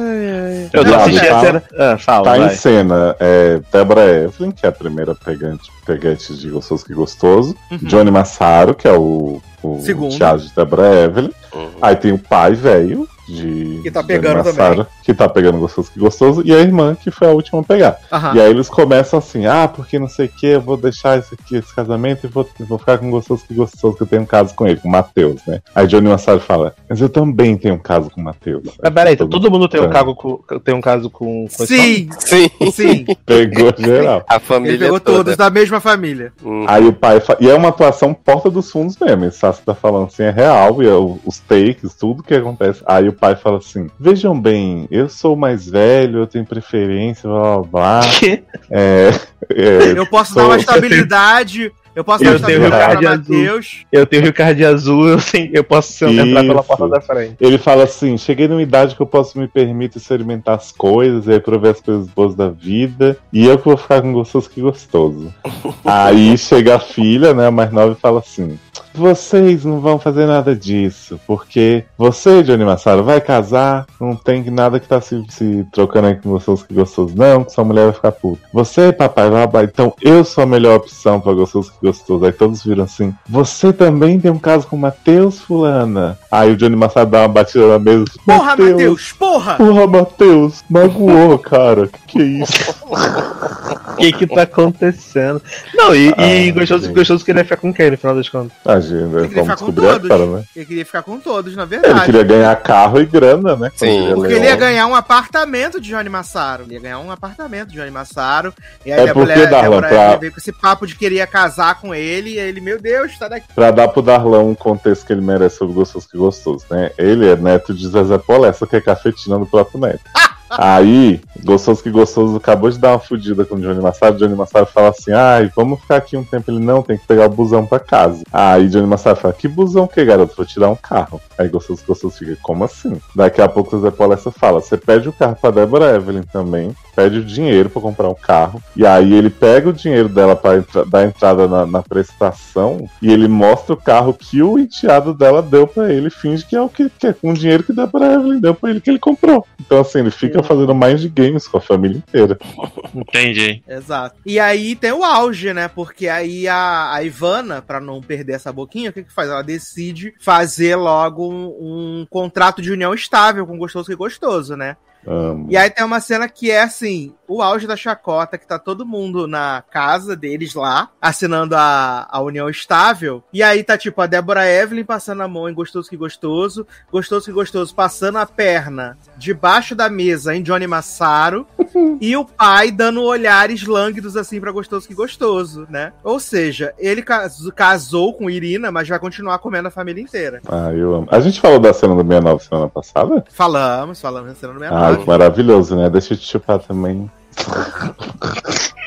Eu 0.72 0.84
Não, 0.84 0.90
não 0.92 0.98
assisti 1.00 1.26
tá- 1.26 1.36
a 1.36 1.40
cena. 1.40 1.62
Ah, 1.78 1.98
fala, 1.98 2.24
Tá 2.24 2.36
vai. 2.38 2.46
em 2.46 2.50
cena 2.56 3.16
é, 3.20 3.60
Deborah 3.72 4.06
Evelyn, 4.06 4.50
que 4.52 4.64
é 4.66 4.68
a 4.68 4.72
primeira 4.72 5.14
pegante, 5.14 5.70
peguete 5.84 6.34
de 6.34 6.48
Gostoso 6.50 6.84
que 6.84 6.94
Gostoso. 6.94 7.56
Uhum. 7.70 7.78
Johnny 7.82 8.10
Massaro, 8.10 8.74
que 8.74 8.86
é 8.88 8.92
o, 8.92 9.40
o 9.62 9.80
Segundo. 9.82 10.16
teatro 10.16 10.46
de 10.46 10.54
Deborah 10.54 10.94
Evelyn. 10.94 11.30
Uhum. 11.54 11.70
Aí 11.82 11.96
tem 11.96 12.12
o 12.12 12.18
pai 12.18 12.54
velho 12.54 13.08
de 13.28 13.80
Que 13.82 13.90
tá 13.90 14.02
pegando 14.02 14.44
Massaro, 14.44 14.86
que 15.02 15.14
tá 15.14 15.28
pegando 15.28 15.58
Gostoso 15.58 15.90
que 15.92 15.98
Gostoso. 15.98 16.42
E 16.44 16.54
a 16.54 16.58
irmã, 16.60 16.94
que 16.94 17.10
foi 17.10 17.28
a 17.28 17.32
última 17.32 17.60
a 17.60 17.64
pegar. 17.64 17.98
Aham. 18.12 18.34
E 18.36 18.40
aí 18.40 18.50
eles 18.50 18.68
começam 18.68 19.18
assim, 19.18 19.46
ah, 19.46 19.68
porque 19.68 19.98
não 19.98 20.08
sei 20.08 20.26
o 20.26 20.28
que, 20.28 20.46
eu 20.46 20.60
vou 20.60 20.76
deixar 20.76 21.18
esse, 21.18 21.34
aqui, 21.34 21.56
esse 21.56 21.74
casamento 21.74 22.26
e 22.26 22.28
vou, 22.28 22.48
vou 22.60 22.78
ficar 22.78 22.98
com 22.98 23.10
gostoso 23.10 23.44
que 23.46 23.54
gostoso, 23.54 23.96
que 23.96 24.02
eu 24.02 24.06
tenho 24.06 24.22
um 24.22 24.26
caso 24.26 24.54
com 24.54 24.66
ele, 24.66 24.80
com 24.80 24.88
o 24.88 24.92
Matheus, 24.92 25.40
né? 25.46 25.60
Aí 25.74 25.86
Johnny 25.86 26.08
Massaro 26.08 26.40
fala, 26.40 26.74
mas 26.88 27.00
eu 27.00 27.08
também 27.08 27.56
tenho 27.56 27.74
um 27.74 27.78
caso 27.78 28.10
com 28.10 28.20
o 28.20 28.24
Matheus. 28.24 28.62
Mas 28.82 28.92
peraí, 28.94 29.14
então 29.14 29.26
Todo 29.28 29.42
todo 29.42 29.52
mundo 29.52 29.68
tem 29.68 29.80
um, 29.80 29.84
É. 29.84 29.88
caso 29.88 30.14
com, 30.14 30.36
tem 30.64 30.74
um 30.74 30.80
caso 30.80 31.10
com, 31.10 31.46
com 31.56 31.66
Sim, 31.66 32.08
Sim, 32.18 32.48
sim. 32.72 33.06
Pegou 33.24 33.72
geral. 33.78 34.24
a 34.28 34.34
Ele 34.36 34.44
família 34.44 34.78
pegou 34.78 35.00
toda. 35.00 35.16
todos 35.18 35.36
da 35.36 35.50
mesma 35.50 35.78
família. 35.80 36.32
Uhum. 36.42 36.64
Aí 36.68 36.86
o 36.86 36.92
pai 36.92 37.20
fa... 37.20 37.36
E 37.40 37.48
é 37.48 37.54
uma 37.54 37.68
atuação 37.68 38.12
porta 38.14 38.50
dos 38.50 38.70
fundos 38.70 38.96
mesmo. 38.98 39.30
Sassi 39.32 39.62
tá 39.64 39.74
falando 39.74 40.06
assim, 40.06 40.22
é 40.24 40.30
real, 40.30 40.82
e 40.82 40.86
é 40.88 40.92
o- 40.94 41.18
os 41.24 41.38
takes, 41.38 41.94
tudo 41.94 42.22
que 42.22 42.34
acontece. 42.34 42.82
Aí 42.86 43.08
o 43.08 43.12
pai 43.16 43.34
fala 43.36 43.58
assim: 43.58 43.88
Vejam 43.98 44.38
bem, 44.40 44.86
eu 44.90 45.08
sou 45.08 45.34
mais 45.36 45.68
velho, 45.68 46.20
eu 46.20 46.26
tenho 46.26 46.44
preferência, 46.44 47.28
blá 47.28 47.58
blá 47.58 47.62
blá. 47.62 48.00
Que? 48.20 48.42
É, 48.70 49.10
é, 49.50 49.92
Eu 49.98 50.06
posso 50.06 50.32
sou- 50.34 50.42
dar 50.42 50.48
uma 50.48 50.56
estabilidade. 50.58 51.72
Eu 51.94 52.04
posso 52.04 52.22
Eu 52.22 52.32
dar 52.32 52.36
uma 52.40 52.46
tenho 52.46 52.58
estabilidade 52.58 52.90
pra 52.92 53.00
Ricardo 53.14 53.20
Azul. 53.22 53.60
Eu 53.90 54.04
tenho 54.06 54.22
Rio 54.24 54.34
Card 54.34 54.64
Azul, 54.66 55.08
eu, 55.08 55.18
tenho- 55.18 55.50
eu 55.54 55.64
posso 55.64 55.92
ser- 55.94 56.10
entrar 56.10 56.42
pela 56.42 56.60
Isso. 56.60 56.64
porta 56.64 56.88
da 56.90 57.00
frente. 57.00 57.36
Ele 57.40 57.56
fala 57.56 57.84
assim: 57.84 58.18
cheguei 58.18 58.46
numa 58.46 58.60
idade 58.62 58.94
que 58.94 59.00
eu 59.00 59.06
posso 59.06 59.38
me 59.38 59.48
permitir 59.48 59.96
experimentar 59.96 60.56
as 60.56 60.70
coisas, 60.70 61.26
e 61.26 61.32
aí 61.32 61.40
prover 61.40 61.70
as 61.70 61.80
coisas 61.80 62.06
boas 62.08 62.34
da 62.34 62.50
vida, 62.50 63.16
e 63.32 63.46
eu 63.46 63.56
que 63.56 63.64
vou 63.64 63.78
ficar 63.78 64.02
com 64.02 64.12
gostoso 64.12 64.50
que 64.50 64.60
gostoso. 64.60 65.32
aí 65.86 66.36
chega 66.36 66.76
a 66.76 66.78
filha, 66.78 67.32
né, 67.32 67.46
a 67.46 67.50
mais 67.50 67.72
nova, 67.72 67.92
e 67.92 68.00
fala 68.00 68.18
assim: 68.20 68.58
vocês 68.94 69.64
não 69.64 69.80
vão 69.80 69.98
fazer 69.98 70.26
nada 70.26 70.54
disso, 70.54 71.20
porque 71.26 71.84
você, 71.96 72.42
Johnny 72.42 72.64
Massaro, 72.64 73.04
vai 73.04 73.20
casar, 73.20 73.86
não 74.00 74.16
tem 74.16 74.44
nada 74.50 74.80
que 74.80 74.88
tá 74.88 75.00
se, 75.00 75.22
se 75.28 75.66
trocando 75.72 76.08
aí 76.08 76.14
com 76.16 76.30
gostoso 76.30 76.64
que 76.66 76.74
gostoso, 76.74 77.14
não, 77.16 77.44
que 77.44 77.52
sua 77.52 77.64
mulher 77.64 77.84
vai 77.84 77.92
ficar 77.92 78.12
puta. 78.12 78.40
Você, 78.52 78.92
papai, 78.92 79.30
vai, 79.30 79.46
vai, 79.46 79.64
então 79.64 79.94
eu 80.02 80.24
sou 80.24 80.42
a 80.44 80.46
melhor 80.46 80.76
opção 80.76 81.20
pra 81.20 81.32
gostoso 81.32 81.72
que 81.72 81.86
gostoso. 81.86 82.24
Aí 82.24 82.32
todos 82.32 82.64
viram 82.64 82.84
assim: 82.84 83.14
você 83.28 83.72
também 83.72 84.18
tem 84.18 84.30
um 84.30 84.38
caso 84.38 84.66
com 84.66 84.76
o 84.76 84.78
Matheus, 84.78 85.40
fulana. 85.40 86.18
Aí 86.30 86.52
o 86.52 86.56
Johnny 86.56 86.76
Massaro 86.76 87.08
dá 87.08 87.20
uma 87.20 87.28
batida 87.28 87.66
na 87.68 87.78
mesa. 87.78 88.04
Porra, 88.24 88.56
Matheus, 88.56 89.12
porra! 89.12 89.54
Porra, 89.54 89.86
Matheus, 89.86 90.64
magoou, 90.68 91.38
cara. 91.38 91.88
Que 91.88 92.16
que 92.16 92.18
é 92.20 92.24
isso? 92.24 92.74
O 93.96 93.98
que 93.98 94.12
que 94.12 94.26
tá 94.26 94.42
acontecendo? 94.42 95.40
Não, 95.74 95.94
e, 95.94 96.08
e 96.18 96.50
Ah, 96.50 96.52
gostoso, 96.52 96.84
gente. 96.84 96.94
gostoso 96.94 97.24
que 97.24 97.30
ele 97.30 97.38
ia 97.38 97.44
ficar 97.44 97.56
com 97.56 97.72
quem 97.72 97.90
no 97.90 97.96
final 97.96 98.14
das 98.14 98.28
contas? 98.28 98.52
Ah, 98.68 98.80
gente, 98.80 98.94
Ele 98.94 99.08
queria 99.08 99.20
vamos 99.20 99.28
ficar 99.28 99.56
com 99.56 99.66
descobrir 99.66 99.86
todos. 99.92 100.10
agora, 100.10 100.26
né? 100.38 100.44
Ele 100.56 100.64
queria 100.66 100.86
ficar 100.86 101.02
com 101.02 101.20
todos, 101.20 101.54
na 101.56 101.62
Ele 101.62 101.68
verdade. 101.70 102.04
queria 102.06 102.22
ganhar 102.22 102.56
carro 102.56 103.00
e 103.00 103.06
grana, 103.06 103.56
né? 103.56 103.70
Sim. 103.76 104.12
Porque 104.14 104.32
ele 104.34 104.44
ia 104.46 104.56
ganhar 104.56 104.86
um 104.86 104.94
apartamento 104.94 105.80
de 105.80 105.90
Johnny 105.90 106.08
Massaro. 106.08 106.64
Ele 106.64 106.74
ia 106.74 106.80
ganhar 106.80 106.98
um 106.98 107.10
apartamento 107.10 107.68
de 107.70 107.76
Johnny 107.76 107.90
Massaro. 107.90 108.52
E 108.84 108.92
aí 108.92 109.00
É 109.06 109.10
a 109.10 109.14
porque, 109.14 109.32
mulher 109.32 109.48
Darlan, 109.50 109.80
pra- 109.80 110.16
veio 110.16 110.32
com 110.32 110.38
esse 110.38 110.52
papo 110.52 110.86
de 110.86 110.94
querer 110.96 111.26
casar 111.26 111.80
com 111.80 111.94
ele. 111.94 112.30
E 112.30 112.38
ele, 112.38 112.60
meu 112.60 112.80
Deus, 112.80 113.18
tá 113.18 113.28
daqui. 113.28 113.46
Pra 113.54 113.70
dar 113.70 113.88
pro 113.88 114.02
Darlão 114.02 114.50
um 114.50 114.54
contexto 114.54 115.06
que 115.06 115.12
ele 115.12 115.20
merece 115.22 115.56
sobre 115.58 115.74
gostoso 115.74 116.08
que 116.08 116.16
gostoso, 116.18 116.64
né? 116.70 116.90
Ele 116.98 117.28
é 117.28 117.36
neto 117.36 117.72
de 117.74 117.88
Zezé 117.88 118.18
Polé, 118.18 118.52
só 118.52 118.66
que 118.66 118.76
é 118.76 118.80
cafetina 118.80 119.38
do 119.38 119.46
próprio 119.46 119.80
neto. 119.80 120.00
Aí, 120.50 121.20
gostoso 121.44 121.82
que 121.82 121.90
gostoso 121.90 122.36
acabou 122.36 122.70
de 122.70 122.78
dar 122.78 122.90
uma 122.92 122.98
fudida 122.98 123.44
com 123.44 123.56
o 123.56 123.60
Johnny 123.60 123.80
Massaro. 123.80 124.16
Johnny 124.16 124.34
Massaro 124.34 124.66
fala 124.66 124.88
assim: 124.90 125.12
ai, 125.12 125.50
vamos 125.54 125.80
ficar 125.80 125.96
aqui 125.96 126.16
um 126.16 126.24
tempo. 126.24 126.50
Ele 126.50 126.60
não, 126.60 126.82
tem 126.82 126.96
que 126.96 127.06
pegar 127.06 127.26
o 127.26 127.30
busão 127.30 127.66
pra 127.66 127.78
casa. 127.78 128.22
Aí 128.32 128.68
Johnny 128.68 128.86
Massaro 128.86 129.16
fala: 129.16 129.34
que 129.34 129.48
busão 129.48 129.86
que, 129.86 130.04
garoto? 130.04 130.36
Vou 130.36 130.46
tirar 130.46 130.70
um 130.70 130.76
carro. 130.76 131.20
Aí 131.38 131.48
gostoso 131.48 131.80
que 131.80 131.88
gostoso 131.88 132.16
fica: 132.16 132.36
como 132.42 132.64
assim? 132.64 133.00
Daqui 133.14 133.40
a 133.40 133.48
pouco 133.48 133.76
o 133.76 133.80
Zé 133.80 133.90
Polessa 133.90 134.30
fala: 134.30 134.60
você 134.60 134.76
pede 134.76 135.08
o 135.08 135.12
carro 135.12 135.36
pra 135.40 135.50
Débora 135.50 135.94
Evelyn 135.96 136.22
também, 136.22 136.74
pede 136.94 137.18
o 137.18 137.24
dinheiro 137.24 137.68
pra 137.68 137.82
comprar 137.82 138.08
um 138.08 138.14
carro. 138.14 138.62
E 138.76 138.86
aí 138.86 139.12
ele 139.12 139.30
pega 139.30 139.68
o 139.68 139.72
dinheiro 139.72 140.08
dela 140.08 140.36
pra 140.36 140.56
entra- 140.56 140.84
dar 140.84 141.04
entrada 141.04 141.48
na, 141.48 141.66
na 141.66 141.82
prestação 141.82 142.88
e 143.02 143.12
ele 143.12 143.28
mostra 143.28 143.74
o 143.74 143.76
carro 143.76 144.14
que 144.14 144.42
o 144.42 144.58
enteado 144.58 145.12
dela 145.12 145.42
deu 145.42 145.66
pra 145.66 145.92
ele, 145.92 146.10
finge 146.10 146.44
que 146.44 146.56
é 146.56 146.60
o 146.60 146.68
que, 146.68 146.88
que 146.88 147.06
é 147.06 147.12
com 147.12 147.30
o 147.30 147.34
dinheiro 147.34 147.62
que 147.62 147.72
Débora 147.72 148.14
Evelyn 148.14 148.40
deu 148.40 148.54
pra 148.54 148.70
ele 148.70 148.80
que 148.80 148.90
ele 148.90 148.98
comprou. 148.98 149.44
Então 149.60 149.80
assim, 149.80 149.98
ele 150.00 150.10
fica 150.10 150.35
fazendo 150.42 150.74
mind 150.74 151.06
games 151.12 151.46
com 151.46 151.58
a 151.58 151.60
família 151.60 151.98
inteira. 151.98 152.38
Entendi. 152.94 153.62
Exato. 153.66 154.16
E 154.24 154.38
aí 154.38 154.74
tem 154.74 154.92
o 154.92 155.04
auge, 155.04 155.52
né? 155.52 155.68
Porque 155.68 156.08
aí 156.08 156.48
a, 156.48 156.92
a 156.92 157.02
Ivana, 157.02 157.62
pra 157.62 157.80
não 157.80 158.00
perder 158.00 158.34
essa 158.34 158.52
boquinha, 158.52 158.90
o 158.90 158.92
que 158.92 159.04
que 159.04 159.12
faz? 159.12 159.30
Ela 159.30 159.42
decide 159.42 160.14
fazer 160.20 160.76
logo 160.76 161.30
um, 161.30 162.00
um 162.00 162.06
contrato 162.08 162.62
de 162.62 162.70
união 162.70 162.94
estável 162.94 163.46
com 163.46 163.58
gostoso 163.58 163.86
que 163.86 163.96
gostoso, 163.96 164.56
né? 164.56 164.76
Amo. 165.06 165.46
E 165.48 165.56
aí 165.56 165.70
tem 165.70 165.84
uma 165.84 166.00
cena 166.00 166.28
que 166.28 166.50
é 166.50 166.62
assim, 166.62 167.14
o 167.28 167.42
auge 167.42 167.66
da 167.66 167.76
chacota, 167.76 168.36
que 168.38 168.46
tá 168.46 168.58
todo 168.58 168.86
mundo 168.86 169.26
na 169.26 169.62
casa 169.70 170.16
deles 170.16 170.54
lá, 170.54 170.90
assinando 171.00 171.54
a, 171.56 172.06
a 172.10 172.20
união 172.20 172.48
estável. 172.48 173.22
E 173.32 173.42
aí 173.42 173.62
tá 173.62 173.76
tipo 173.78 174.00
a 174.00 174.06
Débora 174.06 174.48
Evelyn 174.48 174.84
passando 174.84 175.22
a 175.22 175.28
mão 175.28 175.48
em 175.48 175.54
Gostoso 175.54 175.88
que 175.88 175.96
Gostoso, 175.96 176.66
Gostoso 176.90 177.26
que 177.26 177.32
Gostoso 177.32 177.74
passando 177.74 178.18
a 178.18 178.26
perna 178.26 178.98
debaixo 179.16 179.74
da 179.74 179.88
mesa 179.88 180.34
em 180.34 180.42
Johnny 180.42 180.66
Massaro, 180.66 181.46
e 182.00 182.16
o 182.16 182.24
pai 182.24 182.70
dando 182.70 183.02
olhares 183.02 183.64
lânguidos 183.64 184.16
assim 184.16 184.40
pra 184.40 184.52
Gostoso 184.52 184.86
que 184.86 184.94
Gostoso, 184.94 185.66
né? 185.70 185.92
Ou 186.02 186.18
seja, 186.18 186.74
ele 186.78 187.02
cas- 187.02 187.48
casou 187.54 188.14
com 188.14 188.30
Irina, 188.30 188.70
mas 188.72 188.88
vai 188.88 188.98
continuar 188.98 189.38
comendo 189.38 189.68
a 189.68 189.70
família 189.70 190.02
inteira. 190.02 190.40
Ah, 190.48 190.72
eu 190.72 190.94
amo. 190.94 191.08
A 191.10 191.20
gente 191.20 191.40
falou 191.40 191.58
da 191.58 191.72
cena 191.72 191.94
do 191.94 192.02
69 192.02 192.44
semana 192.44 192.68
passada? 192.68 193.24
Falamos, 193.30 194.00
falamos 194.00 194.28
na 194.30 194.34
cena 194.34 194.52
do 194.52 194.64
Ah, 194.64 194.95
69. 194.96 195.02
que 195.04 195.06
maravilhoso, 195.08 195.76
né? 195.76 195.88
Deixa 195.90 196.14
eu 196.14 196.18
te 196.18 196.26
chupar 196.26 196.58
também. 196.58 197.10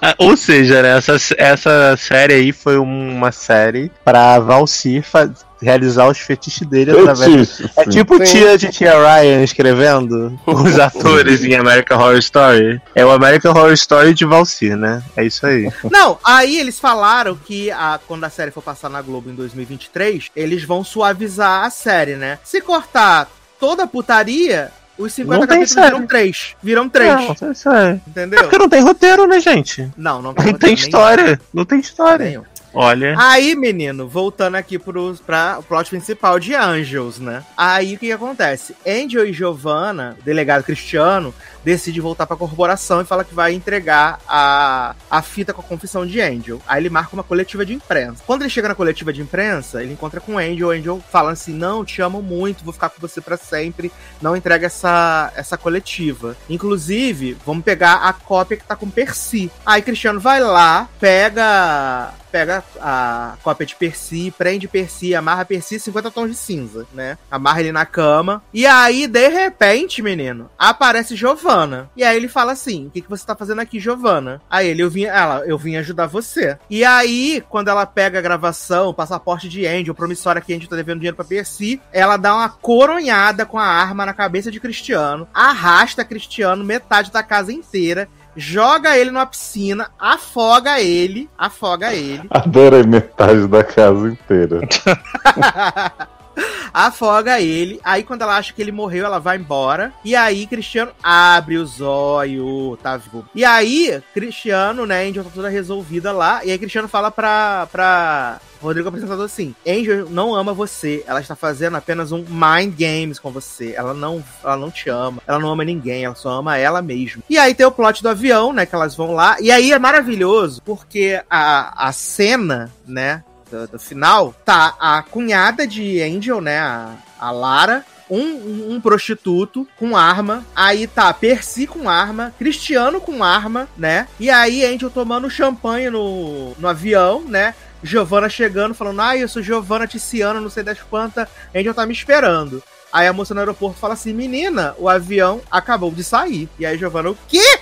Ah, 0.00 0.14
Ou 0.18 0.34
seja, 0.36 0.80
né, 0.80 0.96
essa, 0.96 1.16
essa 1.36 1.96
série 1.98 2.32
aí 2.32 2.52
foi 2.52 2.78
uma 2.78 3.30
série 3.32 3.90
pra 4.04 4.38
Valcir 4.38 5.02
fa- 5.02 5.28
realizar 5.60 6.06
os 6.08 6.16
fetiches 6.18 6.66
dele 6.66 6.92
através. 6.92 7.50
Fetiche, 7.56 7.70
É 7.76 7.84
sim. 7.84 7.90
tipo 7.90 8.18
tia 8.24 8.56
de 8.56 8.68
Tia 8.70 8.92
Ryan 8.94 9.42
escrevendo 9.42 10.38
os 10.46 10.78
atores 10.80 11.44
em 11.44 11.54
American 11.54 11.98
Horror 11.98 12.16
Story. 12.18 12.80
É 12.94 13.04
o 13.04 13.10
American 13.10 13.50
Horror 13.52 13.72
Story 13.72 14.14
de 14.14 14.24
Valcir, 14.24 14.74
né? 14.76 15.02
É 15.16 15.24
isso 15.24 15.44
aí. 15.44 15.70
Não, 15.90 16.18
aí 16.24 16.58
eles 16.58 16.78
falaram 16.80 17.34
que 17.36 17.70
a, 17.72 17.98
quando 18.06 18.24
a 18.24 18.30
série 18.30 18.50
for 18.52 18.62
passar 18.62 18.88
na 18.88 19.02
Globo 19.02 19.28
em 19.28 19.34
2023, 19.34 20.30
eles 20.34 20.64
vão 20.64 20.82
suavizar 20.82 21.64
a 21.64 21.70
série, 21.70 22.14
né? 22.14 22.38
Se 22.44 22.60
cortar 22.62 23.28
toda 23.60 23.82
a 23.82 23.86
putaria, 23.88 24.70
os 24.98 25.12
50 25.12 25.38
Não 25.40 25.46
tem 25.46 25.58
capítulos 25.60 25.70
série. 25.70 25.86
viram 25.94 26.06
três. 26.06 26.56
Viram 26.62 26.88
três. 26.88 27.14
Não, 27.40 27.52
isso 27.52 27.68
é. 27.70 27.90
É 27.90 28.00
Entendeu? 28.10 28.40
porque 28.42 28.58
não 28.58 28.68
tem 28.68 28.80
roteiro, 28.82 29.26
né, 29.26 29.40
gente? 29.40 29.88
Não, 29.96 30.16
não 30.16 30.22
Não 30.22 30.28
roteiro 30.32 30.58
tem 30.58 30.68
nenhum. 30.74 30.80
história. 30.82 31.40
Não 31.54 31.64
tem 31.64 31.80
história. 31.80 32.26
Nenhum. 32.26 32.42
Olha. 32.74 33.14
Aí, 33.18 33.56
menino, 33.56 34.06
voltando 34.06 34.56
aqui 34.56 34.78
pro, 34.78 35.14
pra 35.26 35.56
o 35.58 35.62
plot 35.62 35.88
principal 35.88 36.38
de 36.38 36.54
Angels, 36.54 37.18
né? 37.18 37.42
Aí 37.56 37.94
o 37.94 37.98
que, 37.98 38.06
que 38.06 38.12
acontece? 38.12 38.76
Angel 38.86 39.26
e 39.26 39.32
Giovanna, 39.32 40.16
delegado 40.22 40.62
Cristiano, 40.62 41.34
decide 41.68 42.00
voltar 42.00 42.26
pra 42.26 42.34
corporação 42.34 43.02
e 43.02 43.04
fala 43.04 43.22
que 43.22 43.34
vai 43.34 43.52
entregar 43.52 44.18
a, 44.26 44.96
a 45.10 45.20
fita 45.20 45.52
com 45.52 45.60
a 45.60 45.64
confissão 45.64 46.06
de 46.06 46.18
Angel. 46.18 46.62
Aí 46.66 46.80
ele 46.80 46.88
marca 46.88 47.12
uma 47.12 47.22
coletiva 47.22 47.66
de 47.66 47.74
imprensa. 47.74 48.22
Quando 48.26 48.40
ele 48.40 48.48
chega 48.48 48.68
na 48.68 48.74
coletiva 48.74 49.12
de 49.12 49.20
imprensa, 49.20 49.82
ele 49.82 49.92
encontra 49.92 50.18
com 50.18 50.38
Angel. 50.38 50.70
Angel 50.70 51.02
fala 51.12 51.32
assim: 51.32 51.52
Não, 51.52 51.84
te 51.84 52.00
amo 52.00 52.22
muito, 52.22 52.64
vou 52.64 52.72
ficar 52.72 52.88
com 52.88 52.98
você 52.98 53.20
pra 53.20 53.36
sempre. 53.36 53.92
Não 54.22 54.34
entrega 54.34 54.64
essa, 54.64 55.30
essa 55.36 55.58
coletiva. 55.58 56.34
Inclusive, 56.48 57.36
vamos 57.44 57.62
pegar 57.62 57.96
a 57.96 58.14
cópia 58.14 58.56
que 58.56 58.64
tá 58.64 58.74
com 58.74 58.88
Percy. 58.88 59.50
Aí 59.66 59.82
Cristiano 59.82 60.18
vai 60.18 60.40
lá, 60.40 60.88
pega 60.98 62.14
pega 62.30 62.62
a 62.80 63.36
cópia 63.42 63.66
de 63.66 63.74
Percy, 63.74 64.32
prende 64.36 64.68
Percy, 64.68 65.14
amarra 65.14 65.44
Percy 65.44 65.80
50 65.80 66.10
tons 66.10 66.30
de 66.30 66.36
cinza, 66.36 66.86
né? 66.92 67.18
Amarra 67.30 67.60
ele 67.60 67.72
na 67.72 67.86
cama. 67.86 68.42
E 68.52 68.66
aí, 68.66 69.06
de 69.06 69.28
repente, 69.28 70.02
menino, 70.02 70.50
aparece 70.58 71.16
Giovanna. 71.16 71.57
Giovanna. 71.58 71.90
E 71.96 72.04
aí 72.04 72.16
ele 72.16 72.28
fala 72.28 72.52
assim: 72.52 72.86
O 72.86 72.90
que, 72.90 73.00
que 73.00 73.10
você 73.10 73.26
tá 73.26 73.34
fazendo 73.34 73.60
aqui, 73.60 73.80
Giovanna? 73.80 74.40
Aí 74.48 74.68
ele, 74.68 74.82
eu 74.82 74.90
vim, 74.90 75.04
ela, 75.04 75.42
eu 75.46 75.58
vim 75.58 75.76
ajudar 75.76 76.06
você. 76.06 76.58
E 76.70 76.84
aí, 76.84 77.42
quando 77.48 77.68
ela 77.68 77.86
pega 77.86 78.18
a 78.18 78.22
gravação, 78.22 78.88
o 78.88 78.94
passaporte 78.94 79.48
de 79.48 79.66
Angel, 79.66 79.94
promissória 79.94 80.40
que 80.40 80.54
Angel 80.54 80.68
tá 80.68 80.76
devendo 80.76 80.98
dinheiro 80.98 81.16
pra 81.16 81.24
Percy, 81.24 81.80
ela 81.92 82.16
dá 82.16 82.34
uma 82.34 82.48
coronhada 82.48 83.44
com 83.44 83.58
a 83.58 83.66
arma 83.66 84.06
na 84.06 84.12
cabeça 84.12 84.50
de 84.50 84.60
Cristiano, 84.60 85.26
arrasta 85.32 86.04
Cristiano 86.04 86.64
metade 86.64 87.10
da 87.10 87.22
casa 87.22 87.52
inteira. 87.52 88.08
Joga 88.36 88.96
ele 88.96 89.10
numa 89.10 89.26
piscina, 89.26 89.90
afoga 89.98 90.80
ele, 90.80 91.28
afoga 91.36 91.92
ele. 91.92 92.28
Adorei 92.30 92.84
metade 92.84 93.48
da 93.48 93.64
casa 93.64 94.08
inteira. 94.08 94.60
afoga 96.72 97.40
ele. 97.40 97.80
Aí 97.84 98.02
quando 98.02 98.22
ela 98.22 98.36
acha 98.36 98.52
que 98.52 98.62
ele 98.62 98.72
morreu, 98.72 99.04
ela 99.04 99.18
vai 99.18 99.36
embora. 99.36 99.92
E 100.04 100.14
aí 100.14 100.46
Cristiano 100.46 100.92
abre 101.02 101.56
os 101.56 101.80
olhos, 101.80 102.78
tá 102.82 102.96
vivo. 102.96 103.24
E 103.34 103.44
aí 103.44 104.02
Cristiano, 104.14 104.86
né, 104.86 105.06
Angel 105.06 105.24
tá 105.24 105.30
toda 105.34 105.48
resolvida 105.48 106.12
lá. 106.12 106.44
E 106.44 106.50
aí 106.50 106.58
Cristiano 106.58 106.88
fala 106.88 107.10
pra, 107.10 107.66
pra 107.70 108.40
Rodrigo 108.60 108.88
apresentador 108.88 109.24
assim: 109.24 109.54
Angel 109.66 110.08
não 110.10 110.34
ama 110.34 110.52
você, 110.52 111.04
ela 111.06 111.20
está 111.20 111.36
fazendo 111.36 111.76
apenas 111.76 112.12
um 112.12 112.24
mind 112.28 112.74
games 112.78 113.18
com 113.18 113.30
você. 113.30 113.74
Ela 113.76 113.94
não, 113.94 114.22
ela 114.42 114.56
não 114.56 114.70
te 114.70 114.90
ama, 114.90 115.22
ela 115.26 115.38
não 115.38 115.50
ama 115.50 115.64
ninguém, 115.64 116.04
ela 116.04 116.14
só 116.14 116.30
ama 116.30 116.56
ela 116.56 116.82
mesma. 116.82 117.22
E 117.28 117.38
aí 117.38 117.54
tem 117.54 117.66
o 117.66 117.72
plot 117.72 118.02
do 118.02 118.08
avião, 118.08 118.52
né? 118.52 118.66
Que 118.66 118.74
elas 118.74 118.94
vão 118.94 119.14
lá. 119.14 119.36
E 119.40 119.50
aí 119.50 119.72
é 119.72 119.78
maravilhoso, 119.78 120.60
porque 120.64 121.20
a, 121.30 121.88
a 121.88 121.92
cena, 121.92 122.70
né? 122.86 123.22
Do, 123.50 123.66
do 123.68 123.78
final, 123.78 124.34
tá 124.44 124.74
a 124.78 125.02
cunhada 125.02 125.66
de 125.66 126.02
Angel, 126.02 126.40
né? 126.40 126.58
A, 126.58 126.94
a 127.18 127.30
Lara, 127.30 127.84
um, 128.10 128.74
um, 128.74 128.80
prostituto 128.80 129.66
com 129.76 129.96
arma. 129.96 130.44
Aí 130.54 130.86
tá 130.86 131.12
Percy 131.12 131.66
com 131.66 131.88
arma, 131.88 132.34
Cristiano 132.38 133.00
com 133.00 133.22
arma, 133.22 133.68
né? 133.76 134.08
E 134.18 134.30
aí 134.30 134.64
Angel 134.64 134.90
tomando 134.90 135.30
champanhe 135.30 135.90
no, 135.90 136.54
no 136.58 136.68
avião, 136.68 137.22
né? 137.22 137.54
Giovanna 137.82 138.28
chegando, 138.28 138.74
falando, 138.74 139.00
ah, 139.00 139.16
eu 139.16 139.28
sou 139.28 139.42
Giovanna 139.42 139.86
Tiziano, 139.86 140.40
não 140.40 140.50
sei 140.50 140.62
das 140.64 140.80
quantas, 140.80 141.28
Angel 141.54 141.74
tá 141.74 141.86
me 141.86 141.92
esperando. 141.92 142.62
Aí 142.92 143.06
a 143.06 143.12
moça 143.12 143.34
no 143.34 143.40
aeroporto 143.40 143.78
fala 143.78 143.94
assim: 143.94 144.12
Menina, 144.12 144.74
o 144.78 144.88
avião 144.88 145.40
acabou 145.50 145.90
de 145.90 146.02
sair. 146.02 146.48
E 146.58 146.66
aí 146.66 146.78
Giovanna, 146.78 147.10
o 147.10 147.18
quê? 147.28 147.58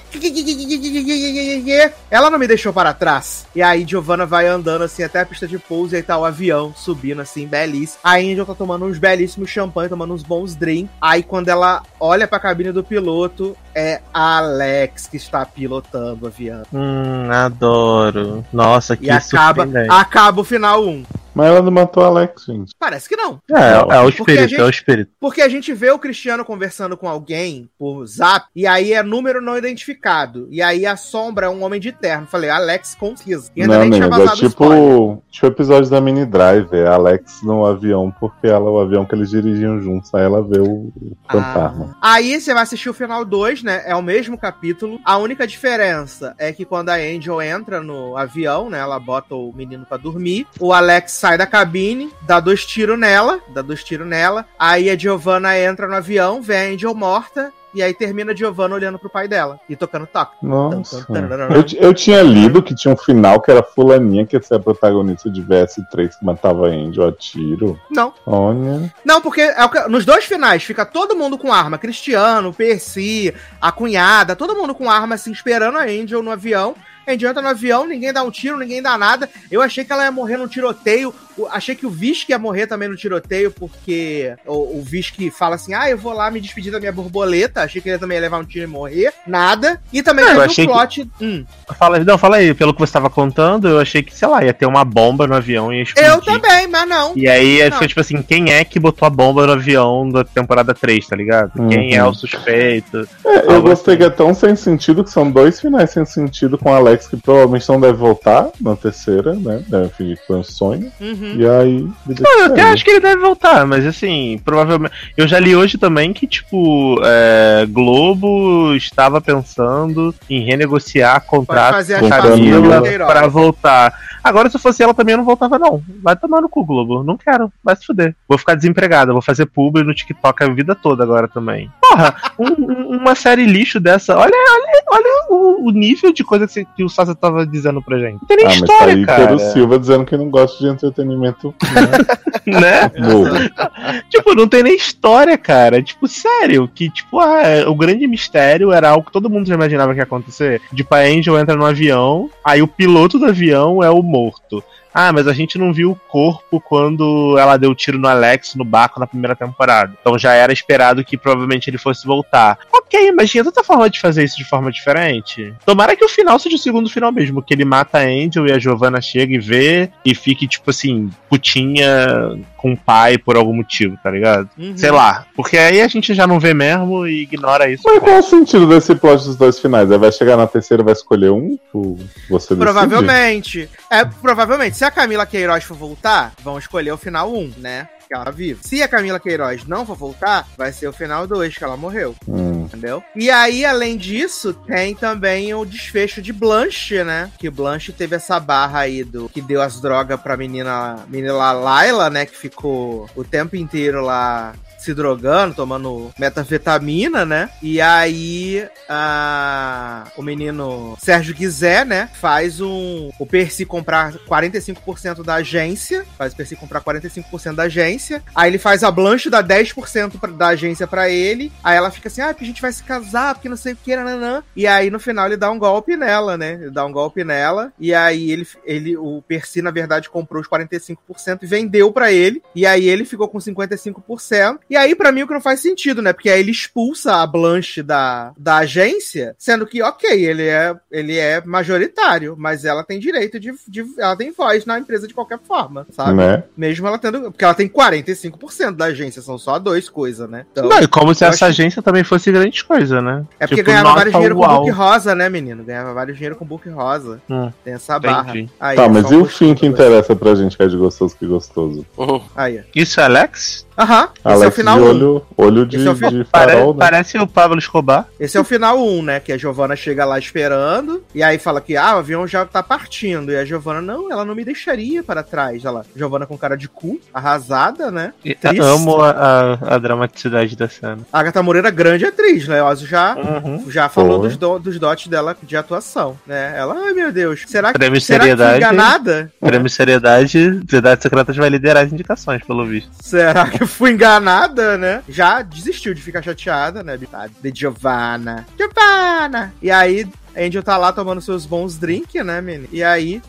Ela 2.11 2.31
não 2.31 2.39
me 2.39 2.47
deixou 2.47 2.73
para 2.73 2.93
trás. 2.93 3.47
E 3.55 3.63
aí 3.63 3.85
Giovanna 3.87 4.25
vai 4.25 4.47
andando 4.47 4.83
assim 4.83 5.03
até 5.03 5.21
a 5.21 5.27
pista 5.27 5.47
de 5.47 5.59
pouso 5.59 5.95
e 5.95 5.97
aí 5.97 6.03
tá 6.03 6.17
o 6.17 6.25
avião 6.25 6.73
subindo 6.75 7.21
assim, 7.21 7.47
belíssimo. 7.47 8.01
A 8.03 8.17
Angel 8.17 8.47
tá 8.47 8.55
tomando 8.55 8.87
uns 8.87 8.99
belíssimos 8.99 9.51
champanhe, 9.51 9.89
tomando 9.89 10.15
uns 10.15 10.23
bons 10.23 10.55
drinks. 10.55 10.91
Aí 11.01 11.23
quando 11.23 11.49
ela 11.49 11.83
olha 11.99 12.27
pra 12.27 12.39
cabine 12.39 12.73
do 12.73 12.85
piloto, 12.85 13.57
é 13.75 14.01
a 14.13 14.39
Alex 14.39 15.07
que 15.07 15.17
está 15.17 15.45
pilotando 15.45 16.25
o 16.25 16.29
avião. 16.29 16.63
Hum, 16.73 17.31
adoro. 17.31 18.45
Nossa, 18.53 18.97
que 18.97 19.07
E 19.07 19.11
acaba, 19.11 19.67
acaba 19.89 20.41
o 20.41 20.45
final 20.45 20.85
1. 20.85 21.05
Mas 21.37 21.49
ela 21.49 21.61
não 21.61 21.71
matou 21.71 22.03
a 22.03 22.07
Alex, 22.07 22.47
gente. 22.47 22.73
Parece 22.79 23.07
que 23.07 23.15
não. 23.15 23.39
É, 23.51 23.73
é, 23.73 24.01
o 24.01 24.05
Porque 24.05 24.33
espírito, 24.33 24.41
a 24.41 24.47
gente- 24.47 24.61
é 24.61 24.65
o 24.65 24.71
espírito. 24.71 25.11
Porque 25.21 25.43
a 25.43 25.49
gente 25.49 25.75
vê 25.75 25.91
o 25.91 25.99
Cristiano 25.99 26.47
conversando 26.47 26.97
com 26.97 27.07
alguém 27.07 27.69
por 27.79 28.07
zap, 28.07 28.47
e 28.57 28.67
aí 28.67 28.95
é 28.95 29.03
número 29.03 29.43
não 29.43 29.59
identificado. 29.59 30.49
E 30.51 30.63
aí 30.63 30.87
a 30.87 30.97
sombra 30.97 31.45
é 31.45 31.49
um 31.51 31.63
homem 31.63 31.79
de 31.79 31.93
terno. 31.93 32.27
Falei, 32.27 32.49
Alex 32.49 32.95
com 32.95 33.15
certeza. 33.15 33.51
E 33.55 33.61
ainda 33.61 33.75
não, 33.75 33.83
nem 33.83 33.91
tinha 33.91 34.07
amigo, 34.07 34.23
é 34.23 34.33
o 34.33 34.35
tipo, 34.35 35.23
tipo 35.31 35.47
o 35.47 35.49
episódio 35.49 35.91
da 35.91 36.01
Mini 36.01 36.25
Drive, 36.25 36.73
é 36.73 36.87
Alex 36.87 37.43
no 37.43 37.67
avião, 37.67 38.11
porque 38.19 38.47
ela, 38.47 38.71
o 38.71 38.79
avião 38.79 39.05
que 39.05 39.15
eles 39.15 39.29
dirigiam 39.29 39.79
juntos, 39.79 40.15
aí 40.15 40.25
ela 40.25 40.43
vê 40.43 40.59
o, 40.59 40.91
o 40.97 41.17
fantasma. 41.31 41.97
Ah. 42.01 42.15
Aí 42.15 42.41
você 42.41 42.55
vai 42.55 42.63
assistir 42.63 42.89
o 42.89 42.95
final 42.95 43.27
2, 43.27 43.63
né? 43.63 43.83
É 43.85 43.95
o 43.95 44.03
mesmo 44.03 44.39
capítulo. 44.39 44.99
A 45.05 45.19
única 45.19 45.47
diferença 45.47 46.35
é 46.39 46.51
que 46.51 46.65
quando 46.65 46.89
a 46.89 46.95
Angel 46.95 47.43
entra 47.43 47.83
no 47.83 48.17
avião, 48.17 48.71
né? 48.71 48.79
Ela 48.79 48.99
bota 48.99 49.35
o 49.35 49.53
menino 49.55 49.85
pra 49.85 49.99
dormir. 49.99 50.47
O 50.59 50.73
Alex 50.73 51.26
sai 51.27 51.37
da 51.37 51.47
cabine, 51.47 52.13
dá 52.23 52.39
dois 52.39 52.65
tiros 52.65 52.97
nela, 52.97 53.41
dá 53.49 53.61
dois 53.61 53.83
tiros 53.83 54.07
nela. 54.07 54.47
Aí 54.57 54.89
a 54.89 54.97
Giovanna 54.97 55.59
entra 55.59 55.89
no 55.89 55.95
avião, 55.97 56.41
vê 56.41 56.57
a 56.57 56.73
Angel 56.73 56.95
morta. 56.95 57.53
E 57.75 57.83
aí 57.83 57.93
termina 57.93 58.33
a 58.33 58.35
Giovanna 58.35 58.75
olhando 58.75 58.99
pro 58.99 59.11
pai 59.11 59.29
dela 59.29 59.61
e 59.69 59.77
tocando 59.77 60.07
toque. 60.07 60.35
Nossa. 60.41 61.05
Eu, 61.51 61.89
eu 61.89 61.93
tinha 61.93 62.23
lido 62.23 62.63
que 62.63 62.75
tinha 62.75 62.95
um 62.95 62.97
final 62.97 63.39
que 63.39 63.51
era 63.51 63.63
fulaninha 63.63 64.25
que 64.25 64.35
ia 64.35 64.41
ser 64.41 64.55
a 64.55 64.59
protagonista 64.59 65.29
de 65.29 65.43
VS3 65.43 66.09
que 66.19 66.25
matava 66.25 66.69
a 66.69 66.71
Angel 66.71 67.09
a 67.09 67.13
tiro. 67.13 67.79
Não. 67.91 68.15
Olha. 68.25 68.91
Não, 69.05 69.21
porque 69.21 69.43
é 69.43 69.89
nos 69.89 70.07
dois 70.07 70.25
finais 70.25 70.63
fica 70.63 70.87
todo 70.87 71.17
mundo 71.17 71.37
com 71.37 71.53
arma. 71.53 71.77
Cristiano, 71.77 72.51
Percy, 72.51 73.35
a 73.61 73.71
cunhada, 73.71 74.35
todo 74.35 74.57
mundo 74.57 74.75
com 74.75 74.89
arma, 74.89 75.17
assim, 75.17 75.33
esperando 75.33 75.77
a 75.77 75.83
Angel 75.83 76.23
no 76.23 76.31
avião. 76.31 76.75
A 77.07 77.13
Angel 77.13 77.31
entra 77.31 77.43
no 77.43 77.49
avião, 77.49 77.87
ninguém 77.87 78.13
dá 78.13 78.23
um 78.25 78.31
tiro, 78.31 78.59
ninguém 78.59 78.83
dá 78.83 78.99
nada. 78.99 79.31
Eu 79.51 79.63
achei 79.63 79.85
que 79.85 79.93
ela 79.93 80.05
ia 80.05 80.11
morrer 80.11 80.37
num 80.37 80.49
tiroteio. 80.49 81.15
O- 81.37 81.47
Achei 81.49 81.75
que 81.75 81.87
o 81.87 81.91
Visky 81.91 82.33
ia 82.33 82.39
morrer 82.39 82.67
também 82.67 82.89
no 82.89 82.97
tiroteio, 82.97 83.51
porque 83.51 84.35
o, 84.47 84.79
o 84.79 84.83
Visky 84.83 85.31
fala 85.31 85.55
assim: 85.57 85.75
ah, 85.75 85.89
eu 85.91 85.99
vou 85.99 86.13
lá 86.13 86.31
me 86.31 86.41
despedir 86.41 86.73
da 86.73 86.79
minha 86.81 86.93
borboleta. 86.93 87.63
Achei 87.63 87.81
que 87.81 87.89
ele 87.89 87.99
também 87.99 88.17
ia 88.17 88.23
levar 88.23 88.39
um 88.39 88.45
tiro 88.45 88.65
e 88.65 88.67
morrer. 88.67 89.13
Nada. 89.27 89.81
E 89.93 90.03
também 90.03 90.25
Ah, 90.25 90.29
eu 90.29 90.35
teve 90.35 90.45
achei 90.47 90.65
o 90.65 90.69
que- 90.69 90.75
plot. 90.75 91.11
Hum, 91.21 91.45
Fala, 91.79 91.99
não, 92.01 92.17
fala 92.19 92.37
aí, 92.37 92.55
pelo 92.55 92.73
que 92.73 92.79
você 92.81 92.91
estava 92.91 93.11
contando, 93.11 93.69
eu 93.69 93.79
achei 93.81 94.03
que, 94.03 94.15
sei 94.15 94.29
lá, 94.29 94.45
ia 94.45 94.53
ter 94.55 94.67
uma 94.67 94.85
bomba 94.85 95.27
no 95.27 95.35
avião 95.35 95.73
e 95.73 95.77
ia 95.79 95.83
explodir. 95.83 96.11
eu 96.11 96.21
também, 96.21 96.67
mas 96.69 96.89
não. 96.89 97.13
E 97.17 97.29
aí 97.29 97.59
Não. 97.65 97.73
fica 97.73 97.89
tipo 97.89 98.01
assim, 98.01 98.23
quem 98.23 98.51
é 98.53 98.65
que 98.65 98.79
botou 98.81 99.07
a 99.07 99.11
bomba 99.11 99.47
no 99.47 99.53
avião 99.53 100.09
da 100.09 100.25
temporada 100.25 100.73
3, 100.75 101.07
tá 101.07 101.17
ligado? 101.17 101.53
Quem 101.69 101.91
Uhum. 101.91 101.97
é 101.97 102.05
o 102.05 102.15
suspeito? 102.15 103.09
É, 103.25 103.53
eu 103.53 103.63
gostei 103.63 103.95
assim. 103.95 104.03
que 104.03 104.05
é 104.05 104.11
tão 104.11 104.35
sem 104.35 104.55
sentido 104.57 105.05
que 105.05 105.11
são 105.11 105.31
dois 105.31 105.61
finais 105.61 105.91
sem 105.91 106.05
sentido 106.05 106.57
com 106.59 106.73
a 106.73 106.77
Alex 106.77 107.09
que 107.09 107.17
provavelmente 107.17 107.69
não 107.69 107.81
deve 107.81 107.95
voltar 107.99 108.49
na 108.61 108.75
terceira, 108.77 109.35
né? 109.35 109.63
Deve 109.69 109.89
fingir 109.91 110.19
que 110.19 110.27
foi 110.27 110.37
um 110.37 110.45
sonho. 110.45 110.93
Uhum. 111.01 111.26
E 111.35 111.47
aí. 111.47 111.89
vida 112.07 112.23
Eu 112.39 112.45
até 112.47 112.63
acho 112.63 112.85
que 112.85 112.91
ele 112.91 113.01
deve 113.01 113.21
voltar, 113.21 113.67
mas 113.67 113.85
assim, 113.87 114.41
provavelmente. 114.45 114.95
Eu 115.17 115.27
já 115.27 115.39
li 115.39 115.55
hoje 115.57 115.79
também 115.79 116.13
que, 116.13 116.27
tipo, 116.27 117.01
é, 117.05 117.67
Globo 117.69 118.75
estava 118.75 119.21
pensando 119.21 120.15
em 120.31 120.45
renegociar 120.45 121.25
contrato 121.27 121.87
com 122.01 122.09
Camila 122.09 122.83
pra 123.07 123.27
voltar. 123.27 123.93
Agora, 124.23 124.51
se 124.51 124.59
fosse 124.59 124.83
ela 124.83 124.93
também, 124.93 125.13
eu 125.13 125.19
não 125.19 125.25
voltava, 125.25 125.57
não. 125.59 125.81
Vai 126.03 126.17
tomar 126.17 126.41
no 126.41 126.49
cu, 126.49 126.65
Globo. 126.65 127.05
Não 127.05 127.17
quero. 127.17 127.51
Vai 127.63 127.77
se 127.77 127.87
fuder. 127.87 128.15
Vou 128.29 128.37
ficar 128.37 128.57
desempregada. 128.57 129.13
Vou 129.13 129.23
fazer 129.23 129.47
publi 129.47 129.85
no 129.85 129.95
TikTok 129.95 130.43
a 130.43 130.49
vida 130.49 130.75
toda 130.75 131.05
agora 131.05 131.29
também. 131.29 131.71
Porra, 131.81 132.15
um- 132.37 132.47
um- 132.61 132.97
uma 132.99 133.15
série 133.15 133.47
lixo 133.47 133.79
dessa. 133.79 134.17
Olha, 134.17 134.33
olha, 134.35 134.83
olha 134.91 135.27
o, 135.31 135.69
o 135.69 135.71
nível 135.71 136.13
de 136.13 136.25
coisa 136.25 136.45
que, 136.47 136.53
você- 136.53 136.67
que 136.77 136.83
o 136.83 136.89
Sasa 136.89 137.15
tava 137.15 137.47
dizendo 137.47 137.81
pra 137.81 137.99
gente. 138.01 138.15
Não 138.21 138.27
tem 138.27 138.37
nem 138.39 138.47
Ah, 138.47 138.49
mas 138.49 138.61
tá 138.61 138.67
história, 138.73 138.95
aí 138.95 139.07
cara. 139.07 139.21
Pedro 139.29 139.39
Silva 139.53 139.79
dizendo 139.79 140.05
que 140.05 140.17
não 140.17 140.29
gosta 140.29 140.59
de 140.59 140.67
entretenimento 140.71 141.16
Né? 142.47 142.93
novo. 142.97 143.35
Tipo, 144.09 144.35
não 144.35 144.47
tem 144.47 144.63
nem 144.63 144.77
história, 144.77 145.37
cara. 145.37 145.83
Tipo, 145.83 146.07
sério, 146.07 146.71
que, 146.73 146.89
tipo, 146.89 147.19
ah, 147.19 147.69
o 147.69 147.75
grande 147.75 148.07
mistério 148.07 148.71
era 148.71 148.91
algo 148.91 149.05
que 149.05 149.13
todo 149.13 149.29
mundo 149.29 149.49
já 149.49 149.55
imaginava 149.55 149.93
que 149.93 149.99
ia 149.99 150.05
acontecer. 150.05 150.61
Tipo, 150.73 150.95
a 150.95 151.01
Angel 151.01 151.39
entra 151.39 151.57
no 151.57 151.67
avião, 151.67 152.31
aí 152.45 152.63
o 152.63 152.69
piloto 152.69 153.19
do 153.19 153.27
avião 153.27 153.83
é 153.83 153.91
o 153.91 154.01
morto. 154.03 154.63
Ah, 154.99 155.13
mas 155.13 155.29
a 155.29 155.35
gente 155.35 155.59
não 155.59 155.75
viu 155.75 155.91
o 155.91 155.95
corpo 155.95 156.59
quando 156.59 157.37
ela 157.39 157.59
deu 157.59 157.73
o 157.73 157.75
tiro 157.75 157.99
no 157.99 158.09
Alex 158.09 158.55
no 158.55 158.65
barco 158.65 158.99
na 158.99 159.07
primeira 159.07 159.37
temporada. 159.37 159.95
Então 160.01 160.19
já 160.19 160.33
era 160.33 160.55
esperado 160.55 161.05
que 161.05 161.19
provavelmente 161.19 161.69
ele 161.69 161.77
fosse 161.77 162.07
voltar. 162.07 162.59
Ok, 162.73 163.13
mas 163.13 163.31
tinha 163.31 163.45
tanta 163.45 163.63
forma 163.63 163.91
de 163.91 164.01
fazer 164.01 164.25
isso 164.25 164.39
de 164.39 164.45
forma 164.45 164.73
diferente. 164.73 165.53
Tomara 165.67 165.95
que 165.95 166.05
o 166.05 166.09
final 166.09 166.39
seja 166.39 166.57
o 166.57 166.59
segundo 166.59 166.89
final 166.89 167.13
mesmo, 167.13 167.43
que 167.43 167.53
ele 167.53 167.63
mata 167.63 167.99
a 167.99 168.05
Angel 168.05 168.47
e 168.47 168.53
a 168.53 168.59
Giovanna 168.59 168.99
chega 169.03 169.35
e 169.35 169.39
vê 169.39 169.91
e 170.03 170.15
fique, 170.15 170.49
tipo 170.49 170.71
assim, 170.71 171.11
putinha 171.29 172.39
com 172.57 172.73
o 172.73 172.77
pai 172.77 173.19
por 173.19 173.37
algum 173.37 173.53
motivo, 173.55 173.97
tá 174.03 174.11
ligado? 174.11 174.49
Uhum. 174.59 174.77
Sei 174.77 174.91
lá. 174.91 175.27
Porque 175.37 175.57
aí 175.59 175.81
a 175.81 175.89
gente 175.89 176.15
já 176.15 176.27
não 176.27 176.41
vê 176.41 176.55
mesmo 176.55 177.07
e 177.07 177.23
ignora 177.23 177.71
isso. 177.71 177.83
Mas 177.87 177.99
qual 178.01 178.17
é 178.17 178.19
o 178.19 178.23
sentido 178.23 178.67
desse 178.67 178.95
plot 178.95 179.25
dos 179.25 179.37
dois 179.37 179.59
finais? 179.59 179.91
Aí 179.91 179.99
vai 179.99 180.11
chegar 180.11 180.37
na 180.37 180.47
terceira 180.47 180.83
e 180.83 180.85
vai 180.85 180.93
escolher 180.95 181.31
um? 181.31 181.59
O- 181.73 181.97
Você 182.31 182.55
decide? 182.55 182.59
Provavelmente. 182.61 183.69
É, 183.91 184.05
provavelmente. 184.05 184.77
Se 184.77 184.85
a 184.85 184.91
Camila 184.91 185.27
Queiroz 185.27 185.65
for 185.65 185.77
voltar, 185.77 186.33
vão 186.43 186.59
escolher 186.59 186.93
o 186.93 186.97
final 186.99 187.33
1, 187.33 187.53
né? 187.59 187.89
Que 188.07 188.15
ela 188.15 188.31
viva. 188.31 188.61
Se 188.63 188.83
a 188.83 188.89
Camila 188.89 189.19
Queiroz 189.19 189.67
não 189.67 189.85
for 189.85 189.97
voltar, 189.97 190.47
vai 190.57 190.73
ser 190.73 190.87
o 190.87 190.93
final 190.93 191.27
2, 191.27 191.57
que 191.57 191.65
ela 191.65 191.77
morreu. 191.77 192.15
Hum. 192.29 192.65
Entendeu? 192.67 193.03
E 193.15 193.31
aí, 193.31 193.65
além 193.65 193.97
disso, 193.97 194.53
tem 194.53 194.95
também 194.95 195.55
o 195.55 195.65
desfecho 195.65 196.21
de 196.21 196.33
Blanche, 196.33 197.03
né? 197.05 197.31
Que 197.39 197.49
Blanche 197.49 197.93
teve 197.93 198.17
essa 198.17 198.39
barra 198.41 198.81
aí 198.81 199.05
do 199.05 199.29
que 199.29 199.41
deu 199.41 199.63
as 199.63 199.81
drogas 199.81 200.21
pra 200.21 200.37
menina, 200.37 201.05
menina 201.09 201.53
Laila, 201.53 202.11
né? 202.11 202.27
Que 202.27 202.37
ficou 202.37 203.09
o 203.15 203.25
tempo 203.25 203.57
inteiro 203.57 204.03
lá 204.03 204.55
se 204.87 204.95
drogando, 204.95 205.53
tomando 205.55 206.13
metafetamina, 206.17 207.25
né? 207.27 207.51
E 207.61 207.81
aí 207.81 208.65
a... 208.89 210.07
o 210.17 210.23
menino 210.23 210.97
Sérgio 211.01 211.35
Guizé, 211.35 211.85
né? 211.85 212.09
Faz 212.15 212.61
um. 212.61 213.11
O 213.19 213.27
Percy 213.27 213.65
comprar 213.67 214.13
45% 214.29 215.25
da 215.25 215.35
agência. 215.35 216.07
Faz 216.17 216.33
o 216.33 216.37
Percy 216.37 216.55
comprar 216.55 216.81
45% 216.83 217.55
da 217.55 217.65
agência. 217.65 218.23
Aí 218.33 218.49
ele 218.51 218.59
faz 218.59 218.85
a 218.85 218.91
Blanche 218.93 219.29
dar 219.29 219.43
10% 219.43 220.21
pra- 220.21 220.31
da 220.31 220.47
agência 220.49 220.87
pra 220.87 221.09
ele. 221.11 221.51
Aí 221.65 221.77
ela 221.77 221.91
fica 221.91 222.07
assim: 222.09 222.21
ah, 222.21 222.35
a 222.39 222.45
gente 222.45 222.63
vai 222.63 222.73
se 222.73 222.85
casar, 222.85 223.35
porque 223.35 223.49
não 223.49 223.57
sei 223.57 223.73
o 223.73 223.77
que, 223.77 223.97
nananã. 223.97 224.45
E 224.55 224.69
aí, 224.69 224.89
no 224.89 225.01
final, 225.01 225.27
ele 225.27 225.37
dá 225.37 225.51
um 225.51 225.59
golpe 225.59 225.97
nela, 225.97 226.37
né? 226.37 226.53
Ele 226.53 226.71
dá 226.71 226.87
um 226.87 226.93
golpe 226.93 227.25
nela. 227.25 227.73
E 227.79 227.93
aí, 227.93 228.31
ele, 228.31 228.47
ele 228.65 228.97
o 228.97 229.21
Percy, 229.27 229.61
na 229.61 229.73
verdade, 229.73 230.09
comprou 230.09 230.41
os 230.41 230.49
45% 230.49 230.97
e 231.43 231.47
vendeu 231.47 231.91
pra 231.93 232.13
ele. 232.13 232.41
E 232.55 232.65
aí, 232.65 232.89
ele 232.89 233.05
ficou 233.05 233.27
com 233.29 233.39
55%. 233.39 234.59
E 234.71 234.76
aí, 234.77 234.95
pra 234.95 235.11
mim, 235.13 235.23
o 235.23 235.27
que 235.27 235.35
não 235.35 235.41
faz 235.41 235.61
sentido, 235.61 236.01
né? 236.03 236.13
Porque 236.13 236.31
aí 236.31 236.41
ele 236.41 236.51
expulsa 236.51 237.17
a 237.17 237.27
Blanche 237.27 237.83
da, 237.83 238.33
da 238.39 238.59
agência, 238.59 239.35
sendo 239.39 239.67
que, 239.67 239.83
ok, 239.83 240.25
ele 240.25 240.45
é, 240.47 240.75
ele 240.91 241.17
é 241.19 241.43
majoritário, 241.45 242.35
mas 242.39 242.65
ela 242.65 242.85
tem 242.85 242.99
direito 242.99 243.39
de, 243.41 243.53
de. 243.69 243.85
Ela 243.99 244.17
tem 244.17 244.33
voz 244.33 244.65
na 244.67 244.79
empresa 244.79 245.07
de 245.09 245.15
qualquer 245.15 245.39
forma, 245.47 245.87
sabe? 245.91 246.15
Né? 246.15 246.45
Mesmo 246.57 246.87
ela 246.87 246.99
tendo. 246.99 247.23
Porque 247.31 247.45
ela 247.45 247.55
tem 247.55 247.69
45% 247.69 248.73
da 248.77 248.87
agência, 248.87 249.23
são 249.23 249.39
só 249.39 249.59
dois 249.59 249.89
coisas, 249.89 250.29
né? 250.29 250.47
Então, 250.53 250.69
Não, 250.69 250.81
e 250.81 250.89
como 250.89 251.15
se 251.15 251.25
essa 251.25 251.47
acho 251.47 251.53
agência 251.63 251.83
também 251.83 252.05
fosse 252.05 252.31
grande 252.31 252.65
coisa, 252.65 253.01
né? 253.01 253.25
é 253.41 253.47
porque 253.47 253.57
Tipo, 253.63 253.71
ganhava 253.71 253.95
vários 253.95 254.13
dinheiro 254.15 254.35
com 254.35 254.41
uau. 254.43 254.61
book 254.65 254.71
rosa, 254.71 255.15
né, 255.15 255.29
menino? 255.29 255.65
Ganhava 255.65 255.93
vários 255.95 256.17
dinheiro 256.17 256.37
com 256.37 256.45
book 256.45 256.69
rosa. 256.69 257.21
Hum, 257.29 257.51
Tem 257.65 257.75
essa 257.75 257.99
barra. 257.99 258.33
Aí, 258.61 258.77
Tá, 258.77 258.85
é 258.85 258.89
mas 258.89 259.11
e 259.11 259.17
o 259.17 259.25
fim 259.25 259.55
que 259.55 259.61
coisa. 259.61 259.75
interessa 259.85 260.15
pra 260.17 260.35
gente 260.35 260.57
que 260.57 260.63
é 260.63 260.67
de 260.67 260.77
gostoso 260.77 261.17
que 261.17 261.27
gostoso? 261.27 261.85
Uhum. 261.97 262.21
Aí. 262.35 262.63
Isso 262.75 263.01
é 263.01 263.05
Alex? 263.05 263.66
Aham. 263.79 264.09
Esse 264.15 264.21
é 264.25 264.29
o 264.29 264.33
Alex 264.33 264.57
final 264.57 264.77
de 264.79 264.83
1. 264.85 264.87
olho, 264.89 265.27
olho 265.37 265.67
de, 265.67 265.87
é 265.87 265.91
o 265.91 265.95
fi- 265.97 266.09
de 266.11 266.25
Pare- 266.25 266.53
farol, 266.53 266.73
né? 266.75 266.79
Parece 266.81 267.19
o 267.19 267.27
Pablo 267.27 267.59
Escobar. 267.59 268.07
Esse 268.19 268.37
é 268.37 268.41
o 268.41 268.45
final 268.45 268.79
1, 268.83 269.03
né? 269.03 269.21
Que 269.21 269.33
a 269.33 269.39
Giovana 269.39 269.77
chega 269.77 270.05
lá 270.05 270.19
esperando. 270.19 271.03
E 271.15 271.23
aí 271.23 271.39
fala 271.39 271.61
que 271.61 271.77
ah, 271.77 271.97
o 271.97 271.99
avião 271.99 272.27
já 272.27 272.45
tá 272.45 272.63
partindo. 272.63 273.31
E 273.33 273.37
a 273.37 273.45
Giovana, 273.45 273.81
não, 273.83 274.11
ela 274.11 274.25
não 274.25 274.35
me 274.35 274.45
deixaria 274.45 275.03
para 275.03 275.23
trás. 275.23 275.63
Lá. 275.65 275.85
Giovana 275.95 276.27
com 276.27 276.37
cara 276.39 276.57
de 276.57 276.69
cu, 276.69 277.01
arrasada, 277.13 277.91
né? 277.91 278.13
E- 278.25 278.35
Triste. 278.35 278.61
Amo 278.61 279.01
a, 279.03 279.11
a, 279.11 279.75
a 279.75 279.79
dramaticidade 279.79 280.57
da 280.57 280.69
cena. 280.69 280.99
A 281.13 281.21
Agatha 281.21 281.43
Moreira, 281.43 281.71
grande 281.71 282.05
atriz, 282.07 282.47
né? 282.49 282.63
Ozzy 282.63 282.87
já, 282.87 283.15
Uhum. 283.17 283.65
já 283.71 283.89
falou 283.89 284.21
dos, 284.21 284.37
do, 284.37 284.59
dos 284.59 284.79
dotes 284.79 285.09
dela 285.09 285.37
de 285.43 285.57
atuação, 285.57 286.17
né? 286.27 286.55
Ela, 286.57 286.75
ai 286.75 286.93
meu 286.93 287.11
Deus, 287.13 287.43
será 287.47 287.73
que, 287.73 287.79
Prêmio 287.79 288.01
será 288.01 288.21
que 288.21 288.25
seriedade. 288.31 288.57
enganada? 288.59 289.33
Prêmio 289.41 289.69
Seriedade, 289.71 290.61
Cidade 290.69 291.03
Secretas 291.03 291.37
vai 291.37 291.49
liderar 291.49 291.85
as 291.85 291.93
indicações, 291.93 292.43
pelo 292.45 292.65
visto. 292.65 292.91
Será 293.01 293.49
que 293.49 293.66
fui 293.77 293.91
enganada, 293.91 294.77
né? 294.79 295.03
Já 295.09 295.43
desistiu 295.43 295.95
de 295.95 296.03
ficar 296.03 296.23
chateada, 296.23 296.83
né? 296.83 296.97
De 296.97 297.53
Giovanna. 297.55 298.47
Giovanna! 298.57 299.55
E 299.61 299.71
aí, 299.71 300.07
Angel 300.37 300.63
tá 300.63 300.77
lá 300.77 300.93
tomando 300.93 301.21
seus 301.21 301.47
bons 301.47 301.77
drinks, 301.79 302.25
né, 302.25 302.41
menino? 302.41 302.69
E 302.73 302.83
aí. 302.83 303.21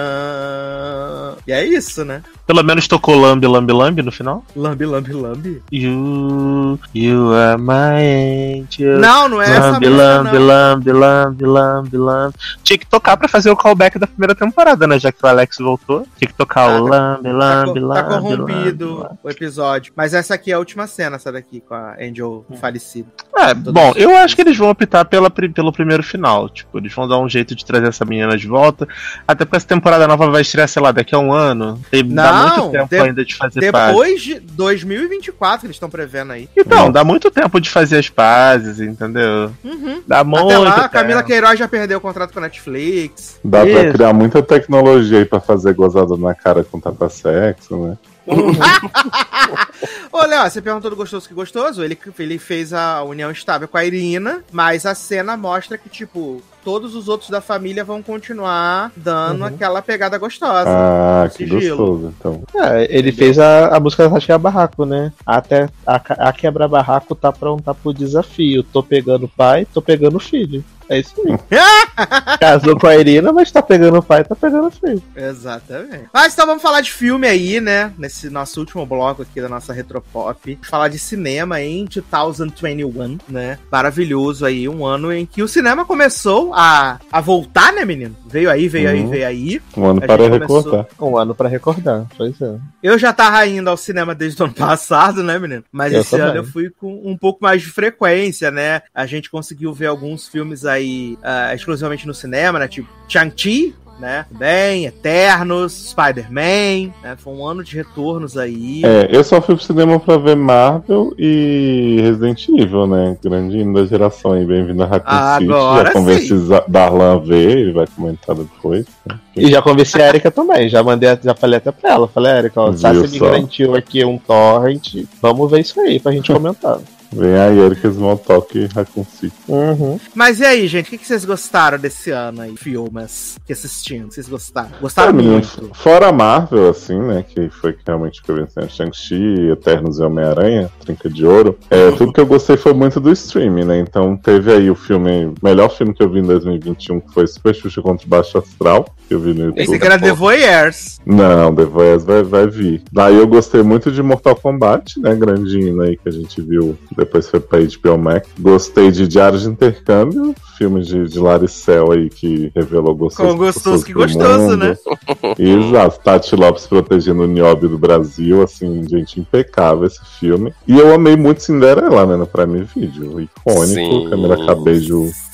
tananana. 0.00 1.36
E 1.46 1.52
é 1.52 1.64
isso, 1.64 2.04
né? 2.04 2.22
Pelo 2.46 2.62
menos 2.64 2.86
tocou 2.88 3.16
Lambi 3.18 3.46
Lambi 3.46 3.72
Lambi 3.72 4.02
no 4.02 4.10
final. 4.12 4.44
Lambi, 4.56 4.84
lambi, 4.84 5.12
lambi. 5.12 5.62
You, 5.72 6.78
you 6.94 7.32
are 7.34 7.60
my 7.60 8.60
angel. 8.62 8.98
Não, 8.98 9.28
não 9.28 9.40
é 9.42 9.44
essa 9.50 9.70
Lambi, 9.70 9.88
música, 9.88 10.04
lambi, 10.04 10.38
não. 10.38 10.46
lambi, 10.46 10.92
lambi, 10.92 11.44
lambi, 11.46 11.96
lambi. 11.96 12.34
Tinha 12.64 12.78
que 12.78 12.86
tocar 12.86 13.16
pra 13.16 13.28
fazer 13.28 13.50
o 13.50 13.56
callback 13.56 13.98
da 13.98 14.06
primeira 14.06 14.34
temporada, 14.34 14.86
né? 14.86 14.98
Já 14.98 15.12
que 15.12 15.24
o 15.24 15.26
Alex 15.28 15.58
voltou. 15.58 16.06
Tinha 16.18 16.28
que 16.28 16.34
tocar 16.34 16.70
Ah, 16.70 16.80
o 16.80 16.86
lambi, 16.86 17.22
Tá, 17.24 17.30
lambi, 17.32 17.80
co- 17.80 17.88
tá 17.88 17.94
lambi. 17.94 18.08
corrompido 18.08 18.88
lambi, 18.90 19.02
lambi. 19.04 19.18
o 19.22 19.30
episódio. 19.30 19.92
Mas 19.96 20.12
essa 20.14 20.34
aqui 20.34 20.50
é 20.50 20.54
a 20.54 20.58
última 20.58 20.86
cena, 20.86 21.16
essa 21.16 21.30
daqui, 21.32 21.60
com 21.60 21.74
a 21.74 21.94
Angel 22.00 22.44
falecida. 22.60 23.08
É, 23.36 23.54
bom, 23.54 23.92
eu 23.96 24.16
acho 24.16 24.34
que 24.34 24.42
eles 24.42 24.56
vão 24.56 24.68
optar 24.70 25.04
pela, 25.04 25.30
pelo 25.30 25.72
primeiro 25.80 26.02
final. 26.02 26.48
Tipo, 26.50 26.76
eles 26.78 26.92
vão 26.94 27.08
dar 27.08 27.18
um 27.18 27.28
jeito 27.28 27.54
de 27.54 27.64
trazer 27.64 27.88
essa 27.88 28.04
menina 28.04 28.36
de 28.36 28.46
volta. 28.46 28.86
Até 29.26 29.44
porque 29.46 29.56
essa 29.56 29.66
temporada 29.66 30.06
nova 30.06 30.30
vai 30.30 30.42
estrear, 30.42 30.68
sei 30.68 30.82
lá, 30.82 30.92
daqui 30.92 31.14
a 31.14 31.18
um 31.18 31.32
ano. 31.32 31.80
Tem, 31.90 32.06
dá 32.06 32.32
Não, 32.32 32.56
muito 32.68 32.72
tempo 32.72 32.88
de- 32.88 33.00
ainda 33.00 33.24
de 33.24 33.34
fazer 33.34 33.72
pazes. 33.72 33.88
Depois 33.88 34.22
de 34.22 34.40
2024 34.40 35.60
que 35.60 35.66
eles 35.66 35.76
estão 35.76 35.88
prevendo 35.88 36.32
aí. 36.32 36.48
Então, 36.56 36.90
dá 36.92 37.02
muito 37.02 37.30
tempo 37.30 37.58
de 37.60 37.70
fazer 37.70 37.98
as 37.98 38.08
pazes, 38.10 38.78
entendeu? 38.80 39.50
Uhum. 39.64 40.02
Dá 40.06 40.22
muito 40.22 40.46
Até 40.46 40.58
lá, 40.58 40.70
a 40.70 40.74
tempo. 40.82 40.88
Camila 40.90 41.22
Queiroz 41.22 41.58
já 41.58 41.66
perdeu 41.68 41.98
o 41.98 42.00
contrato 42.00 42.32
com 42.32 42.38
a 42.38 42.42
Netflix. 42.42 43.40
Dá 43.42 43.60
pra 43.60 43.84
Isso. 43.84 43.92
criar 43.94 44.12
muita 44.12 44.42
tecnologia 44.42 45.18
aí 45.18 45.24
pra 45.24 45.40
fazer 45.40 45.72
gozada 45.74 46.16
na 46.16 46.34
cara 46.34 46.62
com 46.62 46.78
tapa-sexo, 46.78 47.76
né? 47.76 47.96
Ô, 50.12 50.24
Léo, 50.26 50.50
você 50.50 50.60
perguntou 50.60 50.90
do 50.90 50.96
gostoso 50.96 51.28
que 51.28 51.34
gostoso. 51.34 51.82
Ele, 51.82 51.98
ele 52.18 52.38
fez 52.38 52.72
a 52.72 53.02
união 53.02 53.30
estável 53.30 53.68
com 53.68 53.76
a 53.76 53.84
Irina, 53.84 54.44
mas 54.52 54.86
a 54.86 54.94
cena 54.94 55.36
mostra 55.36 55.78
que, 55.78 55.88
tipo, 55.88 56.42
todos 56.64 56.94
os 56.94 57.08
outros 57.08 57.30
da 57.30 57.40
família 57.40 57.84
vão 57.84 58.02
continuar 58.02 58.92
dando 58.96 59.40
Uhum. 59.40 59.46
aquela 59.46 59.80
pegada 59.82 60.18
gostosa. 60.18 60.68
Ah, 60.68 61.28
que 61.28 61.44
sigilo. 61.46 61.76
gostoso, 61.76 62.14
então. 62.18 62.42
É, 62.54 62.86
ele 62.96 63.12
fez 63.12 63.38
a, 63.38 63.68
a 63.76 63.80
música 63.80 64.04
da 64.08 64.14
Tasha 64.14 64.38
Barraco, 64.38 64.84
né? 64.84 65.12
Até 65.26 65.68
a, 65.86 65.96
a 66.28 66.32
quebra 66.32 66.68
barraco 66.68 67.14
tá 67.14 67.32
pronta 67.32 67.74
pro 67.74 67.92
desafio. 67.92 68.62
Tô 68.62 68.82
pegando 68.82 69.24
o 69.26 69.28
pai, 69.28 69.66
tô 69.72 69.80
pegando 69.82 70.16
o 70.16 70.20
filho. 70.20 70.64
É 70.88 70.98
isso 70.98 71.14
aí. 71.24 71.38
Casou 72.40 72.76
com 72.76 72.88
a 72.88 72.96
Irina, 72.96 73.32
mas 73.32 73.50
tá 73.52 73.62
pegando 73.62 73.98
o 73.98 74.02
pai, 74.02 74.24
tá 74.24 74.34
pegando 74.34 74.66
o 74.66 74.70
filho. 74.72 75.00
Exatamente. 75.14 76.06
Mas 76.12 76.32
então 76.32 76.46
vamos 76.46 76.60
falar 76.62 76.80
de 76.80 76.90
filme 76.92 77.28
aí, 77.28 77.60
né? 77.60 77.92
Nesse 77.96 78.28
nosso 78.28 78.58
último 78.58 78.84
bloco 78.84 79.22
aqui 79.22 79.40
da 79.40 79.48
nossa 79.48 79.72
Retropop. 79.72 80.58
Falar 80.62 80.88
de 80.88 80.98
cinema 80.98 81.60
em 81.60 81.84
2021, 81.84 83.18
né? 83.28 83.58
Maravilhoso 83.70 84.44
aí, 84.44 84.68
um 84.68 84.84
ano 84.84 85.12
em 85.12 85.24
que 85.24 85.42
o 85.44 85.48
cinema 85.48 85.84
começou 85.84 86.49
a, 86.54 86.98
a 87.10 87.20
voltar, 87.20 87.72
né, 87.72 87.84
menino? 87.84 88.16
Veio 88.26 88.50
aí, 88.50 88.68
veio 88.68 88.88
aí, 88.90 89.00
Uhum. 89.00 89.08
veio 89.10 89.26
aí. 89.26 89.62
Um 89.76 89.84
ano 89.86 90.00
A 90.02 90.06
para 90.06 90.22
gente 90.24 90.32
começou- 90.46 90.56
recordar. 90.62 90.86
Um 91.00 91.16
ano 91.16 91.34
pra 91.34 91.48
recordar, 91.48 92.06
pois 92.16 92.40
é. 92.40 92.56
Eu 92.82 92.98
já 92.98 93.12
tava 93.12 93.46
indo 93.46 93.68
ao 93.70 93.76
cinema 93.76 94.14
desde 94.14 94.40
o 94.42 94.44
ano 94.46 94.54
passado, 94.54 95.22
né, 95.22 95.38
menino? 95.38 95.64
Mas 95.72 95.92
Eu 95.92 96.00
esse 96.00 96.10
também. 96.10 96.26
ano 96.26 96.36
eu 96.38 96.44
fui 96.44 96.70
com 96.70 97.02
um 97.04 97.16
pouco 97.16 97.38
mais 97.42 97.62
de 97.62 97.68
frequência, 97.68 98.50
né? 98.50 98.82
A 98.94 99.06
gente 99.06 99.30
conseguiu 99.30 99.72
ver 99.72 99.86
alguns 99.86 100.28
filmes 100.28 100.64
aí 100.64 101.18
ah, 101.22 101.54
exclusivamente 101.54 102.06
no 102.06 102.14
cinema, 102.14 102.58
né? 102.58 102.68
Tipo 102.68 102.88
Shang-Chi, 103.08 103.74
né? 104.00 104.24
Bem, 104.30 104.86
Eternos, 104.86 105.90
Spider-Man, 105.90 106.92
né? 107.02 107.16
Foi 107.18 107.32
um 107.34 107.46
ano 107.46 107.62
de 107.62 107.76
retornos 107.76 108.36
aí. 108.36 108.82
É, 108.84 109.08
eu 109.10 109.22
só 109.22 109.40
fui 109.40 109.54
pro 109.54 109.64
cinema 109.64 110.00
pra 110.00 110.16
ver 110.16 110.36
Marvel 110.36 111.12
e 111.18 111.98
Resident 112.02 112.48
Evil, 112.48 112.86
né? 112.86 113.16
Grande 113.22 113.58
hino 113.58 113.74
da 113.74 113.84
geração 113.86 114.32
aí, 114.32 114.44
bem-vindo 114.44 114.82
a 114.82 114.86
Raccoon 114.86 115.38
City. 115.38 115.84
Já 115.84 115.92
convenci 115.92 116.34
Darlan 116.66 117.14
a 117.14 117.18
ver, 117.18 117.58
ele 117.58 117.72
vai 117.72 117.86
comentar 117.86 118.34
depois. 118.34 118.86
né? 119.06 119.18
E 119.36 119.50
já 119.50 119.62
conversei 119.62 120.02
a 120.02 120.08
Erika 120.08 120.30
também, 120.30 120.68
já 120.68 120.82
mandei, 120.82 121.16
já 121.22 121.34
falei 121.34 121.58
até 121.58 121.70
pra 121.70 121.90
ela. 121.90 122.08
Falei, 122.08 122.32
Erika, 122.32 122.60
ó, 122.60 122.72
Sassi 122.72 123.08
me 123.08 123.18
garantiu 123.18 123.74
aqui 123.74 124.04
um 124.04 124.18
torrent. 124.18 125.04
Vamos 125.22 125.50
ver 125.50 125.60
isso 125.60 125.78
aí 125.80 126.00
pra 126.00 126.12
gente 126.12 126.32
comentar. 126.32 126.78
Vem 127.12 127.34
aí, 127.34 127.58
Erika 127.58 127.88
Smalltalk 127.88 128.58
e 128.58 128.66
Raccoon 128.66 129.04
City. 129.04 129.34
Uhum. 129.48 129.98
Mas 130.14 130.40
e 130.40 130.44
aí, 130.44 130.66
gente? 130.68 130.86
O 130.86 130.90
que, 130.90 130.98
que 130.98 131.06
vocês 131.06 131.24
gostaram 131.24 131.78
desse 131.78 132.10
ano 132.10 132.42
aí? 132.42 132.56
Filmes 132.56 133.36
que 133.44 133.52
assistindo? 133.52 134.12
Vocês 134.12 134.28
gostaram? 134.28 134.70
Gostaram 134.80 135.12
menino, 135.12 135.34
muito. 135.34 135.70
fora 135.74 136.08
a 136.08 136.12
Marvel, 136.12 136.68
assim, 136.68 136.98
né? 136.98 137.24
Que 137.28 137.48
foi 137.48 137.72
que 137.72 137.80
realmente 137.86 138.22
que 138.22 138.30
eu 138.30 138.36
venci 138.36 138.68
Shang-Chi, 138.68 139.50
Eternos 139.50 139.98
e 139.98 140.02
Homem-Aranha, 140.02 140.70
Trinca 140.80 141.08
de 141.08 141.26
Ouro. 141.26 141.58
É, 141.68 141.90
tudo 141.92 142.12
que 142.12 142.20
eu 142.20 142.26
gostei 142.26 142.56
foi 142.56 142.72
muito 142.72 143.00
do 143.00 143.10
streaming, 143.10 143.64
né? 143.64 143.78
Então 143.80 144.16
teve 144.16 144.52
aí 144.52 144.70
o 144.70 144.74
filme, 144.74 145.34
melhor 145.42 145.70
filme 145.70 145.92
que 145.92 146.02
eu 146.02 146.08
vi 146.08 146.20
em 146.20 146.24
2021, 146.24 147.00
que 147.00 147.12
foi 147.12 147.26
Super 147.26 147.54
Xuxa 147.54 147.82
contra 147.82 148.06
o 148.06 148.08
Baixo 148.08 148.38
Astral, 148.38 148.86
que 149.08 149.14
eu 149.14 149.20
vi 149.20 149.34
no 149.34 149.46
YouTube. 149.46 149.62
Esse 149.62 149.74
aqui 149.74 149.86
era 149.86 149.98
The 149.98 150.12
Voyeurs. 150.12 151.00
Não, 151.04 151.54
The 151.54 151.64
Voice 151.64 152.06
vai, 152.06 152.22
vai 152.22 152.46
vir. 152.46 152.82
Daí 152.92 153.16
eu 153.16 153.26
gostei 153.26 153.62
muito 153.62 153.90
de 153.90 154.02
Mortal 154.02 154.36
Kombat, 154.36 155.00
né? 155.00 155.14
Grandinho 155.14 155.80
aí 155.80 155.96
que 155.96 156.08
a 156.08 156.12
gente 156.12 156.40
viu. 156.40 156.78
Depois 157.00 157.26
foi 157.28 157.40
pra 157.40 157.58
HBO 157.60 157.96
Max. 157.96 158.28
Gostei 158.38 158.90
de 158.90 159.08
Diário 159.08 159.38
de 159.38 159.48
Intercâmbio, 159.48 160.34
filme 160.58 160.82
de, 160.82 161.08
de 161.08 161.18
Laricel 161.18 161.92
aí 161.92 162.10
que 162.10 162.52
revelou 162.54 162.94
gostoso. 162.94 163.26
Com 163.26 163.38
gostoso 163.38 163.84
que 163.86 163.94
gostoso, 163.94 164.50
mundo. 164.50 164.56
né? 164.58 164.76
Exato. 165.38 165.98
Tati 166.04 166.36
Lopes 166.36 166.66
protegendo 166.66 167.22
o 167.22 167.26
Niobe 167.26 167.68
do 167.68 167.78
Brasil, 167.78 168.42
assim, 168.42 168.86
gente, 168.86 169.18
impecável 169.18 169.86
esse 169.86 170.04
filme. 170.18 170.52
E 170.68 170.78
eu 170.78 170.94
amei 170.94 171.16
muito 171.16 171.42
Cinderela, 171.42 172.04
né? 172.04 172.16
No 172.16 172.26
Prime 172.26 172.64
Video. 172.76 173.18
Icônico, 173.18 173.66
Sim. 173.66 174.10
câmera 174.10 174.36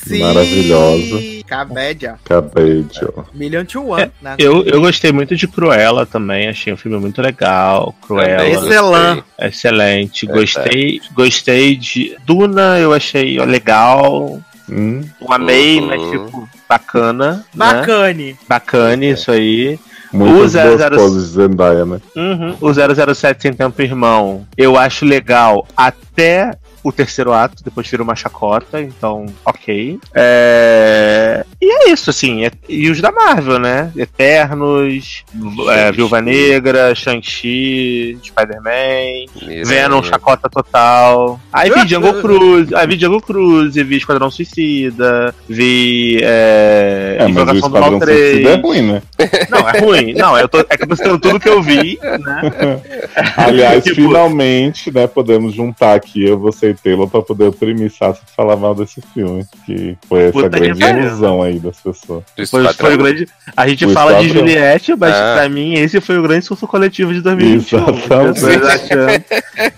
cabejo 0.08 0.24
maravilhosa. 0.24 1.36
Cabédia. 1.46 2.14
Cabejo. 2.24 3.24
Million 3.34 3.64
to 3.64 3.88
One, 3.90 4.10
né? 4.20 4.34
Eu, 4.38 4.64
eu 4.64 4.80
gostei 4.80 5.12
muito 5.12 5.36
de 5.36 5.46
Cruella 5.46 6.04
também, 6.06 6.48
achei 6.48 6.72
um 6.72 6.76
filme 6.76 6.98
muito 6.98 7.20
legal. 7.22 7.94
Cruella. 8.06 8.36
Também 8.36 8.52
Excelente. 8.52 9.24
Excelente. 9.40 10.28
É, 10.28 10.32
Gostei, 10.32 11.00
gostei 11.14 11.76
de. 11.76 12.16
Duna, 12.26 12.78
eu 12.78 12.92
achei 12.92 13.38
legal. 13.44 14.40
Hum, 14.68 15.02
Não 15.20 15.32
amei, 15.32 15.78
Uhum. 15.80 15.86
mas 15.86 16.02
tipo, 16.10 16.48
bacana. 16.68 17.32
Né? 17.36 17.42
Bacane. 17.54 18.36
Bacana 18.48 19.04
isso 19.04 19.30
aí. 19.30 19.78
muitas 20.12 20.54
O 20.54 20.58
boas 20.58 20.80
00 20.80 20.96
poses 20.96 21.22
de 21.22 21.28
Zendaya, 21.34 21.84
né? 21.84 22.00
Uhum. 22.16 22.56
O 22.60 22.72
007 23.14 23.42
Sem 23.42 23.52
Tempo 23.52 23.80
Irmão, 23.80 24.44
eu 24.56 24.76
acho 24.76 25.04
legal 25.04 25.66
até 25.76 26.50
o 26.88 26.92
terceiro 26.92 27.32
ato, 27.32 27.64
depois 27.64 27.88
vira 27.88 28.02
uma 28.02 28.14
chacota, 28.14 28.80
então, 28.80 29.26
ok. 29.44 29.98
É, 30.14 31.44
E 31.60 31.66
é 31.88 31.90
isso, 31.90 32.10
assim. 32.10 32.44
é- 32.44 32.50
E 32.68 32.88
os 32.90 33.00
da 33.00 33.10
Marvel, 33.10 33.58
né? 33.58 33.90
Eternos, 33.96 35.24
é, 35.70 35.90
Viúva 35.90 36.20
Negra, 36.20 36.94
Shang-Chi, 36.94 38.18
Spider-Man. 38.22 39.64
Venom, 39.64 40.02
chacota 40.02 40.48
total. 40.48 41.40
Aí 41.52 41.70
vi 41.70 41.88
Jungle 41.88 42.20
Cruise, 42.20 42.74
aí 42.74 42.86
vi 42.86 42.98
Jungle 42.98 43.20
Cruise, 43.20 43.82
vi 43.82 43.96
Esquadrão 43.96 44.30
Suicida, 44.30 45.34
vi 45.48 46.20
é, 46.22 47.16
É, 47.18 47.22
mas 47.22 47.28
o 47.28 47.30
Invocação 47.30 47.68
do 47.68 47.70
Mal 47.70 47.80
Esquadrão 47.82 47.98
3. 48.00 48.30
Suicida 48.30 48.50
é 48.50 48.56
ruim, 48.56 48.82
né? 48.82 49.02
Não, 49.50 49.68
é 49.68 49.78
ruim. 49.80 50.14
Não, 50.14 50.38
eu 50.38 50.48
tô, 50.48 50.60
é 50.60 50.76
que 50.76 50.84
eu 50.84 51.18
tudo 51.18 51.40
que 51.40 51.48
eu 51.48 51.62
vi, 51.62 51.98
né? 52.02 52.80
Aliás, 53.36 53.82
Tipo- 53.84 53.96
finalmente, 53.96 54.92
né, 54.92 55.06
podemos 55.06 55.54
juntar 55.54 55.94
aqui 55.94 56.24
eu, 56.26 56.38
você 56.38 56.70
e 56.70 56.74
Taylor 56.76 57.08
pra 57.08 57.22
poder 57.22 57.44
oprimir 57.48 57.90
Sassi 57.90 58.20
e 58.30 58.34
falar 58.36 58.56
mal 58.56 58.74
desse 58.74 59.00
filme. 59.14 59.44
Que 59.64 59.96
foi 60.08 60.22
essa 60.24 60.32
Puta 60.32 60.48
grande 60.48 60.82
ilusão 60.84 61.42
aí 61.42 61.58
das 61.58 61.76
pessoas. 61.80 62.22
Foi, 62.34 62.42
Esquadrão. 62.44 62.72
foi 62.74 62.94
o 62.94 62.98
grande. 62.98 63.28
A 63.56 63.68
gente 63.68 63.86
O 63.86 63.90
fala 63.90 64.14
de 64.14 64.26
Esquadrão. 64.26 64.48
Juliette, 64.48 64.94
mas 64.96 65.14
Ah. 65.14 65.34
pra 65.38 65.48
mim 65.48 65.74
esse 65.74 66.00
foi 66.00 66.18
o 66.18 66.22
grande 66.22 66.44
surto 66.44 66.66
coletivo 66.66 67.12
de 67.14 67.20
2021. 67.20 67.78
Exatamente. 67.88 69.26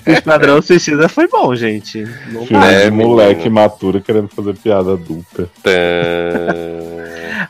O 0.06 0.10
Esquadrão 0.10 0.62
Suicida 0.62 1.08
foi 1.08 1.28
bom, 1.28 1.54
gente. 1.54 2.04
Não 2.32 2.44
Filme 2.46 2.64
É, 2.66 2.84
de 2.84 2.90
menino. 2.90 3.08
moleque 3.10 3.48
maturo 3.48 4.00
querendo 4.00 4.28
fazer 4.28 4.54
piada 4.56 4.92
adulta. 4.94 5.48
Tã. 5.62 5.70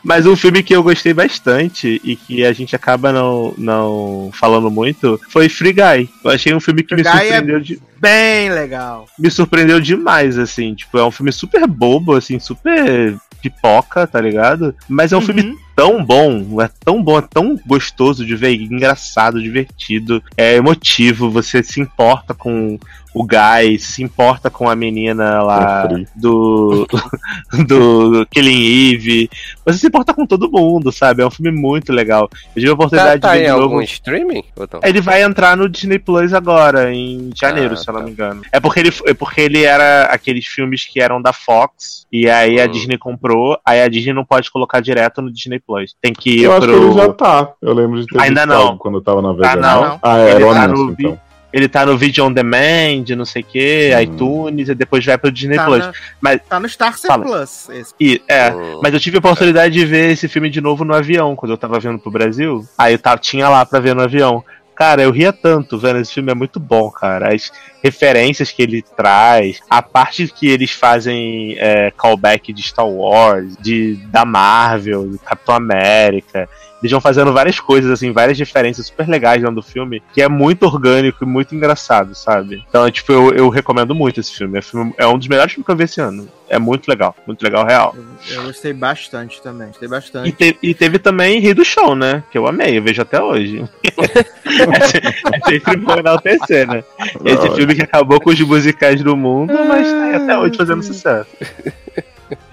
Mas 0.03 0.25
um 0.25 0.35
filme 0.35 0.63
que 0.63 0.75
eu 0.75 0.81
gostei 0.83 1.13
bastante 1.13 1.99
e 2.03 2.15
que 2.15 2.45
a 2.45 2.53
gente 2.53 2.75
acaba 2.75 3.11
não, 3.11 3.53
não 3.57 4.29
falando 4.33 4.69
muito 4.71 5.19
foi 5.29 5.49
Free 5.49 5.73
Guy. 5.73 6.09
Eu 6.23 6.31
achei 6.31 6.53
um 6.53 6.59
filme 6.59 6.83
que 6.83 6.95
Free 6.95 7.03
me 7.03 7.07
é- 7.09 7.11
surpreendeu, 7.11 7.59
de- 7.59 7.81
Bem 7.99 8.49
legal. 8.49 9.07
me 9.19 9.29
surpreendeu 9.29 9.79
demais, 9.79 10.37
assim. 10.37 10.73
Tipo, 10.73 10.97
é 10.97 11.03
um 11.05 11.11
filme 11.11 11.31
super 11.31 11.67
bobo, 11.67 12.15
assim, 12.15 12.39
super 12.39 13.17
pipoca, 13.41 14.05
tá 14.07 14.19
ligado? 14.21 14.73
Mas 14.87 15.11
é 15.11 15.17
um 15.17 15.21
filme 15.21 15.41
Uhum. 15.41 15.57
Tão 15.79 16.03
bom, 16.03 16.61
é 16.61 16.69
tão 16.83 17.01
bom, 17.01 17.17
é 17.17 17.21
tão 17.21 17.57
gostoso 17.65 18.25
de 18.25 18.35
ver, 18.35 18.53
engraçado, 18.55 19.41
divertido, 19.41 20.21
é 20.35 20.55
emotivo, 20.55 21.29
você 21.29 21.63
se 21.63 21.79
importa 21.79 22.33
com 22.33 22.77
o 23.11 23.25
Guy, 23.25 23.79
se 23.79 24.03
importa 24.03 24.51
com 24.51 24.69
a 24.69 24.75
menina 24.75 25.41
lá 25.41 25.87
Free. 25.89 26.07
do, 26.15 26.85
do 27.67 28.25
Killing 28.29 28.93
Eve, 28.93 29.29
você 29.65 29.79
se 29.79 29.87
importa 29.87 30.13
com 30.13 30.27
todo 30.27 30.51
mundo, 30.51 30.91
sabe? 30.91 31.23
É 31.23 31.25
um 31.25 31.31
filme 31.31 31.51
muito 31.51 31.91
legal. 31.91 32.29
Eu 32.55 32.61
tive 32.61 32.67
a 32.67 32.69
Tá, 32.69 32.73
oportunidade 32.75 33.21
tá 33.21 33.31
de 33.31 33.37
em 33.37 33.39
ver 33.41 33.45
de 33.45 33.51
algum 33.51 33.69
novo. 33.75 33.81
streaming? 33.81 34.43
Ele 34.83 35.01
vai 35.01 35.23
entrar 35.23 35.57
no 35.57 35.67
Disney 35.67 35.97
Plus 35.97 36.33
agora, 36.35 36.93
em 36.93 37.31
janeiro, 37.35 37.73
Ah, 37.73 37.77
se 37.77 37.89
eu 37.89 37.93
não 37.93 38.01
tá. 38.01 38.05
me 38.05 38.11
engano. 38.11 38.41
É 38.51 38.59
porque 38.59 38.79
ele, 38.79 38.91
é 39.07 39.13
porque 39.15 39.41
ele 39.41 39.63
era 39.63 40.03
aqueles 40.03 40.45
filmes 40.45 40.85
que 40.85 41.01
eram 41.01 41.19
da 41.19 41.33
Fox, 41.33 42.05
e 42.11 42.29
aí 42.29 42.61
a 42.61 42.65
Hum. 42.65 42.71
Disney 42.71 42.97
comprou, 42.99 43.57
aí 43.65 43.81
a 43.81 43.87
Disney 43.87 44.13
não 44.13 44.23
pode 44.25 44.51
colocar 44.51 44.81
direto 44.81 45.19
no 45.21 45.31
Disney 45.31 45.59
Plus. 45.59 45.68
Tem 46.01 46.13
que 46.13 46.29
ir 46.39 46.43
Eu 46.43 46.53
acho 46.53 46.67
que 46.67 46.73
pro. 46.73 46.83
ele 46.87 46.93
já 46.93 47.13
tá. 47.13 47.51
Eu 47.61 47.73
lembro 47.73 47.99
de 48.01 48.07
ter 48.07 48.19
Ainda 48.21 48.41
visto 48.41 48.49
não. 48.49 48.61
algo 48.67 48.77
quando 48.77 48.95
eu 48.97 49.01
tava 49.01 49.21
navegando. 49.21 49.61
não. 49.61 49.99
Ah, 50.01 50.17
era 50.17 50.35
Ele 50.39 50.43
o 50.43 50.53
tá 50.53 50.63
anúncio, 50.63 50.85
no 50.85 50.95
vi- 50.95 51.03
então. 51.05 51.19
Ele 51.51 51.67
tá 51.67 51.83
no 51.83 51.97
Video 51.97 52.25
On 52.25 52.31
Demand, 52.31 53.05
não 53.17 53.25
sei 53.25 53.41
o 53.41 53.45
que, 53.45 53.89
Hum. 53.95 53.99
iTunes, 54.01 54.69
e 54.69 54.75
depois 54.75 55.03
vai 55.03 55.17
pro 55.17 55.31
Disney 55.31 55.55
Tá, 55.55 55.65
Plus. 55.65 55.79
na- 55.79 55.93
Mas- 56.21 56.41
tá 56.47 56.59
no 56.59 56.69
Star. 56.69 56.93
Plus. 57.19 57.67
Esse. 57.69 57.93
E, 57.99 58.21
é, 58.27 58.51
Hum. 58.51 58.79
mas 58.83 58.93
eu 58.93 58.99
tive 58.99 59.17
a 59.17 59.19
oportunidade 59.19 59.73
de 59.73 59.83
ver 59.83 60.11
esse 60.11 60.27
filme 60.27 60.47
de 60.51 60.61
novo 60.61 60.85
no 60.85 60.93
avião, 60.93 61.35
quando 61.35 61.51
eu 61.51 61.57
tava 61.57 61.79
vindo 61.79 61.97
pro 61.97 62.11
Brasil. 62.11 62.63
Aí 62.77 62.93
eu 62.93 62.99
tava, 62.99 63.17
tinha 63.17 63.49
lá 63.49 63.65
pra 63.65 63.79
ver 63.79 63.95
no 63.95 64.03
avião. 64.03 64.43
Cara, 64.75 65.01
eu 65.01 65.11
ria 65.11 65.33
tanto 65.33 65.77
vendo 65.77 65.97
esse 65.99 66.13
filme, 66.13 66.31
é 66.31 66.35
muito 66.35 66.59
bom, 66.59 66.89
cara. 66.91 67.33
As 67.33 67.51
referências 67.83 68.51
que 68.51 68.61
ele 68.61 68.81
traz, 68.81 69.59
a 69.69 69.81
parte 69.81 70.27
que 70.27 70.47
eles 70.49 70.71
fazem 70.71 71.55
é, 71.57 71.91
callback 71.91 72.51
de 72.53 72.61
Star 72.63 72.87
Wars, 72.87 73.55
de, 73.59 73.95
da 74.07 74.25
Marvel, 74.25 75.07
do 75.07 75.19
Capitão 75.19 75.55
América. 75.55 76.47
Eles 76.81 76.91
vão 76.93 77.01
fazendo 77.01 77.33
várias 77.33 77.59
coisas, 77.59 77.91
assim, 77.91 78.13
várias 78.13 78.39
referências 78.39 78.87
super 78.87 79.05
legais 79.05 79.41
dentro 79.41 79.55
do 79.55 79.61
filme, 79.61 80.01
que 80.13 80.21
é 80.21 80.29
muito 80.29 80.63
orgânico 80.63 81.25
e 81.25 81.27
muito 81.27 81.53
engraçado, 81.53 82.15
sabe? 82.15 82.63
Então, 82.69 82.89
tipo, 82.89 83.11
eu, 83.11 83.33
eu 83.33 83.49
recomendo 83.49 83.93
muito 83.93 84.21
esse 84.21 84.31
filme. 84.33 84.57
É, 84.59 84.61
filme- 84.61 84.93
é 84.97 85.05
um 85.05 85.17
dos 85.17 85.27
melhores 85.27 85.51
filmes 85.51 85.65
que 85.65 85.71
eu 85.73 85.75
vi 85.75 85.83
esse 85.83 85.99
ano. 85.99 86.29
É 86.47 86.57
muito 86.57 86.87
legal, 86.87 87.13
muito 87.27 87.43
legal, 87.43 87.65
real. 87.65 87.93
Eu, 88.29 88.37
eu 88.37 88.43
gostei 88.43 88.71
bastante 88.71 89.41
também. 89.41 89.67
Gostei 89.67 89.87
E, 89.87 89.91
bastante. 89.91 90.31
te- 90.31 90.57
e 90.63 90.73
teve 90.73 90.97
também 90.99 91.39
Rio 91.41 91.53
do 91.53 91.65
Show, 91.65 91.93
né? 91.95 92.23
Que 92.31 92.37
eu 92.37 92.47
amei, 92.47 92.77
eu 92.77 92.81
vejo 92.81 93.01
até 93.01 93.21
hoje. 93.21 93.61
é, 93.85 95.35
é 95.35 95.59
sempre 95.59 95.77
bom 95.77 95.95
enaltecer, 95.97 96.65
né? 96.67 96.83
Esse 97.25 97.45
Não, 97.47 97.55
filme 97.69 97.75
que 97.75 97.81
acabou 97.81 98.19
com 98.19 98.29
os 98.29 98.39
musicais 98.39 99.01
do 99.03 99.15
mundo, 99.15 99.53
mas 99.67 99.87
tá 99.87 100.03
aí 100.03 100.15
até 100.15 100.37
hoje 100.37 100.57
fazendo 100.57 100.83
sucesso. 100.83 101.29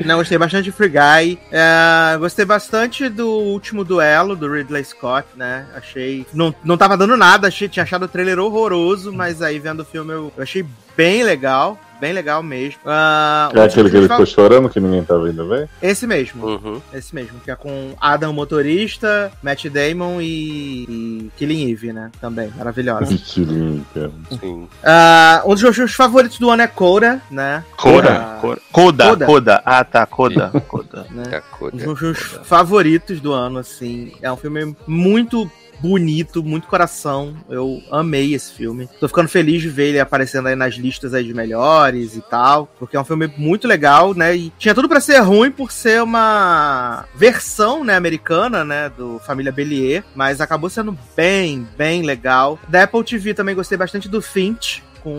Não, 0.02 0.16
gostei 0.16 0.38
bastante 0.38 0.64
de 0.64 0.72
Free 0.72 0.88
Guy. 0.88 1.38
É, 1.50 2.16
gostei 2.18 2.44
bastante 2.44 3.08
do 3.08 3.28
último 3.28 3.84
duelo 3.84 4.34
do 4.34 4.50
Ridley 4.50 4.84
Scott, 4.84 5.28
né? 5.36 5.66
Achei. 5.74 6.26
Não, 6.32 6.54
não 6.64 6.78
tava 6.78 6.96
dando 6.96 7.16
nada, 7.16 7.48
achei, 7.48 7.68
tinha 7.68 7.82
achado 7.82 8.04
o 8.04 8.08
trailer 8.08 8.38
horroroso, 8.38 9.12
mas 9.12 9.42
aí 9.42 9.58
vendo 9.58 9.80
o 9.80 9.84
filme 9.84 10.12
eu, 10.12 10.32
eu 10.34 10.42
achei 10.42 10.64
bem 10.96 11.22
legal. 11.22 11.78
Bem 12.00 12.12
legal 12.12 12.42
mesmo. 12.42 12.80
Ah, 12.84 13.50
É 13.54 13.60
aquele 13.62 13.90
que 13.90 13.96
ele 13.96 14.08
ficou 14.08 14.26
chorando 14.26 14.68
que 14.68 14.78
ninguém 14.80 15.02
tava 15.04 15.28
indo 15.30 15.48
ver? 15.48 15.68
Esse 15.80 16.06
mesmo. 16.06 16.46
Uhum. 16.46 16.80
Esse 16.92 17.14
mesmo, 17.14 17.40
que 17.40 17.50
é 17.50 17.56
com 17.56 17.94
Adam 18.00 18.32
Motorista, 18.32 19.32
Matt 19.42 19.66
Damon 19.66 20.20
e, 20.20 20.84
e 20.88 21.30
Killing 21.36 21.70
Eve, 21.70 21.92
né? 21.92 22.10
Também, 22.20 22.50
maravilhosa. 22.56 23.06
Que 23.16 23.44
lindo, 23.44 23.84
cara. 23.94 24.10
Sim. 24.40 24.68
Ah, 24.84 25.42
um 25.46 25.54
dos 25.54 25.62
meus 25.62 25.74
filmes 25.74 25.94
favoritos 25.94 26.38
do 26.38 26.50
ano 26.50 26.62
é 26.62 26.66
Coda, 26.66 27.20
né? 27.30 27.64
Coda, 27.76 28.10
Ah, 28.10 28.38
Coda, 28.40 28.60
Coda, 28.72 29.04
Coda. 29.06 29.26
Coda. 29.26 29.62
Ah, 29.64 29.84
tá, 29.84 30.06
Coda, 30.06 30.50
Coda. 30.68 31.06
né? 31.10 31.24
A 31.32 31.38
Um 31.38 31.58
cor 31.58 31.70
dos 31.72 31.82
é 31.82 31.86
meus 31.86 31.98
filmes 31.98 32.18
favoritos 32.44 33.20
do 33.20 33.32
ano, 33.32 33.58
assim. 33.58 34.12
É 34.20 34.30
um 34.30 34.36
filme 34.36 34.76
muito 34.86 35.50
bonito, 35.80 36.42
muito 36.42 36.66
coração. 36.66 37.34
Eu 37.48 37.82
amei 37.90 38.34
esse 38.34 38.52
filme. 38.52 38.88
Tô 39.00 39.08
ficando 39.08 39.28
feliz 39.28 39.62
de 39.62 39.68
ver 39.68 39.88
ele 39.88 40.00
aparecendo 40.00 40.46
aí 40.48 40.56
nas 40.56 40.74
listas 40.74 41.14
aí 41.14 41.24
de 41.24 41.34
melhores 41.34 42.16
e 42.16 42.20
tal, 42.20 42.68
porque 42.78 42.96
é 42.96 43.00
um 43.00 43.04
filme 43.04 43.32
muito 43.36 43.66
legal, 43.66 44.14
né? 44.14 44.36
E 44.36 44.52
tinha 44.58 44.74
tudo 44.74 44.88
pra 44.88 45.00
ser 45.00 45.18
ruim 45.20 45.50
por 45.50 45.72
ser 45.72 46.02
uma 46.02 47.04
versão, 47.14 47.84
né, 47.84 47.96
americana, 47.96 48.64
né, 48.64 48.90
do 48.90 49.18
Família 49.20 49.52
Bellier, 49.52 50.04
mas 50.14 50.40
acabou 50.40 50.70
sendo 50.70 50.96
bem, 51.16 51.66
bem 51.76 52.02
legal. 52.02 52.58
Da 52.68 52.82
Apple 52.84 53.04
TV 53.04 53.34
também 53.34 53.54
gostei 53.54 53.76
bastante 53.76 54.08
do 54.08 54.20
Finch 54.22 54.82
com 55.06 55.10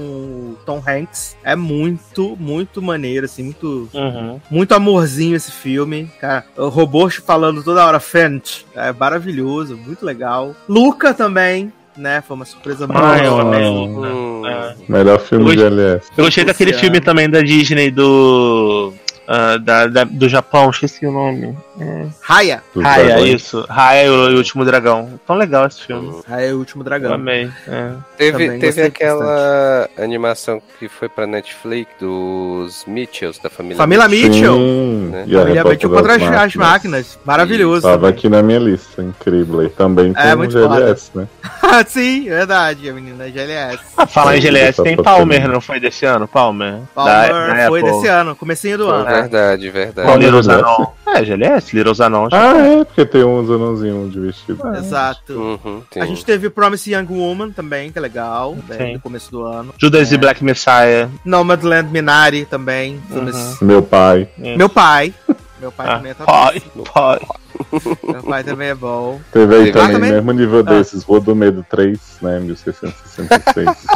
o 0.51 0.57
Tom 0.65 0.83
Hanks. 0.85 1.37
É 1.45 1.55
muito, 1.55 2.35
muito 2.37 2.81
maneiro, 2.81 3.25
assim, 3.25 3.43
muito 3.43 3.87
Uhum. 3.93 4.37
muito 4.51 4.73
amorzinho 4.73 5.35
esse 5.37 5.49
filme, 5.51 6.11
cara. 6.19 6.43
O 6.57 6.67
robô 6.67 7.09
falando 7.09 7.63
toda 7.63 7.85
hora 7.85 7.97
Fendt. 7.99 8.65
É 8.75 8.91
maravilhoso, 8.91 9.77
muito 9.77 10.05
legal. 10.05 10.53
Luca 10.67 11.13
também, 11.13 11.71
né? 11.95 12.21
Foi 12.27 12.35
uma 12.35 12.43
surpresa 12.43 12.85
muito 12.85 12.99
Ah, 13.01 13.17
eu 13.17 13.31
gostosa. 13.35 13.47
amei. 13.55 13.69
Hum. 13.87 14.45
É. 14.45 14.75
Melhor 14.89 15.19
filme 15.21 15.51
Eu 15.51 15.55
de 15.55 15.63
LS. 15.63 16.07
Eu 16.17 16.25
gostei 16.25 16.43
daquele 16.43 16.73
filme 16.73 16.99
também 16.99 17.29
da 17.29 17.41
Disney 17.41 17.89
do. 17.89 18.93
Ah, 19.27 19.57
da, 19.57 19.87
da- 19.87 20.03
do 20.05 20.27
Japão, 20.29 20.69
esqueci 20.69 21.05
o 21.05 21.11
nome. 21.11 21.57
É. 21.79 22.05
Raya. 22.21 22.63
Raya, 22.75 23.19
isso. 23.21 23.65
Raya 23.69 24.05
e 24.05 24.09
o, 24.09 24.29
e 24.31 24.33
o 24.33 24.37
Último 24.37 24.65
Dragão. 24.65 25.19
Tão 25.27 25.35
legal 25.35 25.67
esse 25.67 25.81
filme. 25.85 26.21
Raya 26.27 26.47
é 26.49 26.53
o 26.53 26.57
último 26.57 26.81
Eu 26.81 26.85
dragão. 26.85 27.13
amei. 27.13 27.49
é. 27.67 27.91
Teve, 28.17 28.45
Também 28.45 28.59
teve 28.59 28.81
aquela 28.81 29.87
animação 29.97 30.61
que 30.79 30.87
foi 30.89 31.07
pra 31.07 31.27
Netflix 31.27 31.91
dos 31.99 32.83
Mitchells, 32.87 33.39
da 33.41 33.49
família 33.49 33.77
Família 33.77 34.07
Mitchell. 34.07 34.53
Sim, 34.55 35.09
né? 35.11 35.23
e 35.27 35.35
a 35.35 35.39
Família 35.41 35.63
Mitchell 35.63 35.89
contra 35.91 36.15
as, 36.15 36.21
das 36.21 36.31
as 36.33 36.55
máquinas. 36.55 37.19
Maravilhoso. 37.23 37.81
Tava 37.83 37.95
também. 37.97 38.09
aqui 38.11 38.29
na 38.29 38.41
minha 38.41 38.59
lista, 38.59 39.03
incrível. 39.03 39.63
E 39.63 39.69
também 39.69 40.13
É, 40.15 40.23
tem 40.23 40.33
um 40.33 40.37
muito 40.37 40.51
GLS, 40.53 41.11
né? 41.13 41.27
Sim, 41.87 42.25
verdade. 42.29 42.89
A 42.89 42.93
menina 42.93 43.25
é 43.25 43.29
GLS. 43.29 43.79
Ah, 43.95 44.07
falar 44.07 44.37
em 44.37 44.41
GLS, 44.41 44.77
só 44.77 44.83
tem 44.83 44.95
Palmer, 44.97 45.47
não 45.47 45.61
foi 45.61 45.79
desse 45.79 46.05
ano? 46.05 46.27
Palmer? 46.27 46.79
Palmer 46.95 47.29
Da- 47.31 47.47
da 47.63 47.67
foi 47.67 47.79
Apple. 47.81 47.91
desse 47.93 48.07
ano, 48.07 48.35
comecinho 48.35 48.77
do 48.79 48.85
Foi 48.87 48.95
ano. 48.95 49.05
Verdade, 49.21 49.69
verdade. 49.69 50.07
Qual 50.07 50.17
Little 50.17 50.41
GLS? 50.41 50.61
Zanon. 50.61 50.85
É, 51.07 51.23
GLS, 51.25 51.75
Little 51.75 51.93
Zanon. 51.93 52.27
Ah, 52.31 52.57
é, 52.57 52.83
porque 52.85 53.05
tem 53.05 53.23
uns 53.23 53.49
anãozinhos 53.49 54.11
de 54.11 54.19
vestido. 54.19 54.67
Exato. 54.75 55.33
Uhum. 55.33 55.81
A 55.95 56.05
gente 56.05 56.23
teve 56.25 56.49
Promise 56.49 56.93
Young 56.93 57.07
Woman 57.09 57.51
também, 57.51 57.91
que 57.91 57.97
é 57.97 58.01
legal, 58.01 58.55
bem, 58.67 58.95
no 58.95 58.99
começo 58.99 59.31
do 59.31 59.43
ano. 59.43 59.73
Judas 59.77 60.11
É. 60.11 60.15
e 60.15 60.17
Black 60.17 60.43
Messiah. 60.43 61.09
Nomadland 61.25 61.89
Minari 61.91 62.45
também. 62.45 63.01
filmes- 63.11 63.35
Uhum. 63.61 63.67
Meu 63.67 63.81
pai. 63.81 64.27
Meu 64.37 64.69
pai. 64.69 65.13
Meu 65.59 65.71
pai 65.71 65.87
Ah, 65.89 65.95
também 65.97 66.13
tá 66.13 66.23
pai, 66.23 66.61
pai. 66.93 67.19
Meu 68.03 68.23
pai 68.23 68.43
também 68.43 68.67
é 68.69 68.75
bom. 68.75 69.19
Teve 69.31 69.55
aí 69.55 69.63
Teve 69.65 69.71
também, 69.79 69.93
também? 69.93 70.11
mesmo 70.11 70.31
nível 70.31 70.59
Ah. 70.59 70.61
desses, 70.61 71.03
Rua 71.03 71.19
do 71.19 71.35
Medo 71.35 71.65
3, 71.67 71.99
né? 72.21 72.39
1666. 72.39 73.67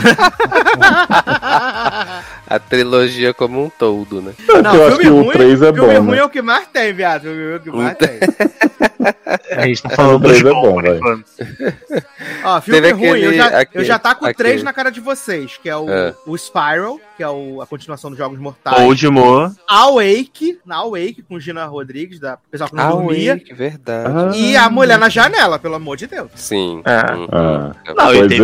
A 2.52 2.60
trilogia 2.60 3.34
como 3.34 3.64
um 3.64 3.70
todo, 3.70 4.22
né? 4.22 4.34
eu 4.50 4.88
acho 4.90 5.00
que 5.00 5.08
o 5.08 5.32
3 5.32 5.62
é 5.62 5.74
filme 5.74 5.80
bom, 5.80 6.00
ruim 6.02 6.12
né? 6.12 6.18
é 6.18 6.24
o 6.26 6.30
que 6.30 6.42
mais 6.42 6.68
tem, 6.68 6.92
viado. 6.92 7.22
Filme 7.22 7.44
ruim 7.44 7.54
é 7.54 7.56
o 7.56 7.60
que 7.62 7.72
mais 7.72 7.96
tem. 7.98 8.20
A 9.58 9.68
gente 9.68 9.84
tá 9.84 9.90
O 9.90 9.96
falando 9.96 10.20
dos 10.20 10.38
3 10.38 10.46
é 10.46 10.50
bom, 10.50 10.82
velho. 10.82 11.24
Ó, 12.44 12.62
filme 12.62 12.82
Teve 12.82 12.94
ruim, 12.94 13.08
eu 13.20 13.30
aquele- 13.30 13.38
já, 13.38 13.50
eu 13.52 13.58
aquele- 13.60 13.86
já 13.86 14.00
tá 14.00 14.16
com 14.16 14.26
aquele- 14.26 14.50
três 14.50 14.64
na 14.64 14.74
cara 14.74 14.90
de 14.92 15.00
vocês, 15.00 15.58
que 15.62 15.70
é 15.70 15.76
o, 15.76 15.90
É. 15.90 16.14
o 16.26 16.38
Spiral, 16.38 17.00
que 17.18 17.24
é 17.24 17.30
o- 17.30 17.62
a 17.62 17.68
continuação 17.68 18.10
dos 18.10 18.18
Jogos 18.18 18.40
Mortais. 18.40 18.80
Old 18.80 19.08
Mo. 19.10 19.52
Awake, 19.68 20.60
na 20.66 20.78
Awake, 20.78 21.24
com 21.28 21.40
Gina 21.40 21.66
Rodrigues, 21.66 22.20
da 22.20 22.38
pessoal 22.50 22.70
que 22.70 22.76
não 22.76 22.84
Ah, 22.84 22.92
dormia. 22.92 23.42
verdade. 23.54 24.14
Ah, 24.14 24.32
E 24.36 24.56
a 24.56 24.70
Mulher 24.70 24.98
na 24.98 25.10
Janela, 25.10 25.58
pelo 25.60 25.76
amor 25.76 25.98
de 25.98 26.08
Deus. 26.08 26.30
Sim. 26.36 26.78
Uhum. 26.78 27.28
Ah. 27.32 27.72
Não, 27.96 28.14
eu 28.14 28.22
Old 28.22 28.38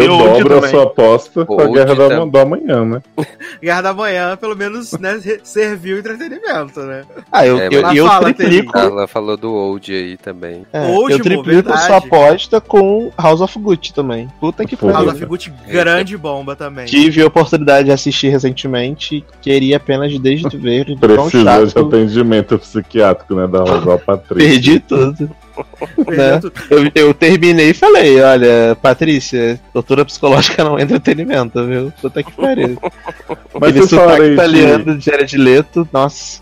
dobro 0.44 0.58
a 0.66 0.68
sua 0.70 0.84
aposta 0.84 1.46
com 1.46 1.60
a 1.60 1.64
Old 1.64 1.74
Guerra 1.74 1.96
da, 1.96 2.08
também. 2.10 2.30
do 2.30 2.38
Amanhã, 2.40 2.86
né? 2.86 3.02
Guerra 3.62 3.82
da 3.82 3.94
Manhã, 3.94 4.38
pelo 4.38 4.56
menos, 4.56 4.92
né, 4.94 5.20
serviu 5.44 5.98
entretenimento, 6.00 6.80
né? 6.82 7.04
Ah, 7.32 7.46
eu, 7.46 7.60
É, 7.60 7.68
eu, 7.72 7.82
eu 7.94 8.08
Fala, 8.08 8.34
triplico. 8.34 8.78
Ela 8.78 9.08
falou 9.08 9.38
do 9.38 9.52
Old 9.54 9.92
aí 9.94 10.18
também. 10.18 10.66
é, 10.74 10.82
Último, 10.88 11.10
eu 11.12 11.20
triplico 11.20 11.48
verdade. 11.70 11.86
sua 11.86 11.98
aposta 11.98 12.62
com 12.62 13.12
House 13.18 13.42
of 13.42 13.58
Gucci 13.68 13.94
também. 13.94 14.30
Puta 14.40 14.66
que 14.66 14.78
Pô, 14.78 14.88
House 14.88 15.08
pariu. 15.08 15.12
of 15.12 15.26
Gucci, 15.26 15.52
grande 15.68 16.16
bomba 16.16 16.56
também. 16.56 16.86
Tive 16.86 17.22
a 17.22 17.28
oportunidade 17.28 17.88
de 17.88 17.92
assistir 17.92 18.30
recentemente, 18.30 19.26
queria 19.42 19.76
apenas 19.76 20.18
desde 20.18 20.56
ver. 20.58 20.86
tão 20.86 20.98
Precisou 20.98 21.66
de 21.66 21.80
atendimento 21.80 22.58
psiquiátrico, 22.58 23.36
né? 23.36 23.46
Da 23.46 23.60
Rosal 23.60 24.00
Patrícia. 24.00 24.50
Perdi 24.50 24.80
tudo. 24.80 25.30
Né? 26.08 26.40
Eu, 26.70 26.92
eu 26.94 27.14
terminei 27.14 27.72
e 27.72 27.74
falei, 27.74 28.22
olha, 28.22 28.78
Patrícia, 28.82 29.60
doutora 29.74 30.06
psicológica 30.06 30.64
não 30.64 30.78
é 30.78 30.84
entretenimento, 30.84 31.66
viu? 31.66 31.92
Puta 32.00 32.24
que 32.24 32.32
pariu. 32.32 32.78
Mas 33.60 33.72
Aquele 33.72 33.88
sotaque 33.88 34.24
italiano 34.34 34.98
de 34.98 35.06
Jared 35.06 35.38
Leto, 35.38 35.88
nossa. 35.92 36.42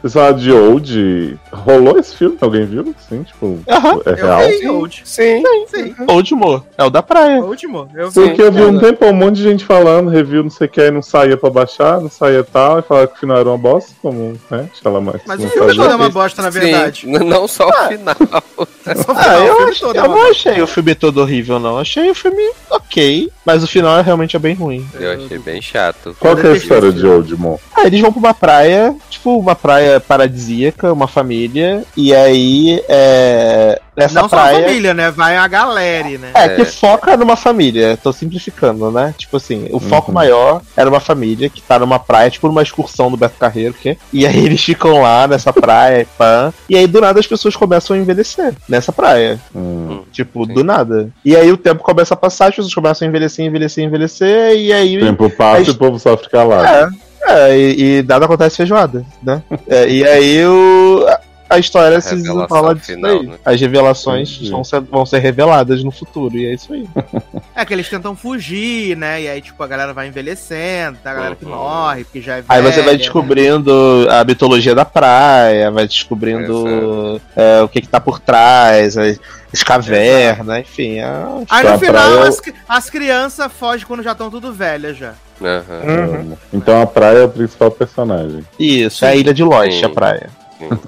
Vocês 0.00 0.12
falaram 0.12 0.36
de 0.36 0.52
Old. 0.52 1.38
Rolou 1.52 1.98
esse 1.98 2.14
filme? 2.16 2.36
Alguém 2.40 2.64
viu? 2.66 2.94
Sim, 3.08 3.22
tipo, 3.22 3.58
é 3.66 4.14
real? 4.14 4.42
Eu 4.42 4.58
vi, 4.60 4.68
Old. 4.68 5.02
Sim. 5.04 5.42
Sim, 5.68 5.94
Old 6.06 6.34
Mo, 6.34 6.64
é 6.76 6.84
o 6.84 6.90
da 6.90 7.02
praia. 7.02 7.40
último. 7.42 7.88
Eu 7.94 8.10
vi. 8.10 8.20
Porque 8.20 8.42
eu 8.42 8.52
vi 8.52 8.62
um 8.62 8.74
Sim. 8.74 8.86
tempo 8.86 9.06
um 9.06 9.12
monte 9.12 9.36
de 9.36 9.42
gente 9.42 9.64
falando, 9.64 10.10
review, 10.10 10.42
não 10.42 10.50
sei 10.50 10.66
o 10.66 10.70
que, 10.70 10.80
aí 10.80 10.90
não 10.90 11.02
saía 11.02 11.36
pra 11.36 11.50
baixar, 11.50 12.00
não 12.00 12.10
saía 12.10 12.44
tal, 12.44 12.78
e 12.78 12.82
falaram 12.82 13.08
que 13.08 13.14
o 13.14 13.18
final 13.18 13.38
era 13.38 13.48
uma 13.48 13.58
bosta, 13.58 13.92
como, 14.02 14.38
né? 14.50 14.68
Ela 14.84 15.00
mais. 15.00 15.20
Mas 15.26 15.42
o 15.42 15.48
filme 15.48 15.74
todo 15.74 15.90
é 15.90 15.96
uma 15.96 16.08
bosta, 16.10 16.42
na 16.42 16.50
verdade. 16.50 17.00
Sim, 17.02 17.12
não 17.24 17.46
só 17.48 17.68
o 17.68 17.72
final. 17.88 18.16
Só 18.58 19.12
o 19.12 19.16
Ah, 19.16 19.22
final, 19.22 19.42
o 19.42 19.46
eu, 19.46 19.56
filme 19.56 19.70
ach- 19.72 19.80
todo 19.80 19.96
é 19.96 20.00
eu 20.00 20.08
não 20.08 20.30
achei 20.30 20.62
o 20.62 20.66
filme 20.66 20.94
todo 20.94 21.20
horrível, 21.20 21.58
não. 21.58 21.78
Achei 21.78 22.10
o 22.10 22.14
filme 22.14 22.42
ok, 22.70 23.30
mas 23.44 23.62
o 23.62 23.66
final 23.66 23.98
é 23.98 24.02
realmente 24.02 24.34
é 24.34 24.38
bem 24.38 24.54
ruim. 24.54 24.86
Eu 24.94 25.12
achei 25.12 25.38
bem 25.38 25.60
chato. 25.60 26.16
Qual 26.18 26.34
que 26.36 26.42
é 26.46 26.50
a 26.50 26.52
Eu 26.52 26.56
história 26.56 26.90
de 26.92 27.06
Old 27.06 27.34
Mo? 27.36 27.60
Ah, 27.76 27.84
eles 27.86 28.00
vão 28.00 28.10
pra 28.12 28.18
uma 28.18 28.34
praia, 28.34 28.94
tipo, 29.10 29.37
uma 29.40 29.54
praia 29.54 30.00
paradisíaca, 30.00 30.92
uma 30.92 31.08
família, 31.08 31.82
e 31.96 32.14
aí 32.14 32.82
é. 32.88 33.80
Nessa 33.96 34.14
Não 34.22 34.28
só 34.28 34.36
a 34.36 34.40
praia. 34.42 34.64
família, 34.68 34.94
né? 34.94 35.10
Vai 35.10 35.36
a 35.36 35.48
galera, 35.48 36.08
né? 36.18 36.30
É, 36.32 36.44
É. 36.44 36.48
que 36.50 36.64
foca 36.64 37.16
numa 37.16 37.34
família, 37.34 37.98
tô 38.00 38.12
simplificando, 38.12 38.92
né? 38.92 39.12
Tipo 39.18 39.38
assim, 39.38 39.66
o 39.72 39.80
foco 39.80 40.12
Uhum. 40.12 40.14
maior 40.14 40.62
era 40.76 40.88
uma 40.88 41.00
família 41.00 41.48
que 41.50 41.60
tá 41.60 41.80
numa 41.80 41.98
praia, 41.98 42.30
tipo 42.30 42.46
numa 42.46 42.62
excursão 42.62 43.10
do 43.10 43.16
Beto 43.16 43.34
Carreiro, 43.40 43.74
que 43.74 43.98
E 44.12 44.24
aí 44.24 44.38
eles 44.46 44.62
ficam 44.62 45.02
lá 45.02 45.26
nessa 45.26 45.52
praia, 45.52 46.06
pã, 46.16 46.52
e 46.68 46.76
aí 46.76 46.86
do 46.86 47.00
nada 47.00 47.18
as 47.18 47.26
pessoas 47.26 47.56
começam 47.56 47.96
a 47.96 47.98
envelhecer 47.98 48.54
nessa 48.68 48.92
praia. 48.92 49.40
Hum. 49.52 50.02
Tipo, 50.12 50.46
Sim. 50.46 50.54
do 50.54 50.62
nada. 50.62 51.10
E 51.24 51.34
aí 51.34 51.50
o 51.50 51.56
tempo 51.56 51.82
começa 51.82 52.14
a 52.14 52.16
passar, 52.16 52.50
as 52.50 52.54
pessoas 52.54 52.74
começam 52.74 53.04
a 53.04 53.08
envelhecer, 53.08 53.44
envelhecer, 53.44 53.84
envelhecer, 53.84 54.54
e 54.56 54.72
aí. 54.72 54.96
O 54.96 55.00
tempo 55.06 55.28
passa 55.30 55.58
Aí- 55.62 55.66
e 55.66 55.70
o 55.70 55.74
povo 55.74 55.98
sofre 55.98 56.28
calado. 56.30 56.64
É, 56.66 56.88
é 57.28 57.56
e, 57.56 57.98
e 57.98 58.02
nada 58.02 58.24
acontece 58.24 58.56
feijoada, 58.56 59.04
né? 59.22 59.42
É, 59.66 59.88
e 59.88 60.06
aí 60.06 60.46
o. 60.46 61.06
a- 61.48 61.54
A 61.54 61.58
história 61.58 62.00
se 62.00 62.14
revelação 62.14 62.36
desenrola 62.46 62.74
disso 62.74 62.86
final, 62.92 63.18
daí. 63.18 63.26
né? 63.28 63.36
As 63.44 63.60
revelações 63.60 64.48
vão 64.48 64.62
ser, 64.64 64.80
vão 64.80 65.06
ser 65.06 65.18
reveladas 65.18 65.82
no 65.84 65.90
futuro, 65.90 66.36
e 66.36 66.46
é 66.46 66.54
isso 66.54 66.72
aí. 66.72 66.86
É 67.54 67.64
que 67.64 67.72
eles 67.74 67.88
tentam 67.88 68.14
fugir, 68.14 68.96
né? 68.96 69.20
E 69.22 69.28
aí, 69.28 69.40
tipo, 69.42 69.60
a 69.60 69.66
galera 69.66 69.92
vai 69.92 70.06
envelhecendo, 70.06 70.96
tá? 71.02 71.10
A 71.10 71.14
galera 71.14 71.34
que 71.36 71.44
Uhum. 71.44 71.50
morre, 71.50 72.04
porque 72.04 72.20
já 72.20 72.36
é 72.36 72.44
Aí 72.48 72.62
você 72.62 72.70
vai 72.76 72.82
velha, 72.84 72.92
né? 72.92 72.98
descobrindo 72.98 74.06
a 74.10 74.22
mitologia 74.24 74.74
da 74.76 74.84
praia, 74.84 75.68
vai 75.70 75.84
descobrindo 75.86 77.20
é, 77.34 77.60
o 77.60 77.68
que, 77.68 77.80
que 77.80 77.88
tá 77.88 77.98
por 77.98 78.20
trás, 78.20 78.96
as, 78.96 79.18
as 79.52 79.62
cavernas, 79.64 80.60
enfim. 80.60 80.98
é- 80.98 81.04
Aí 81.50 81.66
A 81.66 81.72
no 81.72 81.78
final, 81.80 81.92
praia- 82.12 82.28
as, 82.28 82.40
as 82.68 82.90
crianças 82.90 83.52
fogem 83.52 83.84
quando 83.86 84.04
já 84.04 84.12
estão 84.12 84.30
tudo 84.30 84.52
velhas 84.52 84.96
já. 84.96 85.14
Amo. 85.40 86.38
Então 86.52 86.80
a 86.80 86.86
praia 86.86 87.18
é 87.18 87.24
o 87.24 87.28
principal 87.28 87.70
personagem. 87.70 88.44
Isso, 88.58 89.04
é 89.04 89.08
a 89.10 89.14
ilha 89.16 89.34
de 89.34 89.42
Lost, 89.42 89.82
a 89.82 89.88
praia. 89.88 90.30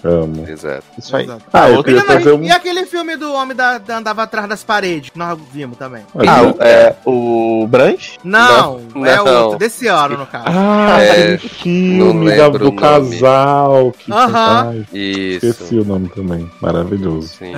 Amo. 0.05 0.47
Exato. 0.49 0.83
Isso 0.99 1.17
aí. 1.17 1.25
Exato. 1.25 1.43
Ah, 1.53 1.69
eu 1.71 1.77
outra- 1.77 1.93
queria 1.93 2.05
E, 2.05 2.19
fazer 2.19 2.33
um. 2.33 2.43
e 2.45 2.51
aquele 2.51 2.87
filme 2.87 3.17
do 3.17 3.33
homem 3.33 3.57
da, 3.57 3.79
da- 3.79 3.99
andava 3.99 4.23
atrás 4.23 4.49
das 4.49 4.65
paredes, 4.65 5.11
que 5.11 5.19
nós 5.19 5.39
vimos 5.53 5.77
também. 5.79 6.03
Ah, 6.27 6.43
o- 6.43 6.57
é, 6.63 6.97
o 7.07 7.67
Branch? 7.69 8.19
Não, 8.25 8.81
Não, 8.95 9.07
é 9.07 9.17
não. 9.17 9.43
outro, 9.45 9.59
desse 9.59 9.87
ano, 9.87 10.17
no 10.19 10.27
caso. 10.27 10.45
Ah, 10.49 11.03
É, 11.03 11.39
filme 11.39 12.37
da- 12.37 12.49
do 12.49 12.57
o 12.57 12.65
nome. 12.65 12.77
casal. 12.77 13.93
Que... 13.99 14.13
Aham. 14.13 14.69
Ai, 14.71 14.87
Isso. 14.93 15.47
esqueci 15.47 15.75
o 15.79 15.85
nome 15.85 16.09
também. 16.09 16.51
Maravilhoso. 16.61 17.29
Sim. 17.29 17.53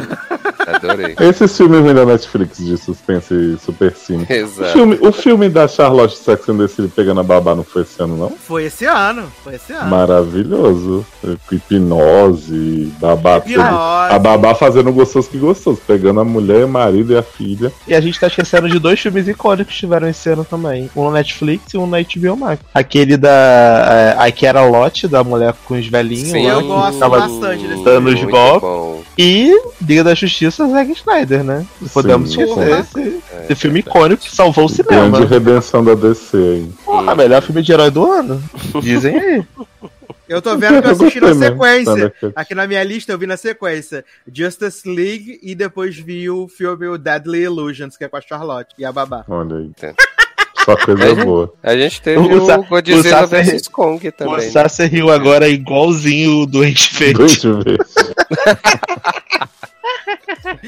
Adorei. 0.67 1.15
Esses 1.21 1.57
filmes 1.57 1.83
vêm 1.83 1.95
da 1.95 2.05
Netflix 2.05 2.59
de 2.59 2.77
suspense 2.77 3.35
e 3.35 3.59
super 3.59 3.95
cine. 3.97 4.27
O 4.29 4.33
Exato. 4.33 4.73
filme, 4.73 4.99
o 5.01 5.13
filme 5.13 5.49
da 5.49 5.67
Charlotte 5.69 6.17
Sex 6.17 6.49
and 6.49 6.59
the 6.59 6.69
City 6.69 6.89
pegando 6.89 7.21
a 7.21 7.23
babá 7.25 7.55
não 7.55 7.65
foi 7.65 7.83
esse 7.83 8.03
ano, 8.03 8.17
não? 8.17 8.31
Foi 8.31 8.65
esse 8.65 8.85
ano, 8.85 9.31
foi 9.43 9.55
esse 9.57 9.73
ano. 9.73 9.91
Maravilhoso. 9.91 11.05
Com 11.49 11.55
hipnose, 12.03 12.93
babá. 13.01 13.43
A 14.11 14.19
babá 14.19 14.55
fazendo 14.55 14.93
gostoso 14.93 15.29
que 15.29 15.39
gostoso, 15.39 15.81
pegando 15.87 16.21
a 16.21 16.25
mulher, 16.25 16.65
o 16.65 16.69
marido 16.69 17.13
e 17.13 17.17
a 17.17 17.23
filha. 17.23 17.73
E 17.87 17.95
a 17.95 18.01
gente 18.01 18.19
tá 18.19 18.27
esquecendo 18.27 18.69
de 18.69 18.79
dois 18.79 19.01
filmes 19.01 19.29
icônicos 19.29 19.73
que 19.73 19.81
tiveram 19.81 20.09
esse 20.09 20.29
ano 20.29 20.45
também. 20.45 20.91
Um 20.95 21.05
na 21.05 21.19
Netflix 21.19 21.73
e 21.73 21.79
um 21.79 21.87
na 21.87 21.99
HBO 22.01 22.37
Max. 22.37 22.63
Aquele 22.75 23.17
da. 23.17 24.17
É, 24.19 24.29
I 24.29 24.33
Care 24.33 24.59
a 24.59 24.65
Lot, 24.65 25.07
da 25.09 25.23
mulher 25.25 25.55
com 25.65 25.75
os 25.79 25.87
velhinhos. 25.87 26.29
Sim, 26.31 26.47
lá, 26.47 26.53
eu 26.55 26.67
gosto 26.67 27.09
bastante 27.09 27.67
desse 27.67 27.85
dando 27.85 28.09
os 28.09 28.15
Muito 28.15 28.31
golpes. 28.31 28.61
bom. 28.63 29.03
E 29.19 29.53
Liga 29.87 30.05
da 30.05 30.15
Justiça, 30.15 30.67
Zack 30.69 30.93
Snyder, 30.93 31.45
né? 31.45 31.67
Não 31.81 31.89
podemos 31.89 32.33
Sim, 32.33 32.43
esquecer 32.43 32.85
sim. 32.85 33.01
esse, 33.01 33.23
É, 33.33 33.45
esse 33.45 33.55
filme 33.55 33.81
icônico 33.81 34.23
que 34.23 34.35
salvou 34.35 34.65
o 34.65 34.69
cinema. 34.69 35.09
Grande 35.19 35.27
redenção 35.27 35.85
da 35.85 35.95
DC 35.95 36.37
aí. 36.37 36.71
Porra, 36.85 37.15
melhor 37.15 37.43
filme 37.43 37.63
de 37.63 37.73
herói 37.73 37.91
do 37.91 38.11
ano. 38.11 38.43
Dizem 38.81 39.17
aí. 39.19 39.43
Eu 40.28 40.41
tô 40.41 40.57
vendo 40.57 40.81
que 40.81 40.89
eu 40.89 40.92
assisti 40.92 41.20
na 41.20 41.28
mesmo, 41.34 41.42
sequência. 41.42 42.15
Aqui 42.34 42.55
na 42.55 42.67
minha 42.67 42.83
lista 42.84 43.12
eu 43.12 43.18
vi 43.18 43.26
na 43.26 43.36
sequência 43.36 44.05
Justice 44.33 44.89
League 44.89 45.39
e 45.42 45.55
depois 45.55 45.97
vi 45.99 46.31
o 46.31 46.49
filme 46.49 46.86
o 46.86 46.97
Deadly 46.97 47.42
Illusions, 47.42 47.97
que 47.97 48.05
é 48.05 48.09
com 48.09 48.17
a 48.17 48.20
Charlotte 48.20 48.75
e 48.78 48.84
a 48.84 48.92
babá. 48.92 49.25
Olha 49.28 49.57
aí. 49.57 49.65
Entendo. 49.67 49.97
Só 50.65 50.76
coisa 50.76 51.02
É, 51.02 51.15
boa. 51.25 51.52
A 51.60 51.76
gente 51.76 52.01
teve 52.01 52.18
O 52.20 52.23
o, 52.44 52.62
Godzilla 52.65 53.25
o 53.25 53.26
vs 53.26 53.67
Kong 53.67 54.07
O 54.07 54.12
também. 54.12 54.36
né? 54.36 54.41
Sasser 54.42 54.89
riu 54.89 55.10
agora 55.10 55.49
igualzinho 55.49 56.42
o 56.42 56.47
Doente 56.47 56.94
Verde. 56.94 57.18
Deixa 57.18 57.49
eu 57.49 57.59
ver. 57.60 57.75
Igualzinho. 57.75 58.15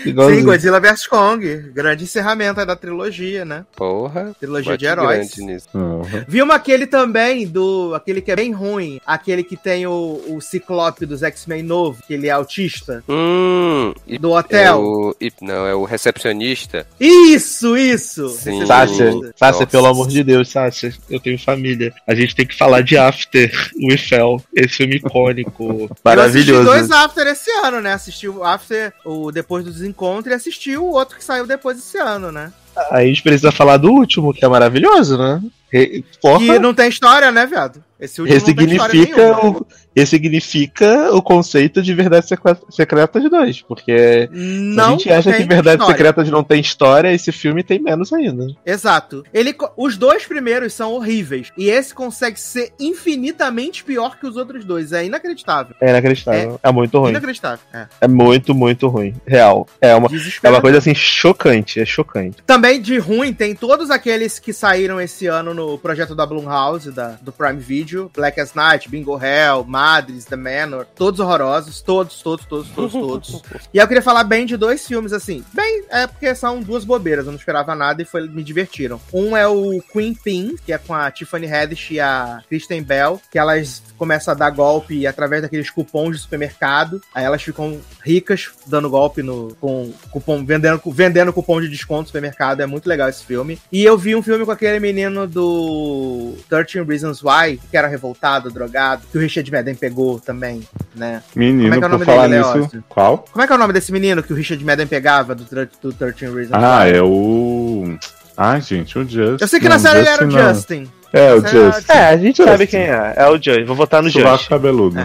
Sim, 0.02 0.44
Godzilla 0.44 0.80
vs 0.80 1.06
Kong. 1.06 1.56
Grande 1.74 2.04
encerramento 2.04 2.64
da 2.64 2.76
trilogia, 2.76 3.44
né? 3.44 3.64
Porra. 3.76 4.34
Trilogia 4.38 4.76
de 4.76 4.86
heróis. 4.86 5.18
grande 5.34 5.42
nisso. 5.42 5.68
Uhum. 5.74 6.02
Vimos 6.26 6.54
aquele 6.54 6.86
também, 6.86 7.46
do. 7.46 7.94
Aquele 7.94 8.20
que 8.20 8.30
é 8.32 8.36
bem 8.36 8.52
ruim. 8.52 9.00
Aquele 9.06 9.42
que 9.44 9.56
tem 9.56 9.86
o, 9.86 10.22
o 10.28 10.40
Ciclope 10.40 11.06
dos 11.06 11.22
X-Men 11.22 11.62
novo, 11.62 12.02
que 12.06 12.14
ele 12.14 12.28
é 12.28 12.30
autista. 12.30 13.02
Hum. 13.08 13.92
Do 14.20 14.30
É 14.34 14.38
hotel. 14.38 14.80
o, 14.82 15.16
e- 15.20 15.32
não, 15.40 15.66
é 15.66 15.74
o 15.74 15.84
recepcionista. 15.84 16.86
Isso, 16.98 17.76
isso! 17.76 18.28
Sim. 18.30 18.64
Sácia, 18.66 19.12
Nossa. 19.40 19.66
pelo 19.66 19.86
amor 19.86 20.08
de 20.08 20.22
Deus, 20.24 20.48
Sácia, 20.50 20.92
eu 21.10 21.20
tenho 21.20 21.38
família. 21.38 21.92
A 22.06 22.14
gente 22.14 22.34
tem 22.34 22.46
que 22.46 22.56
falar 22.56 22.80
de 22.82 22.96
After, 22.96 23.50
o 23.80 23.90
Eiffel, 23.92 24.42
esse 24.54 24.74
filme 24.76 24.96
icônico, 24.96 25.64
Eu 25.64 25.84
assisti 25.84 26.00
maravilhoso. 26.04 26.64
dois 26.64 26.90
After 26.90 27.26
esse 27.26 27.50
ano, 27.64 27.80
né? 27.80 27.92
Assisti 27.92 28.28
o 28.28 28.42
After, 28.42 28.92
o 29.04 29.30
Depois 29.30 29.53
do 29.62 29.70
Desencontro, 29.70 30.32
e 30.32 30.34
assisti 30.34 30.76
o 30.76 30.84
outro 30.86 31.16
que 31.16 31.24
saiu 31.24 31.46
depois 31.46 31.78
esse 31.78 31.98
ano, 31.98 32.32
né? 32.32 32.52
A 32.90 33.02
gente 33.04 33.22
precisa 33.22 33.52
falar 33.52 33.76
do 33.76 33.90
último, 33.92 34.34
que 34.34 34.44
é 34.44 34.48
maravilhoso, 34.48 35.16
né? 35.16 35.40
Re- 35.72 36.04
Porra, 36.20 36.38
Que 36.40 36.58
não 36.58 36.74
tem 36.74 36.88
história, 36.88 37.30
né, 37.30 37.46
viado? 37.46 37.82
Esse 38.00 38.20
último 38.20 38.36
não 38.36 38.44
tem 38.44 38.54
história 38.66 38.92
ressignifica 38.94 39.22
nenhuma. 39.36 39.58
o, 39.60 39.66
ressignifica 39.96 41.10
o 41.12 41.20
conceito 41.20 41.82
de 41.82 41.92
Verdade 41.92 42.28
Secre- 42.28 42.56
Secreta 42.70 43.20
de 43.20 43.28
dois, 43.28 43.60
porque 43.62 44.28
Não 44.32 44.84
a 44.84 44.90
gente 44.90 45.10
acha 45.10 45.32
que 45.32 45.44
Verdade 45.44 45.76
história. 45.82 45.86
Secreta 45.96 46.24
de 46.24 46.30
não 46.30 46.44
tem 46.44 46.60
história, 46.60 47.12
esse 47.12 47.32
filme 47.32 47.62
tem 47.62 47.78
menos 47.80 48.12
ainda. 48.12 48.46
Exato. 48.64 49.24
Ele, 49.32 49.54
os 49.76 49.96
dois 49.96 50.24
primeiros 50.24 50.72
são 50.72 50.92
horríveis. 50.92 51.50
E 51.56 51.68
esse 51.68 51.92
consegue 51.94 52.38
ser 52.40 52.72
infinitamente 52.78 53.84
pior 53.84 54.18
que 54.18 54.26
os 54.26 54.36
outros 54.36 54.64
dois. 54.64 54.92
É 54.92 55.04
inacreditável. 55.04 55.74
É 55.80 55.90
inacreditável. 55.90 56.60
É, 56.62 56.72
muito 56.72 56.98
ruim. 56.98 57.10
Inacreditável. 57.10 57.64
É. 57.72 57.86
É 58.00 58.08
muito, 58.08 58.54
muito 58.54 58.88
ruim. 58.88 59.14
Real. 59.26 59.66
É 59.80 59.94
uma, 59.94 60.08
é 60.42 60.48
uma 60.48 60.60
coisa 60.60 60.78
assim 60.78 60.94
chocante, 60.94 61.80
é 61.80 61.84
chocante. 61.84 62.36
Também 62.46 62.80
de 62.80 62.98
ruim, 62.98 63.32
tem 63.32 63.54
todos 63.54 63.90
aqueles 63.90 64.38
que 64.38 64.52
saíram 64.52 65.00
esse 65.00 65.26
ano 65.26 65.52
no 65.52 65.64
no 65.64 65.78
projeto 65.78 66.14
da 66.14 66.26
Blumhouse, 66.26 66.90
da, 66.92 67.16
do 67.22 67.32
Prime 67.32 67.58
Video, 67.58 68.10
Black 68.14 68.38
as 68.38 68.52
Night, 68.54 68.88
Bingo 68.88 69.18
Hell, 69.18 69.64
Madres, 69.84 70.24
The 70.24 70.36
Manor, 70.36 70.86
todos 70.96 71.20
horrorosos, 71.20 71.82
todos, 71.82 72.22
todos, 72.22 72.46
todos, 72.46 72.70
todos, 72.70 72.92
todos. 72.92 73.42
e 73.72 73.76
eu 73.76 73.86
queria 73.86 74.02
falar 74.02 74.24
bem 74.24 74.46
de 74.46 74.56
dois 74.56 74.86
filmes, 74.86 75.12
assim, 75.12 75.44
bem, 75.52 75.84
é 75.90 76.06
porque 76.06 76.34
são 76.34 76.62
duas 76.62 76.86
bobeiras, 76.86 77.26
eu 77.26 77.32
não 77.32 77.38
esperava 77.38 77.74
nada 77.74 78.00
e 78.00 78.06
foi, 78.06 78.26
me 78.26 78.42
divertiram. 78.42 78.98
Um 79.12 79.36
é 79.36 79.46
o 79.46 79.82
Queen 79.92 80.14
Pin, 80.14 80.56
que 80.64 80.72
é 80.72 80.78
com 80.78 80.94
a 80.94 81.10
Tiffany 81.10 81.52
Haddish 81.52 81.90
e 81.90 82.00
a 82.00 82.42
Kristen 82.48 82.82
Bell, 82.82 83.20
que 83.30 83.38
elas 83.38 83.82
começam 83.98 84.32
a 84.32 84.34
dar 84.34 84.48
golpe 84.50 85.06
através 85.06 85.42
daqueles 85.42 85.68
cupons 85.68 86.16
de 86.16 86.22
supermercado, 86.22 87.02
aí 87.14 87.24
elas 87.24 87.42
ficam 87.42 87.78
ricas 88.02 88.50
dando 88.66 88.88
golpe 88.88 89.22
no 89.22 89.54
com 89.60 89.92
cupom, 90.10 90.46
vendendo, 90.46 90.80
vendendo 90.86 91.32
cupom 91.32 91.60
de 91.60 91.68
desconto 91.68 92.02
no 92.02 92.06
supermercado, 92.06 92.62
é 92.62 92.66
muito 92.66 92.88
legal 92.88 93.10
esse 93.10 93.22
filme. 93.22 93.60
E 93.70 93.84
eu 93.84 93.98
vi 93.98 94.16
um 94.16 94.22
filme 94.22 94.46
com 94.46 94.50
aquele 94.50 94.80
menino 94.80 95.26
do 95.26 96.34
13 96.48 96.82
Reasons 96.82 97.22
Why, 97.22 97.60
que 97.70 97.76
era 97.76 97.86
revoltado, 97.86 98.50
drogado, 98.50 99.06
que 99.12 99.18
o 99.18 99.20
Richard 99.20 99.50
Madden 99.52 99.73
pegou 99.74 100.18
também, 100.20 100.62
né? 100.94 101.22
Menino, 101.34 101.62
Como 101.70 101.74
é 101.74 101.78
que 101.78 101.84
é 101.84 101.86
o 101.86 101.90
nome 101.90 102.04
falar 102.04 102.28
dele, 102.28 102.38
nisso. 102.38 102.54
Leózio? 102.54 102.84
Qual? 102.88 103.18
Como 103.30 103.42
é 103.42 103.46
que 103.46 103.52
é 103.52 103.56
o 103.56 103.58
nome 103.58 103.72
desse 103.72 103.92
menino 103.92 104.22
que 104.22 104.32
o 104.32 104.36
Richard 104.36 104.64
Madden 104.64 104.86
pegava 104.86 105.34
do, 105.34 105.44
do 105.82 105.92
13 105.92 106.26
Reasons 106.34 106.50
Ah, 106.52 106.86
é 106.86 107.02
o. 107.02 107.96
Ai, 108.36 108.60
gente, 108.60 108.98
o 108.98 109.02
Justin. 109.02 109.36
Eu 109.40 109.48
sei 109.48 109.60
que 109.60 109.68
na 109.68 109.78
série 109.78 110.00
ele 110.00 110.08
era 110.08 110.26
o. 110.26 110.30
Justin. 110.30 110.88
É, 111.14 111.32
o 111.34 111.40
Justin. 111.40 111.92
É, 111.92 111.98
a 112.08 112.16
gente 112.16 112.36
Justin. 112.36 112.44
sabe 112.44 112.66
quem 112.66 112.80
é. 112.80 113.14
É 113.16 113.26
o 113.28 113.40
Joy. 113.42 113.64
Vou 113.64 113.76
votar 113.76 114.02
no 114.02 114.10
Sovaco 114.10 114.38
Joy. 114.38 114.48
cabeludo. 114.48 114.96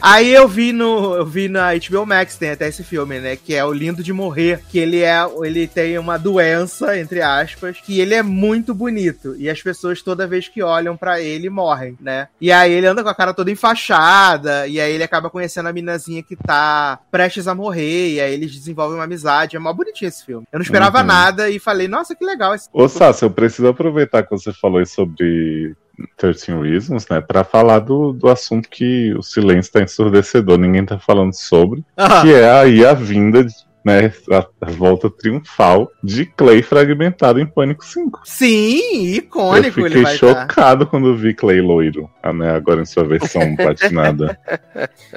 Aí 0.00 0.32
eu 0.32 0.48
vi 0.48 0.72
no 0.72 1.14
eu 1.14 1.26
vi 1.26 1.48
na 1.48 1.70
HBO 1.74 2.06
Max 2.06 2.36
tem 2.36 2.50
até 2.50 2.68
esse 2.68 2.82
filme, 2.82 3.18
né, 3.20 3.36
que 3.36 3.54
é 3.54 3.64
o 3.64 3.72
Lindo 3.72 4.02
de 4.02 4.12
Morrer, 4.12 4.60
que 4.68 4.78
ele 4.78 5.02
é 5.02 5.18
ele 5.42 5.66
tem 5.66 5.98
uma 5.98 6.18
doença 6.18 6.98
entre 6.98 7.20
aspas, 7.22 7.78
que 7.84 8.00
ele 8.00 8.14
é 8.14 8.22
muito 8.22 8.74
bonito 8.74 9.34
e 9.38 9.48
as 9.50 9.60
pessoas 9.62 10.02
toda 10.02 10.26
vez 10.26 10.48
que 10.48 10.62
olham 10.62 10.96
pra 10.96 11.20
ele 11.20 11.50
morrem, 11.50 11.96
né? 12.00 12.28
E 12.40 12.50
aí 12.50 12.72
ele 12.72 12.86
anda 12.86 13.02
com 13.02 13.08
a 13.08 13.14
cara 13.14 13.34
toda 13.34 13.50
enfaixada 13.50 14.66
e 14.66 14.80
aí 14.80 14.92
ele 14.92 15.04
acaba 15.04 15.30
conhecendo 15.30 15.68
a 15.68 15.72
minazinha 15.72 16.22
que 16.22 16.36
tá 16.36 16.98
prestes 17.10 17.46
a 17.46 17.54
morrer 17.54 18.14
e 18.14 18.20
aí 18.20 18.32
eles 18.34 18.52
desenvolvem 18.52 18.96
uma 18.98 19.04
amizade. 19.04 19.56
É 19.56 19.58
mó 19.58 19.72
bonitinho 19.72 20.08
esse 20.08 20.24
filme. 20.24 20.46
Eu 20.52 20.58
não 20.58 20.62
esperava 20.64 20.98
Uhum. 21.00 21.04
nada 21.06 21.50
e 21.50 21.58
falei, 21.58 21.88
nossa, 21.88 22.14
que 22.14 22.24
legal 22.24 22.54
esse 22.54 22.68
Ô, 22.72 22.88
Sassi, 22.88 23.24
eu 23.24 23.30
preciso 23.30 23.66
aproveitar 23.68 24.22
que 24.22 24.30
você 24.30 24.52
falou 24.52 24.78
aí 24.78 24.86
sobre 25.34 25.76
13 26.16 26.52
Reasons, 26.60 27.06
né, 27.08 27.20
pra 27.20 27.44
falar 27.44 27.78
do, 27.80 28.12
do 28.12 28.28
assunto 28.28 28.68
que 28.68 29.14
o 29.14 29.22
silêncio 29.22 29.72
tá 29.72 29.82
ensurdecedor, 29.82 30.58
ninguém 30.58 30.84
tá 30.84 30.98
falando 30.98 31.32
sobre, 31.32 31.84
Ah, 31.96 32.22
que 32.22 32.32
é 32.32 32.50
aí 32.50 32.84
a 32.84 32.94
vinda, 32.94 33.44
de- 33.44 33.54
né, 33.84 34.12
a, 34.32 34.46
a 34.66 34.70
volta 34.70 35.10
triunfal 35.10 35.90
de 36.02 36.24
Clay 36.26 36.62
fragmentado 36.62 37.38
em 37.40 37.46
Pânico 37.46 37.84
5. 37.84 38.20
Sim, 38.24 39.08
Eu 39.08 39.14
icônico 39.16 39.80
ele 39.80 39.88
fiquei 39.88 40.02
vai 40.02 40.14
estar. 40.14 40.26
chocado 40.28 40.86
quando 40.86 41.14
vi 41.16 41.34
Clay 41.34 41.60
loiro, 41.60 42.08
ah, 42.22 42.32
né, 42.32 42.50
agora 42.54 42.80
em 42.82 42.86
sua 42.86 43.04
versão 43.04 43.54
patinada. 43.56 44.38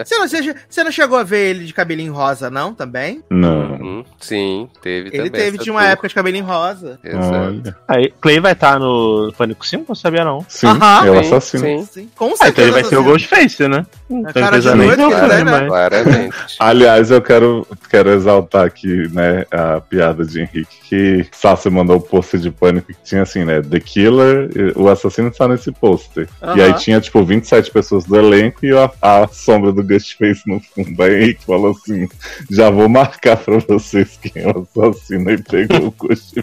Você 0.03 0.15
não, 0.17 0.27
você, 0.27 0.55
você 0.69 0.83
não 0.83 0.91
chegou 0.91 1.17
a 1.17 1.23
ver 1.23 1.51
ele 1.51 1.65
de 1.65 1.73
cabelinho 1.73 2.13
rosa, 2.13 2.49
não, 2.49 2.73
também? 2.73 3.23
Não, 3.29 3.77
Uhum, 3.77 4.03
sim, 4.19 4.67
teve 4.81 5.07
Ele 5.09 5.17
também. 5.17 5.31
teve, 5.31 5.55
essa 5.55 5.63
tinha 5.63 5.73
uma 5.73 5.81
tour. 5.81 5.89
época 5.91 6.07
de 6.09 6.15
cabelinho 6.15 6.45
rosa. 6.45 6.99
Exato. 7.03 7.35
olha. 7.35 7.75
Aí, 7.87 8.13
Clay 8.19 8.39
vai 8.39 8.51
estar 8.53 8.79
no 8.79 9.31
Pânico 9.37 9.65
5? 9.65 9.85
Não 9.87 9.95
sabia 9.95 10.25
não. 10.25 10.43
Sim, 10.47 10.67
Aham. 10.67 11.05
é 11.05 11.11
o 11.11 11.19
assassino. 11.19 11.63
sim. 11.63 11.85
Sim, 11.85 12.09
com 12.15 12.25
Ah, 12.33 12.37
certeza. 12.37 12.49
então 12.49 12.63
ele 12.65 12.71
vai 12.71 12.83
ser 12.83 12.97
o. 12.97 13.03
Ghostface, 13.03 13.67
né? 13.67 13.85
Não 14.09 14.27
É 14.27 14.33
cara 14.33 14.59
de 14.59 14.69
doido, 14.71 15.09
né, 15.09 15.43
mas- 15.43 15.67
Claramente. 15.67 16.35
Aliás, 16.59 17.11
eu 17.11 17.21
quero, 17.21 17.65
quero 17.89 18.09
exaltar 18.11 18.56
aqui, 18.63 19.07
né, 19.09 19.45
a 19.51 19.79
piada 19.79 20.25
de 20.25 20.41
Henrique, 20.41 20.77
que 20.87 21.27
Sassi 21.31 21.69
mandou 21.69 21.97
o 21.97 22.01
pôster 22.01 22.39
de 22.39 22.51
pânico 22.51 22.87
que 22.87 23.03
tinha 23.03 23.23
assim, 23.23 23.43
né, 23.43 23.61
The 23.61 23.79
Killer, 23.79 24.49
o 24.75 24.87
assassino 24.89 25.29
está 25.29 25.47
nesse 25.47 25.71
pôster. 25.71 26.27
E 26.55 26.61
aí 26.61 26.73
tinha, 26.73 26.99
tipo, 27.01 27.23
27 27.23 27.71
pessoas 27.71 28.05
do 28.05 28.15
elenco 28.15 28.65
e 28.65 28.71
a, 28.75 28.91
a 29.01 29.27
sombra 29.27 29.71
do 29.71 29.83
Ghostface 29.83 30.41
no 30.47 30.59
fundo. 30.59 31.01
Aí 31.01 31.23
Henrique 31.23 31.45
falou 31.45 31.71
assim, 31.71 32.07
já 32.49 32.69
vou 32.69 32.87
marcar 32.89 33.37
pra 33.37 33.57
vocês 33.67 34.17
quem 34.21 34.43
é 34.43 34.49
o 34.49 34.67
assassino 34.75 35.31
e 35.31 35.37
pegou 35.41 35.87
o 35.87 35.91
Ghostface. 35.91 36.37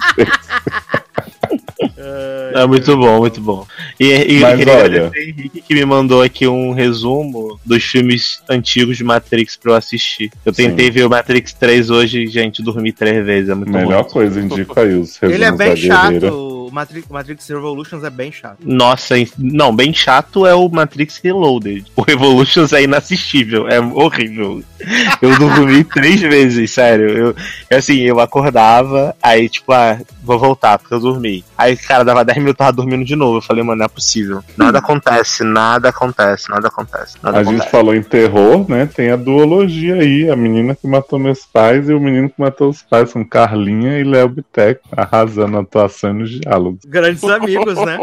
É 2.55 2.67
muito 2.67 2.97
bom, 2.97 3.19
muito 3.21 3.41
bom. 3.41 3.67
E, 3.99 4.05
e 4.37 4.41
Mas 4.41 4.53
eu 4.53 4.59
queria 4.59 4.73
olha- 4.75 4.85
agradecer 4.85 5.19
o 5.19 5.23
Henrique 5.31 5.61
que 5.63 5.75
me 5.75 5.85
mandou 5.85 6.23
aqui 6.23 6.47
um 6.47 6.73
resumo 6.73 7.59
dos 7.65 7.83
filmes 7.85 8.41
antigos 8.49 8.97
de 8.97 9.05
Matrix 9.05 9.57
pra 9.57 9.73
eu 9.73 9.77
assistir. 9.77 10.31
Eu 10.45 10.53
tentei 10.53 10.87
Sim. 10.87 10.93
ver 10.93 11.07
o 11.07 11.11
Matrix 11.11 11.53
3 11.53 11.91
hoje, 11.91 12.27
gente, 12.27 12.63
dormi 12.63 12.93
três 12.93 13.25
vezes. 13.25 13.51
É 13.51 13.55
muito 13.55 13.71
Melhor 13.73 14.05
bom. 14.05 14.11
coisa, 14.11 14.41
indico 14.41 14.79
aí 14.79 14.95
os 14.95 15.17
resumos 15.17 15.35
Ele 15.35 15.45
é 15.45 15.53
bem 15.53 15.77
chato. 15.77 16.55
O 16.65 16.71
Matrix, 16.75 17.09
Matrix 17.09 17.49
Revolutions 17.49 18.03
é 18.05 18.11
bem 18.11 18.33
chato. 18.33 18.59
Nossa, 18.65 19.15
não, 19.39 19.75
bem 19.75 19.93
chato 19.93 20.47
é 20.47 20.55
o 20.55 20.69
Matrix 20.69 21.21
Reloaded. 21.23 21.85
O 21.95 22.03
Revolutions 22.03 22.73
é 22.73 22.83
inassistível, 22.83 23.69
é 23.69 23.79
horrível. 23.81 24.63
Eu 25.21 25.39
dormi 25.39 25.85
três 25.85 26.21
vezes, 26.21 26.71
sério. 26.71 27.09
Eu, 27.71 27.77
assim, 27.79 28.01
eu 28.01 28.19
acordava, 28.19 29.15
aí 29.23 29.49
tipo, 29.49 29.73
ah, 29.73 29.99
vou 30.23 30.39
voltar, 30.39 30.79
porque 30.79 30.95
eu 30.95 31.01
dormi. 31.01 31.14
Aí, 31.57 31.77
cara, 31.77 32.05
dava 32.05 32.25
10 32.25 32.39
minutos, 32.39 32.55
eu 32.61 32.67
tava 32.67 32.73
dormindo 32.73 33.05
de 33.05 33.17
novo. 33.17 33.39
Eu 33.39 33.43
falei, 33.43 33.63
mano, 33.63 33.79
não 33.79 33.87
é 33.87 33.89
possível. 33.89 34.43
Nada 34.57 34.79
acontece, 34.79 35.45
nada 35.45 35.89
acontece, 35.89 36.49
nada 36.51 36.69
acontece, 36.69 37.17
nada 37.23 37.39
A 37.39 37.41
acontece. 37.41 37.63
gente 37.63 37.71
falou 37.71 37.95
em 37.95 38.03
terror, 38.03 38.69
né? 38.69 38.87
Tem 38.87 39.11
a 39.11 39.17
duologia 39.17 39.97
aí, 39.97 40.31
a 40.31 40.37
menina 40.37 40.75
que 40.75 40.87
matou 40.87 41.19
meus 41.19 41.45
pais 41.45 41.89
e 41.89 41.95
o 41.95 42.01
menino 42.01 42.29
que 42.29 42.41
matou 42.41 42.71
os 42.71 42.83
pais, 42.83 43.11
são 43.11 43.25
Carlinha 43.25 43.99
e 43.99 44.05
Léo 44.05 44.29
Bitec, 44.29 44.81
arrasando 44.93 45.57
a 45.57 45.61
atuação 45.61 46.11
e 46.11 46.15
nos 46.15 46.31
diálogos. 46.31 46.81
Grandes 46.87 47.25
amigos, 47.25 47.77
né? 47.85 47.99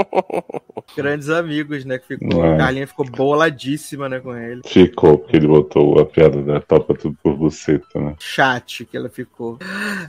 Grandes 0.95 1.29
amigos, 1.29 1.85
né? 1.85 1.97
Que 1.97 2.17
ficou. 2.17 2.45
É. 2.45 2.55
A 2.55 2.57
Carlinha 2.57 2.87
ficou 2.87 3.05
boladíssima, 3.05 4.09
né, 4.09 4.19
com 4.19 4.35
ele. 4.35 4.61
Ficou, 4.65 5.17
porque 5.17 5.37
ele 5.37 5.47
botou 5.47 5.99
a 5.99 6.05
piada 6.05 6.41
da 6.41 6.59
topa 6.59 6.93
tudo 6.93 7.15
por 7.23 7.35
buceta, 7.35 7.99
né? 7.99 8.15
Chat 8.19 8.85
que 8.85 8.97
ela 8.97 9.09
ficou. 9.09 9.57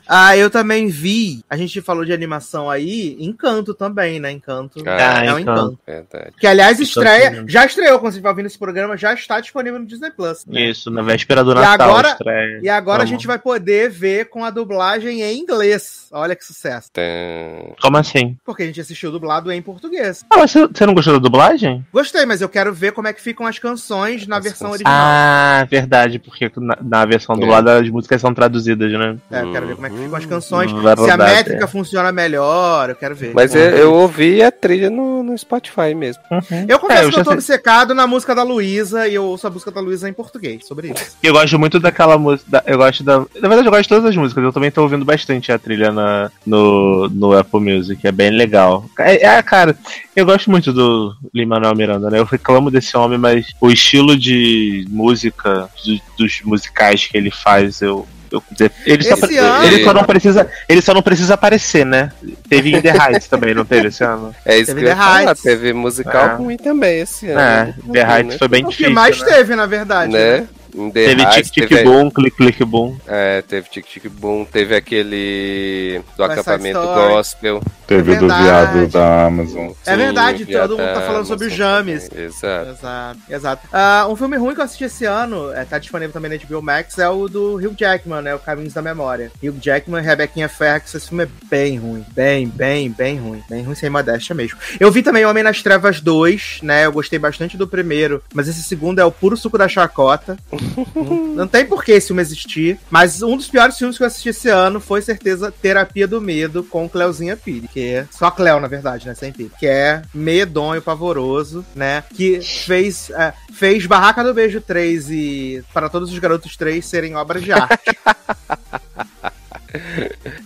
Ah, 0.09 0.37
eu 0.37 0.51
também 0.51 0.89
vi. 0.89 1.45
A 1.49 1.57
gente 1.57 1.81
falou 1.81 2.05
de 2.05 2.13
animação 2.13 2.69
aí, 2.71 2.82
Encanto 3.20 3.75
também, 3.75 4.19
né? 4.20 4.31
Encanto. 4.31 4.83
Ah, 4.86 5.25
é 5.25 5.33
um 5.35 5.39
Encanto. 5.39 5.78
encanto. 5.89 6.33
Que, 6.39 6.47
aliás, 6.47 6.78
estreia. 6.81 7.44
Já 7.47 7.65
estreou, 7.67 7.99
quando 7.99 8.15
você 8.15 8.20
vai 8.20 8.31
ouvindo 8.33 8.47
esse 8.47 8.59
programa, 8.59 8.97
já 8.97 9.12
está 9.15 9.41
disponível 9.41 9.78
no 9.78 9.86
Disney 9.86 10.11
Plus. 10.11 10.44
né? 10.47 10.61
Isso, 10.62 10.91
na 10.91 11.02
véspera 11.02 11.43
do 11.44 11.52
E 11.52 11.55
Natal. 11.55 11.91
agora- 11.91 12.09
estreia. 12.12 12.61
E 12.62 12.69
agora 12.69 13.02
a 13.02 13.07
gente 13.07 13.27
vai 13.27 13.39
poder 13.39 13.91
ver 13.91 14.27
com 14.28 14.44
a 14.44 14.51
dublagem 14.51 15.23
em 15.23 15.39
inglês. 15.39 16.09
Olha 16.12 16.36
que 16.36 16.44
sucesso. 16.44 16.91
Tem- 16.93 17.75
Como 17.81 17.97
assim? 17.97 18.36
Porque 18.44 18.62
a 18.62 18.67
gente 18.67 18.81
assistiu 18.81 19.11
dublado 19.11 19.51
em 19.52 19.62
português. 19.62 20.25
Ah, 20.31 20.39
mas 20.39 20.51
você, 20.52 20.86
não 20.86 20.94
gostou 20.94 21.15
da 21.15 21.19
dublagem? 21.19 21.85
Gostei, 21.93 22.25
mas 22.27 22.41
eu 22.41 22.49
quero 22.49 22.73
ver 22.73 22.93
como 22.93 23.09
é 23.09 23.12
que 23.12 23.20
ficam 23.20 23.47
as 23.47 23.59
canções 23.59 24.27
na 24.27 24.39
As 24.39 24.44
versão 24.44 24.70
canções. 24.70 24.81
original. 24.86 24.94
Ah, 24.94 25.67
verdade, 25.69 26.19
porque 26.19 26.51
na, 26.57 26.77
na 26.83 27.05
versão 27.05 27.35
É. 27.36 27.39
dublada 27.39 27.81
as 27.81 27.89
músicas 27.89 28.20
são 28.20 28.33
traduzidas, 28.35 28.93
né? 28.93 29.17
É, 29.31 29.43
eu 29.43 29.52
quero 29.52 29.67
ver 29.67 29.75
como 29.75 29.86
é 29.86 29.91
que 29.91 29.97
ficam 29.97 30.17
as 30.17 30.27
canções. 30.27 30.73
Vai 30.73 30.97
Se 30.97 31.11
a 31.11 31.17
métrica 31.17 31.65
é. 31.65 31.67
funciona 31.67 32.12
melhor, 32.12 32.72
eu 32.92 32.97
quero 32.97 33.15
ver. 33.15 33.33
Mas 33.34 33.55
eu, 33.55 33.60
eu 33.62 33.94
ouvi 33.94 34.42
a 34.42 34.51
trilha 34.51 34.89
no, 34.91 35.23
no 35.23 35.36
Spotify 35.36 35.94
mesmo. 35.94 36.23
Eu 36.68 36.78
confesso 36.78 37.02
É, 37.02 37.05
eu 37.05 37.10
que 37.10 37.18
eu 37.20 37.25
tô 37.25 37.31
sei. 37.31 37.39
obcecado 37.39 37.94
na 37.94 38.07
música 38.07 38.34
da 38.34 38.42
Luísa 38.42 39.07
e 39.09 39.15
eu 39.15 39.25
ouço 39.25 39.47
a 39.47 39.51
música 39.51 39.70
da 39.70 39.81
Luísa 39.81 40.09
em 40.09 40.12
português, 40.12 40.67
sobre 40.67 40.89
isso. 40.89 41.17
Eu 41.23 41.33
gosto 41.33 41.59
muito 41.59 41.78
daquela 41.78 42.18
música. 42.18 42.62
Eu 42.67 42.76
gosto 42.78 43.02
da. 43.05 43.18
Na 43.20 43.49
verdade, 43.49 43.67
eu 43.67 43.70
gosto 43.70 43.83
de 43.83 43.89
todas 43.89 44.05
as 44.07 44.17
músicas. 44.17 44.42
Eu 44.44 44.52
também 44.52 44.70
tô 44.70 44.83
ouvindo 44.83 45.05
bastante 45.05 45.52
a 45.52 45.59
trilha 45.59 45.92
na, 45.92 46.31
no, 46.47 47.09
no 47.09 47.33
Apple 47.36 47.60
Music. 47.60 48.07
É 48.07 48.12
bem 48.12 48.31
legal. 48.31 48.84
É, 48.99 49.25
é, 49.26 49.42
cara, 49.42 49.76
eu 50.17 50.26
gosto 50.26 50.51
muito 50.51 50.73
do 50.73 51.15
Lin-Manuel 51.34 51.75
Miranda, 51.76 52.10
né? 52.10 52.18
Eu 52.18 52.25
reclamo 52.25 52.70
desse 52.70 52.97
homem, 52.97 53.18
mas 53.18 53.47
o 53.60 53.70
estilo 53.70 54.17
de 54.18 54.84
música, 54.91 55.68
do- 55.84 56.01
dos 56.18 56.41
musicais 56.44 57.07
que 57.07 57.17
ele 57.17 57.31
faz, 57.31 57.81
eu. 57.83 58.07
Eu 58.33 58.70
ele, 58.86 59.05
só, 59.05 59.15
ano- 59.27 59.65
ele 59.67 59.85
só 59.85 59.93
não 59.93 60.05
precisa 60.05 60.49
ele 60.69 60.81
só 60.83 60.94
não 60.94 61.02
precisa 61.02 61.35
aparecer, 61.35 61.85
né? 61.85 62.11
Teve 62.49 62.70
In 62.75 62.81
The 62.81 62.91
Heights 62.93 63.28
também, 63.28 63.55
não 63.55 63.65
teve 63.65 63.89
esse 63.89 64.02
ano? 64.05 64.35
É 64.44 64.57
isso 64.57 64.67
Teve 64.75 64.86
que 64.86 64.93
eu 64.93 64.97
falar. 64.97 65.35
Teve 65.36 65.73
musical 65.73 66.27
É. 66.31 66.35
ruim 66.35 66.57
também 66.57 67.01
esse 67.01 67.28
ano. 67.28 67.41
É, 67.41 67.75
The 67.93 68.01
Heights 68.17 68.39
foi 68.39 68.49
bem 68.49 68.62
o 68.65 68.67
que 68.67 68.73
difícil. 68.73 68.93
mais 68.94 69.20
né? 69.20 69.27
teve, 69.27 69.55
na 69.57 69.67
verdade. 69.67 70.12
né? 70.12 70.41
né? 70.41 70.47
Em 70.75 70.91
The 70.91 71.05
Teve 71.07 71.23
Heights, 71.23 71.51
Tic 71.51 71.52
Tic 71.52 71.68
teve- 71.68 71.84
Boom, 71.84 72.10
Click 72.10 72.36
Click 72.36 72.65
Boom. 72.65 72.97
É, 73.07 73.42
teve 73.42 73.68
Tic 73.68 73.86
Tic 73.86 74.09
Boom, 74.09 74.44
teve 74.44 74.75
aquele 74.75 76.01
do 76.17 76.23
West 76.23 76.33
acampamento 76.33 76.78
Story. 76.78 77.12
gospel. 77.15 77.62
Teve 77.86 78.12
É 78.15 78.17
o 78.17 78.20
do 78.20 78.26
viado 78.26 78.86
da 78.89 79.26
Amazon. 79.26 79.70
É 79.84 79.97
verdade, 79.97 80.44
Sim, 80.47 80.52
todo 80.52 80.78
mundo 80.78 80.94
tá 80.94 81.01
falando 81.02 81.26
sobre 81.26 81.47
o 81.47 81.49
Amazon 81.49 81.59
James. 81.86 82.09
também, 82.09 82.25
Exato. 82.25 82.70
Exato, 82.70 83.18
exato. 83.28 83.68
Ah, 83.73 84.07
um 84.09 84.17
filme 84.17 84.36
ruim 84.39 84.55
que 84.55 84.60
eu 84.60 84.65
assisti 84.65 84.84
esse 84.84 85.05
ano, 85.05 85.52
é, 85.52 85.65
tá 85.65 85.78
disponível 85.78 86.12
também 86.12 86.31
na 86.31 86.36
HBO 86.39 86.62
Max, 86.62 86.99
é 86.99 87.09
o 87.09 87.28
do 87.28 87.57
Hugh 87.57 87.75
Jackman, 87.78 88.23
né? 88.23 88.34
O 88.34 88.39
Caminhos 88.39 88.73
da 88.73 88.81
Memória. 88.81 89.31
Hugh 89.42 89.57
Jackman 89.60 90.01
e 90.02 90.07
Rebequinha 90.07 90.49
Ferrex, 90.49 90.94
esse 90.94 91.09
filme 91.09 91.25
é 91.25 91.28
bem 91.51 91.76
ruim. 91.78 92.05
Bem, 92.15 92.47
bem, 92.49 92.91
bem 92.91 93.18
ruim. 93.18 93.42
Bem 93.51 93.62
ruim 93.62 93.75
sem 93.75 93.91
modéstia 93.91 94.34
mesmo. 94.34 94.59
Eu 94.81 94.91
vi 94.91 95.02
também 95.02 95.26
Homem 95.26 95.42
nas 95.42 95.62
Trevas 95.62 96.01
2, 96.01 96.60
né? 96.62 96.86
Eu 96.86 96.92
gostei 96.92 97.18
bastante 97.18 97.57
do 97.59 97.67
primeiro, 97.68 98.23
mas 98.33 98.49
esse 98.49 98.62
segundo 98.62 99.01
é 99.01 99.05
o 99.05 99.12
puro 99.12 99.36
suco 99.36 99.59
da 99.59 99.68
chacota. 99.68 100.36
não, 101.34 101.47
tem 101.47 101.65
por 101.65 101.84
que 101.84 101.92
esse 101.92 102.08
filme 102.08 102.23
existir. 102.23 102.78
Mas 102.91 103.23
um 103.23 103.36
dos 103.36 103.49
piores 103.49 103.76
filmes 103.78 103.97
que 103.97 104.02
eu 104.02 104.07
assisti 104.07 104.28
esse 104.31 104.49
ano 104.49 104.81
foi 104.81 105.00
certeza 105.02 105.52
Terapia 105.52 106.07
do 106.08 106.20
Medo 106.20 106.62
com 106.65 106.89
Cleuzinha 106.89 107.36
Pires. 107.36 107.70
Que 107.70 107.81
é 107.81 108.07
só 108.10 108.31
Cleo, 108.31 108.60
na 108.60 108.68
verdade, 108.68 109.07
né? 109.07 109.15
Sem 109.15 109.32
Pires. 109.32 109.52
Que 109.58 109.66
é 109.66 110.02
medonho, 110.15 110.82
pavoroso, 110.82 111.65
né? 111.74 112.05
Que 112.15 112.41
fez, 112.41 113.10
é, 113.10 113.32
fez 113.52 113.86
Barraca 113.86 114.23
do 114.24 114.34
Beijo 114.34 114.60
3 114.60 115.10
e 115.10 115.65
Para 115.73 115.89
Todos 115.89 116.12
os 116.12 116.18
Garotos 116.18 116.57
3 116.57 116.84
serem 116.84 117.16
obras 117.16 117.42
de 117.42 117.52
arte. 117.52 117.97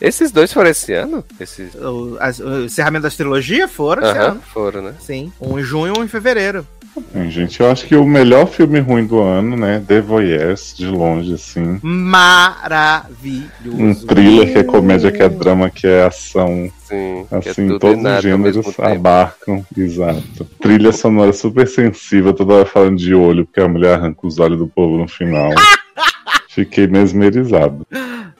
Esses 0.00 0.30
dois 0.30 0.52
foram 0.52 0.70
esse 0.70 0.92
ano? 0.92 1.24
Esses... 1.40 1.74
o, 1.74 2.16
as- 2.20 2.38
o 2.38 2.64
encerramento 2.64 3.02
das 3.04 3.16
trilogias 3.16 3.70
foram 3.70 4.04
ano. 4.06 4.40
foram, 4.52 4.82
né? 4.82 4.94
Sim. 5.00 5.32
Um 5.40 5.58
em 5.58 5.62
junho 5.62 5.94
e 5.94 5.98
um 5.98 6.04
em 6.04 6.08
fevereiro. 6.08 6.66
Bem, 7.12 7.30
gente, 7.30 7.60
eu 7.60 7.70
acho 7.70 7.86
que 7.86 7.94
o 7.94 8.04
melhor 8.04 8.46
filme 8.46 8.80
ruim 8.80 9.06
do 9.06 9.20
ano, 9.20 9.56
né? 9.56 9.82
The 9.86 10.00
Voyeurs, 10.00 10.74
de 10.76 10.86
longe, 10.86 11.34
assim. 11.34 11.78
Maravilhoso. 11.82 13.50
Um 13.64 13.94
thriller 13.94 14.52
que 14.52 14.58
é 14.58 14.64
comédia, 14.64 15.12
que 15.12 15.22
é 15.22 15.28
drama, 15.28 15.68
que 15.70 15.86
é 15.86 16.04
ação. 16.04 16.70
Sim. 16.84 17.26
é 17.30 17.36
Assim, 17.36 17.68
tudo 17.68 17.78
todos 17.78 18.04
os 18.04 18.22
gêneros 18.22 18.80
abarcam. 18.80 19.64
Exato. 19.76 20.44
Trilha 20.60 20.92
sonora 20.92 21.32
super 21.32 21.68
sensível, 21.68 22.32
toda 22.32 22.54
hora 22.54 22.66
falando 22.66 22.96
de 22.96 23.14
olho, 23.14 23.44
porque 23.44 23.60
a 23.60 23.68
mulher 23.68 23.94
arranca 23.94 24.26
os 24.26 24.38
olhos 24.38 24.58
do 24.58 24.66
povo 24.66 24.96
no 24.96 25.08
final. 25.08 25.50
Fiquei 26.48 26.86
mesmerizado. 26.86 27.86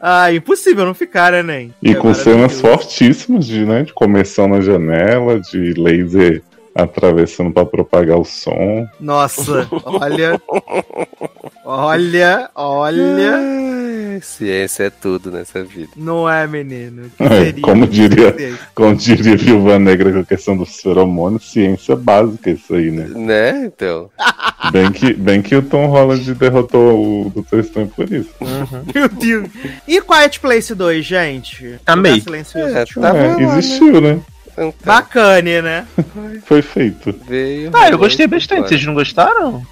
Ah, 0.00 0.32
impossível 0.32 0.86
não 0.86 0.94
ficar, 0.94 1.32
né, 1.32 1.42
Nen? 1.42 1.74
E 1.82 1.90
É 1.90 1.94
com 1.94 2.14
cenas 2.14 2.60
fortíssimas 2.60 3.46
de, 3.46 3.64
né, 3.64 3.82
de 3.82 3.92
começão 3.92 4.48
na 4.48 4.60
janela, 4.60 5.40
de 5.40 5.74
laser 5.74 6.42
atravessando 6.76 7.52
pra 7.52 7.64
propagar 7.64 8.18
o 8.18 8.24
som. 8.24 8.86
Nossa, 9.00 9.68
olha. 9.84 10.40
Olha, 11.64 12.50
olha. 12.54 13.36
Ai, 13.36 14.20
Ciência 14.22 14.84
é 14.84 14.90
tudo 14.90 15.30
nessa 15.30 15.64
vida. 15.64 15.90
Não 15.96 16.28
é, 16.28 16.46
menino. 16.46 17.10
Que 17.16 17.24
É, 17.24 17.28
seria 17.28 17.62
como 17.62 17.86
diria-. 17.86 18.58
Como 18.74 18.94
diria 18.94 19.36
Viúva 19.36 19.78
Negra 19.78 20.12
com 20.12 20.20
a 20.20 20.24
questão 20.24 20.56
dos 20.56 20.80
feromônios, 20.80 21.50
ciência 21.50 21.96
básica 21.96 22.50
isso 22.50 22.74
aí, 22.74 22.90
né? 22.90 23.08
Né? 23.14 23.66
Então. 23.66 24.10
Bem 24.72 24.90
que, 24.90 25.12
bem 25.12 25.42
que 25.42 25.54
o 25.54 25.62
Tom 25.62 25.86
Holland 25.86 26.34
derrotou 26.34 27.26
o 27.26 27.30
Doutor 27.30 27.60
Estranho 27.60 27.88
por 27.88 28.10
isso. 28.10 28.30
Meu 28.92 29.08
Deus. 29.08 29.48
E 29.86 30.00
Quiet 30.00 30.40
Place 30.40 30.74
2, 30.74 31.04
gente? 31.04 31.78
Lugar 32.08 32.20
Silencioso. 32.20 32.76
É, 32.76 32.84
Tava 32.84 33.18
é, 33.18 33.36
né? 33.36 33.42
existiu, 33.44 34.00
né? 34.00 34.20
Então, 34.56 34.74
Bacana, 34.84 35.62
né? 35.62 35.86
Foi 36.46 36.62
feito. 36.62 37.14
veio. 37.28 37.70
Ah, 37.74 37.90
eu 37.90 37.98
gostei 37.98 38.26
bastante. 38.26 38.68
Vocês 38.68 38.84
não 38.84 38.94
gostaram? 38.94 39.62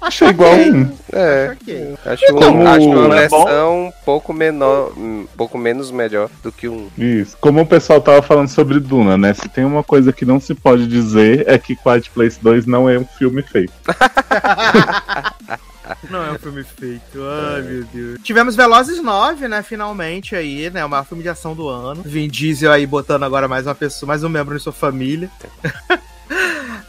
Acho 0.00 0.24
É 0.24 0.28
igual 0.28 0.52
ok. 0.52 0.70
um. 0.72 0.92
É. 1.12 1.50
Ok. 1.60 1.94
Acho, 2.06 2.24
Então, 2.30 2.56
um, 2.56 2.66
acho 2.66 2.86
uma 2.86 3.08
não 3.08 3.12
é 3.14 3.20
versão 3.20 3.86
um 3.88 3.92
pouco 4.04 4.32
menor, 4.32 4.92
um 4.96 5.26
pouco 5.36 5.58
menos 5.58 5.90
melhor 5.90 6.30
do 6.42 6.50
que 6.50 6.68
um. 6.68 6.88
Isso. 6.96 7.36
Como 7.38 7.60
o 7.60 7.66
pessoal 7.66 8.00
tava 8.00 8.22
falando 8.22 8.48
sobre 8.48 8.80
Duna, 8.80 9.18
né? 9.18 9.34
Se 9.34 9.46
tem 9.48 9.64
uma 9.64 9.82
coisa 9.84 10.10
que 10.12 10.24
não 10.24 10.40
se 10.40 10.54
pode 10.54 10.86
dizer 10.86 11.44
é 11.46 11.58
que 11.58 11.76
Quiet 11.76 12.08
Place 12.10 12.38
2 12.40 12.64
não 12.66 12.88
é 12.88 12.98
um 12.98 13.04
filme 13.04 13.42
feito. 13.42 13.72
Não 16.08 16.24
é 16.24 16.32
um 16.32 16.38
filme 16.38 16.64
feito. 16.64 17.18
Ai, 17.22 17.62
meu 17.62 17.84
Deus. 17.84 18.20
Tivemos 18.22 18.56
Velozes 18.56 19.02
9, 19.02 19.48
né? 19.48 19.62
Finalmente 19.62 20.34
aí, 20.34 20.70
né? 20.70 20.84
O 20.84 20.88
maior 20.88 21.04
filme 21.04 21.22
de 21.22 21.28
ação 21.28 21.54
do 21.54 21.68
ano. 21.68 22.02
Vin 22.02 22.28
Diesel 22.28 22.72
aí 22.72 22.86
botando 22.86 23.24
agora 23.24 23.48
mais 23.48 23.66
uma 23.66 23.74
pessoa, 23.74 24.08
mais 24.08 24.24
um 24.24 24.28
membro 24.28 24.56
de 24.56 24.62
sua 24.62 24.72
família. 24.72 25.30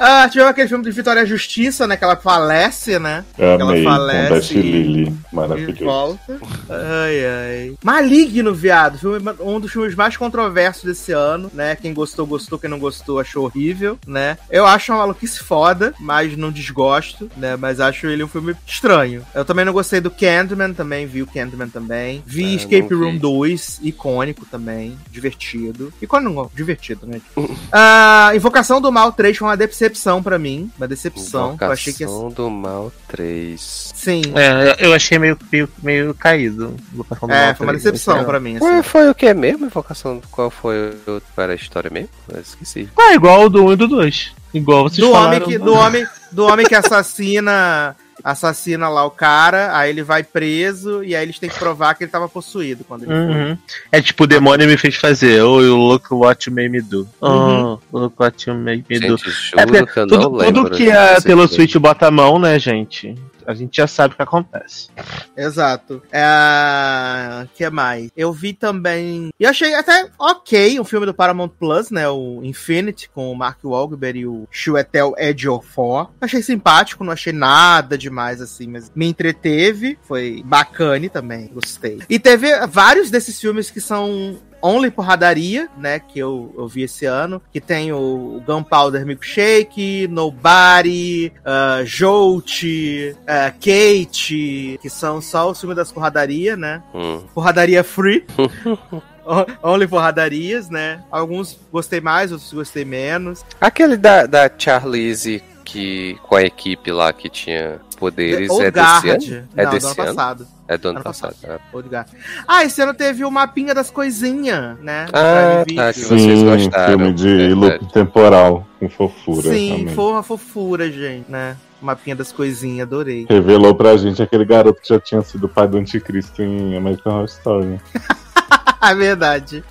Ah, 0.04 0.28
tivemos 0.30 0.52
aquele 0.52 0.68
filme 0.68 0.84
de 0.84 0.92
Vitória 0.92 1.22
e 1.22 1.26
Justiça, 1.26 1.86
né? 1.88 1.96
Que 1.96 2.04
ela 2.04 2.16
falece, 2.16 2.98
né? 3.00 3.24
Ela 3.38 3.64
amei, 3.64 3.84
falece 3.84 4.28
com 4.30 4.34
Dash 4.36 4.52
e- 4.52 4.62
Lily. 4.62 5.04
E 5.32 5.36
Maravilhoso. 5.36 5.84
volta. 5.86 6.40
Ai, 6.70 7.26
ai. 7.26 7.74
Maligno, 7.84 8.54
viado. 8.54 8.98
Filme, 8.98 9.32
um 9.40 9.60
dos 9.60 9.72
filmes 9.72 9.96
mais 9.96 10.18
controversos 10.18 10.84
desse 10.84 11.12
ano, 11.12 11.50
né? 11.54 11.76
Quem 11.76 11.94
gostou, 11.94 12.26
gostou. 12.26 12.58
Quem 12.60 12.70
não 12.70 12.80
gostou, 12.80 13.20
achou 13.20 13.46
horrível, 13.46 13.98
né? 14.08 14.38
Eu 14.50 14.66
acho 14.66 14.92
uma 14.92 15.00
maluquice 15.00 15.40
foda, 15.40 15.94
mas 16.00 16.36
não 16.36 16.52
desgosto, 16.52 17.30
né? 17.38 17.56
Mas 17.56 17.80
acho 17.80 18.08
ele 18.08 18.24
um 18.24 18.28
filme 18.28 18.56
estranho. 18.66 19.24
Eu 19.36 19.46
também 19.46 19.64
não 19.66 19.74
gostei 19.74 20.00
do 20.02 20.10
Candyman, 20.12 20.74
também 20.74 21.06
vi 21.06 21.22
o 21.22 21.28
Candyman 21.28 21.70
também. 21.70 22.24
Vi 22.26 22.46
Ah, 22.46 22.56
Escape 22.56 22.82
não 22.82 22.88
vi. 22.90 22.96
Room 22.96 23.18
2, 23.18 23.80
icônico 23.84 24.46
também. 24.46 24.98
Divertido. 25.12 25.94
Icônico, 26.02 26.34
não, 26.34 26.52
divertido, 26.54 27.06
né? 27.06 27.22
Ah, 27.72 28.32
Invocação 28.36 28.82
do 28.82 28.92
Mal 28.92 29.12
3 29.12 29.38
foi 29.38 29.48
uma 29.48 29.58
decepção 29.58 29.91
pra 30.24 30.38
mim. 30.40 30.72
Uma 30.78 30.88
decepção. 30.88 31.58
Eu 31.60 31.72
achei 31.72 31.94
que 31.94 32.06
do 32.06 32.50
Mal 32.50 32.92
3. 33.08 33.92
Sim. 33.96 34.22
É, 34.36 34.86
eu 34.86 34.94
achei 34.94 35.18
meio, 35.20 35.38
meio, 35.52 35.70
meio 35.82 36.14
caído. 36.14 36.76
Invocação 36.94 37.28
do 37.28 37.34
É, 37.34 37.46
Mal 37.48 37.56
foi 37.56 37.66
uma 37.66 37.72
3, 37.74 37.84
decepção 37.84 38.18
lá. 38.18 38.24
pra 38.24 38.40
mim. 38.40 38.58
assim. 38.58 38.66
Ué, 38.66 38.84
foi 38.84 39.10
o 39.10 39.16
que 39.16 39.34
mesmo? 39.34 39.66
Invocação? 39.66 40.22
Qual 40.32 40.50
foi 40.50 40.90
o 41.08 41.22
para 41.36 41.52
a 41.54 41.56
história 41.56 41.90
mesmo? 41.90 42.10
Eu 42.34 42.40
esqueci. 42.42 42.90
Ah, 42.98 43.14
igual 43.14 43.46
o 43.46 43.50
do 43.50 43.66
1 43.66 43.74
e 43.74 43.76
do 43.76 43.88
2. 43.88 44.32
Igual 44.54 44.84
vocês 44.90 45.00
do 45.06 45.12
falaram. 45.14 45.38
homem 45.38 45.48
que 45.48 45.58
do 45.58 45.74
homem 45.74 46.08
do 46.32 46.46
homem 46.46 46.66
que 46.66 46.76
assassina 46.76 47.96
assassina 48.24 48.90
lá 48.90 49.06
o 49.06 49.12
cara, 49.12 49.76
aí 49.78 49.90
ele 49.90 50.04
vai 50.04 50.24
preso 50.24 51.04
e 51.04 51.16
aí 51.16 51.24
eles 51.24 51.40
têm 51.40 51.50
que 51.50 51.58
provar 51.58 51.96
que 51.96 52.04
ele 52.04 52.12
tava 52.12 52.28
possuído 52.28 52.84
quando 52.84 53.04
ele 53.04 53.12
foi. 53.12 53.20
Uhum. 53.20 53.58
É 53.92 54.02
tipo, 54.02 54.24
o 54.24 54.28
demônio 54.28 54.68
me 54.68 54.78
fez 54.78 54.96
fazer. 54.96 55.42
Oh, 55.42 55.62
you 55.62 55.76
look 55.76 56.14
what 56.14 56.50
you 56.50 56.56
made 56.56 56.70
me 56.70 56.82
do. 56.82 57.08
Uhum. 57.22 57.80
Oh, 57.92 58.00
look 58.00 58.16
what 58.20 58.50
you 58.50 58.56
made 58.56 58.86
me 58.90 59.00
do. 59.00 59.18
Gente, 59.18 59.54
É 59.58 59.66
porque 59.66 59.86
que 59.86 60.00
eu 60.00 60.08
tudo, 60.08 60.38
tudo 60.38 60.70
que 60.72 60.92
a 60.92 61.22
Taylor. 61.22 61.48
Swift 61.48 61.78
bota 61.80 62.08
a 62.08 62.12
mão, 62.12 62.40
né, 62.40 62.58
gente? 62.58 63.16
A 63.46 63.54
gente 63.54 63.78
já 63.78 63.88
sabe 63.88 64.14
o 64.14 64.18
que 64.18 64.24
acontece. 64.24 64.90
Exato. 65.36 66.02
É... 66.12 67.48
que 67.54 67.70
mais? 67.70 68.10
Eu 68.16 68.32
vi 68.32 68.54
também. 68.54 69.30
E 69.40 69.46
achei 69.46 69.74
até 69.76 70.10
ok 70.18 70.80
um 70.80 70.84
filme 70.84 71.06
do 71.06 71.14
Paramount 71.14 71.50
Plus, 71.50 71.92
né? 71.92 72.08
O 72.10 72.42
Infinity, 72.44 73.10
com 73.10 73.32
o 73.32 73.36
Mark 73.36 73.60
Wahlberg 73.64 74.20
e 74.20 74.28
o 74.28 74.48
Chiwetel 74.52 75.14
Ejiofor. 75.18 76.10
Achei 76.20 76.42
simpático, 76.42 77.04
não 77.04 77.14
achei 77.14 77.34
nada 77.34 77.98
demais 77.98 78.42
assim, 78.42 78.68
mas 78.68 78.92
me 78.96 79.08
entreteve. 79.08 79.98
Foi 80.04 80.42
bacana 80.46 80.92
também, 81.10 81.48
gostei. 81.48 82.00
E 82.10 82.20
teve 82.20 82.68
vários 82.68 83.10
desses 83.10 83.40
filmes 83.40 83.72
que 83.72 83.80
são 83.80 84.38
Only 84.62 84.92
Porradaria, 84.92 85.70
né? 85.78 86.00
Que 86.00 86.20
eu, 86.20 86.54
eu 86.58 86.68
vi 86.68 86.84
esse 86.84 87.06
ano. 87.06 87.42
Que 87.52 87.60
tem 87.60 87.92
o, 87.92 88.38
o 88.38 88.44
Gunpowder 88.46 89.06
Milkshake, 89.06 90.08
Nobody, 90.08 91.32
uh, 91.40 91.86
Jolt, 91.86 92.64
uh, 92.64 93.52
Kate, 93.60 94.80
que 94.82 94.90
são 94.90 95.22
só 95.22 95.50
os 95.50 95.60
filmes 95.60 95.76
das 95.76 95.92
porradarias, 95.92 96.58
né? 96.58 96.82
Hum. 96.94 97.24
Porradaria 97.34 97.84
Free. 97.84 98.26
Only 99.64 99.88
Porradarias, 99.88 100.70
né? 100.70 101.04
Alguns 101.12 101.58
gostei 101.72 102.02
mais, 102.02 102.32
outros 102.32 102.52
gostei 102.52 102.84
menos. 102.84 103.46
Aquele 103.60 103.96
da, 103.96 104.26
da 104.26 104.50
Charlize 104.58 105.44
que 105.64 106.18
com 106.24 106.36
a 106.36 106.42
equipe 106.42 106.92
lá 106.92 107.14
que 107.14 107.30
tinha 107.30 107.80
poderes 108.02 108.50
Old 108.50 108.66
é 108.66 108.72
desse 108.72 109.10
ano? 109.10 109.48
É 109.56 109.64
Não, 109.64 109.72
do 109.72 109.74
desse 109.76 109.86
ano 109.86 109.96
ano? 110.02 110.16
passado. 110.16 110.48
É 110.68 110.78
do 110.78 110.88
ano 110.90 110.98
Ano 110.98 111.04
passado. 111.04 111.36
passado. 111.40 111.62
Old 111.72 111.88
Guard. 111.90 112.08
Ah, 112.48 112.64
esse 112.66 112.82
ano 112.82 112.94
teve 112.96 113.24
o 113.24 113.30
mapinha 113.30 113.76
das 113.76 113.92
coisinhas, 113.92 114.80
né? 114.80 115.06
Ah, 115.14 115.64
tá, 115.76 115.94
que 115.94 116.00
vocês 116.00 116.22
Sim, 116.22 116.46
gostaram. 116.46 116.88
filme 117.00 117.14
de 117.14 117.54
loop 117.54 117.94
temporal, 117.94 118.68
com 118.80 118.90
fofura. 118.90 119.54
Sim, 119.54 119.78
também. 119.80 119.96
foi 119.96 120.06
uma 120.12 120.24
fofura, 120.24 120.90
gente, 120.92 121.30
né? 121.30 121.56
Mapinha 121.80 122.16
das 122.16 122.32
coisinhas, 122.32 122.88
adorei. 122.88 123.26
Revelou 123.30 123.74
pra 123.76 123.96
gente 123.98 124.22
aquele 124.22 124.46
garoto 124.46 124.82
que 124.82 124.90
já 124.90 125.00
tinha 125.00 125.22
sido 125.22 125.48
pai 125.48 125.68
do 125.68 125.78
anticristo 125.78 126.42
em 126.42 126.76
American 126.76 127.14
Horror 127.14 127.26
Story. 127.26 127.80
É 128.92 128.96
verdade. 128.96 129.64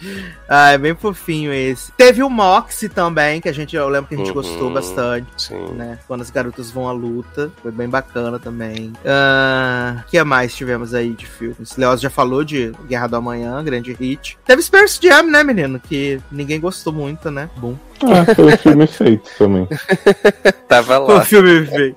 Ah, 0.48 0.70
é 0.70 0.78
bem 0.78 0.94
fofinho 0.94 1.52
esse. 1.52 1.90
Teve 1.92 2.22
o 2.22 2.30
Moxie 2.30 2.88
também, 2.88 3.40
que 3.40 3.48
a 3.48 3.52
gente, 3.52 3.74
eu 3.74 3.88
lembro 3.88 4.08
que 4.08 4.14
a 4.14 4.18
gente 4.18 4.28
Uhum. 4.28 4.34
gostou 4.34 4.70
bastante. 4.72 5.26
Sim. 5.36 5.72
Né? 5.74 5.98
Quando 6.06 6.20
as 6.22 6.30
garotas 6.30 6.70
vão 6.70 6.88
à 6.88 6.92
luta. 6.92 7.50
Foi 7.60 7.72
bem 7.72 7.88
bacana 7.88 8.38
também. 8.38 8.92
O 9.04 10.08
que 10.10 10.22
mais 10.22 10.54
tivemos 10.54 10.94
aí 10.94 11.10
de 11.12 11.26
filmes? 11.26 11.76
Leoz 11.76 12.00
já 12.00 12.08
falou 12.08 12.44
de 12.44 12.72
Guerra 12.86 13.08
do 13.08 13.16
Amanhã, 13.16 13.62
grande 13.64 13.92
hit. 13.92 14.38
Teve 14.46 14.62
Space 14.62 14.98
Jam, 15.02 15.24
né, 15.24 15.42
menino? 15.42 15.80
Que 15.80 16.20
ninguém 16.30 16.60
gostou 16.60 16.92
muito, 16.92 17.30
né? 17.30 17.50
Bom. 17.56 17.76
Ah, 18.02 18.32
foi 18.34 18.54
um 18.54 18.56
filme 18.56 18.86
feito 18.86 19.28
também. 19.36 19.68
Tava 20.68 21.04
Foi 21.04 21.14
lá. 21.16 21.20
o 21.20 21.24
filme 21.24 21.66
feio. 21.66 21.96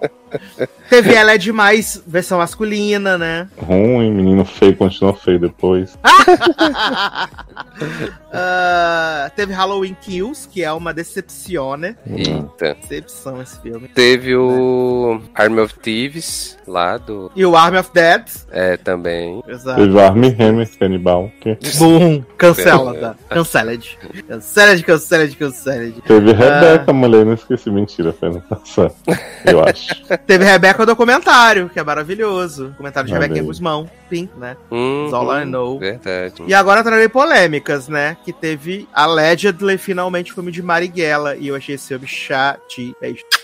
Teve 0.90 1.14
Ela 1.14 1.34
é 1.34 1.38
Demais, 1.38 2.02
versão 2.06 2.38
masculina, 2.38 3.18
né? 3.18 3.48
Ruim, 3.58 4.12
menino 4.12 4.46
feio, 4.46 4.76
continuou 4.76 5.16
feio 5.16 5.40
depois. 5.40 5.98
Ah, 8.36 9.32
teve 9.36 9.54
Halloween 9.54 9.96
Kills, 10.02 10.50
que 10.50 10.64
é 10.64 10.72
uma 10.74 10.92
decepção, 10.92 11.78
né? 11.78 11.96
Eita. 12.08 12.76
Decepção 12.82 13.40
esse 13.40 13.62
filme. 13.62 13.88
Teve 13.90 14.36
o 14.36 15.22
Army 15.36 15.60
of 15.60 15.78
Thieves 15.78 16.58
lá 16.68 16.98
do. 16.98 17.32
E 17.36 17.46
o 17.46 17.56
Army 17.56 17.78
of 17.78 17.92
Dead. 17.94 18.24
É, 18.50 18.76
também. 18.78 19.44
Exato. 19.48 19.80
Teve 19.80 20.02
Armie 20.02 20.36
Hammer, 20.40 20.68
Cannibal. 20.80 21.32
Que... 21.40 21.56
Boom! 21.78 22.24
Cancelada. 22.36 23.16
Canceled. 23.30 24.00
Canceled, 24.28 24.84
canceled, 24.84 25.36
canceled. 25.36 26.02
Teve 26.02 26.32
Rebeca, 26.32 26.92
mulher, 26.92 27.24
não 27.26 27.34
esqueci. 27.34 27.70
Mentira, 27.70 28.14
foi 28.14 28.30
ano 28.30 28.42
passado. 28.42 28.96
Eu 29.46 29.64
acho. 29.64 29.94
Teve 30.26 30.46
Rebeca 30.46 30.86
documentário, 30.86 31.70
que 31.70 31.80
é 31.80 31.84
maravilhoso. 31.84 32.68
Documentário 32.70 33.08
de 33.08 33.14
Rebeca. 33.14 33.42
Guzmão, 33.44 33.90
Pink, 34.10 34.32
né? 34.38 34.56
Uhum, 34.72 35.10
All 35.14 35.42
I 35.42 35.46
know. 35.46 35.78
Verdade. 35.80 36.44
E 36.48 36.54
agora 36.54 36.84
trarei 36.84 37.10
polêmicas, 37.10 37.88
né? 37.88 38.16
Que 38.24 38.32
teve 38.32 38.88
Allegedly, 38.94 39.78
finalmente, 39.78 40.32
o 40.32 40.36
filme 40.36 40.52
de 40.52 40.62
Marighella. 40.62 41.36
E 41.36 41.48
eu 41.50 41.56
achei 41.56 41.76
esse 41.76 41.88
filme 41.90 42.08
chato. 42.08 42.62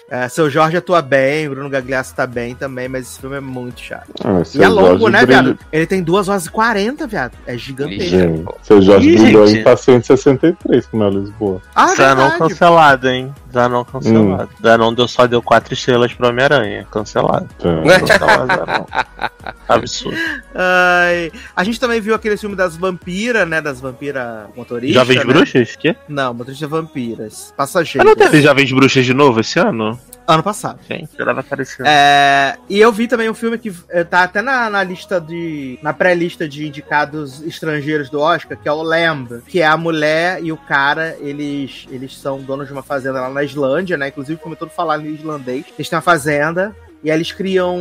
É, 0.09 0.27
seu 0.27 0.49
Jorge 0.49 0.75
atua 0.77 1.01
bem, 1.03 1.47
Bruno 1.49 1.69
Gagliasso 1.69 2.15
tá 2.15 2.25
bem 2.25 2.55
também, 2.55 2.87
mas 2.87 3.07
esse 3.07 3.19
filme 3.19 3.35
é 3.35 3.39
muito 3.39 3.79
chato. 3.79 4.09
Ah, 4.23 4.41
E 4.55 4.63
é 4.63 4.67
longo, 4.67 4.97
Jorge 4.99 5.09
né, 5.11 5.25
brilha- 5.25 5.41
viado? 5.43 5.59
Ele 5.71 5.85
tem 5.85 6.01
2 6.01 6.27
horas 6.29 6.45
e 6.47 6.49
40, 6.49 7.05
viado. 7.05 7.33
É 7.45 7.55
gigantesco. 7.57 8.09
Gente, 8.09 8.45
seu 8.63 8.81
Jorge 8.81 9.09
Ih, 9.09 9.17
brilhou 9.19 9.45
gente. 9.45 9.59
em 9.59 9.63
Paciente 9.63 10.07
63 10.07 10.87
com 10.87 10.97
Mel 10.97 11.09
Lisboa. 11.09 11.61
Ah, 11.75 11.93
Zanon 11.95 12.21
verdade. 12.29 12.37
cancelado, 12.39 13.07
hein? 13.09 13.33
Zanon 13.51 13.83
cancelado. 13.83 14.49
Zanon 14.61 14.93
deu, 14.93 15.07
só 15.07 15.27
deu 15.27 15.41
quatro 15.41 15.73
estrelas 15.73 16.13
pro 16.13 16.27
Homem-Aranha. 16.27 16.87
Cancelado. 16.91 17.47
Cancelado, 17.57 18.47
Zanon. 18.47 18.85
Absurdo. 19.67 20.17
Ai, 20.55 21.31
a 21.55 21.63
gente 21.63 21.79
também 21.79 22.01
viu 22.01 22.15
aquele 22.15 22.37
filme 22.37 22.55
das 22.55 22.75
vampiras, 22.75 23.47
né? 23.47 23.61
Das 23.61 23.79
vampiras 23.79 24.47
motoristas. 24.55 24.95
Jovens 24.95 25.25
né? 25.25 25.33
Bruxas? 25.33 25.75
Quê? 25.75 25.95
Não, 26.07 26.33
motoristas 26.33 26.69
vampiras. 26.69 27.53
Mas 27.57 27.71
Passageiros. 27.71 28.05
não 28.05 28.15
teve 28.15 28.41
Jovens 28.41 28.71
Bruxas 28.71 29.05
de 29.05 29.13
novo 29.13 29.39
esse 29.39 29.59
ano? 29.59 29.99
Ano 30.29 30.43
passado. 30.43 30.79
Gente, 30.87 31.09
já 31.17 31.25
tava 31.25 31.39
aparecendo. 31.39 31.87
É, 31.87 32.55
e 32.69 32.79
eu 32.79 32.91
vi 32.91 33.07
também 33.07 33.27
um 33.27 33.33
filme 33.33 33.57
que 33.57 33.73
eh, 33.89 34.03
tá 34.03 34.21
até 34.21 34.43
na, 34.43 34.69
na 34.69 34.83
lista 34.83 35.19
de. 35.19 35.79
na 35.81 35.91
pré-lista 35.91 36.47
de 36.47 36.67
indicados 36.67 37.41
estrangeiros 37.41 38.11
do 38.11 38.19
Oscar, 38.19 38.55
que 38.55 38.69
é 38.69 38.71
o 38.71 38.83
Lamb, 38.83 39.41
que 39.47 39.59
é 39.59 39.65
a 39.65 39.75
mulher 39.75 40.43
e 40.43 40.51
o 40.51 40.57
cara, 40.57 41.17
eles, 41.19 41.87
eles 41.89 42.15
são 42.15 42.39
donos 42.43 42.67
de 42.67 42.73
uma 42.73 42.83
fazenda 42.83 43.21
lá 43.21 43.29
na 43.31 43.43
Islândia, 43.43 43.97
né? 43.97 44.09
Inclusive 44.09 44.37
o 44.37 44.39
filme 44.39 44.55
todo 44.55 44.69
falado 44.69 45.03
em 45.03 45.15
islandês. 45.15 45.65
Eles 45.75 45.89
têm 45.89 45.97
uma 45.97 46.03
fazenda. 46.03 46.75
E 47.03 47.09
aí 47.09 47.17
eles 47.17 47.31
criam 47.31 47.79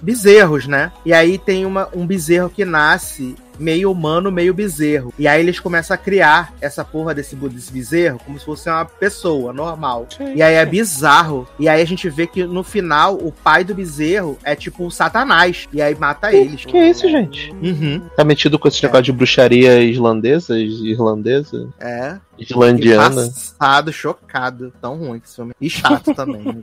bezerros, 0.00 0.66
né? 0.66 0.90
E 1.04 1.12
aí 1.12 1.38
tem 1.38 1.64
uma, 1.64 1.88
um 1.94 2.04
bezerro 2.04 2.50
que 2.50 2.64
nasce 2.64 3.36
meio 3.58 3.90
humano, 3.90 4.30
meio 4.30 4.54
bezerro. 4.54 5.12
E 5.18 5.26
aí 5.26 5.40
eles 5.40 5.58
começam 5.58 5.94
a 5.94 5.98
criar 5.98 6.52
essa 6.60 6.84
porra 6.84 7.14
desse, 7.14 7.36
desse 7.36 7.72
bezerro 7.72 8.20
como 8.24 8.38
se 8.38 8.44
fosse 8.44 8.68
uma 8.68 8.84
pessoa 8.84 9.52
normal. 9.52 10.06
E 10.34 10.42
aí 10.42 10.54
é 10.54 10.66
bizarro. 10.66 11.46
E 11.58 11.68
aí 11.68 11.80
a 11.80 11.84
gente 11.84 12.08
vê 12.08 12.26
que 12.26 12.44
no 12.44 12.62
final 12.62 13.14
o 13.14 13.32
pai 13.32 13.64
do 13.64 13.74
bezerro 13.74 14.38
é 14.44 14.54
tipo 14.54 14.86
o 14.86 14.90
Satanás. 14.90 15.68
E 15.72 15.80
aí 15.82 15.94
mata 15.94 16.32
eles. 16.32 16.64
Que 16.64 16.78
isso, 16.78 17.08
gente? 17.08 17.50
Uhum. 17.62 18.02
Tá 18.16 18.24
metido 18.24 18.58
com 18.58 18.68
esse 18.68 18.82
negócio 18.82 19.04
de 19.04 19.12
bruxaria 19.12 19.80
islandesa? 19.80 20.58
Irlandesa? 20.58 21.68
É. 21.80 22.16
Islandiana? 22.38 23.26
Passado, 23.26 23.92
chocado. 23.92 24.72
Tão 24.80 24.96
ruim 24.96 25.18
que 25.18 25.26
esse 25.26 25.36
filme. 25.36 25.52
E 25.60 25.68
chato 25.68 26.14
também. 26.14 26.44
né? 26.44 26.60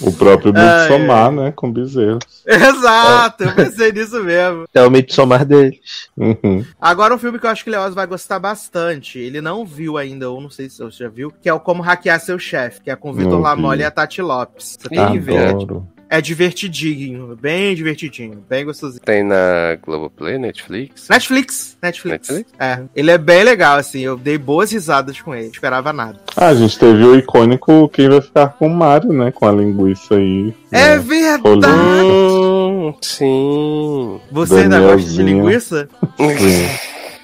o 0.00 0.12
próprio 0.12 0.52
Midsommar, 0.52 1.30
né? 1.30 1.52
Com 1.54 1.70
bezerros. 1.70 2.20
Exato, 2.46 3.44
eu 3.44 3.54
pensei 3.54 3.92
nisso 3.92 4.22
mesmo. 4.22 4.64
É 4.72 4.82
o 4.82 4.90
Midsommar 4.90 5.33
deles. 5.42 6.10
Uhum. 6.16 6.64
Agora 6.78 7.14
um 7.14 7.18
filme 7.18 7.38
que 7.38 7.46
eu 7.46 7.50
acho 7.50 7.64
que 7.64 7.70
o 7.70 7.72
Leoz 7.72 7.94
vai 7.94 8.06
gostar 8.06 8.38
bastante. 8.38 9.18
Ele 9.18 9.40
não 9.40 9.64
viu 9.64 9.96
ainda, 9.96 10.30
ou 10.30 10.40
não 10.40 10.50
sei 10.50 10.68
se 10.68 10.78
você 10.78 11.04
já 11.04 11.08
viu, 11.08 11.30
que 11.30 11.48
é 11.48 11.54
o 11.54 11.60
Como 11.60 11.82
Hackear 11.82 12.20
Seu 12.20 12.38
Chefe, 12.38 12.82
que 12.82 12.90
é 12.90 12.96
com 12.96 13.10
o 13.10 13.14
Vitor 13.14 13.42
vi. 13.56 13.80
e 13.80 13.84
a 13.84 13.90
Tati 13.90 14.20
Lopes. 14.20 14.76
Você 14.78 14.88
tem 14.88 15.12
que 15.12 15.18
ver. 15.18 15.48
Adoro. 15.48 15.94
É 16.08 16.20
divertidinho, 16.20 17.36
bem 17.40 17.74
divertidinho, 17.74 18.44
bem 18.48 18.64
gostosinho. 18.64 19.00
Tem 19.04 19.24
na 19.24 19.76
Globoplay, 19.84 20.38
Netflix? 20.38 21.08
Netflix, 21.08 21.76
Netflix. 21.82 22.28
Netflix? 22.28 22.52
É, 22.58 22.82
ele 22.94 23.10
é 23.10 23.18
bem 23.18 23.42
legal, 23.42 23.78
assim, 23.78 24.00
eu 24.00 24.16
dei 24.16 24.38
boas 24.38 24.70
risadas 24.70 25.20
com 25.20 25.34
ele, 25.34 25.46
não 25.46 25.52
esperava 25.52 25.92
nada. 25.92 26.20
Ah, 26.36 26.48
a 26.48 26.54
gente 26.54 26.78
teve 26.78 27.02
o 27.04 27.18
icônico 27.18 27.88
Quem 27.88 28.08
vai 28.08 28.20
ficar 28.20 28.48
com 28.48 28.66
o 28.66 28.70
Mario, 28.70 29.12
né? 29.12 29.32
Com 29.32 29.48
a 29.48 29.52
linguiça 29.52 30.14
aí. 30.14 30.54
É 30.70 30.90
né? 30.90 30.98
verdade! 30.98 32.53
Sim. 33.00 34.20
Você 34.32 34.56
ainda 34.56 34.80
gosta 34.80 35.08
de 35.10 35.22
linguiça? 35.22 35.88
Sim. 36.18 36.68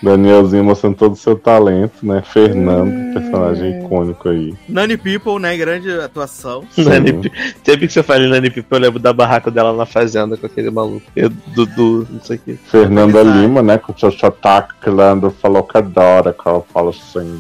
Danielzinho 0.03 0.65
mostrando 0.65 0.97
todo 0.97 1.13
o 1.13 1.17
seu 1.17 1.37
talento, 1.37 1.93
né? 2.03 2.23
Fernando, 2.25 3.13
personagem 3.13 3.81
icônico 3.85 4.31
aí. 4.31 4.55
Nani 4.67 4.97
People, 4.97 5.39
né, 5.39 5.55
grande 5.59 5.91
atuação. 5.93 6.65
Nani 6.79 7.13
Pi- 7.13 7.31
Sempre 7.63 7.87
que 7.87 7.93
você 7.93 8.03
fala 8.03 8.25
em 8.25 8.31
Nani 8.31 8.49
Pipa, 8.51 8.77
eu 8.77 8.81
lembro 8.81 8.99
da 8.99 9.13
barraca 9.13 9.51
dela 9.51 9.75
na 9.75 9.85
fazenda 9.85 10.39
com 10.39 10.47
aquele 10.47 10.71
maluco. 10.71 11.03
Eu- 11.15 11.29
Dudu, 11.49 12.09
não 12.11 12.21
sei 12.23 12.37
o 12.37 12.39
que. 12.39 12.55
Fernanda. 12.55 13.23
Lima, 13.23 13.61
né? 13.63 13.77
Com 13.77 13.93
o 13.93 13.99
seu 13.99 14.11
sotaque 14.11 14.89
Lando 14.89 15.31
falou 15.31 15.63
que 15.65 15.77
adora, 15.77 16.33
que 16.33 16.49
ela 16.49 16.63
fala 16.73 16.89
assim. 16.91 17.39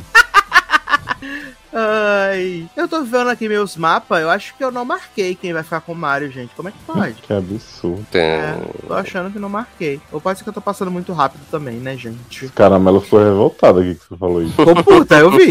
Ai, 1.72 2.66
eu 2.76 2.88
tô 2.88 3.02
vendo 3.04 3.30
aqui 3.30 3.48
meus 3.48 3.76
mapas, 3.76 4.20
eu 4.22 4.28
acho 4.30 4.54
que 4.56 4.64
eu 4.64 4.70
não 4.72 4.84
marquei 4.84 5.34
quem 5.34 5.52
vai 5.52 5.62
ficar 5.62 5.80
com 5.80 5.92
o 5.92 5.96
Mario, 5.96 6.30
gente. 6.30 6.50
Como 6.56 6.68
é 6.68 6.72
que 6.72 6.78
pode? 6.86 7.14
Que 7.22 7.32
absurdo. 7.32 8.04
Tem. 8.10 8.20
É, 8.22 8.56
tô 8.86 8.94
achando 8.94 9.30
que 9.32 9.38
não 9.38 9.48
marquei. 9.48 10.00
Ou 10.10 10.20
pode 10.20 10.38
ser 10.38 10.42
que 10.44 10.48
eu 10.50 10.54
tô 10.54 10.60
passando 10.60 10.90
muito 10.90 11.12
rápido 11.12 11.42
também, 11.50 11.76
né, 11.76 11.96
gente? 11.96 12.48
Caramelo 12.48 13.00
ficou 13.00 13.22
revoltado 13.22 13.80
aqui 13.80 13.94
que 13.94 14.04
você 14.08 14.16
falou 14.16 14.42
isso. 14.42 14.52
Ficou 14.54 14.82
puta, 14.82 15.16
eu 15.18 15.30
vi. 15.30 15.50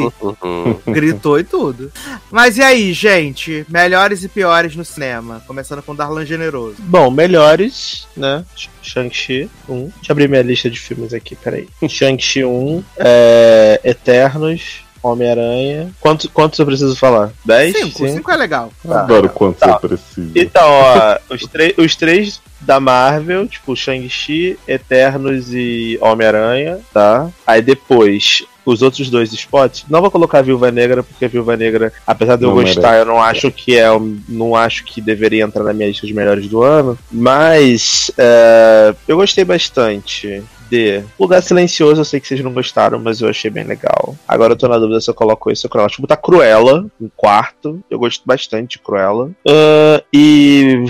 Gritou 0.91 1.39
e 1.39 1.43
tudo. 1.43 1.91
Mas 2.29 2.57
e 2.57 2.61
aí, 2.63 2.91
gente? 2.93 3.65
Melhores 3.69 4.23
e 4.23 4.27
piores 4.29 4.75
no 4.75 4.83
cinema? 4.83 5.41
Começando 5.47 5.81
com 5.81 5.95
Darlan 5.95 6.25
Generoso. 6.25 6.75
Bom, 6.79 7.09
melhores, 7.09 8.07
né? 8.15 8.43
Sh- 8.55 8.69
Shang-Chi 8.81 9.49
1. 9.67 9.75
Deixa 9.83 9.93
eu 10.09 10.13
abrir 10.13 10.27
minha 10.29 10.41
lista 10.41 10.69
de 10.69 10.79
filmes 10.79 11.13
aqui, 11.13 11.35
peraí. 11.35 11.67
Shang-Chi 11.87 12.43
1, 12.43 12.83
é, 12.97 13.79
Eternos, 13.83 14.81
Homem-Aranha. 15.03 15.89
Quantos, 15.99 16.29
quantos 16.33 16.59
eu 16.59 16.65
preciso 16.65 16.95
falar? 16.95 17.31
10? 17.45 17.75
Cinco, 17.77 18.07
cinco 18.07 18.31
é 18.31 18.35
legal. 18.35 18.71
Tá. 18.87 19.01
Adoro 19.01 19.29
quanto 19.29 19.57
Tá. 19.59 19.73
você 19.79 19.87
precisa. 19.87 20.31
Então, 20.35 20.63
ó, 20.69 21.17
os, 21.33 21.41
três- 21.43 21.73
os 21.77 21.95
três 21.95 22.41
da 22.61 22.79
Marvel, 22.79 23.47
tipo 23.47 23.75
Shang-Chi, 23.75 24.57
Eternos 24.67 25.53
e 25.53 25.97
Homem-Aranha, 26.01 26.79
tá? 26.93 27.29
Aí 27.47 27.61
depois, 27.61 28.43
os 28.65 28.81
outros 28.81 29.09
dois 29.09 29.31
spots, 29.31 29.85
não 29.89 30.01
vou 30.01 30.11
colocar 30.11 30.39
a 30.39 30.41
Viúva 30.41 30.69
Negra, 30.69 31.01
porque 31.01 31.23
a 31.25 31.29
Viúva 31.29 31.55
Negra, 31.55 31.91
apesar 32.05 32.35
de 32.35 32.43
eu 32.43 32.49
Não 32.53 32.55
gostar, 32.61 32.97
eu 32.97 33.05
não 33.05 33.21
acho 33.21 33.49
que 33.49 33.77
é, 33.77 33.87
não 34.27 34.55
acho 34.55 34.83
que 34.83 34.99
deveria 34.99 35.43
entrar 35.45 35.63
na 35.63 35.73
minha 35.73 35.87
lista 35.87 36.05
de 36.05 36.13
melhores 36.13 36.47
do 36.47 36.61
ano, 36.61 36.99
mas 37.09 38.11
é, 38.17 38.93
eu 39.07 39.15
gostei 39.15 39.45
bastante. 39.45 40.43
De 40.69 41.03
Lugar 41.19 41.41
Silencioso, 41.41 42.01
eu 42.01 42.05
sei 42.05 42.19
que 42.19 42.27
vocês 42.27 42.41
não 42.43 42.53
gostaram, 42.53 42.99
mas 42.99 43.21
eu 43.21 43.29
achei 43.29 43.49
bem 43.49 43.63
legal. 43.63 44.15
Agora 44.27 44.53
eu 44.53 44.57
tô 44.57 44.67
na 44.67 44.77
dúvida 44.77 45.01
se 45.01 45.09
eu 45.09 45.13
coloco 45.13 45.49
esse 45.51 45.65
ou 45.65 45.69
Cruella. 45.69 45.87
Acho 45.87 45.95
que 45.95 46.01
botar 46.01 46.17
Cruella 46.17 46.85
em 47.01 47.11
quarto. 47.15 47.81
Eu 47.89 47.97
gosto 47.99 48.21
bastante 48.25 48.77
de 48.77 48.79
Cruella. 48.83 49.31
Ah, 49.47 50.03
e 50.13 50.83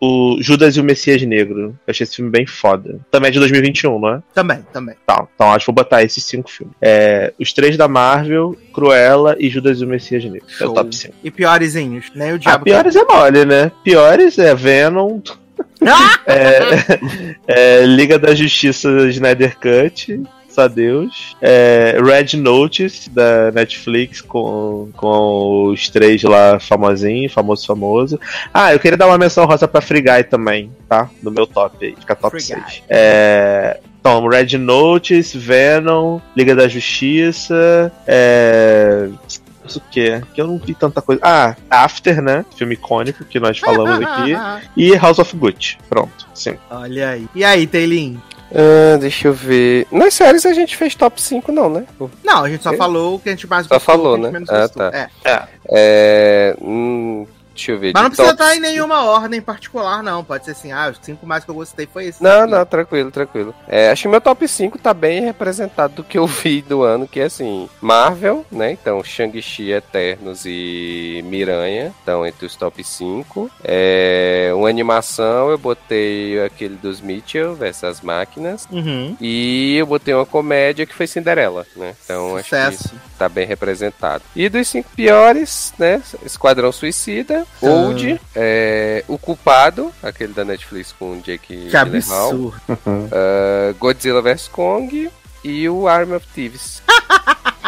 o 0.00 0.36
Judas 0.40 0.76
e 0.76 0.80
o 0.80 0.84
Messias 0.84 1.22
Negro. 1.22 1.76
Eu 1.86 1.90
achei 1.90 2.04
esse 2.04 2.16
filme 2.16 2.30
bem 2.30 2.46
foda. 2.46 3.00
Também 3.10 3.28
é 3.28 3.32
de 3.32 3.38
2021, 3.38 3.98
não 3.98 4.08
é? 4.10 4.22
Também, 4.34 4.58
também. 4.72 4.94
Tá, 5.06 5.26
então 5.34 5.50
acho 5.52 5.64
que 5.66 5.72
vou 5.72 5.74
botar 5.84 6.02
esses 6.02 6.22
cinco 6.24 6.50
filmes. 6.50 6.74
É, 6.80 7.32
os 7.40 7.52
três 7.52 7.76
da 7.76 7.88
Marvel, 7.88 8.56
Cruella 8.72 9.36
e 9.38 9.48
Judas 9.48 9.80
e 9.80 9.84
o 9.84 9.88
Messias 9.88 10.24
Negro. 10.24 10.46
É 10.60 10.64
o 10.64 10.66
Show. 10.66 10.74
top 10.74 10.94
5. 10.94 11.14
E 11.24 11.30
piorezinhos? 11.30 12.06
Nem 12.14 12.32
o 12.32 12.34
Ah, 12.34 12.38
diabo. 12.38 12.64
piores 12.64 12.94
é 12.96 13.04
mole, 13.04 13.44
né? 13.44 13.72
Piores 13.82 14.38
é 14.38 14.54
Venom, 14.54 15.20
Ah! 15.28 15.45
é, 16.26 17.00
é 17.82 17.86
Liga 17.86 18.18
da 18.18 18.34
Justiça 18.34 18.88
Snyder 19.08 19.56
Cut. 19.58 20.22
Só 20.48 20.68
Deus. 20.68 21.36
É, 21.42 21.98
Red 22.02 22.38
Notice 22.38 23.10
da 23.10 23.52
Netflix 23.52 24.22
com, 24.22 24.88
com 24.96 25.64
os 25.66 25.90
três 25.90 26.22
lá 26.22 26.58
famosinhos, 26.58 27.30
famoso 27.30 27.66
famoso. 27.66 28.18
Ah, 28.54 28.72
eu 28.72 28.80
queria 28.80 28.96
dar 28.96 29.06
uma 29.06 29.18
menção 29.18 29.44
rosa 29.44 29.68
pra 29.68 29.82
Free 29.82 30.00
Guy 30.00 30.24
também, 30.24 30.72
tá? 30.88 31.10
No 31.22 31.30
meu 31.30 31.46
top 31.46 31.84
aí, 31.84 31.94
fica 31.94 32.16
top 32.16 32.30
Free 32.30 32.40
6. 32.40 32.58
Guy. 32.58 32.82
É, 32.88 33.78
então, 34.00 34.26
Red 34.28 34.56
Notice, 34.56 35.36
Venom, 35.36 36.20
Liga 36.34 36.54
da 36.54 36.68
Justiça, 36.68 37.92
é. 38.06 39.10
Isso 39.66 39.78
o 39.78 39.82
quê? 39.90 40.22
Que 40.34 40.40
eu 40.40 40.46
não 40.46 40.58
vi 40.58 40.74
tanta 40.74 41.00
coisa. 41.02 41.20
Ah, 41.24 41.54
After, 41.70 42.22
né? 42.22 42.44
Filme 42.56 42.74
icônico 42.74 43.24
que 43.24 43.38
nós 43.40 43.58
falamos 43.58 44.00
aqui. 44.06 44.32
E 44.76 44.94
House 44.96 45.18
of 45.18 45.36
Gucci. 45.36 45.78
Pronto, 45.88 46.26
sim. 46.34 46.56
Olha 46.70 47.10
aí. 47.10 47.28
E 47.34 47.44
aí, 47.44 47.66
Taylin? 47.66 48.20
Ah, 48.54 48.96
deixa 48.98 49.28
eu 49.28 49.32
ver. 49.34 49.86
Nas 49.90 50.14
séries 50.14 50.46
a 50.46 50.52
gente 50.52 50.76
fez 50.76 50.94
top 50.94 51.20
5, 51.20 51.50
não, 51.50 51.68
né? 51.68 51.84
Não, 52.24 52.44
a 52.44 52.48
gente 52.48 52.62
só 52.62 52.72
É? 52.72 52.76
falou 52.76 53.16
o 53.16 53.18
que 53.18 53.28
a 53.28 53.32
gente 53.32 53.46
mais 53.48 53.66
Só 53.66 53.74
gostou, 53.74 53.94
falou, 53.94 54.12
a 54.14 54.16
gente 54.18 54.24
né? 54.26 54.30
menos 54.30 54.48
Ah, 54.50 54.68
tá. 54.68 54.90
É. 55.24 55.42
É. 55.68 56.56
hum, 56.62 57.26
deixa 57.56 57.72
eu 57.72 57.78
ver. 57.78 57.92
Mas 57.94 58.02
não 58.02 58.10
precisa 58.10 58.32
estar 58.32 58.54
em 58.54 58.60
nenhuma 58.60 59.04
ordem 59.04 59.40
particular, 59.40 60.02
não. 60.02 60.22
Pode 60.22 60.44
ser 60.44 60.52
assim, 60.52 60.72
ah, 60.72 60.90
os 60.90 60.98
cinco 61.02 61.26
mais 61.26 61.44
que 61.44 61.50
eu 61.50 61.54
gostei 61.54 61.86
foi 61.86 62.06
esse. 62.06 62.22
Não, 62.22 62.42
aqui. 62.42 62.50
não, 62.50 62.66
tranquilo, 62.66 63.10
tranquilo. 63.10 63.54
É, 63.66 63.90
acho 63.90 64.02
que 64.02 64.08
meu 64.08 64.20
top 64.20 64.46
5 64.46 64.78
tá 64.78 64.92
bem 64.94 65.22
representado 65.22 65.94
do 65.94 66.04
que 66.04 66.18
eu 66.18 66.26
vi 66.26 66.62
do 66.62 66.82
ano, 66.82 67.08
que 67.08 67.20
é 67.20 67.24
assim, 67.24 67.68
Marvel, 67.80 68.44
né? 68.50 68.72
Então, 68.72 69.02
Shang-Chi, 69.02 69.72
Eternos 69.72 70.44
e 70.44 71.22
Miranha 71.24 71.92
estão 71.98 72.26
entre 72.26 72.46
os 72.46 72.54
top 72.54 72.82
5. 72.82 73.50
É, 73.64 74.50
uma 74.54 74.68
animação, 74.68 75.50
eu 75.50 75.58
botei 75.58 76.42
aquele 76.44 76.76
dos 76.76 77.00
Mitchell 77.00 77.54
versus 77.54 77.84
as 77.84 78.00
máquinas. 78.00 78.68
Uhum. 78.70 79.16
E 79.20 79.76
eu 79.76 79.86
botei 79.86 80.14
uma 80.14 80.26
comédia 80.26 80.86
que 80.86 80.94
foi 80.94 81.06
Cinderela, 81.06 81.66
né? 81.76 81.94
Então 82.04 82.36
acho 82.36 82.50
que 82.50 82.56
Sucesso. 82.56 82.94
tá 83.18 83.28
bem 83.28 83.46
representado. 83.46 84.22
E 84.34 84.48
dos 84.48 84.68
cinco 84.68 84.90
piores, 84.94 85.72
né? 85.78 86.02
Esquadrão 86.24 86.72
Suicida, 86.72 87.45
Old, 87.60 88.20
é, 88.34 89.02
O 89.08 89.16
Culpado, 89.18 89.90
aquele 90.02 90.32
da 90.32 90.44
Netflix 90.44 90.92
com 90.98 91.12
o 91.12 91.20
Jake 91.20 91.46
Que 91.46 91.54
Gyllenhaal, 91.70 92.28
absurdo. 92.30 92.54
é, 93.12 93.74
Godzilla 93.80 94.20
vs 94.22 94.48
Kong 94.48 95.10
e 95.42 95.68
o 95.68 95.88
Army 95.88 96.14
of 96.14 96.26
Thieves. 96.34 96.82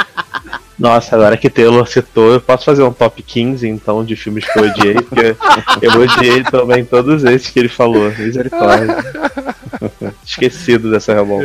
Nossa, 0.78 1.16
agora 1.16 1.36
que 1.36 1.50
Taylor 1.50 1.84
citou, 1.88 2.34
eu 2.34 2.40
posso 2.40 2.64
fazer 2.64 2.84
um 2.84 2.92
top 2.92 3.20
15 3.20 3.66
então 3.66 4.04
de 4.04 4.14
filmes 4.14 4.44
que 4.44 4.56
eu 4.56 4.62
odiei, 4.64 4.94
porque 4.94 5.36
eu 5.82 6.00
odiei 6.00 6.44
também 6.44 6.84
todos 6.84 7.24
esses 7.24 7.50
que 7.50 7.58
ele 7.58 7.68
falou. 7.68 8.12
Misericórdia. 8.16 8.96
Esquecido 10.24 10.88
dessa 10.88 11.12
revolta. 11.12 11.44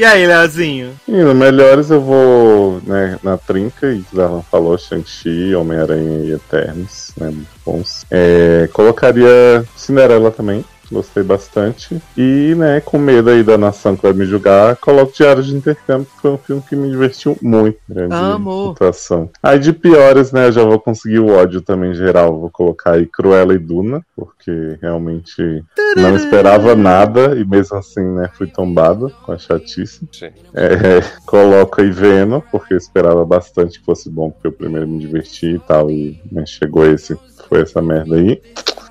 E 0.00 0.04
aí, 0.06 0.26
Leozinho? 0.26 0.98
E 1.06 1.12
no 1.12 1.34
melhores 1.34 1.90
eu 1.90 2.00
vou 2.00 2.80
né, 2.86 3.18
na 3.22 3.36
trinca, 3.36 3.92
e 3.92 4.02
o 4.14 4.22
Alan 4.22 4.40
falou, 4.40 4.78
Shang-Chi, 4.78 5.54
Homem-Aranha 5.54 6.24
e 6.24 6.32
Eternos, 6.32 7.12
né, 7.18 7.26
muito 7.26 7.50
bons. 7.66 8.06
É, 8.10 8.66
colocaria 8.72 9.62
Cinderela 9.76 10.30
também, 10.30 10.64
gostei 10.90 11.22
bastante. 11.22 12.00
E, 12.16 12.54
né, 12.56 12.80
com 12.80 12.98
medo 12.98 13.30
aí 13.30 13.42
da 13.42 13.56
nação 13.56 13.96
que 13.96 14.02
vai 14.02 14.12
me 14.12 14.24
julgar, 14.24 14.76
coloco 14.76 15.12
Diário 15.12 15.42
de 15.42 15.54
Intercâmbio, 15.54 16.06
que 16.06 16.20
foi 16.20 16.30
um 16.32 16.38
filme 16.38 16.62
que 16.68 16.76
me 16.76 16.90
divertiu 16.90 17.36
muito. 17.40 17.78
Grande 17.88 18.14
Amo. 18.14 18.70
atuação. 18.70 19.30
Aí 19.42 19.58
de 19.58 19.72
piores, 19.72 20.32
né, 20.32 20.48
eu 20.48 20.52
já 20.52 20.64
vou 20.64 20.78
conseguir 20.78 21.18
o 21.18 21.28
ódio 21.28 21.60
também 21.60 21.94
geral, 21.94 22.40
vou 22.40 22.50
colocar 22.50 22.92
aí 22.92 23.06
Cruella 23.06 23.54
e 23.54 23.58
Duna, 23.58 24.04
porque 24.16 24.78
realmente 24.80 25.64
não 25.96 26.16
esperava 26.16 26.74
nada, 26.74 27.36
e 27.36 27.44
mesmo 27.44 27.76
assim, 27.76 28.04
né, 28.14 28.28
fui 28.34 28.46
tombado 28.46 29.12
com 29.24 29.32
a 29.32 29.38
chatice. 29.38 30.06
Sim. 30.12 30.30
É, 30.54 31.00
coloco 31.26 31.80
aí 31.80 31.90
Venom, 31.90 32.40
porque 32.50 32.74
eu 32.74 32.78
esperava 32.78 33.24
bastante 33.24 33.78
que 33.78 33.84
fosse 33.84 34.10
bom, 34.10 34.30
porque 34.30 34.46
eu 34.46 34.52
primeiro 34.52 34.88
me 34.88 34.98
diverti 34.98 35.54
e 35.54 35.58
tal, 35.58 35.90
e 35.90 36.20
né, 36.30 36.44
chegou 36.46 36.86
esse, 36.86 37.16
foi 37.50 37.60
essa 37.62 37.82
merda 37.82 38.16
aí. 38.16 38.40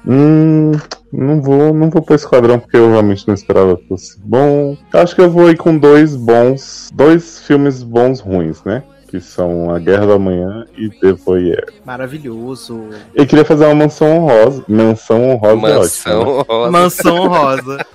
Hum, 0.05 0.73
não 1.11 1.41
vou, 1.41 1.73
não 1.73 1.89
vou 1.89 2.01
pro 2.01 2.15
Esquadrão, 2.15 2.59
porque 2.59 2.77
eu 2.77 2.91
realmente 2.91 3.27
não 3.27 3.33
esperava 3.33 3.75
que 3.75 3.87
fosse 3.87 4.19
bom. 4.19 4.77
Acho 4.93 5.15
que 5.15 5.21
eu 5.21 5.31
vou 5.31 5.47
aí 5.47 5.55
com 5.55 5.77
dois 5.77 6.15
bons, 6.15 6.89
dois 6.93 7.39
filmes 7.39 7.81
bons 7.81 8.19
ruins, 8.19 8.63
né? 8.63 8.83
Que 9.07 9.19
são 9.19 9.71
A 9.73 9.79
Guerra 9.79 10.05
do 10.05 10.13
Amanhã 10.13 10.65
e 10.77 10.89
The 10.89 11.13
Voyeur. 11.13 11.65
Maravilhoso. 11.83 12.89
Eu 13.15 13.25
queria 13.25 13.43
fazer 13.43 13.65
uma 13.65 13.73
mansão 13.73 14.17
honrosa, 14.17 14.63
menção 14.67 15.31
honrosa 15.31 15.67
é 15.67 15.77
ótimo, 15.77 15.79
né? 15.79 15.79
Mansão 15.79 16.43
Rosa. 16.43 16.71
Mansão 16.71 17.27
Rosa. 17.27 17.85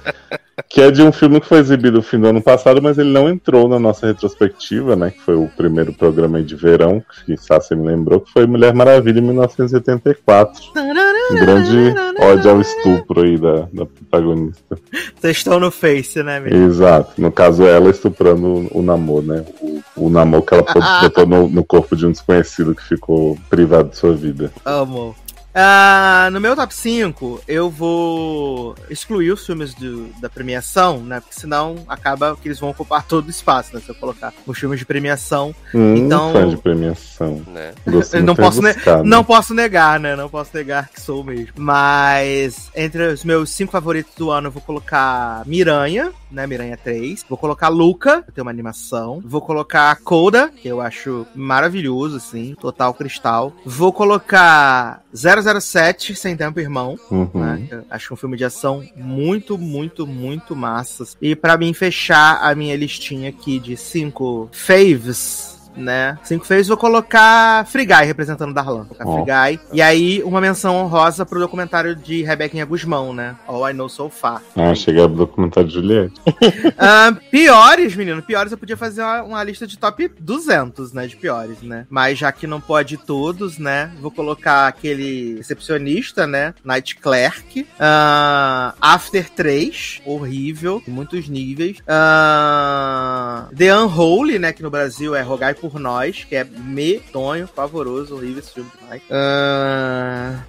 Que 0.69 0.83
é 0.83 0.91
de 0.91 1.03
um 1.03 1.11
filme 1.11 1.41
que 1.41 1.47
foi 1.47 1.59
exibido 1.59 1.97
no 1.97 2.03
fim 2.03 2.19
do 2.19 2.29
ano 2.29 2.41
passado, 2.43 2.81
mas 2.81 2.99
ele 2.99 3.11
não 3.11 3.29
entrou 3.29 3.69
na 3.69 3.79
nossa 3.79 4.07
retrospectiva, 4.07 4.95
né? 4.95 5.11
Que 5.11 5.21
foi 5.21 5.35
o 5.35 5.49
primeiro 5.49 5.93
programa 5.93 6.43
de 6.43 6.55
verão, 6.55 7.03
que 7.25 7.37
Sassi 7.37 7.75
me 7.75 7.87
lembrou, 7.87 8.21
que 8.21 8.33
foi 8.33 8.47
Mulher 8.47 8.73
Maravilha 8.73 9.19
em 9.19 9.23
1984. 9.23 10.63
Um 10.77 11.35
grande 11.35 11.95
ódio 12.21 12.51
ao 12.51 12.61
estupro 12.61 13.23
aí 13.23 13.39
da, 13.39 13.69
da 13.73 13.87
protagonista. 13.87 14.79
Vocês 15.19 15.39
estão 15.39 15.59
no 15.59 15.71
Face, 15.71 16.23
né, 16.23 16.39
menino? 16.39 16.67
Exato. 16.67 17.21
No 17.21 17.33
caso, 17.33 17.65
ela 17.65 17.91
estuprando 17.91 18.47
o, 18.47 18.79
o 18.79 18.83
Namor, 18.83 19.23
né? 19.23 19.45
O, 19.61 19.83
o 19.97 20.11
Namor 20.11 20.43
que 20.43 20.55
ela 20.55 20.65
botou 21.03 21.27
no, 21.27 21.49
no 21.49 21.65
corpo 21.65 21.97
de 21.97 22.07
um 22.07 22.13
desconhecido 22.13 22.75
que 22.75 22.83
ficou 22.83 23.39
privado 23.51 23.89
de 23.89 23.97
sua 23.97 24.15
vida. 24.15 24.53
Amo. 24.65 25.17
Ah, 25.55 26.29
no 26.33 26.41
meu 26.41 26.57
top 26.57 26.75
5, 26.75 27.43
eu 27.47 27.71
vou 27.71 28.75
excluir 28.91 29.31
os 29.33 29.47
filmes 29.47 29.73
do- 29.75 30.09
da 30.21 30.29
premiação, 30.29 30.99
né? 31.01 31.21
Porque 31.21 31.39
senão 31.39 31.77
acaba 31.89 32.37
que 32.37 32.49
eles 32.49 32.59
vão 32.59 32.71
ocupar 32.71 33.05
todo 33.07 33.27
o 33.27 33.31
espaço, 33.31 33.75
né? 33.75 33.81
Se 33.81 33.89
eu 33.89 33.95
colocar 33.95 34.33
os 34.47 34.59
filmes 34.59 34.79
de 34.81 34.85
premiação. 34.85 35.55
Hum, 35.75 35.95
Então- 35.97 36.33
fã 36.33 36.49
de 36.49 36.57
premiação. 36.57 37.43
Né? 37.47 37.73
Não 38.25 38.35
posso, 38.35 38.61
rebuscado. 38.61 39.05
não 39.05 39.23
posso 39.25 39.55
negar, 39.55 40.01
né? 40.01 40.17
Não 40.17 40.29
posso 40.29 40.51
negar 40.57 40.89
que 40.89 41.01
sou 41.01 41.23
mesmo. 41.23 41.53
Mas 41.57 42.71
entre 42.75 43.07
os 43.13 43.23
meus 43.25 43.51
cinco 43.51 43.71
favoritos 43.71 44.13
do 44.17 44.31
ano, 44.31 44.49
eu 44.49 44.53
vou 44.53 44.63
colocar 44.63 45.43
Miranha, 45.47 46.11
né? 46.31 46.47
Miranha 46.47 46.77
3. 46.77 47.25
Vou 47.29 47.39
colocar 47.39 47.69
Luca, 47.69 48.23
que 48.23 48.33
tem 48.33 48.43
uma 48.43 48.51
animação. 48.51 49.23
Vou 49.25 49.41
colocar 49.41 49.95
Coda, 50.03 50.49
que 50.49 50.67
eu 50.67 50.81
acho 50.81 51.27
maravilhoso, 51.35 52.17
assim. 52.17 52.57
Total 52.61 52.93
cristal. 52.93 53.53
Vou 53.65 53.93
colocar 53.93 55.03
007, 55.15 56.15
Sem 56.15 56.37
Tempo 56.37 56.59
Irmão. 56.59 56.99
Uhum. 57.11 57.31
né? 57.35 57.85
Acho 57.89 58.15
um 58.15 58.17
filme 58.17 58.37
de 58.37 58.45
ação 58.45 58.85
muito, 58.97 59.57
muito, 59.57 60.07
muito 60.07 60.57
massas. 60.57 61.17
E 61.23 61.37
pra 61.37 61.57
mim 61.57 61.73
fechar 61.73 62.41
a 62.43 62.55
minha 62.55 62.77
listinha 62.77 63.29
aqui 63.29 63.59
de 63.61 63.77
cinco 63.77 64.49
faves, 64.53 65.54
né? 65.77 66.19
Cinco 66.23 66.45
faves, 66.47 66.69
vou 66.69 66.77
colocar 66.77 67.67
Free 67.67 67.87
Guy 67.87 68.05
representando 68.05 68.55
Darlan. 68.55 68.85
Vou 68.85 68.97
colocar 68.97 69.07
Ó. 69.07 69.25
Free 69.25 69.57
Guy. 69.57 69.61
E 69.73 69.83
aí, 69.83 70.23
uma 70.23 70.41
menção 70.41 70.77
honrosa 70.77 71.25
pro 71.27 71.41
documentário 71.41 71.95
de 71.95 72.23
Rebequinha 72.23 72.65
Guzmão, 72.65 73.13
né? 73.13 73.37
All 73.47 73.69
I 73.69 73.73
Know 73.73 73.89
So 73.89 74.09
Far. 74.09 74.43
Ah, 74.57 74.75
cheguei 74.75 75.03
ao 75.03 75.09
documentário 75.09 75.69
de 75.69 75.75
Juliette. 75.75 76.21
Ah, 76.77 77.17
piores, 77.31 77.95
menino, 77.95 78.23
piores 78.23 78.53
eu 78.53 78.59
podia 78.59 78.77
fazer 78.77 79.03
uma, 79.03 79.23
uma 79.23 79.45
lista 79.45 79.67
de 79.67 79.79
top 79.79 80.11
200, 80.19 80.93
né, 80.93 81.07
de 81.07 81.17
piores, 81.17 81.63
né? 81.63 81.87
Mas 81.89 82.19
já 82.19 82.31
que 82.33 82.47
não 82.47 82.61
pode 82.61 82.97
todos, 82.97 83.59
né, 83.59 83.91
vou 84.01 84.11
colocar 84.11 84.67
aquele 84.67 85.37
recepcionista, 85.37 86.27
né, 86.27 86.55
Night 86.65 86.97
Clerk, 86.97 87.67
ah, 87.79 88.75
After 88.81 89.31
3, 89.31 90.03
horrível, 90.05 90.83
em 90.87 90.91
muitos 90.91 91.29
níveis, 91.29 91.79
Ah, 91.87 93.49
The 93.57 93.75
Unholy, 93.77 94.39
né, 94.39 94.53
que 94.53 94.63
no 94.63 94.71
Brasil 94.71 95.15
é 95.15 95.23
Rogai 95.23 95.55
por 95.55 95.64
Nós, 95.79 96.25
que 96.25 96.37
é 96.37 96.45
medonho, 96.45 97.49
pavoroso, 97.49 98.15
horrível 98.15 98.41
esse 98.41 98.53
filme 98.53 98.71
demais. 98.81 99.03
Ah, 99.11 100.41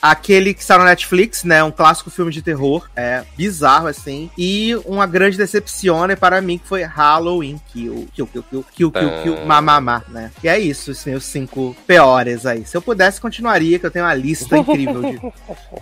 Aquele 0.00 0.54
que 0.54 0.60
está 0.60 0.78
no 0.78 0.84
Netflix, 0.84 1.44
né? 1.44 1.62
Um 1.62 1.70
clássico 1.70 2.10
filme 2.10 2.30
de 2.30 2.42
terror. 2.42 2.88
É 2.94 3.24
bizarro, 3.36 3.86
assim. 3.86 4.30
E 4.36 4.74
uma 4.84 5.06
grande 5.06 5.36
decepção 5.36 5.94
para 6.18 6.40
mim 6.40 6.58
que 6.58 6.66
foi 6.66 6.82
Halloween 6.82 7.60
Kill. 7.72 8.06
Kill, 8.12 8.26
kill, 8.26 8.42
kill, 8.42 8.64
kill, 8.72 8.90
kill, 8.90 9.22
kill, 9.22 9.46
mamamá, 9.46 10.02
né? 10.08 10.30
E 10.42 10.48
é 10.48 10.58
isso, 10.58 10.90
os 10.90 11.04
meus 11.04 11.24
cinco 11.24 11.76
piores 11.86 12.46
aí. 12.46 12.64
Se 12.64 12.76
eu 12.76 12.82
pudesse, 12.82 13.20
continuaria, 13.20 13.78
que 13.78 13.86
eu 13.86 13.90
tenho 13.90 14.04
uma 14.04 14.14
lista 14.14 14.56
incrível 14.58 15.02
de, 15.02 15.20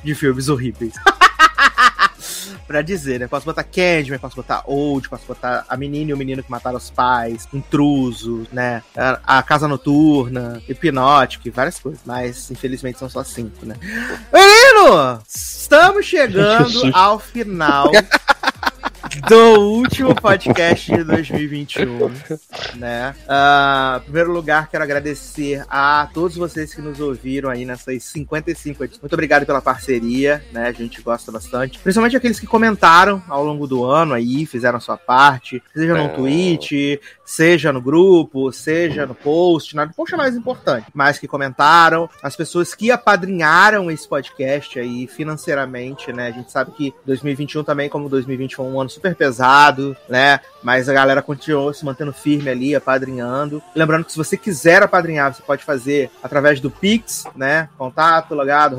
de 0.02 0.15
filmes 0.15 0.49
horríveis. 0.49 0.94
pra 2.66 2.82
dizer, 2.82 3.20
né? 3.20 3.26
Posso 3.26 3.44
botar 3.44 3.65
Candyman, 3.65 4.18
posso 4.18 4.36
botar 4.36 4.62
Old, 4.66 5.08
posso 5.08 5.26
botar 5.26 5.65
A 5.68 5.76
Menina 5.76 6.10
e 6.10 6.15
o 6.15 6.16
Menino 6.16 6.42
que 6.42 6.50
Mataram 6.50 6.76
os 6.76 6.91
Pais, 6.91 7.49
Intruso, 7.52 8.47
né? 8.52 8.82
A, 8.97 9.39
a 9.39 9.42
Casa 9.42 9.68
Noturna, 9.68 10.62
Hipnótico 10.68 11.49
e 11.49 11.50
várias 11.50 11.78
coisas. 11.78 12.00
Mas, 12.05 12.50
infelizmente, 12.50 12.99
são 12.99 13.08
só 13.08 13.23
cinco, 13.23 13.66
né? 13.66 13.76
Menino! 14.32 15.20
Estamos 15.26 16.07
chegando 16.07 16.91
ao 16.94 17.18
final 17.18 17.91
do 19.20 19.60
último 19.60 20.15
podcast 20.15 20.91
de 20.91 21.05
2021, 21.05 22.10
né? 22.76 23.15
Ah, 23.28 23.99
em 24.00 24.05
primeiro 24.05 24.32
lugar, 24.32 24.68
quero 24.70 24.82
agradecer 24.82 25.65
a 25.68 26.08
todos 26.15 26.36
vocês 26.36 26.74
que 26.74 26.81
nos 26.81 26.99
ouviram 27.00 27.50
aí 27.50 27.65
nessas 27.65 28.02
55 28.05 28.84
edições. 28.84 29.00
Muito 29.02 29.12
obrigado 29.12 29.44
pela 29.44 29.60
parceria, 29.60 30.42
né? 30.52 30.68
A 30.68 30.73
gente 30.73 31.02
gosta 31.02 31.31
bastante. 31.31 31.78
Principalmente 31.78 32.16
aqueles 32.16 32.41
que 32.41 32.47
comentaram 32.47 33.23
ao 33.28 33.44
longo 33.44 33.66
do 33.66 33.84
ano 33.84 34.15
aí, 34.15 34.47
fizeram 34.47 34.78
a 34.78 34.81
sua 34.81 34.97
parte, 34.97 35.62
seja 35.74 35.92
no 35.94 36.05
É. 36.05 36.08
tweet, 36.08 37.00
seja 37.24 37.73
no 37.73 37.81
grupo, 37.81 38.50
seja 38.52 39.07
no 39.07 39.15
post, 39.15 39.76
no 39.76 39.92
post 39.94 40.15
é 40.15 40.16
mais 40.16 40.34
importante, 40.34 40.86
mas 40.94 41.18
que 41.18 41.28
comentaram, 41.28 42.08
as 42.23 42.34
pessoas 42.36 42.74
que 42.74 42.91
apadrinharam 42.91 43.91
esse 43.91 44.08
podcast 44.08 44.78
aí 44.78 45.07
financeiramente, 45.07 46.12
né? 46.12 46.28
A 46.28 46.31
gente 46.31 46.50
sabe 46.50 46.73
que 46.73 46.94
2021 47.05 47.62
também, 47.65 47.89
como 47.89 48.08
2021, 48.08 48.65
é 48.65 48.68
um 48.68 48.81
ano 48.81 48.91
super 49.02 49.16
pesado, 49.16 49.97
né? 50.08 50.39
Mas 50.62 50.89
a 50.89 50.92
galera 50.92 51.20
continuou 51.20 51.74
se 51.74 51.84
mantendo 51.84 52.12
firme 52.12 52.48
ali, 52.48 52.74
apadrinhando. 52.74 53.60
Lembrando 53.74 54.05
que 54.05 54.12
se 54.12 54.18
você 54.18 54.36
quiser 54.36 54.81
apadrinhar, 54.81 55.34
você 55.34 55.42
pode 55.42 55.64
fazer 55.64 56.08
através 56.22 56.60
do 56.60 56.70
Pix, 56.70 57.24
né? 57.34 57.68
Contato, 57.76 58.34
logado, 58.34 58.76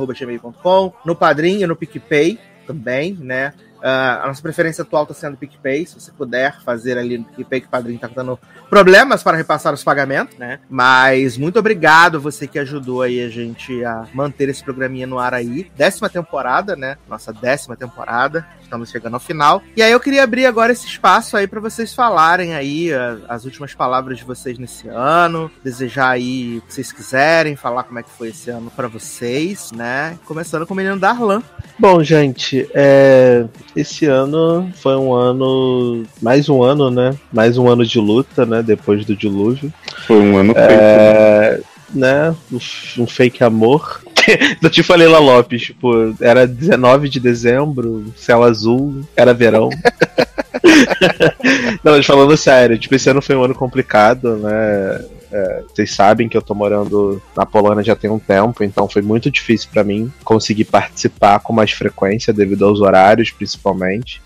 no 1.03 1.16
Padrim 1.16 1.61
e 1.61 1.68
no 1.68 1.76
PicPay 1.76 2.40
também, 2.66 3.18
né? 3.19 3.53
Ah, 3.84 4.22
a 4.24 4.28
nossa 4.28 4.42
preferência 4.42 4.82
atual 4.82 5.03
está 5.03 5.14
sendo 5.14 5.34
o 5.34 5.38
PicPay. 5.38 5.86
Se 5.86 6.00
você 6.00 6.12
puder 6.12 6.60
fazer 6.64 6.98
ali 6.98 7.18
no 7.18 7.26
PicPay, 7.26 7.62
que 7.62 7.68
o 7.68 7.70
padrinho 7.70 7.95
está 7.98 8.08
dando 8.08 8.40
problemas 8.70 9.22
para 9.22 9.36
repassar 9.36 9.74
os 9.74 9.84
pagamentos, 9.84 10.38
né? 10.38 10.60
Mas 10.70 11.38
muito 11.38 11.60
obrigado 11.60 12.16
a 12.18 12.20
você 12.20 12.48
que 12.48 12.58
ajudou 12.58 13.02
aí 13.02 13.22
a 13.22 13.30
gente 13.30 13.84
a 13.84 14.06
manter 14.14 14.48
esse 14.50 14.64
programinha 14.64 15.06
no 15.06 15.20
ar 15.20 15.34
aí. 15.34 15.70
Décima 15.76 16.10
temporada, 16.10 16.76
né? 16.76 16.98
Nossa 17.10 17.34
décima 17.34 17.76
temporada. 17.76 18.45
Estamos 18.62 18.90
chegando 18.90 19.14
ao 19.16 19.20
final. 19.20 19.62
E 19.76 19.84
aí 19.84 19.92
eu 19.92 20.00
queria 20.00 20.24
abrir 20.24 20.45
agora 20.48 20.72
esse 20.72 20.88
espaço 20.88 21.38
aí 21.38 21.45
para 21.45 21.60
vocês 21.60 21.94
falarem 21.94 22.56
aí 22.56 22.92
a- 22.92 23.18
as 23.30 23.45
últimas 23.45 23.74
palavras 23.76 24.18
de 24.18 24.24
vocês 24.24 24.58
nesse 24.58 24.88
ano. 24.88 25.52
Desejar 25.64 26.10
aí 26.12 26.58
o 26.58 26.62
que 26.62 26.74
vocês 26.74 26.92
quiserem, 26.92 27.56
falar 27.56 27.84
como 27.84 28.00
é 28.00 28.03
que 28.03 28.10
foi 28.10 28.30
esse 28.30 28.50
ano 28.50 28.72
para 28.76 28.88
vocês, 28.88 29.72
né? 29.74 30.18
Começando 30.26 30.66
com 30.66 30.74
o 30.74 30.78
menino 30.78 30.98
Darlan. 30.98 31.44
Bom, 31.78 32.02
gente, 32.03 32.68
é, 32.74 33.45
esse 33.76 34.06
ano 34.06 34.72
foi 34.76 34.95
um 34.95 35.14
ano. 35.14 36.03
Mais 36.22 36.50
um 36.50 36.64
ano, 36.64 36.90
né? 36.92 37.16
Mais 37.32 37.58
um 37.58 37.68
ano 37.69 37.85
de 37.85 38.00
luta, 38.00 38.45
né? 38.45 38.61
Depois 38.61 39.06
do 39.06 39.16
dilúvio. 39.16 39.72
Foi 40.08 40.18
um 40.19 40.38
ano 40.38 40.53
feito. 40.53 40.69
É, 40.69 41.60
né? 41.93 42.35
Um, 42.52 42.58
f- 42.58 43.02
um 43.02 43.08
fake 43.08 43.43
amor. 43.43 44.02
Eu 44.61 44.69
te 44.69 44.82
falei 44.84 45.08
lá, 45.08 45.19
Lopes, 45.19 45.64
tipo, 45.64 46.16
era 46.22 46.48
19 46.48 47.10
de 47.10 47.19
dezembro, 47.19 48.06
céu 48.16 48.43
azul, 48.43 49.02
era 49.16 49.34
verão. 49.34 49.69
Não, 51.84 51.92
mas 51.93 52.06
falando 52.06 52.35
sério, 52.38 52.77
tipo, 52.77 52.95
esse 52.95 53.10
ano 53.10 53.22
foi 53.22 53.35
um 53.35 53.43
ano 53.43 53.56
complicado, 53.56 54.38
né? 54.38 55.06
É, 55.34 55.64
vocês 55.68 55.92
sabem 55.92 56.30
que 56.30 56.38
eu 56.38 56.42
tô 56.44 56.53
morando 56.53 57.20
na 57.36 57.44
Polônia 57.44 57.84
já 57.84 57.95
tem 57.95 58.08
um 58.08 58.20
tempo, 58.20 58.64
então 58.64 58.88
foi 58.88 59.02
muito 59.02 59.32
difícil 59.32 59.68
para 59.74 59.84
mim 59.84 60.14
conseguir 60.24 60.66
participar 60.66 61.40
com 61.40 61.52
mais 61.52 61.72
frequência 61.72 62.32
devido 62.32 62.64
aos 62.66 62.82
horários, 62.82 63.32
principalmente. 63.32 64.22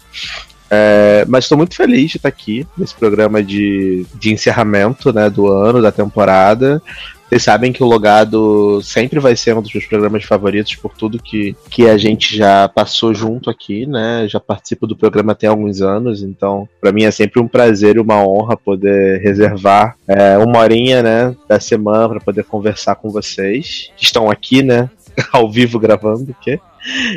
É, 0.69 1.24
mas 1.30 1.45
estou 1.45 1.58
muito 1.58 1.76
feliz 1.76 2.11
de 2.11 2.18
estar 2.18 2.27
aqui 2.27 2.68
nesse 2.77 2.94
programa 2.94 3.42
de, 3.42 4.06
de 4.16 4.34
encerramento 4.34 5.14
né, 5.14 5.30
do 5.30 5.48
ano, 5.48 5.82
da 5.82 5.94
temporada. 5.94 6.82
Vocês 7.30 7.44
sabem 7.44 7.74
que 7.74 7.84
o 7.84 7.88
Logado 7.88 8.82
sempre 8.82 9.20
vai 9.20 9.36
ser 9.36 9.56
um 9.56 9.62
dos 9.62 9.74
meus 9.74 9.86
programas 9.86 10.24
favoritos 10.24 10.76
por 10.76 10.94
tudo 10.94 11.22
que, 11.22 11.56
que 11.70 11.90
a 11.90 11.98
gente 11.98 12.38
já 12.38 12.70
passou 12.70 13.14
junto 13.14 13.50
aqui, 13.50 13.86
né? 13.86 14.26
Já 14.30 14.40
participo 14.40 14.88
do 14.88 14.96
programa 14.96 15.36
tem 15.36 15.50
alguns 15.50 15.82
anos, 15.82 16.24
então 16.24 16.68
para 16.80 16.92
mim 16.94 17.04
é 17.04 17.12
sempre 17.12 17.42
um 17.42 17.48
prazer 17.48 17.98
e 17.98 18.00
uma 18.00 18.26
honra 18.26 18.56
poder 18.56 19.20
reservar 19.22 19.98
é, 20.08 20.38
uma 20.38 20.60
horinha, 20.60 21.04
né, 21.04 21.36
da 21.50 21.60
semana 21.60 22.08
para 22.10 22.20
poder 22.22 22.44
conversar 22.46 22.96
com 22.96 23.10
vocês 23.10 23.92
que 23.98 24.06
estão 24.06 24.30
aqui, 24.30 24.64
né, 24.64 24.90
ao 25.34 25.52
vivo 25.52 25.80
gravando, 25.80 26.36
que 26.42 26.60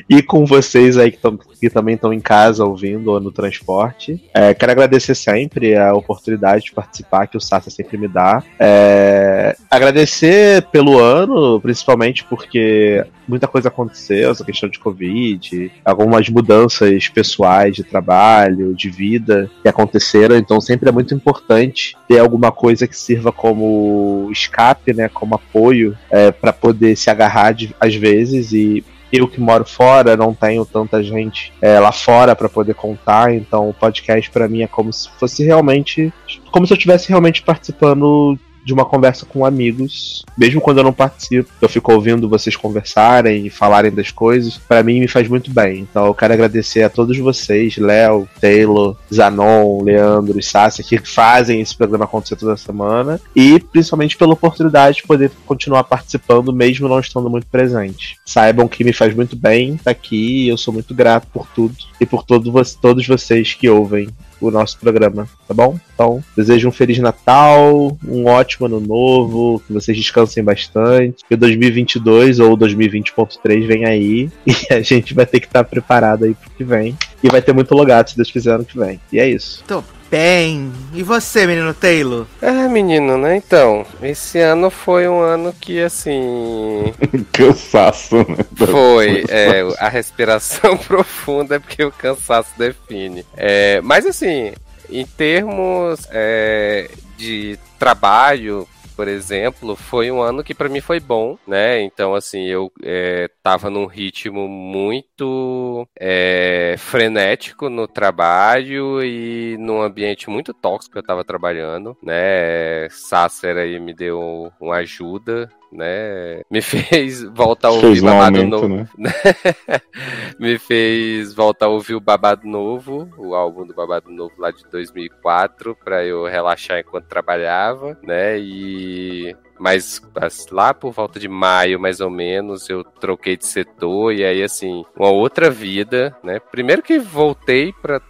e 0.08 0.22
com 0.22 0.44
vocês 0.44 0.96
aí 0.96 1.10
que, 1.10 1.18
tão, 1.18 1.36
que 1.36 1.70
também 1.70 1.94
estão 1.94 2.12
em 2.12 2.20
casa 2.20 2.64
ouvindo 2.64 3.12
ou 3.12 3.20
no 3.20 3.30
transporte. 3.30 4.22
É, 4.34 4.54
quero 4.54 4.72
agradecer 4.72 5.14
sempre 5.14 5.76
a 5.76 5.94
oportunidade 5.94 6.64
de 6.64 6.72
participar 6.72 7.26
que 7.26 7.36
o 7.36 7.40
Sassa 7.40 7.70
sempre 7.70 7.96
me 7.96 8.08
dá. 8.08 8.42
É, 8.58 9.56
agradecer 9.70 10.62
pelo 10.72 10.98
ano, 10.98 11.60
principalmente 11.60 12.24
porque 12.24 13.04
muita 13.28 13.46
coisa 13.46 13.68
aconteceu, 13.68 14.30
essa 14.30 14.44
questão 14.44 14.68
de 14.68 14.78
Covid, 14.78 15.70
algumas 15.84 16.28
mudanças 16.28 17.08
pessoais 17.08 17.76
de 17.76 17.84
trabalho, 17.84 18.74
de 18.74 18.90
vida 18.90 19.48
que 19.62 19.68
aconteceram, 19.68 20.36
então 20.36 20.60
sempre 20.60 20.88
é 20.88 20.92
muito 20.92 21.14
importante 21.14 21.96
ter 22.08 22.18
alguma 22.18 22.50
coisa 22.50 22.88
que 22.88 22.96
sirva 22.96 23.30
como 23.30 24.28
escape, 24.32 24.92
né, 24.92 25.08
como 25.08 25.36
apoio 25.36 25.96
é, 26.10 26.32
para 26.32 26.52
poder 26.52 26.96
se 26.96 27.08
agarrar 27.08 27.52
de, 27.52 27.74
às 27.78 27.94
vezes 27.94 28.52
e 28.52 28.84
eu 29.12 29.26
que 29.26 29.40
moro 29.40 29.64
fora, 29.64 30.16
não 30.16 30.34
tenho 30.34 30.64
tanta 30.64 31.02
gente 31.02 31.52
é, 31.60 31.78
lá 31.80 31.92
fora 31.92 32.36
para 32.36 32.48
poder 32.48 32.74
contar, 32.74 33.34
então 33.34 33.68
o 33.68 33.74
podcast 33.74 34.30
para 34.30 34.48
mim 34.48 34.62
é 34.62 34.66
como 34.66 34.92
se 34.92 35.08
fosse 35.18 35.44
realmente. 35.44 36.12
Como 36.50 36.66
se 36.66 36.72
eu 36.72 36.76
estivesse 36.76 37.08
realmente 37.08 37.42
participando 37.42 38.38
de 38.64 38.72
uma 38.72 38.84
conversa 38.84 39.26
com 39.26 39.44
amigos, 39.44 40.24
mesmo 40.36 40.60
quando 40.60 40.78
eu 40.78 40.84
não 40.84 40.92
participo. 40.92 41.50
Eu 41.60 41.68
fico 41.68 41.92
ouvindo 41.92 42.28
vocês 42.28 42.56
conversarem 42.56 43.46
e 43.46 43.50
falarem 43.50 43.90
das 43.90 44.10
coisas, 44.10 44.58
para 44.58 44.82
mim 44.82 45.00
me 45.00 45.08
faz 45.08 45.28
muito 45.28 45.50
bem. 45.50 45.80
Então 45.80 46.06
eu 46.06 46.14
quero 46.14 46.32
agradecer 46.32 46.82
a 46.82 46.90
todos 46.90 47.16
vocês, 47.18 47.76
Léo, 47.76 48.28
Taylor, 48.40 48.96
Zanon, 49.12 49.82
Leandro 49.82 50.38
e 50.38 50.42
Sácia, 50.42 50.84
que 50.84 50.98
fazem 50.98 51.60
esse 51.60 51.76
programa 51.76 52.04
acontecer 52.04 52.36
toda 52.36 52.56
semana, 52.56 53.20
e 53.34 53.58
principalmente 53.58 54.16
pela 54.16 54.32
oportunidade 54.32 54.98
de 54.98 55.02
poder 55.04 55.30
continuar 55.46 55.84
participando, 55.84 56.52
mesmo 56.52 56.88
não 56.88 57.00
estando 57.00 57.30
muito 57.30 57.46
presente. 57.46 58.16
Saibam 58.24 58.68
que 58.68 58.84
me 58.84 58.92
faz 58.92 59.14
muito 59.14 59.36
bem 59.36 59.74
estar 59.74 59.90
aqui 59.90 60.44
e 60.44 60.48
eu 60.48 60.56
sou 60.56 60.72
muito 60.72 60.94
grato 60.94 61.26
por 61.32 61.46
tudo 61.54 61.74
e 62.00 62.06
por 62.06 62.22
todo, 62.22 62.52
todos 62.80 63.06
vocês 63.06 63.54
que 63.54 63.68
ouvem 63.68 64.08
o 64.40 64.50
nosso 64.50 64.78
programa, 64.78 65.28
tá 65.46 65.54
bom? 65.54 65.78
Então, 65.94 66.22
desejo 66.36 66.68
um 66.68 66.72
Feliz 66.72 66.98
Natal, 66.98 67.96
um 68.06 68.26
ótimo 68.26 68.66
ano 68.66 68.80
novo, 68.80 69.62
que 69.66 69.72
vocês 69.72 69.96
descansem 69.96 70.42
bastante. 70.42 71.24
Que 71.28 71.34
o 71.34 71.38
2022 71.38 72.40
ou 72.40 72.56
2020.3 72.56 73.66
vem 73.66 73.84
aí 73.84 74.30
e 74.46 74.72
a 74.72 74.80
gente 74.80 75.14
vai 75.14 75.26
ter 75.26 75.40
que 75.40 75.46
estar 75.46 75.64
preparado 75.64 76.24
aí 76.24 76.34
pro 76.34 76.50
que 76.50 76.64
vem. 76.64 76.96
E 77.22 77.28
vai 77.28 77.42
ter 77.42 77.52
muito 77.52 77.74
logato, 77.74 78.10
se 78.10 78.16
Deus 78.16 78.30
quiser, 78.30 78.54
ano 78.54 78.64
que 78.64 78.78
vem. 78.78 78.98
E 79.12 79.18
é 79.18 79.28
isso. 79.28 79.62
Tô 79.66 79.82
bem. 80.10 80.72
E 80.92 81.02
você, 81.02 81.46
menino 81.46 81.72
Taylor? 81.72 82.26
É, 82.42 82.50
menino, 82.68 83.16
né? 83.16 83.36
Então, 83.36 83.86
esse 84.02 84.38
ano 84.38 84.68
foi 84.68 85.08
um 85.08 85.20
ano 85.20 85.52
que, 85.52 85.80
assim. 85.80 86.92
Cansaço, 87.32 88.16
né? 88.16 88.44
Foi, 88.56 89.24
é, 89.30 89.62
a 89.78 89.88
respiração 89.88 90.76
profunda 90.86 91.56
é 91.56 91.58
porque 91.58 91.84
o 91.84 91.92
cansaço 91.92 92.50
define. 92.58 93.24
É, 93.36 93.80
mas, 93.82 94.04
assim, 94.04 94.52
em 94.90 95.06
termos 95.06 96.00
é, 96.10 96.90
de 97.16 97.58
trabalho, 97.78 98.66
por 99.00 99.08
exemplo, 99.08 99.74
foi 99.74 100.10
um 100.10 100.20
ano 100.20 100.44
que 100.44 100.52
para 100.52 100.68
mim 100.68 100.82
foi 100.82 101.00
bom, 101.00 101.38
né? 101.46 101.80
Então, 101.80 102.14
assim, 102.14 102.44
eu 102.44 102.70
é, 102.82 103.30
tava 103.42 103.70
num 103.70 103.86
ritmo 103.86 104.46
muito 104.46 105.88
é, 105.98 106.74
frenético 106.76 107.70
no 107.70 107.88
trabalho 107.88 109.02
e 109.02 109.56
num 109.58 109.80
ambiente 109.80 110.28
muito 110.28 110.52
tóxico 110.52 110.92
que 110.92 110.98
eu 110.98 111.02
tava 111.02 111.24
trabalhando, 111.24 111.96
né? 112.02 112.90
Sasser 112.90 113.56
aí 113.56 113.80
me 113.80 113.94
deu 113.94 114.52
uma 114.60 114.76
ajuda 114.76 115.48
né? 115.72 116.42
Me 116.50 116.60
fez 116.62 117.22
voltar 117.22 117.68
a 117.68 117.72
ouvir 117.72 118.02
um 118.02 118.06
babado 118.06 118.36
aumento, 118.38 118.68
novo. 118.68 118.88
né? 118.98 119.12
Me 120.38 120.58
fez 120.58 121.34
voltar 121.34 121.66
a 121.66 121.68
ouvir 121.68 121.94
o 121.94 122.00
Babado 122.00 122.46
Novo, 122.46 123.08
o 123.18 123.34
álbum 123.34 123.66
do 123.66 123.74
Babado 123.74 124.10
Novo 124.10 124.32
lá 124.38 124.50
de 124.50 124.64
2004, 124.70 125.76
pra 125.84 126.04
eu 126.04 126.24
relaxar 126.26 126.78
enquanto 126.80 127.04
trabalhava, 127.06 127.98
né? 128.02 128.38
E 128.38 129.36
mas 129.58 130.00
as- 130.16 130.46
lá 130.50 130.72
por 130.72 130.90
volta 130.92 131.20
de 131.20 131.28
maio, 131.28 131.78
mais 131.78 132.00
ou 132.00 132.08
menos, 132.08 132.68
eu 132.70 132.82
troquei 132.82 133.36
de 133.36 133.46
setor 133.46 134.14
e 134.14 134.24
aí 134.24 134.42
assim, 134.42 134.84
uma 134.96 135.10
outra 135.10 135.50
vida, 135.50 136.16
né? 136.24 136.40
Primeiro 136.40 136.82
que 136.82 136.98
voltei 136.98 137.72
para 137.74 138.00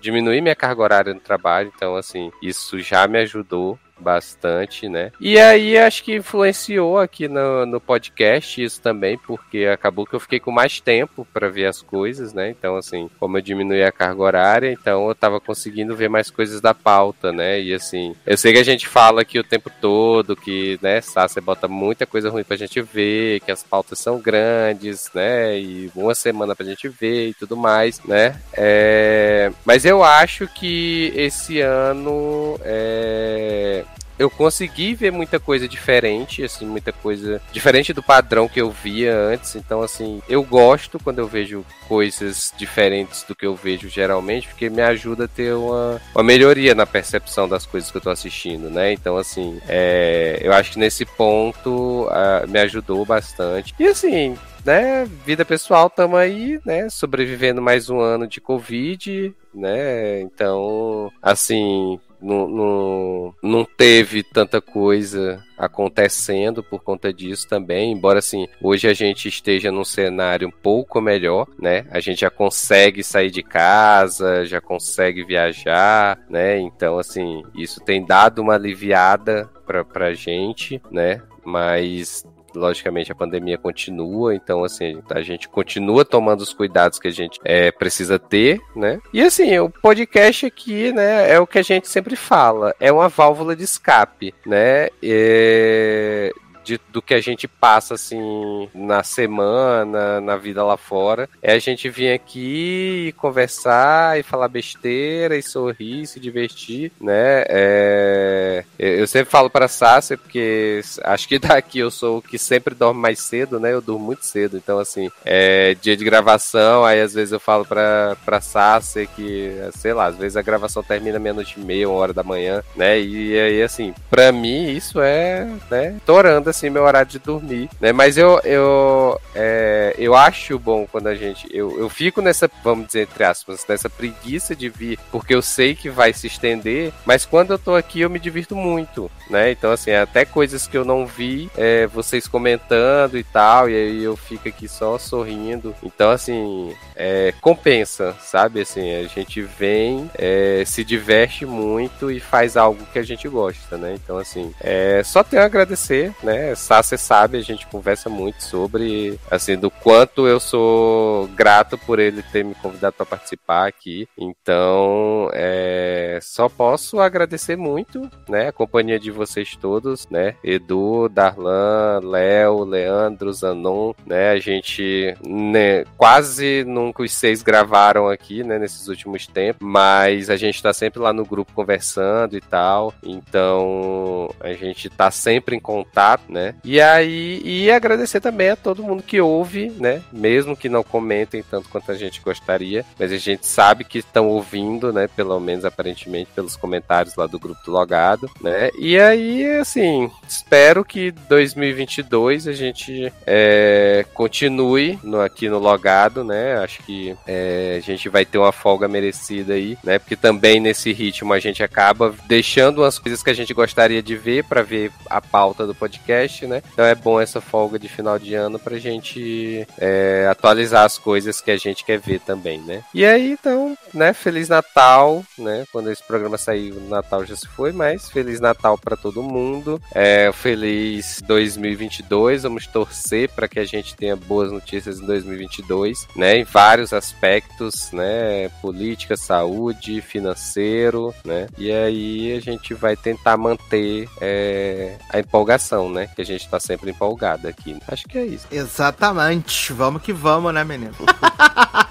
diminuir 0.00 0.42
minha 0.42 0.54
carga 0.54 0.82
horária 0.82 1.14
no 1.14 1.20
trabalho, 1.20 1.72
então 1.74 1.96
assim, 1.96 2.30
isso 2.42 2.78
já 2.78 3.08
me 3.08 3.18
ajudou 3.20 3.78
bastante, 3.98 4.88
né? 4.88 5.10
E 5.20 5.38
aí 5.38 5.76
acho 5.78 6.04
que 6.04 6.16
influenciou 6.16 6.98
aqui 6.98 7.28
no, 7.28 7.66
no 7.66 7.80
podcast 7.80 8.62
isso 8.62 8.80
também, 8.80 9.18
porque 9.18 9.66
acabou 9.66 10.06
que 10.06 10.14
eu 10.14 10.20
fiquei 10.20 10.38
com 10.38 10.50
mais 10.50 10.80
tempo 10.80 11.26
para 11.32 11.48
ver 11.48 11.66
as 11.66 11.82
coisas, 11.82 12.32
né? 12.32 12.50
Então, 12.50 12.76
assim, 12.76 13.08
como 13.18 13.38
eu 13.38 13.42
diminui 13.42 13.82
a 13.82 13.92
carga 13.92 14.22
horária, 14.22 14.72
então 14.72 15.08
eu 15.08 15.14
tava 15.14 15.40
conseguindo 15.40 15.96
ver 15.96 16.08
mais 16.08 16.30
coisas 16.30 16.60
da 16.60 16.74
pauta, 16.74 17.32
né? 17.32 17.60
E 17.60 17.74
assim, 17.74 18.14
eu 18.26 18.36
sei 18.36 18.52
que 18.52 18.58
a 18.58 18.64
gente 18.64 18.86
fala 18.86 19.22
aqui 19.22 19.38
o 19.38 19.44
tempo 19.44 19.70
todo 19.80 20.36
que, 20.36 20.78
né, 20.82 21.00
Sácia 21.00 21.40
bota 21.40 21.68
muita 21.68 22.06
coisa 22.06 22.30
ruim 22.30 22.44
pra 22.44 22.56
gente 22.56 22.80
ver, 22.80 23.40
que 23.40 23.50
as 23.52 23.62
pautas 23.62 23.98
são 23.98 24.20
grandes, 24.20 25.10
né? 25.14 25.58
E 25.58 25.90
uma 25.94 26.14
semana 26.14 26.54
pra 26.54 26.66
gente 26.66 26.88
ver 26.88 27.28
e 27.28 27.34
tudo 27.34 27.56
mais, 27.56 28.02
né? 28.04 28.40
É... 28.52 29.50
Mas 29.64 29.84
eu 29.84 30.02
acho 30.04 30.46
que 30.48 31.12
esse 31.14 31.60
ano 31.60 32.58
é 32.62 33.84
eu 34.18 34.30
consegui 34.30 34.94
ver 34.94 35.10
muita 35.10 35.38
coisa 35.38 35.68
diferente, 35.68 36.42
assim, 36.42 36.66
muita 36.66 36.92
coisa 36.92 37.40
diferente 37.52 37.92
do 37.92 38.02
padrão 38.02 38.48
que 38.48 38.60
eu 38.60 38.70
via 38.70 39.14
antes. 39.14 39.56
Então, 39.56 39.82
assim, 39.82 40.22
eu 40.28 40.42
gosto 40.42 40.98
quando 40.98 41.18
eu 41.18 41.26
vejo 41.26 41.64
coisas 41.88 42.52
diferentes 42.56 43.22
do 43.22 43.34
que 43.34 43.46
eu 43.46 43.54
vejo 43.54 43.88
geralmente, 43.88 44.48
porque 44.48 44.70
me 44.70 44.82
ajuda 44.82 45.24
a 45.24 45.28
ter 45.28 45.54
uma, 45.54 46.00
uma 46.14 46.24
melhoria 46.24 46.74
na 46.74 46.86
percepção 46.86 47.48
das 47.48 47.66
coisas 47.66 47.90
que 47.90 47.96
eu 47.96 48.00
tô 48.00 48.10
assistindo, 48.10 48.70
né? 48.70 48.92
Então, 48.92 49.16
assim, 49.16 49.60
é, 49.68 50.38
eu 50.42 50.52
acho 50.52 50.72
que 50.72 50.78
nesse 50.78 51.04
ponto 51.04 52.08
ah, 52.10 52.44
me 52.48 52.58
ajudou 52.60 53.04
bastante. 53.04 53.74
E 53.78 53.86
assim, 53.86 54.36
né, 54.64 55.08
vida 55.24 55.44
pessoal, 55.44 55.88
tamo 55.88 56.16
aí, 56.16 56.60
né, 56.64 56.88
sobrevivendo 56.88 57.62
mais 57.62 57.88
um 57.88 58.00
ano 58.00 58.26
de 58.26 58.40
Covid, 58.40 59.32
né, 59.54 60.20
então, 60.20 61.10
assim, 61.22 62.00
não, 62.20 62.48
não, 62.48 63.34
não 63.42 63.64
teve 63.64 64.22
tanta 64.22 64.60
coisa 64.60 65.42
acontecendo 65.56 66.62
por 66.62 66.82
conta 66.82 67.12
disso 67.12 67.48
também, 67.48 67.92
embora 67.92 68.18
assim, 68.18 68.46
hoje 68.62 68.88
a 68.88 68.92
gente 68.92 69.28
esteja 69.28 69.72
num 69.72 69.84
cenário 69.84 70.48
um 70.48 70.50
pouco 70.50 71.00
melhor, 71.00 71.46
né? 71.58 71.86
A 71.90 72.00
gente 72.00 72.20
já 72.20 72.30
consegue 72.30 73.02
sair 73.02 73.30
de 73.30 73.42
casa, 73.42 74.44
já 74.44 74.60
consegue 74.60 75.24
viajar, 75.24 76.18
né? 76.28 76.58
Então, 76.58 76.98
assim, 76.98 77.42
isso 77.54 77.80
tem 77.80 78.04
dado 78.04 78.40
uma 78.40 78.54
aliviada 78.54 79.48
pra, 79.64 79.84
pra 79.84 80.12
gente, 80.12 80.80
né? 80.90 81.22
Mas 81.44 82.24
logicamente 82.56 83.12
a 83.12 83.14
pandemia 83.14 83.58
continua, 83.58 84.34
então 84.34 84.64
assim, 84.64 85.02
a 85.10 85.22
gente 85.22 85.48
continua 85.48 86.04
tomando 86.04 86.40
os 86.40 86.52
cuidados 86.52 86.98
que 86.98 87.08
a 87.08 87.12
gente 87.12 87.38
é, 87.44 87.70
precisa 87.70 88.18
ter, 88.18 88.60
né? 88.74 88.98
E 89.12 89.22
assim, 89.22 89.58
o 89.58 89.70
podcast 89.70 90.46
aqui, 90.46 90.92
né, 90.92 91.30
é 91.30 91.38
o 91.38 91.46
que 91.46 91.58
a 91.58 91.62
gente 91.62 91.88
sempre 91.88 92.16
fala, 92.16 92.74
é 92.80 92.90
uma 92.90 93.08
válvula 93.08 93.54
de 93.54 93.64
escape, 93.64 94.34
né? 94.44 94.88
É, 95.02 96.32
de, 96.66 96.80
do 96.90 97.00
que 97.00 97.14
a 97.14 97.20
gente 97.20 97.46
passa, 97.46 97.94
assim, 97.94 98.68
na 98.74 99.04
semana, 99.04 100.20
na 100.20 100.36
vida 100.36 100.64
lá 100.64 100.76
fora. 100.76 101.28
É 101.40 101.52
a 101.52 101.58
gente 101.60 101.88
vir 101.88 102.12
aqui 102.12 103.14
conversar 103.16 104.18
e 104.18 104.24
falar 104.24 104.48
besteira 104.48 105.36
e 105.36 105.42
sorrir, 105.42 106.06
se 106.06 106.18
divertir, 106.18 106.90
né? 107.00 107.44
É, 107.48 108.64
eu 108.78 109.06
sempre 109.06 109.30
falo 109.30 109.48
pra 109.48 109.68
Sácia, 109.68 110.18
porque 110.18 110.80
acho 111.04 111.28
que 111.28 111.38
daqui 111.38 111.78
eu 111.78 111.90
sou 111.90 112.18
o 112.18 112.22
que 112.22 112.36
sempre 112.36 112.74
dorme 112.74 113.00
mais 113.00 113.20
cedo, 113.20 113.60
né? 113.60 113.72
Eu 113.72 113.80
durmo 113.80 114.04
muito 114.04 114.26
cedo, 114.26 114.56
então, 114.56 114.80
assim, 114.80 115.08
é 115.24 115.76
dia 115.80 115.96
de 115.96 116.04
gravação, 116.04 116.84
aí 116.84 117.00
às 117.00 117.14
vezes 117.14 117.32
eu 117.32 117.40
falo 117.40 117.64
pra, 117.64 118.16
pra 118.24 118.40
Sácia 118.40 119.06
que, 119.06 119.52
sei 119.76 119.92
lá, 119.92 120.06
às 120.06 120.16
vezes 120.16 120.36
a 120.36 120.42
gravação 120.42 120.82
termina 120.82 121.18
meia-noite 121.18 121.60
e 121.60 121.64
meia, 121.64 121.88
uma 121.88 121.98
hora 121.98 122.12
da 122.12 122.24
manhã, 122.24 122.62
né? 122.74 122.98
E 122.98 123.38
aí, 123.38 123.62
assim, 123.62 123.94
pra 124.10 124.32
mim 124.32 124.70
isso 124.70 125.00
é, 125.00 125.46
né, 125.70 125.96
torando, 126.04 126.50
assim, 126.56 126.70
meu 126.70 126.84
horário 126.84 127.10
de 127.10 127.18
dormir, 127.18 127.68
né? 127.80 127.92
Mas 127.92 128.16
eu, 128.16 128.40
eu, 128.44 129.20
é, 129.34 129.94
eu 129.98 130.14
acho 130.14 130.58
bom 130.58 130.86
quando 130.90 131.08
a 131.08 131.14
gente, 131.14 131.46
eu, 131.54 131.78
eu 131.78 131.88
fico 131.88 132.20
nessa, 132.20 132.50
vamos 132.64 132.86
dizer, 132.86 133.02
entre 133.02 133.24
aspas, 133.24 133.64
nessa 133.68 133.90
preguiça 133.90 134.56
de 134.56 134.68
vir, 134.68 134.98
porque 135.10 135.34
eu 135.34 135.42
sei 135.42 135.74
que 135.74 135.90
vai 135.90 136.12
se 136.12 136.26
estender, 136.26 136.92
mas 137.04 137.24
quando 137.24 137.52
eu 137.52 137.58
tô 137.58 137.74
aqui 137.74 138.00
eu 138.00 138.10
me 138.10 138.18
divirto 138.18 138.56
muito, 138.56 139.10
né? 139.28 139.50
Então, 139.50 139.70
assim, 139.70 139.92
até 139.92 140.24
coisas 140.24 140.66
que 140.66 140.76
eu 140.76 140.84
não 140.84 141.06
vi, 141.06 141.50
é, 141.56 141.86
vocês 141.86 142.26
comentando 142.26 143.18
e 143.18 143.24
tal, 143.24 143.68
e 143.68 143.74
aí 143.74 144.02
eu 144.02 144.16
fico 144.16 144.48
aqui 144.48 144.68
só 144.68 144.98
sorrindo. 144.98 145.74
Então, 145.82 146.10
assim, 146.10 146.74
é, 146.94 147.32
compensa, 147.40 148.14
sabe? 148.20 148.60
Assim, 148.60 148.94
a 148.94 149.04
gente 149.04 149.42
vem, 149.42 150.10
é, 150.14 150.62
se 150.66 150.84
diverte 150.84 151.44
muito 151.44 152.10
e 152.10 152.20
faz 152.20 152.56
algo 152.56 152.84
que 152.92 152.98
a 152.98 153.02
gente 153.02 153.28
gosta, 153.28 153.76
né? 153.76 153.94
Então, 153.94 154.18
assim, 154.18 154.52
é, 154.60 155.02
só 155.04 155.22
tenho 155.22 155.42
a 155.42 155.46
agradecer, 155.46 156.12
né? 156.22 156.45
Sá, 156.54 156.82
você 156.82 156.96
sabe, 156.96 157.38
a 157.38 157.42
gente 157.42 157.66
conversa 157.66 158.08
muito 158.08 158.42
sobre, 158.42 159.18
assim, 159.30 159.56
do 159.56 159.70
quanto 159.70 160.26
eu 160.26 160.38
sou 160.38 161.26
grato 161.28 161.78
por 161.78 161.98
ele 161.98 162.22
ter 162.22 162.44
me 162.44 162.54
convidado 162.54 162.94
para 162.94 163.06
participar 163.06 163.66
aqui. 163.66 164.08
Então, 164.16 165.30
é, 165.32 166.18
só 166.22 166.48
posso 166.48 167.00
agradecer 167.00 167.56
muito, 167.56 168.10
né? 168.28 168.48
A 168.48 168.52
companhia 168.52 168.98
de 168.98 169.10
vocês 169.10 169.56
todos, 169.56 170.06
né? 170.08 170.36
Edu, 170.44 171.08
Darlan, 171.08 172.00
Léo, 172.02 172.64
Leandro, 172.64 173.32
Zanon, 173.32 173.92
né? 174.04 174.30
A 174.30 174.38
gente 174.38 175.14
né, 175.26 175.84
quase 175.96 176.64
nunca 176.64 177.02
os 177.02 177.12
seis 177.12 177.42
gravaram 177.42 178.08
aqui, 178.08 178.44
né? 178.44 178.58
Nesses 178.58 178.88
últimos 178.88 179.26
tempos, 179.26 179.66
mas 179.66 180.30
a 180.30 180.36
gente 180.36 180.62
tá 180.62 180.72
sempre 180.72 181.00
lá 181.00 181.12
no 181.12 181.24
grupo 181.24 181.52
conversando 181.52 182.36
e 182.36 182.40
tal. 182.40 182.92
Então, 183.02 184.30
a 184.40 184.52
gente 184.52 184.88
tá 184.88 185.10
sempre 185.10 185.56
em 185.56 185.60
contato, 185.60 186.24
né? 186.28 186.35
E 186.64 186.80
aí, 186.80 187.40
e 187.44 187.70
agradecer 187.70 188.20
também 188.20 188.50
a 188.50 188.56
todo 188.56 188.82
mundo 188.82 189.02
que 189.02 189.20
ouve, 189.20 189.70
né? 189.78 190.02
Mesmo 190.12 190.56
que 190.56 190.68
não 190.68 190.82
comentem 190.82 191.42
tanto 191.42 191.68
quanto 191.68 191.90
a 191.90 191.94
gente 191.94 192.20
gostaria, 192.20 192.84
mas 192.98 193.12
a 193.12 193.18
gente 193.18 193.46
sabe 193.46 193.84
que 193.84 193.98
estão 193.98 194.28
ouvindo, 194.28 194.92
né? 194.92 195.08
Pelo 195.08 195.38
menos 195.40 195.64
aparentemente 195.64 196.30
pelos 196.34 196.56
comentários 196.56 197.16
lá 197.16 197.26
do 197.26 197.38
grupo 197.38 197.60
do 197.64 197.72
Logado, 197.72 198.30
né? 198.40 198.70
E 198.78 198.98
aí, 198.98 199.58
assim, 199.58 200.10
espero 200.26 200.84
que 200.84 201.10
2022 201.28 202.48
a 202.48 202.52
gente 202.52 203.12
é, 203.26 204.04
continue 204.14 204.98
no, 205.02 205.20
aqui 205.20 205.48
no 205.48 205.58
Logado, 205.58 206.24
né? 206.24 206.58
Acho 206.58 206.82
que 206.82 207.16
é, 207.26 207.76
a 207.78 207.80
gente 207.80 208.08
vai 208.08 208.24
ter 208.24 208.38
uma 208.38 208.52
folga 208.52 208.88
merecida 208.88 209.54
aí, 209.54 209.78
né? 209.82 209.98
Porque 209.98 210.16
também 210.16 210.60
nesse 210.60 210.92
ritmo 210.92 211.32
a 211.32 211.38
gente 211.38 211.62
acaba 211.62 212.14
deixando 212.26 212.82
umas 212.82 212.98
coisas 212.98 213.22
que 213.22 213.30
a 213.30 213.34
gente 213.34 213.54
gostaria 213.54 214.02
de 214.02 214.16
ver 214.16 214.44
para 214.44 214.62
ver 214.62 214.90
a 215.08 215.20
pauta 215.20 215.66
do 215.66 215.74
podcast, 215.74 216.15
né? 216.46 216.62
Então 216.72 216.84
é 216.84 216.94
bom 216.94 217.20
essa 217.20 217.40
folga 217.40 217.78
de 217.78 217.88
final 217.88 218.18
de 218.18 218.34
ano 218.34 218.58
pra 218.58 218.78
gente 218.78 219.66
é, 219.78 220.26
atualizar 220.30 220.84
as 220.84 220.98
coisas 220.98 221.40
que 221.40 221.50
a 221.50 221.56
gente 221.56 221.84
quer 221.84 221.98
ver 221.98 222.20
também, 222.20 222.60
né? 222.60 222.82
E 222.94 223.04
aí, 223.04 223.32
então, 223.32 223.76
né? 223.92 224.12
Feliz 224.12 224.48
Natal, 224.48 225.24
né? 225.38 225.64
Quando 225.72 225.90
esse 225.90 226.02
programa 226.02 226.38
sair, 226.38 226.72
o 226.72 226.80
Natal 226.88 227.24
já 227.24 227.36
se 227.36 227.46
foi, 227.48 227.72
mas 227.72 228.10
Feliz 228.10 228.40
Natal 228.40 228.78
para 228.78 228.96
todo 228.96 229.22
mundo. 229.22 229.80
É, 229.94 230.30
feliz 230.32 231.22
2022. 231.26 232.42
Vamos 232.44 232.66
torcer 232.66 233.28
para 233.30 233.48
que 233.48 233.58
a 233.58 233.64
gente 233.64 233.94
tenha 233.94 234.16
boas 234.16 234.50
notícias 234.50 235.00
em 235.00 235.06
2022, 235.06 236.06
né? 236.16 236.38
Em 236.38 236.44
vários 236.44 236.92
aspectos, 236.92 237.90
né? 237.92 238.48
Política, 238.60 239.16
saúde, 239.16 240.00
financeiro, 240.00 241.14
né? 241.24 241.46
E 241.58 241.70
aí 241.70 242.36
a 242.36 242.40
gente 242.40 242.74
vai 242.74 242.96
tentar 242.96 243.36
manter 243.36 244.08
é, 244.20 244.96
a 245.10 245.18
empolgação, 245.18 245.90
né? 245.90 246.05
Que 246.14 246.22
a 246.22 246.24
gente 246.24 246.48
tá 246.48 246.60
sempre 246.60 246.90
empolgado 246.90 247.48
aqui. 247.48 247.76
Acho 247.88 248.04
que 248.06 248.18
é 248.18 248.26
isso. 248.26 248.46
Exatamente. 248.50 249.72
Vamos 249.72 250.02
que 250.02 250.12
vamos, 250.12 250.52
né, 250.52 250.64
menino? 250.64 250.94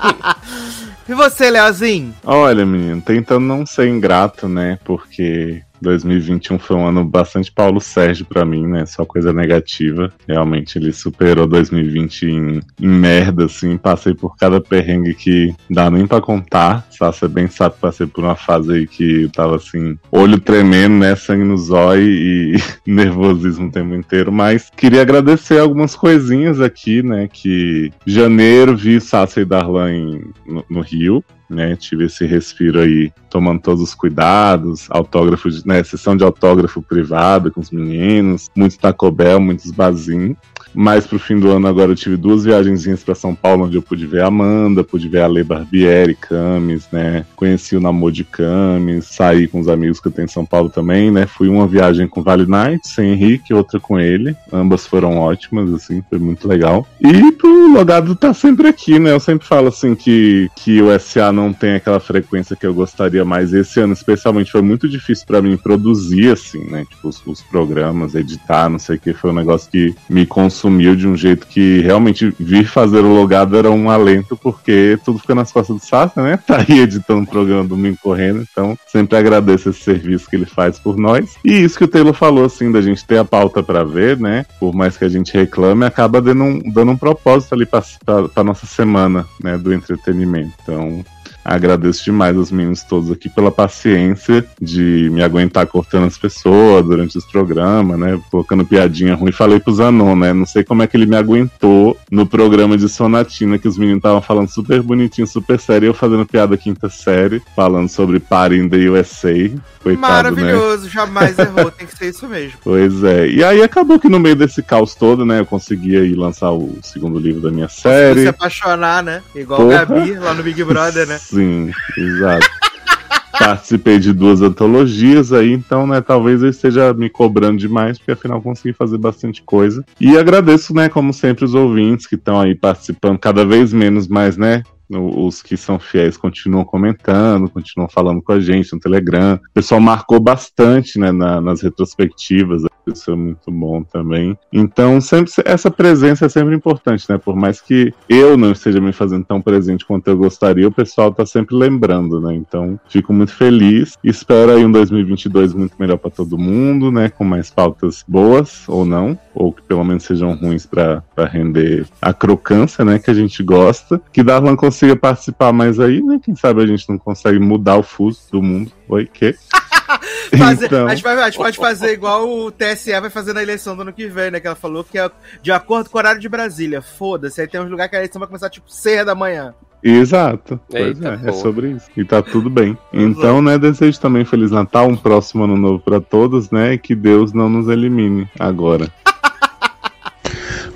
e 1.07 1.13
você, 1.13 1.49
Leozinho? 1.49 2.15
Olha, 2.23 2.65
menino, 2.65 3.01
tentando 3.01 3.45
não 3.45 3.65
ser 3.65 3.87
ingrato, 3.87 4.47
né? 4.47 4.79
Porque 4.83 5.63
2021 5.85 6.59
foi 6.59 6.75
um 6.75 6.87
ano 6.87 7.05
bastante 7.05 7.51
Paulo 7.51 7.79
Sérgio 7.79 8.25
pra 8.25 8.43
mim, 8.43 8.67
né? 8.67 8.85
Só 8.85 9.05
coisa 9.05 9.31
negativa. 9.31 10.11
Realmente 10.27 10.77
ele 10.77 10.91
superou 10.91 11.47
2020 11.47 12.25
em, 12.25 12.59
em 12.81 12.87
merda, 12.87 13.45
assim. 13.45 13.77
Passei 13.77 14.13
por 14.13 14.35
cada 14.35 14.59
perrengue 14.59 15.13
que 15.13 15.55
dá 15.69 15.89
nem 15.89 16.05
pra 16.05 16.19
contar. 16.19 16.85
Só 16.89 17.11
você 17.11 17.27
bem 17.27 17.47
sabe, 17.47 17.75
passei 17.79 18.07
por 18.07 18.23
uma 18.23 18.35
fase 18.35 18.73
aí 18.73 18.87
que 18.87 19.23
eu 19.23 19.29
tava 19.29 19.55
assim, 19.55 19.97
olho 20.11 20.39
tremendo, 20.39 20.95
né? 20.95 21.15
Sangue 21.15 21.43
no 21.43 21.57
zóio 21.57 22.05
e 22.05 22.55
nervosismo 22.85 23.67
o 23.67 23.71
tempo 23.71 23.93
inteiro. 23.93 24.31
Mas 24.31 24.69
queria 24.75 25.01
agradecer 25.01 25.59
algumas 25.59 25.95
coisinhas 25.95 26.59
aqui, 26.59 27.03
né? 27.03 27.29
Que 27.31 27.91
janeiro 28.05 28.75
vi 28.75 28.99
Sassa 28.99 29.41
e 29.41 29.45
Darlan 29.45 29.91
em, 29.93 30.21
no, 30.45 30.65
no 30.69 30.81
Rio 30.81 31.23
né? 31.49 31.75
Tive 31.75 32.05
esse 32.05 32.25
respiro 32.25 32.79
aí, 32.79 33.11
tomando 33.29 33.61
todos 33.61 33.81
os 33.81 33.93
cuidados, 33.93 34.87
autógrafo, 34.89 35.49
de, 35.49 35.65
né? 35.67 35.83
Sessão 35.83 36.15
de 36.15 36.23
autógrafo 36.23 36.81
privada 36.81 37.51
com 37.51 37.61
os 37.61 37.71
meninos, 37.71 38.49
muitos 38.55 38.77
Taco 38.77 39.11
Bell, 39.11 39.39
muitos 39.39 39.71
Bazin. 39.71 40.35
Mais 40.75 41.07
pro 41.07 41.17
fim 41.17 41.39
do 41.39 41.49
ano 41.51 41.67
agora 41.67 41.91
eu 41.91 41.95
tive 41.95 42.17
duas 42.17 42.43
viagenzinhas 42.43 43.01
para 43.01 43.15
São 43.15 43.33
Paulo, 43.33 43.65
onde 43.65 43.77
eu 43.77 43.81
pude 43.81 44.05
ver 44.05 44.21
a 44.23 44.27
Amanda, 44.27 44.83
pude 44.83 45.07
ver 45.07 45.21
a 45.21 45.27
Lei 45.27 45.43
Barbieri, 45.43 46.15
Camis, 46.15 46.87
né? 46.91 47.25
Conheci 47.35 47.77
o 47.77 47.79
Namor 47.79 48.11
de 48.11 48.25
Camis, 48.25 49.05
saí 49.05 49.47
com 49.47 49.61
os 49.61 49.69
amigos 49.69 50.01
que 50.01 50.09
eu 50.09 50.11
tenho 50.11 50.25
em 50.25 50.29
São 50.29 50.45
Paulo 50.45 50.69
também, 50.69 51.09
né? 51.11 51.25
Fui 51.25 51.47
uma 51.47 51.65
viagem 51.65 52.07
com 52.07 52.21
Vale 52.21 52.45
Night, 52.45 52.89
sem 52.89 53.13
Henrique, 53.13 53.53
outra 53.53 53.79
com 53.79 53.97
ele. 53.97 54.35
Ambas 54.51 54.85
foram 54.85 55.17
ótimas, 55.17 55.73
assim, 55.73 56.03
foi 56.09 56.19
muito 56.19 56.45
legal. 56.45 56.85
E 56.99 57.31
pro 57.31 57.71
Logado 57.71 58.13
tá 58.15 58.33
sempre 58.33 58.67
aqui, 58.67 58.99
né? 58.99 59.11
Eu 59.11 59.19
sempre 59.19 59.47
falo 59.47 59.69
assim 59.69 59.95
que, 59.95 60.49
que 60.57 60.81
o 60.81 60.99
SA 60.99 61.31
não 61.35 61.53
tem 61.53 61.75
aquela 61.75 61.99
frequência 61.99 62.55
que 62.55 62.65
eu 62.65 62.73
gostaria 62.73 63.25
mais. 63.25 63.53
Esse 63.53 63.79
ano, 63.79 63.93
especialmente, 63.93 64.51
foi 64.51 64.61
muito 64.61 64.87
difícil 64.87 65.25
para 65.27 65.41
mim 65.41 65.57
produzir, 65.57 66.31
assim, 66.31 66.63
né? 66.69 66.85
Tipo, 66.89 67.09
os, 67.09 67.21
os 67.25 67.41
programas, 67.41 68.15
editar, 68.15 68.69
não 68.69 68.79
sei 68.79 68.95
o 68.95 68.99
que. 68.99 69.13
Foi 69.13 69.31
um 69.31 69.35
negócio 69.35 69.69
que 69.69 69.95
me 70.09 70.25
consumiu 70.25 70.95
de 70.95 71.07
um 71.07 71.15
jeito 71.15 71.45
que 71.47 71.81
realmente 71.81 72.33
vir 72.39 72.65
fazer 72.65 72.99
o 72.99 73.13
logado 73.13 73.57
era 73.57 73.69
um 73.69 73.89
alento, 73.89 74.37
porque 74.37 74.97
tudo 75.03 75.19
fica 75.19 75.35
nas 75.35 75.51
costas 75.51 75.75
do 75.75 75.85
Sassa, 75.85 76.21
né? 76.21 76.39
Tá 76.55 76.63
aí 76.67 76.79
editando 76.79 77.23
o 77.23 77.27
programa 77.27 77.63
domingo 77.63 77.97
correndo, 78.01 78.45
então 78.49 78.77
sempre 78.87 79.17
agradeço 79.17 79.69
esse 79.69 79.81
serviço 79.81 80.29
que 80.29 80.35
ele 80.35 80.45
faz 80.45 80.79
por 80.79 80.95
nós. 80.95 81.35
E 81.43 81.51
isso 81.51 81.77
que 81.77 81.83
o 81.83 81.87
Taylor 81.87 82.13
falou, 82.13 82.45
assim, 82.45 82.71
da 82.71 82.81
gente 82.81 83.03
ter 83.03 83.17
a 83.17 83.25
pauta 83.25 83.61
para 83.61 83.83
ver, 83.83 84.17
né? 84.17 84.45
Por 84.59 84.73
mais 84.73 84.95
que 84.95 85.03
a 85.03 85.09
gente 85.09 85.33
reclame, 85.33 85.83
acaba 85.85 86.21
dando 86.21 86.43
um, 86.43 86.59
dando 86.71 86.91
um 86.91 86.97
propósito 86.97 87.55
ali 87.55 87.65
pra 87.65 88.43
nossa 88.43 88.65
semana, 88.65 89.25
né? 89.43 89.57
Do 89.57 89.73
entretenimento. 89.73 90.53
Então, 90.61 91.03
Agradeço 91.45 92.03
demais 92.03 92.35
aos 92.35 92.51
meninos 92.51 92.81
todos 92.81 93.11
aqui 93.11 93.29
pela 93.29 93.51
paciência 93.51 94.43
de 94.59 95.09
me 95.11 95.21
aguentar 95.21 95.67
cortando 95.67 96.07
as 96.07 96.17
pessoas 96.17 96.83
durante 96.83 97.15
os 97.19 97.25
programas, 97.25 97.99
né? 97.99 98.19
Colocando 98.31 98.65
piadinha 98.65 99.13
ruim. 99.13 99.31
Falei 99.31 99.59
pro 99.59 99.71
Zanon, 99.71 100.15
né? 100.15 100.33
Não 100.33 100.47
sei 100.47 100.63
como 100.63 100.81
é 100.81 100.87
que 100.87 100.97
ele 100.97 101.05
me 101.05 101.15
aguentou 101.15 101.95
no 102.09 102.25
programa 102.25 102.75
de 102.75 102.89
Sonatina, 102.89 103.59
que 103.59 103.67
os 103.67 103.77
meninos 103.77 103.99
estavam 103.99 104.23
falando 104.23 104.49
super 104.49 104.81
bonitinho, 104.81 105.27
super 105.27 105.59
sério, 105.59 105.87
eu 105.87 105.93
fazendo 105.93 106.25
piada 106.25 106.57
quinta 106.57 106.89
série, 106.89 107.43
falando 107.55 107.89
sobre 107.89 108.19
Party 108.19 108.55
in 108.55 108.67
the 108.67 108.89
USA. 108.89 109.51
Coitado, 109.83 110.35
né? 110.35 110.41
Maravilhoso, 110.41 110.89
jamais 110.89 111.37
errou, 111.37 111.69
tem 111.69 111.85
que 111.85 111.95
ser 111.95 112.09
isso 112.09 112.27
mesmo. 112.27 112.55
Pois 112.65 113.03
é. 113.03 113.27
E 113.27 113.43
aí 113.43 113.61
acabou 113.61 113.99
que 113.99 114.09
no 114.09 114.19
meio 114.19 114.35
desse 114.35 114.63
caos 114.63 114.95
todo, 114.95 115.23
né? 115.23 115.39
Eu 115.39 115.45
consegui 115.45 115.95
aí 115.95 116.15
lançar 116.15 116.51
o 116.51 116.77
segundo 116.81 117.19
livro 117.19 117.41
da 117.41 117.51
minha 117.51 117.69
série. 117.69 118.23
Se 118.23 118.27
apaixonar, 118.27 119.03
né? 119.03 119.21
Igual 119.35 119.59
Porra. 119.59 119.83
o 119.83 119.85
Gabi 119.85 120.13
lá 120.13 120.33
no 120.33 120.41
Big 120.41 120.63
Brother, 120.63 121.07
né? 121.07 121.19
Sim, 121.35 121.71
exato. 121.97 122.47
Participei 123.37 123.99
de 123.99 124.13
duas 124.13 124.41
antologias 124.41 125.33
aí, 125.33 125.51
então, 125.51 125.85
né, 125.85 125.99
talvez 125.99 126.41
eu 126.41 126.49
esteja 126.49 126.93
me 126.93 127.09
cobrando 127.09 127.57
demais, 127.57 127.97
porque 127.97 128.11
afinal 128.11 128.41
consegui 128.41 128.73
fazer 128.73 128.97
bastante 128.97 129.43
coisa. 129.43 129.83
E 129.99 130.17
agradeço, 130.17 130.73
né, 130.73 130.87
como 130.87 131.13
sempre, 131.13 131.43
os 131.43 131.53
ouvintes 131.53 132.07
que 132.07 132.15
estão 132.15 132.39
aí 132.39 132.55
participando 132.55 133.19
cada 133.19 133.45
vez 133.45 133.73
menos, 133.73 134.07
mas, 134.07 134.37
né, 134.37 134.63
Os 134.89 135.41
que 135.41 135.57
são 135.57 135.79
fiéis 135.79 136.17
continuam 136.17 136.63
comentando, 136.63 137.49
continuam 137.49 137.89
falando 137.89 138.21
com 138.21 138.31
a 138.33 138.39
gente 138.39 138.73
no 138.73 138.79
Telegram. 138.79 139.35
O 139.35 139.53
pessoal 139.53 139.81
marcou 139.81 140.19
bastante, 140.19 140.99
né, 140.99 141.11
na- 141.11 141.41
nas 141.41 141.61
retrospectivas. 141.61 142.63
Isso 142.87 143.11
é 143.11 143.15
muito 143.15 143.49
bom 143.51 143.81
também. 143.81 144.37
Então, 144.53 145.01
sempre 145.01 145.31
essa 145.43 145.71
presença 145.71 146.27
é 146.27 146.29
sempre 146.29 146.53
importante, 146.55 147.05
né? 147.09 147.17
Por 147.17 147.35
mais 147.35 147.59
que 147.59 147.91
eu 148.07 148.37
não 148.37 148.51
esteja 148.51 148.79
me 148.79 148.93
fazendo 148.93 149.25
tão 149.25 149.41
presente 149.41 149.83
quanto 149.83 150.07
eu 150.07 150.15
gostaria, 150.15 150.67
o 150.67 150.71
pessoal 150.71 151.11
tá 151.11 151.25
sempre 151.25 151.55
lembrando, 151.55 152.21
né? 152.21 152.35
Então, 152.35 152.79
fico 152.87 153.11
muito 153.11 153.33
feliz. 153.33 153.97
Espero 154.03 154.51
aí 154.51 154.63
um 154.63 154.71
2022 154.71 155.53
muito 155.55 155.75
melhor 155.79 155.97
para 155.97 156.11
todo 156.11 156.37
mundo, 156.37 156.91
né? 156.91 157.09
Com 157.09 157.23
mais 157.23 157.49
pautas 157.49 158.05
boas 158.07 158.69
ou 158.69 158.85
não, 158.85 159.17
ou 159.33 159.51
que 159.51 159.63
pelo 159.63 159.83
menos 159.83 160.03
sejam 160.03 160.35
ruins 160.35 160.67
para 160.67 161.01
render 161.31 161.87
a 161.99 162.13
crocância, 162.13 162.85
né? 162.85 162.99
Que 162.99 163.09
a 163.09 163.15
gente 163.15 163.41
gosta. 163.41 163.99
Que 164.13 164.21
Darlan 164.21 164.55
consiga 164.75 164.95
participar 164.95 165.53
mais 165.53 165.79
aí, 165.79 166.01
né? 166.01 166.19
Quem 166.21 166.35
sabe 166.35 166.61
a 166.61 166.67
gente 166.67 166.87
não 166.89 166.97
consegue 166.97 167.39
mudar 167.39 167.77
o 167.77 167.83
fuso 167.83 168.19
do 168.31 168.41
mundo. 168.41 168.71
Oi, 168.89 169.05
que? 169.11 169.33
Fazer- 170.37 170.65
Então. 170.65 170.87
a, 170.87 170.95
gente 170.95 171.03
vai- 171.03 171.15
a 171.17 171.25
gente 171.29 171.37
pode 171.37 171.57
fazer 171.57 171.93
igual 171.93 172.27
o 172.27 172.51
TSE 172.51 172.99
vai 172.99 173.09
fazer 173.09 173.31
na 173.33 173.41
eleição 173.43 173.75
do 173.75 173.83
ano 173.83 173.93
que 173.93 174.07
vem, 174.07 174.31
né? 174.31 174.39
Que 174.39 174.47
ela 174.47 174.55
falou 174.55 174.83
que 174.83 174.97
é 174.97 175.09
de 175.41 175.51
acordo 175.51 175.89
com 175.89 175.97
o 175.97 175.99
horário 175.99 176.19
de 176.19 176.27
Brasília. 176.27 176.81
Foda-se, 176.81 177.39
aí 177.39 177.47
tem 177.47 177.61
uns 177.61 177.69
lugares 177.69 177.89
que 177.91 177.95
a 177.95 177.99
eleição 177.99 178.19
vai 178.19 178.27
começar 178.27 178.49
tipo 178.49 178.69
6 178.69 179.05
da 179.05 179.13
manhã. 179.15 179.53
Exato. 179.83 180.59
Pois 180.69 180.97
Eita, 180.97 181.09
é, 181.09 181.13
é 181.13 181.17
porra. 181.17 181.33
sobre 181.33 181.69
isso. 181.71 181.85
E 181.95 182.03
tá 182.03 182.21
tudo 182.21 182.49
bem. 182.49 182.75
Então, 182.91 183.41
né, 183.41 183.57
desejo 183.57 183.99
também 183.99 184.25
Feliz 184.25 184.49
Natal, 184.51 184.87
um 184.87 184.95
próximo 184.97 185.43
ano 185.43 185.55
novo 185.55 185.79
pra 185.79 186.01
todos, 186.01 186.49
né? 186.49 186.73
E 186.73 186.77
que 186.79 186.95
Deus 186.95 187.31
não 187.31 187.47
nos 187.47 187.67
elimine 187.69 188.27
agora. 188.39 188.91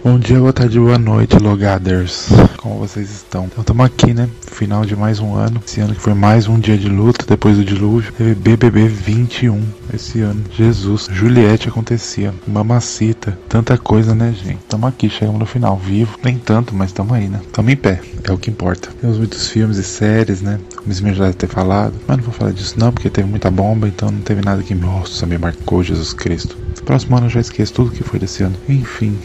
Bom 0.01 0.17
dia, 0.17 0.39
boa 0.39 0.53
tarde, 0.53 0.79
boa 0.79 0.97
noite, 0.97 1.37
logaders. 1.37 2.29
Como 2.55 2.79
vocês 2.79 3.11
estão? 3.11 3.47
Então 3.47 3.61
estamos 3.61 3.85
aqui, 3.85 4.13
né? 4.13 4.29
Final 4.49 4.85
de 4.85 4.95
mais 4.95 5.19
um 5.19 5.35
ano. 5.35 5.61
Esse 5.65 5.81
ano 5.81 5.93
que 5.93 5.99
foi 5.99 6.13
mais 6.13 6.47
um 6.47 6.57
dia 6.57 6.77
de 6.77 6.87
luta 6.87 7.25
depois 7.27 7.57
do 7.57 7.65
dilúvio. 7.65 8.13
Teve 8.13 8.33
BBB 8.33 8.87
21 8.87 9.61
esse 9.93 10.21
ano. 10.21 10.41
Jesus, 10.55 11.09
Juliette 11.11 11.67
acontecia. 11.67 12.33
Mamacita. 12.47 13.37
Tanta 13.49 13.77
coisa, 13.77 14.15
né, 14.15 14.33
gente? 14.33 14.59
Estamos 14.59 14.87
aqui, 14.87 15.09
chegamos 15.09 15.37
no 15.37 15.45
final. 15.45 15.75
Vivo. 15.77 16.17
Nem 16.23 16.37
tanto, 16.37 16.73
mas 16.73 16.91
estamos 16.91 17.11
aí, 17.11 17.27
né? 17.27 17.41
Estamos 17.45 17.69
em 17.69 17.75
pé. 17.75 17.99
É 18.23 18.31
o 18.31 18.37
que 18.37 18.49
importa. 18.49 18.89
Temos 19.01 19.17
muitos 19.17 19.49
filmes 19.49 19.77
e 19.77 19.83
séries, 19.83 20.41
né? 20.41 20.61
Como 20.77 20.89
esse 20.89 21.01
já 21.13 21.25
deve 21.25 21.35
ter 21.35 21.47
falado. 21.47 21.93
Mas 22.07 22.17
não 22.17 22.23
vou 22.23 22.33
falar 22.33 22.51
disso 22.51 22.75
não, 22.77 22.93
porque 22.93 23.09
teve 23.09 23.27
muita 23.27 23.51
bomba, 23.51 23.85
então 23.85 24.09
não 24.09 24.21
teve 24.21 24.41
nada 24.41 24.63
que, 24.63 24.73
nossa, 24.73 25.25
me 25.25 25.37
marcou 25.37 25.83
Jesus 25.83 26.13
Cristo. 26.13 26.57
Próximo 26.85 27.17
ano 27.17 27.25
eu 27.25 27.31
já 27.31 27.41
esqueço 27.41 27.73
tudo 27.73 27.91
que 27.91 28.01
foi 28.01 28.17
desse 28.17 28.43
ano. 28.43 28.55
Enfim. 28.69 29.17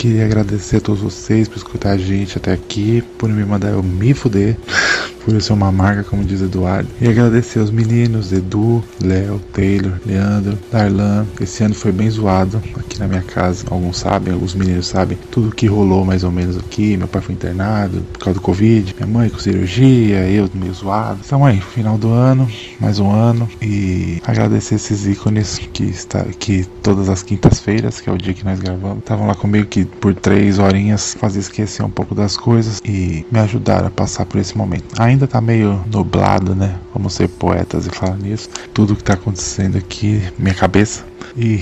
Queria 0.00 0.24
agradecer 0.24 0.78
a 0.78 0.80
todos 0.80 1.02
vocês 1.02 1.46
por 1.46 1.58
escutar 1.58 1.90
a 1.90 1.98
gente 1.98 2.38
até 2.38 2.54
aqui, 2.54 3.04
por 3.18 3.28
me 3.28 3.44
mandar 3.44 3.68
eu 3.68 3.82
me 3.82 4.14
fuder, 4.14 4.56
por 5.22 5.34
eu 5.34 5.42
ser 5.42 5.52
uma 5.52 5.70
marca, 5.70 6.02
como 6.04 6.24
diz 6.24 6.40
Eduardo. 6.40 6.88
E 6.98 7.06
agradecer 7.06 7.58
aos 7.58 7.70
meninos, 7.70 8.32
Edu, 8.32 8.82
Léo, 8.98 9.38
Taylor, 9.52 10.00
Leandro, 10.06 10.58
Darlan. 10.72 11.26
Esse 11.38 11.62
ano 11.64 11.74
foi 11.74 11.92
bem 11.92 12.08
zoado 12.08 12.62
aqui 12.78 12.98
na 12.98 13.06
minha 13.06 13.20
casa. 13.20 13.66
Alguns 13.68 13.98
sabem, 13.98 14.32
alguns 14.32 14.54
meninos 14.54 14.86
sabem 14.86 15.18
tudo 15.30 15.54
que 15.54 15.66
rolou 15.66 16.02
mais 16.02 16.24
ou 16.24 16.30
menos 16.30 16.56
aqui. 16.56 16.96
Meu 16.96 17.06
pai 17.06 17.20
foi 17.20 17.34
internado 17.34 18.00
por 18.14 18.20
causa 18.20 18.40
do 18.40 18.42
Covid, 18.42 18.94
minha 18.98 19.06
mãe 19.06 19.28
com 19.28 19.38
cirurgia, 19.38 20.26
eu 20.30 20.48
meio 20.54 20.72
zoado. 20.72 21.20
Então 21.22 21.44
aí, 21.44 21.60
final 21.60 21.98
do 21.98 22.08
ano, 22.08 22.48
mais 22.80 22.98
um 22.98 23.10
ano. 23.10 23.46
E 23.60 24.22
agradecer 24.24 24.76
esses 24.76 25.06
ícones 25.06 25.58
que 25.58 25.84
está 25.84 26.24
que 26.24 26.64
todas 26.82 27.10
as 27.10 27.22
quintas-feiras, 27.22 28.00
que 28.00 28.08
é 28.08 28.12
o 28.12 28.16
dia 28.16 28.32
que 28.32 28.46
nós 28.46 28.58
gravamos, 28.58 29.00
estavam 29.00 29.26
lá 29.26 29.34
comigo 29.34 29.66
que 29.66 29.89
por 30.00 30.14
três 30.14 30.58
horinhas 30.58 31.14
fazia 31.18 31.40
esquecer 31.40 31.82
um 31.82 31.90
pouco 31.90 32.14
das 32.14 32.36
coisas 32.36 32.80
e 32.84 33.24
me 33.30 33.38
ajudaram 33.38 33.88
a 33.88 33.90
passar 33.90 34.24
por 34.26 34.38
esse 34.40 34.56
momento. 34.56 34.84
Ainda 35.00 35.26
tá 35.26 35.40
meio 35.40 35.82
nublado, 35.92 36.54
né? 36.54 36.76
Vamos 36.94 37.14
ser 37.14 37.28
poetas 37.28 37.86
e 37.86 37.90
falar 37.90 38.16
nisso. 38.16 38.48
Tudo 38.72 38.96
que 38.96 39.04
tá 39.04 39.14
acontecendo 39.14 39.76
aqui, 39.78 40.22
minha 40.38 40.54
cabeça. 40.54 41.04
E 41.36 41.60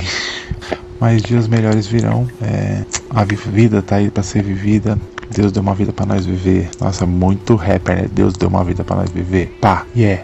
mais 1.00 1.22
dias 1.22 1.48
melhores 1.48 1.86
virão. 1.86 2.28
É, 2.42 2.84
a 3.10 3.24
vi- 3.24 3.36
vida 3.36 3.82
tá 3.82 3.96
aí 3.96 4.10
pra 4.10 4.22
ser 4.22 4.42
vivida. 4.42 4.98
Deus 5.30 5.52
deu 5.52 5.62
uma 5.62 5.74
vida 5.74 5.92
pra 5.92 6.06
nós 6.06 6.24
viver. 6.24 6.70
Nossa, 6.80 7.04
muito 7.04 7.54
rapper, 7.54 7.96
né? 7.96 8.08
Deus 8.10 8.32
deu 8.34 8.48
uma 8.48 8.64
vida 8.64 8.82
pra 8.82 8.96
nós 8.96 9.10
viver. 9.10 9.56
Pá, 9.60 9.84
yeah. 9.94 10.22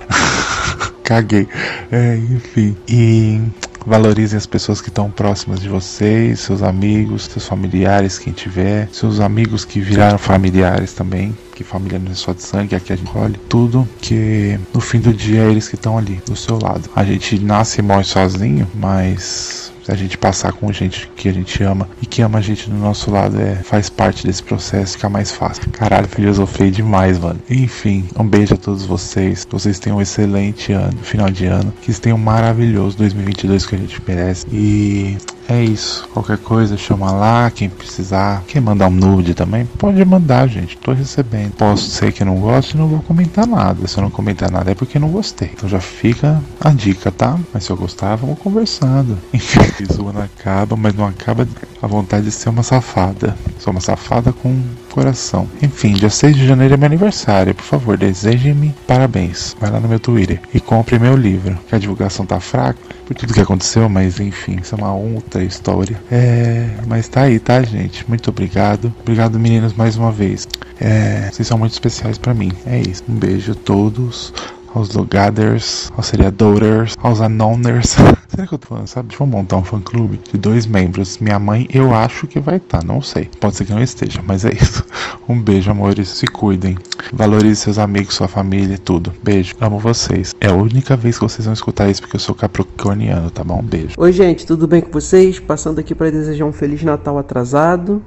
Caguei. 1.05 1.47
É, 1.93 2.17
enfim. 2.17 2.75
E 2.89 3.39
valorizem 3.87 4.37
as 4.37 4.47
pessoas 4.47 4.81
que 4.81 4.89
estão 4.89 5.11
próximas 5.11 5.61
de 5.61 5.69
vocês, 5.69 6.41
seus 6.41 6.63
amigos, 6.63 7.25
seus 7.25 7.47
familiares, 7.47 8.19
quem 8.19 8.33
tiver, 8.33 8.89
seus 8.93 9.21
amigos 9.21 9.65
que 9.65 9.81
viraram 9.81 10.19
familiares 10.19 10.93
também. 10.93 11.37
Que 11.55 11.63
família 11.63 11.99
não 11.99 12.11
é 12.11 12.15
só 12.15 12.33
de 12.33 12.43
sangue, 12.43 12.75
aqui 12.75 12.93
a 12.93 12.97
gente 12.97 13.11
olha 13.15 13.39
tudo, 13.49 13.89
que 14.01 14.59
no 14.73 14.81
fim 14.81 14.99
do 14.99 15.13
dia 15.13 15.43
é 15.43 15.51
eles 15.51 15.69
que 15.69 15.77
estão 15.77 15.97
ali, 15.97 16.21
do 16.27 16.35
seu 16.35 16.59
lado. 16.59 16.91
A 16.97 17.05
gente 17.05 17.39
nasce 17.39 17.81
e 17.81 17.83
morre 17.83 18.05
sozinho, 18.05 18.67
mas 18.75 19.73
a 19.89 19.95
gente 19.95 20.17
passar 20.19 20.53
com 20.53 20.73
gente 20.73 21.11
que 21.17 21.29
a 21.29 21.33
gente 21.33 21.63
ama 21.63 21.89
e 22.01 22.07
que 22.07 22.23
ama 22.23 22.39
a 22.39 22.43
gente 22.43 22.69
do 22.69 22.77
nosso 22.77 23.11
lado 23.11 23.41
é 23.41 23.57
faz 23.57 23.89
parte 23.89 24.27
desse 24.27 24.43
processo, 24.43 24.95
fica 24.95 25.09
mais 25.09 25.31
fácil. 25.31 25.71
Caralho, 25.71 26.09
filosofei 26.09 26.71
demais, 26.71 27.19
mano. 27.19 27.41
Enfim, 27.49 28.05
um 28.19 28.27
beijo 28.27 28.55
a 28.55 28.57
todos 28.57 28.85
vocês. 28.85 29.47
Vocês 29.51 29.79
tenham 29.79 29.99
um 29.99 30.03
excelente 30.03 30.73
ano, 30.73 30.99
final 31.03 31.31
de 31.31 31.47
ano. 31.47 31.73
Que 31.81 31.87
vocês 31.87 31.99
tenham 31.99 32.19
um 32.19 32.21
maravilhoso 32.21 32.97
2022 32.99 33.67
que 33.67 33.75
a 33.75 33.79
gente 33.79 34.01
merece. 34.07 34.47
E 34.53 35.17
é 35.49 35.63
isso. 35.63 36.09
Qualquer 36.13 36.39
coisa, 36.39 36.77
chama 36.77 37.11
lá. 37.13 37.51
Quem 37.51 37.69
precisar. 37.69 38.43
Quem 38.47 38.61
mandar 38.61 38.89
um 38.89 38.91
nude 38.91 39.35
também, 39.35 39.67
pode 39.67 40.03
mandar, 40.05 40.49
gente. 40.49 40.77
Tô 40.79 40.93
recebendo. 40.93 41.53
Posso 41.53 41.91
ser 41.91 42.13
que 42.13 42.25
não 42.25 42.37
goste 42.37 42.77
não 42.77 42.89
vou 42.89 43.01
comentar 43.01 43.47
nada. 43.47 43.87
Se 43.87 43.99
eu 43.99 44.03
não 44.03 44.11
comentar 44.11 44.51
nada 44.51 44.71
é 44.71 44.75
porque 44.75 44.99
não 44.99 45.09
gostei. 45.09 45.51
Então 45.53 45.69
já 45.69 45.81
fica 45.81 46.43
a 46.61 46.71
dica, 46.71 47.11
tá? 47.11 47.39
Mas 47.53 47.65
se 47.65 47.71
eu 47.71 47.77
gostar, 47.77 48.17
vamos 48.17 48.39
conversando. 48.39 49.19
Enfim, 49.33 49.61
ano 50.07 50.23
acaba, 50.23 50.77
mas 50.77 50.95
não 50.95 51.07
acaba 51.07 51.47
a 51.81 51.87
vontade 51.87 52.27
de 52.27 52.31
ser 52.31 52.49
uma 52.49 52.63
safada. 52.63 53.37
Sou 53.59 53.73
uma 53.73 53.81
safada 53.81 54.33
com 54.33 54.63
coração. 54.91 55.49
Enfim, 55.63 55.95
dia 55.95 56.11
6 56.11 56.37
de 56.37 56.47
janeiro 56.47 56.75
é 56.75 56.77
meu 56.77 56.87
aniversário. 56.87 57.55
Por 57.55 57.65
favor, 57.65 57.99
desejem-me 57.99 58.75
parabéns. 58.87 59.57
Vai 59.59 59.71
lá 59.71 59.81
no 59.81 59.89
meu 59.89 59.99
Twitter 59.99 60.41
e 60.53 60.61
compre 60.61 60.99
meu 60.99 61.17
livro. 61.17 61.59
Que 61.69 61.75
a 61.75 61.79
divulgação 61.79 62.25
tá 62.25 62.39
fraca 62.39 62.79
por 63.07 63.15
tudo 63.15 63.35
que 63.35 63.41
aconteceu, 63.41 63.89
mas 63.89 64.21
enfim, 64.21 64.59
isso 64.63 64.75
é 64.75 64.79
uma 64.79 64.95
outra 64.95 65.43
história. 65.43 66.01
É, 66.11 66.69
mas 66.87 67.09
tá 67.09 67.23
aí, 67.23 67.39
tá, 67.39 67.63
gente? 67.63 68.09
Muito 68.09 68.31
obrigado. 68.31 68.95
Obrigado, 69.01 69.39
meninos, 69.39 69.75
mais 69.75 69.97
uma 69.97 70.13
vez. 70.13 70.47
É, 70.81 71.29
vocês 71.31 71.47
são 71.47 71.59
muito 71.59 71.73
especiais 71.73 72.19
pra 72.19 72.35
mim. 72.35 72.53
É 72.67 72.81
isso. 72.81 73.03
Um 73.09 73.15
beijo 73.15 73.53
a 73.53 73.55
todos. 73.55 74.33
Aos 74.75 74.93
logaders, 74.93 75.93
aos 75.97 76.07
seriadores, 76.07 76.95
aos 77.01 77.21
anoners. 77.21 77.97
Será 78.29 78.49
que 78.49 78.55
eu 78.55 78.59
tô 78.59 78.67
falando, 78.67 78.89
sabe? 78.89 79.15
Vamos 79.17 79.33
montar 79.33 79.59
um 79.59 79.63
fã 79.63 79.81
clube 79.81 80.21
de 80.33 80.37
dois 80.37 80.67
membros. 80.67 81.19
Minha 81.19 81.39
mãe, 81.39 81.69
eu 81.73 81.95
acho 81.95 82.27
que 82.27 82.41
vai 82.41 82.57
estar, 82.57 82.83
não 82.83 83.01
sei. 83.01 83.31
Pode 83.39 83.57
ser 83.57 83.65
que 83.65 83.73
não 83.73 83.81
esteja, 83.81 84.21
mas 84.27 84.45
é 84.45 84.53
isso. 84.53 84.85
Um 85.27 85.41
beijo, 85.41 85.71
amores. 85.71 86.09
Se 86.11 86.27
cuidem. 86.27 86.77
Valorize 87.11 87.57
seus 87.57 87.79
amigos, 87.79 88.15
sua 88.15 88.29
família 88.29 88.77
tudo. 88.77 89.11
Beijo. 89.23 89.55
Amo 89.59 89.79
vocês. 89.79 90.35
É 90.39 90.49
a 90.49 90.53
única 90.53 90.97
vez 90.97 91.17
que 91.17 91.25
vocês 91.25 91.47
vão 91.47 91.55
escutar 91.55 91.89
isso 91.89 92.03
porque 92.03 92.17
eu 92.17 92.21
sou 92.21 92.35
capricorniano, 92.35 93.31
tá 93.31 93.43
bom? 93.43 93.63
Beijo. 93.63 93.95
Oi, 93.97 94.13
gente, 94.13 94.45
tudo 94.45 94.67
bem 94.67 94.83
com 94.83 94.91
vocês? 94.91 95.41
Passando 95.41 95.79
aqui 95.79 95.95
para 95.95 96.11
desejar 96.11 96.45
um 96.45 96.53
Feliz 96.53 96.83
Natal 96.83 97.17
atrasado. 97.17 98.03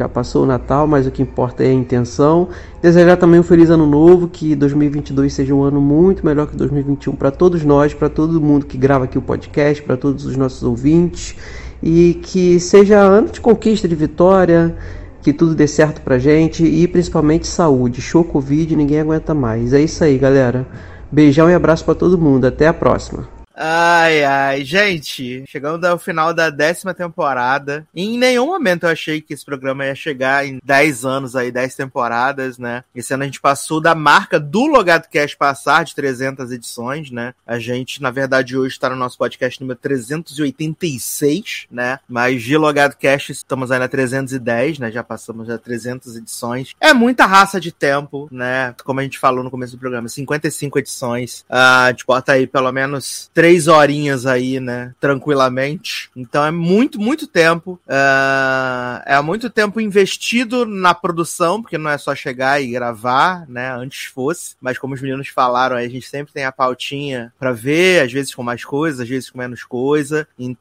Já 0.00 0.08
passou 0.08 0.44
o 0.44 0.46
Natal, 0.46 0.86
mas 0.86 1.06
o 1.06 1.10
que 1.10 1.20
importa 1.20 1.62
é 1.62 1.66
a 1.66 1.74
intenção. 1.74 2.48
Desejar 2.80 3.18
também 3.18 3.38
um 3.38 3.42
Feliz 3.42 3.68
Ano 3.68 3.86
Novo, 3.86 4.28
que 4.28 4.56
2022 4.56 5.30
seja 5.30 5.54
um 5.54 5.62
ano 5.62 5.78
muito 5.78 6.24
melhor 6.24 6.46
que 6.46 6.56
2021 6.56 7.14
para 7.14 7.30
todos 7.30 7.62
nós, 7.66 7.92
para 7.92 8.08
todo 8.08 8.40
mundo 8.40 8.64
que 8.64 8.78
grava 8.78 9.04
aqui 9.04 9.18
o 9.18 9.20
podcast, 9.20 9.82
para 9.82 9.98
todos 9.98 10.24
os 10.24 10.38
nossos 10.38 10.62
ouvintes. 10.62 11.36
E 11.82 12.18
que 12.22 12.58
seja 12.58 12.98
ano 12.98 13.28
de 13.28 13.42
conquista, 13.42 13.86
de 13.86 13.94
vitória, 13.94 14.74
que 15.20 15.34
tudo 15.34 15.54
dê 15.54 15.66
certo 15.66 16.00
pra 16.00 16.18
gente 16.18 16.64
e 16.64 16.88
principalmente 16.88 17.46
saúde. 17.46 18.00
Show 18.00 18.24
Covid, 18.24 18.74
ninguém 18.74 19.00
aguenta 19.00 19.34
mais. 19.34 19.74
É 19.74 19.82
isso 19.82 20.02
aí, 20.02 20.16
galera. 20.16 20.66
Beijão 21.12 21.50
e 21.50 21.52
abraço 21.52 21.84
para 21.84 21.94
todo 21.94 22.16
mundo. 22.16 22.46
Até 22.46 22.66
a 22.66 22.72
próxima. 22.72 23.39
Ai, 23.62 24.24
ai, 24.24 24.64
gente, 24.64 25.44
chegando 25.46 25.84
ao 25.84 25.98
final 25.98 26.32
da 26.32 26.48
décima 26.48 26.94
temporada. 26.94 27.86
Em 27.94 28.16
nenhum 28.16 28.46
momento 28.46 28.84
eu 28.84 28.88
achei 28.88 29.20
que 29.20 29.34
esse 29.34 29.44
programa 29.44 29.84
ia 29.84 29.94
chegar 29.94 30.46
em 30.46 30.58
10 30.64 31.04
anos 31.04 31.36
aí, 31.36 31.52
10 31.52 31.74
temporadas, 31.74 32.56
né? 32.56 32.82
Esse 32.94 33.12
ano 33.12 33.24
a 33.24 33.26
gente 33.26 33.38
passou 33.38 33.78
da 33.78 33.94
marca 33.94 34.40
do 34.40 34.64
Logado 34.64 35.10
Cast 35.10 35.36
passar 35.36 35.84
de 35.84 35.94
300 35.94 36.50
edições, 36.52 37.10
né? 37.10 37.34
A 37.46 37.58
gente, 37.58 38.00
na 38.00 38.10
verdade, 38.10 38.56
hoje 38.56 38.72
está 38.72 38.88
no 38.88 38.96
nosso 38.96 39.18
podcast 39.18 39.60
número 39.60 39.78
386, 39.78 41.66
né? 41.70 41.98
Mas 42.08 42.42
de 42.42 42.56
Logado 42.56 42.96
Cast 42.96 43.30
estamos 43.30 43.70
aí 43.70 43.78
na 43.78 43.88
310, 43.88 44.78
né? 44.78 44.90
Já 44.90 45.04
passamos 45.04 45.46
já 45.46 45.58
300 45.58 46.16
edições. 46.16 46.74
É 46.80 46.94
muita 46.94 47.26
raça 47.26 47.60
de 47.60 47.70
tempo, 47.70 48.26
né? 48.32 48.74
Como 48.82 49.00
a 49.00 49.02
gente 49.02 49.18
falou 49.18 49.44
no 49.44 49.50
começo 49.50 49.76
do 49.76 49.78
programa, 49.78 50.08
55 50.08 50.78
edições. 50.78 51.44
Ah, 51.46 51.84
a 51.84 51.90
gente 51.90 52.06
bota 52.06 52.32
aí 52.32 52.46
pelo 52.46 52.72
menos 52.72 53.30
três 53.50 53.66
horinhas 53.66 54.26
aí, 54.26 54.60
né? 54.60 54.94
Tranquilamente. 55.00 56.08
Então 56.14 56.44
é 56.44 56.52
muito, 56.52 57.00
muito 57.00 57.26
tempo. 57.26 57.80
Uh, 57.84 59.02
é 59.04 59.20
muito 59.20 59.50
tempo 59.50 59.80
investido 59.80 60.64
na 60.64 60.94
produção, 60.94 61.60
porque 61.60 61.76
não 61.76 61.90
é 61.90 61.98
só 61.98 62.14
chegar 62.14 62.62
e 62.62 62.70
gravar, 62.70 63.44
né? 63.48 63.72
Antes 63.74 64.04
fosse. 64.04 64.54
Mas 64.60 64.78
como 64.78 64.94
os 64.94 65.02
meninos 65.02 65.28
falaram, 65.28 65.76
a 65.76 65.82
gente 65.88 66.06
sempre 66.06 66.32
tem 66.32 66.44
a 66.44 66.52
pautinha 66.52 67.32
para 67.40 67.52
ver, 67.52 68.04
às 68.04 68.12
vezes 68.12 68.32
com 68.32 68.42
mais 68.44 68.64
coisas, 68.64 69.00
às 69.00 69.08
vezes 69.08 69.30
com 69.30 69.38
menos 69.38 69.64
coisa. 69.64 70.28
Então, 70.38 70.60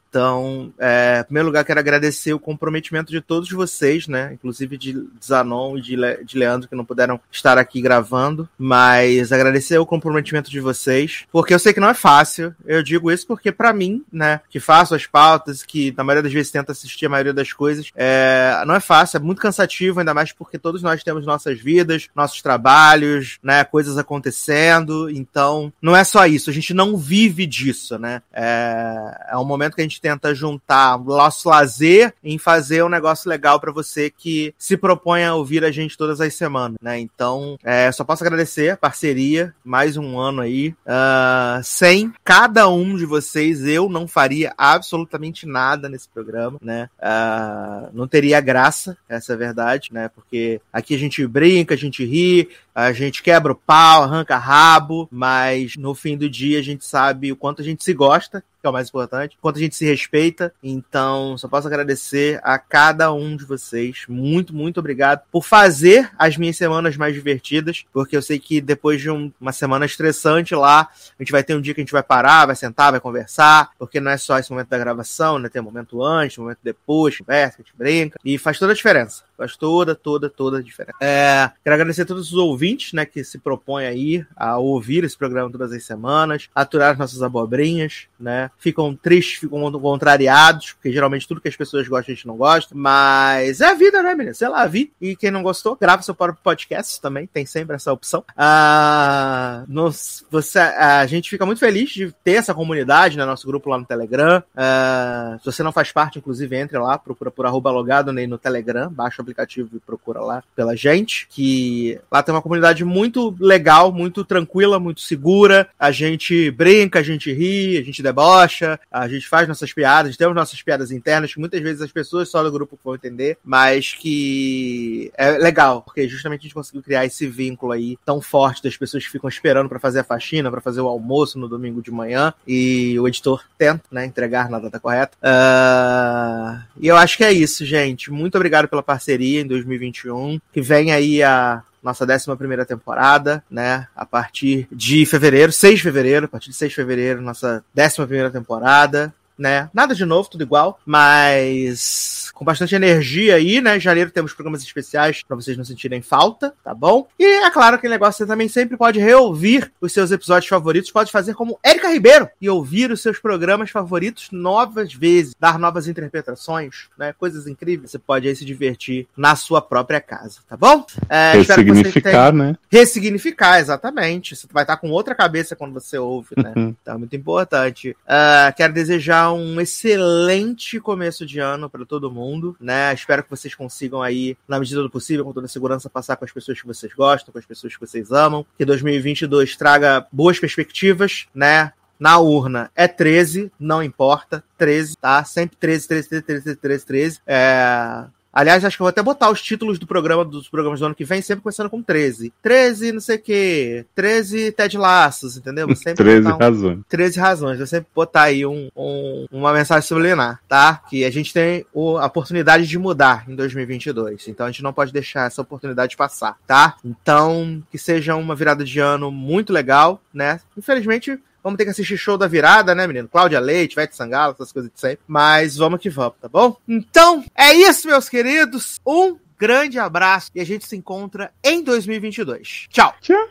é, 0.79 1.19
em 1.21 1.23
primeiro 1.23 1.47
lugar, 1.47 1.63
quero 1.63 1.79
agradecer 1.79 2.33
o 2.33 2.39
comprometimento 2.39 3.11
de 3.11 3.21
todos 3.21 3.49
vocês, 3.51 4.07
né? 4.07 4.31
Inclusive 4.33 4.77
de 4.77 5.07
Zanon 5.23 5.77
e 5.77 5.81
de, 5.81 5.95
Le 5.95 6.23
de 6.23 6.37
Leandro, 6.37 6.67
que 6.67 6.75
não 6.75 6.85
puderam 6.85 7.19
estar 7.31 7.57
aqui 7.57 7.81
gravando. 7.81 8.49
Mas 8.57 9.31
agradecer 9.31 9.77
o 9.77 9.85
comprometimento 9.85 10.49
de 10.49 10.59
vocês, 10.59 11.25
porque 11.31 11.53
eu 11.53 11.59
sei 11.59 11.73
que 11.73 11.79
não 11.79 11.89
é 11.89 11.93
fácil. 11.93 12.55
Eu 12.65 12.81
digo 12.81 13.11
isso 13.11 13.27
porque, 13.27 13.51
para 13.51 13.73
mim, 13.73 14.03
né, 14.11 14.41
que 14.49 14.59
faço 14.59 14.95
as 14.95 15.05
pautas, 15.05 15.63
que 15.63 15.93
na 15.95 16.03
maioria 16.03 16.23
das 16.23 16.33
vezes 16.33 16.51
tento 16.51 16.71
assistir 16.71 17.05
a 17.05 17.09
maioria 17.09 17.33
das 17.33 17.53
coisas, 17.53 17.91
é, 17.95 18.63
não 18.65 18.75
é 18.75 18.79
fácil, 18.79 19.17
é 19.17 19.19
muito 19.19 19.41
cansativo, 19.41 19.99
ainda 19.99 20.13
mais 20.13 20.31
porque 20.31 20.57
todos 20.57 20.81
nós 20.81 21.03
temos 21.03 21.25
nossas 21.25 21.59
vidas, 21.59 22.09
nossos 22.15 22.41
trabalhos, 22.41 23.39
né, 23.43 23.63
coisas 23.63 23.97
acontecendo. 23.97 25.09
Então, 25.09 25.71
não 25.81 25.95
é 25.95 26.03
só 26.03 26.25
isso, 26.25 26.49
a 26.49 26.53
gente 26.53 26.73
não 26.73 26.97
vive 26.97 27.45
disso, 27.45 27.97
né? 27.97 28.21
É, 28.33 29.29
é 29.31 29.37
um 29.37 29.45
momento 29.45 29.75
que 29.75 29.81
a 29.81 29.83
gente 29.83 29.98
tenta 29.99 30.33
juntar 30.33 30.97
o 30.97 31.03
nosso 31.03 31.49
lazer 31.49 32.13
em 32.23 32.37
fazer 32.37 32.83
um 32.83 32.89
negócio 32.89 33.29
legal 33.29 33.59
para 33.59 33.71
você 33.71 34.09
que 34.09 34.53
se 34.57 34.77
propõe 34.77 35.23
a 35.23 35.35
ouvir 35.35 35.63
a 35.63 35.71
gente 35.71 35.97
todas 35.97 36.21
as 36.21 36.33
semanas, 36.33 36.77
né? 36.81 36.99
Então, 36.99 37.57
é, 37.63 37.91
só 37.91 38.03
posso 38.03 38.23
agradecer 38.23 38.77
parceria, 38.77 39.53
mais 39.63 39.97
um 39.97 40.19
ano 40.19 40.41
aí. 40.41 40.69
Uh, 40.85 41.63
sem 41.63 42.13
cada 42.23 42.67
um 42.69 42.95
de 42.95 43.05
vocês, 43.05 43.65
eu 43.65 43.89
não 43.89 44.07
faria 44.07 44.53
absolutamente 44.57 45.45
nada 45.45 45.89
nesse 45.89 46.07
programa, 46.09 46.57
né? 46.61 46.89
Uh, 46.99 47.89
não 47.93 48.07
teria 48.07 48.41
graça, 48.41 48.97
essa 49.07 49.33
é 49.33 49.35
a 49.35 49.37
verdade, 49.37 49.89
né? 49.91 50.09
Porque 50.09 50.61
aqui 50.71 50.95
a 50.95 50.99
gente 50.99 51.25
brinca, 51.27 51.73
a 51.73 51.77
gente 51.77 52.03
ri, 52.05 52.49
a 52.73 52.93
gente 52.93 53.21
quebra 53.21 53.51
o 53.51 53.55
pau, 53.55 54.03
arranca 54.03 54.37
rabo, 54.37 55.07
mas 55.11 55.75
no 55.75 55.93
fim 55.93 56.17
do 56.17 56.29
dia 56.29 56.59
a 56.59 56.63
gente 56.63 56.85
sabe 56.85 57.31
o 57.31 57.35
quanto 57.35 57.61
a 57.61 57.65
gente 57.65 57.83
se 57.83 57.93
gosta, 57.93 58.43
que 58.59 58.67
é 58.67 58.69
o 58.69 58.73
mais 58.73 58.89
importante, 58.89 59.37
quanto 59.41 59.57
a 59.57 59.59
gente 59.59 59.75
se 59.75 59.85
respeita. 59.85 60.53
Então, 60.61 61.37
só 61.37 61.47
posso 61.47 61.67
agradecer 61.67 62.39
a 62.43 62.57
cada 62.59 63.11
um 63.13 63.35
de 63.35 63.45
vocês. 63.45 64.03
Muito, 64.07 64.53
muito 64.53 64.79
obrigado 64.79 65.21
por 65.31 65.43
fazer 65.43 66.09
as 66.17 66.37
minhas 66.37 66.57
semanas 66.57 66.97
mais 66.97 67.13
divertidas, 67.13 67.85
porque 67.93 68.15
eu 68.15 68.21
sei 68.21 68.39
que 68.39 68.59
depois 68.61 69.01
de 69.01 69.09
um, 69.09 69.31
uma 69.39 69.51
semana 69.51 69.85
estressante 69.85 70.53
lá, 70.55 70.89
a 71.17 71.23
gente 71.23 71.31
vai 71.31 71.43
ter 71.43 71.55
um 71.55 71.61
dia 71.61 71.73
que 71.73 71.81
a 71.81 71.83
gente 71.83 71.91
vai 71.91 72.03
parar, 72.03 72.45
vai 72.45 72.55
sentar, 72.55 72.91
vai 72.91 72.99
conversar, 72.99 73.71
porque 73.77 73.99
não 73.99 74.11
é 74.11 74.17
só 74.17 74.37
esse 74.37 74.51
momento 74.51 74.69
da 74.69 74.77
gravação, 74.77 75.39
né? 75.39 75.49
Tem 75.49 75.61
um 75.61 75.65
momento 75.65 76.03
antes, 76.03 76.37
um 76.37 76.43
momento 76.43 76.59
depois, 76.63 77.17
conversa, 77.17 77.57
a 77.59 77.61
gente 77.61 77.73
brinca, 77.77 78.19
e 78.23 78.37
faz 78.37 78.59
toda 78.59 78.73
a 78.73 78.75
diferença. 78.75 79.23
Faz 79.37 79.55
toda, 79.55 79.95
toda, 79.95 80.29
toda 80.29 80.57
a 80.57 80.61
diferença. 80.61 80.97
É, 80.99 81.49
quero 81.63 81.73
agradecer 81.73 82.01
a 82.01 82.05
todos 82.05 82.33
os 82.33 82.37
ouvintes, 82.37 82.91
né, 82.91 83.05
que 83.05 83.23
se 83.23 83.37
propõem 83.37 83.87
aí 83.87 84.25
a 84.35 84.57
ouvir 84.57 85.03
esse 85.03 85.17
programa 85.17 85.49
todas 85.49 85.71
as 85.71 85.83
semanas, 85.85 86.49
aturar 86.53 86.91
as 86.91 86.97
nossas 86.97 87.23
abobrinhas, 87.23 88.07
né? 88.19 88.48
Ficam 88.57 88.95
tristes, 88.95 89.39
ficam 89.39 89.71
contrariados, 89.79 90.73
porque 90.73 90.91
geralmente 90.91 91.27
tudo 91.27 91.41
que 91.41 91.47
as 91.47 91.55
pessoas 91.55 91.87
gostam 91.87 92.11
a 92.11 92.15
gente 92.15 92.27
não 92.27 92.37
gosta, 92.37 92.73
mas 92.75 93.61
é 93.61 93.65
a 93.65 93.73
vida, 93.73 94.01
né, 94.01 94.15
menina? 94.15 94.33
Sei 94.33 94.47
lá, 94.47 94.65
vi. 94.65 94.91
E 94.99 95.15
quem 95.15 95.31
não 95.31 95.43
gostou, 95.43 95.77
grava 95.79 96.01
seu 96.01 96.15
próprio 96.15 96.41
podcast 96.43 97.01
também, 97.01 97.27
tem 97.27 97.45
sempre 97.45 97.75
essa 97.75 97.91
opção. 97.91 98.23
Ah, 98.37 99.63
nos, 99.67 100.25
você, 100.29 100.59
a 100.59 101.05
gente 101.05 101.29
fica 101.29 101.45
muito 101.45 101.59
feliz 101.59 101.89
de 101.89 102.13
ter 102.23 102.33
essa 102.33 102.53
comunidade, 102.53 103.17
né, 103.17 103.25
nosso 103.25 103.47
grupo 103.47 103.69
lá 103.69 103.77
no 103.77 103.85
Telegram. 103.85 104.41
Ah, 104.55 105.37
se 105.39 105.45
você 105.45 105.63
não 105.63 105.71
faz 105.71 105.91
parte, 105.91 106.19
inclusive, 106.19 106.55
entre 106.55 106.77
lá, 106.77 106.97
procura 106.97 107.31
por 107.31 107.45
arroba 107.45 107.71
logado 107.71 108.11
né, 108.11 108.25
no 108.25 108.37
Telegram, 108.37 108.91
baixa 108.91 109.21
o 109.21 109.21
aplicativo 109.21 109.69
e 109.75 109.79
procura 109.79 110.21
lá 110.21 110.43
pela 110.55 110.75
gente, 110.75 111.27
que 111.29 111.99
lá 112.11 112.23
tem 112.23 112.33
uma 112.33 112.41
comunidade 112.41 112.83
muito 112.83 113.35
legal, 113.39 113.91
muito 113.91 114.23
tranquila, 114.23 114.79
muito 114.79 115.01
segura. 115.01 115.67
A 115.77 115.91
gente 115.91 116.51
brinca, 116.51 116.99
a 116.99 117.03
gente 117.03 117.31
ri, 117.31 117.77
a 117.77 117.83
gente 117.83 118.01
debocha, 118.39 118.79
a 118.91 119.07
gente 119.07 119.27
faz 119.27 119.47
nossas 119.47 119.73
piadas, 119.73 120.15
temos 120.15 120.35
nossas 120.35 120.61
piadas 120.61 120.91
internas, 120.91 121.33
que 121.33 121.39
muitas 121.39 121.61
vezes 121.61 121.81
as 121.81 121.91
pessoas 121.91 122.29
só 122.29 122.43
do 122.43 122.51
grupo 122.51 122.79
vão 122.83 122.95
entender, 122.95 123.37
mas 123.43 123.93
que 123.93 125.11
é 125.17 125.31
legal, 125.31 125.81
porque 125.81 126.07
justamente 126.07 126.41
a 126.41 126.43
gente 126.43 126.53
conseguiu 126.53 126.81
criar 126.81 127.05
esse 127.05 127.27
vínculo 127.27 127.71
aí 127.71 127.97
tão 128.05 128.21
forte 128.21 128.63
das 128.63 128.77
pessoas 128.77 129.03
que 129.05 129.11
ficam 129.11 129.29
esperando 129.29 129.69
para 129.69 129.79
fazer 129.79 129.99
a 129.99 130.03
faxina, 130.03 130.51
para 130.51 130.61
fazer 130.61 130.81
o 130.81 130.87
almoço 130.87 131.37
no 131.37 131.47
domingo 131.47 131.81
de 131.81 131.91
manhã, 131.91 132.33
e 132.47 132.97
o 132.99 133.07
editor 133.07 133.43
tenta, 133.57 133.83
né, 133.91 134.05
entregar 134.05 134.49
na 134.49 134.59
data 134.59 134.79
correta. 134.79 135.17
Uh... 135.21 136.61
E 136.79 136.87
eu 136.87 136.95
acho 136.95 137.17
que 137.17 137.23
é 137.23 137.31
isso, 137.31 137.65
gente. 137.65 138.11
Muito 138.11 138.35
obrigado 138.35 138.67
pela 138.67 138.83
parceria 138.83 139.41
em 139.41 139.47
2021, 139.47 140.39
que 140.51 140.61
vem 140.61 140.91
aí 140.91 141.21
a 141.21 141.63
nossa 141.83 142.05
11 142.05 142.35
primeira 142.37 142.65
temporada, 142.65 143.43
né? 143.49 143.87
A 143.95 144.05
partir 144.05 144.67
de 144.71 145.05
fevereiro, 145.05 145.51
6 145.51 145.75
de 145.75 145.83
fevereiro, 145.83 146.25
a 146.25 146.29
partir 146.29 146.49
de 146.49 146.55
6 146.55 146.71
de 146.71 146.75
fevereiro, 146.75 147.21
nossa 147.21 147.63
11 147.77 147.95
primeira 148.05 148.29
temporada, 148.29 149.13
né? 149.39 149.69
Nada 149.73 149.95
de 149.95 150.05
novo, 150.05 150.29
tudo 150.29 150.43
igual, 150.43 150.79
mas 150.85 152.29
com 152.33 152.45
bastante 152.45 152.75
energia 152.75 153.35
aí, 153.35 153.61
né? 153.61 153.77
Em 153.77 153.79
janeiro 153.79 154.11
temos 154.11 154.33
programas 154.33 154.61
especiais 154.61 155.23
para 155.23 155.35
vocês 155.35 155.57
não 155.57 155.65
sentirem 155.65 156.01
falta, 156.01 156.53
tá 156.63 156.73
bom? 156.73 157.07
E 157.17 157.25
é 157.25 157.49
claro 157.49 157.79
que 157.79 157.87
o 157.87 157.89
negócio 157.89 158.19
você 158.19 158.25
também 158.25 158.49
sempre 158.49 158.75
pode 158.75 158.99
reouvir 158.99 159.71
os 159.79 159.93
seus 159.93 160.11
episódios 160.11 160.49
favoritos, 160.49 160.91
pode 160.91 161.11
fazer 161.11 161.33
como 161.33 161.59
Érica 161.63 161.89
Ribeiro 161.89 162.29
e 162.41 162.49
ouvir 162.49 162.91
os 162.91 163.01
seus 163.01 163.17
programas 163.19 163.69
favoritos 163.69 164.29
novas 164.31 164.93
vezes, 164.93 165.33
dar 165.39 165.57
novas 165.57 165.87
interpretações, 165.87 166.89
né? 166.97 167.13
Coisas 167.13 167.47
incríveis. 167.47 167.91
Você 167.91 167.99
pode 167.99 168.27
aí 168.27 168.35
se 168.35 168.43
divertir 168.43 169.07
na 169.15 169.35
sua 169.35 169.61
própria 169.61 170.01
casa, 170.01 170.39
tá 170.47 170.57
bom? 170.57 170.85
É, 171.07 171.33
Ressignificar, 171.33 172.33
né? 172.33 172.57
Ressignificar, 172.69 173.59
exatamente. 173.59 174.35
Você 174.35 174.47
vai 174.51 174.63
estar 174.63 174.77
com 174.77 174.89
outra 174.89 175.15
cabeça 175.15 175.55
quando 175.55 175.73
você 175.73 175.97
ouve, 175.97 176.29
né? 176.35 176.53
então 176.55 176.95
é 176.95 176.97
muito 176.97 177.15
importante. 177.15 177.91
Uh, 177.91 178.53
quero 178.55 178.73
desejar 178.73 179.28
um 179.31 179.59
excelente 179.59 180.79
começo 180.79 181.25
de 181.25 181.39
ano 181.39 181.69
para 181.69 181.85
todo 181.85 182.11
mundo 182.11 182.55
né? 182.59 182.93
Espero 182.93 183.23
que 183.23 183.29
vocês 183.29 183.55
consigam 183.55 184.01
aí, 184.01 184.37
na 184.47 184.59
medida 184.59 184.81
do 184.81 184.89
possível, 184.89 185.25
com 185.25 185.33
toda 185.33 185.45
a 185.45 185.49
segurança, 185.49 185.89
passar 185.89 186.15
com 186.15 186.25
as 186.25 186.31
pessoas 186.31 186.59
que 186.59 186.67
vocês 186.67 186.93
gostam, 186.93 187.31
com 187.31 187.39
as 187.39 187.45
pessoas 187.45 187.73
que 187.73 187.79
vocês 187.79 188.11
amam. 188.11 188.45
Que 188.57 188.65
2022 188.65 189.55
traga 189.55 190.05
boas 190.11 190.39
perspectivas, 190.39 191.27
né? 191.33 191.73
Na 191.99 192.17
urna 192.17 192.71
é 192.75 192.87
13, 192.87 193.51
não 193.59 193.83
importa. 193.83 194.43
13, 194.57 194.97
tá? 194.97 195.23
Sempre 195.23 195.57
13, 195.57 195.87
13, 195.87 196.09
13, 196.09 196.23
13, 196.23 196.55
13, 196.55 196.85
13. 196.85 197.21
É 197.27 198.05
Aliás, 198.31 198.63
acho 198.63 198.77
que 198.77 198.81
eu 198.81 198.85
vou 198.85 198.89
até 198.89 199.01
botar 199.01 199.29
os 199.29 199.41
títulos 199.41 199.79
do 199.79 199.87
programa 199.87 200.23
dos 200.23 200.47
programas 200.47 200.79
do 200.79 200.85
ano 200.85 200.95
que 200.95 201.03
vem, 201.03 201.21
sempre 201.21 201.41
começando 201.41 201.69
com 201.69 201.81
13. 201.81 202.31
13, 202.41 202.91
não 202.91 203.01
sei 203.01 203.15
o 203.17 203.21
quê. 203.21 203.85
13 203.95 204.51
Ted 204.51 204.77
Laços, 204.77 205.37
entendeu? 205.37 205.67
Vou 205.67 205.75
sempre 205.75 206.03
13 206.03 206.27
um, 206.27 206.37
razões. 206.37 206.79
13 206.87 207.19
razões. 207.19 207.57
Vou 207.57 207.67
sempre 207.67 207.87
botar 207.93 208.23
aí 208.23 208.45
um, 208.45 208.69
um, 208.75 209.25
uma 209.31 209.51
mensagem 209.51 209.87
subliminar, 209.87 210.41
tá? 210.47 210.81
Que 210.89 211.03
a 211.03 211.11
gente 211.11 211.33
tem 211.33 211.65
o, 211.73 211.97
a 211.97 212.05
oportunidade 212.05 212.67
de 212.67 212.77
mudar 212.77 213.25
em 213.27 213.35
2022. 213.35 214.27
Então 214.27 214.45
a 214.45 214.51
gente 214.51 214.63
não 214.63 214.73
pode 214.73 214.93
deixar 214.93 215.27
essa 215.27 215.41
oportunidade 215.41 215.97
passar, 215.97 216.37
tá? 216.45 216.75
Então, 216.85 217.63
que 217.71 217.77
seja 217.77 218.15
uma 218.15 218.35
virada 218.35 218.63
de 218.63 218.79
ano 218.79 219.11
muito 219.11 219.51
legal, 219.51 220.01
né? 220.13 220.39
Infelizmente, 220.55 221.19
Vamos 221.49 221.57
ter 221.57 221.63
que 221.63 221.71
assistir 221.71 221.97
show 221.97 222.15
da 222.15 222.27
virada, 222.27 222.75
né, 222.75 222.85
menino? 222.85 223.07
Cláudia 223.07 223.39
Leite, 223.39 223.75
Vete 223.75 223.95
Sangalo, 223.95 224.33
essas 224.33 224.51
coisas 224.51 224.69
de 224.71 224.79
sempre. 224.79 224.99
Mas 225.07 225.57
vamos 225.57 225.81
que 225.81 225.89
vamos, 225.89 226.13
tá 226.21 226.29
bom? 226.29 226.55
Então, 226.67 227.25
é 227.35 227.55
isso, 227.55 227.87
meus 227.87 228.07
queridos. 228.07 228.79
Um 228.85 229.17
grande 229.35 229.79
abraço 229.79 230.29
e 230.35 230.41
a 230.41 230.45
gente 230.45 230.67
se 230.67 230.75
encontra 230.75 231.31
em 231.43 231.63
2022. 231.63 232.67
Tchau. 232.69 232.93
Tchau. 233.01 233.27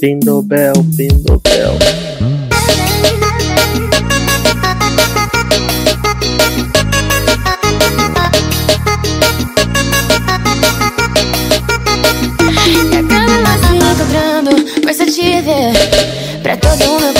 Pindobel, 0.00 0.72
Pindobel. 0.96 1.78
Força 6.40 6.89
te 15.10 15.42
ver. 15.42 15.72
Pra 16.42 16.56
todo 16.56 16.82
o 16.84 17.00
meu 17.00 17.12
corpo 17.14 17.19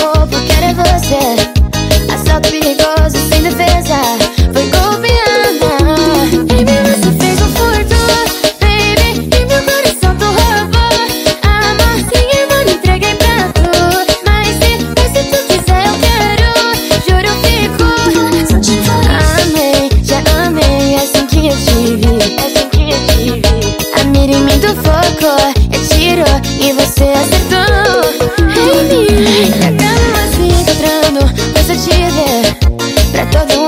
todo 33.31 33.60